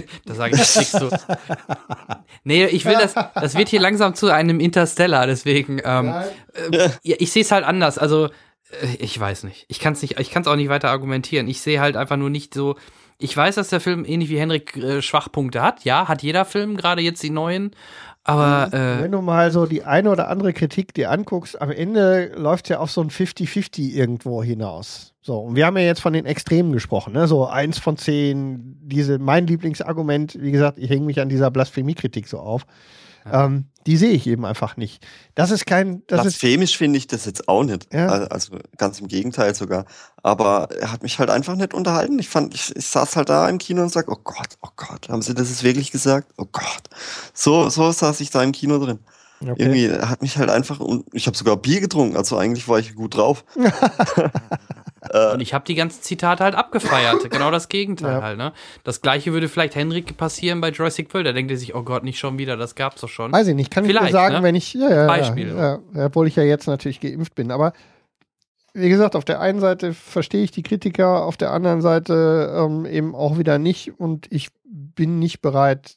Da 0.24 0.34
sage 0.34 0.54
ich 0.54 0.76
nichts 0.76 0.92
zu. 0.92 1.08
Nee, 2.44 2.66
ich 2.66 2.84
will 2.84 2.94
das, 2.94 3.14
das 3.14 3.56
wird 3.56 3.68
hier 3.68 3.80
langsam 3.80 4.14
zu 4.14 4.30
einem 4.30 4.60
Interstellar, 4.60 5.26
deswegen, 5.26 5.80
ähm, 5.84 6.14
äh, 6.70 6.90
ich 7.02 7.32
sehe 7.32 7.42
es 7.42 7.50
halt 7.50 7.64
anders. 7.64 7.98
Also, 7.98 8.26
äh, 8.82 8.96
ich 8.98 9.18
weiß 9.18 9.44
nicht. 9.44 9.66
Ich 9.68 9.80
kann 9.80 9.94
es 9.94 10.02
nicht, 10.02 10.18
ich 10.18 10.30
kann 10.30 10.42
es 10.42 10.48
auch 10.48 10.56
nicht 10.56 10.68
weiter 10.68 10.90
argumentieren. 10.90 11.48
Ich 11.48 11.60
sehe 11.60 11.80
halt 11.80 11.96
einfach 11.96 12.16
nur 12.16 12.30
nicht 12.30 12.54
so. 12.54 12.76
Ich 13.18 13.34
weiß, 13.34 13.54
dass 13.54 13.70
der 13.70 13.80
Film 13.80 14.04
ähnlich 14.04 14.28
wie 14.28 14.38
Henrik 14.38 14.76
äh, 14.76 15.00
Schwachpunkte 15.00 15.62
hat. 15.62 15.84
Ja, 15.84 16.06
hat 16.08 16.22
jeder 16.22 16.44
Film, 16.44 16.76
gerade 16.76 17.00
jetzt 17.02 17.22
die 17.22 17.30
neuen. 17.30 17.74
Aber 18.28 18.74
äh, 18.74 19.02
Wenn 19.02 19.12
du 19.12 19.22
mal 19.22 19.52
so 19.52 19.66
die 19.66 19.84
eine 19.84 20.10
oder 20.10 20.28
andere 20.28 20.52
Kritik 20.52 20.92
dir 20.92 21.12
anguckst, 21.12 21.62
am 21.62 21.70
Ende 21.70 22.32
läuft 22.34 22.68
ja 22.68 22.80
auf 22.80 22.90
so 22.90 23.00
ein 23.00 23.08
50-50 23.08 23.94
irgendwo 23.94 24.42
hinaus. 24.42 25.14
So, 25.22 25.38
und 25.38 25.54
wir 25.54 25.64
haben 25.64 25.76
ja 25.76 25.84
jetzt 25.84 26.00
von 26.00 26.12
den 26.12 26.26
Extremen 26.26 26.72
gesprochen, 26.72 27.12
ne? 27.12 27.28
So 27.28 27.46
eins 27.46 27.78
von 27.78 27.96
zehn, 27.96 28.78
diese, 28.82 29.20
mein 29.20 29.46
Lieblingsargument, 29.46 30.42
wie 30.42 30.50
gesagt, 30.50 30.78
ich 30.78 30.90
hänge 30.90 31.06
mich 31.06 31.20
an 31.20 31.28
dieser 31.28 31.52
Blasphemie-Kritik 31.52 32.26
so 32.26 32.40
auf. 32.40 32.66
Ähm, 33.32 33.66
die 33.86 33.96
sehe 33.96 34.10
ich 34.12 34.26
eben 34.26 34.44
einfach 34.44 34.76
nicht. 34.76 35.06
Das 35.34 35.50
ist 35.50 35.64
kein, 35.66 36.02
das 36.08 36.26
ist, 36.26 36.40
Blasphemisch 36.40 36.76
finde 36.76 36.98
ich 36.98 37.06
das 37.06 37.24
jetzt 37.24 37.48
auch 37.48 37.62
nicht. 37.62 37.92
Ja. 37.92 38.08
Al- 38.08 38.28
Also 38.28 38.58
ganz 38.78 39.00
im 39.00 39.08
Gegenteil 39.08 39.54
sogar. 39.54 39.84
Aber 40.22 40.68
er 40.80 40.90
hat 40.92 41.02
mich 41.02 41.18
halt 41.18 41.30
einfach 41.30 41.54
nicht 41.54 41.72
unterhalten. 41.74 42.18
Ich 42.18 42.28
fand, 42.28 42.54
ich, 42.54 42.74
ich 42.74 42.86
saß 42.86 43.16
halt 43.16 43.28
da 43.28 43.48
im 43.48 43.58
Kino 43.58 43.82
und 43.82 43.92
sag, 43.92 44.08
oh 44.10 44.18
Gott, 44.24 44.58
oh 44.62 44.68
Gott, 44.76 45.08
haben 45.08 45.22
sie 45.22 45.34
das 45.34 45.48
jetzt 45.50 45.62
wirklich 45.62 45.92
gesagt? 45.92 46.32
Oh 46.36 46.46
Gott. 46.50 46.82
So, 47.32 47.68
so 47.68 47.90
saß 47.92 48.20
ich 48.20 48.30
da 48.30 48.42
im 48.42 48.52
Kino 48.52 48.78
drin. 48.78 48.98
Okay. 49.40 49.54
Irgendwie 49.56 49.90
hat 49.92 50.22
mich 50.22 50.38
halt 50.38 50.50
einfach, 50.50 50.80
und 50.80 51.04
ich 51.12 51.26
habe 51.26 51.36
sogar 51.36 51.56
Bier 51.56 51.80
getrunken, 51.80 52.16
also 52.16 52.36
eigentlich 52.36 52.68
war 52.68 52.78
ich 52.78 52.94
gut 52.94 53.16
drauf. 53.16 53.44
und 55.32 55.40
ich 55.40 55.54
habe 55.54 55.64
die 55.64 55.74
ganzen 55.74 56.02
Zitate 56.02 56.42
halt 56.44 56.54
abgefeiert. 56.54 57.30
genau 57.30 57.50
das 57.50 57.68
Gegenteil 57.68 58.16
Ja. 58.16 58.22
halt, 58.22 58.38
ne? 58.38 58.52
Das 58.84 59.02
gleiche 59.02 59.32
würde 59.32 59.48
vielleicht 59.48 59.74
Henrik 59.74 60.16
passieren 60.16 60.60
bei 60.60 60.70
Jurassic 60.70 61.12
World. 61.14 61.26
Da 61.26 61.32
denkt 61.32 61.50
er 61.50 61.56
sich, 61.56 61.74
oh 61.74 61.82
Gott, 61.82 62.04
nicht 62.04 62.18
schon 62.18 62.38
wieder, 62.38 62.56
das 62.56 62.74
gab's 62.74 63.00
doch 63.00 63.08
schon. 63.08 63.32
Weiß 63.32 63.46
ich 63.46 63.54
nicht, 63.54 63.70
kann 63.70 63.84
ich 63.84 63.90
dir 63.92 63.98
Vielleicht, 63.98 64.12
sagen, 64.12 64.34
ne? 64.36 64.42
wenn 64.42 64.54
ich, 64.54 64.74
ja, 64.74 64.88
ja, 64.88 65.06
Beispiel. 65.06 65.48
ja, 65.54 65.78
ja, 65.94 66.06
obwohl 66.06 66.26
ich 66.26 66.36
ja 66.36 66.42
jetzt 66.42 66.66
natürlich 66.66 67.00
geimpft 67.00 67.34
bin, 67.34 67.50
aber 67.50 67.72
wie 68.74 68.90
gesagt, 68.90 69.16
auf 69.16 69.24
der 69.24 69.40
einen 69.40 69.60
Seite 69.60 69.94
verstehe 69.94 70.44
ich 70.44 70.50
die 70.50 70.62
Kritiker, 70.62 71.24
auf 71.24 71.38
der 71.38 71.50
anderen 71.50 71.80
Seite 71.80 72.52
ähm, 72.54 72.84
eben 72.84 73.14
auch 73.14 73.38
wieder 73.38 73.58
nicht 73.58 73.98
und 73.98 74.26
ich 74.30 74.48
bin 74.64 75.18
nicht 75.18 75.40
bereit, 75.40 75.96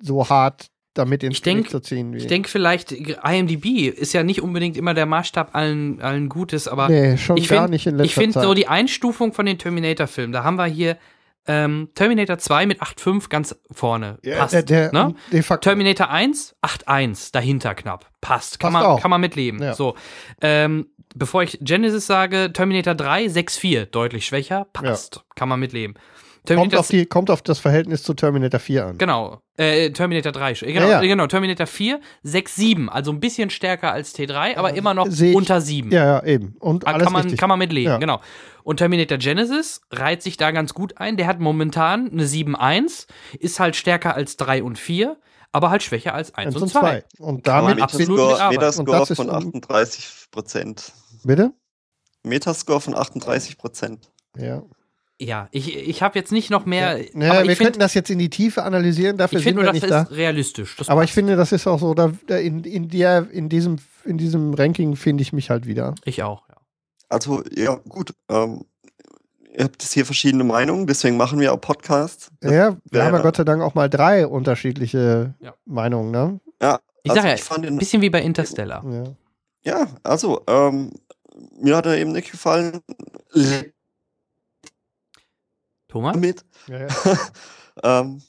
so 0.00 0.28
hart 0.30 0.68
damit 0.94 1.22
ins 1.22 1.34
Ich 1.36 1.42
denk- 1.42 1.58
Gericht 1.68 1.70
zu 1.72 1.80
ziehen. 1.80 2.12
Wie 2.12 2.18
Ich 2.18 2.26
denke 2.26 2.48
vielleicht, 2.48 2.92
IMDb 2.92 3.88
ist 3.88 4.12
ja 4.12 4.22
nicht 4.22 4.40
unbedingt 4.42 4.76
immer 4.76 4.94
der 4.94 5.06
Maßstab 5.06 5.54
allen, 5.54 6.00
allen 6.00 6.28
Gutes, 6.28 6.68
aber 6.68 6.88
nee, 6.88 7.16
schon 7.16 7.36
ich 7.36 7.48
gar 7.48 7.62
find- 7.62 7.70
nicht 7.70 7.86
in 7.86 7.96
letzter 7.96 8.04
ich 8.04 8.14
finde 8.14 8.32
Zeit. 8.34 8.42
so 8.44 8.54
die 8.54 8.68
Einstufung 8.68 9.32
von 9.32 9.46
den 9.46 9.58
Terminator-Filmen, 9.58 10.32
da 10.32 10.44
haben 10.44 10.56
wir 10.56 10.66
hier 10.66 10.96
ähm, 11.46 11.90
Terminator 11.94 12.38
2 12.38 12.64
mit 12.64 12.80
8,5 12.80 13.28
ganz 13.28 13.54
vorne. 13.70 14.18
Ja, 14.22 14.38
Passt. 14.38 14.54
der, 14.54 14.62
der, 14.62 14.92
ne? 14.92 15.14
de 15.30 15.42
facto. 15.42 15.68
Terminator 15.68 16.08
1, 16.08 16.56
8,1 16.62 17.32
dahinter 17.32 17.74
knapp. 17.74 18.06
Passt. 18.22 18.58
Kann, 18.58 18.72
Passt 18.72 18.82
man, 18.82 18.92
auch. 18.92 19.00
kann 19.02 19.10
man 19.10 19.20
mitleben. 19.20 19.60
Ja. 19.62 19.74
So. 19.74 19.94
Ähm, 20.40 20.86
bevor 21.14 21.42
ich 21.42 21.58
Genesis 21.60 22.06
sage, 22.06 22.50
Terminator 22.54 22.94
3, 22.94 23.26
6,4. 23.26 23.84
Deutlich 23.84 24.24
schwächer. 24.24 24.66
Passt. 24.72 25.22
Kann 25.34 25.50
man 25.50 25.60
mitleben. 25.60 25.96
Kommt 26.46 26.58
Terminator 26.58 26.80
auf, 26.80 26.88
die, 26.88 27.06
kommt 27.06 27.30
auf 27.30 27.40
das 27.40 27.58
Verhältnis 27.58 28.02
zu 28.02 28.12
Terminator 28.12 28.60
4 28.60 28.84
an. 28.86 28.98
Genau, 28.98 29.40
äh, 29.56 29.90
Terminator 29.92 30.30
3. 30.30 30.52
Genau, 30.52 30.80
Ja, 30.82 30.88
ja. 30.90 31.02
äh, 31.02 31.08
genau, 31.08 31.26
Terminator 31.26 31.66
4, 31.66 32.00
6, 32.22 32.54
7. 32.54 32.90
Also 32.90 33.12
ein 33.12 33.20
bisschen 33.20 33.48
stärker 33.48 33.92
als 33.92 34.14
T3, 34.14 34.56
aber 34.58 34.74
immer 34.74 34.92
noch 34.92 35.06
ich- 35.06 35.34
unter 35.34 35.62
7. 35.62 35.90
Ja, 35.90 36.04
ja, 36.04 36.24
eben. 36.24 36.54
Und 36.60 36.86
Ah, 36.86 36.90
alles 36.92 37.04
kann, 37.04 37.12
man, 37.14 37.22
richtig. 37.22 37.40
kann 37.40 37.48
man 37.48 37.58
mit 37.58 37.72
leben, 37.72 37.88
Ja. 37.92 37.96
genau. 37.96 38.20
Und 38.62 38.76
Terminator 38.76 39.16
Genesis 39.16 39.80
reiht 39.90 40.22
sich 40.22 40.36
da 40.36 40.50
ganz 40.50 40.74
gut 40.74 40.98
ein. 40.98 41.16
Der 41.16 41.26
hat 41.28 41.40
momentan 41.40 42.10
eine 42.12 42.26
7.1, 42.26 43.06
ist 43.38 43.58
halt 43.58 43.74
stärker 43.74 44.14
als 44.14 44.36
3 44.36 44.62
und 44.62 44.78
4, 44.78 45.16
aber 45.50 45.70
halt 45.70 45.82
schwächer 45.82 46.12
als 46.14 46.34
1 46.34 46.48
Eins 46.48 46.56
und 46.56 46.62
und 46.64 46.68
2. 46.68 46.80
zwei. 46.80 47.04
Und 47.24 47.46
damit, 47.46 47.80
absolut 47.80 48.18
Metascore, 48.18 48.50
Metascore 48.50 49.16
von 49.16 49.30
um- 49.30 49.34
38 49.36 50.26
Prozent. 50.30 50.92
bitte? 51.24 51.52
Metascore 52.22 52.82
von 52.82 52.94
38 52.94 53.56
Prozent. 53.56 54.10
Ja. 54.36 54.62
Ja, 55.20 55.48
ich, 55.52 55.76
ich 55.76 56.02
habe 56.02 56.18
jetzt 56.18 56.32
nicht 56.32 56.50
noch 56.50 56.66
mehr. 56.66 56.98
Naja, 57.12 57.32
aber 57.32 57.44
wir 57.44 57.52
ich 57.52 57.58
könnten 57.58 57.74
finde 57.74 57.78
das 57.78 57.94
jetzt 57.94 58.10
in 58.10 58.18
die 58.18 58.30
Tiefe 58.30 58.64
analysieren, 58.64 59.16
dafür 59.16 59.38
ich 59.38 59.44
find 59.44 59.56
wir 59.56 59.62
nur, 59.64 59.72
das 59.72 59.80
nicht 59.80 59.90
da. 59.90 60.02
ist 60.02 60.10
realistisch. 60.10 60.76
Das 60.76 60.88
Aber 60.88 61.04
ich 61.04 61.12
finde, 61.12 61.36
das 61.36 61.52
ist 61.52 61.66
auch 61.68 61.78
so, 61.78 61.94
da, 61.94 62.12
da 62.26 62.36
in, 62.36 62.64
in, 62.64 62.88
der, 62.88 63.30
in, 63.30 63.48
diesem, 63.48 63.76
in 64.04 64.18
diesem 64.18 64.54
Ranking 64.54 64.96
finde 64.96 65.22
ich 65.22 65.32
mich 65.32 65.50
halt 65.50 65.66
wieder. 65.66 65.94
ich 66.04 66.22
auch. 66.24 66.48
Ja. 66.48 66.56
Also, 67.08 67.44
ja, 67.54 67.76
gut. 67.88 68.12
Ähm, 68.28 68.64
ihr 69.56 69.64
habt 69.64 69.82
jetzt 69.82 69.92
hier 69.92 70.04
verschiedene 70.04 70.42
Meinungen, 70.42 70.88
deswegen 70.88 71.16
machen 71.16 71.38
wir 71.38 71.52
auch 71.52 71.60
Podcasts. 71.60 72.30
Ja, 72.42 72.76
wir 72.90 73.04
haben 73.04 73.14
ja 73.14 73.22
Gott 73.22 73.36
sei 73.36 73.44
Dank 73.44 73.62
auch 73.62 73.74
mal 73.74 73.88
drei 73.88 74.26
unterschiedliche 74.26 75.34
Ja. 75.38 75.54
Meinungen, 75.64 76.10
ne? 76.10 76.40
Ja, 76.60 76.80
Ich 77.04 77.10
also 77.12 77.22
sag 77.22 77.28
ja, 77.28 77.34
ich 77.36 77.44
fand 77.44 77.64
Ein 77.66 77.78
bisschen 77.78 78.02
wie 78.02 78.10
bei 78.10 78.20
Interstellar. 78.20 78.84
Ja. 78.90 79.04
ja, 79.64 79.86
also, 80.02 80.42
ähm, 80.48 80.90
mir 81.60 81.76
hat 81.76 81.86
er 81.86 81.98
eben 81.98 82.10
nicht 82.10 82.32
gefallen. 82.32 82.80
Thomas? 85.94 86.16
Mit. 86.16 86.44
Ja, 86.66 86.80
ja. 86.88 86.88
ähm, 88.00 88.20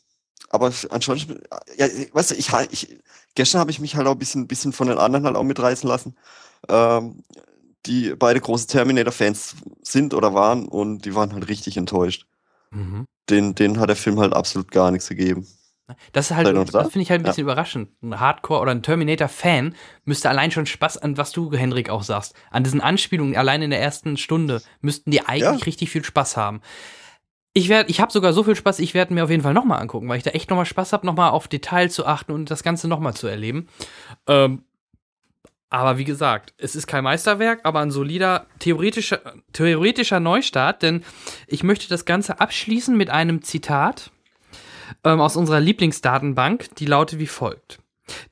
aber 0.49 0.71
ansonsten, 0.91 1.39
ja, 1.77 1.87
weißt 2.13 2.31
du, 2.31 2.35
ich, 2.35 2.49
ich 2.69 2.99
gestern 3.33 3.59
habe 3.59 3.71
ich 3.71 3.79
mich 3.79 3.95
halt 3.95 4.05
auch 4.05 4.11
ein 4.11 4.19
bisschen, 4.19 4.45
bisschen 4.47 4.71
von 4.71 4.87
den 4.87 4.99
anderen 4.99 5.25
halt 5.25 5.35
auch 5.35 5.43
mitreißen 5.43 5.89
lassen, 5.89 6.15
ähm, 6.69 7.23
die 7.87 8.13
beide 8.15 8.39
große 8.39 8.67
Terminator-Fans 8.67 9.55
sind 9.81 10.13
oder 10.13 10.35
waren 10.35 10.67
und 10.67 11.05
die 11.05 11.15
waren 11.15 11.33
halt 11.33 11.47
richtig 11.49 11.75
enttäuscht. 11.77 12.27
Mhm. 12.69 13.05
Den, 13.31 13.55
denen 13.55 13.79
hat 13.79 13.89
der 13.89 13.95
Film 13.95 14.19
halt 14.19 14.33
absolut 14.33 14.69
gar 14.71 14.91
nichts 14.91 15.09
gegeben. 15.09 15.47
Das 16.13 16.29
ist 16.31 16.37
halt, 16.37 16.47
das 16.73 16.91
finde 16.91 17.01
ich 17.01 17.09
halt 17.09 17.21
ein 17.21 17.25
Ja. 17.25 17.29
bisschen 17.31 17.43
überraschend. 17.43 17.89
Ein 18.03 18.19
Hardcore- 18.19 18.61
oder 18.61 18.71
ein 18.71 18.83
Terminator-Fan 18.83 19.75
müsste 20.03 20.29
allein 20.29 20.51
schon 20.51 20.67
Spaß 20.67 20.97
an, 20.97 21.17
was 21.17 21.31
du, 21.31 21.51
Henrik, 21.51 21.89
auch 21.89 22.03
sagst, 22.03 22.35
an 22.51 22.63
diesen 22.63 22.81
Anspielungen 22.81 23.35
allein 23.35 23.63
in 23.63 23.71
der 23.71 23.81
ersten 23.81 24.17
Stunde 24.17 24.61
müssten 24.81 25.09
die 25.09 25.21
eigentlich 25.25 25.41
Ja. 25.41 25.65
richtig 25.65 25.89
viel 25.89 26.03
Spaß 26.05 26.37
haben. 26.37 26.61
Ich 27.57 27.69
werde, 27.69 27.89
ich 27.89 28.01
habe 28.01 28.11
sogar 28.11 28.33
so 28.33 28.43
viel 28.43 28.57
Spaß, 28.57 28.79
ich 28.79 28.93
werde 28.93 29.13
mir 29.13 29.23
auf 29.23 29.29
jeden 29.29 29.41
Fall 29.41 29.53
nochmal 29.53 29.79
angucken, 29.79 30.09
weil 30.09 30.17
ich 30.17 30.23
da 30.23 30.31
echt 30.31 30.49
nochmal 30.49 30.65
Spaß 30.65 30.91
habe, 30.91 31.05
nochmal 31.05 31.31
auf 31.31 31.47
Detail 31.47 31.89
zu 31.89 32.05
achten 32.05 32.33
und 32.33 32.51
das 32.51 32.63
Ganze 32.63 32.89
nochmal 32.89 33.13
zu 33.13 33.27
erleben. 33.27 33.69
Ähm, 34.27 34.63
aber 35.69 35.97
wie 35.97 36.03
gesagt, 36.03 36.53
es 36.57 36.75
ist 36.75 36.85
kein 36.85 37.05
Meisterwerk, 37.05 37.61
aber 37.63 37.79
ein 37.79 37.91
solider 37.91 38.45
theoretischer, 38.59 39.21
theoretischer 39.53 40.19
Neustart, 40.19 40.83
denn 40.83 41.05
ich 41.47 41.63
möchte 41.63 41.87
das 41.87 42.03
Ganze 42.03 42.41
abschließen 42.41 42.95
mit 42.97 43.09
einem 43.09 43.41
Zitat 43.41 44.11
ähm, 45.05 45.21
aus 45.21 45.37
unserer 45.37 45.61
Lieblingsdatenbank, 45.61 46.75
die 46.75 46.85
lautet 46.85 47.19
wie 47.19 47.25
folgt. 47.25 47.79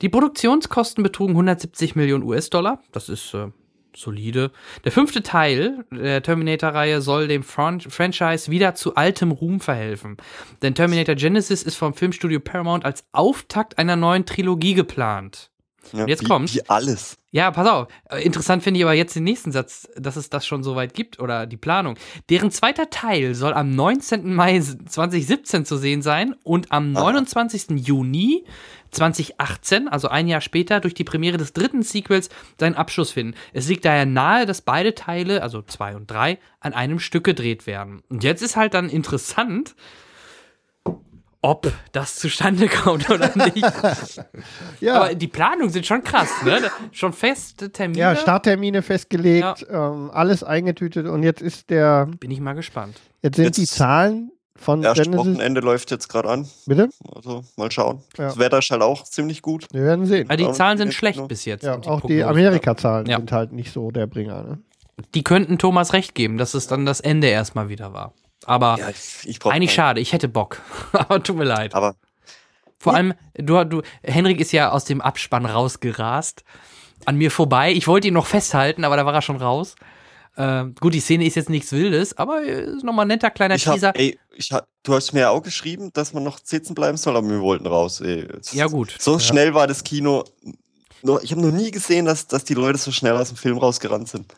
Die 0.01 0.09
Produktionskosten 0.09 1.01
betrugen 1.01 1.31
170 1.31 1.95
Millionen 1.95 2.25
US-Dollar. 2.25 2.81
Das 2.91 3.07
ist 3.07 3.33
äh, 3.33 3.47
solide. 3.95 4.51
Der 4.83 4.91
fünfte 4.91 5.23
Teil 5.23 5.85
der 5.91 6.21
Terminator-Reihe 6.21 7.01
soll 7.01 7.27
dem 7.27 7.43
Fran 7.43 7.81
Franchise 7.81 8.51
wieder 8.51 8.75
zu 8.75 8.95
altem 8.95 9.31
Ruhm 9.31 9.59
verhelfen. 9.59 10.17
Denn 10.61 10.75
Terminator 10.75 11.15
Genesis 11.15 11.63
ist 11.63 11.75
vom 11.75 11.93
Filmstudio 11.93 12.39
Paramount 12.39 12.85
als 12.85 13.05
Auftakt 13.11 13.77
einer 13.77 13.95
neuen 13.95 14.25
Trilogie 14.25 14.73
geplant. 14.73 15.52
Ja, 15.91 16.07
Jetzt 16.07 16.23
wie, 16.23 16.27
kommt's. 16.27 16.55
Wie 16.55 16.67
alles. 16.69 17.17
Ja, 17.31 17.49
pass 17.51 17.67
auf. 17.67 17.87
Äh, 18.09 18.23
Interessant 18.23 18.63
finde 18.63 18.79
ich 18.79 18.83
aber 18.85 18.93
jetzt 18.93 19.15
den 19.15 19.23
nächsten 19.23 19.51
Satz, 19.51 19.87
dass 19.95 20.15
es 20.15 20.29
das 20.29 20.45
schon 20.45 20.63
so 20.63 20.75
weit 20.75 20.93
gibt 20.93 21.19
oder 21.19 21.45
die 21.45 21.57
Planung. 21.57 21.95
Deren 22.29 22.51
zweiter 22.51 22.89
Teil 22.89 23.35
soll 23.35 23.53
am 23.53 23.75
19. 23.75 24.33
Mai 24.33 24.59
2017 24.59 25.65
zu 25.65 25.77
sehen 25.77 26.01
sein 26.01 26.35
und 26.43 26.71
am 26.71 26.95
Aha. 26.95 27.05
29. 27.05 27.85
Juni 27.85 28.45
2018, 28.91 29.87
also 29.87 30.07
ein 30.07 30.27
Jahr 30.27 30.41
später, 30.41 30.79
durch 30.79 30.93
die 30.93 31.03
Premiere 31.03 31.37
des 31.37 31.53
dritten 31.53 31.81
Sequels 31.81 32.29
seinen 32.59 32.75
Abschluss 32.75 33.11
finden. 33.11 33.35
Es 33.51 33.67
liegt 33.67 33.85
daher 33.85 34.05
nahe, 34.05 34.45
dass 34.45 34.61
beide 34.61 34.93
Teile, 34.93 35.41
also 35.41 35.61
zwei 35.63 35.95
und 35.95 36.09
drei, 36.09 36.37
an 36.59 36.73
einem 36.73 36.99
Stück 36.99 37.23
gedreht 37.23 37.65
werden. 37.67 38.03
Und 38.09 38.23
jetzt 38.23 38.41
ist 38.41 38.55
halt 38.55 38.73
dann 38.75 38.89
interessant, 38.89 39.75
ob 41.43 41.71
das 41.91 42.15
zustande 42.15 42.67
kommt 42.67 43.07
oder 43.11 43.29
nicht. 43.37 43.63
Ja, 44.79 44.95
Aber 44.95 45.13
die 45.15 45.27
Planungen 45.27 45.69
sind 45.69 45.85
schon 45.85 46.03
krass, 46.03 46.29
ne? 46.43 46.59
Schon 46.91 47.13
feste 47.13 47.71
Termine. 47.71 47.99
ja, 47.99 48.15
Starttermine 48.15 48.81
festgelegt, 48.81 49.65
ähm, 49.69 50.09
alles 50.11 50.43
eingetütet 50.43 51.05
und 51.07 51.23
jetzt 51.23 51.41
ist 51.41 51.69
der, 51.69 52.07
Bin 52.19 52.31
ich 52.31 52.39
mal 52.39 52.53
gespannt. 52.53 52.99
jetzt 53.21 53.35
sind 53.37 53.45
Jetzt 53.45 53.57
die 53.57 53.65
Zahlen 53.67 54.31
von 54.55 54.83
Erste 54.83 55.03
Genesis. 55.03 55.19
Wochenende 55.25 55.61
läuft 55.61 55.91
jetzt 55.91 56.07
gerade 56.09 56.29
an. 56.29 56.47
Bitte? 56.65 56.89
Also 57.15 57.43
mal 57.57 57.71
schauen. 57.71 58.01
Ja. 58.17 58.25
Das 58.25 58.37
Wetter 58.39 58.59
ist 58.59 58.69
halt 58.71 58.81
auch 58.81 59.03
ziemlich 59.03 59.41
gut. 59.41 59.67
Wir 59.71 59.83
werden 59.83 60.05
sehen. 60.05 60.29
Aber 60.29 60.37
die 60.37 60.51
Zahlen 60.51 60.77
sind 60.77 60.93
schlecht 60.93 61.19
noch- 61.19 61.27
bis 61.27 61.45
jetzt. 61.45 61.63
Ja, 61.63 61.73
und 61.75 61.87
auch 61.87 62.01
die 62.01 62.19
Prognosen. 62.19 62.29
Amerika-Zahlen 62.29 63.05
Ja. 63.07 63.17
sind 63.17 63.31
halt 63.31 63.51
nicht 63.53 63.71
so 63.73 63.91
der 63.91 64.07
Bringer. 64.07 64.43
Ne? 64.43 64.57
Die 65.15 65.23
könnten 65.23 65.57
Thomas 65.57 65.93
recht 65.93 66.13
geben, 66.15 66.37
dass 66.37 66.53
es 66.53 66.67
dann 66.67 66.85
das 66.85 66.99
Ende 66.99 67.27
erstmal 67.27 67.69
wieder 67.69 67.93
war. 67.93 68.13
Aber 68.45 68.77
Ja, 68.79 68.89
ich, 68.89 69.27
ich 69.27 69.45
eigentlich 69.45 69.73
schade, 69.73 69.99
ich 69.99 70.13
hätte 70.13 70.27
Bock. 70.27 70.61
Aber 70.91 71.21
tut 71.21 71.37
mir 71.37 71.43
leid. 71.43 71.73
Aber 71.73 71.95
Vor 72.79 72.93
allem, 72.93 73.13
du, 73.35 73.63
du, 73.63 73.81
Henrik 74.01 74.39
ist 74.39 74.51
ja 74.51 74.71
aus 74.71 74.85
dem 74.85 75.01
Abspann 75.01 75.45
rausgerast. 75.45 76.43
An 77.05 77.17
mir 77.17 77.31
vorbei. 77.31 77.71
Ich 77.73 77.87
wollte 77.87 78.07
ihn 78.07 78.13
noch 78.13 78.27
festhalten, 78.27 78.85
aber 78.85 78.95
da 78.95 79.05
war 79.05 79.13
er 79.13 79.21
schon 79.21 79.35
raus. 79.35 79.75
Ähm, 80.35 80.73
gut, 80.79 80.93
die 80.93 80.99
Szene 80.99 81.25
ist 81.25 81.35
jetzt 81.35 81.49
nichts 81.49 81.71
Wildes, 81.71 82.17
aber 82.17 82.43
äh, 82.43 82.63
ist 82.63 82.83
nochmal 82.83 83.05
ein 83.05 83.09
netter 83.09 83.29
kleiner 83.29 83.55
ich 83.55 83.67
hab, 83.67 83.75
Teaser. 83.75 83.95
ey, 83.95 84.17
ich 84.35 84.51
hab, 84.51 84.67
du 84.81 84.93
hast 84.93 85.13
mir 85.13 85.21
ja 85.21 85.29
auch 85.29 85.43
geschrieben, 85.43 85.91
dass 85.93 86.13
man 86.13 86.23
noch 86.23 86.39
sitzen 86.43 86.73
bleiben 86.73 86.97
soll, 86.97 87.15
aber 87.15 87.29
wir 87.29 87.41
wollten 87.41 87.67
raus. 87.67 88.01
Ey. 88.01 88.27
Ja, 88.51 88.67
gut. 88.67 88.95
So 88.99 89.19
schnell 89.19 89.53
war 89.53 89.67
das 89.67 89.83
Kino. 89.83 90.23
Ich 91.21 91.31
habe 91.31 91.41
noch 91.41 91.51
nie 91.51 91.69
gesehen, 91.69 92.05
dass, 92.05 92.27
dass 92.27 92.45
die 92.45 92.53
Leute 92.53 92.79
so 92.79 92.91
schnell 92.91 93.15
aus 93.15 93.27
dem 93.27 93.37
Film 93.37 93.57
rausgerannt 93.57 94.07
sind. 94.09 94.33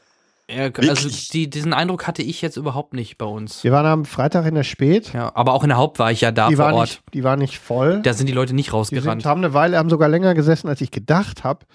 Ja, 0.50 0.70
also 0.90 1.10
die, 1.34 1.50
diesen 1.50 1.74
Eindruck 1.74 2.06
hatte 2.06 2.22
ich 2.22 2.40
jetzt 2.44 2.56
überhaupt 2.56 2.94
nicht 2.94 3.18
bei 3.18 3.26
uns. 3.26 3.64
Wir 3.64 3.72
waren 3.72 3.88
am 3.88 4.06
Freitag 4.06 4.46
in 4.46 4.54
der 4.54 4.62
Spät. 4.64 5.12
Ja, 5.12 5.32
aber 5.36 5.54
auch 5.54 5.64
in 5.64 5.70
der 5.70 5.78
Haupt 5.78 5.98
war 5.98 6.12
ich 6.12 6.22
ja 6.22 6.32
da 6.32 6.50
die, 6.50 6.56
vor 6.58 6.66
Ort. 6.72 6.82
nicht, 6.82 7.02
die 7.16 7.24
war 7.24 7.36
nicht 7.36 7.58
voll. 7.58 8.00
Da 8.04 8.14
sind 8.14 8.28
die 8.28 8.34
Leute 8.34 8.54
nicht 8.54 8.68
Die 8.68 8.72
sind, 8.72 8.78
rausgerannt. 8.78 9.26
haben 9.26 9.44
eine 9.44 9.56
Weile, 9.56 9.78
haben 9.80 9.90
sogar 9.90 10.08
länger 10.08 10.36
gesessen, 10.36 10.68
als 10.68 10.82
ich 10.82 10.92
gedacht 10.92 11.44
habe. 11.44 11.66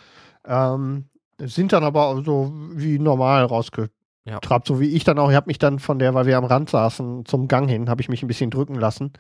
Ähm, 0.46 1.06
sind 1.40 1.72
dann 1.72 1.82
aber 1.82 2.22
so 2.24 2.52
wie 2.74 3.00
normal 3.00 3.44
rausgetrabt, 3.44 3.90
Ja. 4.24 4.38
so 4.64 4.78
wie 4.78 4.90
ich 4.90 5.02
dann 5.02 5.18
auch. 5.18 5.30
Ich 5.30 5.36
habe 5.36 5.48
mich 5.48 5.58
dann 5.58 5.80
von 5.80 5.98
der, 5.98 6.14
weil 6.14 6.26
wir 6.26 6.38
am 6.38 6.44
Rand 6.44 6.70
saßen, 6.70 7.26
zum 7.26 7.48
Gang 7.48 7.68
hin, 7.68 7.90
habe 7.90 8.00
ich 8.02 8.08
mich 8.08 8.22
ein 8.22 8.28
bisschen 8.28 8.50
drücken 8.50 8.76
lassen. 8.76 9.12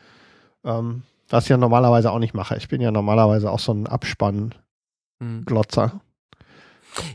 Ähm, 0.64 1.02
was 1.28 1.44
ich 1.44 1.50
ja 1.50 1.56
normalerweise 1.56 2.12
auch 2.12 2.18
nicht 2.20 2.34
mache. 2.34 2.56
Ich 2.56 2.68
bin 2.68 2.80
ja 2.80 2.92
normalerweise 2.92 3.50
auch 3.50 3.58
so 3.58 3.72
ein 3.72 3.88
Abspann-Glotzer. 3.88 5.90
Hm. 5.92 6.00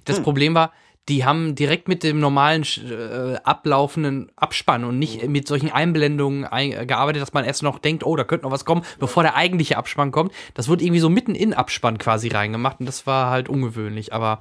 Das 0.06 0.18
Hm. 0.18 0.24
Problem 0.24 0.54
war, 0.56 0.72
die 1.08 1.24
haben 1.24 1.56
direkt 1.56 1.88
mit 1.88 2.04
dem 2.04 2.20
normalen 2.20 2.64
äh, 2.64 3.36
ablaufenden 3.44 4.32
Abspann 4.36 4.84
und 4.84 4.98
nicht 4.98 5.28
mit 5.28 5.48
solchen 5.48 5.72
Einblendungen 5.72 6.46
ein, 6.46 6.72
äh, 6.72 6.86
gearbeitet, 6.86 7.22
dass 7.22 7.34
man 7.34 7.46
erst 7.46 7.64
noch 7.64 7.80
denkt, 7.80 8.06
oh, 8.06 8.16
da 8.16 8.24
könnte 8.24 8.46
noch 8.46 8.52
was 8.52 8.66
kommen, 8.66 8.84
bevor 9.00 9.24
der 9.24 9.36
eigentliche 9.36 9.78
Abspann 9.78 10.12
kommt. 10.12 10.32
Das 10.56 10.68
wurde 10.68 10.84
irgendwie 10.84 11.00
so 11.00 11.10
mitten 11.10 11.36
in 11.36 11.54
Abspann 11.54 12.00
quasi 12.00 12.30
reingemacht 12.30 12.80
und 12.80 12.88
das 12.88 13.06
war 13.06 13.30
halt 13.30 13.50
ungewöhnlich. 13.50 14.14
Aber 14.14 14.40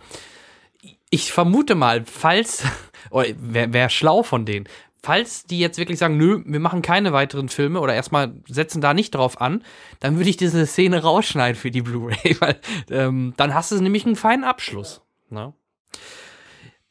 ich 1.10 1.33
vermute 1.33 1.75
mal, 1.75 2.05
falls, 2.07 2.65
oh, 3.10 3.23
wäre 3.36 3.73
wär 3.73 3.91
schlau 3.91 4.23
von 4.23 4.47
denen, 4.47 4.67
falls 5.02 5.44
die 5.44 5.59
jetzt 5.59 5.76
wirklich 5.76 5.99
sagen, 5.99 6.17
nö, 6.17 6.43
wir 6.47 6.60
machen 6.60 6.81
keine 6.81 7.12
weiteren 7.12 7.51
Filme 7.51 7.81
oder 7.81 7.94
erstmal 7.94 8.33
setzen 8.49 8.81
da 8.81 8.94
nicht 8.94 9.15
drauf 9.15 9.39
an, 9.39 9.62
dann 10.01 10.17
würde 10.17 10.31
ich 10.31 10.39
diese 10.39 10.67
Szene 10.67 11.02
rausschneiden 11.02 11.60
für 11.60 11.70
die 11.70 11.83
Blu-ray, 11.83 12.36
weil 12.41 12.59
ähm, 12.91 13.34
dann 13.36 13.52
hast 13.52 13.70
du 13.70 13.81
nämlich 13.83 14.07
einen 14.07 14.17
feinen 14.17 14.44
Abschluss. 14.44 15.02
Ne? 15.28 15.52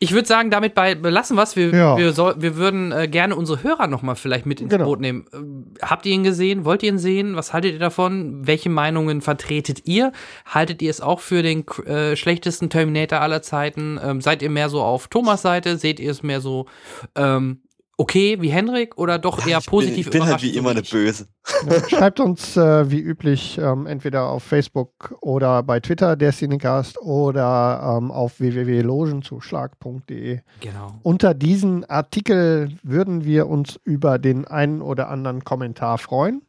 Ich 0.03 0.11
würde 0.14 0.27
sagen, 0.27 0.51
damit 0.51 0.75
bei 0.75 0.95
belassen 0.95 1.38
was. 1.38 1.56
Wir, 1.56 1.73
Ja. 1.73 1.98
wir, 1.98 2.11
soll, 2.14 2.35
wir 2.38 2.56
würden 2.57 2.91
äh, 2.91 3.07
gerne 3.07 3.35
unsere 3.35 3.64
Hörer 3.64 3.88
noch 3.88 4.01
mal 4.01 4.15
vielleicht 4.15 4.45
mit 4.45 4.59
ins 4.61 4.69
Genau. 4.69 4.85
Boot 4.85 4.99
nehmen. 4.99 5.25
Ähm, 5.33 5.65
habt 5.82 6.06
ihr 6.06 6.11
ihn 6.14 6.23
gesehen? 6.23 6.65
Wollt 6.65 6.83
ihr 6.83 6.90
ihn 6.90 6.98
sehen? 6.99 7.35
Was 7.35 7.53
haltet 7.53 7.73
ihr 7.73 7.80
davon? 7.80 8.45
Welche 8.45 8.69
Meinungen 8.69 9.22
vertretet 9.22 9.82
ihr? 9.85 10.11
Haltet 10.45 10.82
ihr 10.82 10.90
es 10.90 10.99
auch 11.01 11.19
für 11.22 11.41
den 11.41 11.65
äh, 11.85 12.15
schlechtesten 12.15 12.69
Terminator 12.69 13.22
aller 13.22 13.41
Zeiten? 13.41 13.99
Ähm, 14.03 14.19
seid 14.22 14.41
ihr 14.41 14.49
mehr 14.49 14.69
so 14.69 14.82
auf 14.82 15.07
Thomas 15.07 15.41
Seite? 15.41 15.77
Seht 15.77 15.99
ihr 15.99 16.11
es 16.11 16.22
mehr 16.22 16.41
so 16.41 16.65
ähm, 17.15 17.61
okay 17.98 18.42
wie 18.42 18.50
Henrik 18.50 18.98
oder 18.98 19.20
doch 19.20 19.46
eher 19.46 19.60
ich 19.60 19.68
positiv 19.68 20.10
bin, 20.10 20.22
ich 20.22 20.26
bin 20.26 20.32
halt 20.32 20.42
wie 20.42 20.56
immer 20.56 20.72
eine? 20.72 20.82
Böse. 20.82 21.28
Ja, 21.70 21.90
Schreibt 21.90 22.20
uns 22.20 22.58
äh, 22.58 22.90
wie 22.90 23.00
üblich 23.00 23.58
ähm, 23.58 23.86
entweder 23.86 24.30
auf 24.30 24.44
Facebook 24.44 25.16
oder 25.22 25.64
bei 25.64 25.80
Twitter 25.80 26.16
der 26.16 26.32
Cinecast 26.32 27.00
oder 27.00 27.98
ähm, 27.98 28.12
auf 28.12 28.40
www.logenzuschlag.de. 28.40 30.40
Genau. 30.60 31.00
Unter 31.04 31.34
diesen 31.34 31.86
Artikel 31.86 32.70
würden 32.84 33.26
wir 33.26 33.48
uns 33.48 33.80
über 33.84 34.20
den 34.20 34.46
einen 34.46 34.82
oder 34.82 35.10
anderen 35.10 35.44
Kommentar 35.44 35.98
freuen. 35.98 36.42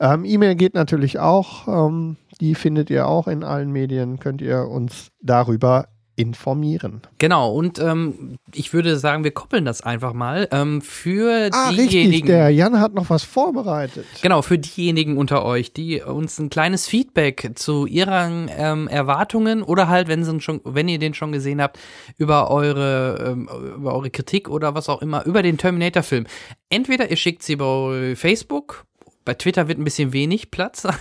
Ähm, 0.00 0.24
E-Mail 0.24 0.56
geht 0.56 0.74
natürlich 0.74 1.18
auch. 1.18 1.68
Ähm, 1.68 2.16
die 2.40 2.56
findet 2.56 2.90
ihr 2.90 3.06
auch 3.06 3.28
in 3.28 3.44
allen 3.44 3.70
Medien. 3.70 4.18
Könnt 4.18 4.42
ihr 4.42 4.68
uns 4.68 5.12
darüber 5.20 5.86
informieren. 6.14 7.00
Genau, 7.18 7.52
und 7.52 7.78
ähm, 7.78 8.36
ich 8.54 8.72
würde 8.74 8.98
sagen, 8.98 9.24
wir 9.24 9.30
koppeln 9.30 9.64
das 9.64 9.80
einfach 9.80 10.12
mal 10.12 10.46
ähm, 10.52 10.82
für 10.82 11.48
Ah, 11.52 11.68
richtig. 11.70 11.88
diejenigen. 11.88 12.26
Der 12.26 12.50
Jan 12.50 12.78
hat 12.80 12.92
noch 12.94 13.08
was 13.08 13.22
vorbereitet. 13.24 14.04
Genau, 14.20 14.42
für 14.42 14.58
diejenigen 14.58 15.16
unter 15.16 15.44
euch, 15.44 15.72
die 15.72 16.02
uns 16.02 16.38
ein 16.38 16.50
kleines 16.50 16.86
Feedback 16.86 17.52
zu 17.54 17.86
ihren 17.86 18.50
ähm, 18.54 18.88
Erwartungen 18.88 19.62
oder 19.62 19.88
halt, 19.88 20.08
wenn, 20.08 20.22
sie 20.24 20.40
schon, 20.40 20.60
wenn 20.64 20.88
ihr 20.88 20.98
den 20.98 21.14
schon 21.14 21.32
gesehen 21.32 21.62
habt, 21.62 21.78
über 22.18 22.50
eure, 22.50 23.30
ähm, 23.32 23.48
über 23.76 23.94
eure 23.94 24.10
Kritik 24.10 24.50
oder 24.50 24.74
was 24.74 24.88
auch 24.90 25.00
immer, 25.00 25.24
über 25.24 25.42
den 25.42 25.56
Terminator-Film. 25.56 26.26
Entweder 26.68 27.10
ihr 27.10 27.16
schickt 27.16 27.42
sie 27.42 27.56
bei 27.56 28.14
Facebook, 28.16 28.84
bei 29.24 29.34
Twitter 29.34 29.66
wird 29.68 29.78
ein 29.78 29.84
bisschen 29.84 30.12
wenig 30.12 30.50
Platz 30.50 30.82
sein. 30.82 30.96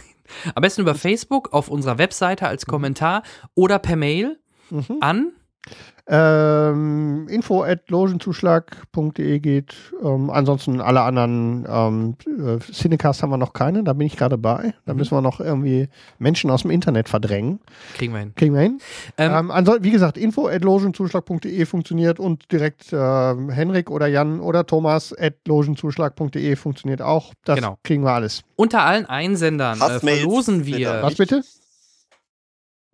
Am 0.55 0.61
besten 0.61 0.81
über 0.81 0.95
Facebook 0.95 1.51
auf 1.51 1.67
unserer 1.67 1.97
Webseite 1.97 2.47
als 2.47 2.65
Kommentar 2.65 3.23
oder 3.55 3.77
per 3.79 3.97
Mail 3.97 4.37
Mhm. 4.71 4.97
an 5.01 5.31
Ähm, 6.07 7.27
info 7.29 7.63
at 7.63 7.89
logenzuschlag.de 7.89 9.39
geht. 9.39 9.75
Ähm, 10.03 10.29
ansonsten 10.31 10.81
alle 10.81 11.01
anderen 11.01 11.65
ähm, 11.69 12.15
äh, 12.25 12.59
Cinecasts 12.59 13.21
haben 13.21 13.29
wir 13.29 13.37
noch 13.37 13.53
keine, 13.53 13.83
da 13.83 13.93
bin 13.93 14.07
ich 14.07 14.17
gerade 14.17 14.37
bei. 14.37 14.73
Da 14.85 14.93
Mhm. 14.93 14.97
müssen 14.99 15.15
wir 15.15 15.21
noch 15.21 15.39
irgendwie 15.39 15.87
Menschen 16.17 16.49
aus 16.49 16.63
dem 16.63 16.71
Internet 16.71 17.07
verdrängen. 17.07 17.59
kriegen 17.93 18.11
wir 18.13 18.19
hin. 18.21 18.33
Kriegen 18.35 18.55
wir 18.55 18.61
hin. 18.61 18.79
Ähm, 19.17 19.51
Ähm, 19.53 19.67
wie 19.81 19.91
gesagt, 19.91 20.17
info 20.17 20.47
at 20.47 20.63
logenzuschlag.de 20.63 21.65
funktioniert 21.65 22.19
und 22.19 22.51
direkt 22.51 22.87
ähm, 22.91 23.49
Henrik 23.49 23.89
oder 23.91 24.07
Jan 24.07 24.39
oder 24.39 24.65
Thomas 24.65 25.15
at 25.17 25.35
logenzuschlag.de 25.47 26.55
funktioniert 26.55 27.01
auch. 27.03 27.33
Das 27.45 27.57
Genau. 27.57 27.77
kriegen 27.83 28.03
wir 28.03 28.11
alles. 28.11 28.41
Unter 28.55 28.81
allen 28.83 29.05
Einsendern 29.05 29.79
äh, 29.79 29.99
verlosen 29.99 30.63
bitte. 30.65 30.77
wir. 30.77 31.03
Was 31.03 31.15
bitte? 31.15 31.43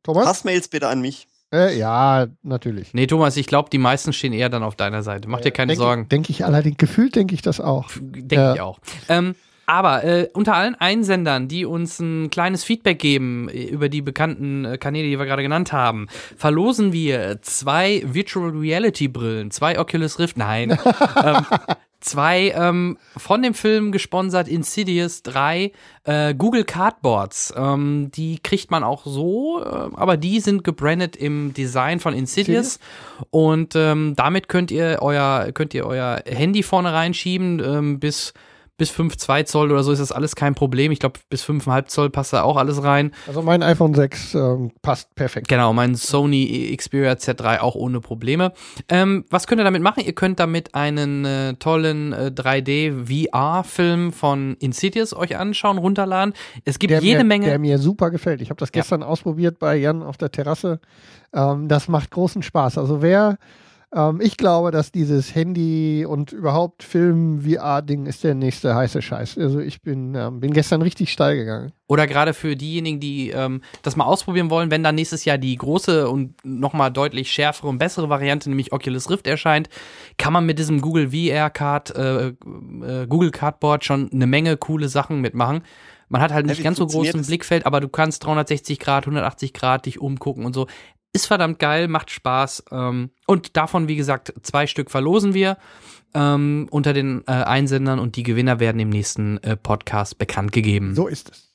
Thomas? 0.04 0.28
Hassmails 0.28 0.68
bitte 0.68 0.88
an 0.90 1.00
mich. 1.02 1.28
Äh, 1.54 1.78
ja, 1.78 2.28
natürlich. 2.44 2.94
Nee, 2.94 3.08
Thomas, 3.08 3.38
ich 3.38 3.48
glaube, 3.48 3.70
die 3.70 3.78
meisten 3.78 4.12
stehen 4.12 4.34
eher 4.34 4.50
dann 4.50 4.64
auf 4.64 4.76
deiner 4.76 5.02
Seite. 5.04 5.30
Mach 5.30 5.40
dir 5.42 5.52
keine 5.52 5.72
Denk- 5.72 5.80
Sorgen. 5.80 6.10
Denke 6.10 6.32
ich 6.32 6.44
allerdings, 6.44 6.78
gefühlt 6.78 7.16
denke 7.16 7.36
ich 7.36 7.42
das 7.42 7.62
auch. 7.62 7.90
Denke 8.02 8.54
ich 8.56 8.62
auch. 8.62 8.80
Ähm, 9.08 9.36
aber 9.70 10.04
äh, 10.06 10.30
unter 10.34 10.56
allen 10.56 10.76
Einsendern, 10.76 11.50
die 11.50 11.66
uns 11.66 12.00
ein 12.00 12.30
kleines 12.30 12.64
Feedback 12.64 13.00
geben 13.00 13.50
äh, 13.50 13.64
über 13.66 13.90
die 13.90 14.02
bekannten 14.02 14.64
äh, 14.64 14.78
Kanäle, 14.78 15.08
die 15.10 15.20
wir 15.20 15.26
gerade 15.26 15.42
genannt 15.44 15.74
haben, 15.74 16.08
verlosen 16.38 16.94
wir 16.94 17.42
zwei 17.42 18.02
Virtual 18.06 18.50
Reality 18.50 19.10
Brillen, 19.10 19.52
zwei 19.52 19.78
Oculus 19.78 20.20
Rift, 20.20 20.38
nein, 20.38 20.72
ähm, 21.24 21.46
zwei 22.00 22.54
ähm, 22.56 22.98
von 23.16 23.42
dem 23.42 23.54
Film 23.54 23.92
gesponsert 23.92 24.48
Insidious 24.48 25.24
3 25.24 25.72
äh, 26.04 26.34
Google 26.36 26.64
Cardboards. 26.64 27.54
Ähm, 27.56 28.12
die 28.14 28.40
kriegt 28.40 28.72
man 28.72 28.84
auch 28.84 29.06
so, 29.06 29.62
äh, 29.64 29.66
aber 29.66 30.18
die 30.18 30.40
sind 30.40 30.64
gebrandet 30.64 31.16
im 31.16 31.54
Design 31.54 32.00
von 32.00 32.14
Insidious 32.14 32.80
und 33.30 33.76
ähm, 33.76 34.14
damit 34.16 34.48
könnt 34.48 34.72
ihr 34.72 35.00
euer 35.02 35.52
könnt 35.54 35.74
ihr 35.74 35.86
euer 35.86 36.22
Handy 36.26 36.64
vorne 36.64 36.94
reinschieben 36.94 37.62
ähm, 37.64 38.00
bis 38.00 38.34
bis 38.78 38.92
5,2 38.92 39.46
Zoll 39.46 39.72
oder 39.72 39.84
so 39.84 39.92
ist 39.92 40.00
das 40.00 40.12
alles 40.12 40.36
kein 40.36 40.54
Problem. 40.56 40.92
Ich 40.92 41.00
glaube, 41.00 41.20
bis 41.30 41.44
5,5 41.44 41.86
Zoll 41.88 42.10
passt 42.12 42.34
da 42.34 42.44
auch 42.44 42.58
alles 42.58 42.84
rein. 42.84 43.12
Also 43.28 43.42
mein 43.42 43.64
iPhone 43.64 43.94
6 43.96 44.36
ähm, 44.36 44.72
passt 44.82 45.14
perfekt. 45.16 45.48
Genau, 45.48 45.74
mein 45.74 45.96
Sony 45.96 46.74
Xperia 46.78 47.14
Z3 47.14 47.60
auch 47.60 47.76
ohne 47.76 48.02
Probleme. 48.02 48.54
Ähm, 48.88 49.26
was 49.30 49.48
könnt 49.48 49.60
ihr 49.62 49.64
damit 49.64 49.82
machen? 49.82 50.04
Ihr 50.06 50.14
könnt 50.14 50.40
damit 50.40 50.76
einen 50.76 51.26
äh, 51.26 51.54
tollen 51.56 52.14
äh, 52.14 52.32
3D-VR-Film 52.34 54.12
von 54.14 54.56
Insidious 54.60 55.14
euch 55.16 55.38
anschauen, 55.38 55.78
runterladen. 55.78 56.34
Es 56.66 56.80
gibt 56.80 56.92
der 56.92 57.02
jede 57.02 57.20
mir, 57.20 57.26
Menge. 57.26 57.46
Der 57.48 57.60
mir 57.60 57.80
super 57.80 58.12
gefällt. 58.12 58.42
Ich 58.42 58.50
habe 58.50 58.60
das 58.60 58.70
Ja. 58.70 58.82
gestern 58.82 59.04
ausprobiert 59.04 59.60
bei 59.60 59.76
Jan 59.76 60.04
auf 60.04 60.18
der 60.18 60.32
Terrasse. 60.32 60.80
Ähm, 61.34 61.68
das 61.68 61.88
macht 61.88 62.12
großen 62.12 62.44
Spaß. 62.44 62.78
Also 62.78 63.02
wer, 63.02 63.38
ähm, 63.96 64.20
ich 64.22 64.38
glaube, 64.38 64.72
dass 64.72 64.92
dieses 64.92 65.34
Handy 65.34 66.06
und 66.06 66.34
überhaupt 66.34 66.84
Film-VR-Ding 66.84 68.06
ist 68.06 68.24
der 68.24 68.36
nächste 68.36 68.76
heiße 68.76 69.02
Scheiß. 69.02 69.38
Also 69.38 69.60
ich 69.60 69.82
bin, 69.82 70.14
ähm, 70.16 70.40
bin 70.40 70.52
gestern 70.54 70.82
richtig 70.82 71.12
steil 71.12 71.38
gegangen. 71.38 71.72
Oder 71.88 72.06
gerade 72.06 72.34
für 72.34 72.56
diejenigen, 72.58 73.00
die 73.00 73.30
ähm, 73.30 73.62
das 73.84 73.96
mal 73.96 74.04
ausprobieren 74.06 74.50
wollen, 74.50 74.72
wenn 74.72 74.84
dann 74.84 74.96
nächstes 74.96 75.24
Jahr 75.24 75.38
die 75.38 75.56
große 75.56 76.10
und 76.10 76.36
nochmal 76.44 76.92
deutlich 76.92 77.32
schärfere 77.32 77.68
und 77.70 77.78
bessere 77.78 78.10
Variante, 78.10 78.50
nämlich 78.50 78.74
Oculus 78.74 79.10
Rift 79.10 79.26
erscheint, 79.26 79.70
kann 80.18 80.34
man 80.34 80.46
mit 80.46 80.60
diesem 80.60 80.82
Google 80.82 81.12
VR 81.12 81.50
Card, 81.50 81.96
äh, 81.96 82.28
äh, 82.28 83.08
Google 83.08 83.32
Cardboard 83.32 83.86
schon 83.86 84.12
eine 84.12 84.28
Menge 84.28 84.58
coole 84.58 84.90
Sachen 84.90 85.22
mitmachen. 85.22 85.62
Man 86.10 86.22
hat 86.22 86.32
halt 86.32 86.46
Ja, 86.46 86.52
nicht 86.52 86.60
wie 86.60 86.64
ganz 86.64 86.78
so 86.78 86.88
großen? 86.88 87.22
Blickfeld, 87.26 87.66
aber 87.66 87.82
du 87.82 87.90
kannst 87.90 88.26
360 88.26 88.80
Grad, 88.80 89.06
180 89.06 89.54
Grad 89.54 89.86
dich 89.86 90.00
umgucken 90.00 90.46
und 90.46 90.54
so. 90.54 90.68
Ist 91.14 91.28
verdammt 91.28 91.60
geil, 91.60 91.88
macht 91.88 92.12
Spaß. 92.12 92.66
Ähm, 92.72 93.12
und 93.26 93.58
davon, 93.58 93.88
wie 93.88 93.96
gesagt, 93.96 94.34
zwei 94.42 94.68
Stück 94.68 94.92
verlosen 94.92 95.34
wir 95.34 95.58
ähm, 96.14 96.68
unter 96.72 96.94
den 96.94 97.24
äh, 97.28 97.32
Einsendern 97.32 98.00
und 98.00 98.16
die 98.16 98.24
Gewinner 98.24 98.60
werden 98.60 98.80
im 98.80 98.90
nächsten 98.90 99.38
äh, 99.44 99.56
Podcast 99.56 100.18
bekannt 100.18 100.52
gegeben. 100.52 100.96
So 100.96 101.08
ist 101.08 101.30
es. 101.30 101.48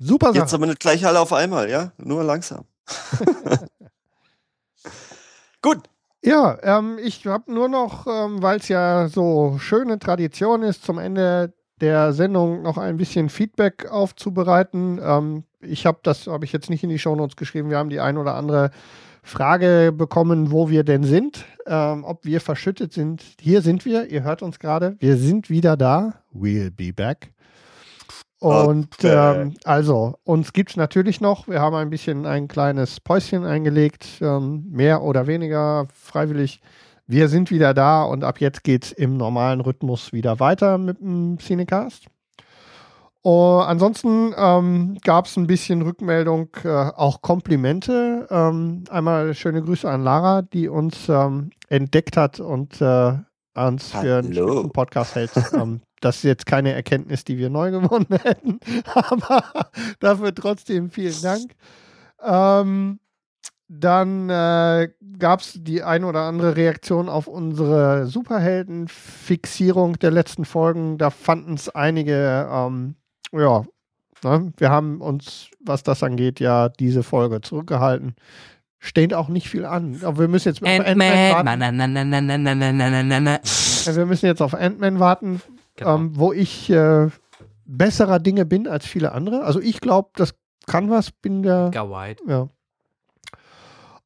Super 0.00 0.32
Jetzt 0.34 0.50
Sache. 0.50 0.56
aber 0.56 0.66
nicht 0.66 0.80
gleich 0.80 1.06
alle 1.06 1.20
auf 1.20 1.32
einmal, 1.32 1.70
ja? 1.70 1.92
Nur 1.98 2.24
langsam. 2.24 2.64
Gut. 5.62 5.78
Ja, 6.24 6.58
ähm, 6.62 6.98
ich 7.02 7.26
habe 7.26 7.52
nur 7.52 7.68
noch, 7.68 8.06
ähm, 8.06 8.42
weil 8.42 8.58
es 8.58 8.68
ja 8.68 9.08
so 9.08 9.56
schöne 9.58 9.98
Tradition 9.98 10.62
ist, 10.62 10.84
zum 10.84 10.98
Ende 10.98 11.52
der 11.80 12.12
Sendung 12.12 12.62
noch 12.62 12.78
ein 12.78 12.96
bisschen 12.96 13.28
Feedback 13.28 13.90
aufzubereiten. 13.90 15.00
Ich 15.62 15.86
habe 15.86 15.98
das, 16.02 16.26
habe 16.26 16.44
ich 16.44 16.52
jetzt 16.52 16.70
nicht 16.70 16.82
in 16.82 16.90
die 16.90 16.98
Shownotes 16.98 17.36
geschrieben. 17.36 17.70
Wir 17.70 17.78
haben 17.78 17.90
die 17.90 18.00
ein 18.00 18.16
oder 18.16 18.34
andere 18.34 18.70
Frage 19.22 19.92
bekommen, 19.96 20.50
wo 20.50 20.68
wir 20.68 20.84
denn 20.84 21.04
sind, 21.04 21.44
ähm, 21.66 22.04
ob 22.04 22.24
wir 22.24 22.40
verschüttet 22.40 22.92
sind. 22.92 23.22
Hier 23.40 23.62
sind 23.62 23.84
wir, 23.84 24.10
ihr 24.10 24.24
hört 24.24 24.42
uns 24.42 24.58
gerade. 24.58 24.96
Wir 24.98 25.16
sind 25.16 25.48
wieder 25.48 25.76
da. 25.76 26.14
We'll 26.34 26.70
be 26.70 26.92
back. 26.92 27.32
Und 28.40 28.88
ähm, 29.04 29.54
also, 29.62 30.16
uns 30.24 30.52
gibt 30.52 30.70
es 30.70 30.76
natürlich 30.76 31.20
noch. 31.20 31.46
Wir 31.46 31.60
haben 31.60 31.76
ein 31.76 31.90
bisschen 31.90 32.26
ein 32.26 32.48
kleines 32.48 32.98
Päuschen 32.98 33.44
eingelegt, 33.44 34.18
ähm, 34.20 34.66
mehr 34.68 35.02
oder 35.02 35.28
weniger 35.28 35.86
freiwillig. 35.94 36.60
Wir 37.06 37.28
sind 37.28 37.52
wieder 37.52 37.72
da 37.72 38.02
und 38.02 38.24
ab 38.24 38.40
jetzt 38.40 38.64
geht 38.64 38.86
es 38.86 38.92
im 38.92 39.16
normalen 39.16 39.60
Rhythmus 39.60 40.12
wieder 40.12 40.40
weiter 40.40 40.76
mit 40.78 40.98
dem 40.98 41.38
Cinecast. 41.38 42.06
Oh, 43.24 43.62
ansonsten 43.64 44.34
ähm, 44.36 44.98
gab 45.04 45.26
es 45.26 45.36
ein 45.36 45.46
bisschen 45.46 45.82
Rückmeldung, 45.82 46.48
äh, 46.64 46.68
auch 46.68 47.22
Komplimente. 47.22 48.26
Ähm, 48.30 48.84
einmal 48.90 49.34
schöne 49.34 49.62
Grüße 49.62 49.88
an 49.88 50.02
Lara, 50.02 50.42
die 50.42 50.68
uns 50.68 51.08
ähm, 51.08 51.50
entdeckt 51.68 52.16
hat 52.16 52.40
und 52.40 52.80
äh, 52.80 53.14
uns 53.54 53.90
für 53.90 54.18
einen 54.18 54.34
Hallo. 54.34 54.52
Spitzen-Podcast 54.52 55.14
hält. 55.14 55.30
ähm, 55.52 55.82
das 56.00 56.16
ist 56.16 56.24
jetzt 56.24 56.46
keine 56.46 56.72
Erkenntnis, 56.72 57.22
die 57.24 57.38
wir 57.38 57.48
neu 57.48 57.70
gewonnen 57.80 58.08
hätten, 58.22 58.58
aber 58.94 59.44
dafür 60.00 60.34
trotzdem 60.34 60.90
vielen 60.90 61.22
Dank. 61.22 61.52
Ähm, 62.20 62.98
dann 63.68 64.28
äh, 64.28 64.90
gab 65.18 65.40
es 65.40 65.56
die 65.56 65.82
ein 65.82 66.04
oder 66.04 66.22
andere 66.22 66.56
Reaktion 66.56 67.08
auf 67.08 67.26
unsere 67.26 68.06
Superhelden-Fixierung 68.06 69.98
der 69.98 70.10
letzten 70.10 70.44
Folgen. 70.44 70.98
Da 70.98 71.08
fanden 71.08 71.54
es 71.54 71.70
einige, 71.70 72.48
ähm, 72.50 72.96
ja, 73.32 73.64
ne, 74.24 74.52
wir 74.56 74.70
haben 74.70 75.00
uns, 75.00 75.48
was 75.60 75.82
das 75.82 76.02
angeht, 76.02 76.40
ja 76.40 76.68
diese 76.68 77.02
Folge 77.02 77.40
zurückgehalten. 77.40 78.14
Steht 78.78 79.14
auch 79.14 79.28
nicht 79.28 79.48
viel 79.48 79.64
an. 79.64 80.00
Aber 80.02 80.18
wir 80.18 80.28
müssen 80.28 80.48
jetzt 80.48 80.62
auf 80.62 80.68
Ant-Man 80.68 80.98
warten. 80.98 81.46
Wir 83.96 84.06
müssen 84.06 84.26
jetzt 84.26 84.42
auf 84.42 84.54
Ant-Man 84.54 84.98
warten, 84.98 85.40
genau. 85.76 85.94
ähm, 85.94 86.18
wo 86.18 86.32
ich 86.32 86.68
äh, 86.70 87.08
besserer 87.64 88.18
Dinge 88.18 88.44
bin 88.44 88.66
als 88.66 88.86
viele 88.86 89.12
andere. 89.12 89.44
Also 89.44 89.60
ich 89.60 89.80
glaube, 89.80 90.10
das 90.14 90.34
kann 90.66 90.90
was, 90.90 91.10
bin 91.12 91.42
der. 91.42 91.66
Edgar 91.66 91.90
White. 91.90 92.22
Ja. 92.26 92.48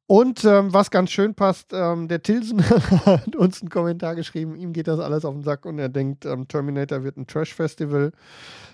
Und 0.07 0.45
ähm, 0.45 0.73
was 0.73 0.89
ganz 0.89 1.11
schön 1.11 1.35
passt, 1.35 1.73
ähm, 1.73 2.07
der 2.07 2.23
Tilsen 2.23 2.63
hat 3.05 3.35
uns 3.35 3.61
einen 3.61 3.69
Kommentar 3.69 4.15
geschrieben, 4.15 4.55
ihm 4.55 4.71
geht 4.71 4.87
das 4.87 4.99
alles 5.01 5.25
auf 5.25 5.33
den 5.33 5.43
Sack 5.43 5.65
und 5.65 5.79
er 5.79 5.89
denkt, 5.89 6.25
ähm, 6.25 6.47
Terminator 6.47 7.03
wird 7.03 7.17
ein 7.17 7.27
Trash-Festival. 7.27 8.13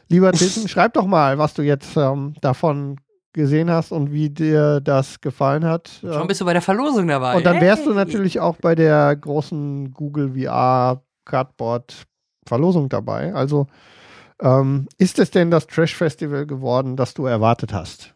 Lieber 0.10 0.32
Tilsen, 0.32 0.68
schreib 0.68 0.94
doch 0.94 1.08
mal, 1.08 1.40
was 1.40 1.56
du 1.56 1.64
jetzt 1.64 1.98
ähm, 1.98 2.36
davon 2.42 2.98
gesehen 3.34 3.72
hast 3.72 3.92
und 3.92 4.12
wie 4.12 4.30
dir 4.30 4.80
das 4.80 5.22
gefallen 5.22 5.66
hat. 5.66 5.90
Schon 6.02 6.28
bist 6.28 6.40
du 6.42 6.46
bei 6.46 6.54
der 6.54 6.62
Verlosung 6.62 7.08
dabei. 7.08 7.36
Und 7.36 7.46
dann 7.46 7.60
wärst 7.60 7.82
Hey. 7.82 7.90
du 7.90 7.96
natürlich 7.96 8.40
auch 8.40 8.58
bei 8.58 8.76
der 8.76 9.16
großen 9.16 9.92
Google 9.92 10.34
VR 10.40 11.02
Cardboard 11.26 12.06
Verlosung 12.46 12.90
dabei. 12.90 13.34
Also 13.34 13.66
ähm, 14.40 14.88
ist 15.00 15.18
es 15.18 15.32
denn 15.32 15.50
das 15.50 15.66
Trash 15.66 15.96
Festival 15.96 16.46
geworden, 16.46 16.96
das 16.96 17.16
du 17.16 17.26
erwartet 17.26 17.74
hast? 17.74 18.14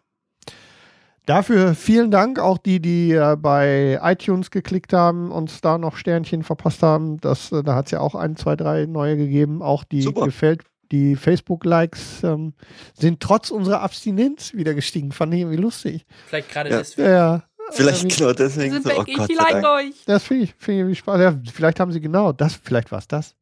Dafür 1.27 1.75
vielen 1.75 2.09
Dank 2.09 2.39
auch 2.39 2.57
die, 2.57 2.79
die 2.79 3.11
äh, 3.11 3.35
bei 3.37 3.99
iTunes 4.01 4.49
geklickt 4.49 4.93
haben, 4.93 5.29
uns 5.31 5.61
da 5.61 5.77
noch 5.77 5.97
Sternchen 5.97 6.41
verpasst 6.41 6.81
haben. 6.81 7.19
Das, 7.19 7.51
äh, 7.51 7.63
da 7.63 7.75
hat 7.75 7.85
es 7.87 7.91
ja 7.91 7.99
auch 7.99 8.15
ein, 8.15 8.35
zwei, 8.37 8.55
drei 8.55 8.85
neue 8.85 9.17
gegeben. 9.17 9.61
Auch 9.61 9.83
die 9.83 10.01
Super. 10.01 10.23
gefällt, 10.25 10.61
die 10.93 11.17
Facebook-Likes 11.17 12.23
ähm, 12.23 12.53
sind 12.97 13.19
trotz 13.19 13.51
unserer 13.51 13.81
Abstinenz 13.81 14.53
wieder 14.53 14.73
gestiegen. 14.73 15.11
Fand 15.11 15.33
ich 15.33 15.41
irgendwie 15.41 15.57
lustig. 15.57 16.05
Vielleicht 16.27 16.49
gerade 16.49 16.69
Ja. 16.69 16.77
deswegen. 16.77 17.09
Ja, 17.09 17.43
Vielleicht 17.71 18.03
irgendwie- 18.03 18.15
genau 18.17 18.31
deswegen 18.31 18.71
sind 18.75 18.83
so, 18.83 18.89
weg, 18.91 18.97
oh 18.99 19.03
ich 19.05 19.17
Gott 19.17 19.31
Dank. 19.37 19.65
euch. 19.65 20.05
Das 20.05 20.23
finde 20.23 20.45
ich, 20.45 20.55
finde 20.57 20.71
ich 20.71 20.79
irgendwie 20.79 20.95
Spaß. 20.95 21.19
Ja, 21.21 21.37
vielleicht 21.51 21.81
haben 21.81 21.91
sie 21.91 21.99
genau 21.99 22.31
das, 22.31 22.55
vielleicht 22.55 22.89
war 22.93 22.99
es 22.99 23.07
das. 23.09 23.35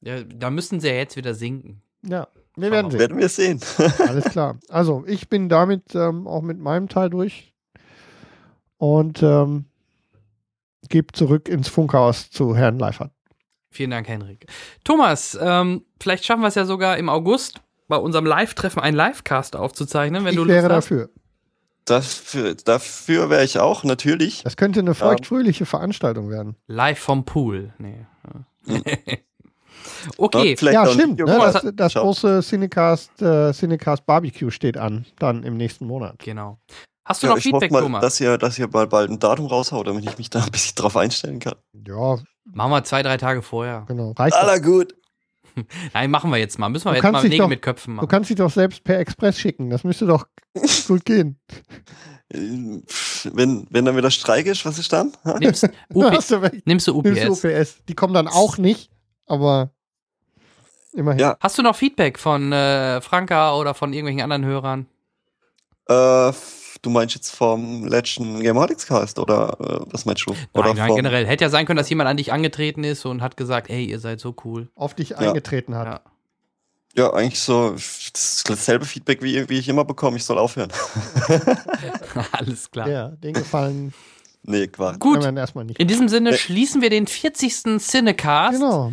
Ja, 0.00 0.22
da 0.24 0.50
müssten 0.50 0.80
sie 0.80 0.88
ja 0.88 0.94
jetzt 0.94 1.16
wieder 1.16 1.34
sinken. 1.34 1.82
Ja, 2.04 2.26
wir 2.56 2.70
werden 2.70 2.90
sehen. 2.90 3.00
Werden 3.00 3.18
wir 3.18 3.28
sehen. 3.28 3.60
Alles 4.06 4.24
klar. 4.24 4.58
Also, 4.68 5.04
ich 5.06 5.28
bin 5.28 5.48
damit 5.48 5.94
ähm, 5.94 6.26
auch 6.26 6.42
mit 6.42 6.58
meinem 6.58 6.88
Teil 6.88 7.10
durch 7.10 7.54
und 8.78 9.22
ähm, 9.22 9.66
gebe 10.88 11.12
zurück 11.12 11.48
ins 11.48 11.68
Funkhaus 11.68 12.30
zu 12.30 12.56
Herrn 12.56 12.78
Leifert. 12.78 13.12
Vielen 13.70 13.90
Dank, 13.90 14.08
Henrik. 14.08 14.46
Thomas, 14.84 15.38
ähm, 15.40 15.84
vielleicht 16.00 16.24
schaffen 16.24 16.40
wir 16.40 16.48
es 16.48 16.54
ja 16.54 16.64
sogar 16.64 16.96
im 16.96 17.08
August 17.08 17.60
bei 17.88 17.96
unserem 17.96 18.24
Live-Treffen 18.24 18.80
einen 18.80 18.96
Livecast 18.96 19.54
aufzuzeichnen, 19.54 20.24
wenn 20.24 20.32
ich 20.32 20.36
du 20.36 20.46
wäre 20.46 20.62
Lust 20.62 20.76
hast. 20.76 20.90
dafür. 20.90 21.10
Dafür, 21.84 22.54
dafür 22.56 23.30
wäre 23.30 23.44
ich 23.44 23.60
auch, 23.60 23.84
natürlich. 23.84 24.42
Das 24.42 24.56
könnte 24.56 24.80
eine 24.80 24.94
feuchtfröhliche 24.94 25.66
Veranstaltung 25.66 26.30
werden. 26.30 26.56
Live 26.66 26.98
vom 26.98 27.24
Pool. 27.24 27.74
Nee. 27.78 28.06
okay, 30.18 30.56
ja, 30.60 30.82
ein 30.82 30.88
stimmt. 30.90 31.18
Ne? 31.18 31.24
Das, 31.26 31.66
das 31.74 31.94
große 31.94 32.40
Cinecast, 32.42 33.22
äh, 33.22 33.52
Cinecast 33.52 34.06
Barbecue 34.06 34.50
steht 34.50 34.76
an, 34.76 35.06
dann 35.18 35.42
im 35.42 35.56
nächsten 35.56 35.86
Monat. 35.86 36.18
genau. 36.18 36.58
Hast 37.04 37.22
du 37.22 37.28
Ja, 37.28 37.34
noch 37.34 37.38
ich 37.38 37.44
hoffe 37.46 37.52
Feedback, 37.60 37.70
mal, 37.70 37.82
Thomas? 37.82 38.00
dass 38.00 38.20
ihr, 38.20 38.36
dass 38.36 38.58
ihr 38.58 38.66
bald, 38.66 38.90
bald 38.90 39.10
ein 39.10 39.20
Datum 39.20 39.46
raushaut, 39.46 39.86
damit 39.86 40.04
ich 40.04 40.18
mich 40.18 40.28
da 40.28 40.42
ein 40.42 40.50
bisschen 40.50 40.74
drauf 40.74 40.96
einstellen 40.96 41.38
kann. 41.38 41.54
Ja, 41.86 42.18
Machen 42.44 42.70
wir 42.72 42.82
zwei, 42.84 43.02
drei 43.04 43.16
Tage 43.16 43.42
vorher. 43.42 43.84
genau. 43.86 44.10
Reicht. 44.18 44.34
Aller 44.34 44.58
gut. 44.60 44.92
Nein, 45.94 46.10
machen 46.10 46.30
wir 46.32 46.36
jetzt 46.38 46.58
mal. 46.58 46.68
Müssen 46.68 46.86
wir 46.86 46.90
Du 46.90 46.94
jetzt 46.96 47.02
kannst 47.02 47.14
mal 47.14 47.22
Nägel 47.28 47.38
doch- 47.38 47.48
mit 47.48 47.62
Köpfen 47.62 47.92
Du 47.92 47.96
machen. 47.98 48.08
kannst 48.08 48.30
dich 48.30 48.36
doch 48.36 48.50
selbst 48.50 48.82
per 48.82 48.98
Express 48.98 49.38
schicken. 49.38 49.70
Das 49.70 49.84
müsste 49.84 50.06
doch 50.06 50.26
gut 50.88 51.04
gehen. 51.04 51.38
Wenn, 52.28 53.66
wenn 53.70 53.84
dann 53.84 53.96
wieder 53.96 54.10
Streik 54.10 54.46
ist, 54.46 54.64
was 54.66 54.78
ist 54.78 54.92
dann? 54.92 55.12
Nimmst, 55.38 55.64
UP, 55.94 56.04
hast 56.10 56.30
du 56.30 56.36
recht. 56.42 56.66
nimmst 56.66 56.86
du 56.88 57.00
Nimmst 57.02 57.22
du 57.22 57.28
UPS? 57.30 57.44
UPS. 57.44 57.84
Die 57.88 57.94
kommen 57.94 58.14
dann 58.14 58.26
auch 58.28 58.58
nicht, 58.58 58.90
aber 59.26 59.70
immerhin. 60.96 61.20
Ja. 61.20 61.36
Hast 61.40 61.56
du 61.58 61.62
noch 61.62 61.76
Feedback 61.76 62.18
von 62.18 62.52
äh, 62.52 63.00
Franka 63.00 63.54
oder 63.56 63.74
von 63.74 63.92
irgendwelchen 63.92 64.22
anderen 64.22 64.44
Hörern? 64.44 64.86
Äh, 65.88 66.32
du 66.82 66.90
meinst 66.90 67.14
jetzt 67.14 67.34
vom 67.34 67.86
letzten 67.86 68.40
Gameholics 68.42 68.86
Cast 68.86 69.18
oder 69.18 69.56
äh, 69.60 69.86
was 69.92 70.04
meinst 70.04 70.26
du? 70.26 70.34
Oder 70.52 70.74
Nein, 70.74 70.94
generell. 70.96 71.26
Hätte 71.26 71.44
ja 71.44 71.50
sein 71.50 71.64
können, 71.66 71.76
dass 71.78 71.88
jemand 71.90 72.08
an 72.10 72.16
dich 72.16 72.32
angetreten 72.32 72.82
ist 72.84 73.04
und 73.06 73.22
hat 73.22 73.36
gesagt, 73.36 73.68
hey, 73.68 73.84
ihr 73.84 74.00
seid 74.00 74.18
so 74.20 74.34
cool. 74.44 74.68
Auf 74.74 74.94
dich 74.94 75.16
eingetreten 75.16 75.74
hat. 75.76 75.86
Ja. 75.86 76.00
Ja, 76.98 77.12
eigentlich 77.12 77.40
so 77.40 77.74
f- 77.74 78.08
das 78.14 78.36
ist 78.38 78.48
dasselbe 78.48 78.86
Feedback, 78.86 79.22
wie, 79.22 79.46
wie 79.50 79.58
ich 79.58 79.68
immer 79.68 79.84
bekomme. 79.84 80.16
Ich 80.16 80.24
soll 80.24 80.38
aufhören. 80.38 80.72
Alles 82.32 82.70
klar. 82.70 82.88
Ja, 82.88 83.08
den 83.08 83.34
gefallen 83.34 83.92
nee, 84.42 84.66
Quatsch. 84.66 84.98
Gut, 84.98 85.22
erstmal 85.22 85.66
nicht. 85.66 85.78
in 85.78 85.88
diesem 85.88 86.08
Sinne 86.08 86.30
Äh. 86.30 86.36
schließen 86.38 86.80
wir 86.82 86.88
den 86.90 87.06
40. 87.06 87.78
Cinecast 87.80 88.58
Genau. 88.60 88.92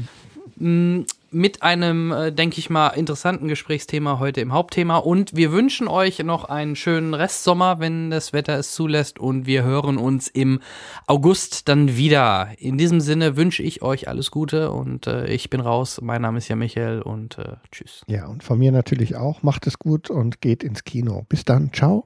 Mit 1.34 1.64
einem, 1.64 2.12
äh, 2.12 2.32
denke 2.32 2.60
ich 2.60 2.70
mal, 2.70 2.90
interessanten 2.90 3.48
Gesprächsthema 3.48 4.20
heute 4.20 4.42
im 4.42 4.54
Hauptthema. 4.54 4.98
Und 4.98 5.36
wir 5.36 5.52
wünschen 5.52 5.88
euch 5.88 6.20
noch 6.20 6.46
einen 6.46 6.76
schönen 6.76 7.14
Restsommer, 7.14 7.80
wenn 7.80 8.10
das 8.10 8.34
Wetter 8.34 8.58
es 8.58 8.74
zulässt. 8.74 9.20
Und 9.20 9.46
wir 9.46 9.64
hören 9.64 9.98
uns 9.98 10.28
im 10.28 10.60
August 11.08 11.68
dann 11.68 11.98
wieder. 11.98 12.50
In 12.58 12.78
diesem 12.78 13.02
Sinne 13.02 13.36
wünsche 13.36 13.64
ich 13.64 13.82
euch 13.82 14.08
alles 14.08 14.32
Gute 14.32 14.72
und 14.72 15.08
äh, 15.08 15.28
ich 15.28 15.50
bin 15.50 15.62
raus. 15.62 16.00
Mein 16.02 16.22
Name 16.22 16.38
ist 16.38 16.48
ja 16.48 16.56
Michael 16.56 17.02
und 17.02 17.38
äh, 17.38 17.56
tschüss. 17.72 18.04
Ja, 18.08 18.28
und 18.28 18.44
von 18.44 18.60
mir 18.60 18.72
natürlich 18.72 19.16
auch. 19.16 19.44
Macht 19.44 19.68
es 19.68 19.80
gut 19.80 20.10
und 20.10 20.42
geht 20.42 20.64
ins 20.64 20.84
Kino. 20.84 21.26
Bis 21.28 21.46
dann. 21.46 21.72
Ciao. 21.74 22.06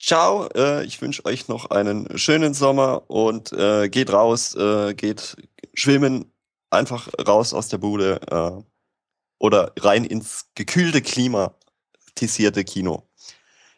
Ciao, 0.00 0.48
äh, 0.54 0.84
ich 0.84 1.00
wünsche 1.02 1.24
euch 1.26 1.48
noch 1.48 1.70
einen 1.70 2.18
schönen 2.18 2.54
Sommer 2.54 3.02
und 3.08 3.52
äh, 3.52 3.88
geht 3.88 4.12
raus, 4.12 4.56
geht 4.96 5.36
schwimmen, 5.74 6.32
einfach 6.70 7.08
raus 7.26 7.52
aus 7.52 7.68
der 7.68 7.78
Bude 7.78 8.20
äh, 8.30 8.62
oder 9.38 9.72
rein 9.78 10.04
ins 10.04 10.46
gekühlte, 10.54 11.02
klimatisierte 11.02 12.64
Kino. 12.64 13.08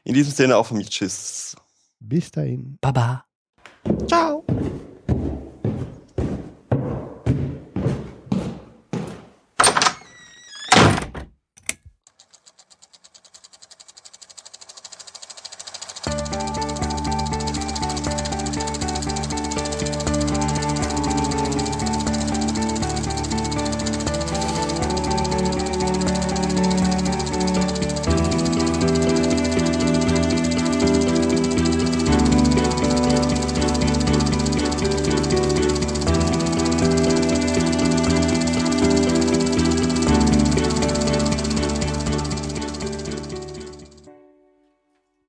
In 0.05 0.15
diesem 0.15 0.33
Sinne 0.33 0.57
auch 0.57 0.67
von 0.67 0.77
mir, 0.77 0.87
tschüss. 0.87 1.57
Bis 2.01 2.31
dahin. 2.31 2.79
Baba. 2.81 3.25
Ciao. 4.07 4.45